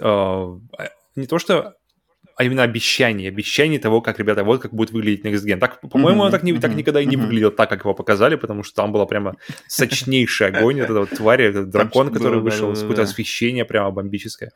э, 0.00 0.58
не 1.16 1.26
то 1.26 1.38
что 1.38 1.76
а 2.36 2.44
именно 2.44 2.62
обещание, 2.62 3.28
обещание 3.28 3.78
того, 3.78 4.02
как, 4.02 4.18
ребята, 4.18 4.44
вот 4.44 4.60
как 4.60 4.74
будет 4.74 4.90
выглядеть 4.90 5.24
Next 5.24 5.44
Gen. 5.46 5.58
Так, 5.58 5.80
по-моему, 5.80 6.20
mm-hmm. 6.20 6.26
он 6.26 6.30
так, 6.30 6.42
не, 6.42 6.52
так 6.58 6.74
никогда 6.74 7.00
и 7.00 7.06
не 7.06 7.16
выглядел 7.16 7.50
так, 7.50 7.70
как 7.70 7.80
его 7.80 7.94
показали, 7.94 8.36
потому 8.36 8.62
что 8.62 8.76
там 8.76 8.92
была 8.92 9.06
прямо 9.06 9.36
сочнейший 9.66 10.48
огонь, 10.48 10.80
это 10.80 10.92
вот 10.92 11.10
тварь, 11.10 11.42
этот 11.42 11.70
дракон, 11.70 12.12
который 12.12 12.40
вышел, 12.40 12.74
какое-то 12.74 13.02
освещение 13.02 13.64
прямо 13.64 13.90
бомбическое. 13.90 14.52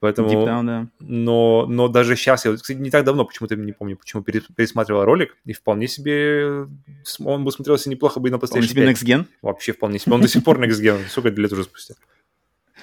Поэтому, 0.00 0.30
down, 0.30 0.64
да. 0.64 0.88
но, 1.00 1.66
но 1.68 1.88
даже 1.88 2.16
сейчас, 2.16 2.46
я, 2.46 2.54
кстати, 2.54 2.78
не 2.78 2.88
так 2.90 3.04
давно, 3.04 3.26
почему-то 3.26 3.54
не 3.54 3.72
помню, 3.72 3.98
почему 3.98 4.22
пересматривал 4.22 5.04
ролик, 5.04 5.36
и 5.44 5.52
вполне 5.52 5.88
себе 5.88 6.66
он 7.22 7.44
бы 7.44 7.52
смотрелся 7.52 7.90
неплохо 7.90 8.18
бы 8.18 8.28
и 8.28 8.32
на 8.32 8.36
PlayStation 8.36 8.60
Он 8.60 8.62
себе 8.62 8.90
Next 8.90 9.04
Gen? 9.04 9.26
Вообще 9.42 9.72
вполне 9.72 9.98
себе. 9.98 10.14
Он 10.14 10.22
до 10.22 10.28
сих 10.28 10.42
пор 10.42 10.58
Next 10.58 10.80
Gen, 10.80 11.06
сколько 11.06 11.28
лет 11.38 11.52
уже 11.52 11.64
спустя. 11.64 11.96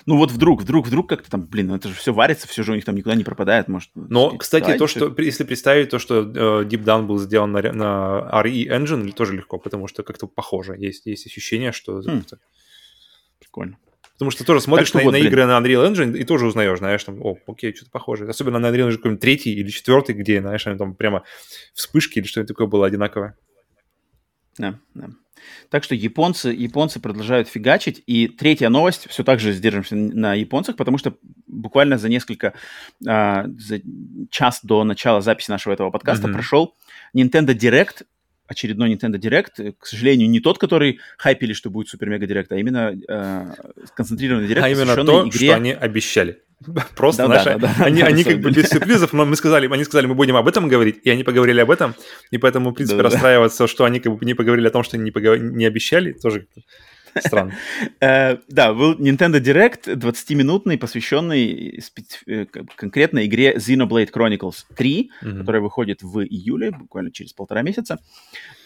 Ну 0.08 0.16
вот 0.16 0.32
вдруг, 0.32 0.62
вдруг, 0.62 0.88
вдруг 0.88 1.10
как-то 1.10 1.30
там, 1.30 1.46
блин, 1.46 1.70
это 1.74 1.90
же 1.90 1.94
все 1.94 2.14
варится, 2.14 2.48
все 2.48 2.64
же 2.64 2.72
у 2.72 2.76
них 2.76 2.86
там 2.86 2.96
никуда 2.96 3.14
не 3.14 3.26
пропадает, 3.26 3.68
может. 3.68 3.92
Но, 3.94 4.38
кстати, 4.38 4.78
то, 4.78 4.88
что, 4.88 5.14
если 5.18 5.44
представить 5.44 5.90
то, 5.90 6.00
что 6.00 6.22
э, 6.22 6.64
Deep 6.64 6.84
Down 6.86 7.06
был 7.06 7.20
сделан 7.20 7.52
на, 7.52 7.62
на 7.74 8.42
RE 8.42 8.68
Engine, 8.68 9.12
тоже 9.12 9.36
легко, 9.36 9.58
потому 9.60 9.88
что 9.88 10.04
как-то 10.04 10.26
похоже. 10.28 10.78
Есть, 10.78 11.06
есть 11.06 11.28
ощущение, 11.28 11.74
что... 11.74 12.02
Хм. 12.02 12.24
Прикольно. 13.38 13.78
Потому 14.14 14.32
что 14.32 14.46
тоже 14.46 14.62
смотришь 14.62 14.94
на, 14.94 15.02
вот, 15.02 15.12
на 15.12 15.18
игры 15.18 15.46
на 15.46 15.60
Unreal 15.60 15.92
Engine 15.92 16.18
и 16.18 16.24
тоже 16.24 16.48
узнаешь, 16.48 16.80
знаешь, 16.80 17.04
там, 17.04 17.22
о, 17.22 17.38
окей, 17.46 17.76
что-то 17.76 17.92
похоже. 17.92 18.30
Особенно 18.30 18.60
на 18.60 18.68
Unreal 18.68 18.88
Engine 18.88 18.96
какой-нибудь 18.96 19.22
третий 19.22 19.54
или 19.54 19.70
четвертый, 19.70 20.16
где, 20.16 20.40
знаешь, 20.40 20.64
там 20.64 20.96
прямо 20.96 21.24
вспышки 21.74 22.20
или 22.20 22.26
что-нибудь 22.26 22.48
такое 22.48 22.68
было 22.68 22.88
одинаковое. 22.88 23.38
Да, 24.58 24.80
да. 24.96 25.10
Так 25.70 25.84
что 25.84 25.96
японцы, 25.96 26.50
японцы 26.50 27.00
продолжают 27.00 27.48
фигачить. 27.48 28.04
И 28.08 28.28
третья 28.28 28.70
новость, 28.70 29.08
все 29.10 29.24
так 29.24 29.40
же 29.40 29.54
сдержимся 29.54 29.96
на 29.96 30.34
японцах, 30.34 30.76
потому 30.76 30.98
что 30.98 31.18
буквально 31.48 31.98
за 31.98 32.10
несколько, 32.10 32.54
а, 33.08 33.46
за 33.58 33.82
час 34.30 34.60
до 34.64 34.84
начала 34.84 35.22
записи 35.22 35.52
нашего 35.52 35.74
этого 35.74 35.92
подкаста 35.92 36.28
mm-hmm. 36.28 36.34
прошел 36.34 36.76
Nintendo 37.16 37.54
Direct, 37.54 38.06
очередной 38.48 38.94
Nintendo 38.94 39.18
Direct, 39.18 39.74
к 39.78 39.86
сожалению, 39.86 40.30
не 40.30 40.40
тот, 40.40 40.58
который 40.58 41.00
хайпили, 41.18 41.54
что 41.54 41.70
будет 41.70 41.90
Супер 41.90 42.10
Мега 42.10 42.26
Директ, 42.26 42.52
а 42.52 42.58
именно 42.58 42.98
э, 43.08 43.54
сконцентрированный 43.88 44.48
Директ, 44.48 44.66
а 44.66 44.70
именно 44.70 44.96
то, 44.96 45.28
игре... 45.28 45.48
что 45.48 45.56
они 45.56 45.72
обещали. 45.72 46.42
Просто 46.96 47.24
да, 47.24 47.30
наши, 47.30 47.58
да, 47.58 47.74
да, 47.78 47.86
они, 47.86 48.02
да, 48.02 48.08
они 48.08 48.24
как 48.24 48.40
бы 48.40 48.50
без 48.50 48.70
сюрпризов, 48.70 49.14
но 49.14 49.26
мы 49.26 49.36
сказали, 49.36 49.72
они 49.72 49.84
сказали, 49.84 50.08
мы 50.08 50.16
будем 50.16 50.36
об 50.36 50.48
этом 50.48 50.68
говорить, 50.68 51.00
и 51.04 51.10
они 51.10 51.24
поговорили 51.24 51.60
об 51.62 51.70
этом, 51.70 51.94
и 52.32 52.40
поэтому, 52.40 52.72
в 52.72 52.74
принципе, 52.74 52.98
да, 52.98 53.04
расстраиваться, 53.04 53.64
да. 53.64 53.68
что 53.68 53.86
они 53.86 54.00
как 54.00 54.18
бы 54.18 54.26
не 54.26 54.34
поговорили 54.34 54.68
о 54.68 54.72
том, 54.72 54.84
что 54.84 54.98
они 54.98 55.04
не, 55.04 55.12
поговор... 55.12 55.38
не 55.38 55.66
обещали, 55.66 56.14
тоже 56.14 56.48
Странно. 57.22 57.54
Э, 58.00 58.38
да, 58.48 58.74
был 58.74 58.96
Nintendo 58.96 59.40
Direct 59.40 59.86
20-минутный, 59.86 60.78
посвященный 60.78 61.82
э, 62.28 62.46
конкретно 62.46 63.26
игре 63.26 63.56
Xenoblade 63.56 64.12
Chronicles 64.12 64.66
3, 64.76 65.12
которая 65.40 65.62
выходит 65.62 66.04
в 66.04 66.22
июле, 66.22 66.72
буквально 66.72 67.12
через 67.12 67.34
полтора 67.34 67.64
месяца. 67.64 68.00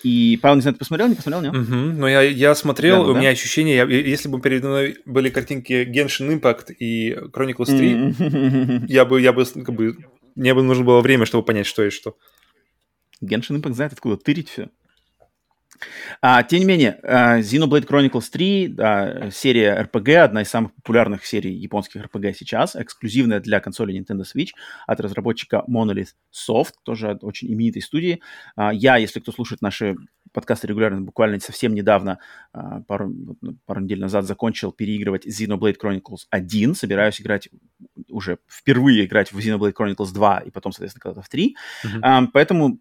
И, 0.04 0.38
Павел, 0.42 0.56
не 0.56 0.62
знаю, 0.62 0.76
ты 0.76 0.80
посмотрел, 0.80 1.08
не 1.08 1.16
посмотрел, 1.16 1.42
нет? 1.42 1.54
Ну, 1.54 2.08
я, 2.08 2.22
я 2.22 2.56
смотрел, 2.56 3.10
у 3.10 3.16
меня 3.16 3.30
ощущение, 3.30 3.86
если 3.88 4.28
бы 4.28 4.42
передо 4.42 4.68
мной 4.68 4.98
были 5.06 5.30
картинки 5.30 5.88
Genshin 5.88 6.40
Impact 6.40 6.74
и 6.74 7.14
Chronicles 7.14 7.66
3, 7.66 8.86
я 8.88 9.06
бы, 9.06 9.22
я 9.22 9.34
бы, 9.34 9.46
как 9.46 9.74
бы, 9.74 9.98
мне 10.36 10.54
бы 10.54 10.64
нужно 10.64 10.84
было 10.84 11.02
время, 11.02 11.26
чтобы 11.26 11.46
понять, 11.46 11.68
что 11.68 11.84
и 11.84 11.90
что. 11.90 12.16
Genshin 13.24 13.62
Impact 13.62 13.74
знает, 13.74 13.94
откуда 13.94 14.18
тырить 14.18 14.50
все. 14.50 14.70
А, 16.22 16.44
тем 16.44 16.60
не 16.60 16.66
менее, 16.66 17.00
uh, 17.04 17.40
Xenoblade 17.40 17.88
Chronicles 17.88 18.30
3, 18.32 18.68
да, 18.70 19.32
серия 19.32 19.82
RPG, 19.84 20.16
одна 20.16 20.42
из 20.42 20.50
самых 20.50 20.74
популярных 20.76 21.26
серий 21.26 21.54
японских 21.54 22.04
RPG 22.06 22.34
сейчас, 22.34 22.76
эксклюзивная 22.76 23.40
для 23.40 23.60
консоли 23.60 23.98
Nintendo 23.98 24.24
Switch 24.24 24.50
от 24.88 25.00
разработчика 25.00 25.64
Monolith 25.70 26.10
Soft, 26.32 26.74
тоже 26.84 27.12
от 27.12 27.24
очень 27.24 27.52
именитой 27.54 27.82
студии. 27.82 28.22
Uh, 28.58 28.74
я, 28.74 28.98
если 28.98 29.20
кто 29.20 29.32
слушает 29.32 29.62
наши 29.62 29.96
подкасты 30.34 30.68
регулярно, 30.68 31.02
буквально 31.02 31.40
совсем 31.40 31.74
недавно, 31.74 32.20
uh, 32.56 32.84
пару, 32.86 33.14
пару 33.66 33.82
недель 33.82 34.00
назад 34.00 34.26
закончил 34.26 34.72
переигрывать 34.72 35.28
Xenoblade 35.28 35.78
Chronicles 35.82 36.26
1, 36.30 36.76
собираюсь 36.76 37.22
играть 37.22 37.50
уже 38.10 38.38
впервые 38.48 39.06
играть 39.06 39.32
в 39.32 39.38
Xenoblade 39.38 39.74
Chronicles 39.74 40.14
2 40.14 40.40
и 40.40 40.52
потом, 40.52 40.72
соответственно, 40.72 41.02
когда-то 41.02 41.26
в 41.26 41.30
3. 41.30 41.56
Mm-hmm. 41.86 42.02
Um, 42.02 42.28
поэтому 42.34 42.80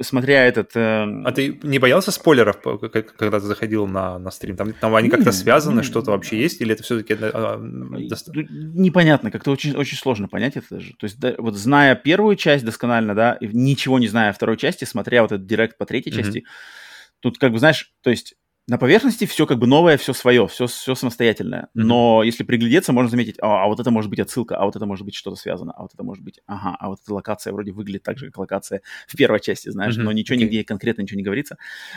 смотря 0.00 0.46
этот... 0.46 0.76
Э... 0.76 1.04
А 1.24 1.32
ты 1.32 1.58
не 1.62 1.78
боялся 1.78 2.10
спойлеров, 2.10 2.60
когда 2.60 3.40
ты 3.40 3.46
заходил 3.46 3.86
на, 3.86 4.18
на 4.18 4.30
стрим? 4.30 4.56
Там, 4.56 4.72
там 4.72 4.94
они 4.94 5.08
как-то 5.08 5.32
связаны, 5.32 5.82
что-то 5.82 6.10
вообще 6.10 6.40
есть? 6.40 6.60
Или 6.60 6.72
это 6.72 6.82
все-таки... 6.82 7.16
Э, 7.20 7.56
Непонятно, 8.50 9.30
как-то 9.30 9.50
очень, 9.50 9.76
очень 9.76 9.96
сложно 9.96 10.28
понять 10.28 10.56
это 10.56 10.66
даже. 10.70 10.94
То 10.94 11.04
есть, 11.04 11.18
да, 11.18 11.34
вот 11.38 11.56
зная 11.56 11.94
первую 11.94 12.36
часть 12.36 12.64
досконально, 12.64 13.14
да, 13.14 13.38
ничего 13.40 13.98
не 13.98 14.08
зная 14.08 14.32
второй 14.32 14.56
части, 14.56 14.84
смотря 14.84 15.22
вот 15.22 15.32
этот 15.32 15.46
директ 15.46 15.78
по 15.78 15.86
третьей 15.86 16.12
mm-hmm. 16.12 16.22
части, 16.22 16.44
тут 17.20 17.38
как 17.38 17.52
бы, 17.52 17.58
знаешь, 17.58 17.92
то 18.02 18.10
есть 18.10 18.34
на 18.70 18.78
поверхности 18.78 19.26
все 19.26 19.46
как 19.46 19.58
бы 19.58 19.66
новое, 19.66 19.96
все 19.96 20.12
свое, 20.12 20.46
все, 20.46 20.68
все 20.68 20.94
самостоятельное. 20.94 21.62
Mm-hmm. 21.62 21.82
Но 21.82 22.22
если 22.22 22.44
приглядеться, 22.44 22.92
можно 22.92 23.10
заметить, 23.10 23.34
а, 23.42 23.64
а 23.64 23.66
вот 23.66 23.80
это 23.80 23.90
может 23.90 24.08
быть 24.10 24.20
отсылка, 24.20 24.56
а 24.56 24.64
вот 24.64 24.76
это 24.76 24.86
может 24.86 25.04
быть 25.04 25.16
что-то 25.16 25.34
связано, 25.34 25.72
а 25.72 25.82
вот 25.82 25.90
это 25.92 26.04
может 26.04 26.22
быть, 26.22 26.38
ага, 26.46 26.76
а 26.78 26.88
вот 26.88 27.00
эта 27.02 27.12
локация 27.12 27.52
вроде 27.52 27.72
выглядит 27.72 28.04
так 28.04 28.16
же, 28.16 28.26
как 28.26 28.38
локация 28.38 28.82
в 29.08 29.16
первой 29.16 29.40
части, 29.40 29.70
знаешь, 29.70 29.98
mm-hmm. 29.98 30.02
но 30.02 30.12
ничего 30.12 30.36
okay. 30.36 30.42
нигде 30.42 30.62
конкретно 30.62 31.02
ничего 31.02 31.18
не 31.18 31.24
говорится. 31.24 31.56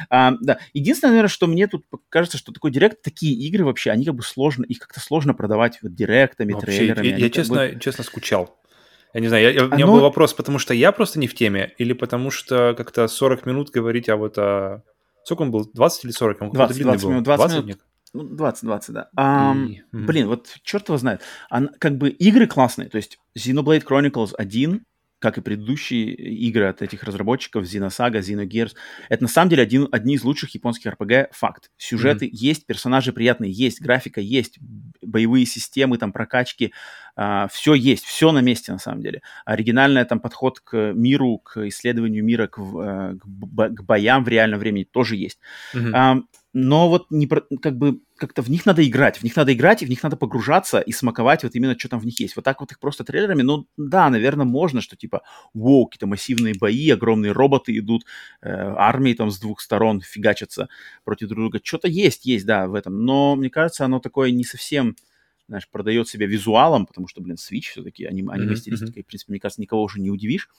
А, 0.10 0.34
да, 0.42 0.58
единственное, 0.74 1.12
наверное, 1.12 1.30
что 1.30 1.46
мне 1.46 1.68
тут 1.68 1.86
кажется, 2.10 2.40
что 2.40 2.52
такой 2.52 2.72
директ, 2.72 3.04
такие 3.04 3.36
игры 3.48 3.66
вообще, 3.66 3.92
они 3.92 4.04
как 4.04 4.16
бы 4.16 4.24
сложно, 4.24 4.66
их 4.66 4.80
как-то 4.80 5.00
сложно 5.00 5.36
продавать 5.36 5.78
вот 5.84 5.94
директами, 5.94 6.54
вообще, 6.54 6.78
трейлерами. 6.78 7.06
Я, 7.06 7.18
я 7.18 7.30
честно, 7.30 7.68
бы... 7.68 7.80
честно 7.80 8.04
скучал. 8.04 8.60
Я 9.14 9.22
не 9.22 9.28
знаю, 9.28 9.44
я, 9.44 9.52
я, 9.52 9.66
у 9.66 9.70
меня 9.70 9.86
был 9.86 10.00
вопрос, 10.00 10.34
потому 10.34 10.58
что 10.58 10.74
я 10.74 10.92
просто 10.92 11.20
не 11.20 11.28
в 11.28 11.36
теме, 11.36 11.72
или 11.78 11.94
потому 11.94 12.32
что 12.32 12.74
как-то 12.76 13.08
40 13.08 13.46
минут 13.46 13.70
говорить, 13.70 14.10
а 14.10 14.16
вот 14.16 14.40
о 14.40 14.82
Сколько 15.24 15.42
он 15.44 15.52
был? 15.52 15.70
20 15.74 16.06
или 16.06 16.12
40? 16.12 16.42
Он 16.42 16.50
20, 16.52 16.82
20 16.82 17.06
минут. 17.06 17.24
20, 17.24 17.48
20 17.48 17.66
минут. 17.66 17.82
Ну, 18.14 18.24
20, 18.24 18.64
20, 18.64 18.94
да. 18.94 19.10
А, 19.16 19.56
и... 19.56 19.82
Блин, 19.92 20.28
вот 20.28 20.48
черт 20.64 20.88
его 20.88 20.98
знает. 20.98 21.22
А, 21.50 21.62
как 21.80 21.98
бы 21.98 22.10
игры 22.10 22.48
классные. 22.48 22.90
То 22.90 22.98
есть 22.98 23.18
Xenoblade 23.38 23.84
Chronicles 23.84 24.34
1, 24.38 24.84
как 25.24 25.38
и 25.38 25.42
предыдущие 25.42 26.12
игры 26.14 26.66
от 26.66 26.82
этих 26.82 27.02
разработчиков, 27.04 27.64
Xenosaga, 27.64 28.20
Xenogears, 28.20 28.74
это 29.08 29.24
на 29.24 29.30
самом 29.30 29.52
деле 29.52 29.64
один, 29.64 29.88
одни 29.90 30.16
из 30.16 30.24
лучших 30.26 30.54
японских 30.54 30.92
RPG, 30.92 31.30
факт. 31.32 31.72
Сюжеты 31.78 32.26
mm-hmm. 32.26 32.34
есть, 32.34 32.66
персонажи 32.66 33.14
приятные 33.14 33.50
есть, 33.50 33.82
графика 33.82 34.20
есть, 34.20 34.60
боевые 35.02 35.46
системы, 35.46 35.98
там, 35.98 36.12
прокачки, 36.12 36.74
а, 37.16 37.48
все 37.48 37.74
есть, 37.74 38.04
все 38.04 38.34
на 38.34 38.40
месте 38.40 38.74
на 38.74 38.80
самом 38.80 39.02
деле. 39.02 39.22
Оригинальный 39.46 40.04
там 40.04 40.20
подход 40.20 40.60
к 40.60 40.92
миру, 40.92 41.38
к 41.38 41.70
исследованию 41.70 42.22
мира, 42.26 42.48
к, 42.48 42.60
э, 42.60 43.16
к, 43.18 43.76
к 43.76 43.84
боям 43.84 44.26
в 44.26 44.28
реальном 44.28 44.60
времени 44.60 44.84
тоже 44.84 45.16
есть. 45.16 45.40
Mm-hmm. 45.74 45.92
А, 45.94 46.18
но 46.54 46.88
вот 46.88 47.08
не 47.10 47.28
как 47.28 47.78
бы 47.78 48.02
как-то 48.16 48.44
в 48.44 48.50
них 48.50 48.66
надо 48.66 48.88
играть, 48.88 49.18
в 49.18 49.24
них 49.24 49.36
надо 49.36 49.54
играть, 49.54 49.82
и 49.82 49.86
в 49.86 49.90
них 49.90 50.04
надо 50.04 50.16
погружаться 50.16 50.80
и 50.80 50.92
смаковать 50.92 51.44
вот 51.44 51.56
именно, 51.56 51.78
что 51.78 51.90
там 51.90 52.00
в 52.00 52.06
них 52.06 52.20
есть. 52.20 52.36
Вот 52.36 52.46
так 52.46 52.62
вот 52.62 52.72
их 52.72 52.80
просто 52.80 53.04
трейлерами, 53.04 53.42
ну 53.42 53.68
да, 53.76 54.10
наверное, 54.10 54.46
можно, 54.46 54.80
что 54.80 54.96
типа, 54.96 55.24
воу, 55.54 55.88
какие-то 55.88 56.08
массивные 56.08 56.54
бои, 56.54 56.90
огромные 56.92 57.32
роботы 57.32 57.78
идут, 57.78 58.06
э, 58.42 58.50
армии 58.50 59.14
там 59.14 59.32
с 59.32 59.40
двух 59.40 59.62
сторон 59.62 60.02
фигачатся 60.02 60.70
против 61.04 61.28
друг 61.30 61.40
друга. 61.40 61.60
Что-то 61.64 61.88
есть, 61.88 62.26
есть, 62.26 62.46
да, 62.46 62.68
в 62.68 62.76
этом. 62.76 63.04
Но 63.04 63.36
мне 63.36 63.50
кажется, 63.50 63.86
оно 63.86 64.00
такое 64.00 64.32
не 64.32 64.44
совсем 64.44 64.96
знаешь, 65.48 65.68
продает 65.70 66.08
себя 66.08 66.26
визуалом, 66.26 66.86
потому 66.86 67.08
что, 67.08 67.22
блин, 67.22 67.36
Switch 67.36 67.72
все-таки, 67.72 68.06
аним, 68.06 68.30
аниме-стилистикой, 68.30 69.02
mm-hmm. 69.02 69.04
в 69.04 69.08
принципе, 69.08 69.32
мне 69.32 69.40
кажется, 69.40 69.62
никого 69.62 69.84
уже 69.84 70.00
не 70.00 70.10
удивишь. 70.10 70.50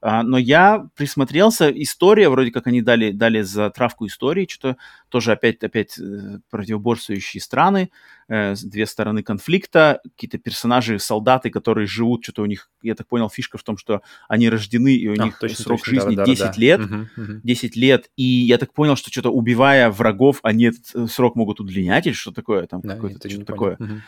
А, 0.00 0.22
но 0.22 0.38
я 0.38 0.88
присмотрелся, 0.96 1.70
история, 1.70 2.28
вроде 2.28 2.50
как 2.50 2.66
они 2.66 2.82
дали, 2.82 3.10
дали 3.10 3.42
за 3.42 3.70
травку 3.70 4.06
истории, 4.06 4.46
что-то 4.48 4.76
тоже 5.08 5.32
опять, 5.32 5.62
опять 5.64 5.98
э, 5.98 6.40
противоборствующие 6.50 7.40
страны, 7.40 7.90
э, 8.28 8.54
две 8.62 8.86
стороны 8.86 9.22
конфликта, 9.22 10.00
какие-то 10.04 10.38
персонажи, 10.38 10.98
солдаты, 10.98 11.50
которые 11.50 11.86
живут, 11.86 12.24
что-то 12.24 12.42
у 12.42 12.46
них, 12.46 12.70
я 12.82 12.94
так 12.94 13.08
понял, 13.08 13.28
фишка 13.28 13.58
в 13.58 13.62
том, 13.62 13.76
что 13.76 14.02
они 14.28 14.48
рождены, 14.48 14.94
и 14.94 15.08
у 15.08 15.12
а, 15.12 15.24
них 15.24 15.38
точно, 15.38 15.64
срок 15.64 15.80
точно, 15.80 15.94
жизни 15.94 16.16
да, 16.16 16.24
10 16.24 16.40
да, 16.44 16.52
лет, 16.56 16.80
да. 16.88 17.08
Угу, 17.16 17.40
10 17.42 17.76
лет, 17.76 18.10
и 18.16 18.24
я 18.24 18.58
так 18.58 18.72
понял, 18.72 18.96
что 18.96 19.10
что-то 19.10 19.30
убивая 19.30 19.90
врагов, 19.90 20.40
они 20.42 20.64
этот 20.64 20.84
э, 20.94 21.06
срок 21.06 21.36
могут 21.36 21.60
удлинять 21.60 22.06
или 22.06 22.14
что 22.14 22.32
такое, 22.32 22.66
там 22.66 22.80
да, 22.82 22.94
какое-то 22.94 23.28
что-то 23.28 23.44
такое. 23.44 23.76
Угу 23.78 24.00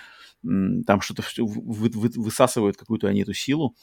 там 0.43 1.03
что-то 1.03 1.23
вы, 1.37 1.91
вы, 1.91 2.11
высасывают 2.17 2.79
какую-то 2.79 3.09
они 3.09 3.21
эту 3.21 3.35
силу. 3.35 3.77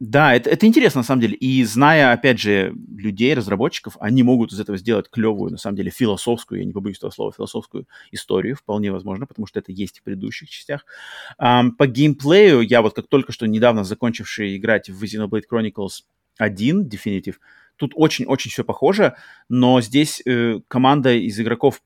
Да, 0.00 0.34
это, 0.34 0.48
это 0.48 0.66
интересно 0.66 1.00
на 1.00 1.04
самом 1.04 1.20
деле. 1.20 1.34
И 1.36 1.62
зная, 1.62 2.12
опять 2.12 2.40
же, 2.40 2.74
людей, 2.96 3.34
разработчиков, 3.34 3.98
они 4.00 4.22
могут 4.22 4.50
из 4.50 4.58
этого 4.58 4.78
сделать 4.78 5.10
клевую, 5.10 5.52
на 5.52 5.58
самом 5.58 5.76
деле, 5.76 5.90
философскую, 5.90 6.60
я 6.60 6.64
не 6.64 6.72
побоюсь 6.72 6.96
этого 6.96 7.10
слова, 7.10 7.32
философскую 7.32 7.86
историю, 8.10 8.56
вполне 8.56 8.90
возможно, 8.92 9.26
потому 9.26 9.46
что 9.46 9.58
это 9.58 9.72
есть 9.72 10.00
в 10.00 10.02
предыдущих 10.02 10.48
частях. 10.48 10.86
Um, 11.38 11.72
по 11.72 11.86
геймплею, 11.86 12.62
я 12.62 12.80
вот 12.80 12.94
как 12.94 13.08
только 13.08 13.32
что 13.32 13.46
недавно 13.46 13.84
закончивший 13.84 14.56
играть 14.56 14.88
в 14.88 15.02
Xenoblade 15.04 15.44
Chronicles 15.52 16.04
1 16.38 16.88
Definitive, 16.88 17.36
тут 17.76 17.92
очень-очень 17.94 18.50
все 18.50 18.64
похоже, 18.64 19.16
но 19.50 19.82
здесь 19.82 20.22
э, 20.24 20.60
команда 20.68 21.12
из 21.12 21.38
игроков 21.38 21.82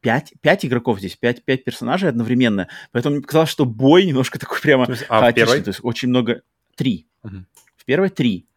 пять, 0.00 0.32
пять 0.40 0.64
игроков 0.64 1.00
здесь, 1.00 1.16
пять, 1.16 1.44
пять 1.44 1.64
персонажей 1.64 2.08
одновременно. 2.08 2.68
Поэтому 2.92 3.16
мне 3.16 3.22
показалось, 3.22 3.50
что 3.50 3.64
бой 3.64 4.06
немножко 4.06 4.38
такой 4.38 4.60
прямо 4.60 4.86
а 5.08 5.20
хаотичный. 5.20 5.62
То 5.62 5.70
есть 5.70 5.80
очень 5.82 6.08
много... 6.08 6.42
Три. 6.76 7.09
Угу. 7.22 7.44
В 7.76 7.84
первой 7.84 8.10
три. 8.10 8.48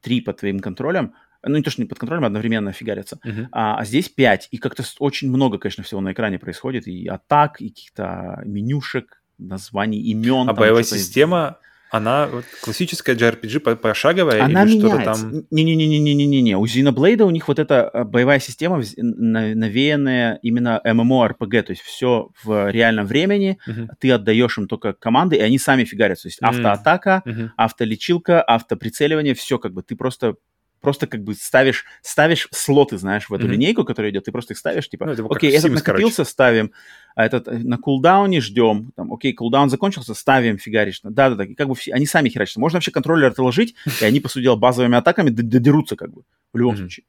Три 0.00 0.20
под 0.20 0.38
твоим 0.38 0.60
контролем. 0.60 1.14
Ну, 1.44 1.56
не 1.56 1.62
то, 1.62 1.70
что 1.70 1.82
не 1.82 1.88
под 1.88 1.98
контролем, 1.98 2.24
а 2.24 2.28
одновременно 2.28 2.72
фигарятся. 2.72 3.18
Uh-huh. 3.24 3.48
А, 3.50 3.78
а 3.78 3.84
здесь 3.84 4.08
пять. 4.08 4.48
И 4.52 4.58
как-то 4.58 4.84
очень 5.00 5.28
много, 5.28 5.58
конечно, 5.58 5.82
всего 5.82 6.00
на 6.00 6.12
экране 6.12 6.38
происходит. 6.38 6.86
И 6.86 7.08
атак, 7.08 7.60
и 7.60 7.68
каких-то 7.68 8.42
менюшек, 8.44 9.22
названий, 9.38 10.00
имен. 10.00 10.48
А 10.48 10.52
боевая 10.52 10.84
система 10.84 11.58
она 11.92 12.26
вот, 12.26 12.46
классическая 12.62 13.14
JRPG 13.14 13.76
пошаговая 13.76 14.42
Она 14.42 14.64
или 14.64 14.78
что-то 14.78 15.04
там? 15.04 15.44
Не-не-не-не-не-не-не. 15.50 16.56
У 16.56 16.64
Xenoblade 16.64 17.22
у 17.22 17.30
них 17.30 17.46
вот 17.48 17.58
эта 17.58 17.90
э, 17.92 18.04
боевая 18.04 18.40
система 18.40 18.82
навеянная 18.96 20.38
именно 20.40 20.80
MMORPG, 20.86 21.62
то 21.62 21.70
есть 21.72 21.82
все 21.82 22.30
в 22.42 22.70
реальном 22.70 23.04
времени, 23.04 23.58
uh-huh. 23.68 23.88
ты 24.00 24.10
отдаешь 24.10 24.56
им 24.56 24.68
только 24.68 24.94
команды, 24.94 25.36
и 25.36 25.40
они 25.40 25.58
сами 25.58 25.84
фигарятся. 25.84 26.22
То 26.22 26.28
есть 26.28 26.38
автоатака, 26.40 27.22
uh-huh. 27.26 27.50
автолечилка, 27.58 28.42
автоприцеливание, 28.42 29.34
все 29.34 29.58
как 29.58 29.74
бы 29.74 29.82
ты 29.82 29.94
просто 29.94 30.36
просто 30.82 31.06
как 31.06 31.24
бы 31.24 31.34
ставишь, 31.34 31.84
ставишь 32.02 32.48
слоты, 32.50 32.98
знаешь, 32.98 33.30
в 33.30 33.34
эту 33.34 33.46
mm-hmm. 33.46 33.50
линейку, 33.50 33.84
которая 33.84 34.10
идет, 34.10 34.24
ты 34.24 34.32
просто 34.32 34.52
их 34.52 34.58
ставишь, 34.58 34.88
типа, 34.90 35.06
ну, 35.06 35.32
окей, 35.32 35.50
этот 35.50 35.70
Sims, 35.70 35.74
накопился, 35.74 36.16
короче. 36.16 36.30
ставим, 36.30 36.72
а 37.14 37.24
этот 37.24 37.48
э, 37.48 37.58
на 37.58 37.78
кулдауне 37.78 38.40
ждем, 38.40 38.92
там, 38.94 39.12
окей, 39.12 39.32
кулдаун 39.32 39.70
закончился, 39.70 40.12
ставим, 40.12 40.58
фигаришь. 40.58 41.00
Да-да-да, 41.02 41.44
и 41.44 41.54
как 41.54 41.68
бы 41.68 41.74
все, 41.74 41.92
они 41.92 42.04
сами 42.04 42.28
херачатся. 42.28 42.60
Можно 42.60 42.76
вообще 42.76 42.90
контроллер 42.90 43.28
отложить, 43.28 43.74
и 44.00 44.04
они, 44.04 44.20
по 44.20 44.28
сути 44.28 44.42
дела, 44.42 44.56
базовыми 44.56 44.98
атаками 44.98 45.30
додерутся 45.30 45.96
как 45.96 46.12
бы, 46.12 46.22
в 46.52 46.58
любом 46.58 46.74
mm-hmm. 46.74 46.78
случае. 46.78 47.04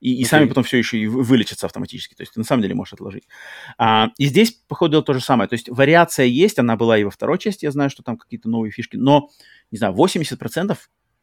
И, 0.00 0.14
и 0.14 0.22
okay. 0.22 0.28
сами 0.28 0.46
потом 0.46 0.64
все 0.64 0.78
еще 0.78 0.98
и 0.98 1.06
вылечатся 1.06 1.66
автоматически. 1.66 2.14
То 2.14 2.22
есть 2.22 2.34
ты 2.34 2.40
на 2.40 2.44
самом 2.44 2.62
деле 2.62 2.74
можешь 2.74 2.92
отложить. 2.92 3.24
А, 3.78 4.10
и 4.18 4.26
здесь, 4.26 4.52
по 4.52 4.74
ходу 4.74 4.92
дела, 4.92 5.02
то 5.02 5.14
же 5.14 5.20
самое. 5.20 5.48
То 5.48 5.54
есть 5.54 5.68
вариация 5.68 6.26
есть, 6.26 6.58
она 6.58 6.76
была 6.76 6.98
и 6.98 7.04
во 7.04 7.10
второй 7.10 7.38
части, 7.38 7.64
я 7.64 7.70
знаю, 7.70 7.90
что 7.90 8.02
там 8.02 8.16
какие-то 8.16 8.48
новые 8.48 8.70
фишки, 8.70 8.96
но, 8.96 9.30
не 9.70 9.78
знаю, 9.78 9.94
80% 9.94 10.76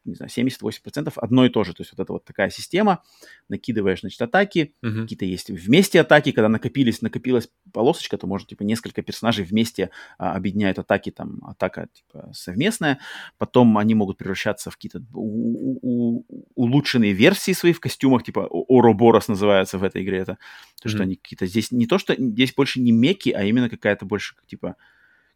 не 0.04 0.14
знаю, 0.14 0.30
70-80% 0.30 1.12
одно 1.16 1.46
и 1.46 1.48
то 1.48 1.64
же. 1.64 1.72
То 1.72 1.82
есть 1.82 1.92
вот 1.92 2.02
это 2.02 2.12
вот 2.12 2.24
такая 2.24 2.50
система, 2.50 3.02
накидываешь, 3.48 4.00
значит, 4.00 4.20
атаки, 4.20 4.74
uh-huh. 4.82 5.02
какие-то 5.02 5.24
есть 5.24 5.50
вместе 5.50 6.00
атаки, 6.00 6.32
когда 6.32 6.48
накопились, 6.48 7.02
накопилась 7.02 7.48
полосочка, 7.72 8.18
то 8.18 8.26
может, 8.26 8.48
типа, 8.48 8.62
несколько 8.62 9.02
персонажей 9.02 9.44
вместе 9.44 9.90
а, 10.18 10.34
объединяют 10.34 10.78
атаки, 10.78 11.10
там, 11.10 11.40
атака, 11.44 11.88
типа, 11.92 12.30
совместная, 12.32 12.98
потом 13.38 13.78
они 13.78 13.94
могут 13.94 14.18
превращаться 14.18 14.70
в 14.70 14.74
какие-то 14.74 15.02
улучшенные 16.54 17.12
версии 17.12 17.52
свои 17.52 17.72
в 17.72 17.80
костюмах, 17.80 18.24
типа, 18.24 18.48
Ороборос 18.68 19.28
называется 19.28 19.78
в 19.78 19.84
этой 19.84 20.02
игре, 20.02 20.18
это 20.18 20.38
то, 20.82 20.88
что 20.88 20.98
uh-huh. 20.98 21.02
они 21.02 21.16
какие-то 21.16 21.46
здесь, 21.46 21.70
не 21.70 21.86
то, 21.86 21.98
что 21.98 22.14
здесь 22.16 22.52
больше 22.54 22.80
не 22.80 22.92
меки, 22.92 23.30
а 23.30 23.42
именно 23.44 23.70
какая-то 23.70 24.04
больше, 24.06 24.34
типа, 24.46 24.76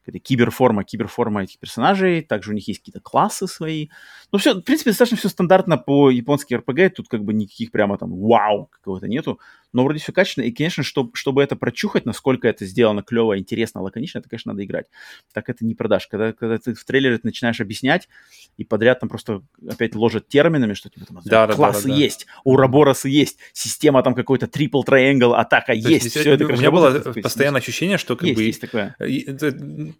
какая 0.08 0.20
киберформа, 0.20 0.84
киберформа 0.84 1.42
этих 1.42 1.58
персонажей, 1.58 2.22
также 2.22 2.50
у 2.50 2.54
них 2.54 2.66
есть 2.68 2.80
какие-то 2.80 3.00
классы 3.00 3.46
свои. 3.46 3.88
Ну, 4.32 4.38
все, 4.38 4.54
в 4.54 4.62
принципе, 4.62 4.90
достаточно 4.90 5.18
все 5.18 5.28
стандартно 5.28 5.78
по 5.78 6.10
японски 6.10 6.54
RPG, 6.54 6.90
тут 6.90 7.08
как 7.08 7.24
бы 7.24 7.32
никаких 7.34 7.70
прямо 7.70 7.98
там 7.98 8.14
вау 8.14 8.66
какого-то 8.66 9.08
нету 9.08 9.38
но 9.72 9.84
вроде 9.84 10.00
все 10.00 10.12
качественно. 10.12 10.44
И, 10.44 10.50
конечно, 10.50 10.82
чтобы, 10.82 11.10
чтобы 11.14 11.42
это 11.42 11.56
прочухать, 11.56 12.06
насколько 12.06 12.48
это 12.48 12.64
сделано 12.64 13.02
клево, 13.02 13.38
интересно, 13.38 13.82
лаконично, 13.82 14.18
это, 14.18 14.28
конечно, 14.28 14.52
надо 14.52 14.64
играть. 14.64 14.86
Так 15.32 15.48
это 15.48 15.64
не 15.64 15.74
продашь. 15.74 16.06
Когда, 16.06 16.32
когда 16.32 16.58
ты 16.58 16.74
в 16.74 16.84
трейлере 16.84 17.18
ты 17.18 17.26
начинаешь 17.26 17.60
объяснять, 17.60 18.08
и 18.56 18.64
подряд 18.64 19.00
там 19.00 19.08
просто 19.08 19.42
опять 19.68 19.94
ложат 19.94 20.28
терминами, 20.28 20.74
что 20.74 20.88
типа 20.88 21.06
там 21.06 21.20
да, 21.24 21.46
классы 21.48 21.82
да, 21.82 21.88
да, 21.88 21.94
да. 21.94 22.00
есть, 22.00 22.26
ураборосы 22.44 23.08
есть, 23.08 23.38
система 23.52 24.02
там 24.02 24.14
какой-то 24.14 24.46
трипл 24.46 24.82
триангл, 24.82 25.34
атака 25.34 25.72
То 25.72 25.88
есть. 25.88 26.10
Все 26.10 26.34
это, 26.34 26.46
у 26.46 26.52
меня 26.52 26.70
было 26.70 27.00
постоянное 27.00 27.60
ощущение, 27.60 27.98
что 27.98 28.16
как 28.16 28.28
есть, 28.28 28.36
бы... 28.36 28.42
Есть 28.44 28.60
такое. 28.60 28.96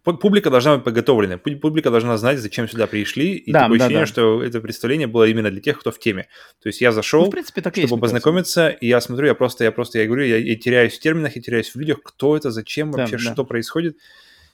Публика 0.02 0.50
должна 0.50 0.76
быть 0.76 0.84
подготовлена. 0.84 1.38
Публика 1.38 1.90
должна 1.90 2.16
знать, 2.16 2.38
зачем 2.38 2.68
сюда 2.68 2.86
пришли. 2.86 3.34
И 3.34 3.52
да, 3.52 3.62
такое 3.62 3.78
да, 3.78 3.84
ощущение, 3.84 4.06
да. 4.06 4.06
что 4.06 4.42
это 4.42 4.60
представление 4.60 5.06
было 5.06 5.24
именно 5.24 5.50
для 5.50 5.60
тех, 5.60 5.78
кто 5.78 5.90
в 5.90 5.98
теме. 5.98 6.28
То 6.62 6.68
есть 6.68 6.80
я 6.80 6.92
зашел, 6.92 7.22
ну, 7.22 7.28
в 7.28 7.30
принципе, 7.30 7.60
так 7.60 7.74
чтобы 7.74 7.88
есть, 7.88 8.00
познакомиться, 8.00 8.68
и 8.68 8.86
я 8.86 9.00
смотрю, 9.00 9.26
я 9.26 9.34
просто 9.34 9.64
я 9.64 9.72
просто, 9.72 9.98
я 9.98 10.06
говорю, 10.06 10.24
я, 10.24 10.36
я 10.36 10.56
теряюсь 10.56 10.96
в 10.96 11.00
терминах, 11.00 11.36
я 11.36 11.42
теряюсь 11.42 11.74
в 11.74 11.76
людях, 11.76 12.02
кто 12.02 12.36
это, 12.36 12.50
зачем 12.50 12.92
вообще, 12.92 13.18
да, 13.18 13.32
что 13.32 13.44
происходит. 13.44 13.96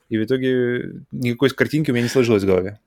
И 0.08 0.18
в 0.18 0.24
итоге 0.24 1.02
никакой 1.12 1.50
картинки 1.50 1.90
у 1.90 1.94
меня 1.94 2.04
не 2.04 2.10
сложилось 2.10 2.42
в 2.42 2.46
голове. 2.46 2.78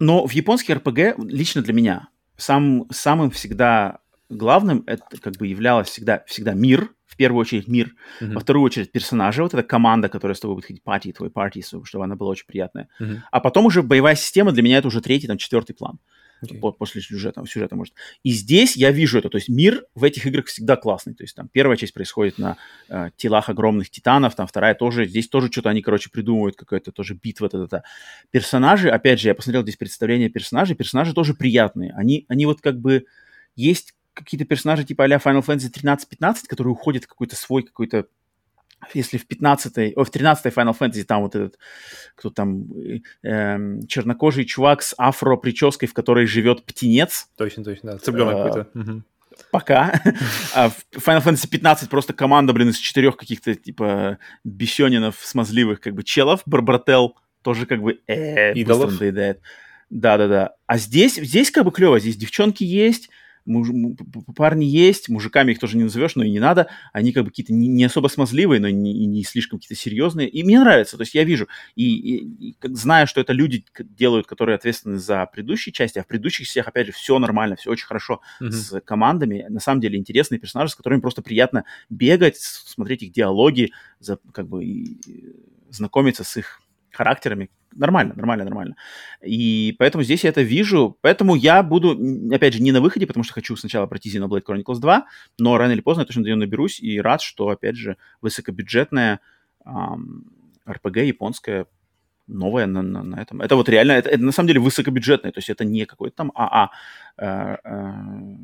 Но 0.00 0.26
в 0.26 0.32
японский 0.32 0.74
РПГ, 0.74 1.18
лично 1.18 1.62
для 1.62 1.72
меня, 1.72 2.08
сам, 2.36 2.86
самым 2.90 3.30
всегда 3.30 4.00
главным 4.28 4.84
это 4.86 5.04
как 5.20 5.36
бы 5.36 5.46
являлось 5.46 5.88
всегда, 5.88 6.24
всегда 6.26 6.54
мир, 6.54 6.90
в 7.14 7.16
первую 7.16 7.40
очередь 7.40 7.68
мир, 7.68 7.94
uh-huh. 8.20 8.34
во 8.34 8.40
вторую 8.40 8.64
очередь 8.64 8.90
персонажи, 8.90 9.42
вот 9.42 9.54
эта 9.54 9.62
команда, 9.62 10.08
которая 10.08 10.34
с 10.34 10.40
тобой 10.40 10.56
будет 10.56 10.66
ходить, 10.66 10.82
пати, 10.82 11.12
твой 11.12 11.30
партии, 11.30 11.64
чтобы 11.84 12.04
она 12.04 12.16
была 12.16 12.30
очень 12.30 12.46
приятная. 12.46 12.88
Uh-huh. 13.00 13.18
А 13.30 13.40
потом 13.40 13.66
уже 13.66 13.82
боевая 13.82 14.16
система 14.16 14.50
для 14.50 14.62
меня 14.62 14.78
это 14.78 14.88
уже 14.88 15.00
третий, 15.00 15.28
там, 15.28 15.38
четвертый 15.38 15.74
план. 15.74 16.00
okay. 16.42 16.58
по, 16.58 16.72
после 16.72 17.00
сюжета, 17.00 17.44
сюжета, 17.46 17.76
может. 17.76 17.94
И 18.24 18.30
здесь 18.30 18.76
я 18.76 18.90
вижу 18.90 19.18
это, 19.18 19.28
то 19.28 19.36
есть 19.36 19.48
мир 19.48 19.84
в 19.94 20.02
этих 20.02 20.26
играх 20.26 20.46
всегда 20.46 20.76
классный, 20.76 21.14
то 21.14 21.22
есть 21.22 21.36
там 21.36 21.48
первая 21.48 21.76
часть 21.76 21.94
происходит 21.94 22.38
на 22.38 22.56
э, 22.88 23.10
телах 23.16 23.48
огромных 23.48 23.90
титанов, 23.90 24.34
там 24.34 24.46
вторая 24.46 24.74
тоже, 24.74 25.06
здесь 25.06 25.28
тоже 25.28 25.50
что-то 25.50 25.70
они, 25.70 25.82
короче, 25.82 26.10
придумывают, 26.10 26.56
какая-то 26.56 26.90
тоже 26.90 27.14
битва, 27.14 27.48
та 27.48 27.58
-та 27.58 27.68
-та. 27.68 27.82
Персонажи, 28.32 28.90
опять 28.90 29.20
же, 29.20 29.28
я 29.28 29.34
посмотрел 29.34 29.62
здесь 29.62 29.76
представление 29.76 30.28
персонажей, 30.28 30.76
персонажи 30.76 31.14
тоже 31.14 31.34
приятные, 31.34 31.92
они, 31.96 32.26
они 32.28 32.46
вот 32.46 32.60
как 32.60 32.80
бы 32.80 33.04
есть 33.56 33.94
какие-то 34.14 34.46
персонажи 34.46 34.84
типа 34.84 35.04
а 35.04 35.08
Final 35.08 35.44
Fantasy 35.44 35.70
13-15, 35.70 36.46
которые 36.48 36.72
уходят 36.72 37.04
в 37.04 37.08
какой-то 37.08 37.36
свой 37.36 37.62
какой-то 37.62 38.06
если 38.92 39.16
в 39.16 39.26
15-й, 39.26 39.92
о, 39.92 40.04
в 40.04 40.10
13-й 40.10 40.50
Final 40.50 40.76
Fantasy 40.78 41.04
там 41.04 41.22
вот 41.22 41.34
этот, 41.34 41.58
кто 42.14 42.28
там, 42.28 42.66
э, 43.22 43.80
чернокожий 43.88 44.44
чувак 44.44 44.82
с 44.82 44.94
афро-прической, 44.98 45.88
в 45.88 45.94
которой 45.94 46.26
живет 46.26 46.64
птенец. 46.64 47.28
Точно, 47.36 47.64
точно, 47.64 47.92
да, 47.92 47.98
цыпленок 47.98 48.34
а, 48.34 48.44
какой-то. 48.44 49.02
Пока. 49.50 50.02
а 50.54 50.68
в 50.68 50.84
Final 50.96 51.24
Fantasy 51.24 51.48
15 51.48 51.88
просто 51.88 52.12
команда, 52.12 52.52
блин, 52.52 52.68
из 52.68 52.76
четырех 52.76 53.16
каких-то, 53.16 53.54
типа, 53.54 54.18
бесенинов, 54.44 55.16
смазливых, 55.22 55.80
как 55.80 55.94
бы, 55.94 56.02
челов. 56.02 56.42
Барбрател 56.46 57.16
тоже, 57.42 57.66
как 57.66 57.80
бы, 57.80 58.00
э, 58.06 58.54
быстро 58.64 58.90
надоедает. 58.90 59.40
Да-да-да. 59.90 60.54
А 60.66 60.78
здесь, 60.78 61.16
здесь 61.16 61.50
как 61.50 61.64
бы 61.64 61.70
клево. 61.70 62.00
Здесь 62.00 62.16
девчонки 62.16 62.64
есть, 62.64 63.10
муж, 63.46 63.68
парни 64.36 64.64
есть, 64.64 65.08
мужиками 65.08 65.52
их 65.52 65.58
тоже 65.58 65.76
не 65.76 65.84
назовешь, 65.84 66.16
но 66.16 66.24
и 66.24 66.30
не 66.30 66.40
надо. 66.40 66.68
Они 66.92 67.12
как 67.12 67.24
бы 67.24 67.30
какие-то 67.30 67.52
не, 67.52 67.68
не 67.68 67.84
особо 67.84 68.08
смазливые, 68.08 68.60
но 68.60 68.68
не, 68.68 69.06
не 69.06 69.24
слишком 69.24 69.58
какие-то 69.58 69.80
серьезные. 69.80 70.28
И 70.28 70.42
мне 70.42 70.60
нравится, 70.60 70.96
то 70.96 71.02
есть 71.02 71.14
я 71.14 71.24
вижу, 71.24 71.48
и, 71.74 71.96
и, 71.96 72.50
и 72.50 72.56
зная, 72.62 73.06
что 73.06 73.20
это 73.20 73.32
люди 73.32 73.64
делают, 73.78 74.26
которые 74.26 74.56
ответственны 74.56 74.98
за 74.98 75.26
предыдущие 75.26 75.72
части, 75.72 75.98
а 75.98 76.02
в 76.02 76.06
предыдущих 76.06 76.46
всех, 76.46 76.68
опять 76.68 76.86
же, 76.86 76.92
все 76.92 77.18
нормально, 77.18 77.56
все 77.56 77.70
очень 77.70 77.86
хорошо 77.86 78.20
mm-hmm. 78.40 78.50
с 78.50 78.80
командами. 78.80 79.46
На 79.48 79.60
самом 79.60 79.80
деле 79.80 79.98
интересные 79.98 80.38
персонажи, 80.38 80.72
с 80.72 80.74
которыми 80.74 81.00
просто 81.00 81.22
приятно 81.22 81.64
бегать, 81.90 82.38
смотреть 82.38 83.02
их 83.02 83.12
диалоги, 83.12 83.72
за, 84.00 84.18
как 84.32 84.48
бы 84.48 84.64
и, 84.64 84.98
знакомиться 85.70 86.24
с 86.24 86.36
их 86.36 86.60
характерами. 86.94 87.50
Нормально, 87.72 88.14
нормально, 88.14 88.44
нормально. 88.44 88.76
И 89.22 89.74
поэтому 89.78 90.04
здесь 90.04 90.24
я 90.24 90.30
это 90.30 90.42
вижу. 90.42 90.96
Поэтому 91.00 91.34
я 91.34 91.62
буду, 91.62 91.98
опять 92.32 92.54
же, 92.54 92.62
не 92.62 92.72
на 92.72 92.80
выходе, 92.80 93.06
потому 93.06 93.24
что 93.24 93.34
хочу 93.34 93.56
сначала 93.56 93.86
пройти 93.86 94.16
Xenoblade 94.16 94.44
Chronicles 94.44 94.78
2, 94.78 95.06
но 95.38 95.58
рано 95.58 95.72
или 95.72 95.80
поздно 95.80 96.02
я 96.02 96.06
точно 96.06 96.22
до 96.22 96.28
нее 96.28 96.36
наберусь 96.36 96.80
и 96.80 97.00
рад, 97.00 97.20
что, 97.20 97.48
опять 97.48 97.76
же, 97.76 97.96
высокобюджетная 98.20 99.20
эм, 99.64 100.24
RPG 100.66 101.06
японская 101.06 101.66
новая 102.26 102.66
на, 102.66 102.82
на, 102.82 103.02
на 103.02 103.20
этом. 103.20 103.40
Это 103.40 103.56
вот 103.56 103.68
реально, 103.68 103.92
это, 103.92 104.08
это 104.08 104.22
на 104.22 104.32
самом 104.32 104.48
деле 104.48 104.60
высокобюджетное, 104.60 105.32
то 105.32 105.38
есть 105.38 105.50
это 105.50 105.64
не 105.64 105.84
какой-то 105.84 106.16
там 106.16 106.32
АА 106.34 106.70
э, 107.18 107.56
э, 107.64 108.36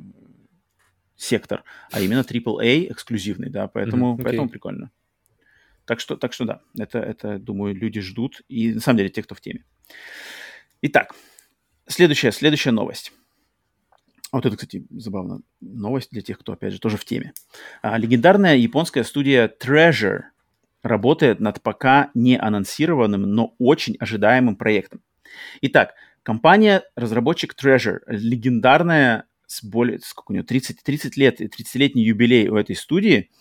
сектор, 1.16 1.64
а 1.90 2.00
именно 2.00 2.20
AAA 2.20 2.92
эксклюзивный, 2.92 3.50
да, 3.50 3.68
поэтому, 3.68 4.14
mm-hmm, 4.14 4.18
okay. 4.18 4.24
поэтому 4.24 4.48
прикольно. 4.48 4.90
Так 5.90 5.98
что, 5.98 6.16
так 6.16 6.32
что 6.32 6.44
да, 6.44 6.60
это, 6.78 7.00
это, 7.00 7.40
думаю, 7.40 7.74
люди 7.74 8.00
ждут. 8.00 8.42
И 8.46 8.74
на 8.74 8.80
самом 8.80 8.98
деле 8.98 9.08
те, 9.08 9.24
кто 9.24 9.34
в 9.34 9.40
теме. 9.40 9.64
Итак, 10.82 11.16
следующая, 11.88 12.30
следующая 12.30 12.70
новость. 12.70 13.10
Вот 14.30 14.46
это, 14.46 14.54
кстати, 14.54 14.86
забавно. 14.90 15.40
Новость 15.60 16.12
для 16.12 16.22
тех, 16.22 16.38
кто, 16.38 16.52
опять 16.52 16.74
же, 16.74 16.78
тоже 16.78 16.96
в 16.96 17.04
теме. 17.04 17.32
А, 17.82 17.98
легендарная 17.98 18.54
японская 18.54 19.02
студия 19.02 19.52
Treasure 19.60 20.20
работает 20.84 21.40
над 21.40 21.60
пока 21.60 22.12
не 22.14 22.38
анонсированным, 22.38 23.22
но 23.22 23.56
очень 23.58 23.96
ожидаемым 23.98 24.54
проектом. 24.54 25.00
Итак, 25.60 25.94
компания, 26.22 26.84
разработчик 26.94 27.56
Treasure, 27.60 27.98
легендарная 28.06 29.24
с 29.48 29.64
более, 29.64 29.98
сколько 29.98 30.30
у 30.30 30.34
нее, 30.34 30.44
30, 30.44 30.84
30 30.84 31.16
лет, 31.16 31.40
30-летний 31.40 32.04
юбилей 32.04 32.46
у 32.46 32.54
этой 32.54 32.76
студии– 32.76 33.28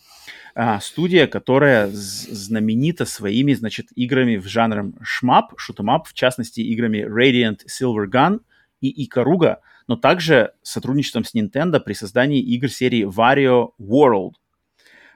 а, 0.56 0.80
студия, 0.80 1.28
которая 1.28 1.90
знаменита 1.92 3.06
своими, 3.06 3.54
значит, 3.54 3.88
играми 3.96 4.38
в 4.38 4.48
жанре 4.48 4.92
шмап, 5.02 5.54
шутемап, 5.58 6.08
в 6.08 6.14
частности, 6.14 6.62
играми 6.62 7.00
Radiant 7.00 7.62
Silver 7.68 8.08
Gun 8.08 8.42
и 8.82 9.06
Икаруга, 9.06 9.62
но 9.88 9.96
также 9.96 10.54
сотрудничеством 10.62 11.24
с 11.24 11.34
Nintendo 11.34 11.80
при 11.80 11.94
создании 11.94 12.42
игр 12.42 12.70
серии 12.70 13.06
Wario 13.06 13.72
World. 13.80 14.34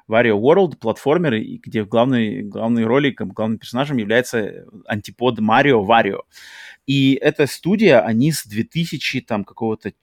Wario 0.09 0.39
World— 0.39 0.77
платформер, 0.79 1.39
где 1.63 1.83
в 1.83 1.87
главной, 1.87 2.41
главной 2.41 2.85
роли, 2.85 3.11
главным 3.11 3.57
персонажем 3.57 3.97
является 3.97 4.65
антипод 4.85 5.39
Марио 5.39 5.85
Wario. 5.85 6.21
И 6.85 7.13
эта 7.21 7.47
студия, 7.47 8.01
они 8.01 8.31
с 8.31 8.45
2000 8.45 9.21
там 9.21 9.45
какого-то 9.45 9.93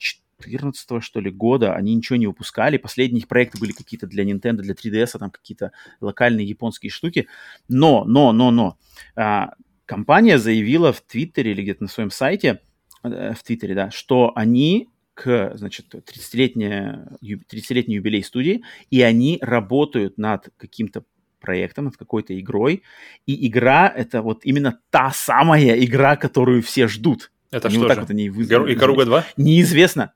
2014 0.44 1.02
что 1.02 1.20
ли, 1.20 1.30
года 1.30 1.74
они 1.74 1.94
ничего 1.94 2.16
не 2.16 2.26
выпускали. 2.26 2.76
Последние 2.76 3.20
их 3.20 3.28
проекты 3.28 3.58
были 3.58 3.72
какие-то 3.72 4.06
для 4.06 4.24
Nintendo, 4.24 4.58
для 4.58 4.74
3DS, 4.74 5.18
там 5.18 5.30
какие-то 5.30 5.72
локальные 6.00 6.46
японские 6.46 6.90
штуки. 6.90 7.28
Но, 7.68 8.04
но, 8.04 8.32
но, 8.32 8.50
но. 8.50 8.78
А, 9.16 9.54
компания 9.86 10.38
заявила 10.38 10.92
в 10.92 11.00
Твиттере 11.00 11.52
или 11.52 11.62
где-то 11.62 11.84
на 11.84 11.88
своем 11.88 12.10
сайте, 12.10 12.60
э, 13.02 13.34
в 13.34 13.42
Твиттере, 13.42 13.74
да, 13.74 13.90
что 13.90 14.32
они 14.34 14.88
к, 15.14 15.52
значит, 15.56 15.94
30-летний 15.94 17.40
30 17.48 17.88
юбилей 17.88 18.22
студии, 18.24 18.62
и 18.90 19.02
они 19.02 19.38
работают 19.42 20.16
над 20.16 20.48
каким-то 20.56 21.04
проектом, 21.40 21.86
над 21.86 21.96
какой-то 21.96 22.38
игрой, 22.38 22.82
и 23.26 23.48
игра— 23.48 23.92
это 23.96 24.22
вот 24.22 24.44
именно 24.44 24.78
та 24.90 25.10
самая 25.10 25.72
игра, 25.84 26.16
которую 26.16 26.62
все 26.62 26.86
ждут. 26.86 27.32
Это 27.50 27.68
они 27.68 27.76
что 27.76 27.82
вот 27.82 27.88
же? 27.88 27.94
так 27.94 28.04
вот 28.04 28.10
они 28.10 28.26
И 28.26 28.74
Икаруга 28.74 29.04
2? 29.04 29.24
Неизвестно. 29.36 30.12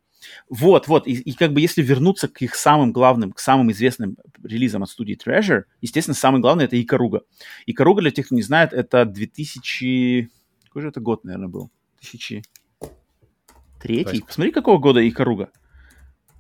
Вот, 0.49 0.89
вот. 0.89 1.07
И, 1.07 1.13
и 1.13 1.33
как 1.33 1.53
бы 1.53 1.61
если 1.61 1.83
вернуться 1.83 2.29
к 2.29 2.43
их 2.43 2.55
самым 2.55 2.93
главным, 2.93 3.33
к 3.33 3.39
самым 3.39 3.71
известным 3.73 4.17
релизам 4.43 4.83
от 4.83 4.91
студии 4.91 5.17
Treasure, 5.17 5.65
естественно, 5.81 6.15
самый 6.15 6.41
главный 6.41 6.65
это 6.65 6.81
Икаруга. 6.81 7.23
Икаруга, 7.67 8.03
для 8.03 8.11
тех, 8.11 8.27
кто 8.27 8.35
не 8.35 8.43
знает, 8.43 8.73
это 8.73 9.05
2000... 9.05 10.31
Какой 10.65 10.83
же 10.83 10.89
это 10.89 11.01
год, 11.01 11.25
наверное, 11.25 11.49
был? 11.49 11.71
2003? 12.01 14.05
Давай. 14.05 14.23
Посмотри, 14.23 14.53
какого 14.53 14.79
года 14.79 15.07
Икаруга. 15.07 15.51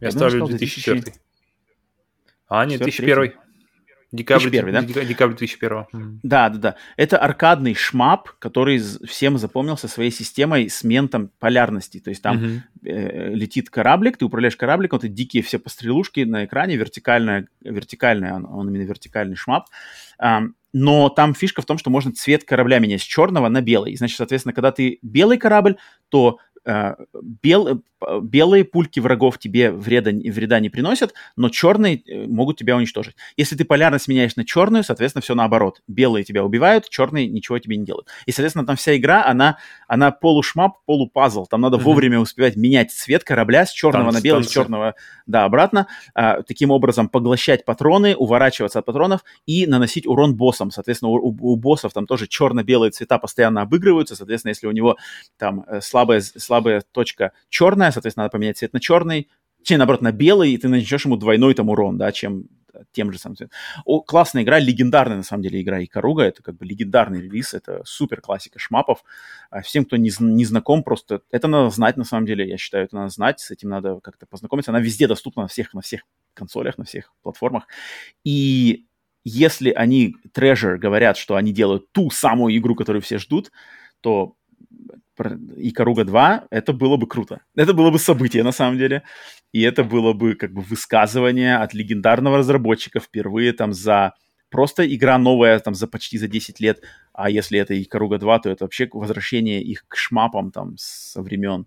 Я, 0.00 0.08
Я 0.08 0.10
ставлю 0.10 0.46
2004. 0.46 1.00
2000... 1.00 1.20
А, 2.48 2.66
нет, 2.66 2.80
2001. 2.80 3.32
Декабрь, 4.14 4.48
2001, 4.48 4.94
да? 4.94 5.04
Декабрь 5.04 5.34
2001. 5.34 6.20
Да, 6.22 6.48
да, 6.48 6.58
да. 6.58 6.76
Это 6.96 7.18
аркадный 7.18 7.74
шмап, 7.74 8.30
который 8.38 8.78
всем 8.78 9.38
запомнился 9.38 9.88
своей 9.88 10.12
системой 10.12 10.70
с 10.70 10.84
ментом 10.84 11.30
полярности. 11.40 11.98
То 11.98 12.10
есть 12.10 12.22
там 12.22 12.38
mm-hmm. 12.38 12.60
э, 12.84 13.34
летит 13.34 13.70
кораблик, 13.70 14.16
ты 14.16 14.24
управляешь 14.24 14.56
корабликом, 14.56 14.98
это 14.98 15.08
дикие 15.08 15.42
все 15.42 15.58
пострелушки 15.58 16.20
на 16.20 16.44
экране, 16.44 16.76
вертикальная, 16.76 17.48
вертикальная 17.62 18.34
он, 18.34 18.46
он 18.46 18.68
именно 18.68 18.84
вертикальный 18.84 19.36
шмап. 19.36 19.66
Um, 20.22 20.52
но 20.72 21.08
там 21.08 21.34
фишка 21.34 21.62
в 21.62 21.66
том, 21.66 21.78
что 21.78 21.90
можно 21.90 22.12
цвет 22.12 22.44
корабля 22.44 22.78
менять 22.78 23.00
с 23.00 23.04
черного 23.04 23.48
на 23.48 23.62
белый. 23.62 23.96
Значит, 23.96 24.16
соответственно, 24.16 24.52
когда 24.52 24.70
ты 24.70 24.98
белый 25.02 25.38
корабль, 25.38 25.76
то 26.08 26.38
э, 26.64 26.94
бел, 27.22 27.82
белые 28.22 28.64
пульки 28.64 29.00
врагов 29.00 29.38
тебе 29.38 29.70
вреда, 29.70 30.10
вреда 30.10 30.60
не 30.60 30.70
приносят, 30.70 31.14
но 31.36 31.48
черные 31.48 32.02
э, 32.06 32.26
могут 32.26 32.58
тебя 32.58 32.76
уничтожить. 32.76 33.16
Если 33.36 33.56
ты 33.56 33.64
полярность 33.64 34.08
меняешь 34.08 34.36
на 34.36 34.44
черную, 34.44 34.84
соответственно, 34.84 35.22
все 35.22 35.34
наоборот. 35.34 35.82
Белые 35.88 36.24
тебя 36.24 36.44
убивают, 36.44 36.88
черные 36.88 37.28
ничего 37.28 37.58
тебе 37.58 37.76
не 37.76 37.84
делают. 37.84 38.08
И, 38.26 38.32
соответственно, 38.32 38.66
там 38.66 38.76
вся 38.76 38.96
игра, 38.96 39.24
она, 39.24 39.58
она 39.88 40.10
полушмап, 40.10 40.78
полупазл. 40.86 41.46
Там 41.46 41.60
надо 41.60 41.76
mm-hmm. 41.76 41.80
вовремя 41.80 42.20
успевать 42.20 42.56
менять 42.56 42.92
цвет 42.92 43.24
корабля 43.24 43.66
с 43.66 43.72
черного 43.72 44.06
танцы, 44.06 44.18
на 44.18 44.22
белый, 44.22 44.42
танцы. 44.42 44.50
с 44.50 44.52
черного, 44.52 44.94
да, 45.26 45.44
обратно. 45.44 45.86
А, 46.14 46.42
таким 46.42 46.70
образом, 46.70 47.08
поглощать 47.08 47.64
патроны, 47.64 48.14
уворачиваться 48.16 48.78
от 48.78 48.84
патронов 48.84 49.24
и 49.46 49.66
наносить 49.66 50.06
урон 50.06 50.36
боссам. 50.36 50.70
Соответственно, 50.70 51.10
у, 51.10 51.16
у, 51.16 51.52
у 51.52 51.56
боссов 51.56 51.92
там 51.92 52.06
тоже 52.06 52.26
черно-белые 52.26 52.90
цвета 52.90 53.18
постоянно 53.18 53.62
обыгрываются. 53.62 54.16
Соответственно, 54.16 54.50
если 54.50 54.66
у 54.66 54.72
него 54.72 54.96
там 55.38 55.64
э, 55.66 55.80
слабая, 55.80 56.20
слабая 56.20 56.82
точка 56.92 57.32
черная, 57.48 57.90
соответственно, 57.94 58.24
надо 58.24 58.32
поменять 58.32 58.58
цвет 58.58 58.72
на 58.72 58.80
черный, 58.80 59.28
точнее, 59.58 59.78
наоборот, 59.78 60.02
на 60.02 60.12
белый, 60.12 60.52
и 60.52 60.58
ты 60.58 60.68
нанесешь 60.68 61.04
ему 61.04 61.16
двойной 61.16 61.54
там 61.54 61.70
урон, 61.70 61.96
да, 61.96 62.12
чем 62.12 62.48
тем 62.92 63.12
же 63.12 63.18
самым. 63.18 63.36
О, 63.84 64.00
классная 64.00 64.42
игра, 64.42 64.58
легендарная, 64.58 65.16
на 65.16 65.22
самом 65.22 65.42
деле, 65.42 65.60
игра 65.60 65.82
Икаруга, 65.82 66.24
это 66.24 66.42
как 66.42 66.56
бы 66.56 66.64
легендарный 66.64 67.20
релиз, 67.20 67.54
это 67.54 67.82
супер 67.84 68.20
классика 68.20 68.58
шмапов. 68.58 69.04
А 69.50 69.62
всем, 69.62 69.84
кто 69.84 69.96
не, 69.96 70.10
не 70.18 70.44
знаком, 70.44 70.82
просто 70.82 71.22
это 71.30 71.48
надо 71.48 71.70
знать, 71.70 71.96
на 71.96 72.04
самом 72.04 72.26
деле, 72.26 72.48
я 72.48 72.56
считаю, 72.56 72.84
это 72.84 72.96
надо 72.96 73.08
знать, 73.10 73.40
с 73.40 73.50
этим 73.50 73.68
надо 73.68 74.00
как-то 74.00 74.26
познакомиться. 74.26 74.70
Она 74.70 74.80
везде 74.80 75.06
доступна 75.06 75.42
на 75.42 75.48
всех, 75.48 75.72
на 75.74 75.80
всех 75.80 76.02
консолях, 76.34 76.78
на 76.78 76.84
всех 76.84 77.12
платформах. 77.22 77.66
И 78.24 78.86
если 79.24 79.70
они, 79.70 80.16
Treasure, 80.34 80.76
говорят, 80.76 81.16
что 81.16 81.36
они 81.36 81.52
делают 81.52 81.90
ту 81.92 82.10
самую 82.10 82.56
игру, 82.56 82.74
которую 82.74 83.02
все 83.02 83.18
ждут, 83.18 83.52
то 84.00 84.36
и 85.56 85.70
Каруга 85.70 86.04
2, 86.04 86.46
это 86.50 86.72
было 86.72 86.96
бы 86.96 87.06
круто. 87.06 87.40
Это 87.56 87.72
было 87.72 87.90
бы 87.90 87.98
событие, 87.98 88.42
на 88.42 88.52
самом 88.52 88.78
деле. 88.78 89.02
И 89.52 89.62
это 89.62 89.84
было 89.84 90.12
бы 90.12 90.34
как 90.34 90.52
бы 90.52 90.62
высказывание 90.62 91.56
от 91.56 91.74
легендарного 91.74 92.38
разработчика 92.38 93.00
впервые 93.00 93.52
там 93.52 93.72
за 93.72 94.14
просто 94.50 94.84
игра 94.94 95.18
новая 95.18 95.58
там 95.58 95.74
за 95.74 95.86
почти 95.86 96.18
за 96.18 96.28
10 96.28 96.60
лет. 96.60 96.82
А 97.12 97.30
если 97.30 97.58
это 97.58 97.74
и 97.74 97.84
Каруга 97.84 98.18
2, 98.18 98.38
то 98.40 98.50
это 98.50 98.64
вообще 98.64 98.88
возвращение 98.92 99.62
их 99.62 99.84
к 99.88 99.96
шмапам 99.96 100.50
там 100.50 100.74
со 100.76 101.22
времен 101.22 101.66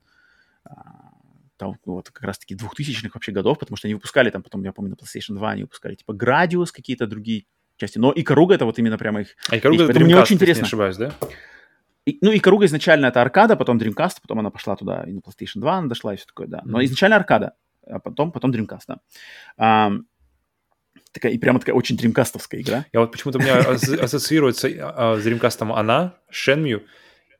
а, 0.63 1.11
там, 1.57 1.75
вот 1.85 2.09
как 2.09 2.23
раз-таки 2.23 2.55
2000-х 2.55 3.11
вообще 3.13 3.31
годов, 3.31 3.59
потому 3.59 3.77
что 3.77 3.87
они 3.87 3.95
выпускали 3.95 4.29
там, 4.29 4.43
потом, 4.43 4.63
я 4.63 4.71
помню, 4.71 4.91
на 4.91 4.95
PlayStation 4.95 5.35
2 5.35 5.51
они 5.51 5.61
выпускали 5.63 5.95
типа 5.95 6.11
Gradius, 6.11 6.67
какие-то 6.73 7.07
другие 7.07 7.45
части, 7.77 7.97
но 7.99 8.13
Икаруга 8.15 8.55
это 8.55 8.65
вот 8.65 8.79
именно 8.79 8.97
прямо 8.97 9.21
их... 9.21 9.35
А 9.49 9.57
Икаруга 9.57 9.89
это 9.89 9.99
мне 9.99 10.17
очень 10.17 10.35
интересно. 10.35 10.61
не 10.61 10.67
ошибаюсь, 10.67 10.97
да? 10.97 11.13
И, 12.07 12.17
ну, 12.21 12.31
Икаруга 12.33 12.65
изначально 12.65 13.07
это 13.07 13.21
аркада, 13.21 13.57
потом 13.57 13.77
Dreamcast, 13.77 14.19
потом 14.21 14.39
она 14.39 14.49
пошла 14.49 14.77
туда, 14.77 15.03
и 15.03 15.11
на 15.11 15.19
PlayStation 15.19 15.59
2 15.59 15.77
она 15.77 15.87
дошла, 15.89 16.13
и 16.13 16.17
все 16.17 16.25
такое, 16.25 16.47
да. 16.47 16.61
Но 16.63 16.79
mm-hmm. 16.79 16.85
изначально 16.85 17.15
аркада, 17.17 17.55
а 17.85 17.99
потом, 17.99 18.31
потом 18.31 18.51
Dreamcast, 18.51 18.83
да. 18.87 18.99
А, 19.57 19.91
такая, 21.11 21.33
и 21.33 21.37
прямо 21.37 21.59
такая 21.59 21.75
очень 21.75 21.97
дримкастовская 21.97 22.61
игра. 22.61 22.85
Я 22.93 23.01
вот 23.01 23.11
почему-то 23.11 23.39
у 23.39 23.41
меня 23.41 23.57
ассоциируется 24.03 24.69
а, 24.79 25.17
с 25.17 25.23
дримкастом 25.23 25.73
она, 25.73 26.15
Shenmue 26.31 26.85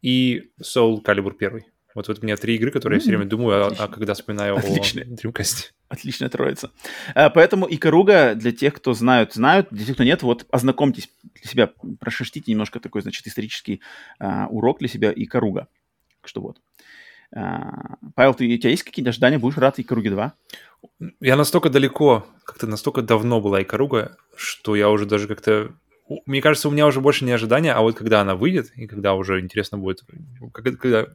и 0.01 0.51
Soul 0.61 1.01
Calibur 1.01 1.33
1. 1.39 1.63
Вот, 1.97 2.07
вот 2.09 2.19
у 2.21 2.23
меня 2.23 2.37
три 2.37 2.53
игры, 2.57 2.69
которые 2.69 2.97
я 2.97 2.99
все 2.99 3.09
время 3.09 3.25
думаю, 3.25 3.65
а, 3.65 3.73
а 3.75 3.87
когда 3.87 4.13
вспоминаю 4.13 4.55
Отлично. 4.55 5.01
о 5.01 5.05
Dreamcast. 5.05 5.71
Отличная 5.89 6.29
троица. 6.29 6.69
А, 7.15 7.31
поэтому 7.31 7.65
Икаруга 7.67 8.35
для 8.35 8.51
тех, 8.51 8.75
кто 8.75 8.93
знают, 8.93 9.33
знают, 9.33 9.69
для 9.71 9.83
тех, 9.83 9.95
кто 9.95 10.03
нет, 10.03 10.21
вот 10.21 10.45
ознакомьтесь 10.51 11.09
для 11.23 11.49
себя, 11.49 11.71
прошерстите 11.99 12.51
немножко 12.51 12.79
такой, 12.79 13.01
значит, 13.01 13.25
исторический 13.25 13.81
а, 14.19 14.45
урок 14.45 14.77
для 14.77 14.89
себя 14.89 15.11
Икаруга. 15.11 15.69
Что 16.23 16.41
вот. 16.41 16.61
А, 17.35 17.95
Павел, 18.13 18.35
ты, 18.35 18.45
у 18.45 18.57
тебя 18.59 18.69
есть 18.69 18.83
какие-то 18.83 19.09
ожидания? 19.09 19.39
Будешь 19.39 19.57
рад 19.57 19.79
Икаруге 19.79 20.11
2? 20.11 20.33
Я 21.19 21.35
настолько 21.35 21.71
далеко, 21.71 22.27
как-то 22.43 22.67
настолько 22.67 23.01
давно 23.01 23.41
была 23.41 23.63
Икаруга, 23.63 24.17
что 24.35 24.75
я 24.75 24.91
уже 24.91 25.07
даже 25.07 25.27
как-то 25.27 25.73
мне 26.25 26.41
кажется, 26.41 26.69
у 26.69 26.71
меня 26.71 26.85
уже 26.85 27.01
больше 27.01 27.25
не 27.25 27.31
ожидания, 27.31 27.73
а 27.73 27.81
вот 27.81 27.97
когда 27.97 28.21
она 28.21 28.35
выйдет, 28.35 28.71
и 28.75 28.87
когда 28.87 29.13
уже 29.15 29.41
интересно 29.41 29.77
будет, 29.77 30.03
когда 30.53 31.07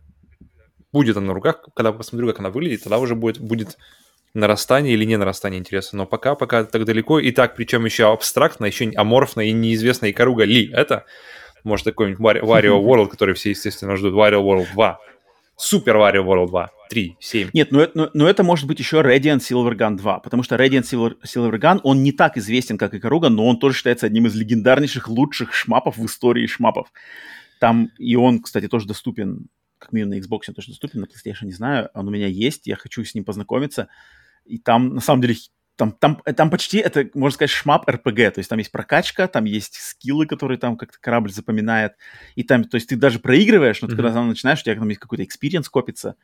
будет 0.93 1.17
она 1.17 1.29
на 1.29 1.35
руках, 1.35 1.65
когда 1.75 1.93
посмотрю, 1.93 2.29
как 2.29 2.41
она 2.41 2.51
выглядит, 2.51 2.83
тогда 2.83 2.99
уже 2.99 3.15
будет, 3.15 3.41
будет 3.41 3.79
нарастание 4.35 4.95
или 4.95 5.05
не 5.05 5.17
нарастание 5.17 5.59
интереса. 5.59 5.97
Но 5.97 6.07
пока, 6.07 6.35
пока 6.35 6.65
так 6.65 6.85
далеко, 6.85 7.19
и 7.19 7.31
так, 7.33 7.57
причем 7.57 7.85
еще 7.85 8.13
абстрактно, 8.13 8.67
еще 8.67 8.91
аморфно 8.97 9.41
и 9.43 9.53
неизвестно, 9.53 10.07
и 10.07 10.13
Каруга 10.13 10.45
ли 10.45 10.71
это, 10.73 11.05
может, 11.65 11.85
такой-нибудь 11.85 12.21
Wario 12.21 12.83
World, 12.85 13.09
который 13.09 13.35
все, 13.35 13.51
естественно, 13.51 13.97
ждут, 13.97 14.15
Wario 14.15 14.43
World 14.43 14.67
2, 14.73 14.99
Супер 15.57 15.97
Wario 15.97 16.25
World 16.25 16.49
2, 16.49 16.71
3, 16.91 17.17
7. 17.21 17.51
Нет, 17.53 17.71
но, 17.71 17.89
но, 17.95 18.11
но 18.15 18.29
это 18.29 18.43
может 18.43 18.67
быть 18.67 18.79
еще 18.79 19.01
Radiant 19.01 19.39
Silver 19.39 19.75
Gun 19.75 19.97
2, 19.97 20.21
потому 20.21 20.43
что 20.43 20.57
Radiant 20.57 20.83
Silver, 20.83 21.15
Silver 21.25 21.59
Gun, 21.59 21.81
он 21.85 22.03
не 22.03 22.13
так 22.13 22.37
известен, 22.37 22.79
как 22.79 22.95
Икаруга, 22.95 23.29
но 23.29 23.47
он 23.47 23.59
тоже 23.59 23.77
считается 23.77 24.07
одним 24.07 24.27
из 24.27 24.35
легендарнейших, 24.35 25.09
лучших 25.09 25.55
шмапов 25.55 25.99
в 25.99 26.07
истории 26.07 26.47
шмапов. 26.47 26.89
Там, 27.61 27.91
и 27.99 28.17
он, 28.17 28.43
кстати, 28.43 28.67
тоже 28.67 28.89
доступен 28.89 29.47
как 29.83 29.93
минимум 29.93 30.15
на 30.15 30.19
Xbox 30.21 30.43
он 30.49 30.55
точно 30.55 30.73
доступен, 30.73 31.01
на 31.01 31.05
PlayStation 31.07 31.45
не 31.47 31.53
знаю, 31.53 31.91
он 31.95 32.07
у 32.07 32.11
меня 32.11 32.29
есть, 32.29 32.67
я 32.67 32.77
хочу 32.77 33.05
с 33.05 33.15
ним 33.15 33.25
познакомиться. 33.25 33.89
И 34.45 34.59
там, 34.59 34.95
на 34.95 35.01
самом 35.01 35.21
деле, 35.21 35.35
там, 35.77 35.93
там, 35.93 36.23
там 36.37 36.51
почти 36.51 36.79
это, 36.79 37.09
можно 37.15 37.35
сказать, 37.35 37.51
shmup 37.51 37.89
RPG, 37.89 38.31
то 38.31 38.39
есть 38.39 38.49
там 38.49 38.59
есть 38.59 38.71
прокачка, 38.71 39.27
там 39.27 39.45
есть 39.45 39.75
скиллы, 39.75 40.27
которые 40.27 40.59
там 40.59 40.77
как-то 40.77 40.99
корабль 41.01 41.33
запоминает, 41.33 41.95
и 42.37 42.45
там, 42.45 42.65
то 42.65 42.77
есть 42.77 42.89
ты 42.89 42.97
даже 42.97 43.19
проигрываешь, 43.19 43.83
но 43.83 43.89
ты 43.89 43.95
mm-hmm. 43.95 43.97
когда 43.97 44.13
там 44.13 44.29
начинаешь, 44.29 44.61
у 44.61 44.63
тебя 44.63 44.77
там 44.77 44.89
есть 44.89 45.01
какой-то 45.01 45.25
experience 45.25 45.69
копится. 45.69 46.15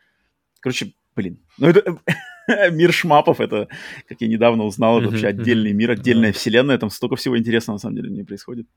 Короче, 0.61 0.93
блин, 1.17 1.41
ну 1.59 1.69
это 1.69 1.99
мир 2.71 2.93
шмапов, 2.93 3.41
это, 3.41 3.69
как 4.09 4.21
я 4.21 4.29
недавно 4.29 4.65
узнал, 4.65 5.01
это 5.01 5.11
вообще 5.11 5.27
отдельный 5.29 5.73
мир, 5.73 5.91
отдельная 5.91 6.33
вселенная, 6.33 6.79
там 6.79 6.91
столько 6.91 7.17
всего 7.17 7.37
интересного 7.37 7.77
на 7.77 7.81
самом 7.81 7.97
деле 7.97 8.11
не 8.11 8.23
происходит. 8.23 8.69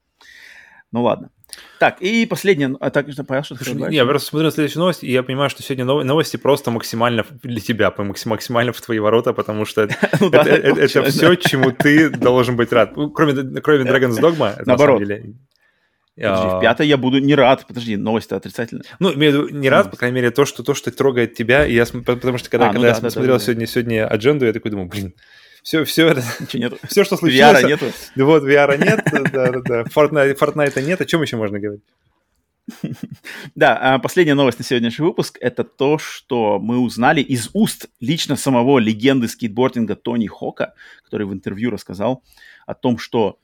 Ну 0.92 1.04
ладно. 1.04 1.30
Так, 1.80 2.02
и 2.02 2.26
последнее. 2.26 2.76
А 2.80 2.90
так, 2.90 3.08
Павел, 3.28 3.44
что 3.44 3.56
ты 3.56 3.66
хотел 3.66 3.90
Я 3.90 4.06
просто 4.06 4.30
смотрю 4.30 4.48
на 4.48 4.52
следующую 4.52 4.82
новость, 4.82 5.04
и 5.04 5.12
я 5.12 5.24
понимаю, 5.24 5.50
что 5.50 5.64
сегодня 5.64 5.86
новости 5.86 6.38
просто 6.38 6.72
максимально 6.72 7.26
для 7.44 7.60
тебя, 7.60 7.94
максимально 7.98 8.72
в 8.72 8.82
твои 8.82 9.00
ворота, 9.00 9.34
потому 9.34 9.66
что 9.66 9.90
ну 10.20 10.30
это 10.30 10.88
все, 10.88 11.36
чему 11.36 11.72
ты 11.72 12.10
должен 12.10 12.56
быть 12.56 12.72
рад. 12.72 12.96
Ну, 12.96 13.10
кроме 13.10 13.34
Dragon's 13.34 14.20
Dogma, 14.22 14.62
наоборот. 14.66 15.02
Подожди, 16.16 16.48
в 16.48 16.60
пятой 16.62 16.88
я 16.88 16.98
буду 16.98 17.20
не 17.20 17.36
рад. 17.36 17.66
Подожди, 17.66 17.96
новость-то 17.96 18.36
отрицательная. 18.36 18.84
Ну, 19.00 19.14
имею 19.14 19.32
в 19.32 19.36
виду, 19.48 19.58
не 19.58 19.70
рад, 19.70 19.90
по 19.90 19.98
крайней 19.98 20.16
мере, 20.16 20.30
то, 20.32 20.46
что 20.46 20.62
то, 20.62 20.74
что 20.74 20.92
трогает 20.92 21.36
тебя. 21.36 21.66
И 21.66 21.74
я, 21.74 21.86
потому 21.86 22.38
что 22.38 22.50
когда, 22.50 22.68
а, 22.70 22.74
когда 22.74 22.82
ну, 22.90 22.94
я 22.94 23.00
да, 23.00 23.10
смотрел 23.10 23.36
да, 23.36 23.40
да, 23.40 23.46
сегодня, 23.46 23.66
сегодня 23.66 24.08
адженду, 24.08 24.46
я 24.46 24.54
такой 24.54 24.72
думаю, 24.72 24.90
блин, 24.90 25.16
все, 25.64 25.84
все 25.86 26.08
это, 26.08 26.24
нет. 26.54 26.74
все, 26.90 27.04
что 27.04 27.18
случилось. 27.18 27.64
VR 27.64 27.68
нету. 27.68 27.86
Вот, 28.16 28.44
VR 28.44 28.78
нет, 28.78 29.02
да, 29.12 29.52
да, 29.52 29.62
да. 29.62 29.84
Fortnite, 29.84 30.38
Fortnite 30.38 30.82
нет, 30.82 31.02
о 31.02 31.06
чем 31.06 31.22
еще 31.22 31.38
можно 31.38 31.60
говорить? 31.60 31.84
Да, 33.56 33.78
а 33.78 34.00
последняя 34.00 34.34
новость 34.34 34.60
на 34.60 34.66
сегодняшний 34.66 35.06
выпуск– 35.06 35.38
это 35.42 35.64
то, 35.64 35.98
что 35.98 36.60
мы 36.60 36.80
узнали 36.80 37.22
из 37.22 37.50
уст 37.54 37.88
лично 38.00 38.36
самого 38.36 38.80
легенды 38.80 39.28
скейтбординга 39.28 39.96
Тони 39.96 40.28
Хока, 40.28 40.74
который 41.04 41.26
в 41.26 41.34
интервью 41.34 41.72
рассказал 41.72 42.24
о 42.66 42.74
том, 42.74 42.98
что 42.98 43.40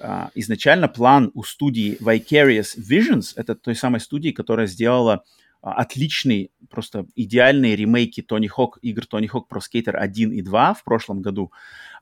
а, 0.00 0.30
изначально 0.34 0.88
план 0.88 1.30
у 1.34 1.42
студии 1.44 1.96
Vicarious 2.00 2.76
Visions, 2.76 3.32
это 3.36 3.54
той 3.54 3.76
самой 3.76 4.00
студии, 4.00 4.30
которая 4.30 4.66
сделала 4.66 5.24
отличный, 5.62 6.50
просто 6.68 7.06
идеальные 7.14 7.76
ремейки 7.76 8.20
Тони 8.20 8.48
Хок, 8.48 8.78
игр 8.82 9.06
Тони 9.06 9.28
Хок 9.28 9.50
Pro 9.50 9.60
Skater 9.60 9.92
1 9.92 10.32
и 10.32 10.42
2 10.42 10.74
в 10.74 10.82
прошлом 10.84 11.22
году, 11.22 11.52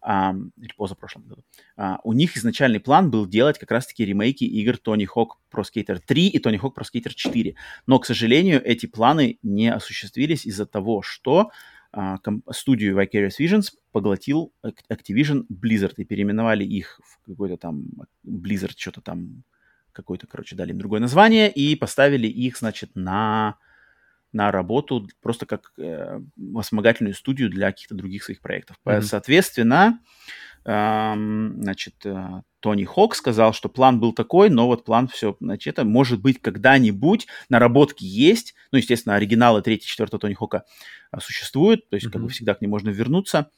а, 0.00 0.34
или 0.56 0.72
позапрошлом 0.76 1.24
году. 1.24 1.44
А, 1.76 1.98
у 2.02 2.14
них 2.14 2.36
изначальный 2.38 2.80
план 2.80 3.10
был 3.10 3.26
делать 3.26 3.58
как 3.58 3.70
раз-таки 3.70 4.06
ремейки 4.06 4.44
игр 4.44 4.78
Тони 4.78 5.04
Хок 5.04 5.38
Pro 5.54 5.62
Skater 5.62 6.00
3 6.04 6.28
и 6.28 6.38
Тони 6.38 6.56
Хок 6.56 6.78
Pro 6.78 6.84
Skater 6.84 7.12
4. 7.14 7.54
Но, 7.86 7.98
к 7.98 8.06
сожалению, 8.06 8.64
эти 8.64 8.86
планы 8.86 9.38
не 9.42 9.70
осуществились 9.70 10.46
из-за 10.46 10.64
того, 10.64 11.02
что 11.02 11.50
а, 11.92 12.16
студию 12.52 12.96
Vicarious 12.98 13.38
Visions 13.38 13.72
поглотил 13.92 14.54
Activision 14.64 15.44
Blizzard 15.50 15.94
и 15.98 16.04
переименовали 16.04 16.64
их 16.64 16.98
в 17.04 17.26
какой-то 17.26 17.58
там 17.58 17.84
Blizzard, 18.24 18.72
что-то 18.76 19.02
там 19.02 19.42
какой-то, 19.92 20.26
короче, 20.26 20.56
дали 20.56 20.70
им 20.72 20.78
другое 20.78 21.00
название 21.00 21.50
и 21.50 21.74
поставили 21.76 22.26
их, 22.26 22.56
значит, 22.58 22.90
на, 22.94 23.56
на 24.32 24.50
работу 24.50 25.08
просто 25.22 25.46
как 25.46 25.72
э, 25.78 26.20
вспомогательную 26.60 27.14
студию 27.14 27.50
для 27.50 27.70
каких-то 27.70 27.94
других 27.94 28.24
своих 28.24 28.40
проектов. 28.40 28.76
Mm-hmm. 28.84 29.02
Соответственно, 29.02 30.00
э, 30.64 31.14
значит, 31.14 31.94
э, 32.04 32.42
Тони 32.60 32.84
Хок 32.84 33.14
сказал, 33.14 33.52
что 33.52 33.68
план 33.68 34.00
был 34.00 34.12
такой, 34.12 34.50
но 34.50 34.66
вот 34.66 34.84
план 34.84 35.08
все, 35.08 35.36
значит, 35.40 35.74
это 35.74 35.84
может 35.84 36.20
быть 36.20 36.40
когда-нибудь, 36.40 37.26
наработки 37.48 38.04
есть, 38.04 38.54
ну, 38.70 38.78
естественно, 38.78 39.14
оригиналы 39.14 39.60
3-4 39.60 40.18
Тони 40.18 40.34
Хока 40.34 40.64
а, 41.10 41.20
существуют, 41.20 41.88
то 41.88 41.96
есть 41.96 42.06
mm-hmm. 42.06 42.10
как 42.10 42.22
бы 42.22 42.28
всегда 42.28 42.54
к 42.54 42.60
ним 42.60 42.70
можно 42.70 42.90
вернуться, 42.90 43.50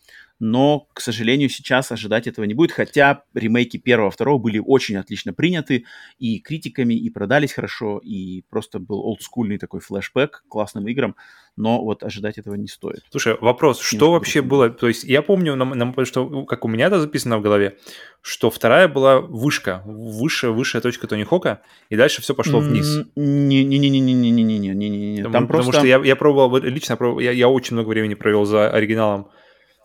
но, 0.45 0.89
к 0.93 1.01
сожалению, 1.01 1.49
сейчас 1.49 1.93
ожидать 1.93 2.27
этого 2.27 2.45
не 2.45 2.55
будет, 2.55 2.73
хотя 2.73 3.23
ремейки 3.33 3.77
первого, 3.77 4.11
второго 4.11 4.39
были 4.39 4.59
очень 4.59 4.97
отлично 4.97 5.33
приняты 5.33 5.85
и 6.19 6.41
критиками, 6.41 6.95
и 6.95 7.11
продались 7.11 7.53
хорошо, 7.53 8.01
и 8.03 8.43
просто 8.51 8.81
был 8.81 8.99
олдскульный 9.01 9.59
такой 9.59 9.79
флешбэк 9.79 10.43
к 10.43 10.49
классным 10.49 10.89
играм, 10.89 11.15
но 11.57 11.85
вот 11.85 12.03
ожидать 12.03 12.39
этого 12.39 12.57
не 12.57 12.67
стоит. 12.67 13.05
Слушай, 13.11 13.37
вопрос, 13.41 13.77
Немножко 13.77 13.97
что 13.97 14.13
вообще 14.13 14.43
было, 14.43 14.71
то 14.71 14.89
есть 14.89 15.05
я 15.05 15.23
помню, 15.23 15.55
нам, 15.55 15.79
нам, 15.79 15.95
что, 16.05 16.45
как 16.45 16.65
у 16.65 16.69
меня 16.69 16.87
это 16.87 17.01
записано 17.01 17.39
в 17.39 17.43
голове, 17.43 17.79
что 18.21 18.51
вторая 18.51 18.89
была 18.89 19.21
вышка, 19.21 19.83
высшая, 19.85 20.51
высшая 20.51 20.81
точка 20.81 21.07
Тони 21.07 21.25
Хока, 21.25 21.63
и 21.89 21.97
дальше 21.97 22.23
все 22.23 22.35
пошло 22.35 22.61
вниз. 22.61 23.01
Не-не-не-не-не-не-не-не-не. 23.17 25.23
Там 25.23 25.33
потому 25.33 25.47
просто... 25.47 25.73
что 25.73 25.87
я, 25.87 26.01
я 26.03 26.17
пробовал, 26.17 26.57
лично 26.59 26.97
пробовал, 26.97 27.21
я, 27.21 27.33
я 27.43 27.49
очень 27.49 27.75
много 27.75 27.89
времени 27.89 28.15
провел 28.15 28.45
за 28.45 28.71
оригиналом 28.71 29.29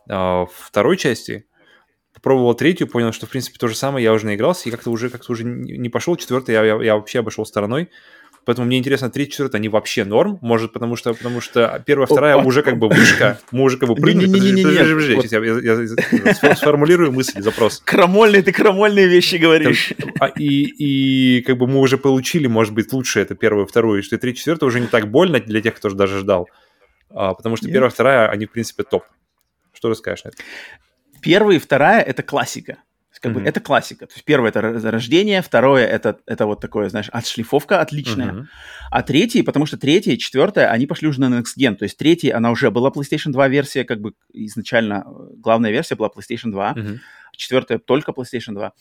а, 0.10 0.46
второй 0.46 0.96
части, 0.96 1.46
попробовал 2.14 2.54
третью, 2.54 2.88
понял, 2.88 3.12
что, 3.12 3.26
в 3.26 3.30
принципе, 3.30 3.58
то 3.58 3.68
же 3.68 3.76
самое, 3.76 4.04
я 4.04 4.14
уже 4.14 4.28
наигрался, 4.28 4.70
и 4.70 4.72
как-то 4.72 4.92
уже, 4.92 5.10
как-то 5.10 5.32
уже 5.32 5.44
не 5.44 5.90
пошел. 5.90 6.16
Четвертый 6.16 6.54
я, 6.54 6.64
я, 6.64 6.82
я 6.84 6.96
вообще 6.96 7.20
обошел 7.20 7.46
стороной. 7.46 7.90
Поэтому 8.46 8.68
мне 8.68 8.78
интересно, 8.78 9.10
третья, 9.10 9.32
четвертая, 9.32 9.60
они 9.60 9.68
вообще 9.68 10.06
норм? 10.06 10.40
Может, 10.42 10.72
потому 10.72 10.96
что, 10.96 11.14
потому 11.14 11.42
что 11.42 11.84
первая, 11.86 12.06
вторая 12.06 12.38
уже 12.38 12.62
как 12.62 12.80
бы 12.80 12.88
вышка, 12.88 13.42
мы 13.52 13.64
уже 13.64 13.78
как 13.78 13.90
бы 13.90 13.96
прыгнули. 13.96 14.28
Подожди, 14.28 14.64
подожди, 14.64 15.16
подожди, 15.16 15.96
сейчас 16.12 16.44
я 16.44 16.56
сформулирую 16.56 17.12
мысль, 17.12 17.42
запрос. 17.42 17.82
Крамольные, 17.84 18.44
ты 18.44 18.54
крамольные 18.54 19.08
вещи 19.08 19.36
говоришь. 19.36 19.92
А, 20.20 20.28
и, 20.28 20.64
и 20.64 21.42
как 21.42 21.58
бы 21.58 21.68
мы 21.68 21.80
уже 21.80 21.98
получили, 21.98 22.48
может 22.48 22.74
быть, 22.74 22.94
лучше 22.94 23.20
это 23.20 23.36
первую, 23.36 23.66
вторую, 23.66 24.02
что 24.02 24.18
третья, 24.18 24.40
четвертая 24.40 24.68
уже 24.70 24.80
не 24.80 24.88
так 24.88 25.12
больно 25.12 25.42
для 25.42 25.60
тех, 25.62 25.76
кто 25.76 25.90
даже 25.90 26.20
ждал. 26.20 26.48
А, 27.18 27.34
потому 27.34 27.56
что 27.56 27.68
первая, 27.68 27.90
вторая, 27.90 28.30
они, 28.30 28.46
в 28.46 28.52
принципе, 28.52 28.84
топ. 28.84 29.04
Что 29.74 29.90
расскажешь 29.90 30.24
на 30.26 30.30
это? 30.30 30.38
Первая 31.22 31.58
и 31.58 31.60
вторая— 31.60 32.02
это 32.04 32.22
классика. 32.22 32.78
Как 33.20 33.32
mm-hmm. 33.32 33.36
бы 33.36 33.42
это 33.42 33.60
классика. 33.60 34.06
То 34.06 34.14
есть 34.14 34.24
первое 34.24 34.50
это 34.50 34.62
рождение, 34.92 35.42
второе 35.42 35.88
это, 35.88 36.20
это 36.28 36.46
вот 36.46 36.62
такое, 36.62 36.88
знаешь, 36.90 37.10
отшлифовка 37.10 37.82
отличная. 37.82 38.32
Mm-hmm. 38.32 38.46
А 38.92 39.02
третий, 39.02 39.42
потому 39.42 39.66
что 39.66 39.78
третья 39.78 40.12
и 40.12 40.20
четвертая, 40.20 40.70
они 40.70 40.86
пошли 40.86 41.08
уже 41.08 41.20
на 41.20 41.40
Next 41.40 41.58
Gen. 41.60 41.76
То 41.76 41.86
есть 41.86 41.98
третья, 41.98 42.38
она 42.38 42.52
уже 42.52 42.70
была 42.70 42.92
PlayStation 42.92 43.32
2 43.32 43.48
версия, 43.48 43.86
как 43.86 44.02
бы 44.02 44.14
изначально 44.34 45.04
главная 45.08 45.72
версия 45.72 45.96
была 45.96 46.12
PlayStation 46.16 46.52
2. 46.52 46.74
Mm-hmm. 46.74 46.98
Четвертая 47.36 47.80
только 47.80 48.12
PlayStation 48.12 48.54
2. 48.54 48.72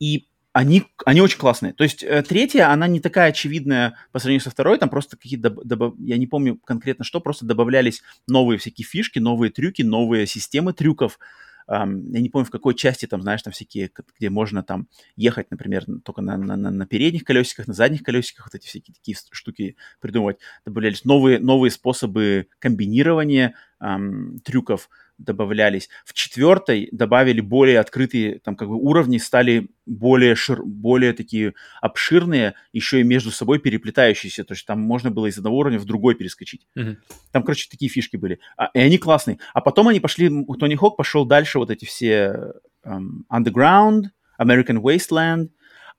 И 0.00 0.26
они, 0.54 0.86
они 1.04 1.20
очень 1.20 1.38
классные. 1.38 1.72
То 1.72 1.82
есть 1.82 2.04
э, 2.04 2.22
третья, 2.22 2.70
она 2.70 2.86
не 2.86 3.00
такая 3.00 3.30
очевидная 3.30 3.96
по 4.12 4.20
сравнению 4.20 4.44
со 4.44 4.50
второй, 4.50 4.78
там 4.78 4.88
просто 4.88 5.16
какие-то, 5.16 5.50
добав... 5.50 5.94
я 5.98 6.16
не 6.16 6.28
помню 6.28 6.58
конкретно 6.64 7.04
что, 7.04 7.20
просто 7.20 7.44
добавлялись 7.44 8.02
новые 8.28 8.58
всякие 8.58 8.86
фишки, 8.86 9.18
новые 9.18 9.50
трюки, 9.50 9.82
новые 9.82 10.28
системы 10.28 10.72
трюков. 10.72 11.18
Um, 11.66 12.02
я 12.12 12.20
не 12.20 12.28
помню, 12.28 12.46
в 12.46 12.50
какой 12.50 12.74
части 12.74 13.06
там, 13.06 13.22
знаешь, 13.22 13.42
там 13.42 13.52
всякие, 13.52 13.90
где 14.16 14.30
можно 14.30 14.62
там 14.62 14.86
ехать, 15.16 15.50
например, 15.50 15.86
только 16.04 16.20
на, 16.20 16.36
на, 16.36 16.56
на 16.56 16.86
передних 16.86 17.24
колесиках, 17.24 17.66
на 17.66 17.74
задних 17.74 18.02
колесиках, 18.02 18.46
вот 18.46 18.54
эти 18.54 18.66
всякие 18.68 18.94
такие 18.94 19.16
штуки 19.32 19.76
придумывать. 19.98 20.38
Добавлялись 20.66 21.04
новые, 21.04 21.40
новые 21.40 21.72
способы 21.72 22.48
комбинирования 22.60 23.54
um, 23.82 24.38
трюков 24.44 24.88
добавлялись. 25.18 25.88
В 26.04 26.12
четвертой 26.12 26.88
добавили 26.92 27.40
более 27.40 27.78
открытые 27.78 28.40
там 28.40 28.56
как 28.56 28.68
бы 28.68 28.76
уровни, 28.76 29.18
стали 29.18 29.68
более, 29.86 30.34
шир, 30.34 30.62
более 30.64 31.12
такие 31.12 31.54
обширные, 31.80 32.54
еще 32.72 33.00
и 33.00 33.04
между 33.04 33.30
собой 33.30 33.58
переплетающиеся. 33.58 34.44
То 34.44 34.54
есть 34.54 34.66
там 34.66 34.80
можно 34.80 35.10
было 35.10 35.26
из 35.26 35.38
одного 35.38 35.58
уровня 35.58 35.78
в 35.78 35.84
другой 35.84 36.14
перескочить. 36.14 36.66
Mm-hmm. 36.76 36.96
Там, 37.32 37.42
короче, 37.42 37.68
такие 37.70 37.88
фишки 37.88 38.16
были. 38.16 38.40
А, 38.56 38.70
и 38.74 38.80
они 38.80 38.98
классные. 38.98 39.38
А 39.52 39.60
потом 39.60 39.88
они 39.88 40.00
пошли, 40.00 40.30
Тони 40.58 40.74
Хок 40.74 40.96
пошел 40.96 41.24
дальше 41.24 41.58
вот 41.58 41.70
эти 41.70 41.84
все 41.84 42.52
um, 42.84 43.22
Underground, 43.32 44.04
American 44.38 44.80
Wasteland, 44.80 45.50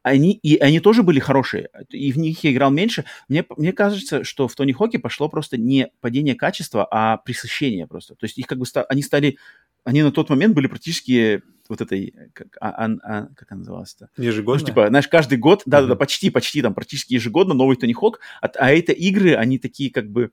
они, 0.05 0.33
и 0.33 0.57
они 0.57 0.79
тоже 0.79 1.01
были 1.01 1.19
хорошие, 1.19 1.67
и 1.89 2.11
в 2.11 2.17
них 2.19 2.43
я 2.43 2.51
играл 2.51 2.69
меньше. 2.69 3.05
Мне, 3.27 3.43
мне 3.57 3.73
кажется, 3.73 4.23
что 4.23 4.47
в 4.47 4.53
Тони 4.53 4.71
Хоке 4.71 4.99
пошло 4.99 5.29
просто 5.29 5.57
не 5.57 5.89
падение 5.99 6.35
качества, 6.35 6.87
а 6.91 7.17
присыщение 7.17 7.87
просто. 7.87 8.13
То 8.13 8.25
есть 8.25 8.37
их 8.37 8.45
как 8.45 8.59
бы 8.59 8.67
ста, 8.67 8.83
они 8.83 9.01
стали, 9.01 9.39
они 9.83 10.03
на 10.03 10.11
тот 10.11 10.29
момент 10.29 10.53
были 10.53 10.67
практически 10.67 11.41
вот 11.67 11.81
этой, 11.81 12.13
как, 12.33 12.55
а, 12.61 12.85
а, 12.85 12.91
а, 13.01 13.27
как 13.35 13.51
она 13.51 13.59
называлась-то? 13.59 14.09
Ежегодно? 14.17 14.61
Ну, 14.61 14.67
типа, 14.67 14.87
знаешь, 14.89 15.07
каждый 15.07 15.39
год, 15.39 15.63
да-да-да, 15.65 15.95
почти, 15.95 16.29
почти, 16.29 16.61
там, 16.61 16.75
практически 16.75 17.15
ежегодно 17.15 17.55
новый 17.55 17.75
Тони 17.75 17.93
Хок, 17.93 18.19
а, 18.41 18.47
а 18.59 18.71
это 18.71 18.91
игры, 18.91 19.33
они 19.33 19.57
такие 19.57 19.89
как 19.89 20.11
бы, 20.11 20.29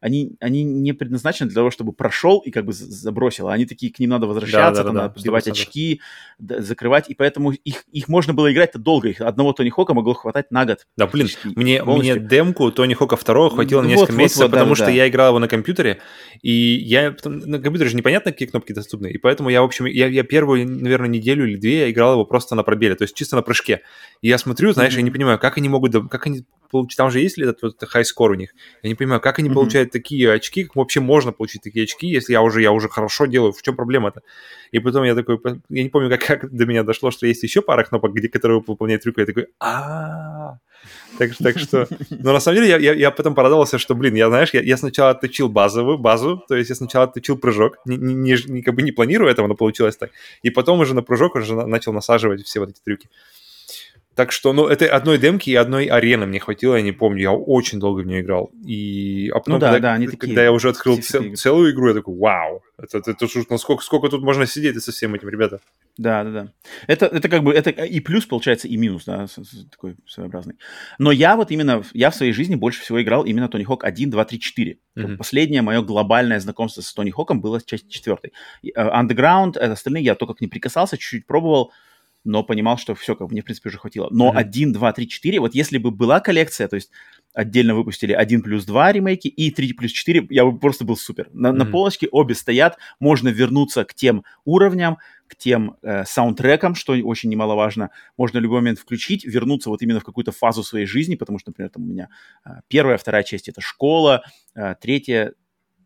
они, 0.00 0.36
они 0.40 0.64
не 0.64 0.92
предназначены 0.92 1.48
для 1.48 1.56
того, 1.56 1.70
чтобы 1.70 1.92
прошел 1.92 2.38
и 2.40 2.50
как 2.50 2.64
бы 2.64 2.72
забросил. 2.72 3.48
Они 3.48 3.66
такие, 3.66 3.92
к 3.92 3.98
ним 3.98 4.10
надо 4.10 4.26
возвращаться, 4.26 4.82
да, 4.82 4.82
да, 4.82 4.84
там, 4.84 4.94
да, 4.94 5.02
надо 5.02 5.14
подбивать 5.14 5.46
очки, 5.48 6.00
да, 6.38 6.60
закрывать, 6.60 7.10
и 7.10 7.14
поэтому 7.14 7.52
их, 7.52 7.84
их 7.92 8.08
можно 8.08 8.32
было 8.32 8.52
играть-то 8.52 8.78
долго. 8.78 9.08
Их 9.08 9.20
одного 9.20 9.52
Тони 9.52 9.68
Хока 9.68 9.92
могло 9.92 10.14
хватать 10.14 10.50
на 10.50 10.64
год. 10.64 10.86
Да, 10.96 11.06
блин, 11.06 11.28
мне, 11.44 11.82
мне 11.82 12.18
демку 12.18 12.72
Тони 12.72 12.94
Хока 12.94 13.16
второго 13.16 13.50
хватило 13.50 13.82
вот, 13.82 13.88
несколько 13.88 14.12
вот, 14.12 14.18
месяцев, 14.18 14.42
вот, 14.42 14.50
потому 14.52 14.70
да, 14.70 14.76
что 14.76 14.86
да. 14.86 14.90
я 14.92 15.08
играл 15.08 15.28
его 15.28 15.38
на 15.38 15.48
компьютере, 15.48 16.00
и 16.40 16.50
я 16.50 17.14
на 17.24 17.58
компьютере 17.58 17.90
же 17.90 17.96
непонятно, 17.96 18.32
какие 18.32 18.48
кнопки 18.48 18.72
доступны, 18.72 19.08
и 19.08 19.18
поэтому 19.18 19.50
я, 19.50 19.60
в 19.60 19.64
общем, 19.64 19.84
я, 19.84 20.06
я 20.06 20.22
первую, 20.22 20.66
наверное, 20.66 21.08
неделю 21.08 21.46
или 21.46 21.56
две 21.56 21.80
я 21.80 21.90
играл 21.90 22.14
его 22.14 22.24
просто 22.24 22.54
на 22.54 22.62
пробеле, 22.62 22.94
то 22.94 23.02
есть 23.02 23.14
чисто 23.14 23.36
на 23.36 23.42
прыжке. 23.42 23.82
И 24.22 24.28
я 24.28 24.38
смотрю, 24.38 24.72
знаешь, 24.72 24.94
mm-hmm. 24.94 24.98
я 24.98 25.02
не 25.02 25.10
понимаю, 25.10 25.38
как 25.38 25.58
они 25.58 25.68
могут, 25.68 25.92
как 26.10 26.26
они 26.26 26.44
получить, 26.70 26.96
там 26.96 27.10
же 27.10 27.20
есть 27.20 27.38
ли 27.38 27.44
этот 27.44 27.62
вот 27.62 27.82
score 27.82 28.30
у 28.30 28.34
них? 28.34 28.50
Я 28.82 28.88
не 28.88 28.94
понимаю, 28.94 29.20
как 29.20 29.38
они 29.38 29.48
mm-hmm. 29.48 29.54
получают 29.54 29.90
такие 29.90 30.32
очки, 30.32 30.64
как 30.64 30.76
вообще 30.76 31.00
можно 31.00 31.32
получить 31.32 31.62
такие 31.62 31.84
очки, 31.84 32.06
если 32.06 32.32
я 32.32 32.42
уже, 32.42 32.62
я 32.62 32.72
уже 32.72 32.88
хорошо 32.88 33.26
делаю, 33.26 33.52
в 33.52 33.62
чем 33.62 33.76
проблема-то? 33.76 34.22
И 34.72 34.78
потом 34.78 35.04
я 35.04 35.14
такой, 35.14 35.38
я 35.68 35.82
не 35.82 35.88
помню, 35.88 36.08
как, 36.10 36.24
как 36.24 36.50
до 36.50 36.66
меня 36.66 36.82
дошло, 36.82 37.10
что 37.10 37.26
есть 37.26 37.42
еще 37.42 37.62
пара 37.62 37.84
кнопок, 37.84 38.14
где, 38.14 38.28
которые 38.28 38.62
выполняют 38.66 39.02
трюк, 39.02 39.18
я 39.18 39.26
такой, 39.26 39.48
а 39.58 40.58
так, 41.18 41.36
так 41.36 41.58
что, 41.58 41.86
но 42.10 42.32
на 42.32 42.40
самом 42.40 42.56
деле 42.56 42.68
я, 42.68 42.78
я, 42.78 42.94
я 42.94 43.10
потом 43.10 43.34
порадовался, 43.34 43.78
что, 43.78 43.94
блин, 43.94 44.14
я, 44.14 44.28
знаешь, 44.28 44.54
я, 44.54 44.62
я 44.62 44.76
сначала 44.76 45.10
отточил 45.10 45.48
базовую 45.48 45.98
базу, 45.98 46.42
то 46.48 46.56
есть 46.56 46.70
я 46.70 46.76
сначала 46.76 47.04
отточил 47.04 47.36
прыжок, 47.36 47.78
не, 47.84 47.96
не, 47.96 48.36
не, 48.46 48.62
как 48.62 48.74
бы 48.74 48.82
не 48.82 48.92
планирую 48.92 49.30
этого, 49.30 49.46
но 49.46 49.54
получилось 49.54 49.96
так, 49.96 50.10
и 50.42 50.50
потом 50.50 50.80
уже 50.80 50.94
на 50.94 51.02
прыжок 51.02 51.34
уже 51.34 51.54
начал 51.66 51.92
насаживать 51.92 52.44
все 52.44 52.60
вот 52.60 52.70
эти 52.70 52.80
трюки. 52.80 53.08
Так 54.20 54.32
что, 54.32 54.52
ну, 54.52 54.66
это 54.66 54.84
одной 54.94 55.16
демки 55.16 55.48
и 55.48 55.54
одной 55.54 55.86
арены 55.86 56.26
мне 56.26 56.40
хватило, 56.40 56.76
я 56.76 56.82
не 56.82 56.92
помню, 56.92 57.22
я 57.22 57.32
очень 57.32 57.80
долго 57.80 58.00
в 58.00 58.06
нее 58.06 58.20
играл. 58.20 58.50
И 58.66 59.30
а 59.30 59.38
потом, 59.38 59.54
ну, 59.54 59.58
да, 59.58 59.72
когда, 59.72 59.88
да, 59.88 59.94
они 59.94 60.08
когда 60.08 60.26
такие 60.26 60.42
я 60.42 60.52
уже 60.52 60.68
открыл 60.68 61.00
цел, 61.00 61.24
целую 61.36 61.72
игру, 61.72 61.88
я 61.88 61.94
такой, 61.94 62.18
вау, 62.18 62.62
это, 62.76 62.98
это, 62.98 63.12
это, 63.12 63.24
это 63.24 63.46
насколько, 63.48 63.82
сколько 63.82 64.10
тут 64.10 64.22
можно 64.22 64.44
сидеть 64.44 64.78
со 64.82 64.92
всем 64.92 65.14
этим, 65.14 65.30
ребята. 65.30 65.60
Да, 65.96 66.22
да, 66.22 66.30
да. 66.30 66.52
Это, 66.86 67.06
это 67.06 67.30
как 67.30 67.42
бы, 67.42 67.54
это 67.54 67.70
и 67.70 68.00
плюс, 68.00 68.26
получается, 68.26 68.68
и 68.68 68.76
минус, 68.76 69.06
да, 69.06 69.26
такой 69.70 69.96
своеобразный. 70.06 70.56
Но 70.98 71.12
я 71.12 71.34
вот 71.34 71.50
именно, 71.50 71.82
я 71.94 72.10
в 72.10 72.14
своей 72.14 72.32
жизни 72.34 72.56
больше 72.56 72.82
всего 72.82 73.00
играл 73.00 73.24
именно 73.24 73.48
Тони 73.48 73.64
Хок 73.64 73.84
1, 73.84 74.10
2, 74.10 74.24
3, 74.26 74.38
4. 74.38 74.78
Mm-hmm. 74.98 75.16
Последнее 75.16 75.62
мое 75.62 75.80
глобальное 75.80 76.40
знакомство 76.40 76.82
с 76.82 76.92
Тони 76.92 77.10
Хоком 77.10 77.40
было 77.40 77.58
часть 77.62 77.88
четвертой. 77.88 78.34
Э, 78.62 78.68
Underground, 79.00 79.56
э, 79.56 79.72
остальные 79.72 80.04
я 80.04 80.14
только 80.14 80.34
к 80.34 80.42
ним 80.42 80.50
прикасался, 80.50 80.98
чуть-чуть 80.98 81.26
пробовал, 81.26 81.72
но 82.24 82.42
понимал, 82.42 82.76
что 82.78 82.94
все, 82.94 83.14
как 83.14 83.30
мне, 83.30 83.42
в 83.42 83.44
принципе, 83.44 83.68
уже 83.68 83.78
хватило. 83.78 84.08
Но 84.10 84.30
mm-hmm. 84.30 84.38
1, 84.38 84.72
2, 84.72 84.92
3, 84.92 85.08
4, 85.08 85.40
вот 85.40 85.54
если 85.54 85.78
бы 85.78 85.90
была 85.90 86.20
коллекция, 86.20 86.68
то 86.68 86.76
есть 86.76 86.90
отдельно 87.32 87.74
выпустили 87.74 88.12
1 88.12 88.42
плюс 88.42 88.64
2 88.64 88.92
ремейки 88.92 89.28
и 89.28 89.50
3 89.50 89.72
плюс 89.74 89.92
4, 89.92 90.26
я 90.30 90.44
бы 90.44 90.58
просто 90.58 90.84
был 90.84 90.96
супер. 90.96 91.28
На, 91.32 91.48
mm-hmm. 91.48 91.52
на 91.52 91.66
полочке 91.66 92.08
обе 92.10 92.34
стоят, 92.34 92.78
можно 92.98 93.28
вернуться 93.28 93.84
к 93.84 93.94
тем 93.94 94.24
уровням, 94.44 94.98
к 95.26 95.36
тем 95.36 95.76
э, 95.82 96.04
саундтрекам, 96.04 96.74
что 96.74 96.92
очень 96.92 97.30
немаловажно. 97.30 97.90
Можно 98.16 98.40
в 98.40 98.42
любой 98.42 98.58
момент 98.58 98.80
включить, 98.80 99.24
вернуться 99.24 99.70
вот 99.70 99.80
именно 99.80 100.00
в 100.00 100.04
какую-то 100.04 100.32
фазу 100.32 100.64
своей 100.64 100.86
жизни, 100.86 101.14
потому 101.14 101.38
что, 101.38 101.50
например, 101.50 101.70
там 101.70 101.84
у 101.84 101.86
меня 101.86 102.08
э, 102.44 102.50
первая, 102.68 102.98
вторая 102.98 103.22
часть— 103.22 103.48
это 103.48 103.60
школа, 103.60 104.22
э, 104.56 104.74
третья 104.80 105.32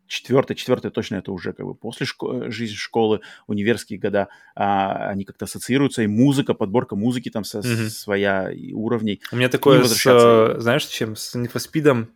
четвертая, 0.07 0.55
четвертая 0.55 0.91
точно 0.91 1.15
это 1.15 1.31
уже 1.31 1.53
как 1.53 1.65
бы 1.65 1.75
после 1.75 2.05
шко- 2.05 2.49
жизни 2.51 2.75
школы, 2.75 3.21
универские 3.47 3.99
года, 3.99 4.29
а, 4.55 5.09
они 5.09 5.25
как-то 5.25 5.45
ассоциируются, 5.45 6.03
и 6.03 6.07
музыка, 6.07 6.53
подборка 6.53 6.95
музыки 6.95 7.29
там 7.29 7.43
со, 7.43 7.59
mm-hmm. 7.59 7.89
своя 7.89 8.51
и 8.51 8.73
уровней. 8.73 9.21
У 9.31 9.35
меня 9.35 9.49
такое, 9.49 9.83
с, 9.83 10.05
э, 10.05 10.59
знаешь, 10.59 10.85
чем? 10.85 11.15
С 11.15 11.35
Speed, 11.35 12.07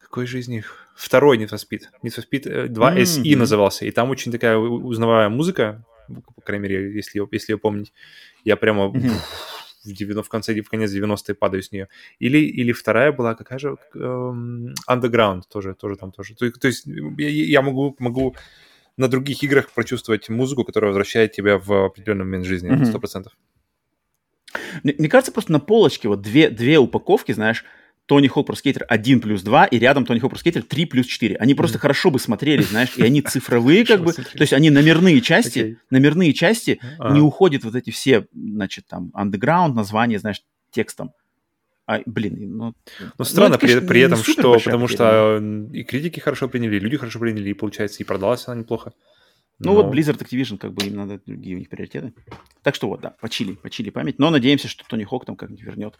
какой 0.00 0.26
же 0.26 0.38
из 0.38 0.48
них? 0.48 0.88
Второй 0.96 1.38
Need 1.38 1.50
for 1.50 1.58
Speed. 1.58 1.82
Need 2.02 2.16
for 2.16 2.24
Speed 2.28 2.68
2 2.68 2.94
mm-hmm. 2.94 3.02
SE 3.02 3.36
назывался, 3.36 3.84
и 3.84 3.90
там 3.90 4.10
очень 4.10 4.32
такая 4.32 4.56
узнавая 4.56 5.28
музыка, 5.28 5.84
по 6.34 6.40
крайней 6.42 6.64
мере, 6.64 6.94
если, 6.94 7.22
если 7.30 7.52
ее 7.52 7.58
помнить. 7.58 7.92
Я 8.44 8.56
прямо... 8.56 8.86
Mm-hmm 8.86 9.57
в, 9.84 9.92
90, 9.92 10.22
в 10.22 10.28
конце, 10.28 10.60
в 10.60 10.68
конец 10.68 10.92
90-е 10.92 11.34
падаю 11.34 11.62
с 11.62 11.72
нее. 11.72 11.88
Или, 12.18 12.38
или 12.38 12.72
вторая 12.72 13.12
была 13.12 13.34
какая 13.34 13.58
же? 13.58 13.76
Эм, 13.94 14.74
Underground 14.88 15.42
тоже, 15.48 15.74
тоже 15.74 15.96
там 15.96 16.12
тоже. 16.12 16.34
То, 16.34 16.50
то 16.50 16.68
есть 16.68 16.86
я, 16.86 17.28
я 17.28 17.62
могу, 17.62 17.96
могу 17.98 18.34
на 18.96 19.08
других 19.08 19.42
играх 19.42 19.70
прочувствовать 19.70 20.28
музыку, 20.28 20.64
которая 20.64 20.88
возвращает 20.90 21.32
тебя 21.32 21.58
в 21.58 21.86
определенный 21.86 22.24
момент 22.24 22.46
жизни, 22.46 22.84
сто 22.84 22.98
процентов. 22.98 23.32
Мне, 24.82 24.94
мне 24.98 25.08
кажется, 25.08 25.32
просто 25.32 25.52
на 25.52 25.60
полочке 25.60 26.08
вот 26.08 26.22
две, 26.22 26.50
две 26.50 26.78
упаковки, 26.78 27.32
знаешь, 27.32 27.64
Тони 28.08 28.30
Pro 28.30 28.46
Skater 28.46 28.84
1 28.88 29.20
плюс 29.20 29.42
2 29.42 29.66
и 29.66 29.78
рядом 29.78 30.06
Тони 30.06 30.18
Pro 30.18 30.32
Skater 30.32 30.62
3 30.62 30.86
плюс 30.86 31.06
4. 31.06 31.36
Они 31.36 31.54
просто 31.54 31.76
mm. 31.76 31.80
хорошо 31.80 32.10
бы 32.10 32.18
смотрели, 32.18 32.62
знаешь, 32.62 32.96
и 32.96 33.02
они 33.02 33.20
цифровые 33.28 33.84
как 33.84 34.02
бы, 34.02 34.14
то 34.14 34.40
есть 34.40 34.54
они 34.54 34.70
номерные 34.70 35.20
части, 35.20 35.78
номерные 35.90 36.32
части, 36.32 36.80
а. 36.98 37.12
не 37.12 37.20
уходят 37.20 37.64
вот 37.64 37.74
эти 37.74 37.90
все, 37.90 38.26
значит, 38.32 38.86
там, 38.86 39.12
underground, 39.14 39.74
названия, 39.74 40.18
знаешь, 40.18 40.42
текстом. 40.70 41.12
А, 41.86 42.00
блин, 42.06 42.36
ну... 42.56 42.74
Ну, 42.98 43.06
ну 43.18 43.24
странно 43.26 43.50
ну, 43.50 43.54
это, 43.56 43.60
конечно, 43.60 43.80
при, 43.82 43.88
при 43.88 44.00
этом, 44.00 44.18
что, 44.22 44.58
потому 44.58 44.88
что 44.88 45.42
и 45.74 45.82
критики 45.82 46.18
хорошо 46.18 46.48
приняли, 46.48 46.76
и 46.76 46.80
люди 46.80 46.96
хорошо 46.96 47.18
приняли, 47.18 47.50
и, 47.50 47.54
получается, 47.54 48.02
и 48.02 48.06
продалась 48.06 48.48
она 48.48 48.60
неплохо. 48.60 48.92
Ну 49.58 49.74
но... 49.74 49.82
вот 49.82 49.94
Blizzard 49.94 50.18
Activision, 50.18 50.56
как 50.56 50.72
бы 50.72 50.86
им 50.86 50.96
надо 50.96 51.20
другие 51.26 51.56
у 51.56 51.58
них 51.58 51.68
приоритеты. 51.68 52.14
Так 52.62 52.74
что 52.74 52.88
вот, 52.88 53.02
да, 53.02 53.16
почили, 53.20 53.52
почили 53.52 53.90
память. 53.90 54.18
Но 54.18 54.30
надеемся, 54.30 54.68
что 54.68 54.84
Тони 54.88 55.04
Хок 55.04 55.26
там 55.26 55.36
как-нибудь 55.36 55.64
вернет 55.64 55.98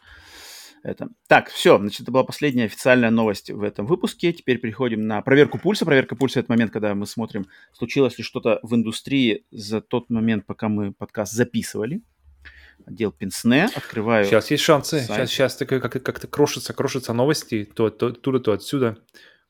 это. 0.82 1.08
Так, 1.26 1.48
все, 1.48 1.78
значит, 1.78 2.02
это 2.02 2.12
была 2.12 2.24
последняя 2.24 2.64
официальная 2.64 3.10
новость 3.10 3.50
в 3.50 3.62
этом 3.62 3.86
выпуске. 3.86 4.32
Теперь 4.32 4.58
переходим 4.58 5.06
на 5.06 5.22
проверку 5.22 5.58
пульса. 5.58 5.84
Проверка 5.84 6.16
пульса— 6.16 6.40
это 6.40 6.50
момент, 6.50 6.72
когда 6.72 6.94
мы 6.94 7.06
смотрим, 7.06 7.46
случилось 7.72 8.18
ли 8.18 8.24
что-то 8.24 8.60
в 8.62 8.74
индустрии 8.74 9.44
за 9.50 9.80
тот 9.80 10.10
момент, 10.10 10.46
пока 10.46 10.68
мы 10.68 10.92
подкаст 10.92 11.32
записывали. 11.32 12.02
Отдел 12.86 13.12
Пенсне, 13.12 13.68
открываю 13.74 14.24
Сейчас 14.24 14.50
есть 14.50 14.62
шансы. 14.62 15.00
Сайт. 15.00 15.06
Сейчас, 15.06 15.30
сейчас 15.30 15.56
такое, 15.56 15.80
как, 15.80 16.02
как-то 16.02 16.26
крошится, 16.26 16.72
крошится 16.72 17.12
новости, 17.12 17.68
то, 17.74 17.90
то 17.90 18.08
оттуда, 18.08 18.40
то 18.40 18.52
отсюда. 18.52 18.98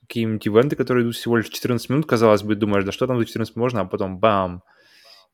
Какие-нибудь 0.01 0.45
ивенты, 0.47 0.75
которые 0.75 1.03
идут 1.03 1.15
всего 1.15 1.37
лишь 1.37 1.49
14 1.49 1.89
минут, 1.89 2.05
казалось 2.07 2.41
бы, 2.41 2.55
думаешь, 2.55 2.83
да 2.83 2.91
что 2.91 3.05
там 3.05 3.19
за 3.19 3.25
14 3.25 3.55
минут 3.55 3.63
можно, 3.63 3.81
а 3.81 3.85
потом 3.85 4.17
бам, 4.17 4.63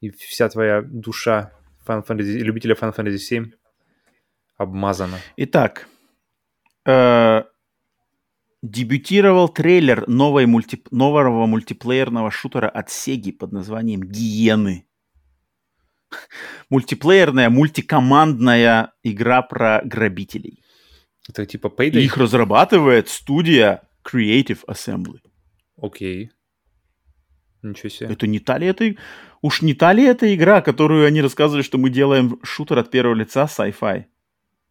и 0.02 0.10
вся 0.10 0.50
твоя 0.50 0.82
душа 0.82 1.52
фан 1.86 2.04
любителя 2.18 2.76
Final 2.76 2.96
Fantasy 2.96 3.18
7 3.18 3.52
обмазана. 4.58 5.20
Итак, 5.38 5.88
э, 6.86 7.44
дебютировал 8.62 9.50
трейлер 9.50 10.08
новой 10.08 10.46
мульти... 10.46 10.84
нового 10.92 11.46
мультиплеерного 11.46 12.32
шутера 12.32 12.70
от 12.70 12.90
Sega 12.90 13.32
под 13.32 13.52
названием 13.52 14.02
«Гиены». 14.02 14.86
Мультиплеерная, 16.70 17.50
мультикомандная 17.50 18.94
игра 19.04 19.42
про 19.42 19.82
грабителей. 19.84 20.64
Это 21.28 21.46
типа 21.46 21.68
Payday? 21.68 22.02
их 22.02 22.18
разрабатывает 22.18 23.10
студия 23.10 23.82
Creative 24.04 24.60
Assembly. 24.68 25.20
Окей. 25.82 26.32
Ничего 27.62 27.90
себе. 27.90 28.10
Это 28.10 28.28
не 28.28 28.40
та 28.40 28.58
ли 28.58 28.68
это 28.68 28.96
Уж 29.42 29.62
не 29.62 29.74
та 29.74 29.94
ли 29.94 30.04
эта 30.04 30.34
игра, 30.34 30.62
которую 30.62 31.06
они 31.06 31.22
рассказывали, 31.22 31.64
что 31.64 31.78
мы 31.78 31.90
делаем 31.90 32.40
шутер 32.44 32.80
от 32.80 32.92
первого 32.92 33.16
лица 33.16 33.46
sci-fi? 33.46 34.06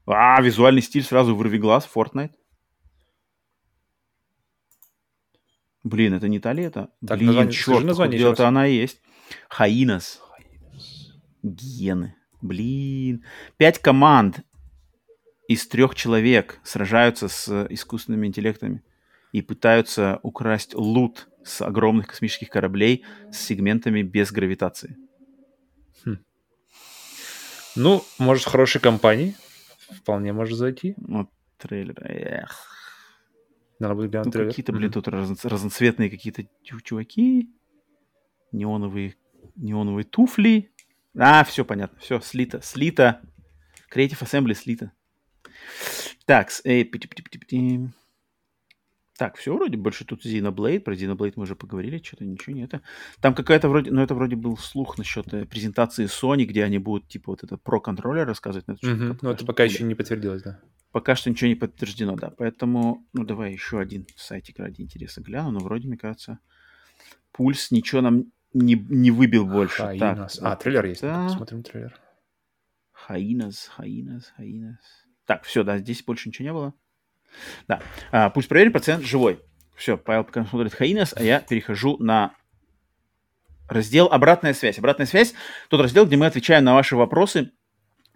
А, 0.06 0.40
визуальный 0.42 0.82
стиль 0.82 1.02
сразу 1.02 1.34
вырви 1.34 1.58
глаз, 1.58 1.88
Fortnite. 1.94 2.32
Блин, 5.82 6.14
это 6.14 6.28
не 6.28 6.40
та 6.40 6.52
ли 6.52 6.62
это? 6.64 6.88
Так, 7.06 7.18
Блин, 7.18 7.26
название- 7.34 8.18
черт, 8.18 8.32
это 8.34 8.48
она 8.48 8.64
есть. 8.66 9.00
Хаинас. 9.48 10.20
Гиены. 11.42 12.14
Блин. 12.40 13.24
Пять 13.58 13.78
команд 13.78 14.40
из 15.48 15.66
трех 15.68 15.94
человек 15.94 16.58
сражаются 16.64 17.28
с 17.28 17.66
искусственными 17.70 18.26
интеллектами 18.26 18.82
и 19.32 19.42
пытаются 19.42 20.20
украсть 20.22 20.74
лут 20.74 21.28
с 21.44 21.60
огромных 21.60 22.06
космических 22.08 22.48
кораблей 22.48 23.04
с 23.30 23.38
сегментами 23.38 24.02
без 24.02 24.32
гравитации. 24.32 24.96
Ну, 27.76 28.04
может, 28.18 28.46
хорошей 28.46 28.80
компании. 28.80 29.36
Вполне 29.90 30.32
может 30.32 30.58
зайти. 30.58 30.94
Вот 30.96 31.28
трейлер. 31.58 31.96
Эх. 32.04 32.70
Надо 33.78 33.94
будет 33.94 34.10
глянуть 34.10 34.26
Ну, 34.26 34.32
трейлер. 34.32 34.50
какие-то, 34.50 34.72
блин, 34.72 34.90
тут 34.92 35.08
разно- 35.08 35.36
разноцветные 35.48 36.10
какие-то 36.10 36.44
чу- 36.62 36.80
чуваки. 36.80 37.50
Неоновые, 38.52 39.16
неоновые 39.56 40.04
туфли. 40.04 40.70
А, 41.16 41.44
все 41.44 41.64
понятно. 41.64 41.98
Все, 42.00 42.20
слито, 42.20 42.60
слито. 42.62 43.20
Creative 43.92 44.20
Assembly 44.22 44.54
слито. 44.54 44.92
Так, 46.24 46.50
с- 46.50 46.60
э, 46.64 46.84
пити-пити-пити-пити. 46.84 47.90
Так, 49.16 49.36
все 49.36 49.54
вроде 49.54 49.76
больше 49.76 50.04
тут 50.04 50.26
Xenoblade. 50.26 50.80
Про 50.80 50.94
Xenoblade 50.94 51.34
мы 51.36 51.44
уже 51.44 51.54
поговорили, 51.54 52.02
что-то 52.02 52.24
ничего 52.24 52.56
нет. 52.56 52.72
Там 53.20 53.34
какая-то 53.34 53.68
вроде, 53.68 53.92
ну 53.92 54.02
это 54.02 54.14
вроде 54.14 54.34
был 54.34 54.56
слух 54.56 54.98
насчет 54.98 55.32
э, 55.32 55.46
презентации 55.46 56.06
Sony, 56.06 56.44
где 56.44 56.64
они 56.64 56.78
будут 56.78 57.06
типа 57.08 57.30
вот 57.32 57.44
это 57.44 57.56
про 57.56 57.80
контроллер 57.80 58.26
рассказывать. 58.26 58.66
но 58.66 58.74
это 58.74 58.86
Мгм. 58.88 59.08
пока 59.10 59.18
Ну, 59.22 59.30
это 59.30 59.46
пока 59.46 59.62
еще 59.64 59.84
не 59.84 59.94
подтвердилось, 59.94 60.42
да. 60.42 60.58
Пока 60.90 61.14
что 61.14 61.30
ничего 61.30 61.48
не 61.48 61.54
подтверждено, 61.54 62.16
да. 62.16 62.30
Поэтому, 62.30 63.06
ну, 63.12 63.24
давай 63.24 63.52
еще 63.52 63.78
один 63.78 64.06
сайтик 64.16 64.58
ради 64.58 64.80
интереса 64.82 65.20
гляну. 65.20 65.52
Но 65.52 65.58
вроде, 65.60 65.86
мне 65.88 65.96
кажется, 65.96 66.40
пульс 67.32 67.70
ничего 67.70 68.00
нам 68.00 68.24
не, 68.52 68.74
не 68.74 69.10
выбил 69.12 69.46
больше. 69.46 69.82
Хаинас. 69.82 70.38
Так, 70.38 70.52
А, 70.52 70.56
трейлер 70.56 70.84
есть. 70.86 71.02
да. 71.02 71.24
Посмотрим 71.26 71.62
трейлер. 71.62 71.96
Хаинас, 72.92 73.66
Хаинас, 73.76 74.32
Хаинас. 74.36 74.78
Так, 75.26 75.44
все, 75.44 75.62
да, 75.64 75.78
здесь 75.78 76.02
больше 76.02 76.28
ничего 76.28 76.46
не 76.46 76.52
было. 76.52 76.74
Да. 77.68 77.80
А, 78.12 78.30
пульс 78.30 78.46
проверен, 78.46 78.72
пациент 78.72 79.04
живой. 79.04 79.40
Все, 79.76 79.96
Павел 79.98 80.24
пока 80.24 80.44
смотрит 80.44 80.74
Хаинас, 80.74 81.14
а 81.16 81.22
я 81.22 81.40
перехожу 81.40 81.96
на 81.98 82.34
раздел 83.68 84.06
«Обратная 84.06 84.54
связь». 84.54 84.78
«Обратная 84.78 85.06
связь»— 85.06 85.34
тот 85.68 85.80
раздел, 85.80 86.06
где 86.06 86.16
мы 86.16 86.26
отвечаем 86.26 86.64
на 86.64 86.74
ваши 86.74 86.96
вопросы, 86.96 87.50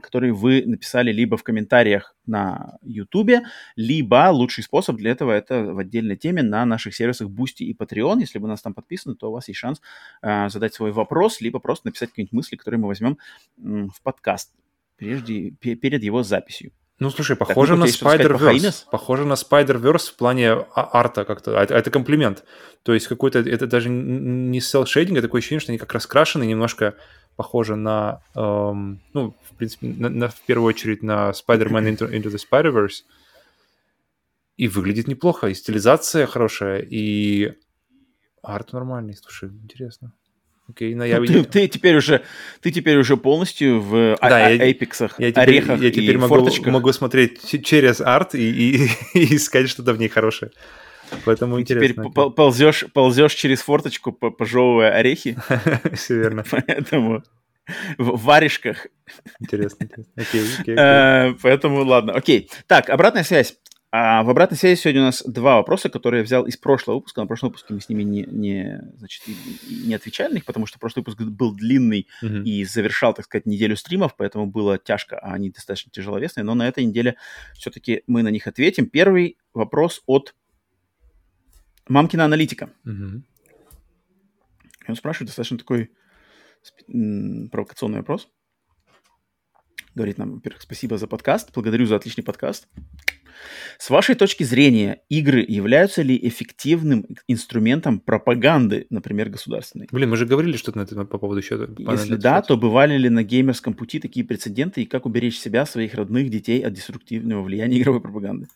которые 0.00 0.32
вы 0.32 0.62
написали 0.64 1.10
либо 1.10 1.36
в 1.36 1.42
комментариях 1.42 2.14
на 2.26 2.78
YouTube, 2.82 3.42
либо 3.74 4.30
лучший 4.30 4.62
способ 4.62 4.96
для 4.96 5.10
этого 5.10 5.32
это 5.32 5.74
в 5.74 5.78
отдельной 5.78 6.16
теме 6.16 6.42
на 6.42 6.64
наших 6.64 6.94
сервисах 6.94 7.28
Boosty 7.28 7.64
и 7.64 7.74
Patreon. 7.74 8.20
Если 8.20 8.38
вы 8.38 8.46
нас 8.48 8.62
там 8.62 8.74
подписаны, 8.74 9.16
то 9.16 9.30
у 9.30 9.32
вас 9.32 9.48
есть 9.48 9.58
шанс 9.58 9.80
а, 10.22 10.48
задать 10.48 10.74
свой 10.74 10.92
вопрос, 10.92 11.40
либо 11.40 11.58
просто 11.58 11.88
написать 11.88 12.10
какие-нибудь 12.10 12.32
мысли, 12.32 12.56
которые 12.56 12.78
мы 12.80 12.86
возьмем 12.86 13.18
м, 13.60 13.90
в 13.90 14.00
подкаст 14.02 14.52
прежде, 14.96 15.50
пе- 15.50 15.74
перед 15.74 16.02
его 16.02 16.22
записью. 16.22 16.72
Ну, 16.98 17.10
слушай, 17.10 17.36
ну, 17.38 17.46
похоже 17.46 17.76
на 17.76 17.86
что 17.86 17.96
сказать 17.98 18.22
по 18.22 18.26
Spider-Verse. 18.26 18.84
Похоже 18.90 19.24
на 19.24 19.34
Spider-Verse 19.34 20.10
в 20.10 20.14
плане 20.16 20.50
а- 20.52 20.66
арта 20.74 21.24
как-то. 21.24 21.58
А 21.58 21.62
Это, 21.62 21.74
это 21.74 21.90
комплимент. 21.90 22.44
То 22.82 22.92
есть 22.92 23.06
какой-то... 23.06 23.38
Это 23.38 23.66
даже 23.68 23.88
не 23.88 24.58
селл-шейдинг, 24.58 25.18
а 25.18 25.22
такое 25.22 25.38
ощущение, 25.38 25.60
что 25.60 25.70
они 25.70 25.78
как 25.78 25.92
раскрашены, 25.92 26.44
немножко 26.44 26.94
похоже 27.36 27.76
на... 27.76 28.22
эм, 28.34 29.00
ну, 29.14 29.36
в 29.48 29.54
принципе, 29.56 29.86
на, 29.86 30.08
на- 30.08 30.28
в 30.28 30.40
первую 30.40 30.68
очередь 30.68 31.04
на 31.04 31.30
Spider-Man 31.30 31.84
Into, 31.96 32.10
Into 32.10 32.32
the 32.32 32.38
Spider-Verse. 32.50 33.04
И 34.56 34.66
выглядит 34.66 35.06
неплохо. 35.06 35.46
И 35.46 35.54
стилизация 35.54 36.26
хорошая, 36.26 36.80
и 36.80 37.52
арт 38.42 38.72
нормальный. 38.72 39.14
Слушай, 39.16 39.50
интересно. 39.50 40.12
Окей, 40.68 40.94
ну 40.94 41.04
я... 41.04 41.18
Ну, 41.18 41.26
ты, 41.26 41.44
ты 41.44 41.68
теперь 41.68 41.96
уже, 41.96 42.22
ты 42.60 42.70
теперь 42.70 42.98
уже 42.98 43.16
полностью 43.16 43.80
в 43.80 44.14
а- 44.20 44.28
Да, 44.28 44.46
а- 44.46 44.50
я- 44.50 44.64
эйпексах, 44.66 45.18
Я 45.18 45.30
теперь, 45.30 45.42
орехах 45.48 45.80
я 45.80 45.90
теперь 45.90 46.14
и 46.14 46.16
могу, 46.18 46.34
форточках. 46.34 46.72
могу 46.72 46.92
смотреть 46.92 47.64
через 47.64 48.00
арт 48.00 48.34
и, 48.34 48.50
и- 48.84 48.88
и 49.14 49.36
искать 49.36 49.68
что-то 49.68 49.94
в 49.94 49.98
ней 49.98 50.08
хорошее. 50.08 50.50
Поэтому 51.24 51.56
Ты 51.56 51.64
теперь 51.64 51.92
интересно. 51.92 52.10
пол- 52.10 52.30
ползешь, 52.30 52.84
ползешь 52.92 53.32
через 53.34 53.62
форточку, 53.62 54.12
по- 54.12 54.30
пожевывая 54.30 54.90
орехи, 54.92 55.38
Все 55.94 56.16
верно. 56.16 56.44
поэтому 56.50 57.22
в 57.96 58.22
варежках. 58.24 58.86
Интересно. 59.40 59.84
интересно. 59.84 60.12
Окей, 60.16 60.40
окей, 60.42 60.54
окей. 60.60 60.74
Э, 60.78 61.34
Поэтому 61.42 61.82
ладно, 61.84 62.12
окей. 62.12 62.50
Так, 62.66 62.90
обратная 62.90 63.24
связь. 63.24 63.56
А 63.90 64.22
в 64.22 64.28
обратной 64.28 64.58
связи 64.58 64.78
сегодня 64.78 65.00
у 65.00 65.04
нас 65.04 65.22
два 65.26 65.56
вопроса, 65.56 65.88
которые 65.88 66.20
я 66.20 66.24
взял 66.24 66.46
из 66.46 66.58
прошлого 66.58 66.96
выпуска. 66.96 67.22
На 67.22 67.26
прошлом 67.26 67.48
выпуске 67.48 67.72
мы 67.72 67.80
с 67.80 67.88
ними 67.88 68.02
не, 68.02 68.22
не, 68.28 68.82
значит, 68.96 69.22
не 69.70 69.94
отвечали 69.94 70.32
на 70.32 70.34
них, 70.34 70.44
потому 70.44 70.66
что 70.66 70.78
прошлый 70.78 71.02
выпуск 71.02 71.18
был 71.22 71.54
длинный 71.54 72.06
Мгм. 72.20 72.42
и 72.42 72.64
завершал, 72.64 73.14
так 73.14 73.24
сказать, 73.24 73.46
неделю 73.46 73.76
стримов, 73.76 74.14
поэтому 74.14 74.46
было 74.46 74.76
тяжко, 74.76 75.18
а 75.18 75.32
они 75.32 75.48
достаточно 75.50 75.90
тяжеловесные. 75.90 76.44
Но 76.44 76.54
на 76.54 76.68
этой 76.68 76.84
неделе 76.84 77.16
все-таки 77.54 78.02
мы 78.06 78.22
на 78.22 78.28
них 78.28 78.46
ответим. 78.46 78.90
Первый 78.90 79.38
вопрос 79.54 80.02
от 80.04 80.34
мамкина 81.88 82.26
аналитика. 82.26 82.70
И 84.86 84.90
он 84.90 84.96
спрашивает 84.96 85.28
достаточно 85.28 85.56
такой 85.56 85.90
провокационный 87.50 87.98
вопрос. 87.98 88.28
Говорит 89.94 90.18
нам, 90.18 90.34
во-первых, 90.34 90.60
спасибо 90.60 90.98
за 90.98 91.06
подкаст, 91.06 91.52
благодарю 91.54 91.86
за 91.86 91.96
отличный 91.96 92.22
подкаст. 92.22 92.68
С 93.78 93.90
вашей 93.90 94.14
точки 94.14 94.42
зрения, 94.44 95.02
игры 95.08 95.44
являются 95.46 96.02
ли 96.02 96.18
эффективным 96.22 97.06
инструментом 97.28 98.00
пропаганды, 98.00 98.86
например, 98.90 99.28
государственной? 99.30 99.88
Блин, 99.90 100.10
мы 100.10 100.16
же 100.16 100.26
говорили 100.26 100.56
что-то 100.56 100.78
на 100.78 100.82
это 100.82 101.04
по 101.04 101.18
поводу 101.18 101.40
еще. 101.40 101.68
Если 101.78 102.16
да, 102.16 102.42
то 102.42 102.56
бывали 102.56 102.96
ли 102.96 103.08
на 103.08 103.22
геймерском 103.22 103.74
пути 103.74 104.00
такие 104.00 104.26
прецеденты 104.26 104.82
и 104.82 104.86
как 104.86 105.06
уберечь 105.06 105.38
себя, 105.38 105.64
своих 105.66 105.94
родных, 105.94 106.30
детей 106.30 106.60
от 106.60 106.72
деструктивного 106.72 107.42
влияния 107.42 107.78
игровой 107.78 108.00
пропаганды? 108.00 108.48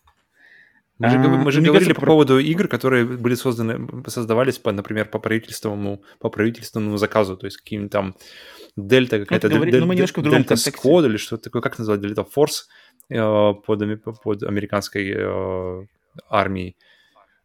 Мы 0.98 1.10
же, 1.10 1.16
А, 1.16 1.28
мы 1.28 1.50
же 1.50 1.60
говорили 1.62 1.72
кажется, 1.72 1.94
по 1.94 2.00
про- 2.02 2.10
поводу 2.10 2.38
игр, 2.38 2.68
которые 2.68 3.04
были 3.04 3.34
созданы, 3.34 4.04
создавались, 4.06 4.58
по, 4.58 4.70
например, 4.70 5.06
по 5.06 5.18
правительственному, 5.18 6.02
по 6.20 6.28
правительственному 6.28 6.96
заказу, 6.96 7.36
то 7.36 7.46
есть 7.46 7.56
каким 7.56 7.88
там 7.88 8.14
Дельта 8.76 9.18
какая-то, 9.20 9.48
говори- 9.48 9.70
Дель- 9.72 9.80
ну, 9.84 9.92
немножко 9.92 10.20
в 10.20 10.22
другом 10.22 10.42
Дельта. 10.42 10.54
Squad 10.54 11.06
или 11.06 11.16
что-то 11.18 11.44
такое, 11.44 11.62
как 11.62 11.78
называть, 11.78 12.00
Дельта 12.00 12.22
Force 12.22 12.62
э, 13.10 13.54
под, 13.66 14.22
под 14.22 14.42
американской 14.42 15.12
э, 15.14 15.86
армией 16.28 16.76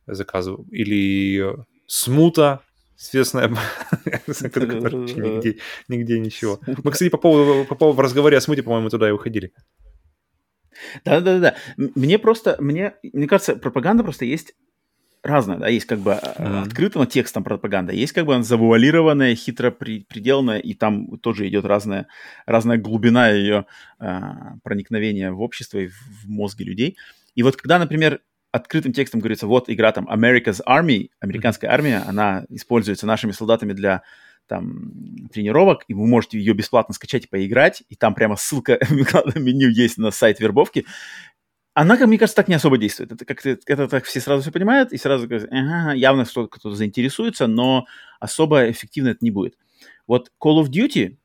заказу, 0.06 0.66
или 0.72 1.54
э, 1.54 1.64
Смута, 1.86 2.62
известная, 2.98 3.50
нигде, 4.28 5.58
нигде 5.88 6.20
ничего. 6.20 6.60
Мы, 6.84 6.92
кстати, 6.92 7.10
по 7.10 7.18
поводу, 7.18 7.66
по 7.66 7.76
поводу 7.76 7.98
в 7.98 8.00
разговоре 8.02 8.38
о 8.38 8.42
Смуте, 8.42 8.64
по-моему, 8.64 8.90
туда 8.90 9.08
и 9.10 9.12
уходили. 9.12 9.52
Да, 11.04 11.22
да, 11.22 11.40
да, 11.40 11.56
Мне 11.76 12.20
просто, 12.20 12.56
мне, 12.60 12.96
мне 13.02 13.28
кажется, 13.28 13.56
пропаганда 13.56 14.04
просто 14.04 14.26
есть 14.26 14.54
разная, 15.24 15.58
да, 15.58 15.68
есть 15.68 15.86
как 15.86 16.00
бы 16.00 16.12
э, 16.12 16.44
Мгм. 16.44 16.64
открытым 16.64 17.06
текстом 17.08 17.44
пропаганда, 17.44 17.94
есть 17.94 18.14
как 18.14 18.26
бы 18.26 18.34
она 18.34 18.44
завуалированная, 18.44 19.36
хитро 19.36 19.72
при, 19.72 20.02
приделанная, 20.02 20.60
и 20.60 20.74
там 20.74 21.18
тоже 21.20 21.48
идет 21.48 21.66
разная, 21.66 22.08
разная 22.46 22.78
глубина 22.78 23.30
ее 23.30 23.66
а, 24.00 24.56
проникновения 24.64 25.32
в 25.32 25.42
общество 25.42 25.80
и 25.80 25.88
в, 25.88 25.96
в 26.24 26.30
мозги 26.30 26.64
людей. 26.64 26.98
И 27.36 27.44
вот 27.44 27.56
когда, 27.56 27.80
например, 27.80 28.22
открытым 28.52 28.94
текстом 28.94 29.20
говорится, 29.20 29.48
вот 29.48 29.70
игра 29.70 29.92
там 29.92 30.08
America's 30.10 30.62
Army, 30.68 31.10
американская 31.20 31.72
армия, 31.72 32.04
она 32.08 32.46
используется 32.50 33.06
нашими 33.06 33.32
солдатами 33.32 33.74
для 33.74 34.04
там 34.48 35.28
тренировок, 35.32 35.84
и 35.88 35.94
вы 35.94 36.08
можете 36.08 36.40
ее 36.40 36.54
бесплатно 36.54 36.94
скачать 36.94 37.26
и 37.26 37.28
поиграть, 37.28 37.84
и 37.90 37.96
там 37.96 38.16
прямо 38.16 38.36
ссылка 38.38 38.80
в 38.90 39.40
меню 39.40 39.70
есть 39.70 39.98
на 39.98 40.12
сайт 40.12 40.40
вербовки. 40.40 40.86
Она, 41.80 41.96
как 41.96 42.08
мне 42.08 42.18
кажется, 42.18 42.36
так 42.38 42.48
не 42.48 42.56
особо 42.56 42.80
действует. 42.80 43.12
Это 43.12 43.24
как 43.24 43.46
это 43.46 43.88
так 43.88 44.04
все 44.06 44.20
сразу 44.20 44.42
все 44.42 44.52
понимают, 44.52 44.92
и 44.94 44.98
сразу 44.98 45.28
говорят, 45.28 45.48
ага, 45.52 45.94
явно 45.94 46.26
кто-то, 46.26 46.48
кто 46.48 46.72
заинтересуется, 46.72 47.46
но 47.46 47.86
особо 48.20 48.72
эффективно 48.72 49.10
это 49.10 49.20
не 49.22 49.30
будет. 49.30 49.56
Вот 50.08 50.32
Call 50.44 50.60
of 50.60 50.72
Duty, 50.72 51.18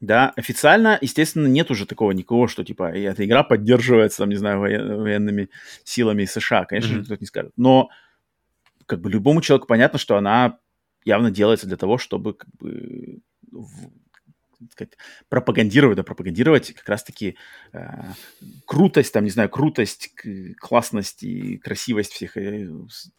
да, 0.00 0.32
официально, 0.34 0.98
естественно, 1.00 1.46
нет 1.46 1.70
уже 1.70 1.86
такого 1.86 2.10
никого, 2.10 2.48
что, 2.48 2.64
типа, 2.64 2.90
эта 2.90 3.24
игра 3.24 3.44
поддерживается, 3.44 4.18
там, 4.18 4.30
не 4.30 4.34
знаю, 4.34 4.58
воен- 4.58 4.96
военными 5.00 5.48
силами 5.84 6.24
США. 6.24 6.64
Конечно 6.64 6.88
же, 6.88 6.94
Мгм. 6.96 7.04
кто-то 7.04 7.20
не 7.20 7.26
скажет. 7.26 7.52
Но, 7.56 7.90
как 8.86 9.00
бы, 9.00 9.10
любому 9.10 9.40
человеку 9.42 9.68
понятно, 9.68 10.00
что 10.00 10.16
она 10.16 10.58
явно 11.04 11.30
делается 11.30 11.68
для 11.68 11.76
того, 11.76 11.98
чтобы, 11.98 12.34
как 12.34 12.48
бы, 12.58 13.20
сказать, 14.70 14.96
пропагандировать, 15.28 15.96
да, 15.96 16.02
пропагандировать 16.02 16.72
как 16.74 16.88
раз-таки 16.88 17.36
э, 17.72 17.78
крутость, 18.66 19.12
там, 19.12 19.24
не 19.24 19.30
знаю, 19.30 19.48
крутость, 19.48 20.12
классность 20.58 21.22
и 21.22 21.58
красивость 21.58 22.12
всех 22.12 22.36
э, 22.36 22.68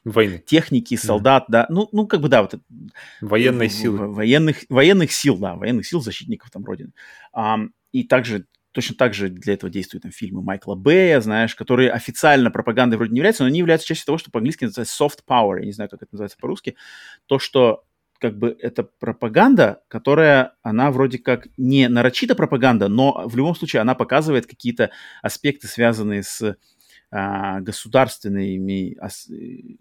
Войны. 0.04 0.44
техники, 0.46 0.96
солдат, 0.96 1.44
mm. 1.44 1.52
да, 1.52 1.66
ну, 1.70 1.90
ну, 1.92 2.08
как 2.08 2.22
бы, 2.22 2.30
да, 2.30 2.42
вот 2.42 2.56
военной 3.22 3.70
силы. 3.70 4.08
Военных, 4.08 4.66
военных 4.70 5.12
сил, 5.12 5.38
да, 5.38 5.56
военных 5.56 5.86
сил 5.86 6.02
защитников 6.02 6.52
там 6.52 6.64
Родины. 6.64 6.92
А, 7.34 7.60
и 7.92 8.04
также 8.04 8.46
точно 8.72 8.96
так 8.96 9.14
же 9.14 9.30
для 9.30 9.54
этого 9.54 9.70
действуют 9.70 10.04
там 10.04 10.12
фильмы 10.12 10.42
Майкла 10.42 10.76
Бэя, 10.76 11.22
знаешь, 11.22 11.56
которые 11.56 11.92
официально 11.92 12.52
пропагандой 12.52 12.96
вроде 12.96 13.12
не 13.12 13.18
являются, 13.18 13.44
но 13.44 13.48
они 13.48 13.60
являются 13.60 13.88
чаще 13.88 14.04
того, 14.06 14.18
что 14.18 14.32
по-английски 14.32 14.66
называется 14.66 15.04
soft 15.04 15.20
power, 15.28 15.60
я 15.60 15.66
не 15.66 15.74
знаю, 15.74 15.90
как 15.90 16.02
это 16.02 16.14
называется 16.14 16.38
по-русски, 16.40 16.76
то, 17.26 17.40
что 17.40 17.84
как 18.22 18.38
бы 18.38 18.56
это 18.60 18.84
пропаганда, 18.84 19.82
которая, 19.88 20.54
она 20.62 20.92
вроде 20.92 21.18
как 21.18 21.48
не 21.58 21.90
нарочито 21.90 22.36
пропаганда, 22.36 22.88
но 22.88 23.24
в 23.26 23.36
любом 23.36 23.56
случае 23.56 23.82
она 23.82 23.96
показывает 23.96 24.46
какие-то 24.46 24.92
аспекты, 25.24 25.68
связанные 25.68 26.22
с 26.22 26.56
а, 27.10 27.60
государственными 27.62 28.96
ас- 29.00 29.28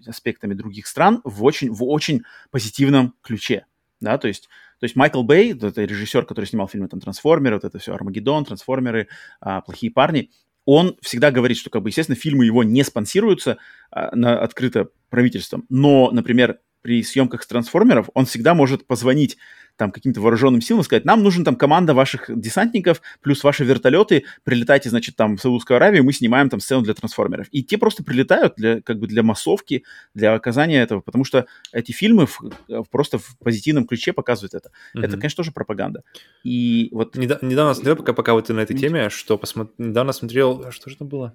аспектами 0.06 0.54
других 0.54 0.86
стран 0.86 1.20
в 1.22 1.44
очень, 1.44 1.70
в 1.70 1.84
очень 1.84 2.22
позитивном 2.50 3.14
ключе, 3.22 3.66
да, 4.00 4.16
то 4.16 4.26
есть 4.26 4.48
то 4.78 4.84
есть 4.84 4.96
Майкл 4.96 5.22
Бэй, 5.22 5.52
это 5.52 5.84
режиссер, 5.84 6.24
который 6.24 6.46
снимал 6.46 6.66
фильмы 6.66 6.88
там 6.88 7.00
«Трансформеры», 7.00 7.56
вот 7.56 7.64
это 7.64 7.78
все, 7.78 7.92
«Армагеддон», 7.92 8.46
«Трансформеры», 8.46 9.08
а, 9.38 9.60
«Плохие 9.60 9.92
парни», 9.92 10.30
он 10.64 10.96
всегда 11.02 11.30
говорит, 11.30 11.58
что, 11.58 11.68
как 11.68 11.82
бы, 11.82 11.90
естественно, 11.90 12.16
фильмы 12.16 12.46
его 12.46 12.64
не 12.64 12.82
спонсируются 12.82 13.58
а, 13.90 14.16
на, 14.16 14.40
открыто 14.40 14.88
правительством, 15.10 15.66
но, 15.68 16.10
например, 16.12 16.60
при 16.82 17.02
съемках 17.02 17.42
с 17.42 17.46
трансформеров 17.46 18.10
он 18.14 18.26
всегда 18.26 18.54
может 18.54 18.86
позвонить 18.86 19.36
там 19.80 19.92
каким-то 19.92 20.20
вооруженным 20.20 20.60
силам 20.60 20.82
и 20.82 20.84
сказать, 20.84 21.06
нам 21.06 21.22
нужен 21.22 21.42
там 21.42 21.56
команда 21.56 21.94
ваших 21.94 22.26
десантников 22.28 23.00
плюс 23.22 23.42
ваши 23.42 23.64
вертолеты, 23.64 24.24
прилетайте, 24.44 24.90
значит, 24.90 25.16
там 25.16 25.38
в 25.38 25.40
Саудовскую 25.40 25.76
Аравию, 25.76 26.04
мы 26.04 26.12
снимаем 26.12 26.50
там 26.50 26.60
сцену 26.60 26.82
для 26.82 26.92
трансформеров. 26.92 27.46
И 27.50 27.64
те 27.64 27.78
просто 27.78 28.04
прилетают 28.04 28.54
для, 28.58 28.82
как 28.82 28.98
бы 28.98 29.06
для 29.06 29.22
массовки, 29.22 29.84
для 30.12 30.34
оказания 30.34 30.82
этого, 30.82 31.00
потому 31.00 31.24
что 31.24 31.46
эти 31.72 31.92
фильмы 31.92 32.26
в, 32.26 32.42
просто 32.90 33.16
в 33.16 33.38
позитивном 33.38 33.86
ключе 33.86 34.12
показывают 34.12 34.52
это. 34.52 34.70
Mm-hmm. 34.94 35.02
Это, 35.02 35.16
конечно, 35.16 35.36
тоже 35.38 35.52
пропаганда. 35.52 36.02
И 36.44 36.90
вот... 36.92 37.16
Недавно, 37.16 37.46
недавно 37.46 37.72
смотрел, 37.72 37.96
пока, 37.96 38.12
пока 38.12 38.34
вот 38.34 38.48
ты 38.48 38.52
на 38.52 38.60
этой 38.60 38.76
теме, 38.76 39.08
что 39.08 39.38
посмотр... 39.38 39.72
недавно 39.78 40.12
смотрел, 40.12 40.70
что 40.72 40.90
же 40.90 40.96
там 40.96 41.08
было? 41.08 41.34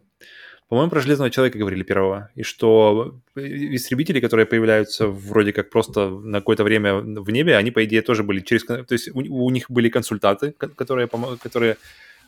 По-моему, 0.67 0.89
про 0.89 0.99
Железного 0.99 1.29
Человека 1.29 1.59
говорили 1.59 1.83
первого. 1.83 2.31
И 2.33 2.41
что 2.41 3.19
истребители, 3.35 4.19
которые 4.19 4.47
появляются 4.47 5.07
вроде 5.07 5.53
как 5.53 5.69
просто 5.69 6.09
на 6.09 6.39
какое-то 6.39 6.63
время 6.63 6.95
в 6.95 7.29
небе, 7.29 7.55
они, 7.55 7.69
по 7.69 7.85
идее, 7.85 8.01
тоже 8.01 8.23
были 8.23 8.39
через... 8.39 8.63
То 8.63 8.85
есть 8.89 9.09
у, 9.13 9.19
у 9.19 9.49
них 9.51 9.69
были 9.69 9.89
консультанты, 9.89 10.53
которые, 10.53 11.07
которые 11.39 11.77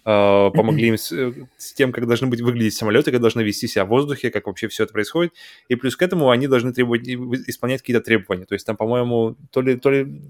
э, 0.05 0.51
помогли 0.53 0.89
им 0.89 0.97
с, 0.97 1.11
с 1.57 1.73
тем, 1.73 1.91
как 1.91 2.05
должны 2.05 2.27
быть 2.27 2.41
выглядеть 2.41 2.75
самолеты, 2.75 3.11
как 3.11 3.21
должны 3.21 3.41
вести 3.41 3.67
себя 3.67 3.85
в 3.85 3.89
воздухе, 3.89 4.29
как 4.29 4.45
вообще 4.45 4.67
все 4.67 4.83
это 4.83 4.93
происходит. 4.93 5.33
И 5.67 5.75
плюс 5.75 5.95
к 5.95 6.03
этому 6.03 6.29
они 6.29 6.47
должны 6.47 6.71
требовать, 6.73 7.07
исполнять 7.07 7.81
какие-то 7.81 8.03
требования. 8.03 8.45
То 8.45 8.53
есть 8.53 8.67
там, 8.67 8.77
по-моему, 8.77 9.35
то 9.49 9.61
ли, 9.61 9.77
то 9.77 9.89
ли, 9.89 10.21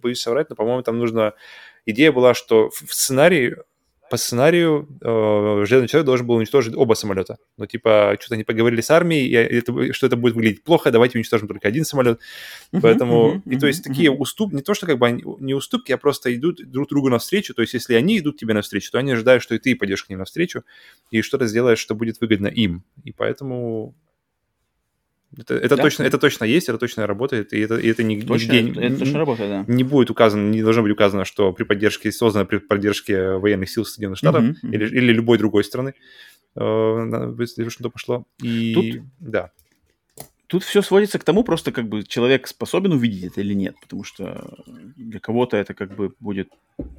боюсь 0.00 0.20
соврать, 0.20 0.48
но, 0.48 0.56
по-моему, 0.56 0.82
там 0.82 0.98
нужно... 0.98 1.34
Идея 1.84 2.12
была, 2.12 2.32
что 2.32 2.70
в 2.70 2.94
сценарии 2.94 3.56
по 4.10 4.16
сценарию 4.16 4.88
э, 5.00 5.64
Железный 5.66 5.88
Человек 5.88 6.06
должен 6.06 6.26
был 6.26 6.36
уничтожить 6.36 6.74
оба 6.76 6.94
самолета. 6.94 7.38
Но 7.56 7.66
типа 7.66 8.16
что-то 8.20 8.34
они 8.34 8.44
поговорили 8.44 8.80
с 8.80 8.90
армией, 8.90 9.28
и 9.28 9.32
это, 9.32 9.92
что 9.92 10.06
это 10.06 10.16
будет 10.16 10.34
выглядеть 10.34 10.62
плохо, 10.62 10.90
давайте 10.90 11.18
уничтожим 11.18 11.48
только 11.48 11.68
один 11.68 11.84
самолет. 11.84 12.20
Uh-huh, 12.72 12.80
Поэтому, 12.80 13.36
uh-huh, 13.36 13.54
и 13.54 13.58
то 13.58 13.66
есть 13.66 13.80
uh-huh. 13.80 13.88
такие 13.88 14.10
уступ, 14.10 14.52
не 14.52 14.62
то, 14.62 14.74
что 14.74 14.86
как 14.86 14.98
бы 14.98 15.06
они, 15.06 15.24
не 15.40 15.54
уступки, 15.54 15.92
а 15.92 15.98
просто 15.98 16.34
идут 16.34 16.60
друг 16.70 16.88
другу 16.88 17.08
навстречу. 17.08 17.54
То 17.54 17.62
есть 17.62 17.74
если 17.74 17.94
они 17.94 18.18
идут 18.18 18.38
тебе 18.38 18.54
навстречу, 18.54 18.90
то 18.92 18.98
они 18.98 19.12
ожидают, 19.12 19.42
что 19.42 19.54
и 19.54 19.58
ты 19.58 19.74
пойдешь 19.74 20.04
к 20.04 20.08
ним 20.08 20.20
навстречу, 20.20 20.62
и 21.10 21.22
что-то 21.22 21.46
сделаешь, 21.46 21.78
что 21.78 21.94
будет 21.94 22.20
выгодно 22.20 22.48
им. 22.48 22.84
И 23.04 23.12
поэтому 23.12 23.94
это, 25.36 25.54
это, 25.54 25.76
да? 25.76 25.82
точно, 25.82 26.04
это 26.04 26.18
точно 26.18 26.44
есть, 26.44 26.68
это 26.68 26.78
точно 26.78 27.06
работает, 27.06 27.52
и 27.52 27.60
это, 27.60 27.76
и 27.76 27.88
это 27.88 28.02
нигде, 28.02 28.26
точно, 28.26 28.52
нигде 28.52 28.80
это, 28.80 28.98
точно 28.98 29.18
работает, 29.18 29.50
да. 29.50 29.72
не 29.72 29.82
будет 29.82 30.10
указано, 30.10 30.50
не 30.50 30.62
должно 30.62 30.82
быть 30.82 30.92
указано, 30.92 31.24
что 31.24 31.52
при 31.52 31.64
поддержке, 31.64 32.12
создано 32.12 32.46
при 32.46 32.58
поддержке 32.58 33.32
военных 33.32 33.68
сил 33.70 33.84
Соединенных 33.84 34.18
Штатов 34.18 34.44
uh-huh, 34.44 34.54
uh-huh. 34.62 34.72
Или, 34.72 34.86
или 34.86 35.12
любой 35.12 35.38
другой 35.38 35.64
страны, 35.64 35.94
э, 36.54 37.34
если 37.38 37.68
что 37.68 37.90
пошло. 37.90 38.26
И 38.42 38.74
Тут... 38.74 39.02
да 39.20 39.50
тут 40.46 40.62
все 40.62 40.82
сводится 40.82 41.18
к 41.18 41.24
тому, 41.24 41.42
просто 41.42 41.72
как 41.72 41.88
бы 41.88 42.02
человек 42.04 42.46
способен 42.46 42.92
увидеть 42.92 43.24
это 43.24 43.40
или 43.40 43.54
нет, 43.54 43.76
потому 43.80 44.04
что 44.04 44.56
для 44.96 45.18
кого-то 45.18 45.56
это 45.56 45.74
как 45.74 45.94
бы 45.96 46.14
будет, 46.20 46.50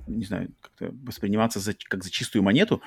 не 0.08 0.26
знаю, 0.26 0.50
как-то 0.62 0.94
восприниматься 1.04 1.60
за, 1.60 1.74
как 1.74 2.04
за 2.04 2.12
чистую 2.12 2.44
монету, 2.44 2.82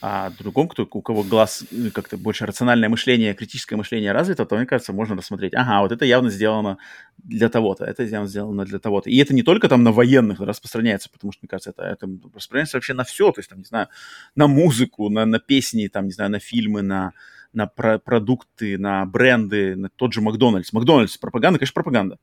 а 0.00 0.30
другом, 0.38 0.68
кто, 0.68 0.88
у 0.90 1.02
кого 1.02 1.24
глаз 1.24 1.64
ну, 1.70 1.90
как-то 1.90 2.16
больше 2.16 2.46
рациональное 2.46 2.88
мышление, 2.88 3.34
критическое 3.34 3.76
мышление 3.76 4.12
развито, 4.12 4.46
то, 4.46 4.56
мне 4.56 4.66
кажется, 4.66 4.92
можно 4.92 5.16
рассмотреть, 5.16 5.54
ага, 5.54 5.80
вот 5.80 5.90
это 5.90 6.04
явно 6.04 6.30
сделано 6.30 6.78
для 7.18 7.48
того-то, 7.48 7.84
это 7.84 8.04
явно 8.04 8.28
сделано 8.28 8.64
для 8.64 8.78
того-то. 8.78 9.10
И 9.10 9.16
это 9.16 9.34
не 9.34 9.42
только 9.42 9.68
там 9.68 9.82
на 9.82 9.90
военных 9.92 10.40
распространяется, 10.40 11.10
потому 11.10 11.32
что, 11.32 11.40
мне 11.42 11.48
кажется, 11.48 11.70
это, 11.70 11.82
это 11.82 12.08
распространяется 12.24 12.76
вообще 12.76 12.94
на 12.94 13.04
все, 13.04 13.32
то 13.32 13.40
есть, 13.40 13.50
там, 13.50 13.58
не 13.58 13.64
знаю, 13.64 13.88
на 14.36 14.46
музыку, 14.46 15.08
на, 15.08 15.26
на 15.26 15.40
песни, 15.40 15.88
там, 15.88 16.06
не 16.06 16.12
знаю, 16.12 16.30
на 16.30 16.38
фильмы, 16.38 16.82
на 16.82 17.12
на 17.54 17.66
про 17.66 17.98
продукты, 17.98 18.78
на 18.78 19.04
бренды, 19.06 19.76
на 19.76 19.88
тот 19.88 20.12
же 20.12 20.20
Макдональдс. 20.20 20.72
Макдональдс, 20.72 21.16
пропаганда, 21.16 21.58
конечно, 21.58 21.74
пропаганда. 21.74 22.18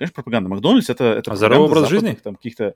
Конечно, 0.00 0.14
пропаганда. 0.14 0.48
Макдональдс 0.48 0.88
это, 0.88 1.04
это 1.04 1.32
а 1.32 1.36
здоровый 1.36 1.68
образ 1.68 1.90
жизни? 1.90 2.18
Там, 2.24 2.34
каких-то... 2.34 2.74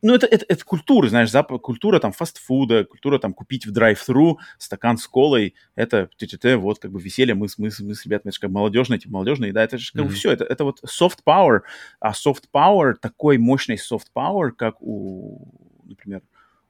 Ну, 0.00 0.14
это, 0.14 0.26
это, 0.26 0.46
это 0.48 0.64
культура, 0.64 1.08
знаешь, 1.08 1.30
запад, 1.30 1.60
культура 1.60 1.98
там 1.98 2.12
фастфуда, 2.12 2.84
культура 2.84 3.18
там 3.18 3.34
купить 3.34 3.66
в 3.66 3.70
драйв-тру 3.70 4.38
стакан 4.56 4.96
с 4.96 5.06
колой. 5.06 5.54
Это 5.74 6.08
т 6.16 6.56
вот 6.56 6.78
как 6.78 6.90
бы 6.90 7.02
веселье, 7.02 7.34
мы, 7.34 7.48
мы, 7.58 7.70
мы 7.80 7.94
с 7.94 8.06
ребятами, 8.06 8.30
это 8.30 8.36
же 8.36 8.40
как 8.40 8.50
молодежная, 8.50 8.98
типа 8.98 9.12
молодежная 9.12 9.50
еда, 9.50 9.62
это 9.62 9.76
же 9.76 9.92
как 9.92 10.06
mm-hmm. 10.06 10.08
все, 10.08 10.32
это, 10.32 10.44
это 10.44 10.64
вот 10.64 10.80
soft 10.84 11.18
power. 11.26 11.60
А 12.00 12.12
soft 12.12 12.44
power, 12.50 12.94
такой 12.94 13.36
мощный 13.36 13.76
soft 13.76 14.06
power, 14.16 14.50
как 14.50 14.80
у, 14.80 15.52
например, 15.84 16.22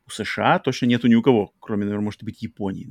у 0.06 0.10
США 0.10 0.58
точно 0.58 0.86
нету 0.86 1.06
ни 1.06 1.14
у 1.14 1.22
кого, 1.22 1.52
кроме, 1.60 1.84
наверное, 1.84 2.04
может 2.04 2.22
быть, 2.22 2.42
Японии. 2.42 2.88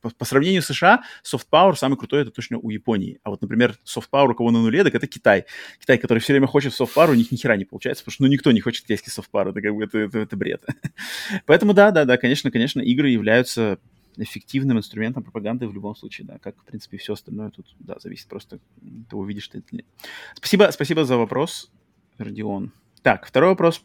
По, 0.00 0.10
по 0.10 0.24
сравнению 0.24 0.62
с 0.62 0.66
США, 0.66 1.02
soft 1.24 1.46
power 1.50 1.74
самый 1.74 1.96
крутой 1.96 2.22
это 2.22 2.30
точно 2.30 2.58
у 2.58 2.70
Японии. 2.70 3.18
А 3.24 3.30
вот, 3.30 3.42
например, 3.42 3.76
soft 3.84 4.08
power 4.12 4.30
у 4.30 4.34
кого 4.34 4.50
на 4.50 4.60
нуле, 4.60 4.84
так 4.84 4.94
это 4.94 5.06
Китай. 5.06 5.44
Китай, 5.80 5.98
который 5.98 6.20
все 6.20 6.32
время 6.32 6.46
хочет 6.46 6.72
soft 6.72 6.94
power, 6.94 7.10
у 7.10 7.14
них 7.14 7.32
ни 7.32 7.36
хера 7.36 7.56
не 7.56 7.64
получается, 7.64 8.04
потому 8.04 8.12
что 8.12 8.22
ну, 8.24 8.28
никто 8.28 8.52
не 8.52 8.60
хочет 8.60 8.84
китайский 8.84 9.10
soft 9.10 9.28
power, 9.32 9.50
это 9.50 9.60
как 9.60 9.74
бы 9.74 9.84
это, 9.84 9.98
это, 9.98 10.18
это 10.20 10.36
бред. 10.36 10.64
Поэтому 11.46 11.74
да, 11.74 11.90
да, 11.90 12.04
да, 12.04 12.16
конечно, 12.16 12.50
конечно, 12.50 12.80
игры 12.80 13.08
являются 13.08 13.78
эффективным 14.16 14.78
инструментом 14.78 15.24
пропаганды 15.24 15.66
в 15.66 15.74
любом 15.74 15.96
случае, 15.96 16.26
да, 16.26 16.38
как, 16.38 16.60
в 16.60 16.64
принципе, 16.64 16.98
все 16.98 17.14
остальное 17.14 17.50
тут, 17.50 17.74
да, 17.78 17.96
зависит 17.98 18.28
просто 18.28 18.60
ты 19.08 19.16
увидишь 19.16 19.48
ты 19.48 19.58
это 19.58 19.68
нет. 19.72 19.86
Спасибо, 20.34 20.68
спасибо 20.70 21.04
за 21.04 21.16
вопрос, 21.16 21.72
Родион. 22.18 22.72
Так, 23.02 23.26
второй 23.26 23.50
вопрос 23.50 23.82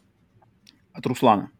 от 0.92 1.06
Руслана 1.06 1.50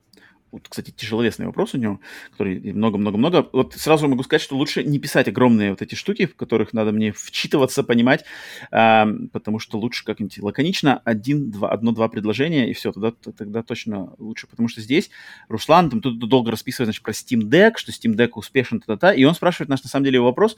вот, 0.51 0.69
кстати, 0.69 0.91
тяжеловесный 0.91 1.47
вопрос 1.47 1.75
у 1.75 1.79
него, 1.79 2.01
который 2.31 2.73
много-много-много. 2.73 3.49
Вот 3.53 3.75
сразу 3.75 4.09
могу 4.09 4.23
сказать, 4.23 4.41
что 4.41 4.57
лучше 4.57 4.83
не 4.83 4.99
писать 4.99 5.29
огромные 5.29 5.71
вот 5.71 5.83
эти 5.83 5.95
штуки, 5.95 6.27
в 6.27 6.37
которых 6.37 6.73
надо 6.73 6.93
мне 6.93 7.13
вчитываться, 7.13 7.83
понимать, 7.83 8.25
э, 8.71 9.05
потому 9.33 9.59
что 9.59 9.79
лучше 9.79 10.05
как-нибудь 10.05 10.39
лаконично 10.39 11.03
один, 11.05 11.51
два, 11.51 11.71
одно-два 11.71 12.09
предложения, 12.09 12.71
и 12.71 12.73
все, 12.73 12.93
тогда, 12.93 13.13
тогда 13.37 13.63
точно 13.63 14.15
лучше. 14.19 14.47
Потому 14.47 14.69
что 14.69 14.81
здесь 14.81 15.11
Руслан 15.49 15.91
там 15.91 16.01
тут 16.01 16.19
долго 16.19 16.51
расписывает, 16.51 16.87
значит, 16.87 17.03
про 17.03 17.13
Steam 17.13 17.43
Deck, 17.43 17.73
что 17.77 17.93
Steam 17.93 18.15
Deck 18.15 18.31
успешен, 18.35 18.81
та-та-та, 18.81 19.13
и 19.13 19.25
он 19.25 19.35
спрашивает 19.35 19.69
наш, 19.69 19.83
на 19.83 19.91
самом 19.91 20.07
деле, 20.07 20.21
вопрос, 20.21 20.57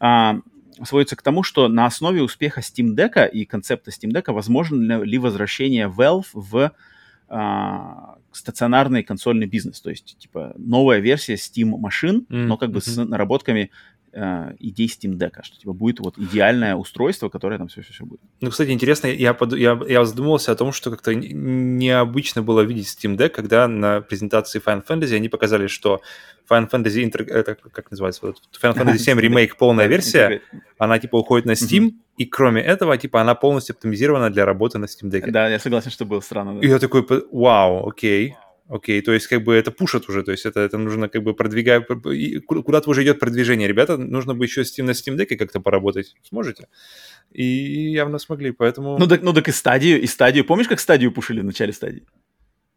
э, 0.00 0.32
сводится 0.84 1.16
к 1.16 1.22
тому, 1.22 1.42
что 1.42 1.68
на 1.68 1.86
основе 1.86 2.22
успеха 2.22 2.60
Steam 2.60 2.94
Deck 2.94 3.30
и 3.30 3.46
концепта 3.46 3.90
Steam 3.90 4.12
Deck 4.12 4.32
возможно 4.32 5.02
ли 5.02 5.18
возвращение 5.18 5.88
Valve 5.88 6.26
в 6.32 6.72
а, 7.32 8.16
стационарный 8.32 9.02
консольный 9.02 9.46
бизнес, 9.46 9.80
то 9.80 9.90
есть 9.90 10.16
типа 10.18 10.54
новая 10.56 10.98
версия 10.98 11.34
Steam 11.34 11.76
машин, 11.78 12.26
mm-hmm. 12.28 12.46
но 12.46 12.56
как 12.56 12.70
бы 12.70 12.80
с 12.80 12.96
наработками 12.96 13.70
э, 14.12 14.54
идей 14.58 14.86
Steam 14.86 15.16
Deck, 15.16 15.42
что 15.42 15.58
типа 15.58 15.72
будет 15.72 16.00
вот 16.00 16.18
идеальное 16.18 16.74
устройство, 16.74 17.28
которое 17.28 17.58
там 17.58 17.68
все-все-все 17.68 18.04
будет. 18.04 18.20
Ну, 18.40 18.50
кстати, 18.50 18.70
интересно, 18.70 19.08
я, 19.08 19.34
под... 19.34 19.54
я, 19.54 19.80
я 19.88 20.04
задумался 20.04 20.52
о 20.52 20.56
том, 20.56 20.72
что 20.72 20.90
как-то 20.90 21.14
необычно 21.14 22.42
было 22.42 22.62
видеть 22.62 22.86
Steam 22.86 23.16
Deck, 23.16 23.30
когда 23.30 23.68
на 23.68 24.00
презентации 24.00 24.60
Final 24.60 24.86
Fantasy 24.86 25.16
они 25.16 25.28
показали, 25.28 25.66
что 25.66 26.00
Final 26.48 26.70
Fantasy, 26.70 27.04
Inter... 27.04 27.24
это 27.26 27.54
как 27.54 27.90
называется, 27.90 28.26
Final 28.62 28.76
Fantasy 28.76 28.98
7 28.98 29.18
Remake 29.18 29.52
полная 29.58 29.86
версия, 29.86 30.42
она 30.78 30.98
типа 30.98 31.16
уходит 31.16 31.46
на 31.46 31.52
Steam, 31.52 31.92
и 32.16 32.26
кроме 32.26 32.60
этого, 32.60 32.98
типа, 32.98 33.20
она 33.20 33.34
полностью 33.34 33.74
оптимизирована 33.74 34.30
для 34.30 34.44
работы 34.44 34.78
на 34.78 34.84
Steam 34.84 35.10
Deck. 35.10 35.30
Да, 35.30 35.48
я 35.48 35.58
согласен, 35.58 35.90
что 35.90 36.04
было 36.04 36.20
странно. 36.20 36.60
Да. 36.60 36.66
И 36.66 36.68
я 36.68 36.78
такой, 36.78 37.06
вау, 37.32 37.88
окей, 37.88 38.36
Окей, 38.70 39.02
то 39.02 39.12
есть 39.12 39.26
как 39.26 39.42
бы 39.42 39.54
это 39.56 39.72
пушит 39.72 40.08
уже, 40.08 40.22
то 40.22 40.30
есть 40.30 40.46
это, 40.46 40.60
это 40.60 40.78
нужно 40.78 41.08
как 41.08 41.24
бы 41.24 41.34
продвигать, 41.34 41.88
куда-то 42.46 42.88
уже 42.88 43.02
идет 43.02 43.18
продвижение. 43.18 43.66
Ребята, 43.66 43.96
нужно 43.96 44.32
бы 44.32 44.44
еще 44.44 44.60
Steam 44.60 44.84
на 44.84 44.92
Steam 44.92 45.16
Deck 45.16 45.36
как-то 45.36 45.60
поработать. 45.60 46.14
Сможете? 46.22 46.68
И 47.32 47.44
явно 47.90 48.18
смогли, 48.18 48.52
поэтому... 48.52 48.96
Ну 48.96 49.08
так, 49.08 49.22
ну 49.22 49.32
так 49.32 49.48
и 49.48 49.52
стадию, 49.52 50.00
и 50.00 50.06
стадию. 50.06 50.44
Помнишь, 50.44 50.68
как 50.68 50.78
стадию 50.78 51.10
пушили 51.10 51.40
в 51.40 51.44
начале 51.44 51.72
стадии? 51.72 52.04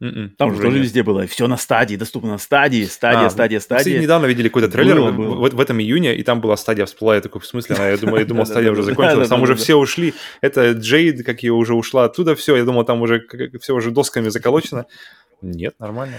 Mm-mm, 0.01 0.29
там 0.37 0.49
уже 0.49 0.61
тоже 0.61 0.77
нет. 0.77 0.83
везде 0.83 1.03
было. 1.03 1.27
Все 1.27 1.47
на 1.47 1.55
стадии, 1.55 1.95
доступно 1.95 2.31
на 2.31 2.37
стадии, 2.37 2.83
стадия, 2.83 3.27
а, 3.27 3.29
стадия, 3.29 3.59
стадия. 3.59 3.95
Мы 3.95 4.03
недавно 4.03 4.25
видели 4.25 4.49
какой-то 4.49 4.67
трейлер 4.67 4.95
было, 4.95 5.11
было. 5.11 5.47
В, 5.47 5.53
в 5.53 5.59
этом 5.61 5.79
июне, 5.79 6.15
и 6.15 6.23
там 6.23 6.41
была 6.41 6.57
стадия 6.57 6.85
всплыла. 6.85 7.15
Я 7.15 7.21
такой, 7.21 7.39
в 7.39 7.45
смысле, 7.45 7.75
она, 7.75 7.89
я 7.89 7.97
думал, 7.97 8.17
я 8.17 8.25
думал, 8.25 8.45
стадия 8.45 8.71
уже 8.71 8.83
закончилась. 8.83 9.29
Там 9.29 9.41
уже 9.43 9.55
все 9.55 9.75
ушли. 9.75 10.13
Это 10.41 10.71
Джейд, 10.71 11.23
как 11.23 11.43
ее 11.43 11.53
уже 11.53 11.75
ушла 11.75 12.05
оттуда, 12.05 12.35
все. 12.35 12.57
Я 12.57 12.65
думал, 12.65 12.83
там 12.83 13.01
уже 13.01 13.23
все 13.61 13.75
уже 13.75 13.91
досками 13.91 14.27
заколочено. 14.29 14.87
Нет, 15.43 15.75
нормально. 15.79 16.15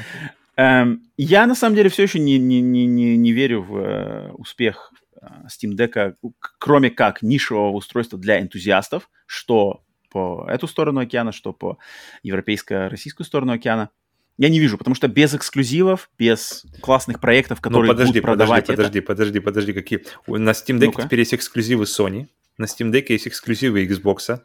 Эм, 0.56 1.02
я 1.16 1.46
на 1.46 1.54
самом 1.54 1.74
деле 1.74 1.88
все 1.88 2.04
еще 2.04 2.20
не, 2.20 2.38
не, 2.38 2.60
не, 2.60 2.86
не, 2.86 3.16
не 3.16 3.32
верю 3.32 3.62
в 3.62 3.76
э, 3.76 4.30
успех 4.32 4.92
э, 5.20 5.26
Steam 5.48 5.76
Deck, 5.76 6.14
кроме 6.58 6.90
как 6.90 7.22
нишевого 7.22 7.72
устройства 7.72 8.18
для 8.18 8.40
энтузиастов, 8.40 9.10
что 9.26 9.82
по 10.10 10.46
эту 10.48 10.68
сторону 10.68 11.00
океана, 11.00 11.32
что 11.32 11.52
по 11.52 11.78
европейско-российскую 12.22 13.26
сторону 13.26 13.52
океана. 13.52 13.90
Я 14.36 14.48
не 14.48 14.60
вижу, 14.60 14.78
потому 14.78 14.94
что 14.94 15.08
без 15.08 15.34
эксклюзивов, 15.34 16.10
без 16.18 16.64
классных 16.80 17.20
проектов, 17.20 17.58
ну, 17.58 17.62
которые 17.62 17.88
ну, 17.88 17.94
подожди, 17.94 18.12
будут 18.20 18.24
продавать 18.24 18.66
подожди, 18.66 18.98
это... 18.98 19.06
подожди, 19.06 19.40
подожди, 19.40 19.72
подожди, 19.72 19.72
какие? 19.72 20.04
На 20.26 20.50
Steam 20.50 20.78
Deck 20.78 20.92
ну 20.96 21.04
теперь 21.04 21.20
есть 21.20 21.34
эксклюзивы 21.34 21.84
Sony, 21.84 22.28
на 22.58 22.64
Steam 22.64 22.92
Deck 22.92 23.06
есть 23.08 23.28
эксклюзивы 23.28 23.84
Xbox, 23.86 24.40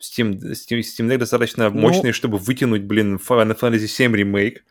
Steam, 0.00 0.38
Steam, 0.52 0.80
Steam 0.80 1.08
Deck 1.08 1.18
достаточно 1.18 1.70
ну, 1.70 1.80
мощный, 1.80 2.12
чтобы 2.12 2.38
вытянуть, 2.38 2.82
блин, 2.82 3.16
Final 3.16 3.58
Fantasy 3.58 3.86
7 3.86 4.14
ремейк. 4.14 4.64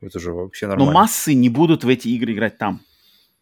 Это 0.00 0.18
же 0.18 0.32
вообще 0.32 0.66
нормально. 0.66 0.92
Но 0.92 0.98
массы 0.98 1.34
не 1.34 1.48
будут 1.48 1.84
в 1.84 1.88
эти 1.88 2.08
игры 2.08 2.32
играть 2.32 2.58
там. 2.58 2.80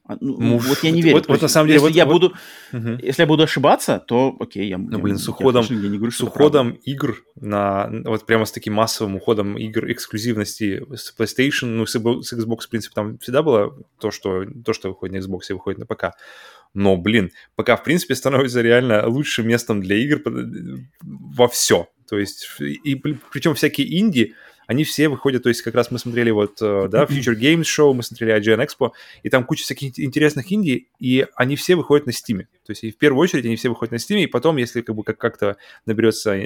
А, 0.05 0.17
ну, 0.21 0.37
ну, 0.37 0.59
вот 0.59 0.83
я 0.83 0.91
не 0.91 1.01
верю. 1.01 1.17
Вот, 1.17 1.29
вот 1.29 1.43
на 1.43 1.49
самом 1.49 1.69
деле, 1.69 1.77
если 1.77 1.87
вот, 1.87 1.97
я 1.97 2.07
вот, 2.07 2.13
буду, 2.13 2.35
угу. 2.73 2.99
если 3.01 3.23
я 3.23 3.27
буду 3.27 3.45
ошибаться, 3.45 4.03
то 4.05 4.37
окей, 4.41 4.69
я. 4.69 4.77
Ну 4.77 4.99
блин, 4.99 5.17
с 5.17 5.29
уходом, 5.29 5.65
я, 5.69 5.89
не 5.89 5.97
говорю, 5.97 6.11
с 6.11 6.21
уходом 6.21 6.73
игр 6.73 7.19
на 7.37 7.89
вот 8.05 8.27
прямо 8.27 8.45
с 8.45 8.51
таким 8.51 8.75
массовым 8.75 9.15
уходом 9.15 9.57
игр 9.57 9.91
эксклюзивности 9.91 10.85
с 10.93 11.15
PlayStation, 11.17 11.67
ну 11.67 11.87
с, 11.87 11.95
Xbox 11.95 12.63
в 12.63 12.69
принципе 12.69 12.95
там 12.95 13.19
всегда 13.19 13.43
было 13.43 13.79
то, 14.01 14.11
что 14.11 14.45
то, 14.65 14.73
что 14.73 14.89
выходит 14.89 15.15
на 15.15 15.19
Xbox 15.19 15.41
и 15.51 15.53
выходит 15.53 15.79
на 15.79 15.87
ПК. 15.87 16.17
Но, 16.75 16.97
блин, 16.97 17.31
ПК, 17.55 17.79
в 17.79 17.85
принципе, 17.85 18.15
становится 18.15 18.61
реально 18.61 19.07
лучшим 19.07 19.47
местом 19.47 19.83
для 19.83 19.97
игр 19.97 20.23
во 21.03 21.47
все. 21.47 21.89
То 22.09 22.19
есть, 22.19 22.49
и 22.61 22.97
причем 22.97 23.55
всякие 23.55 23.99
инди, 23.99 24.35
они 24.73 24.84
все 24.84 25.09
выходят, 25.09 25.42
то 25.42 25.49
есть 25.49 25.62
как 25.62 25.75
раз 25.75 25.91
мы 25.91 25.99
смотрели 25.99 26.31
вот, 26.31 26.60
э, 26.60 26.89
да, 26.91 27.05
Future 27.09 27.39
Games 27.39 27.62
Show, 27.62 27.92
мы 27.92 28.02
смотрели 28.02 28.34
IGN 28.34 28.67
Expo, 28.67 28.92
и 29.23 29.28
там 29.28 29.44
куча 29.44 29.65
всяких 29.65 29.99
интересных 30.01 30.51
инди, 30.52 30.89
и 30.99 31.26
они 31.36 31.57
все 31.57 31.76
выходят 31.76 32.07
на 32.07 32.10
Steam. 32.10 32.47
То 32.65 32.70
есть 32.70 32.84
и 32.84 32.91
в 32.91 32.99
первую 32.99 33.23
очередь 33.23 33.44
они 33.44 33.57
все 33.57 33.68
выходят 33.68 33.92
на 33.92 33.97
Steam, 33.97 34.23
и 34.23 34.26
потом, 34.26 34.57
если 34.57 34.81
как 34.81 34.97
бы 34.97 35.05
как-то 35.05 35.57
наберется 35.86 36.36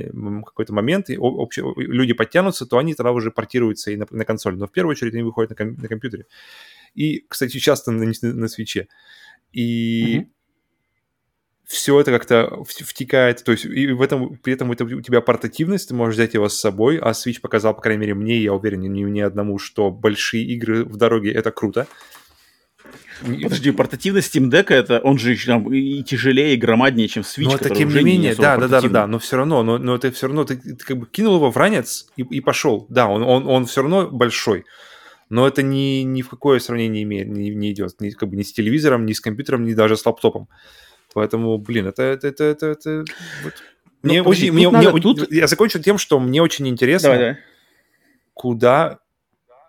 какой-то 0.44 0.74
момент, 0.74 1.08
и 1.08 1.16
обще, 1.16 1.62
люди 1.76 2.12
подтянутся, 2.12 2.66
то 2.66 2.78
они 2.78 2.94
тогда 2.94 3.12
уже 3.12 3.30
портируются 3.30 3.90
и 3.90 3.96
на, 3.96 4.06
на 4.10 4.24
консоль. 4.24 4.56
Но 4.56 4.66
в 4.66 4.72
первую 4.72 4.92
очередь 4.92 5.14
они 5.14 5.22
выходят 5.22 5.50
на, 5.50 5.56
ком- 5.56 5.76
на 5.76 5.88
компьютере. 5.88 6.26
И, 6.94 7.24
кстати, 7.28 7.58
часто 7.58 7.92
на, 7.92 8.04
на, 8.04 8.12
на 8.22 8.48
свече. 8.48 8.88
И 9.52 10.18
mm-hmm 10.18 10.26
все 11.66 12.00
это 12.00 12.12
как-то 12.12 12.62
втекает, 12.64 13.42
то 13.42 13.52
есть 13.52 13.64
и 13.64 13.88
в 13.88 14.00
этом, 14.00 14.36
при 14.36 14.54
этом 14.54 14.70
это 14.70 14.84
у 14.84 15.00
тебя 15.00 15.20
портативность, 15.20 15.88
ты 15.88 15.94
можешь 15.94 16.14
взять 16.14 16.34
его 16.34 16.48
с 16.48 16.58
собой, 16.58 16.98
а 16.98 17.10
Switch 17.10 17.40
показал, 17.40 17.74
по 17.74 17.82
крайней 17.82 18.00
мере, 18.02 18.14
мне, 18.14 18.38
я 18.38 18.52
уверен, 18.54 18.82
ни, 18.82 19.02
ни 19.02 19.20
одному, 19.20 19.58
что 19.58 19.90
большие 19.90 20.44
игры 20.44 20.84
в 20.84 20.96
дороге— 20.96 21.32
это 21.32 21.50
круто. 21.50 21.88
Подожди, 23.20 23.72
портативность 23.72 24.34
Steam 24.34 24.48
Deck 24.48 24.72
это 24.72 25.00
он 25.00 25.18
же 25.18 25.36
там 25.44 25.72
и 25.72 26.04
тяжелее, 26.04 26.54
и 26.54 26.56
громаднее, 26.56 27.08
чем 27.08 27.24
Switch. 27.24 27.44
Но 27.44 27.56
это 27.56 27.70
тем 27.70 27.88
не 27.88 28.02
менее, 28.02 28.30
не 28.30 28.36
да, 28.36 28.56
да, 28.58 28.68
да, 28.68 28.80
да, 28.80 28.88
да, 28.88 29.06
но 29.08 29.18
все 29.18 29.36
равно, 29.36 29.64
но, 29.64 29.78
но 29.78 29.98
ты 29.98 30.12
все 30.12 30.28
равно, 30.28 30.44
ты, 30.44 30.56
ты 30.56 30.76
как 30.76 30.98
бы 30.98 31.06
кинул 31.06 31.36
его 31.36 31.50
в 31.50 31.56
ранец 31.56 32.06
и, 32.16 32.22
и 32.22 32.40
пошел. 32.40 32.86
Да, 32.88 33.08
он, 33.08 33.22
он, 33.22 33.46
он 33.48 33.66
все 33.66 33.82
равно 33.82 34.08
большой. 34.08 34.64
Но 35.30 35.48
это 35.48 35.62
ни, 35.62 36.02
ни 36.02 36.22
в 36.22 36.28
какое 36.28 36.60
сравнение 36.60 36.98
не, 36.98 37.02
имеет, 37.02 37.28
не, 37.28 37.50
не 37.50 37.72
идет. 37.72 38.00
Ни, 38.00 38.10
как 38.10 38.28
бы 38.28 38.36
ни 38.36 38.42
с 38.42 38.52
телевизором, 38.52 39.06
ни 39.06 39.12
с 39.12 39.20
компьютером, 39.20 39.64
ни 39.64 39.74
даже 39.74 39.96
с 39.96 40.06
лаптопом. 40.06 40.48
Поэтому, 41.16 41.56
блин, 41.56 41.86
это... 41.86 42.02
это, 42.02 42.28
это, 42.28 42.44
это, 42.44 42.66
это 42.66 43.04
вот. 43.42 43.54
Ну, 44.02 44.10
мне 44.10 44.22
очень, 44.22 44.52
мне, 44.52 44.70
надо, 44.70 44.92
мне, 44.92 45.00
тут... 45.00 45.32
Я 45.32 45.46
закончу 45.46 45.78
тем, 45.78 45.96
что 45.96 46.20
мне 46.20 46.42
очень 46.42 46.68
интересно, 46.68 47.08
давай, 47.08 47.18
давай. 47.18 47.38
куда 48.34 48.98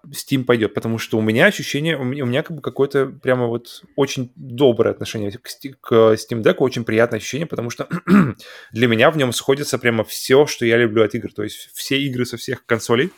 Steam 0.10 0.44
пойдет, 0.44 0.74
потому 0.74 0.98
что 0.98 1.18
у 1.18 1.22
меня 1.22 1.46
ощущение, 1.46 1.96
у 1.96 2.04
меня, 2.04 2.26
у 2.26 2.28
меня 2.28 2.44
как 2.44 2.58
бы 2.58 2.62
какое-то 2.62 3.06
прямо 3.06 3.48
вот 3.48 3.82
очень 3.96 4.34
доброе 4.36 4.90
отношение 4.90 5.32
к, 5.32 5.40
к 5.80 5.92
Steam 6.16 6.44
Deck, 6.44 6.56
очень 6.58 6.84
приятное 6.84 7.20
ощущение, 7.20 7.48
потому 7.48 7.70
что 7.70 7.88
для 8.74 8.88
меня 8.90 9.10
в 9.10 9.16
нем 9.16 9.32
сходится 9.32 9.80
прямо 9.80 10.04
все, 10.04 10.48
что 10.48 10.66
я 10.66 10.76
люблю 10.76 11.02
от 11.02 11.16
игр, 11.16 11.32
то 11.32 11.44
есть 11.44 11.70
все 11.74 11.98
игры 12.02 12.26
со 12.26 12.36
всех 12.36 12.66
консолей, 12.66 13.12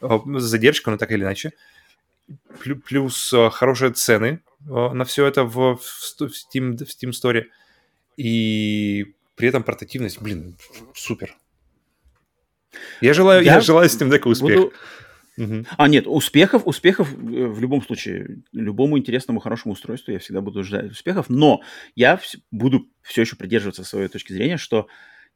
э, 0.00 0.08
задержка, 0.36 0.90
но 0.90 0.96
так 0.96 1.12
или 1.12 1.20
иначе, 1.20 1.52
плюс 2.86 3.30
э, 3.34 3.50
хорошие 3.50 3.92
цены 3.92 4.40
на 4.60 5.04
все 5.04 5.26
это 5.26 5.44
в, 5.44 5.76
в, 5.76 6.22
Steam, 6.22 6.76
в 6.76 6.82
Steam 6.82 7.10
Store, 7.10 7.44
и 8.16 9.14
при 9.36 9.48
этом 9.48 9.62
портативность, 9.62 10.20
блин, 10.20 10.56
супер. 10.94 11.36
Я 13.00 13.14
желаю, 13.14 13.44
я, 13.44 13.54
я 13.54 13.60
желаю 13.60 13.88
Steam 13.88 14.10
Deck 14.10 14.28
успех. 14.28 14.56
Буду... 14.56 14.72
Угу. 15.38 15.66
А, 15.76 15.88
нет, 15.88 16.06
успехов, 16.08 16.62
успехов 16.66 17.12
э, 17.12 17.16
в 17.16 17.60
любом 17.60 17.80
случае, 17.82 18.42
любому 18.52 18.98
интересному, 18.98 19.38
хорошему 19.38 19.74
устройству 19.74 20.12
я 20.12 20.18
всегда 20.18 20.40
буду 20.40 20.64
ждать 20.64 20.90
успехов, 20.90 21.26
но 21.28 21.60
я 21.94 22.20
буду 22.50 22.88
все 23.02 23.20
еще 23.20 23.36
придерживаться 23.36 23.84
своей 23.84 24.08
точки 24.08 24.32
зрения, 24.32 24.56
что 24.56 24.88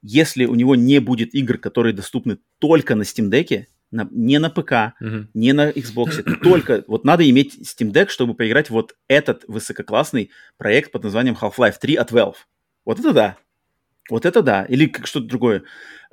если 0.03 0.47
у 0.47 0.57
него 0.57 0.75
не 0.75 0.99
будет 0.99 1.33
игр, 1.35 1.57
которые 1.59 1.93
доступны 1.93 2.39
только 2.59 2.97
на 2.97 3.03
Steam 3.03 3.31
Deck, 3.31 3.67
на, 3.93 4.09
не 4.11 4.39
на 4.39 4.51
ПК, 4.51 4.95
угу. 5.01 5.29
не 5.35 5.53
на 5.53 5.71
Xbox, 5.71 6.23
только 6.43 6.83
вот 6.89 7.05
надо 7.05 7.29
иметь 7.31 7.59
Steam 7.61 7.93
Deck, 7.93 8.09
чтобы 8.09 8.35
поиграть 8.35 8.71
вот 8.71 8.97
этот 9.07 9.45
высококлассный 9.47 10.31
проект 10.57 10.91
под 10.91 11.05
названием 11.05 11.37
Half-Life 11.41 11.77
3 11.81 11.95
от 11.97 12.11
Valve. 12.11 12.37
Вот 12.85 12.99
это 12.99 13.13
да. 13.13 13.37
Вот 14.11 14.27
это 14.27 14.43
да. 14.43 14.65
Или 14.65 14.87
как 14.87 15.07
что-то 15.07 15.27
другое. 15.27 15.63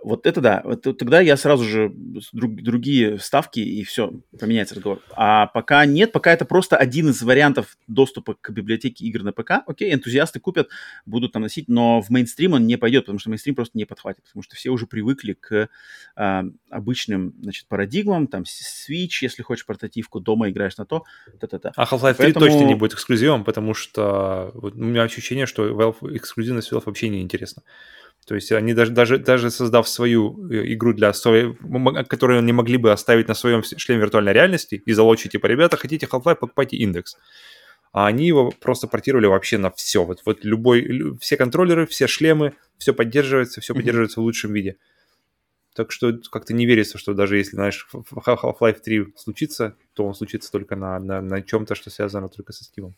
Вот 0.03 0.25
это 0.25 0.41
да. 0.41 0.61
Вот, 0.63 0.81
тогда 0.81 1.19
я 1.19 1.35
сразу 1.37 1.63
же 1.63 1.91
друг, 2.31 2.55
другие 2.55 3.19
ставки 3.19 3.59
и 3.59 3.83
все, 3.83 4.13
поменяется 4.39 4.75
разговор. 4.75 5.01
А 5.11 5.47
пока 5.47 5.85
нет, 5.85 6.11
пока 6.11 6.31
это 6.31 6.45
просто 6.45 6.77
один 6.77 7.09
из 7.09 7.21
вариантов 7.21 7.77
доступа 7.87 8.35
к 8.39 8.51
библиотеке 8.51 9.05
игр 9.05 9.23
на 9.23 9.33
ПК. 9.33 9.63
Окей, 9.67 9.93
энтузиасты 9.93 10.39
купят, 10.39 10.69
будут 11.05 11.33
там 11.33 11.41
носить, 11.41 11.67
но 11.67 12.01
в 12.01 12.09
мейнстрим 12.09 12.53
он 12.53 12.65
не 12.65 12.77
пойдет, 12.77 13.05
потому 13.05 13.19
что 13.19 13.29
мейнстрим 13.29 13.55
просто 13.55 13.77
не 13.77 13.85
подхватит, 13.85 14.23
потому 14.23 14.43
что 14.43 14.55
все 14.55 14.69
уже 14.69 14.87
привыкли 14.87 15.33
к 15.33 15.69
э, 16.15 16.43
обычным, 16.69 17.33
значит, 17.41 17.67
парадигмам, 17.67 18.27
там, 18.27 18.43
Switch, 18.43 19.19
если 19.21 19.43
хочешь 19.43 19.65
портативку, 19.65 20.19
дома 20.19 20.49
играешь 20.49 20.77
на 20.77 20.85
то, 20.85 21.03
та-та-та. 21.39 21.73
А 21.75 21.83
Half-Life 21.83 22.15
3 22.15 22.25
Поэтому... 22.25 22.45
точно 22.45 22.65
не 22.65 22.75
будет 22.75 22.93
эксклюзивом, 22.93 23.43
потому 23.43 23.73
что 23.73 24.51
вот, 24.53 24.75
у 24.75 24.83
меня 24.83 25.03
ощущение, 25.03 25.45
что 25.45 25.67
Valve, 25.67 26.15
эксклюзивность 26.15 26.71
Valve 26.71 26.83
вообще 26.85 27.09
не 27.09 27.21
интересна. 27.21 27.63
То 28.25 28.35
есть 28.35 28.51
они 28.51 28.73
даже, 28.73 28.91
даже, 28.91 29.17
даже 29.17 29.49
создав 29.49 29.89
свою 29.89 30.49
э, 30.51 30.73
игру 30.73 30.93
для 30.93 31.13
которую 32.07 32.39
они 32.39 32.53
могли 32.53 32.77
бы 32.77 32.91
оставить 32.91 33.27
на 33.27 33.33
своем 33.33 33.63
шлеме 33.63 34.01
виртуальной 34.01 34.33
реальности 34.33 34.81
и 34.85 34.93
залочить, 34.93 35.31
типа, 35.31 35.47
ребята, 35.47 35.77
хотите 35.77 36.05
Half-Life, 36.05 36.35
покупайте 36.35 36.77
индекс. 36.77 37.17
А 37.91 38.05
они 38.05 38.27
его 38.27 38.51
просто 38.51 38.87
портировали 38.87 39.25
вообще 39.25 39.57
на 39.57 39.71
все. 39.71 40.03
Вот, 40.03 40.21
вот 40.25 40.45
любой, 40.45 41.17
все 41.19 41.37
контроллеры, 41.37 41.87
все 41.87 42.05
шлемы, 42.05 42.53
все 42.77 42.93
поддерживается, 42.93 43.61
все 43.61 43.73
поддерживается 43.73 44.19
mm-hmm. 44.19 44.23
в 44.23 44.25
лучшем 44.25 44.53
виде. 44.53 44.77
Так 45.73 45.91
что 45.91 46.19
как-то 46.31 46.53
не 46.53 46.65
верится, 46.65 46.97
что 46.97 47.13
даже 47.13 47.37
если, 47.37 47.55
знаешь, 47.55 47.87
Half-Life 47.93 48.79
3 48.81 49.13
случится, 49.15 49.75
то 49.93 50.05
он 50.05 50.13
случится 50.13 50.51
только 50.51 50.75
на, 50.75 50.99
на, 50.99 51.21
на 51.21 51.41
чем-то, 51.41 51.73
что 51.73 51.89
связано 51.89 52.29
только 52.29 52.53
со 52.53 52.63
Steam. 52.63 52.93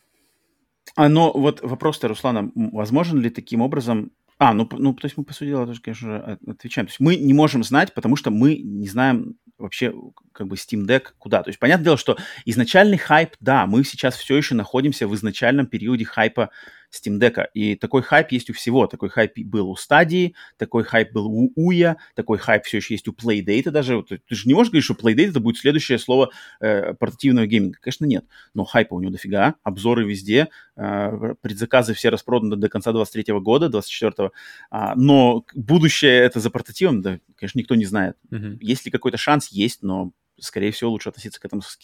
А, 0.95 1.07
но 1.07 1.31
вот 1.31 1.61
вопрос-то, 1.61 2.07
Руслана, 2.07 2.51
возможен 2.55 3.19
ли 3.19 3.29
таким 3.29 3.61
образом 3.61 4.11
а, 4.43 4.55
ну, 4.55 4.67
ну, 4.71 4.91
то 4.95 5.05
есть 5.05 5.17
мы, 5.17 5.23
по 5.23 5.33
сути 5.33 5.49
дела, 5.49 5.67
тоже, 5.67 5.81
конечно 5.81 6.09
же, 6.09 6.39
отвечаем. 6.47 6.87
То 6.87 6.89
есть 6.89 6.99
мы 6.99 7.15
не 7.15 7.31
можем 7.31 7.63
знать, 7.63 7.93
потому 7.93 8.15
что 8.15 8.31
мы 8.31 8.55
не 8.55 8.87
знаем 8.87 9.35
вообще, 9.59 9.93
как 10.33 10.47
бы, 10.47 10.55
Steam 10.55 10.87
Deck 10.87 11.09
куда. 11.19 11.43
То 11.43 11.49
есть, 11.51 11.59
понятное 11.59 11.83
дело, 11.83 11.97
что 11.97 12.17
изначальный 12.45 12.97
хайп, 12.97 13.35
да, 13.39 13.67
мы 13.67 13.83
сейчас 13.83 14.15
все 14.15 14.35
еще 14.35 14.55
находимся 14.55 15.07
в 15.07 15.13
изначальном 15.13 15.67
периоде 15.67 16.05
хайпа 16.05 16.49
Steam 16.91 17.19
Deck. 17.19 17.45
И 17.53 17.75
такой 17.75 18.01
хайп 18.01 18.31
есть 18.31 18.49
у 18.49 18.53
всего. 18.53 18.87
Такой 18.87 19.09
хайп 19.09 19.37
был 19.39 19.69
у 19.69 19.75
Stadia, 19.75 20.35
такой 20.57 20.83
хайп 20.83 21.11
был 21.11 21.27
у 21.27 21.51
Ouya, 21.55 21.97
такой 22.15 22.37
хайп 22.37 22.65
все 22.65 22.77
еще 22.77 22.93
есть 22.93 23.07
у 23.07 23.11
Playdate 23.11 23.69
даже. 23.71 24.03
Ты, 24.03 24.19
же 24.29 24.47
не 24.47 24.53
можешь 24.53 24.71
говорить, 24.71 24.85
что 24.85 24.93
Playdate 24.93 25.29
это 25.29 25.39
будет 25.39 25.57
следующее 25.57 25.99
слово 25.99 26.31
э, 26.59 26.93
портативного 26.93 27.47
гейминга. 27.47 27.79
Конечно, 27.81 28.05
нет. 28.05 28.25
Но 28.53 28.65
хайпа 28.65 28.93
у 28.93 28.99
него 28.99 29.11
дофига, 29.11 29.55
обзоры 29.63 30.07
везде, 30.07 30.49
э, 30.75 31.35
предзаказы 31.41 31.93
все 31.93 32.09
распроданы 32.09 32.55
до 32.55 32.69
конца 32.69 32.91
23 32.91 33.39
года, 33.39 33.69
24 33.69 34.31
а, 34.69 34.95
но 34.95 35.45
будущее 35.53 36.19
это 36.19 36.39
за 36.39 36.49
портативом, 36.49 37.01
да, 37.01 37.19
конечно, 37.35 37.59
никто 37.59 37.75
не 37.75 37.85
знает. 37.85 38.17
Mm-hmm. 38.31 38.57
Есть 38.61 38.85
ли 38.85 38.91
какой-то 38.91 39.17
шанс? 39.17 39.47
Есть, 39.49 39.83
но 39.83 40.11
скорее 40.39 40.71
всего, 40.71 40.91
лучше 40.91 41.09
относиться 41.09 41.39
к 41.39 41.45
этому 41.45 41.61
с 41.61 41.77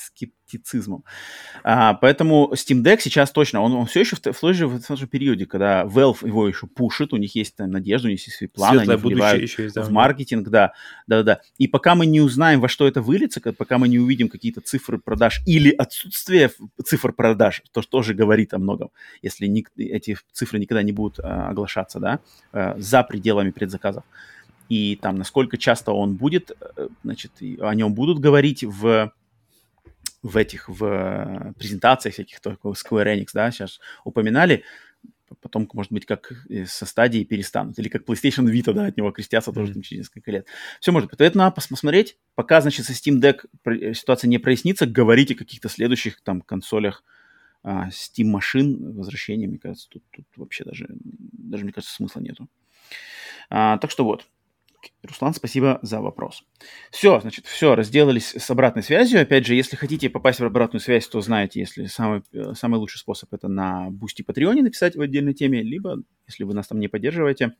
скептицизмом. 0.00 1.04
А, 1.62 1.94
поэтому 1.94 2.52
Steam 2.54 2.82
Deck 2.82 3.00
сейчас 3.00 3.30
точно, 3.30 3.60
он, 3.60 3.72
он 3.72 3.86
все 3.86 4.00
еще 4.00 4.16
в, 4.16 4.20
в, 4.20 4.40
том 4.40 4.54
же, 4.54 4.66
в 4.66 4.82
том 4.82 4.96
же 4.96 5.06
периоде, 5.06 5.46
когда 5.46 5.84
Valve 5.84 6.26
его 6.26 6.48
еще 6.48 6.66
пушит, 6.66 7.12
у 7.12 7.16
них 7.16 7.34
есть 7.34 7.56
там, 7.56 7.70
надежда, 7.70 8.08
у 8.08 8.10
них 8.10 8.24
есть 8.24 8.36
свои 8.36 8.48
планы, 8.48 8.78
Светлое 8.78 8.96
они 8.96 9.02
будущее 9.02 9.42
еще 9.42 9.62
есть, 9.64 9.74
да, 9.74 9.82
в 9.82 9.90
маркетинг, 9.90 10.48
да, 10.48 10.72
да, 11.06 11.22
да. 11.22 11.40
И 11.58 11.68
пока 11.68 11.94
мы 11.94 12.06
не 12.06 12.20
узнаем, 12.20 12.60
во 12.60 12.68
что 12.68 12.86
это 12.86 13.02
выльется, 13.02 13.40
пока 13.52 13.78
мы 13.78 13.88
не 13.88 13.98
увидим 13.98 14.28
какие-то 14.28 14.60
цифры 14.60 14.98
продаж 14.98 15.42
или 15.46 15.70
отсутствие 15.70 16.50
цифр 16.84 17.12
продаж, 17.12 17.62
то 17.72 17.82
тоже 17.82 18.14
говорит 18.14 18.54
о 18.54 18.58
многом, 18.58 18.90
если 19.22 19.46
ни, 19.46 19.64
эти 19.76 20.16
цифры 20.32 20.58
никогда 20.58 20.82
не 20.82 20.92
будут 20.92 21.20
а, 21.20 21.48
оглашаться, 21.50 22.00
да, 22.00 22.20
а, 22.52 22.74
за 22.78 23.02
пределами 23.02 23.50
предзаказов. 23.50 24.04
И 24.70 24.96
там, 24.96 25.16
насколько 25.16 25.58
часто 25.58 25.90
он 25.90 26.14
будет, 26.14 26.52
э, 26.76 26.88
значит, 27.02 27.32
о 27.60 27.74
нем 27.74 27.92
будут 27.92 28.20
говорить 28.20 28.62
в 28.62 29.12
в 30.22 30.36
этих, 30.36 30.68
в 30.68 30.84
э, 30.84 31.52
презентациях 31.58 32.14
всяких, 32.14 32.40
только 32.40 32.68
Square 32.68 33.16
Enix, 33.16 33.28
да, 33.32 33.50
сейчас 33.50 33.80
упоминали, 34.04 34.64
потом, 35.40 35.68
может 35.72 35.92
быть, 35.92 36.06
как 36.06 36.32
со 36.66 36.86
стадии 36.86 37.24
перестанут. 37.24 37.78
Или 37.78 37.88
как 37.88 38.04
PlayStation 38.04 38.50
Vita, 38.50 38.72
да, 38.72 38.86
от 38.86 38.96
него 38.96 39.10
крестятся 39.12 39.52
тоже 39.52 39.72
там, 39.72 39.82
через 39.82 40.00
несколько 40.00 40.30
лет. 40.30 40.46
Все 40.80 40.92
может 40.92 41.08
быть. 41.08 41.20
Это 41.20 41.38
надо 41.38 41.54
посмотреть. 41.54 42.18
Пока, 42.34 42.60
значит, 42.60 42.86
со 42.86 42.92
Steam 42.92 43.20
Deck 43.20 43.46
э, 43.64 43.94
ситуация 43.94 44.28
не 44.28 44.38
прояснится, 44.38 44.86
говорить 44.86 45.30
о 45.32 45.36
каких-то 45.36 45.68
следующих 45.68 46.20
там 46.22 46.40
консолях 46.40 47.04
а, 47.62 47.88
Steam 47.88 48.26
машин, 48.26 48.94
возвращения, 48.96 49.46
мне 49.46 49.58
кажется, 49.58 49.88
тут, 49.90 50.02
тут 50.10 50.26
вообще 50.36 50.64
даже, 50.64 50.88
даже, 50.90 51.64
мне 51.64 51.72
кажется, 51.72 51.94
смысла 51.94 52.20
нету. 52.20 52.48
А, 53.50 53.78
так 53.78 53.90
что 53.90 54.04
вот. 54.04 54.26
Руслан, 55.02 55.34
спасибо 55.34 55.78
за 55.82 56.00
вопрос. 56.00 56.44
Все, 56.90 57.20
значит, 57.20 57.46
все, 57.46 57.74
разделались 57.74 58.34
с 58.34 58.50
обратной 58.50 58.82
связью. 58.82 59.20
Опять 59.20 59.46
же, 59.46 59.54
если 59.54 59.76
хотите 59.76 60.10
попасть 60.10 60.40
в 60.40 60.44
обратную 60.44 60.80
связь, 60.80 61.06
то 61.08 61.20
знаете, 61.20 61.60
если 61.60 61.86
самый, 61.86 62.22
э, 62.32 62.54
самый 62.54 62.76
лучший 62.78 62.98
способ 62.98 63.32
это 63.32 63.48
на 63.48 63.88
Boosty 63.90 64.24
Patreon 64.26 64.62
написать 64.62 64.96
в 64.96 65.00
отдельной 65.00 65.34
теме, 65.34 65.62
либо, 65.62 66.02
если 66.26 66.44
вы 66.44 66.54
нас 66.54 66.68
там 66.68 66.80
не 66.80 66.88
поддерживаете, 66.88 67.54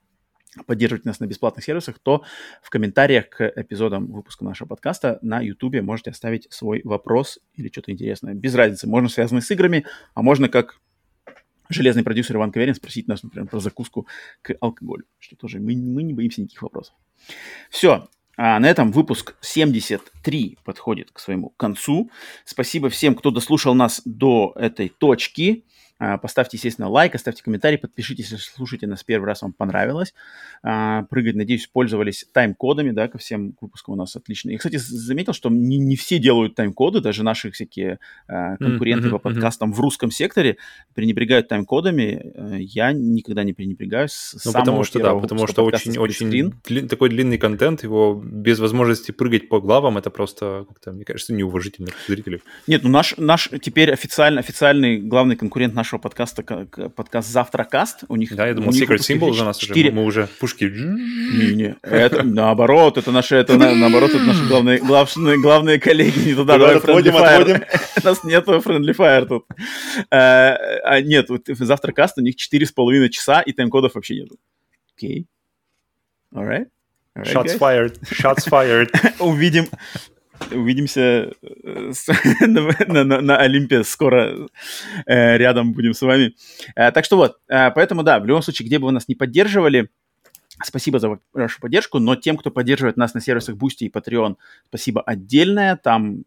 поддерживать 0.66 1.04
нас 1.04 1.20
на 1.20 1.26
бесплатных 1.26 1.64
сервисах, 1.64 1.98
то 1.98 2.24
в 2.62 2.70
комментариях 2.70 3.28
к 3.28 3.52
эпизодам 3.56 4.06
выпуска 4.10 4.44
нашего 4.44 4.68
подкаста 4.68 5.18
на 5.22 5.40
YouTube 5.40 5.80
можете 5.82 6.10
оставить 6.10 6.52
свой 6.52 6.80
вопрос 6.84 7.38
или 7.54 7.68
что-то 7.68 7.92
интересное. 7.92 8.34
Без 8.34 8.54
разницы, 8.54 8.88
можно 8.88 9.08
связанный 9.08 9.42
с 9.42 9.50
играми, 9.50 9.86
а 10.14 10.22
можно 10.22 10.48
как 10.48 10.80
железный 11.70 12.02
продюсер 12.02 12.36
Иван 12.36 12.52
Каверин 12.52 12.74
спросить 12.74 13.08
нас, 13.08 13.22
например, 13.22 13.48
про 13.48 13.60
закуску 13.60 14.06
к 14.42 14.54
алкоголю, 14.60 15.04
что 15.18 15.36
тоже 15.36 15.58
мы, 15.58 15.74
мы 15.76 16.02
не 16.02 16.12
боимся 16.12 16.40
никаких 16.42 16.62
вопросов. 16.62 16.94
Все, 17.70 18.08
а 18.36 18.58
на 18.58 18.70
этом 18.70 18.90
выпуск 18.90 19.36
73 19.42 20.58
подходит 20.64 21.10
к 21.10 21.18
своему 21.18 21.50
концу. 21.50 22.10
Спасибо 22.44 22.88
всем, 22.88 23.14
кто 23.14 23.30
дослушал 23.30 23.74
нас 23.74 24.02
до 24.04 24.52
этой 24.56 24.88
точки. 24.88 25.64
А, 26.00 26.16
поставьте, 26.16 26.56
естественно, 26.56 26.88
лайк, 26.88 27.14
оставьте 27.14 27.42
комментарий, 27.42 27.76
подпишитесь, 27.76 28.30
если 28.30 28.50
слушаете 28.50 28.86
нас 28.86 29.04
первый 29.04 29.26
раз, 29.26 29.42
вам 29.42 29.52
понравилось. 29.52 30.14
А, 30.62 31.02
прыгать, 31.04 31.36
надеюсь, 31.36 31.66
пользовались 31.66 32.26
тайм-кодами, 32.32 32.90
да, 32.90 33.06
ко 33.06 33.18
всем 33.18 33.54
выпускам 33.60 33.94
у 33.94 33.96
нас 33.98 34.16
отлично. 34.16 34.50
Я, 34.50 34.56
кстати, 34.56 34.76
заметил, 34.76 35.34
что 35.34 35.50
не, 35.50 35.76
не 35.76 35.96
все 35.96 36.18
делают 36.18 36.54
тайм-коды, 36.54 37.02
даже 37.02 37.22
наши 37.22 37.50
всякие 37.50 37.98
а, 38.26 38.56
конкуренты 38.56 39.08
mm-hmm, 39.08 39.10
по 39.10 39.18
подкастам 39.18 39.70
mm-hmm. 39.70 39.74
в 39.74 39.80
русском 39.80 40.10
секторе 40.10 40.56
пренебрегают 40.94 41.48
тайм-кодами. 41.48 42.58
Я 42.58 42.92
никогда 42.92 43.44
не 43.44 43.52
пренебрегаю 43.52 44.08
с 44.08 44.40
ну, 44.46 44.52
потому 44.52 44.84
что, 44.84 45.00
да, 45.00 45.14
потому 45.14 45.46
что 45.46 45.64
очень, 45.64 45.98
очень 45.98 46.88
такой 46.88 47.10
длинный 47.10 47.36
контент, 47.36 47.82
его 47.82 48.18
без 48.24 48.58
возможности 48.58 49.12
прыгать 49.12 49.50
по 49.50 49.60
главам, 49.60 49.98
это 49.98 50.08
просто, 50.08 50.64
как-то, 50.66 50.92
мне 50.92 51.04
кажется, 51.04 51.34
неуважительно 51.34 51.88
к 51.88 51.96
зрителю. 52.08 52.40
Нет, 52.66 52.84
ну 52.84 52.88
наш, 52.88 53.16
наш 53.18 53.50
теперь 53.60 53.92
официально, 53.92 54.40
официальный 54.40 54.98
главный 54.98 55.36
конкурент 55.36 55.74
нашего 55.74 55.89
подкаста, 55.98 56.42
подкаст 56.94 57.28
«Завтракаст». 57.28 58.04
У 58.08 58.16
них, 58.16 58.34
да, 58.34 58.46
я 58.46 58.54
думал, 58.54 58.70
Secret 58.70 58.98
Symbol 58.98 59.32
за 59.32 59.44
нас 59.44 59.58
4... 59.58 59.88
уже, 59.88 59.92
мы 59.92 60.04
уже 60.04 60.28
пушки... 60.38 60.64
Не, 60.64 61.54
не, 61.54 61.76
это 61.82 62.22
наоборот, 62.22 62.98
это 62.98 63.12
наши, 63.12 63.36
это 63.36 63.56
наоборот, 63.56 64.10
это 64.10 64.22
наши 64.22 64.46
главные, 64.46 64.78
главные, 64.78 65.40
главные 65.40 65.80
коллеги, 65.80 66.28
не 66.28 66.34
туда, 66.34 66.58
давай 66.58 66.76
отводим. 66.76 67.14
У 68.02 68.06
нас 68.06 68.24
нету 68.24 68.58
Friendly 68.58 68.94
Fire 68.94 69.26
тут. 69.26 69.44
Э, 70.10 70.56
а, 70.84 71.00
нет, 71.00 71.28
«Завтракаст» 71.46 72.18
у 72.18 72.20
них 72.20 72.36
4,5 72.36 73.08
часа, 73.08 73.40
и 73.40 73.52
тайм-кодов 73.52 73.94
вообще 73.94 74.20
нету. 74.20 74.36
Окей. 74.96 75.26
Alright. 76.34 76.66
Right, 77.16 77.26
Shots 77.26 77.44
guys. 77.46 77.58
fired. 77.58 78.00
Shots 78.02 78.48
fired. 78.48 78.90
Увидим, 79.18 79.66
Увидимся 80.50 81.32
э, 81.42 81.92
на, 82.46 83.04
на, 83.04 83.20
на 83.20 83.36
Олимпе 83.36 83.84
скоро 83.84 84.48
э, 85.06 85.36
рядом 85.36 85.72
будем 85.72 85.94
с 85.94 86.02
вами. 86.02 86.34
Э, 86.74 86.90
так 86.92 87.04
что 87.04 87.16
вот, 87.16 87.38
э, 87.48 87.70
поэтому 87.70 88.02
да, 88.02 88.18
в 88.18 88.26
любом 88.26 88.42
случае, 88.42 88.66
где 88.66 88.78
бы 88.78 88.86
вы 88.86 88.92
нас 88.92 89.08
не 89.08 89.14
поддерживали, 89.14 89.90
спасибо 90.62 90.98
за 90.98 91.18
вашу 91.32 91.60
поддержку, 91.60 91.98
но 91.98 92.16
тем, 92.16 92.36
кто 92.36 92.50
поддерживает 92.50 92.96
нас 92.96 93.14
на 93.14 93.20
сервисах 93.20 93.56
Boosty 93.56 93.86
и 93.86 93.90
Patreon, 93.90 94.36
спасибо 94.68 95.02
отдельное, 95.02 95.76
там 95.76 96.24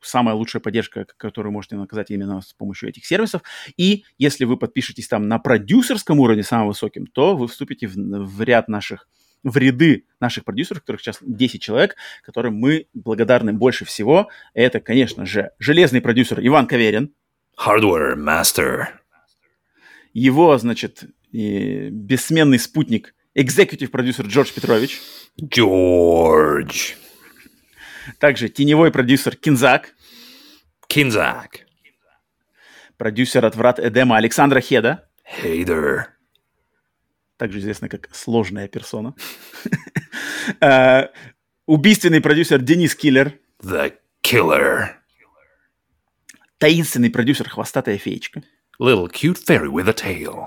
самая 0.00 0.34
лучшая 0.34 0.60
поддержка, 0.60 1.06
которую 1.16 1.52
можете 1.52 1.76
наказать 1.76 2.10
именно 2.10 2.40
с 2.40 2.52
помощью 2.52 2.88
этих 2.88 3.04
сервисов. 3.06 3.42
И 3.76 4.04
если 4.18 4.44
вы 4.44 4.56
подпишетесь 4.56 5.08
там 5.08 5.28
на 5.28 5.38
продюсерском 5.38 6.18
уровне 6.20 6.42
самым 6.42 6.68
высоким, 6.68 7.06
то 7.06 7.36
вы 7.36 7.48
вступите 7.48 7.86
в, 7.86 7.94
в 7.94 8.42
ряд 8.42 8.68
наших 8.68 9.08
в 9.42 9.56
ряды 9.56 10.06
наших 10.20 10.44
продюсеров, 10.44 10.82
которых 10.82 11.00
сейчас 11.00 11.18
10 11.20 11.60
человек, 11.60 11.96
которым 12.22 12.54
мы 12.54 12.86
благодарны 12.94 13.52
больше 13.52 13.84
всего. 13.84 14.28
Это, 14.54 14.80
конечно 14.80 15.26
же, 15.26 15.50
железный 15.58 16.00
продюсер 16.00 16.38
Иван 16.40 16.66
Каверин. 16.66 17.12
Hardware 17.58 18.16
Master. 18.16 18.86
Его, 20.12 20.56
значит, 20.58 21.04
бессменный 21.32 22.58
спутник, 22.58 23.14
экзекутив 23.34 23.90
продюсер 23.90 24.26
Джордж 24.26 24.52
Петрович. 24.52 25.00
Джордж. 25.42 26.92
Также 28.18 28.48
теневой 28.48 28.90
продюсер 28.92 29.36
Кинзак. 29.36 29.94
Кинзак. 30.86 31.66
Продюсер 32.96 33.44
от 33.44 33.56
врат 33.56 33.80
Эдема 33.80 34.16
Александра 34.16 34.60
Хеда. 34.60 35.08
Хейдер 35.24 36.12
также 37.42 37.58
известный 37.58 37.88
как 37.88 38.08
сложная 38.14 38.68
персона. 38.68 39.14
Э, 40.60 41.08
убийственный 41.66 42.20
продюсер 42.20 42.60
Денис 42.60 42.96
Киллер. 42.96 43.38
The 43.62 43.94
Killer. 44.22 44.88
Таинственный 46.58 47.10
продюсер 47.10 47.48
Хвостатая 47.48 47.96
феечка. 47.96 48.42
Little 48.80 49.08
cute 49.08 49.38
fairy 49.44 49.68
with 49.68 49.88
a 49.88 49.92
tail. 49.92 50.46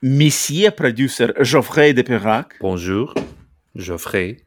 Месье 0.00 0.70
продюсер 0.70 1.34
Жофрей 1.44 1.92
де 1.92 2.04
Пирак. 2.04 2.56
Bonjour, 2.60 3.20
Жофрей. 3.74 4.44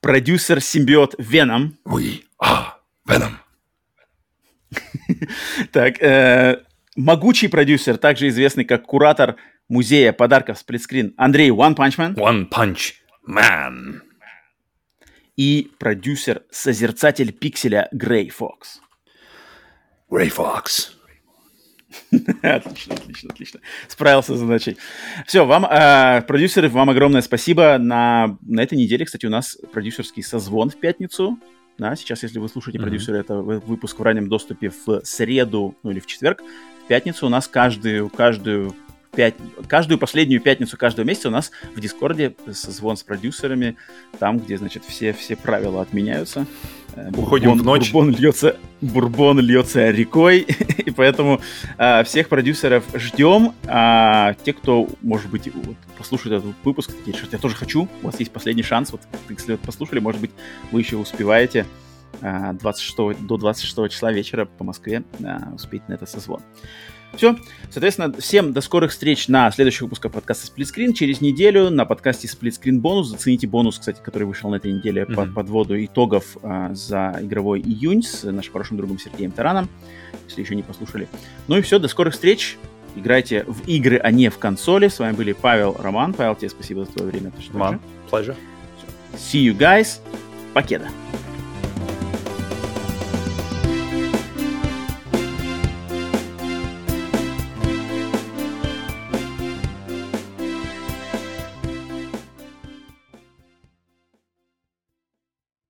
Продюсер 0.00 0.60
симбиот 0.60 1.14
Веном. 1.18 1.78
Oui, 1.84 2.24
ah, 2.42 2.74
Venom. 3.08 3.34
так, 5.72 6.02
э, 6.02 6.64
могучий 6.96 7.48
продюсер, 7.48 7.96
также 7.98 8.28
известный 8.28 8.64
как 8.64 8.84
куратор 8.84 9.36
музея 9.68 10.12
подарков 10.12 10.58
сплитскрин 10.58 11.14
Андрей 11.16 11.50
One 11.50 11.76
Punch 11.76 11.96
Man. 11.96 12.14
One 12.14 12.48
Punch 12.48 12.94
Man. 13.28 14.00
И 15.36 15.72
продюсер-созерцатель 15.78 17.32
пикселя 17.32 17.88
Грей 17.92 18.28
Фокс. 18.30 18.80
Грей 20.10 20.28
Фокс. 20.28 20.96
отлично, 22.42 22.94
отлично, 22.94 23.30
отлично. 23.30 23.60
Справился 23.88 24.34
с 24.34 24.38
задачей. 24.38 24.76
Все, 25.26 25.44
вам, 25.44 25.64
э, 25.64 26.22
продюсеры, 26.22 26.68
вам 26.68 26.90
огромное 26.90 27.22
спасибо. 27.22 27.78
На, 27.78 28.36
на 28.42 28.62
этой 28.62 28.76
неделе, 28.78 29.04
кстати, 29.04 29.26
у 29.26 29.30
нас 29.30 29.56
продюсерский 29.72 30.22
созвон 30.22 30.70
в 30.70 30.78
пятницу. 30.78 31.38
Да, 31.78 31.96
сейчас, 31.96 32.22
если 32.22 32.38
вы 32.38 32.48
слушаете 32.48 32.78
mm-hmm. 32.78 32.82
продюсера, 32.82 33.16
это 33.16 33.36
выпуск 33.36 33.98
в 33.98 34.02
раннем 34.02 34.28
доступе 34.28 34.70
в 34.86 35.00
среду, 35.04 35.76
ну 35.82 35.90
или 35.90 35.98
в 35.98 36.06
четверг 36.06 36.40
пятницу 36.88 37.26
у 37.26 37.28
нас 37.28 37.48
каждую, 37.48 38.08
каждую 38.08 38.74
пять, 39.14 39.34
каждую 39.68 39.98
последнюю 39.98 40.40
пятницу 40.40 40.76
каждого 40.76 41.06
месяца 41.06 41.28
у 41.28 41.30
нас 41.30 41.50
в 41.74 41.80
Дискорде 41.80 42.34
созвон 42.52 42.96
с 42.96 43.02
продюсерами, 43.02 43.76
там, 44.18 44.38
где, 44.38 44.58
значит, 44.58 44.84
все, 44.84 45.12
все 45.12 45.36
правила 45.36 45.82
отменяются. 45.82 46.46
Э, 46.96 47.10
Уходим 47.16 47.50
бурбон, 47.50 47.62
в 47.62 47.64
ночь. 47.64 47.92
Бурбон 47.92 48.16
льется, 48.16 48.56
бурбон 48.80 49.40
льется 49.40 49.90
рекой, 49.90 50.40
и 50.78 50.90
поэтому 50.90 51.40
а, 51.78 52.04
всех 52.04 52.28
продюсеров 52.28 52.84
ждем. 52.94 53.52
А 53.66 54.34
те, 54.44 54.52
кто, 54.52 54.88
может 55.02 55.30
быть, 55.30 55.52
вот, 55.52 55.76
послушает 55.96 56.42
этот 56.42 56.54
выпуск, 56.64 56.92
такие, 56.92 57.16
что 57.16 57.26
я 57.30 57.38
тоже 57.38 57.56
хочу, 57.56 57.88
у 58.02 58.06
вас 58.06 58.18
есть 58.20 58.32
последний 58.32 58.62
шанс, 58.62 58.92
вот 58.92 59.00
если 59.28 59.52
вот 59.52 59.60
послушали, 59.60 60.00
может 60.00 60.20
быть, 60.20 60.30
вы 60.70 60.80
еще 60.80 60.96
успеваете 60.96 61.66
26, 62.20 63.26
до 63.26 63.36
26 63.36 63.90
числа 63.90 64.12
вечера 64.12 64.44
по 64.44 64.64
Москве 64.64 65.04
успеть 65.54 65.88
на 65.88 65.94
этот 65.94 66.08
созвон. 66.08 66.40
Все. 67.16 67.36
Соответственно, 67.70 68.12
всем 68.18 68.52
до 68.52 68.60
скорых 68.60 68.90
встреч 68.90 69.28
на 69.28 69.50
следующих 69.50 69.82
выпусках 69.82 70.12
подкаста 70.12 70.46
Сплитскрин. 70.46 70.92
Через 70.92 71.20
неделю 71.20 71.70
на 71.70 71.84
подкасте 71.84 72.28
Сплитскрин 72.28 72.80
бонус. 72.80 73.08
Зацените 73.08 73.46
бонус, 73.46 73.78
кстати, 73.78 74.00
который 74.02 74.24
вышел 74.24 74.50
на 74.50 74.56
этой 74.56 74.72
неделе 74.72 75.02
mm-hmm. 75.02 75.14
под 75.14 75.34
подводу 75.34 75.84
итогов 75.84 76.36
а, 76.42 76.74
за 76.74 77.18
игровой 77.20 77.60
июнь 77.60 78.02
с 78.02 78.24
нашим 78.24 78.52
хорошим 78.52 78.76
другом 78.76 78.98
Сергеем 78.98 79.30
Тараном, 79.30 79.68
если 80.28 80.42
еще 80.42 80.54
не 80.54 80.62
послушали. 80.62 81.08
Ну 81.48 81.56
и 81.56 81.62
все, 81.62 81.78
до 81.78 81.88
скорых 81.88 82.14
встреч. 82.14 82.56
Играйте 82.96 83.44
в 83.46 83.66
игры, 83.66 83.98
а 83.98 84.10
не 84.12 84.28
в 84.28 84.38
консоли. 84.38 84.88
С 84.88 84.98
вами 85.00 85.14
были 85.14 85.32
Павел, 85.32 85.76
Роман. 85.78 86.14
Павел, 86.14 86.36
тебе 86.36 86.48
спасибо 86.48 86.84
за 86.84 86.92
твое 86.92 87.10
время. 87.10 87.32
Ман, 87.52 87.80
pleasure. 88.10 88.36
See 89.16 89.44
you 89.44 89.56
guys. 89.56 90.00
Покеда. 90.52 90.88